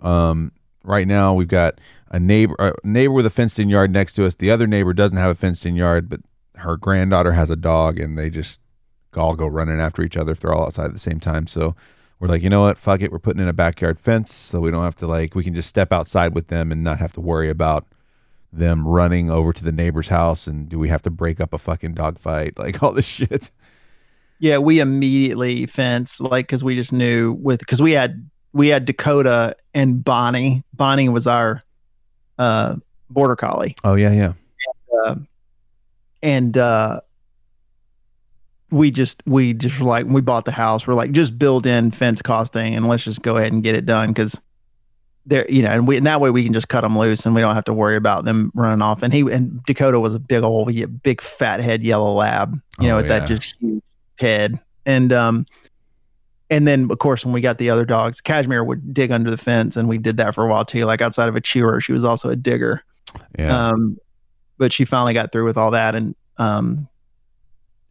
um, 0.00 0.52
right 0.82 1.06
now 1.06 1.34
we've 1.34 1.48
got 1.48 1.78
a 2.10 2.18
neighbor 2.18 2.54
a 2.58 2.72
neighbor 2.84 3.12
with 3.12 3.26
a 3.26 3.30
fenced 3.30 3.58
in 3.58 3.68
yard 3.68 3.90
next 3.90 4.14
to 4.14 4.24
us. 4.24 4.34
The 4.34 4.50
other 4.50 4.66
neighbor 4.66 4.94
doesn't 4.94 5.18
have 5.18 5.30
a 5.30 5.34
fenced 5.34 5.66
in 5.66 5.76
yard, 5.76 6.08
but 6.08 6.20
her 6.56 6.76
granddaughter 6.76 7.32
has 7.32 7.50
a 7.50 7.56
dog, 7.56 7.98
and 7.98 8.16
they 8.16 8.30
just 8.30 8.60
all 9.16 9.34
go 9.34 9.46
running 9.46 9.80
after 9.80 10.02
each 10.02 10.16
other 10.16 10.32
if 10.32 10.40
they're 10.40 10.52
all 10.52 10.66
outside 10.66 10.86
at 10.86 10.92
the 10.92 10.98
same 10.98 11.20
time. 11.20 11.46
So 11.46 11.74
we're 12.18 12.28
like, 12.28 12.42
you 12.42 12.50
know 12.50 12.62
what? 12.62 12.78
Fuck 12.78 13.02
it. 13.02 13.12
We're 13.12 13.18
putting 13.18 13.42
in 13.42 13.48
a 13.48 13.52
backyard 13.52 14.00
fence 14.00 14.32
so 14.32 14.60
we 14.60 14.70
don't 14.70 14.84
have 14.84 14.94
to 14.96 15.06
like 15.06 15.34
we 15.34 15.44
can 15.44 15.54
just 15.54 15.68
step 15.68 15.92
outside 15.92 16.34
with 16.34 16.48
them 16.48 16.72
and 16.72 16.82
not 16.82 16.98
have 16.98 17.12
to 17.14 17.20
worry 17.20 17.50
about 17.50 17.86
them 18.52 18.86
running 18.86 19.30
over 19.30 19.52
to 19.52 19.62
the 19.62 19.72
neighbor's 19.72 20.08
house 20.08 20.46
and 20.46 20.68
do 20.68 20.78
we 20.78 20.88
have 20.88 21.02
to 21.02 21.10
break 21.10 21.40
up 21.40 21.52
a 21.52 21.58
fucking 21.58 21.94
dog 21.94 22.18
fight? 22.18 22.54
Like 22.66 22.82
all 22.82 22.92
this 22.92 23.06
shit. 23.06 23.50
Yeah, 24.38 24.58
we 24.58 24.80
immediately 24.80 25.66
fenced 25.66 26.20
like 26.20 26.46
because 26.46 26.62
we 26.64 26.74
just 26.74 26.92
knew 26.92 27.32
with 27.32 27.60
because 27.60 27.80
we 27.80 27.92
had 27.92 28.28
we 28.52 28.68
had 28.68 28.84
Dakota 28.84 29.56
and 29.74 30.02
Bonnie. 30.02 30.62
Bonnie 30.74 31.08
was 31.08 31.26
our 31.26 31.62
uh 32.38 32.76
border 33.10 33.36
collie. 33.36 33.76
Oh 33.84 33.94
yeah, 33.94 34.12
yeah. 34.12 35.14
and 36.22 36.56
uh 36.58 37.00
we 38.70 38.90
just 38.90 39.22
we 39.26 39.54
just 39.54 39.78
were 39.78 39.86
like 39.86 40.04
when 40.04 40.14
we 40.14 40.20
bought 40.20 40.44
the 40.44 40.52
house. 40.52 40.86
We're 40.86 40.94
like 40.94 41.12
just 41.12 41.38
build 41.38 41.66
in 41.66 41.90
fence 41.90 42.22
costing 42.22 42.74
and 42.74 42.88
let's 42.88 43.04
just 43.04 43.22
go 43.22 43.36
ahead 43.36 43.52
and 43.52 43.62
get 43.62 43.74
it 43.74 43.86
done. 43.86 44.08
Because 44.08 44.40
there 45.24 45.44
you 45.50 45.62
know 45.62 45.70
and 45.70 45.88
we 45.88 45.96
and 45.96 46.06
that 46.06 46.20
way 46.20 46.30
we 46.30 46.44
can 46.44 46.52
just 46.52 46.68
cut 46.68 46.82
them 46.82 46.96
loose 46.96 47.26
and 47.26 47.34
we 47.34 47.40
don't 47.40 47.54
have 47.54 47.64
to 47.64 47.72
worry 47.72 47.96
about 47.96 48.24
them 48.24 48.50
running 48.54 48.82
off. 48.82 49.02
And 49.02 49.12
he 49.12 49.20
and 49.20 49.62
dakota 49.64 50.00
was 50.00 50.14
a 50.14 50.18
big 50.18 50.42
old 50.42 50.70
big 51.02 51.20
fat 51.20 51.60
head 51.60 51.82
yellow 51.82 52.12
lab 52.12 52.60
you 52.80 52.86
know 52.88 52.94
Oh, 52.94 52.96
with 52.98 53.08
that 53.08 53.26
just 53.28 53.56
huge 53.60 53.82
head. 54.18 54.60
And 54.84 55.12
um 55.12 55.46
and 56.48 56.66
then 56.68 56.88
of 56.90 56.98
course 56.98 57.24
when 57.24 57.32
we 57.34 57.40
got 57.40 57.58
the 57.58 57.70
other 57.70 57.84
dogs 57.84 58.20
cashmere 58.20 58.62
would 58.62 58.94
dig 58.94 59.10
under 59.10 59.30
the 59.30 59.36
fence 59.36 59.76
and 59.76 59.88
we 59.88 59.98
did 59.98 60.16
that 60.18 60.34
for 60.34 60.44
a 60.44 60.48
while 60.48 60.64
too 60.64 60.84
like 60.84 61.00
outside 61.00 61.28
of 61.28 61.34
a 61.36 61.40
chewer. 61.40 61.80
She 61.80 61.92
was 61.92 62.04
also 62.04 62.28
a 62.28 62.36
digger. 62.36 62.84
Yeah. 63.38 63.68
um, 63.68 63.98
but 64.58 64.72
she 64.72 64.84
finally 64.84 65.14
got 65.14 65.32
through 65.32 65.44
with 65.44 65.56
all 65.56 65.70
that, 65.72 65.94
and 65.94 66.14
um, 66.38 66.88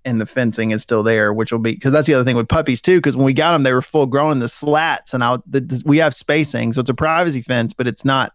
and 0.06 0.22
the 0.22 0.26
fencing 0.26 0.72
is 0.72 0.82
still 0.84 1.04
there, 1.04 1.34
which 1.34 1.52
will 1.52 1.60
be 1.60 1.74
because 1.74 1.92
that's 1.92 2.08
the 2.08 2.14
other 2.14 2.24
thing 2.24 2.36
with 2.38 2.48
puppies 2.48 2.82
too. 2.82 2.98
Because 3.00 3.18
when 3.18 3.26
we 3.26 3.34
got 3.34 3.52
them, 3.54 3.64
they 3.64 3.74
were 3.74 3.82
full 3.82 4.06
grown 4.06 4.32
in 4.32 4.40
the 4.40 4.48
slats, 4.48 5.14
and 5.14 5.22
out 5.24 5.44
the, 5.52 5.82
we 5.86 5.98
have 5.98 6.14
spacing, 6.16 6.72
so 6.74 6.82
it's 6.82 6.90
a 6.90 6.94
privacy 6.94 7.42
fence, 7.42 7.74
but 7.74 7.88
it's 7.88 8.06
not 8.06 8.32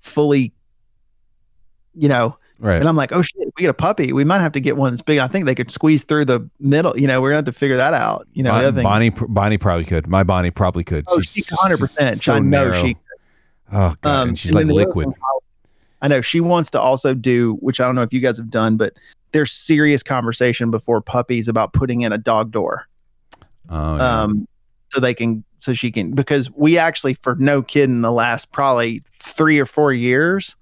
fully, 0.00 0.52
you 1.94 2.08
know. 2.08 2.36
right. 2.60 2.78
And 2.78 2.88
I'm 2.88 2.96
like, 2.96 3.12
oh 3.12 3.22
shit, 3.22 3.36
we 3.56 3.62
get 3.62 3.68
a 3.70 3.74
puppy, 3.74 4.12
we 4.12 4.24
might 4.24 4.40
have 4.40 4.52
to 4.52 4.60
get 4.60 4.76
one 4.76 4.92
that's 4.92 5.02
big. 5.02 5.18
I 5.18 5.26
think 5.26 5.46
they 5.46 5.54
could 5.54 5.70
squeeze 5.70 6.04
through 6.04 6.24
the 6.26 6.48
middle. 6.60 6.96
You 6.98 7.06
know, 7.06 7.20
we're 7.20 7.30
gonna 7.30 7.38
have 7.38 7.44
to 7.46 7.52
figure 7.52 7.76
that 7.76 7.94
out. 7.94 8.26
You 8.32 8.42
know, 8.44 8.52
Bon- 8.52 8.64
other 8.64 8.72
thing. 8.76 8.84
Bonnie 8.84 9.10
Bonnie 9.10 9.58
probably 9.58 9.84
could. 9.84 10.06
My 10.06 10.22
Bonnie 10.22 10.50
probably 10.50 10.84
could. 10.84 11.04
oh, 11.08 11.20
She's- 11.20 11.50
100. 11.50 11.78
percent 11.78 12.18
so 12.18 12.34
I 12.34 12.38
know 12.38 12.70
narrow. 12.70 12.80
she 12.82 12.96
Oh 13.70 13.94
god, 14.00 14.22
Um, 14.22 14.28
and 14.30 14.38
she's 14.38 14.54
and 14.54 14.70
like 14.70 14.74
liquid. 14.86 15.08
I 16.02 16.08
know 16.08 16.20
she 16.20 16.40
wants 16.40 16.70
to 16.70 16.80
also 16.80 17.14
do, 17.14 17.54
which 17.60 17.80
I 17.80 17.84
don't 17.86 17.94
know 17.94 18.02
if 18.02 18.12
you 18.12 18.20
guys 18.20 18.36
have 18.36 18.50
done, 18.50 18.76
but 18.76 18.94
there's 19.32 19.52
serious 19.52 20.02
conversation 20.02 20.70
before 20.70 21.00
puppies 21.00 21.48
about 21.48 21.72
putting 21.72 22.02
in 22.02 22.12
a 22.12 22.18
dog 22.18 22.50
door, 22.50 22.86
Oh, 23.68 23.96
yeah. 23.96 24.22
um, 24.22 24.48
so 24.90 25.00
they 25.00 25.12
can, 25.12 25.44
so 25.58 25.74
she 25.74 25.90
can, 25.90 26.12
because 26.12 26.50
we 26.52 26.78
actually, 26.78 27.14
for 27.14 27.34
no 27.36 27.62
kidding, 27.62 28.00
the 28.00 28.12
last 28.12 28.50
probably 28.52 29.02
three 29.18 29.58
or 29.58 29.66
four 29.66 29.92
years, 29.92 30.56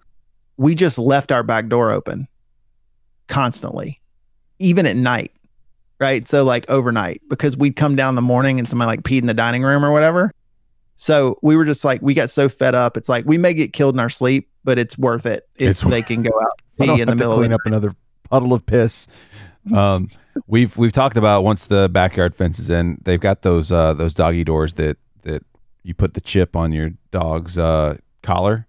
we 0.56 0.74
just 0.74 0.98
left 0.98 1.30
our 1.30 1.42
back 1.42 1.68
door 1.68 1.90
open 1.90 2.26
constantly, 3.28 4.00
even 4.58 4.86
at 4.86 4.96
night, 4.96 5.32
right? 6.00 6.26
So 6.26 6.44
like 6.44 6.68
overnight, 6.68 7.20
because 7.28 7.56
we'd 7.56 7.76
come 7.76 7.94
down 7.94 8.10
in 8.10 8.14
the 8.16 8.22
morning 8.22 8.58
and 8.58 8.68
somebody 8.68 8.86
like 8.88 9.02
peed 9.02 9.18
in 9.20 9.26
the 9.26 9.34
dining 9.34 9.62
room 9.62 9.84
or 9.84 9.92
whatever. 9.92 10.32
So 10.96 11.38
we 11.42 11.56
were 11.56 11.64
just 11.64 11.84
like, 11.84 12.00
we 12.02 12.14
got 12.14 12.30
so 12.30 12.48
fed 12.48 12.74
up. 12.74 12.96
It's 12.96 13.08
like 13.08 13.24
we 13.26 13.36
may 13.38 13.52
get 13.54 13.72
killed 13.72 13.94
in 13.94 14.00
our 14.00 14.08
sleep, 14.10 14.48
but 14.64 14.78
it's 14.78 14.96
worth 14.98 15.26
it 15.26 15.46
if 15.56 15.70
It's- 15.70 15.90
they 15.90 16.02
can 16.02 16.22
go 16.22 16.30
out 16.40 16.60
pee 16.80 17.00
in 17.00 17.06
the 17.06 17.12
to 17.12 17.14
middle 17.16 17.32
of 17.32 17.38
clean 17.38 17.50
the 17.50 17.54
up 17.56 17.60
another 17.66 17.92
puddle 18.30 18.52
of 18.52 18.64
piss. 18.66 19.06
Um, 19.74 20.08
we've 20.46 20.76
we've 20.76 20.92
talked 20.92 21.16
about 21.16 21.44
once 21.44 21.66
the 21.66 21.88
backyard 21.90 22.34
fence 22.34 22.58
is 22.58 22.70
in, 22.70 22.98
they've 23.04 23.20
got 23.20 23.42
those 23.42 23.70
uh, 23.72 23.94
those 23.94 24.14
doggy 24.14 24.44
doors 24.44 24.74
that 24.74 24.96
that 25.22 25.42
you 25.82 25.92
put 25.94 26.14
the 26.14 26.20
chip 26.20 26.56
on 26.56 26.72
your 26.72 26.90
dog's 27.10 27.58
uh, 27.58 27.96
collar, 28.22 28.66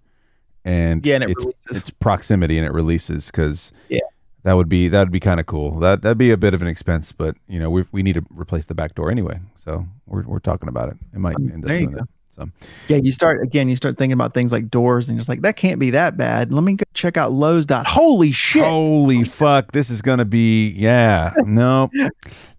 and 0.65 1.05
Yeah, 1.05 1.15
and 1.15 1.23
it 1.25 1.29
it's 1.31 1.45
releases. 1.45 1.77
it's 1.77 1.89
proximity 1.91 2.57
and 2.57 2.65
it 2.65 2.71
releases 2.73 3.27
because 3.27 3.71
Yeah. 3.89 3.99
that 4.43 4.53
would 4.53 4.69
be 4.69 4.87
that 4.89 4.99
would 4.99 5.11
be 5.11 5.19
kind 5.19 5.39
of 5.39 5.45
cool. 5.45 5.79
That 5.79 6.01
that'd 6.01 6.17
be 6.17 6.31
a 6.31 6.37
bit 6.37 6.53
of 6.53 6.61
an 6.61 6.67
expense, 6.67 7.11
but 7.11 7.35
you 7.47 7.59
know 7.59 7.69
we 7.69 7.85
we 7.91 8.01
need 8.03 8.13
to 8.13 8.25
replace 8.31 8.65
the 8.65 8.75
back 8.75 8.95
door 8.95 9.11
anyway, 9.11 9.39
so 9.55 9.85
we're 10.05 10.23
we're 10.23 10.39
talking 10.39 10.69
about 10.69 10.89
it. 10.89 10.97
It 11.13 11.19
might 11.19 11.35
Um, 11.35 11.51
end 11.51 11.63
up 11.65 11.69
doing 11.69 11.91
that. 11.91 12.07
So 12.37 12.49
Yeah, 12.87 12.97
you 12.97 13.11
start 13.11 13.41
again. 13.41 13.67
You 13.67 13.75
start 13.75 13.97
thinking 13.97 14.13
about 14.13 14.33
things 14.33 14.51
like 14.51 14.69
doors, 14.69 15.09
and 15.09 15.15
you're 15.15 15.21
just 15.21 15.29
like, 15.29 15.41
that 15.41 15.55
can't 15.55 15.79
be 15.79 15.89
that 15.91 16.17
bad. 16.17 16.53
Let 16.53 16.63
me 16.63 16.75
go 16.75 16.83
check 16.93 17.17
out 17.17 17.31
Lowe's. 17.31 17.65
Dot. 17.65 17.87
Holy 17.87 18.31
shit! 18.31 18.63
holy 18.63 19.23
fuck, 19.23 19.71
this 19.71 19.89
is 19.89 20.01
gonna 20.01 20.25
be 20.25 20.69
yeah. 20.69 21.33
No, 21.43 21.89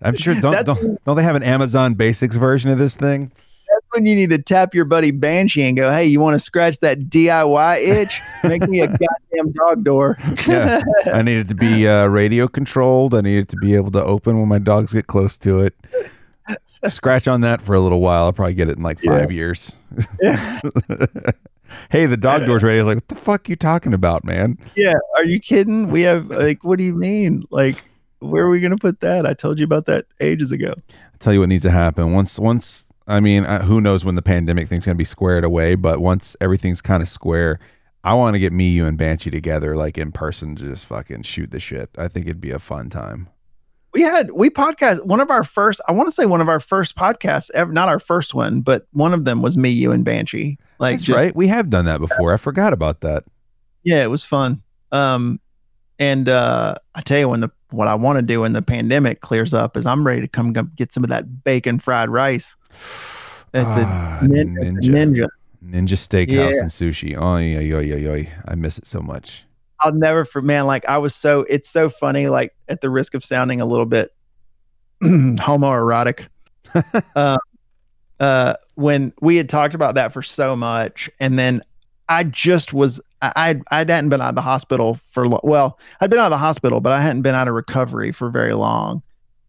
I'm 0.03 0.17
sure 0.17 0.35
don't 0.35 0.65
don't 0.67 1.05
don't 1.05 1.17
they 1.17 1.23
have 1.23 1.37
an 1.37 1.43
Amazon 1.43 1.95
Basics 1.95 2.37
version 2.37 2.71
of 2.71 2.79
this 2.79 2.97
thing? 2.97 3.31
That's 3.69 3.87
when 3.91 4.07
you 4.07 4.15
need 4.15 4.31
to 4.31 4.39
tap 4.39 4.75
your 4.75 4.85
buddy 4.85 5.13
Banshee 5.13 5.63
and 5.63 5.77
go, 5.77 5.93
"Hey, 5.93 6.07
you 6.07 6.21
want 6.21 6.35
to 6.35 6.41
scratch 6.41 6.81
that 6.81 6.99
DIY 7.09 7.79
itch? 7.79 8.21
Make 8.43 8.69
me 8.69 8.81
a 8.81 8.87
goddamn 8.89 9.53
dog 9.53 9.85
door." 9.85 10.19
Yeah. 10.49 10.83
I 11.07 11.23
need 11.23 11.39
it 11.39 11.49
to 11.49 11.55
be 11.55 11.87
uh, 11.87 12.07
radio 12.09 12.49
controlled. 12.49 13.15
I 13.15 13.21
need 13.21 13.39
it 13.39 13.49
to 13.51 13.57
be 13.57 13.77
able 13.77 13.93
to 13.93 14.05
open 14.05 14.41
when 14.41 14.49
my 14.49 14.59
dogs 14.59 14.93
get 14.93 15.07
close 15.07 15.37
to 15.39 15.61
it. 15.61 15.77
Scratch 16.87 17.27
on 17.27 17.41
that 17.41 17.61
for 17.61 17.75
a 17.75 17.81
little 17.81 18.01
while. 18.01 18.25
I'll 18.25 18.33
probably 18.33 18.55
get 18.55 18.69
it 18.69 18.77
in 18.77 18.83
like 18.83 19.01
five 19.01 19.33
years. 19.33 19.77
Yeah. 20.21 20.61
hey, 21.91 22.07
the 22.07 22.17
dog 22.17 22.47
door's 22.47 22.63
ready. 22.63 22.79
I 22.79 22.83
was 22.83 22.95
like, 22.95 22.97
what 22.97 23.09
the 23.09 23.15
fuck 23.17 23.49
you 23.49 23.57
talking 23.57 23.95
about, 23.95 24.25
man? 24.25 24.59
yeah, 24.77 24.95
are 25.17 25.25
you 25.25 25.41
kidding? 25.41 25.91
We 25.91 26.03
have 26.03 26.31
like, 26.31 26.63
what 26.63 26.79
do 26.79 26.85
you 26.85 26.95
mean? 26.95 27.45
Like, 27.51 27.83
where 28.21 28.45
are 28.45 28.51
we 28.51 28.61
gonna 28.61 28.77
put 28.77 29.01
that? 29.01 29.27
I 29.27 29.35
told 29.35 29.59
you 29.59 29.65
about 29.65 29.87
that 29.87 30.07
ages 30.21 30.53
ago. 30.53 30.75
I'll 30.77 31.19
tell 31.19 31.33
you 31.33 31.41
what 31.41 31.49
needs 31.49 31.65
to 31.65 31.71
happen. 31.71 32.13
Once, 32.13 32.39
once, 32.39 32.85
I 33.09 33.21
mean, 33.21 33.45
who 33.45 33.81
knows 33.81 34.05
when 34.05 34.15
the 34.15 34.23
pandemic 34.23 34.69
thing's 34.69 34.85
going 34.85 34.95
to 34.95 34.99
be 34.99 35.05
squared 35.05 35.43
away, 35.43 35.75
but 35.77 35.99
once 35.99 36.37
everything's 36.43 36.83
kind 36.83 37.03
of 37.03 37.09
square, 37.09 37.59
I 38.05 38.15
want 38.15 38.35
to 38.35 38.39
get 38.39 38.53
me, 38.53 38.69
you, 38.69 38.87
and 38.87 38.99
Banshee 38.99 39.31
together, 39.31 39.77
like 39.77 39.99
in 39.99 40.13
person, 40.13 40.55
to 40.57 40.65
just 40.65 40.85
fucking 40.85 41.23
shoot 41.23 41.51
the 41.51 41.59
shit. 41.59 41.91
I 41.97 42.07
think 42.09 42.27
it'd 42.27 42.41
be 42.41 42.51
a 42.51 42.59
fun 42.59 42.91
time. 42.91 43.29
We 43.95 44.03
had 44.03 44.31
we 44.33 44.51
podcast 44.51 45.05
one 45.07 45.21
of 45.21 45.31
our 45.31 45.43
first. 45.43 45.81
I 45.89 45.93
want 45.93 46.09
to 46.09 46.13
say 46.13 46.27
one 46.27 46.41
of 46.41 46.49
our 46.49 46.61
first 46.61 46.95
podcasts 46.95 47.51
ever. 47.55 47.73
Not 47.73 47.89
our 47.89 47.99
first 47.99 48.35
one, 48.35 48.61
but 48.61 48.87
one 48.93 49.15
of 49.15 49.25
them 49.25 49.41
was 49.43 49.57
me, 49.57 49.71
you, 49.71 49.93
and 49.93 50.05
Banshee. 50.05 50.59
Like, 50.79 50.99
just, 50.99 51.09
right. 51.09 51.35
We 51.35 51.47
have 51.49 51.71
done 51.71 51.87
that 51.87 51.99
before. 52.01 52.33
I 52.35 52.37
forgot 52.37 52.73
about 52.73 53.01
that. 53.01 53.25
Yeah, 53.85 54.03
it 54.05 54.11
was 54.11 54.25
fun. 54.25 54.63
Um, 54.93 55.41
and 55.99 56.29
uh, 56.29 56.75
I 56.95 57.01
tell 57.01 57.19
you, 57.19 57.29
when 57.29 57.41
the 57.41 57.51
what 57.71 57.89
I 57.89 57.95
want 57.95 58.19
to 58.19 58.23
do 58.23 58.41
when 58.43 58.53
the 58.53 58.63
pandemic 58.63 59.21
clears 59.21 59.53
up 59.55 59.77
is 59.77 59.85
I'm 59.87 60.07
ready 60.07 60.21
to 60.23 60.29
come 60.29 60.53
get 60.53 60.93
some 60.93 61.03
of 61.05 61.11
that 61.11 61.45
bacon 61.45 61.79
fried 61.79 62.09
rice 62.09 62.57
at 63.55 63.65
the 63.77 63.85
Ah, 63.87 64.19
Nin- 64.23 64.57
at 64.59 64.75
the 64.83 64.89
Ninja. 64.91 65.29
Ninja 65.65 65.95
Steakhouse 65.97 66.29
Yeah. 66.53 66.61
and 66.61 66.71
sushi. 66.71 67.17
Oh, 67.19 67.37
yeah, 67.39 67.59
yeah, 67.61 67.81
yeah, 67.81 68.15
yeah. 68.15 68.29
I 68.47 68.55
miss 68.55 68.79
it 68.79 68.87
so 68.87 69.01
much. 69.01 69.45
I'll 69.81 69.93
never 69.93 70.25
for 70.25 70.43
man. 70.43 70.67
Like 70.67 70.85
I 70.89 70.99
was 70.99 71.15
so 71.15 71.41
it's 71.49 71.69
so 71.69 71.89
funny. 71.89 72.29
Like 72.29 72.55
at 72.69 72.81
the 72.81 72.91
risk 72.91 73.15
of 73.15 73.25
sounding 73.25 73.61
a 73.61 73.67
little 73.67 73.87
bit 73.87 74.13
homoerotic, 75.03 76.27
uh, 77.17 77.39
uh, 78.21 78.55
when 78.75 79.13
we 79.21 79.37
had 79.37 79.49
talked 79.49 79.75
about 79.75 79.95
that 79.95 80.13
for 80.13 80.23
so 80.23 80.57
much, 80.57 81.09
and 81.21 81.39
then 81.39 81.63
I 82.09 82.25
just 82.25 82.73
was 82.73 83.01
I 83.23 83.61
I 83.71 83.79
hadn't 83.79 84.09
been 84.09 84.21
out 84.21 84.31
of 84.31 84.35
the 84.35 84.43
hospital 84.43 84.99
for 85.09 85.29
lo- 85.29 85.41
well 85.43 85.79
I'd 86.01 86.11
been 86.11 86.19
out 86.19 86.27
of 86.27 86.31
the 86.31 86.39
hospital, 86.39 86.81
but 86.81 86.93
I 86.93 87.01
hadn't 87.01 87.23
been 87.23 87.35
out 87.35 87.49
of 87.49 87.55
recovery 87.55 88.13
for 88.13 88.31
very 88.31 88.55
long, 88.55 89.03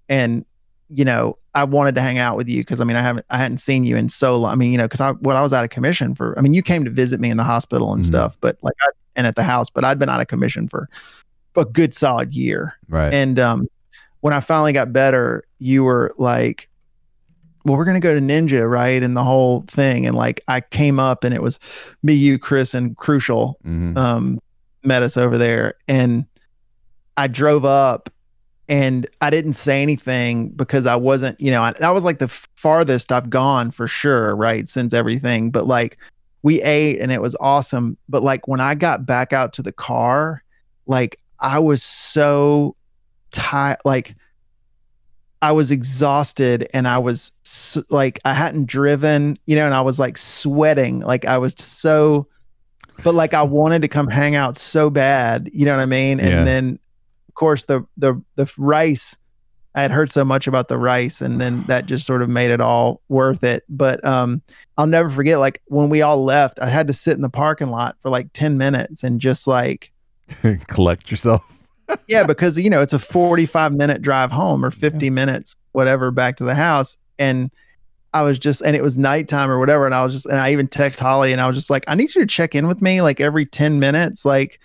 and 0.08 0.46
you 0.90 1.06
know 1.06 1.38
I 1.56 1.64
wanted 1.64 1.96
to 1.96 2.02
hang 2.02 2.18
out 2.18 2.38
with 2.38 2.48
you 2.50 2.62
because 2.62 2.80
I 2.80 2.84
mean 2.84 2.96
I 2.98 3.02
haven't 3.02 3.26
I 3.30 3.38
hadn't 3.38 3.58
seen 3.58 3.84
you 3.84 3.96
in 3.96 4.10
so 4.10 4.38
long. 4.38 4.52
I 4.52 4.56
mean 4.56 4.72
you 4.72 4.78
know 4.78 4.86
because 4.86 5.02
I 5.02 5.12
when 5.14 5.36
I 5.38 5.42
was 5.42 5.54
out 5.54 5.64
of 5.64 5.70
commission 5.70 6.14
for 6.16 6.38
I 6.38 6.42
mean 6.42 6.54
you 6.54 6.62
came 6.62 6.84
to 6.86 6.92
visit 6.92 7.20
me 7.20 7.30
in 7.30 7.38
the 7.38 7.44
hospital 7.44 7.94
and 7.94 8.04
Mhm. 8.04 8.08
stuff, 8.08 8.38
but 8.42 8.58
like 8.62 8.76
I 8.82 8.90
and 9.20 9.28
at 9.28 9.36
the 9.36 9.44
house, 9.44 9.70
but 9.70 9.84
I'd 9.84 10.00
been 10.00 10.10
out 10.10 10.22
of 10.22 10.28
commission 10.28 10.68
for 10.70 10.90
a 11.56 11.66
good 11.66 11.94
solid 11.94 12.34
year. 12.34 12.74
Right. 12.88 13.14
And 13.14 13.38
um, 13.38 13.68
when 14.22 14.34
I 14.34 14.40
finally 14.40 14.72
got 14.74 14.94
better, 14.94 15.44
you 15.60 15.84
were 15.84 16.12
like, 16.18 16.70
"Well, 17.66 17.76
we're 17.78 17.84
gonna 17.86 18.00
go 18.00 18.16
to 18.16 18.22
Ninja, 18.22 18.68
right?" 18.70 19.04
And 19.04 19.16
the 19.18 19.24
whole 19.24 19.64
thing, 19.68 20.08
and 20.08 20.16
like 20.16 20.42
I 20.48 20.62
came 20.62 21.00
up, 21.00 21.24
and 21.26 21.36
it 21.36 21.42
was 21.42 21.60
me, 22.02 22.14
you, 22.14 22.40
Chris, 22.40 22.74
and 22.74 22.96
Crucial 22.96 23.58
Mhm. 23.68 23.98
um, 23.98 24.40
met 24.84 25.04
us 25.04 25.18
over 25.18 25.38
there, 25.38 25.74
and 25.90 26.26
I 27.18 27.28
drove 27.28 27.66
up, 27.66 28.10
and 28.70 29.06
I 29.20 29.30
didn't 29.30 29.54
say 29.54 29.82
anything 29.82 30.50
because 30.52 30.86
I 30.86 30.96
wasn't, 30.96 31.42
you 31.42 31.52
know, 31.52 31.64
I, 31.64 31.74
that 31.74 31.90
was 31.90 32.06
like 32.06 32.20
the 32.20 32.30
farthest 32.56 33.12
I've 33.12 33.30
gone 33.30 33.72
for 33.72 33.88
sure, 33.88 34.34
right, 34.36 34.70
since 34.70 34.94
everything. 34.94 35.52
But 35.52 35.68
like 35.68 35.98
we 36.42 36.62
ate, 36.62 37.00
and 37.00 37.12
it 37.12 37.22
was 37.22 37.36
awesome. 37.40 37.98
But 38.08 38.24
like 38.24 38.48
when 38.48 38.60
I 38.60 38.76
got 38.76 39.06
back 39.06 39.34
out 39.34 39.54
to 39.54 39.62
the 39.62 39.72
car, 39.72 40.42
like 40.86 41.20
I 41.40 41.60
was 41.60 41.84
so 41.84 42.76
tired, 43.32 43.80
like. 43.86 44.16
I 45.42 45.54
was 45.54 45.72
exhausted 45.72 46.68
and 46.74 46.86
I 46.86 46.98
was 46.98 47.32
like 47.90 48.20
I 48.26 48.34
hadn't 48.34 48.66
driven, 48.66 49.38
you 49.46 49.56
know, 49.56 49.64
and 49.66 49.74
I 49.74 49.80
was 49.80 49.98
like 49.98 50.18
sweating, 50.18 51.00
like 51.00 51.24
I 51.24 51.38
was 51.38 51.56
so 51.58 52.28
but 53.06 53.16
like 53.16 53.34
I 53.34 53.44
wanted 53.44 53.82
to 53.84 53.88
come 53.88 54.10
hang 54.10 54.36
out 54.36 54.58
so 54.58 54.90
bad, 54.90 55.50
you 55.54 55.64
know 55.66 55.78
what 55.78 55.82
I 55.82 55.86
mean? 55.86 56.20
And 56.20 56.30
Yeah. 56.30 56.44
then 56.44 56.78
of 57.30 57.36
course 57.36 57.64
the 57.64 57.86
the 57.96 58.22
the 58.36 58.52
rice 58.58 59.18
I 59.80 59.82
had 59.84 59.92
heard 59.92 60.12
so 60.12 60.26
much 60.26 60.46
about 60.46 60.68
the 60.68 60.78
rice 60.78 61.22
and 61.22 61.40
then 61.40 61.64
that 61.64 61.86
just 61.86 62.06
sort 62.06 62.22
of 62.22 62.30
made 62.30 62.52
it 62.52 62.60
all 62.60 63.02
worth 63.08 63.44
it. 63.44 63.64
But 63.70 64.04
um 64.06 64.42
I'll 64.78 64.88
never 64.88 65.10
forget 65.10 65.40
like 65.40 65.62
when 65.68 65.90
we 65.90 66.02
all 66.02 66.24
left, 66.24 66.60
I 66.62 66.70
had 66.70 66.88
to 66.88 66.94
sit 66.94 67.16
in 67.16 67.22
the 67.22 67.30
parking 67.30 67.70
lot 67.70 67.96
for 68.02 68.10
like 68.10 68.32
10 68.34 68.58
minutes 68.58 69.04
and 69.04 69.22
just 69.22 69.48
like 69.48 69.92
Collect 70.68 71.10
yourself. 71.10 71.44
yeah, 72.08 72.26
because 72.26 72.58
you 72.60 72.70
know 72.70 72.82
it's 72.82 72.94
a 72.94 73.00
45 73.00 73.74
minute 73.74 74.02
drive 74.02 74.32
home 74.32 74.64
or 74.64 74.72
50 74.72 75.10
minutes, 75.10 75.56
whatever, 75.72 76.12
back 76.12 76.36
to 76.38 76.44
the 76.44 76.56
house. 76.56 76.98
And 77.18 77.52
I 78.14 78.24
was 78.24 78.40
just, 78.40 78.62
and 78.62 78.76
it 78.76 78.84
was 78.84 78.98
nighttime 78.98 79.50
or 79.50 79.60
whatever. 79.60 79.86
And 79.86 79.96
I 79.96 80.04
was 80.04 80.14
just, 80.14 80.26
and 80.26 80.38
I 80.38 80.52
even 80.52 80.68
text 80.68 81.00
Holly 81.00 81.32
and 81.32 81.42
I 81.42 81.48
was 81.48 81.56
just 81.56 81.70
like, 81.70 81.86
I 81.88 81.96
need 81.96 82.14
you 82.14 82.22
to 82.22 82.28
check 82.28 82.56
in 82.56 82.68
with 82.68 82.82
me 82.82 83.02
like 83.02 83.20
every 83.20 83.46
10 83.46 83.80
minutes. 83.80 84.26
Like, 84.26 84.60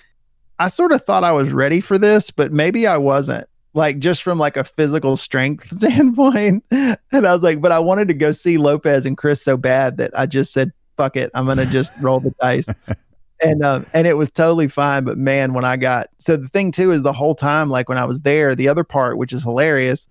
I 0.58 0.68
sort 0.68 0.92
of 0.92 1.04
thought 1.04 1.24
I 1.24 1.32
was 1.32 1.52
ready 1.52 1.80
for 1.80 1.98
this, 1.98 2.30
but 2.30 2.52
maybe 2.52 2.86
I 2.86 2.96
wasn't. 2.96 3.48
Like 3.74 3.98
just 3.98 4.22
from 4.22 4.38
like 4.38 4.56
a 4.56 4.64
physical 4.64 5.16
strength 5.16 5.68
standpoint. 5.76 6.64
And 6.70 6.96
I 7.12 7.34
was 7.34 7.42
like, 7.42 7.60
but 7.60 7.72
I 7.72 7.78
wanted 7.80 8.08
to 8.08 8.14
go 8.14 8.32
see 8.32 8.56
Lopez 8.56 9.04
and 9.04 9.16
Chris 9.16 9.42
so 9.42 9.56
bad 9.56 9.96
that 9.96 10.16
I 10.18 10.26
just 10.26 10.52
said, 10.52 10.72
fuck 10.96 11.16
it. 11.16 11.30
I'm 11.34 11.46
gonna 11.46 11.66
just 11.66 11.92
roll 12.00 12.20
the 12.20 12.32
dice 12.40 12.68
and 13.42 13.64
um, 13.64 13.84
and 13.92 14.06
it 14.06 14.16
was 14.16 14.30
totally 14.30 14.68
fine. 14.68 15.04
But 15.04 15.18
man, 15.18 15.54
when 15.54 15.64
I 15.64 15.76
got 15.76 16.08
so 16.18 16.36
the 16.36 16.48
thing 16.48 16.70
too 16.70 16.92
is 16.92 17.02
the 17.02 17.12
whole 17.12 17.34
time, 17.34 17.68
like 17.68 17.88
when 17.88 17.98
I 17.98 18.04
was 18.04 18.20
there, 18.20 18.54
the 18.54 18.68
other 18.68 18.84
part, 18.84 19.18
which 19.18 19.32
is 19.32 19.42
hilarious, 19.42 20.06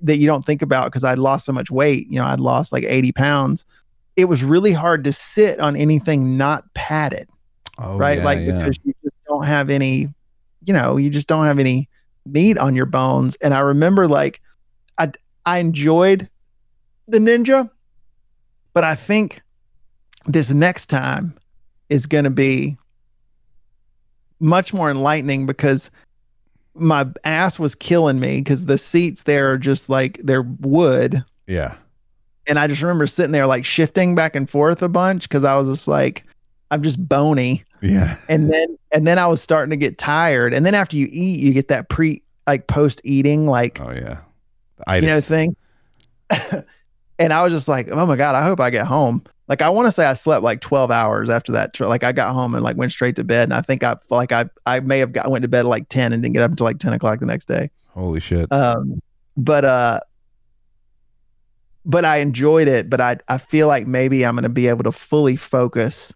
that 0.00 0.16
you 0.16 0.26
don't 0.26 0.46
think 0.46 0.62
about 0.62 0.86
because 0.86 1.04
I'd 1.04 1.18
lost 1.18 1.44
so 1.44 1.52
much 1.52 1.70
weight. 1.70 2.06
You 2.08 2.16
know, 2.16 2.24
I'd 2.24 2.40
lost 2.40 2.72
like 2.72 2.84
eighty 2.84 3.12
pounds. 3.12 3.66
It 4.16 4.26
was 4.26 4.42
really 4.42 4.72
hard 4.72 5.04
to 5.04 5.12
sit 5.12 5.60
on 5.60 5.76
anything 5.76 6.36
not 6.38 6.72
padded, 6.74 7.28
Oh, 7.78 7.98
right? 7.98 8.18
yeah, 8.18 8.24
like 8.24 8.38
yeah. 8.38 8.58
because 8.58 8.78
you 8.84 8.94
just 9.02 9.16
don't 9.26 9.44
have 9.44 9.68
any, 9.70 10.08
you 10.64 10.72
know, 10.72 10.96
you 10.96 11.10
just 11.10 11.28
don't 11.28 11.44
have 11.44 11.58
any 11.58 11.88
meat 12.26 12.58
on 12.58 12.74
your 12.74 12.86
bones. 12.86 13.36
And 13.36 13.54
I 13.54 13.60
remember 13.60 14.08
like 14.08 14.40
I 14.98 15.12
I 15.46 15.58
enjoyed 15.58 16.28
the 17.08 17.18
ninja, 17.18 17.70
but 18.72 18.84
I 18.84 18.94
think 18.94 19.42
this 20.26 20.50
next 20.50 20.86
time 20.86 21.36
is 21.90 22.06
going 22.06 22.24
to 22.24 22.30
be 22.30 22.76
much 24.40 24.72
more 24.72 24.90
enlightening 24.90 25.46
because 25.46 25.90
my 26.74 27.06
ass 27.24 27.58
was 27.58 27.74
killing 27.74 28.18
me 28.18 28.38
because 28.40 28.64
the 28.64 28.78
seats 28.78 29.24
there 29.24 29.52
are 29.52 29.58
just 29.58 29.88
like 29.88 30.18
they're 30.22 30.42
wood. 30.42 31.24
yeah. 31.46 31.74
And 32.46 32.58
I 32.58 32.66
just 32.66 32.82
remember 32.82 33.06
sitting 33.06 33.32
there 33.32 33.46
like 33.46 33.64
shifting 33.64 34.14
back 34.14 34.36
and 34.36 34.50
forth 34.50 34.82
a 34.82 34.88
bunch 34.88 35.22
because 35.22 35.44
I 35.44 35.56
was 35.56 35.66
just 35.66 35.88
like, 35.88 36.26
I'm 36.70 36.82
just 36.82 37.08
bony. 37.08 37.64
Yeah. 37.84 38.16
And 38.28 38.50
then 38.50 38.78
and 38.92 39.06
then 39.06 39.18
I 39.18 39.26
was 39.26 39.42
starting 39.42 39.70
to 39.70 39.76
get 39.76 39.98
tired. 39.98 40.54
And 40.54 40.64
then 40.64 40.74
after 40.74 40.96
you 40.96 41.06
eat, 41.10 41.40
you 41.40 41.52
get 41.52 41.68
that 41.68 41.88
pre 41.90 42.22
like 42.46 42.66
post 42.66 43.00
eating 43.04 43.46
like 43.46 43.80
Oh 43.80 43.92
yeah. 43.92 44.20
you 44.94 45.06
know 45.06 45.20
thing. 45.20 45.54
and 47.18 47.32
I 47.32 47.42
was 47.44 47.52
just 47.52 47.68
like, 47.68 47.88
oh 47.90 48.06
my 48.06 48.16
god, 48.16 48.34
I 48.34 48.42
hope 48.42 48.58
I 48.58 48.70
get 48.70 48.86
home. 48.86 49.22
Like 49.48 49.60
I 49.60 49.68
want 49.68 49.86
to 49.86 49.92
say 49.92 50.06
I 50.06 50.14
slept 50.14 50.42
like 50.42 50.62
12 50.62 50.90
hours 50.90 51.28
after 51.28 51.52
that. 51.52 51.74
trip. 51.74 51.90
Like 51.90 52.04
I 52.04 52.12
got 52.12 52.32
home 52.32 52.54
and 52.54 52.64
like 52.64 52.76
went 52.76 52.90
straight 52.90 53.16
to 53.16 53.24
bed. 53.24 53.44
And 53.44 53.52
I 53.54 53.60
think 53.60 53.84
I 53.84 53.96
like 54.10 54.32
I 54.32 54.46
I 54.64 54.80
may 54.80 54.98
have 54.98 55.12
got 55.12 55.30
went 55.30 55.42
to 55.42 55.48
bed 55.48 55.60
at 55.60 55.66
like 55.66 55.88
10 55.90 56.14
and 56.14 56.22
didn't 56.22 56.34
get 56.34 56.42
up 56.42 56.50
until 56.50 56.64
like 56.64 56.78
10 56.78 56.94
o'clock 56.94 57.20
the 57.20 57.26
next 57.26 57.46
day. 57.46 57.70
Holy 57.90 58.20
shit. 58.20 58.50
Um, 58.50 59.00
but 59.36 59.64
uh, 59.66 60.00
but 61.84 62.06
I 62.06 62.16
enjoyed 62.16 62.66
it. 62.66 62.88
But 62.88 63.02
I 63.02 63.18
I 63.28 63.36
feel 63.36 63.66
like 63.68 63.86
maybe 63.86 64.24
I'm 64.24 64.34
gonna 64.34 64.48
be 64.48 64.68
able 64.68 64.84
to 64.84 64.92
fully 64.92 65.36
focus 65.36 66.14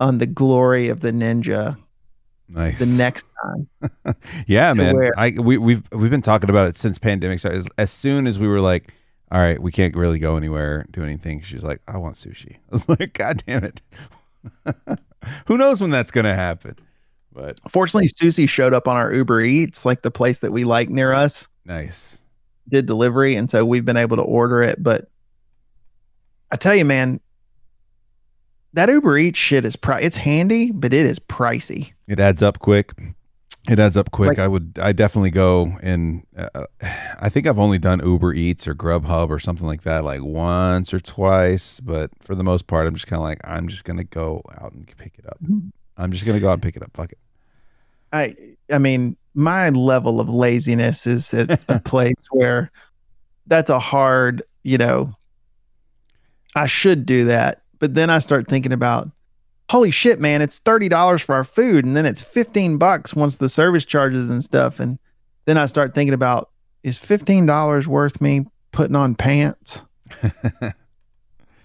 on 0.00 0.18
the 0.18 0.26
glory 0.26 0.88
of 0.88 1.00
the 1.00 1.10
ninja 1.12 1.76
nice. 2.48 2.78
the 2.78 2.86
next 2.96 3.26
time. 3.42 3.68
yeah, 4.46 4.72
man. 4.72 4.94
where- 4.94 5.18
I 5.18 5.30
we 5.30 5.58
we've 5.58 5.82
we've 5.92 6.10
been 6.10 6.22
talking 6.22 6.50
about 6.50 6.68
it 6.68 6.76
since 6.76 6.98
pandemic 6.98 7.38
started. 7.40 7.58
As, 7.58 7.68
as 7.78 7.90
soon 7.90 8.26
as 8.26 8.38
we 8.38 8.48
were 8.48 8.60
like, 8.60 8.92
all 9.30 9.40
right, 9.40 9.60
we 9.60 9.72
can't 9.72 9.94
really 9.96 10.18
go 10.18 10.36
anywhere, 10.36 10.86
do 10.90 11.02
anything. 11.04 11.42
She's 11.42 11.64
like, 11.64 11.80
I 11.86 11.98
want 11.98 12.14
sushi. 12.16 12.56
I 12.70 12.72
was 12.72 12.88
like, 12.88 13.12
God 13.12 13.42
damn 13.46 13.64
it. 13.64 13.82
Who 15.46 15.58
knows 15.58 15.80
when 15.80 15.90
that's 15.90 16.10
gonna 16.10 16.34
happen? 16.34 16.76
But 17.32 17.60
Fortunately, 17.68 18.08
Susie 18.08 18.46
showed 18.46 18.74
up 18.74 18.88
on 18.88 18.96
our 18.96 19.12
Uber 19.14 19.42
Eats, 19.42 19.84
like 19.84 20.02
the 20.02 20.10
place 20.10 20.40
that 20.40 20.50
we 20.50 20.64
like 20.64 20.88
near 20.88 21.12
us, 21.12 21.46
nice. 21.64 22.24
did 22.68 22.86
delivery, 22.86 23.36
and 23.36 23.48
so 23.50 23.64
we've 23.64 23.84
been 23.84 23.96
able 23.96 24.16
to 24.16 24.22
order 24.22 24.62
it. 24.62 24.82
But 24.82 25.08
I 26.50 26.56
tell 26.56 26.74
you, 26.74 26.84
man, 26.84 27.20
that 28.74 28.88
Uber 28.88 29.16
Eats 29.18 29.38
shit 29.38 29.64
is 29.64 29.76
pri- 29.76 30.00
it's 30.00 30.16
handy, 30.16 30.70
but 30.72 30.92
it 30.92 31.06
is 31.06 31.18
pricey. 31.18 31.92
It 32.06 32.20
adds 32.20 32.42
up 32.42 32.58
quick. 32.58 32.92
It 33.68 33.78
adds 33.78 33.96
up 33.96 34.10
quick. 34.10 34.28
Like- 34.30 34.38
I 34.38 34.48
would. 34.48 34.78
I 34.80 34.92
definitely 34.92 35.30
go 35.30 35.76
and. 35.82 36.24
Uh, 36.36 36.64
I 37.20 37.28
think 37.28 37.46
I've 37.46 37.58
only 37.58 37.78
done 37.78 38.00
Uber 38.04 38.32
Eats 38.34 38.66
or 38.66 38.74
Grubhub 38.74 39.28
or 39.28 39.38
something 39.38 39.66
like 39.66 39.82
that, 39.82 40.04
like 40.04 40.22
once 40.22 40.94
or 40.94 41.00
twice. 41.00 41.80
But 41.80 42.10
for 42.20 42.34
the 42.34 42.44
most 42.44 42.66
part, 42.66 42.86
I'm 42.86 42.94
just 42.94 43.06
kind 43.06 43.18
of 43.18 43.24
like, 43.24 43.40
I'm 43.44 43.68
just 43.68 43.84
gonna 43.84 44.04
go 44.04 44.42
out 44.60 44.72
and 44.72 44.86
pick 44.96 45.18
it 45.18 45.26
up. 45.26 45.38
I'm 45.96 46.12
just 46.12 46.24
gonna 46.24 46.40
go 46.40 46.48
out 46.48 46.54
and 46.54 46.62
pick 46.62 46.76
it 46.76 46.82
up. 46.82 46.90
Fuck 46.94 47.12
it. 47.12 47.18
I 48.12 48.34
I 48.72 48.78
mean, 48.78 49.16
my 49.34 49.68
level 49.70 50.18
of 50.20 50.28
laziness 50.30 51.06
is 51.06 51.34
at 51.34 51.60
a 51.68 51.80
place 51.84 52.14
where 52.30 52.70
that's 53.48 53.68
a 53.70 53.78
hard, 53.78 54.42
you 54.62 54.78
know, 54.78 55.12
I 56.54 56.66
should 56.66 57.04
do 57.04 57.24
that. 57.26 57.62
But 57.78 57.94
then 57.94 58.10
I 58.10 58.18
start 58.18 58.48
thinking 58.48 58.72
about 58.72 59.08
holy 59.70 59.90
shit, 59.90 60.18
man, 60.20 60.42
it's 60.42 60.58
thirty 60.58 60.88
dollars 60.88 61.22
for 61.22 61.34
our 61.34 61.44
food, 61.44 61.84
and 61.84 61.96
then 61.96 62.06
it's 62.06 62.20
fifteen 62.22 62.78
bucks 62.78 63.14
once 63.14 63.36
the 63.36 63.48
service 63.48 63.84
charges 63.84 64.30
and 64.30 64.42
stuff. 64.42 64.80
And 64.80 64.98
then 65.44 65.56
I 65.58 65.66
start 65.66 65.94
thinking 65.94 66.14
about 66.14 66.50
is 66.82 66.98
fifteen 66.98 67.46
dollars 67.46 67.86
worth 67.86 68.20
me 68.20 68.46
putting 68.72 68.96
on 68.96 69.14
pants? 69.14 69.84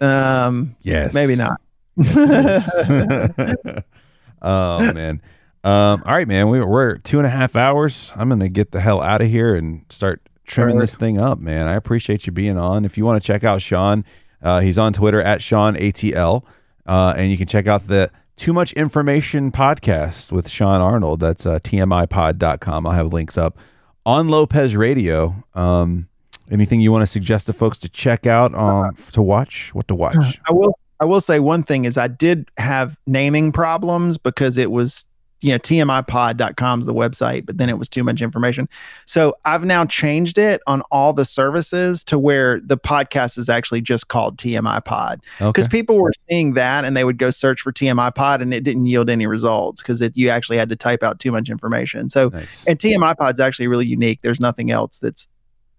Um 0.02 0.76
Yes. 0.82 1.14
maybe 1.14 1.36
not. 1.36 1.60
Yes, 1.96 2.70
oh 4.42 4.94
man. 4.94 5.22
Um, 5.64 6.04
all 6.06 6.14
right, 6.14 6.28
man. 6.28 6.50
We, 6.50 6.60
we're 6.62 6.98
two 6.98 7.20
and 7.20 7.26
a 7.26 7.30
half 7.30 7.56
hours. 7.56 8.12
I'm 8.16 8.28
gonna 8.28 8.50
get 8.50 8.72
the 8.72 8.82
hell 8.82 9.02
out 9.02 9.22
of 9.22 9.30
here 9.30 9.56
and 9.56 9.86
start 9.90 10.22
trimming 10.46 10.80
this 10.80 10.98
thing 10.98 11.18
up, 11.18 11.40
man. 11.40 11.68
I 11.68 11.76
appreciate 11.76 12.26
you 12.26 12.34
being 12.34 12.58
on. 12.58 12.84
If 12.84 12.98
you 12.98 13.06
want 13.06 13.22
to 13.22 13.26
check 13.26 13.44
out 13.46 13.62
Sean, 13.62 14.04
uh, 14.44 14.60
he's 14.60 14.78
on 14.78 14.94
Twitter 14.94 15.22
at 15.22 15.42
Shawn 15.42 15.76
ATL, 15.76 16.44
uh, 16.86 17.14
and 17.18 17.32
you 17.32 17.38
can 17.38 17.48
check 17.48 17.66
out 17.66 17.88
the 17.88 18.12
Too 18.36 18.54
Much 18.54 18.74
Information 18.74 19.52
podcast 19.52 20.32
with 20.32 20.50
Shawn 20.50 20.82
Arnold. 20.82 21.22
That's 21.22 21.46
uh, 21.46 21.60
tmipod.com. 21.60 22.86
I'll 22.86 22.94
have 22.94 23.14
links 23.14 23.38
up 23.38 23.58
on 24.06 24.28
Lopez 24.30 24.76
Radio. 24.76 25.44
Um, 25.56 26.10
anything 26.52 26.82
you 26.82 26.92
want 26.92 27.04
to 27.04 27.08
suggest 27.08 27.48
to 27.48 27.54
folks 27.54 27.80
to 27.80 27.90
check 27.90 28.26
out 28.28 28.54
um, 28.54 28.96
to 29.14 29.22
watch? 29.22 29.74
What 29.74 29.88
to 29.88 29.96
watch? 29.96 30.40
I 30.48 30.54
will 30.54 30.76
I 31.00 31.06
will 31.06 31.22
say 31.22 31.40
one 31.40 31.64
thing 31.64 31.86
is 31.86 31.98
I 31.98 32.08
did 32.08 32.50
have 32.58 32.98
naming 33.08 33.52
problems 33.52 34.18
because 34.18 34.58
it 34.58 34.72
was 34.72 35.06
you 35.44 35.52
know 35.52 35.60
tmipod.com 35.60 36.80
is 36.80 36.86
the 36.86 36.94
website 36.94 37.46
but 37.46 37.58
then 37.58 37.70
it 37.70 37.78
was 37.78 37.90
too 37.90 38.04
much 38.04 38.22
information 38.22 38.68
so 39.06 39.36
i've 39.46 39.64
now 39.66 39.86
changed 39.86 40.38
it 40.38 40.62
on 40.68 40.82
all 40.92 41.14
the 41.14 41.26
services 41.26 42.04
to 42.04 42.18
where 42.18 42.60
the 42.62 42.78
podcast 42.78 43.38
is 43.38 43.50
actually 43.50 43.82
just 43.82 44.08
called 44.08 44.38
tmi 44.38 44.84
pod 44.86 45.20
Okay. 45.42 45.50
because 45.50 45.68
people 45.68 45.98
were 46.00 46.14
seeing 46.30 46.54
that 46.54 46.86
and 46.86 46.96
they 46.96 47.04
would 47.04 47.18
go 47.18 47.30
search 47.30 47.62
for 47.62 47.72
tmi 47.72 48.16
pod 48.16 48.42
and 48.42 48.54
it 48.54 48.64
didn't 48.64 48.86
yield 48.86 49.10
any 49.10 49.28
results 49.28 49.82
because 49.82 50.02
you 50.16 50.30
actually 50.30 50.58
had 50.58 50.70
to 50.70 50.76
type 50.76 51.04
out 51.04 51.20
too 51.20 51.32
much 51.32 51.50
information 51.50 52.10
so 52.10 52.30
Nice. 52.30 52.66
and 52.66 52.80
tmi 52.80 53.16
pod's 53.18 53.40
actually 53.40 53.68
really 53.68 53.86
unique 53.86 54.20
there's 54.22 54.40
nothing 54.40 54.72
else 54.72 54.98
that's 54.98 55.28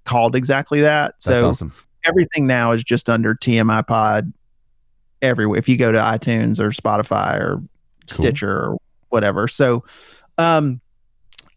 called 0.04 0.36
exactly 0.36 0.82
that 0.82 1.14
That's 1.24 1.24
so 1.40 1.48
awesome. 1.48 1.72
everything 2.04 2.46
now 2.46 2.72
is 2.72 2.84
just 2.84 3.08
under 3.08 3.34
TMI 3.34 3.86
Pod 3.86 4.30
everywhere. 5.22 5.58
If 5.58 5.66
you 5.66 5.78
go 5.78 5.90
to 5.92 5.98
iTunes 5.98 6.60
or 6.60 6.68
Spotify 6.72 7.38
or 7.40 7.62
Stitcher 8.06 8.50
or 8.50 8.76
whatever. 9.14 9.48
So, 9.48 9.82
um, 10.36 10.80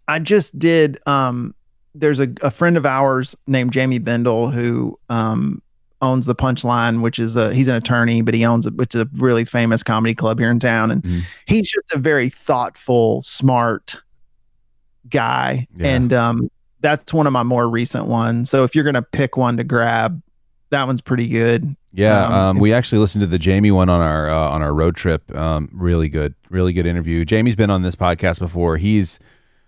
I 0.07 0.19
just 0.19 0.57
did. 0.57 0.99
Um, 1.05 1.53
there's 1.95 2.19
a, 2.21 2.29
a 2.43 2.51
friend 2.51 2.77
of 2.77 2.85
ours 2.85 3.35
named 3.47 3.73
Jamie 3.73 3.97
Bendel 3.99 4.49
who 4.51 4.97
um, 5.09 5.61
owns 6.01 6.27
the 6.27 6.35
Punchline, 6.35 7.01
which 7.01 7.17
is 7.19 7.35
a 7.35 7.51
he's 7.53 7.67
an 7.67 7.75
attorney, 7.75 8.21
but 8.21 8.33
he 8.35 8.45
owns 8.45 8.67
a, 8.67 8.71
it's 8.79 8.93
a 8.95 9.09
really 9.15 9.43
famous 9.43 9.81
comedy 9.83 10.13
club 10.15 10.37
here 10.39 10.51
in 10.51 10.59
town, 10.59 10.91
and 10.91 11.01
Mhm. 11.03 11.21
he's 11.47 11.69
just 11.69 11.91
a 11.91 11.97
very 11.97 12.29
thoughtful, 12.29 13.21
smart 13.23 13.97
guy, 15.09 15.67
Yeah. 15.75 15.87
and 15.87 16.13
um, 16.13 16.49
that's 16.81 17.11
one 17.11 17.25
of 17.27 17.33
my 17.33 17.43
more 17.43 17.67
recent 17.67 18.05
ones. 18.05 18.49
So 18.51 18.63
if 18.63 18.75
you're 18.75 18.83
gonna 18.85 19.01
pick 19.01 19.35
one 19.35 19.57
to 19.57 19.63
grab, 19.63 20.21
that 20.69 20.85
one's 20.85 21.01
pretty 21.01 21.27
good. 21.27 21.75
Yeah, 21.97 22.25
um, 22.25 22.33
Um, 22.33 22.59
we 22.59 22.73
actually 22.73 22.99
listened 22.99 23.21
to 23.21 23.27
the 23.27 23.39
Jamie 23.39 23.71
one 23.71 23.89
on 23.89 24.01
our 24.01 24.29
uh, 24.29 24.49
on 24.51 24.61
our 24.61 24.73
road 24.73 24.95
trip. 24.95 25.35
Um, 25.35 25.67
really 25.73 26.09
good, 26.09 26.35
really 26.49 26.71
good 26.71 26.85
interview. 26.85 27.25
Jamie's 27.25 27.55
been 27.55 27.71
on 27.71 27.81
this 27.81 27.95
podcast 27.95 28.39
before. 28.39 28.77
He's 28.77 29.19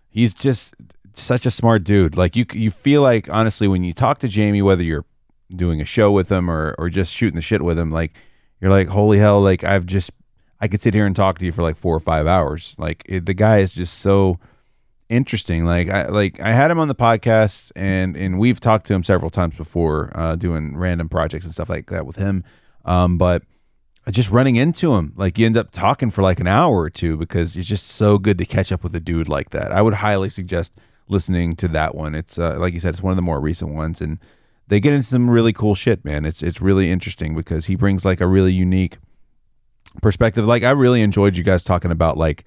he's 0.09 0.33
just 0.35 0.75
such 1.13 1.47
a 1.47 1.51
smart 1.51 1.83
dude. 1.83 2.15
Like 2.15 2.35
you 2.35 2.45
you 2.53 2.69
feel 2.69 3.01
like 3.01 3.27
honestly 3.33 3.67
when 3.67 3.83
you 3.83 3.93
talk 3.93 4.19
to 4.19 4.27
Jamie, 4.27 4.61
whether 4.61 4.83
you're 4.83 5.05
doing 5.55 5.81
a 5.81 5.85
show 5.85 6.11
with 6.11 6.31
him 6.31 6.51
or 6.51 6.75
or 6.77 6.87
just 6.89 7.11
shooting 7.13 7.35
the 7.35 7.41
shit 7.41 7.63
with 7.63 7.79
him, 7.79 7.91
like 7.91 8.13
you're 8.61 8.69
like 8.69 8.89
holy 8.89 9.17
hell, 9.17 9.41
like 9.41 9.63
I've 9.63 9.87
just 9.87 10.11
I 10.61 10.67
could 10.67 10.83
sit 10.83 10.93
here 10.93 11.07
and 11.07 11.15
talk 11.15 11.39
to 11.39 11.45
you 11.47 11.51
for 11.51 11.63
like 11.63 11.77
four 11.77 11.95
or 11.95 11.99
five 11.99 12.27
hours. 12.27 12.75
Like 12.77 13.01
it, 13.07 13.25
the 13.25 13.33
guy 13.33 13.57
is 13.57 13.71
just 13.71 13.97
so 13.99 14.39
interesting. 15.09 15.65
Like 15.65 15.89
I 15.89 16.07
like 16.07 16.39
I 16.39 16.53
had 16.53 16.71
him 16.71 16.79
on 16.79 16.87
the 16.87 16.95
podcast 16.95 17.71
and 17.75 18.15
and 18.15 18.39
we've 18.39 18.59
talked 18.59 18.85
to 18.87 18.93
him 18.93 19.03
several 19.03 19.29
times 19.29 19.55
before, 19.55 20.11
uh, 20.15 20.35
doing 20.35 20.77
random 20.77 21.09
projects 21.09 21.45
and 21.45 21.53
stuff 21.53 21.69
like 21.69 21.87
that 21.87 22.05
with 22.05 22.15
him. 22.15 22.43
Um, 22.85 23.17
but 23.17 23.43
just 24.09 24.31
running 24.31 24.55
into 24.55 24.93
him, 24.93 25.13
like 25.15 25.37
you 25.37 25.45
end 25.45 25.57
up 25.57 25.71
talking 25.71 26.09
for 26.09 26.21
like 26.21 26.39
an 26.39 26.47
hour 26.47 26.79
or 26.79 26.89
two 26.89 27.17
because 27.17 27.57
it's 27.57 27.67
just 27.67 27.87
so 27.87 28.17
good 28.17 28.37
to 28.37 28.45
catch 28.45 28.71
up 28.71 28.83
with 28.83 28.95
a 28.95 28.99
dude 28.99 29.27
like 29.27 29.49
that. 29.51 29.71
I 29.71 29.81
would 29.81 29.95
highly 29.95 30.29
suggest 30.29 30.71
listening 31.07 31.55
to 31.57 31.67
that 31.69 31.95
one. 31.95 32.15
It's 32.15 32.39
uh, 32.39 32.57
like 32.59 32.73
you 32.73 32.79
said, 32.79 32.89
it's 32.89 33.03
one 33.03 33.11
of 33.11 33.17
the 33.17 33.23
more 33.23 33.39
recent 33.39 33.73
ones, 33.73 34.01
and 34.01 34.19
they 34.67 34.79
get 34.79 34.93
into 34.93 35.07
some 35.07 35.29
really 35.29 35.53
cool 35.53 35.75
shit, 35.75 36.05
man. 36.05 36.25
It's 36.25 36.41
it's 36.41 36.61
really 36.61 36.89
interesting 36.91 37.35
because 37.35 37.65
he 37.65 37.75
brings 37.75 38.05
like 38.05 38.21
a 38.21 38.27
really 38.27 38.53
unique 38.53 38.97
perspective. 40.01 40.45
Like 40.45 40.63
I 40.63 40.71
really 40.71 41.01
enjoyed 41.01 41.35
you 41.35 41.43
guys 41.43 41.63
talking 41.63 41.91
about 41.91 42.17
like 42.17 42.45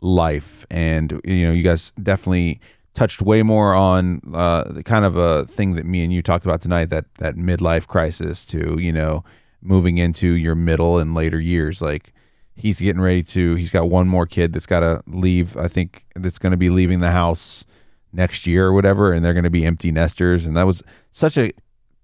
life. 0.00 0.66
And 0.70 1.20
you 1.24 1.46
know 1.46 1.52
you 1.52 1.62
guys 1.62 1.92
definitely 2.02 2.60
touched 2.94 3.22
way 3.22 3.42
more 3.42 3.74
on 3.74 4.20
uh 4.34 4.64
the 4.64 4.82
kind 4.82 5.04
of 5.04 5.16
a 5.16 5.44
thing 5.44 5.74
that 5.74 5.86
me 5.86 6.02
and 6.02 6.12
you 6.12 6.22
talked 6.22 6.44
about 6.44 6.60
tonight 6.60 6.86
that 6.86 7.04
that 7.16 7.36
midlife 7.36 7.86
crisis 7.86 8.44
to 8.46 8.76
you 8.80 8.92
know 8.92 9.22
moving 9.60 9.98
into 9.98 10.28
your 10.28 10.54
middle 10.54 10.98
and 10.98 11.14
later 11.14 11.40
years. 11.40 11.80
Like 11.80 12.12
he's 12.54 12.80
getting 12.80 13.00
ready 13.00 13.22
to 13.22 13.54
he's 13.54 13.70
got 13.70 13.88
one 13.88 14.08
more 14.08 14.26
kid 14.26 14.52
that's 14.52 14.66
got 14.66 14.80
to 14.80 15.00
leave 15.06 15.56
i 15.56 15.68
think 15.68 16.04
that's 16.16 16.40
going 16.40 16.50
to 16.50 16.56
be 16.56 16.68
leaving 16.68 16.98
the 16.98 17.12
house 17.12 17.64
next 18.12 18.46
year 18.46 18.66
or 18.66 18.72
whatever 18.72 19.12
and 19.12 19.24
they're 19.24 19.34
going 19.34 19.44
to 19.44 19.50
be 19.50 19.64
empty 19.64 19.92
nesters. 19.92 20.46
And 20.46 20.56
that 20.56 20.64
was 20.64 20.82
such 21.10 21.36
a 21.36 21.50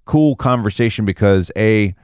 cool 0.05 0.37
conversation 0.37 1.05
because 1.05 1.51
a 1.57 1.95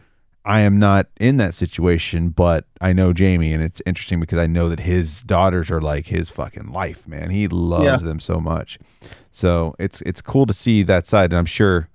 I 0.50 0.62
am 0.62 0.80
not 0.80 1.06
in 1.20 1.36
that 1.36 1.54
situation, 1.54 2.30
but 2.30 2.64
I 2.80 2.92
know 2.92 3.12
Jamie, 3.12 3.52
and 3.52 3.62
it's 3.62 3.80
interesting 3.86 4.18
because 4.18 4.38
I 4.38 4.48
know 4.48 4.68
that 4.68 4.80
his 4.80 5.22
daughters 5.22 5.70
are 5.70 5.80
like 5.80 6.06
his 6.08 6.28
fucking 6.28 6.72
life, 6.72 7.06
man. 7.06 7.30
He 7.30 7.46
loves 7.46 7.84
Yeah. 8.02 8.08
them 8.08 8.18
so 8.18 8.40
much, 8.40 8.76
so 9.30 9.76
it's 9.78 10.00
it's 10.02 10.20
cool 10.20 10.46
to 10.46 10.52
see 10.52 10.82
that 10.82 11.06
side, 11.06 11.30
and 11.30 11.38
I'm 11.38 11.46
sure 11.46 11.88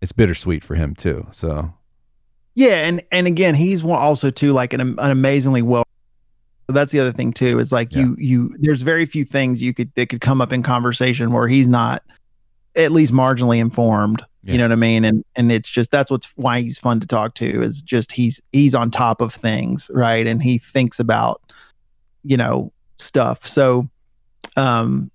it's 0.00 0.12
bittersweet 0.12 0.64
for 0.64 0.76
him 0.76 0.94
too. 0.94 1.26
So 1.30 1.74
Yeah, 2.54 2.86
and 2.88 3.02
and 3.12 3.26
again, 3.26 3.54
he's 3.54 3.84
one 3.84 3.98
also 3.98 4.30
too 4.30 4.52
like 4.54 4.72
an 4.72 4.80
an 4.80 4.98
amazingly 5.10 5.60
well. 5.60 5.84
So 6.70 6.72
that's 6.72 6.90
the 6.90 7.00
other 7.00 7.12
thing 7.12 7.34
too 7.34 7.58
is 7.58 7.70
like 7.70 7.92
you 7.94 8.16
you 8.18 8.56
there's 8.60 8.80
very 8.80 9.04
few 9.04 9.24
things 9.26 9.60
you 9.62 9.74
could 9.74 9.92
that 9.96 10.08
could 10.08 10.22
come 10.22 10.40
up 10.40 10.54
in 10.54 10.62
conversation 10.62 11.32
where 11.32 11.48
he's 11.48 11.68
not 11.68 12.02
at 12.76 12.92
least 12.92 13.12
marginally 13.12 13.58
informed. 13.58 14.22
Yeah. 14.42 14.52
You 14.52 14.58
know 14.58 14.64
what 14.64 14.72
I 14.72 14.76
mean? 14.76 15.04
And 15.04 15.24
and 15.36 15.50
it's 15.50 15.70
just 15.70 15.90
that's 15.90 16.10
what's 16.10 16.26
why 16.36 16.60
he's 16.60 16.78
fun 16.78 17.00
to 17.00 17.06
talk 17.06 17.34
to 17.36 17.62
is 17.62 17.80
just 17.80 18.12
he's 18.12 18.40
he's 18.52 18.74
on 18.74 18.90
top 18.90 19.20
of 19.20 19.32
things, 19.32 19.90
right? 19.94 20.26
And 20.26 20.42
he 20.42 20.58
thinks 20.58 21.00
about 21.00 21.40
you 22.24 22.36
know 22.36 22.72
stuff. 22.98 23.46
So 23.46 23.88
um 24.56 25.10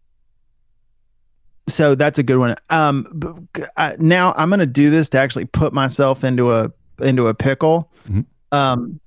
so 1.67 1.93
that's 1.93 2.17
a 2.17 2.23
good 2.23 2.37
one. 2.37 2.55
Um, 2.71 3.47
I, 3.77 3.95
now 3.99 4.33
I'm 4.35 4.49
going 4.49 4.59
to 4.59 4.65
do 4.65 4.89
this 4.89 5.07
to 5.09 5.19
actually 5.19 5.45
put 5.45 5.71
myself 5.71 6.23
into 6.23 6.51
a 6.51 6.71
into 6.99 7.27
a 7.27 7.33
pickle. 7.35 7.91
Mhm. 8.07 8.25
Um, 8.51 8.99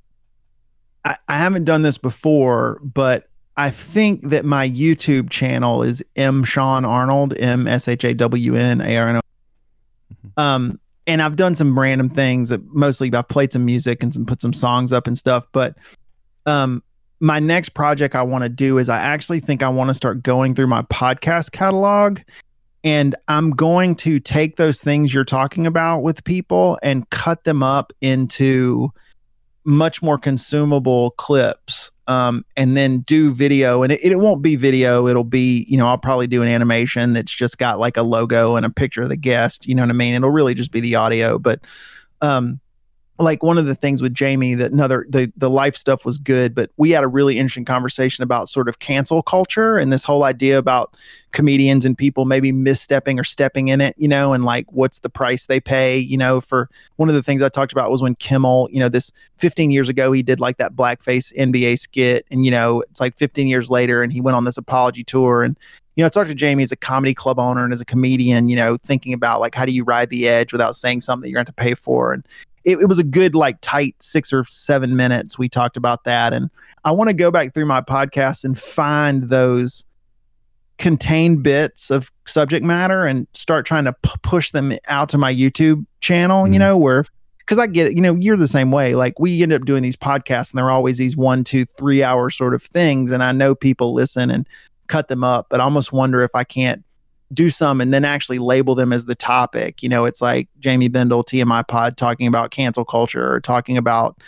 I, 1.05 1.16
I 1.28 1.36
haven't 1.39 1.64
done 1.64 1.82
this 1.82 1.98
before, 1.98 2.81
but 2.84 3.28
I 3.56 3.70
think 3.70 4.28
that 4.31 4.44
my 4.44 4.68
YouTube 4.68 5.31
channel 5.31 5.82
is 5.82 6.02
M 6.16 6.44
Shawn 6.44 6.84
Arnold, 6.84 7.34
M 7.39 7.66
S 7.66 7.86
H 7.89 8.05
A 8.05 8.14
W 8.14 8.55
N 8.55 8.81
A 8.81 8.97
R 8.97 9.08
N 9.08 9.16
O. 9.16 10.42
Um, 10.42 10.81
and 11.06 11.20
I've 11.20 11.36
done 11.36 11.55
some 11.55 11.78
random 11.78 12.08
things 12.08 12.48
that 12.48 12.62
mostly 12.74 13.12
I've 13.12 13.28
played 13.28 13.52
some 13.52 13.64
music 13.64 14.02
and 14.02 14.14
some 14.14 14.24
put 14.24 14.40
some 14.40 14.52
songs 14.52 14.92
up 14.92 15.06
and 15.06 15.18
stuff. 15.18 15.47
But 15.52 15.76
um, 16.47 16.82
my 17.20 17.40
next 17.40 17.70
project 17.70 18.14
I 18.14 18.22
want 18.22 18.42
to 18.42 18.48
do 18.48 18.78
is 18.78 18.89
I 18.89 18.98
actually 18.98 19.40
think 19.40 19.62
I 19.62 19.68
want 19.68 19.90
to 19.90 19.94
start 19.94 20.22
going 20.22 20.55
through 20.55 20.68
my 20.68 20.82
podcast 20.82 21.52
catalog 21.52 22.20
and 22.84 23.14
I'm 23.28 23.50
going 23.50 23.94
to 23.97 24.18
take 24.18 24.56
those 24.56 24.81
things 24.81 25.14
you're 25.14 25.24
talking 25.24 25.66
about 25.66 26.00
with 26.00 26.24
people 26.24 26.78
and 26.82 27.08
cut 27.10 27.44
them 27.44 27.62
up 27.62 27.92
into 28.00 28.92
much 29.64 30.02
more 30.02 30.18
consumable 30.18 31.12
clips 31.12 31.90
um, 32.12 32.44
and 32.57 32.76
then 32.76 33.00
do 33.00 33.32
video. 33.32 33.82
And 33.82 33.92
it, 33.92 34.05
it 34.05 34.18
won't 34.18 34.42
be 34.42 34.57
video. 34.57 35.08
It'll 35.08 35.24
be, 35.24 35.65
you 35.68 35.76
know, 35.76 35.89
I'll 35.89 35.99
probably 35.99 36.26
do 36.26 36.42
an 36.42 36.49
animation 36.49 37.15
that's 37.15 37.34
just 37.34 37.58
got 37.58 37.78
like 37.78 37.97
a 37.97 38.02
logo 38.02 38.57
and 38.57 38.66
a 38.66 38.70
picture 38.70 39.02
of 39.02 39.08
the 39.08 39.16
guest. 39.16 39.66
You 39.66 39.74
know 39.74 39.82
what 39.82 39.91
I 39.91 39.94
mean? 39.94 40.15
It'll 40.15 40.31
really 40.31 40.55
just 40.55 40.73
be 40.73 40.81
the 40.81 40.94
audio. 40.94 41.39
But 41.39 41.60
um, 42.20 42.60
like 43.23 43.42
one 43.42 43.59
of 43.59 43.67
the 43.67 43.75
things 43.75 44.02
with 44.02 44.12
Jamie 44.12 44.55
that 44.55 44.73
another 44.73 45.07
the 45.09 45.33
the 45.36 45.49
life 45.49 45.76
stuff 45.76 46.05
was 46.05 46.18
good, 46.18 46.55
but 46.55 46.70
we 46.76 46.91
had 46.91 47.05
a 47.05 47.09
really 47.09 47.39
interesting 47.39 47.65
conversation 47.65 48.23
about 48.23 48.49
sort 48.49 48.68
of 48.68 48.78
cancel 48.78 49.23
culture 49.23 49.78
and 49.78 49.92
this 49.92 50.05
whole 50.05 50.25
idea 50.25 50.59
about 50.59 50.97
comedians 51.33 51.84
and 51.84 51.97
people 51.97 52.25
maybe 52.25 52.52
misstepping 52.52 53.18
or 53.18 53.25
stepping 53.25 53.68
in 53.68 53.81
it, 53.81 53.94
you 53.97 54.09
know, 54.09 54.33
and 54.33 54.44
like 54.44 54.70
what's 54.70 54.99
the 54.99 55.09
price 55.09 55.47
they 55.47 55.60
pay, 55.60 55.97
you 55.97 56.17
know, 56.18 56.41
for 56.41 56.68
one 56.97 57.09
of 57.09 57.15
the 57.15 57.23
things 57.23 57.41
I 57.42 57.49
talked 57.49 57.73
about 57.73 57.91
was 57.91 58.02
when 58.02 58.15
Kimmel, 58.17 58.68
you 58.70 58.81
know, 58.81 58.89
this 58.89 59.10
15 59.36 59.70
years 59.70 59.89
ago 59.89 60.12
he 60.12 60.23
did 60.23 60.41
like 60.41 60.59
that 60.59 60.75
blackface 60.75 61.34
NBA 61.36 61.78
skit 61.78 62.26
and 62.31 62.44
you 62.44 62.51
know, 62.51 62.83
it's 62.83 63.01
like 63.01 63.17
15 63.17 63.47
years 63.47 63.70
later 63.70 64.02
and 64.02 64.12
he 64.12 64.20
went 64.20 64.36
on 64.36 64.44
this 64.44 64.59
apology 64.59 65.05
tour 65.05 65.42
and 65.42 65.57
you 65.94 66.02
know, 66.02 66.07
I 66.07 66.09
talked 66.09 66.28
to 66.28 66.34
Jamie 66.34 66.62
as 66.62 66.73
a 66.73 66.76
comedy 66.76 67.12
club 67.12 67.39
owner 67.39 67.65
and 67.65 67.73
as 67.73 67.83
a 67.83 67.84
comedian, 67.84 68.49
you 68.49 68.57
know, 68.57 68.78
thinking 68.78 69.12
about 69.12 69.41
like 69.41 69.55
how 69.55 69.67
do 69.67 69.73
you 69.73 69.84
ride 69.84 70.09
the 70.09 70.26
edge 70.26 70.52
without 70.52 70.75
saying 70.75 71.02
something 71.02 71.23
that 71.23 71.31
you're 71.31 71.36
going 71.36 71.47
to 71.47 71.52
pay 71.52 71.75
for. 71.75 72.15
And 72.15 72.26
it, 72.65 72.78
it 72.78 72.86
was 72.86 72.99
a 72.99 73.05
good 73.05 73.34
like 73.34 73.58
tight 73.60 73.94
six 74.00 74.32
or 74.32 74.44
seven 74.44 74.97
minutes. 74.97 75.39
We 75.39 75.49
talked 75.49 75.76
about 75.76 76.05
that, 76.05 76.32
and 76.32 76.50
I 76.84 76.92
want 76.92 77.08
to 77.08 77.15
go 77.15 77.31
back 77.31 77.55
through 77.55 77.66
my 77.66 77.81
podcast 77.81 78.44
and 78.44 78.58
find 78.58 79.28
those 79.31 79.84
contained 80.78 81.42
bits 81.42 81.91
of 81.91 82.10
subject 82.26 82.65
matter 82.65 83.05
and 83.05 83.26
start 83.34 83.66
trying 83.66 83.84
to 83.84 83.92
p- 83.92 84.10
push 84.23 84.50
them 84.50 84.76
out 84.89 85.08
to 85.10 85.18
my 85.18 85.32
YouTube 85.32 85.86
channel. 86.00 86.44
Mm-hmm. 86.44 86.52
You 86.55 86.58
know 86.58 86.78
where 86.78 87.05
because 87.39 87.58
I 87.58 87.66
get 87.66 87.89
it. 87.89 87.94
You 87.94 88.00
know, 88.00 88.15
you're 88.15 88.36
the 88.36 88.49
same 88.49 88.70
way. 88.70 88.94
Like 88.94 89.18
we 89.18 89.42
end 89.42 89.52
up 89.52 89.65
doing 89.65 89.82
these 89.82 89.97
podcasts, 89.97 90.50
and 90.50 90.58
they're 90.58 90.70
always 90.70 90.99
these 90.99 91.16
one, 91.16 91.44
two, 91.44 91.65
three 91.65 92.02
hour 92.02 92.31
sort 92.31 92.55
of 92.55 92.62
things, 92.62 93.10
and 93.10 93.23
I 93.23 93.32
know 93.32 93.55
people 93.55 93.92
listen 93.92 94.31
and 94.31 94.47
cut 94.86 95.08
them 95.08 95.24
up, 95.24 95.47
but 95.49 95.60
I 95.60 95.65
almost 95.65 95.92
wonder 95.92 96.23
if 96.23 96.34
I 96.34 96.44
can't 96.44 96.84
do 97.33 97.51
some 97.51 97.81
and 97.81 97.93
then 97.93 98.05
actually 98.05 98.39
label 98.39 98.75
them 98.75 98.93
as 98.93 99.05
the 99.05 99.15
topic. 99.15 99.83
You 99.83 99.89
know, 99.89 100.05
it's 100.05 100.20
like 100.20 100.49
Jamie 100.59 100.89
Bendel, 100.89 101.25
TMI 101.25 101.67
Pod, 101.67 101.97
talking 101.97 102.27
about 102.27 102.51
cancel 102.51 102.85
culture 102.85 103.33
or 103.33 103.41
talking 103.41 103.77
about 103.77 104.20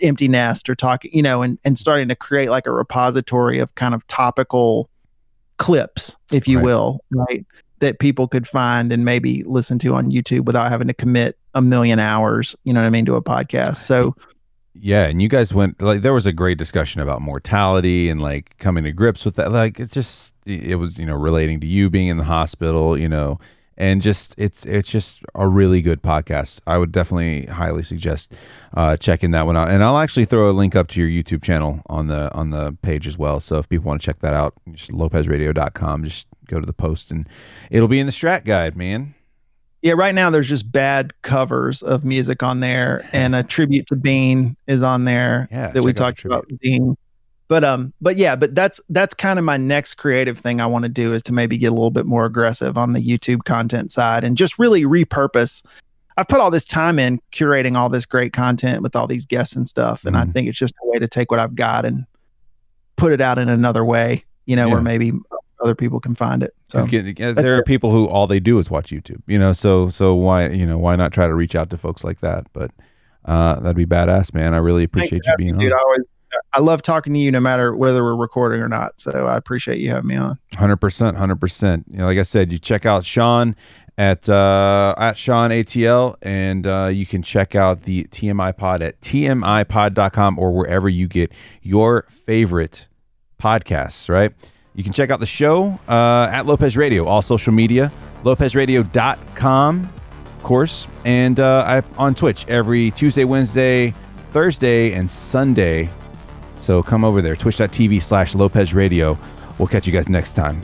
empty 0.00 0.28
nest 0.28 0.68
or 0.70 0.74
talking, 0.74 1.10
you 1.12 1.22
know, 1.22 1.42
and, 1.42 1.58
and 1.64 1.76
starting 1.78 2.08
to 2.08 2.16
create 2.16 2.50
like 2.50 2.66
a 2.66 2.72
repository 2.72 3.58
of 3.58 3.74
kind 3.74 3.94
of 3.94 4.06
topical 4.06 4.88
clips, 5.58 6.16
if 6.32 6.48
you 6.48 6.58
right. 6.58 6.64
will, 6.64 7.00
right? 7.10 7.44
That 7.80 7.98
people 7.98 8.28
could 8.28 8.46
find 8.46 8.92
and 8.92 9.04
maybe 9.04 9.42
listen 9.44 9.78
to 9.80 9.94
on 9.94 10.10
YouTube 10.10 10.44
without 10.44 10.68
having 10.68 10.88
to 10.88 10.94
commit 10.94 11.36
a 11.54 11.60
million 11.60 11.98
hours, 11.98 12.56
you 12.64 12.72
know 12.72 12.80
what 12.80 12.86
I 12.86 12.90
mean, 12.90 13.04
to 13.06 13.16
a 13.16 13.22
podcast. 13.22 13.76
So 13.76 14.16
yeah, 14.74 15.06
and 15.06 15.20
you 15.20 15.28
guys 15.28 15.52
went 15.52 15.82
like 15.82 16.00
there 16.00 16.14
was 16.14 16.26
a 16.26 16.32
great 16.32 16.58
discussion 16.58 17.00
about 17.00 17.20
mortality 17.20 18.08
and 18.08 18.22
like 18.22 18.56
coming 18.58 18.84
to 18.84 18.92
grips 18.92 19.24
with 19.24 19.36
that. 19.36 19.52
Like 19.52 19.78
it 19.78 19.90
just 19.90 20.34
it 20.46 20.78
was 20.78 20.98
you 20.98 21.06
know 21.06 21.14
relating 21.14 21.60
to 21.60 21.66
you 21.66 21.90
being 21.90 22.08
in 22.08 22.16
the 22.16 22.24
hospital, 22.24 22.96
you 22.96 23.08
know, 23.08 23.38
and 23.76 24.00
just 24.00 24.34
it's 24.38 24.64
it's 24.64 24.88
just 24.88 25.20
a 25.34 25.46
really 25.46 25.82
good 25.82 26.02
podcast. 26.02 26.60
I 26.66 26.78
would 26.78 26.90
definitely 26.90 27.46
highly 27.46 27.82
suggest 27.82 28.32
uh, 28.74 28.96
checking 28.96 29.30
that 29.32 29.44
one 29.44 29.56
out. 29.56 29.68
And 29.68 29.84
I'll 29.84 29.98
actually 29.98 30.24
throw 30.24 30.50
a 30.50 30.52
link 30.52 30.74
up 30.74 30.88
to 30.88 31.02
your 31.02 31.22
YouTube 31.22 31.42
channel 31.42 31.82
on 31.86 32.08
the 32.08 32.32
on 32.34 32.50
the 32.50 32.76
page 32.80 33.06
as 33.06 33.18
well. 33.18 33.40
So 33.40 33.58
if 33.58 33.68
people 33.68 33.88
want 33.88 34.00
to 34.00 34.06
check 34.06 34.20
that 34.20 34.34
out, 34.34 34.54
just 34.72 34.90
lopezradio.com, 34.90 36.04
just 36.04 36.28
go 36.46 36.60
to 36.60 36.66
the 36.66 36.72
post 36.72 37.10
and 37.10 37.28
it'll 37.70 37.88
be 37.88 38.00
in 38.00 38.06
the 38.06 38.12
strat 38.12 38.44
guide, 38.44 38.76
man. 38.76 39.14
Yeah, 39.82 39.94
right 39.94 40.14
now 40.14 40.30
there's 40.30 40.48
just 40.48 40.70
bad 40.70 41.12
covers 41.22 41.82
of 41.82 42.04
music 42.04 42.42
on 42.44 42.60
there, 42.60 43.04
and 43.12 43.34
a 43.34 43.42
tribute 43.42 43.86
to 43.88 43.96
Bean 43.96 44.56
is 44.68 44.80
on 44.80 45.04
there 45.04 45.48
yeah, 45.50 45.72
that 45.72 45.82
we 45.82 45.92
talked 45.92 46.24
about 46.24 46.46
Bean. 46.60 46.96
But 47.48 47.64
um, 47.64 47.92
but 48.00 48.16
yeah, 48.16 48.36
but 48.36 48.54
that's 48.54 48.80
that's 48.88 49.12
kind 49.12 49.40
of 49.40 49.44
my 49.44 49.56
next 49.56 49.96
creative 49.96 50.38
thing 50.38 50.60
I 50.60 50.66
want 50.66 50.84
to 50.84 50.88
do 50.88 51.12
is 51.12 51.22
to 51.24 51.32
maybe 51.32 51.58
get 51.58 51.66
a 51.66 51.74
little 51.74 51.90
bit 51.90 52.06
more 52.06 52.24
aggressive 52.24 52.78
on 52.78 52.92
the 52.92 53.00
YouTube 53.00 53.44
content 53.44 53.90
side 53.90 54.22
and 54.24 54.38
just 54.38 54.58
really 54.58 54.84
repurpose. 54.84 55.64
I've 56.16 56.28
put 56.28 56.40
all 56.40 56.50
this 56.50 56.64
time 56.64 56.98
in 56.98 57.20
curating 57.32 57.76
all 57.76 57.88
this 57.88 58.06
great 58.06 58.32
content 58.32 58.82
with 58.82 58.94
all 58.94 59.06
these 59.06 59.26
guests 59.26 59.56
and 59.56 59.68
stuff, 59.68 60.04
and 60.04 60.14
mm 60.14 60.20
I 60.20 60.22
mm-hmm. 60.22 60.30
think 60.30 60.48
it's 60.48 60.58
just 60.58 60.74
a 60.82 60.88
way 60.88 60.98
to 61.00 61.08
take 61.08 61.30
what 61.30 61.40
I've 61.40 61.56
got 61.56 61.84
and 61.84 62.06
put 62.96 63.12
it 63.12 63.20
out 63.20 63.38
in 63.38 63.48
another 63.48 63.84
way. 63.84 64.24
You 64.46 64.56
know, 64.56 64.68
yeah. 64.68 64.72
where 64.74 64.82
maybe 64.82 65.12
other 65.62 65.74
people 65.74 66.00
can 66.00 66.14
find 66.14 66.42
it. 66.42 66.54
So 66.68 66.80
there 66.82 67.56
are 67.56 67.62
people 67.62 67.90
who 67.90 68.08
all 68.08 68.26
they 68.26 68.40
do 68.40 68.58
is 68.58 68.70
watch 68.70 68.90
YouTube, 68.90 69.22
you 69.26 69.38
know, 69.38 69.52
so 69.52 69.88
so 69.88 70.14
why 70.14 70.48
you 70.48 70.66
know 70.66 70.78
why 70.78 70.96
not 70.96 71.12
try 71.12 71.26
to 71.26 71.34
reach 71.34 71.54
out 71.54 71.70
to 71.70 71.76
folks 71.76 72.04
like 72.04 72.20
that? 72.20 72.46
But 72.52 72.70
uh, 73.24 73.60
that'd 73.60 73.76
be 73.76 73.86
badass, 73.86 74.34
man. 74.34 74.54
I 74.54 74.58
really 74.58 74.84
appreciate 74.84 75.22
you 75.26 75.34
being 75.36 75.58
dude, 75.58 75.72
on. 75.72 75.78
I 75.78 75.82
always 75.82 76.02
I 76.54 76.60
love 76.60 76.82
talking 76.82 77.12
to 77.14 77.18
you 77.18 77.30
no 77.30 77.40
matter 77.40 77.74
whether 77.76 78.02
we're 78.02 78.16
recording 78.16 78.60
or 78.60 78.68
not. 78.68 78.98
So 79.00 79.26
I 79.26 79.36
appreciate 79.36 79.78
you 79.78 79.90
having 79.90 80.08
me 80.08 80.16
on. 80.16 80.38
Hundred 80.54 80.78
percent, 80.78 81.16
hundred 81.16 81.40
percent. 81.40 81.86
You 81.90 81.98
know, 81.98 82.06
like 82.06 82.18
I 82.18 82.22
said, 82.22 82.52
you 82.52 82.58
check 82.58 82.86
out 82.86 83.04
Shawn 83.04 83.54
at 83.98 84.28
uh, 84.28 84.94
at 84.98 85.16
Shawn 85.16 85.50
ATL, 85.50 86.16
and 86.22 86.66
uh, 86.66 86.90
you 86.92 87.06
can 87.06 87.22
check 87.22 87.54
out 87.54 87.82
the 87.82 88.04
TMI 88.04 88.56
Pod 88.56 88.82
at 88.82 89.00
tmipod.com 89.00 90.38
or 90.38 90.52
wherever 90.52 90.88
you 90.88 91.06
get 91.08 91.32
your 91.62 92.06
favorite 92.08 92.88
podcasts. 93.40 94.08
Right. 94.08 94.32
You 94.74 94.82
can 94.82 94.92
check 94.92 95.10
out 95.10 95.20
the 95.20 95.26
show 95.26 95.78
uh, 95.86 96.30
at 96.32 96.46
Lopez 96.46 96.76
Radio, 96.76 97.06
all 97.06 97.20
social 97.20 97.52
media, 97.52 97.92
lopezradio.com, 98.22 99.92
of 100.36 100.42
course, 100.42 100.86
and 101.04 101.38
uh, 101.38 101.64
I, 101.66 101.82
on 101.98 102.14
Twitch 102.14 102.46
every 102.48 102.90
Tuesday, 102.90 103.24
Wednesday, 103.24 103.92
Thursday, 104.32 104.92
and 104.92 105.10
Sunday. 105.10 105.90
So 106.58 106.82
come 106.82 107.04
over 107.04 107.20
there, 107.20 107.36
twitch.tv 107.36 108.00
slash 108.00 108.34
Lopez 108.34 108.72
Radio. 108.72 109.18
We'll 109.58 109.68
catch 109.68 109.86
you 109.86 109.92
guys 109.92 110.08
next 110.08 110.34
time. 110.34 110.60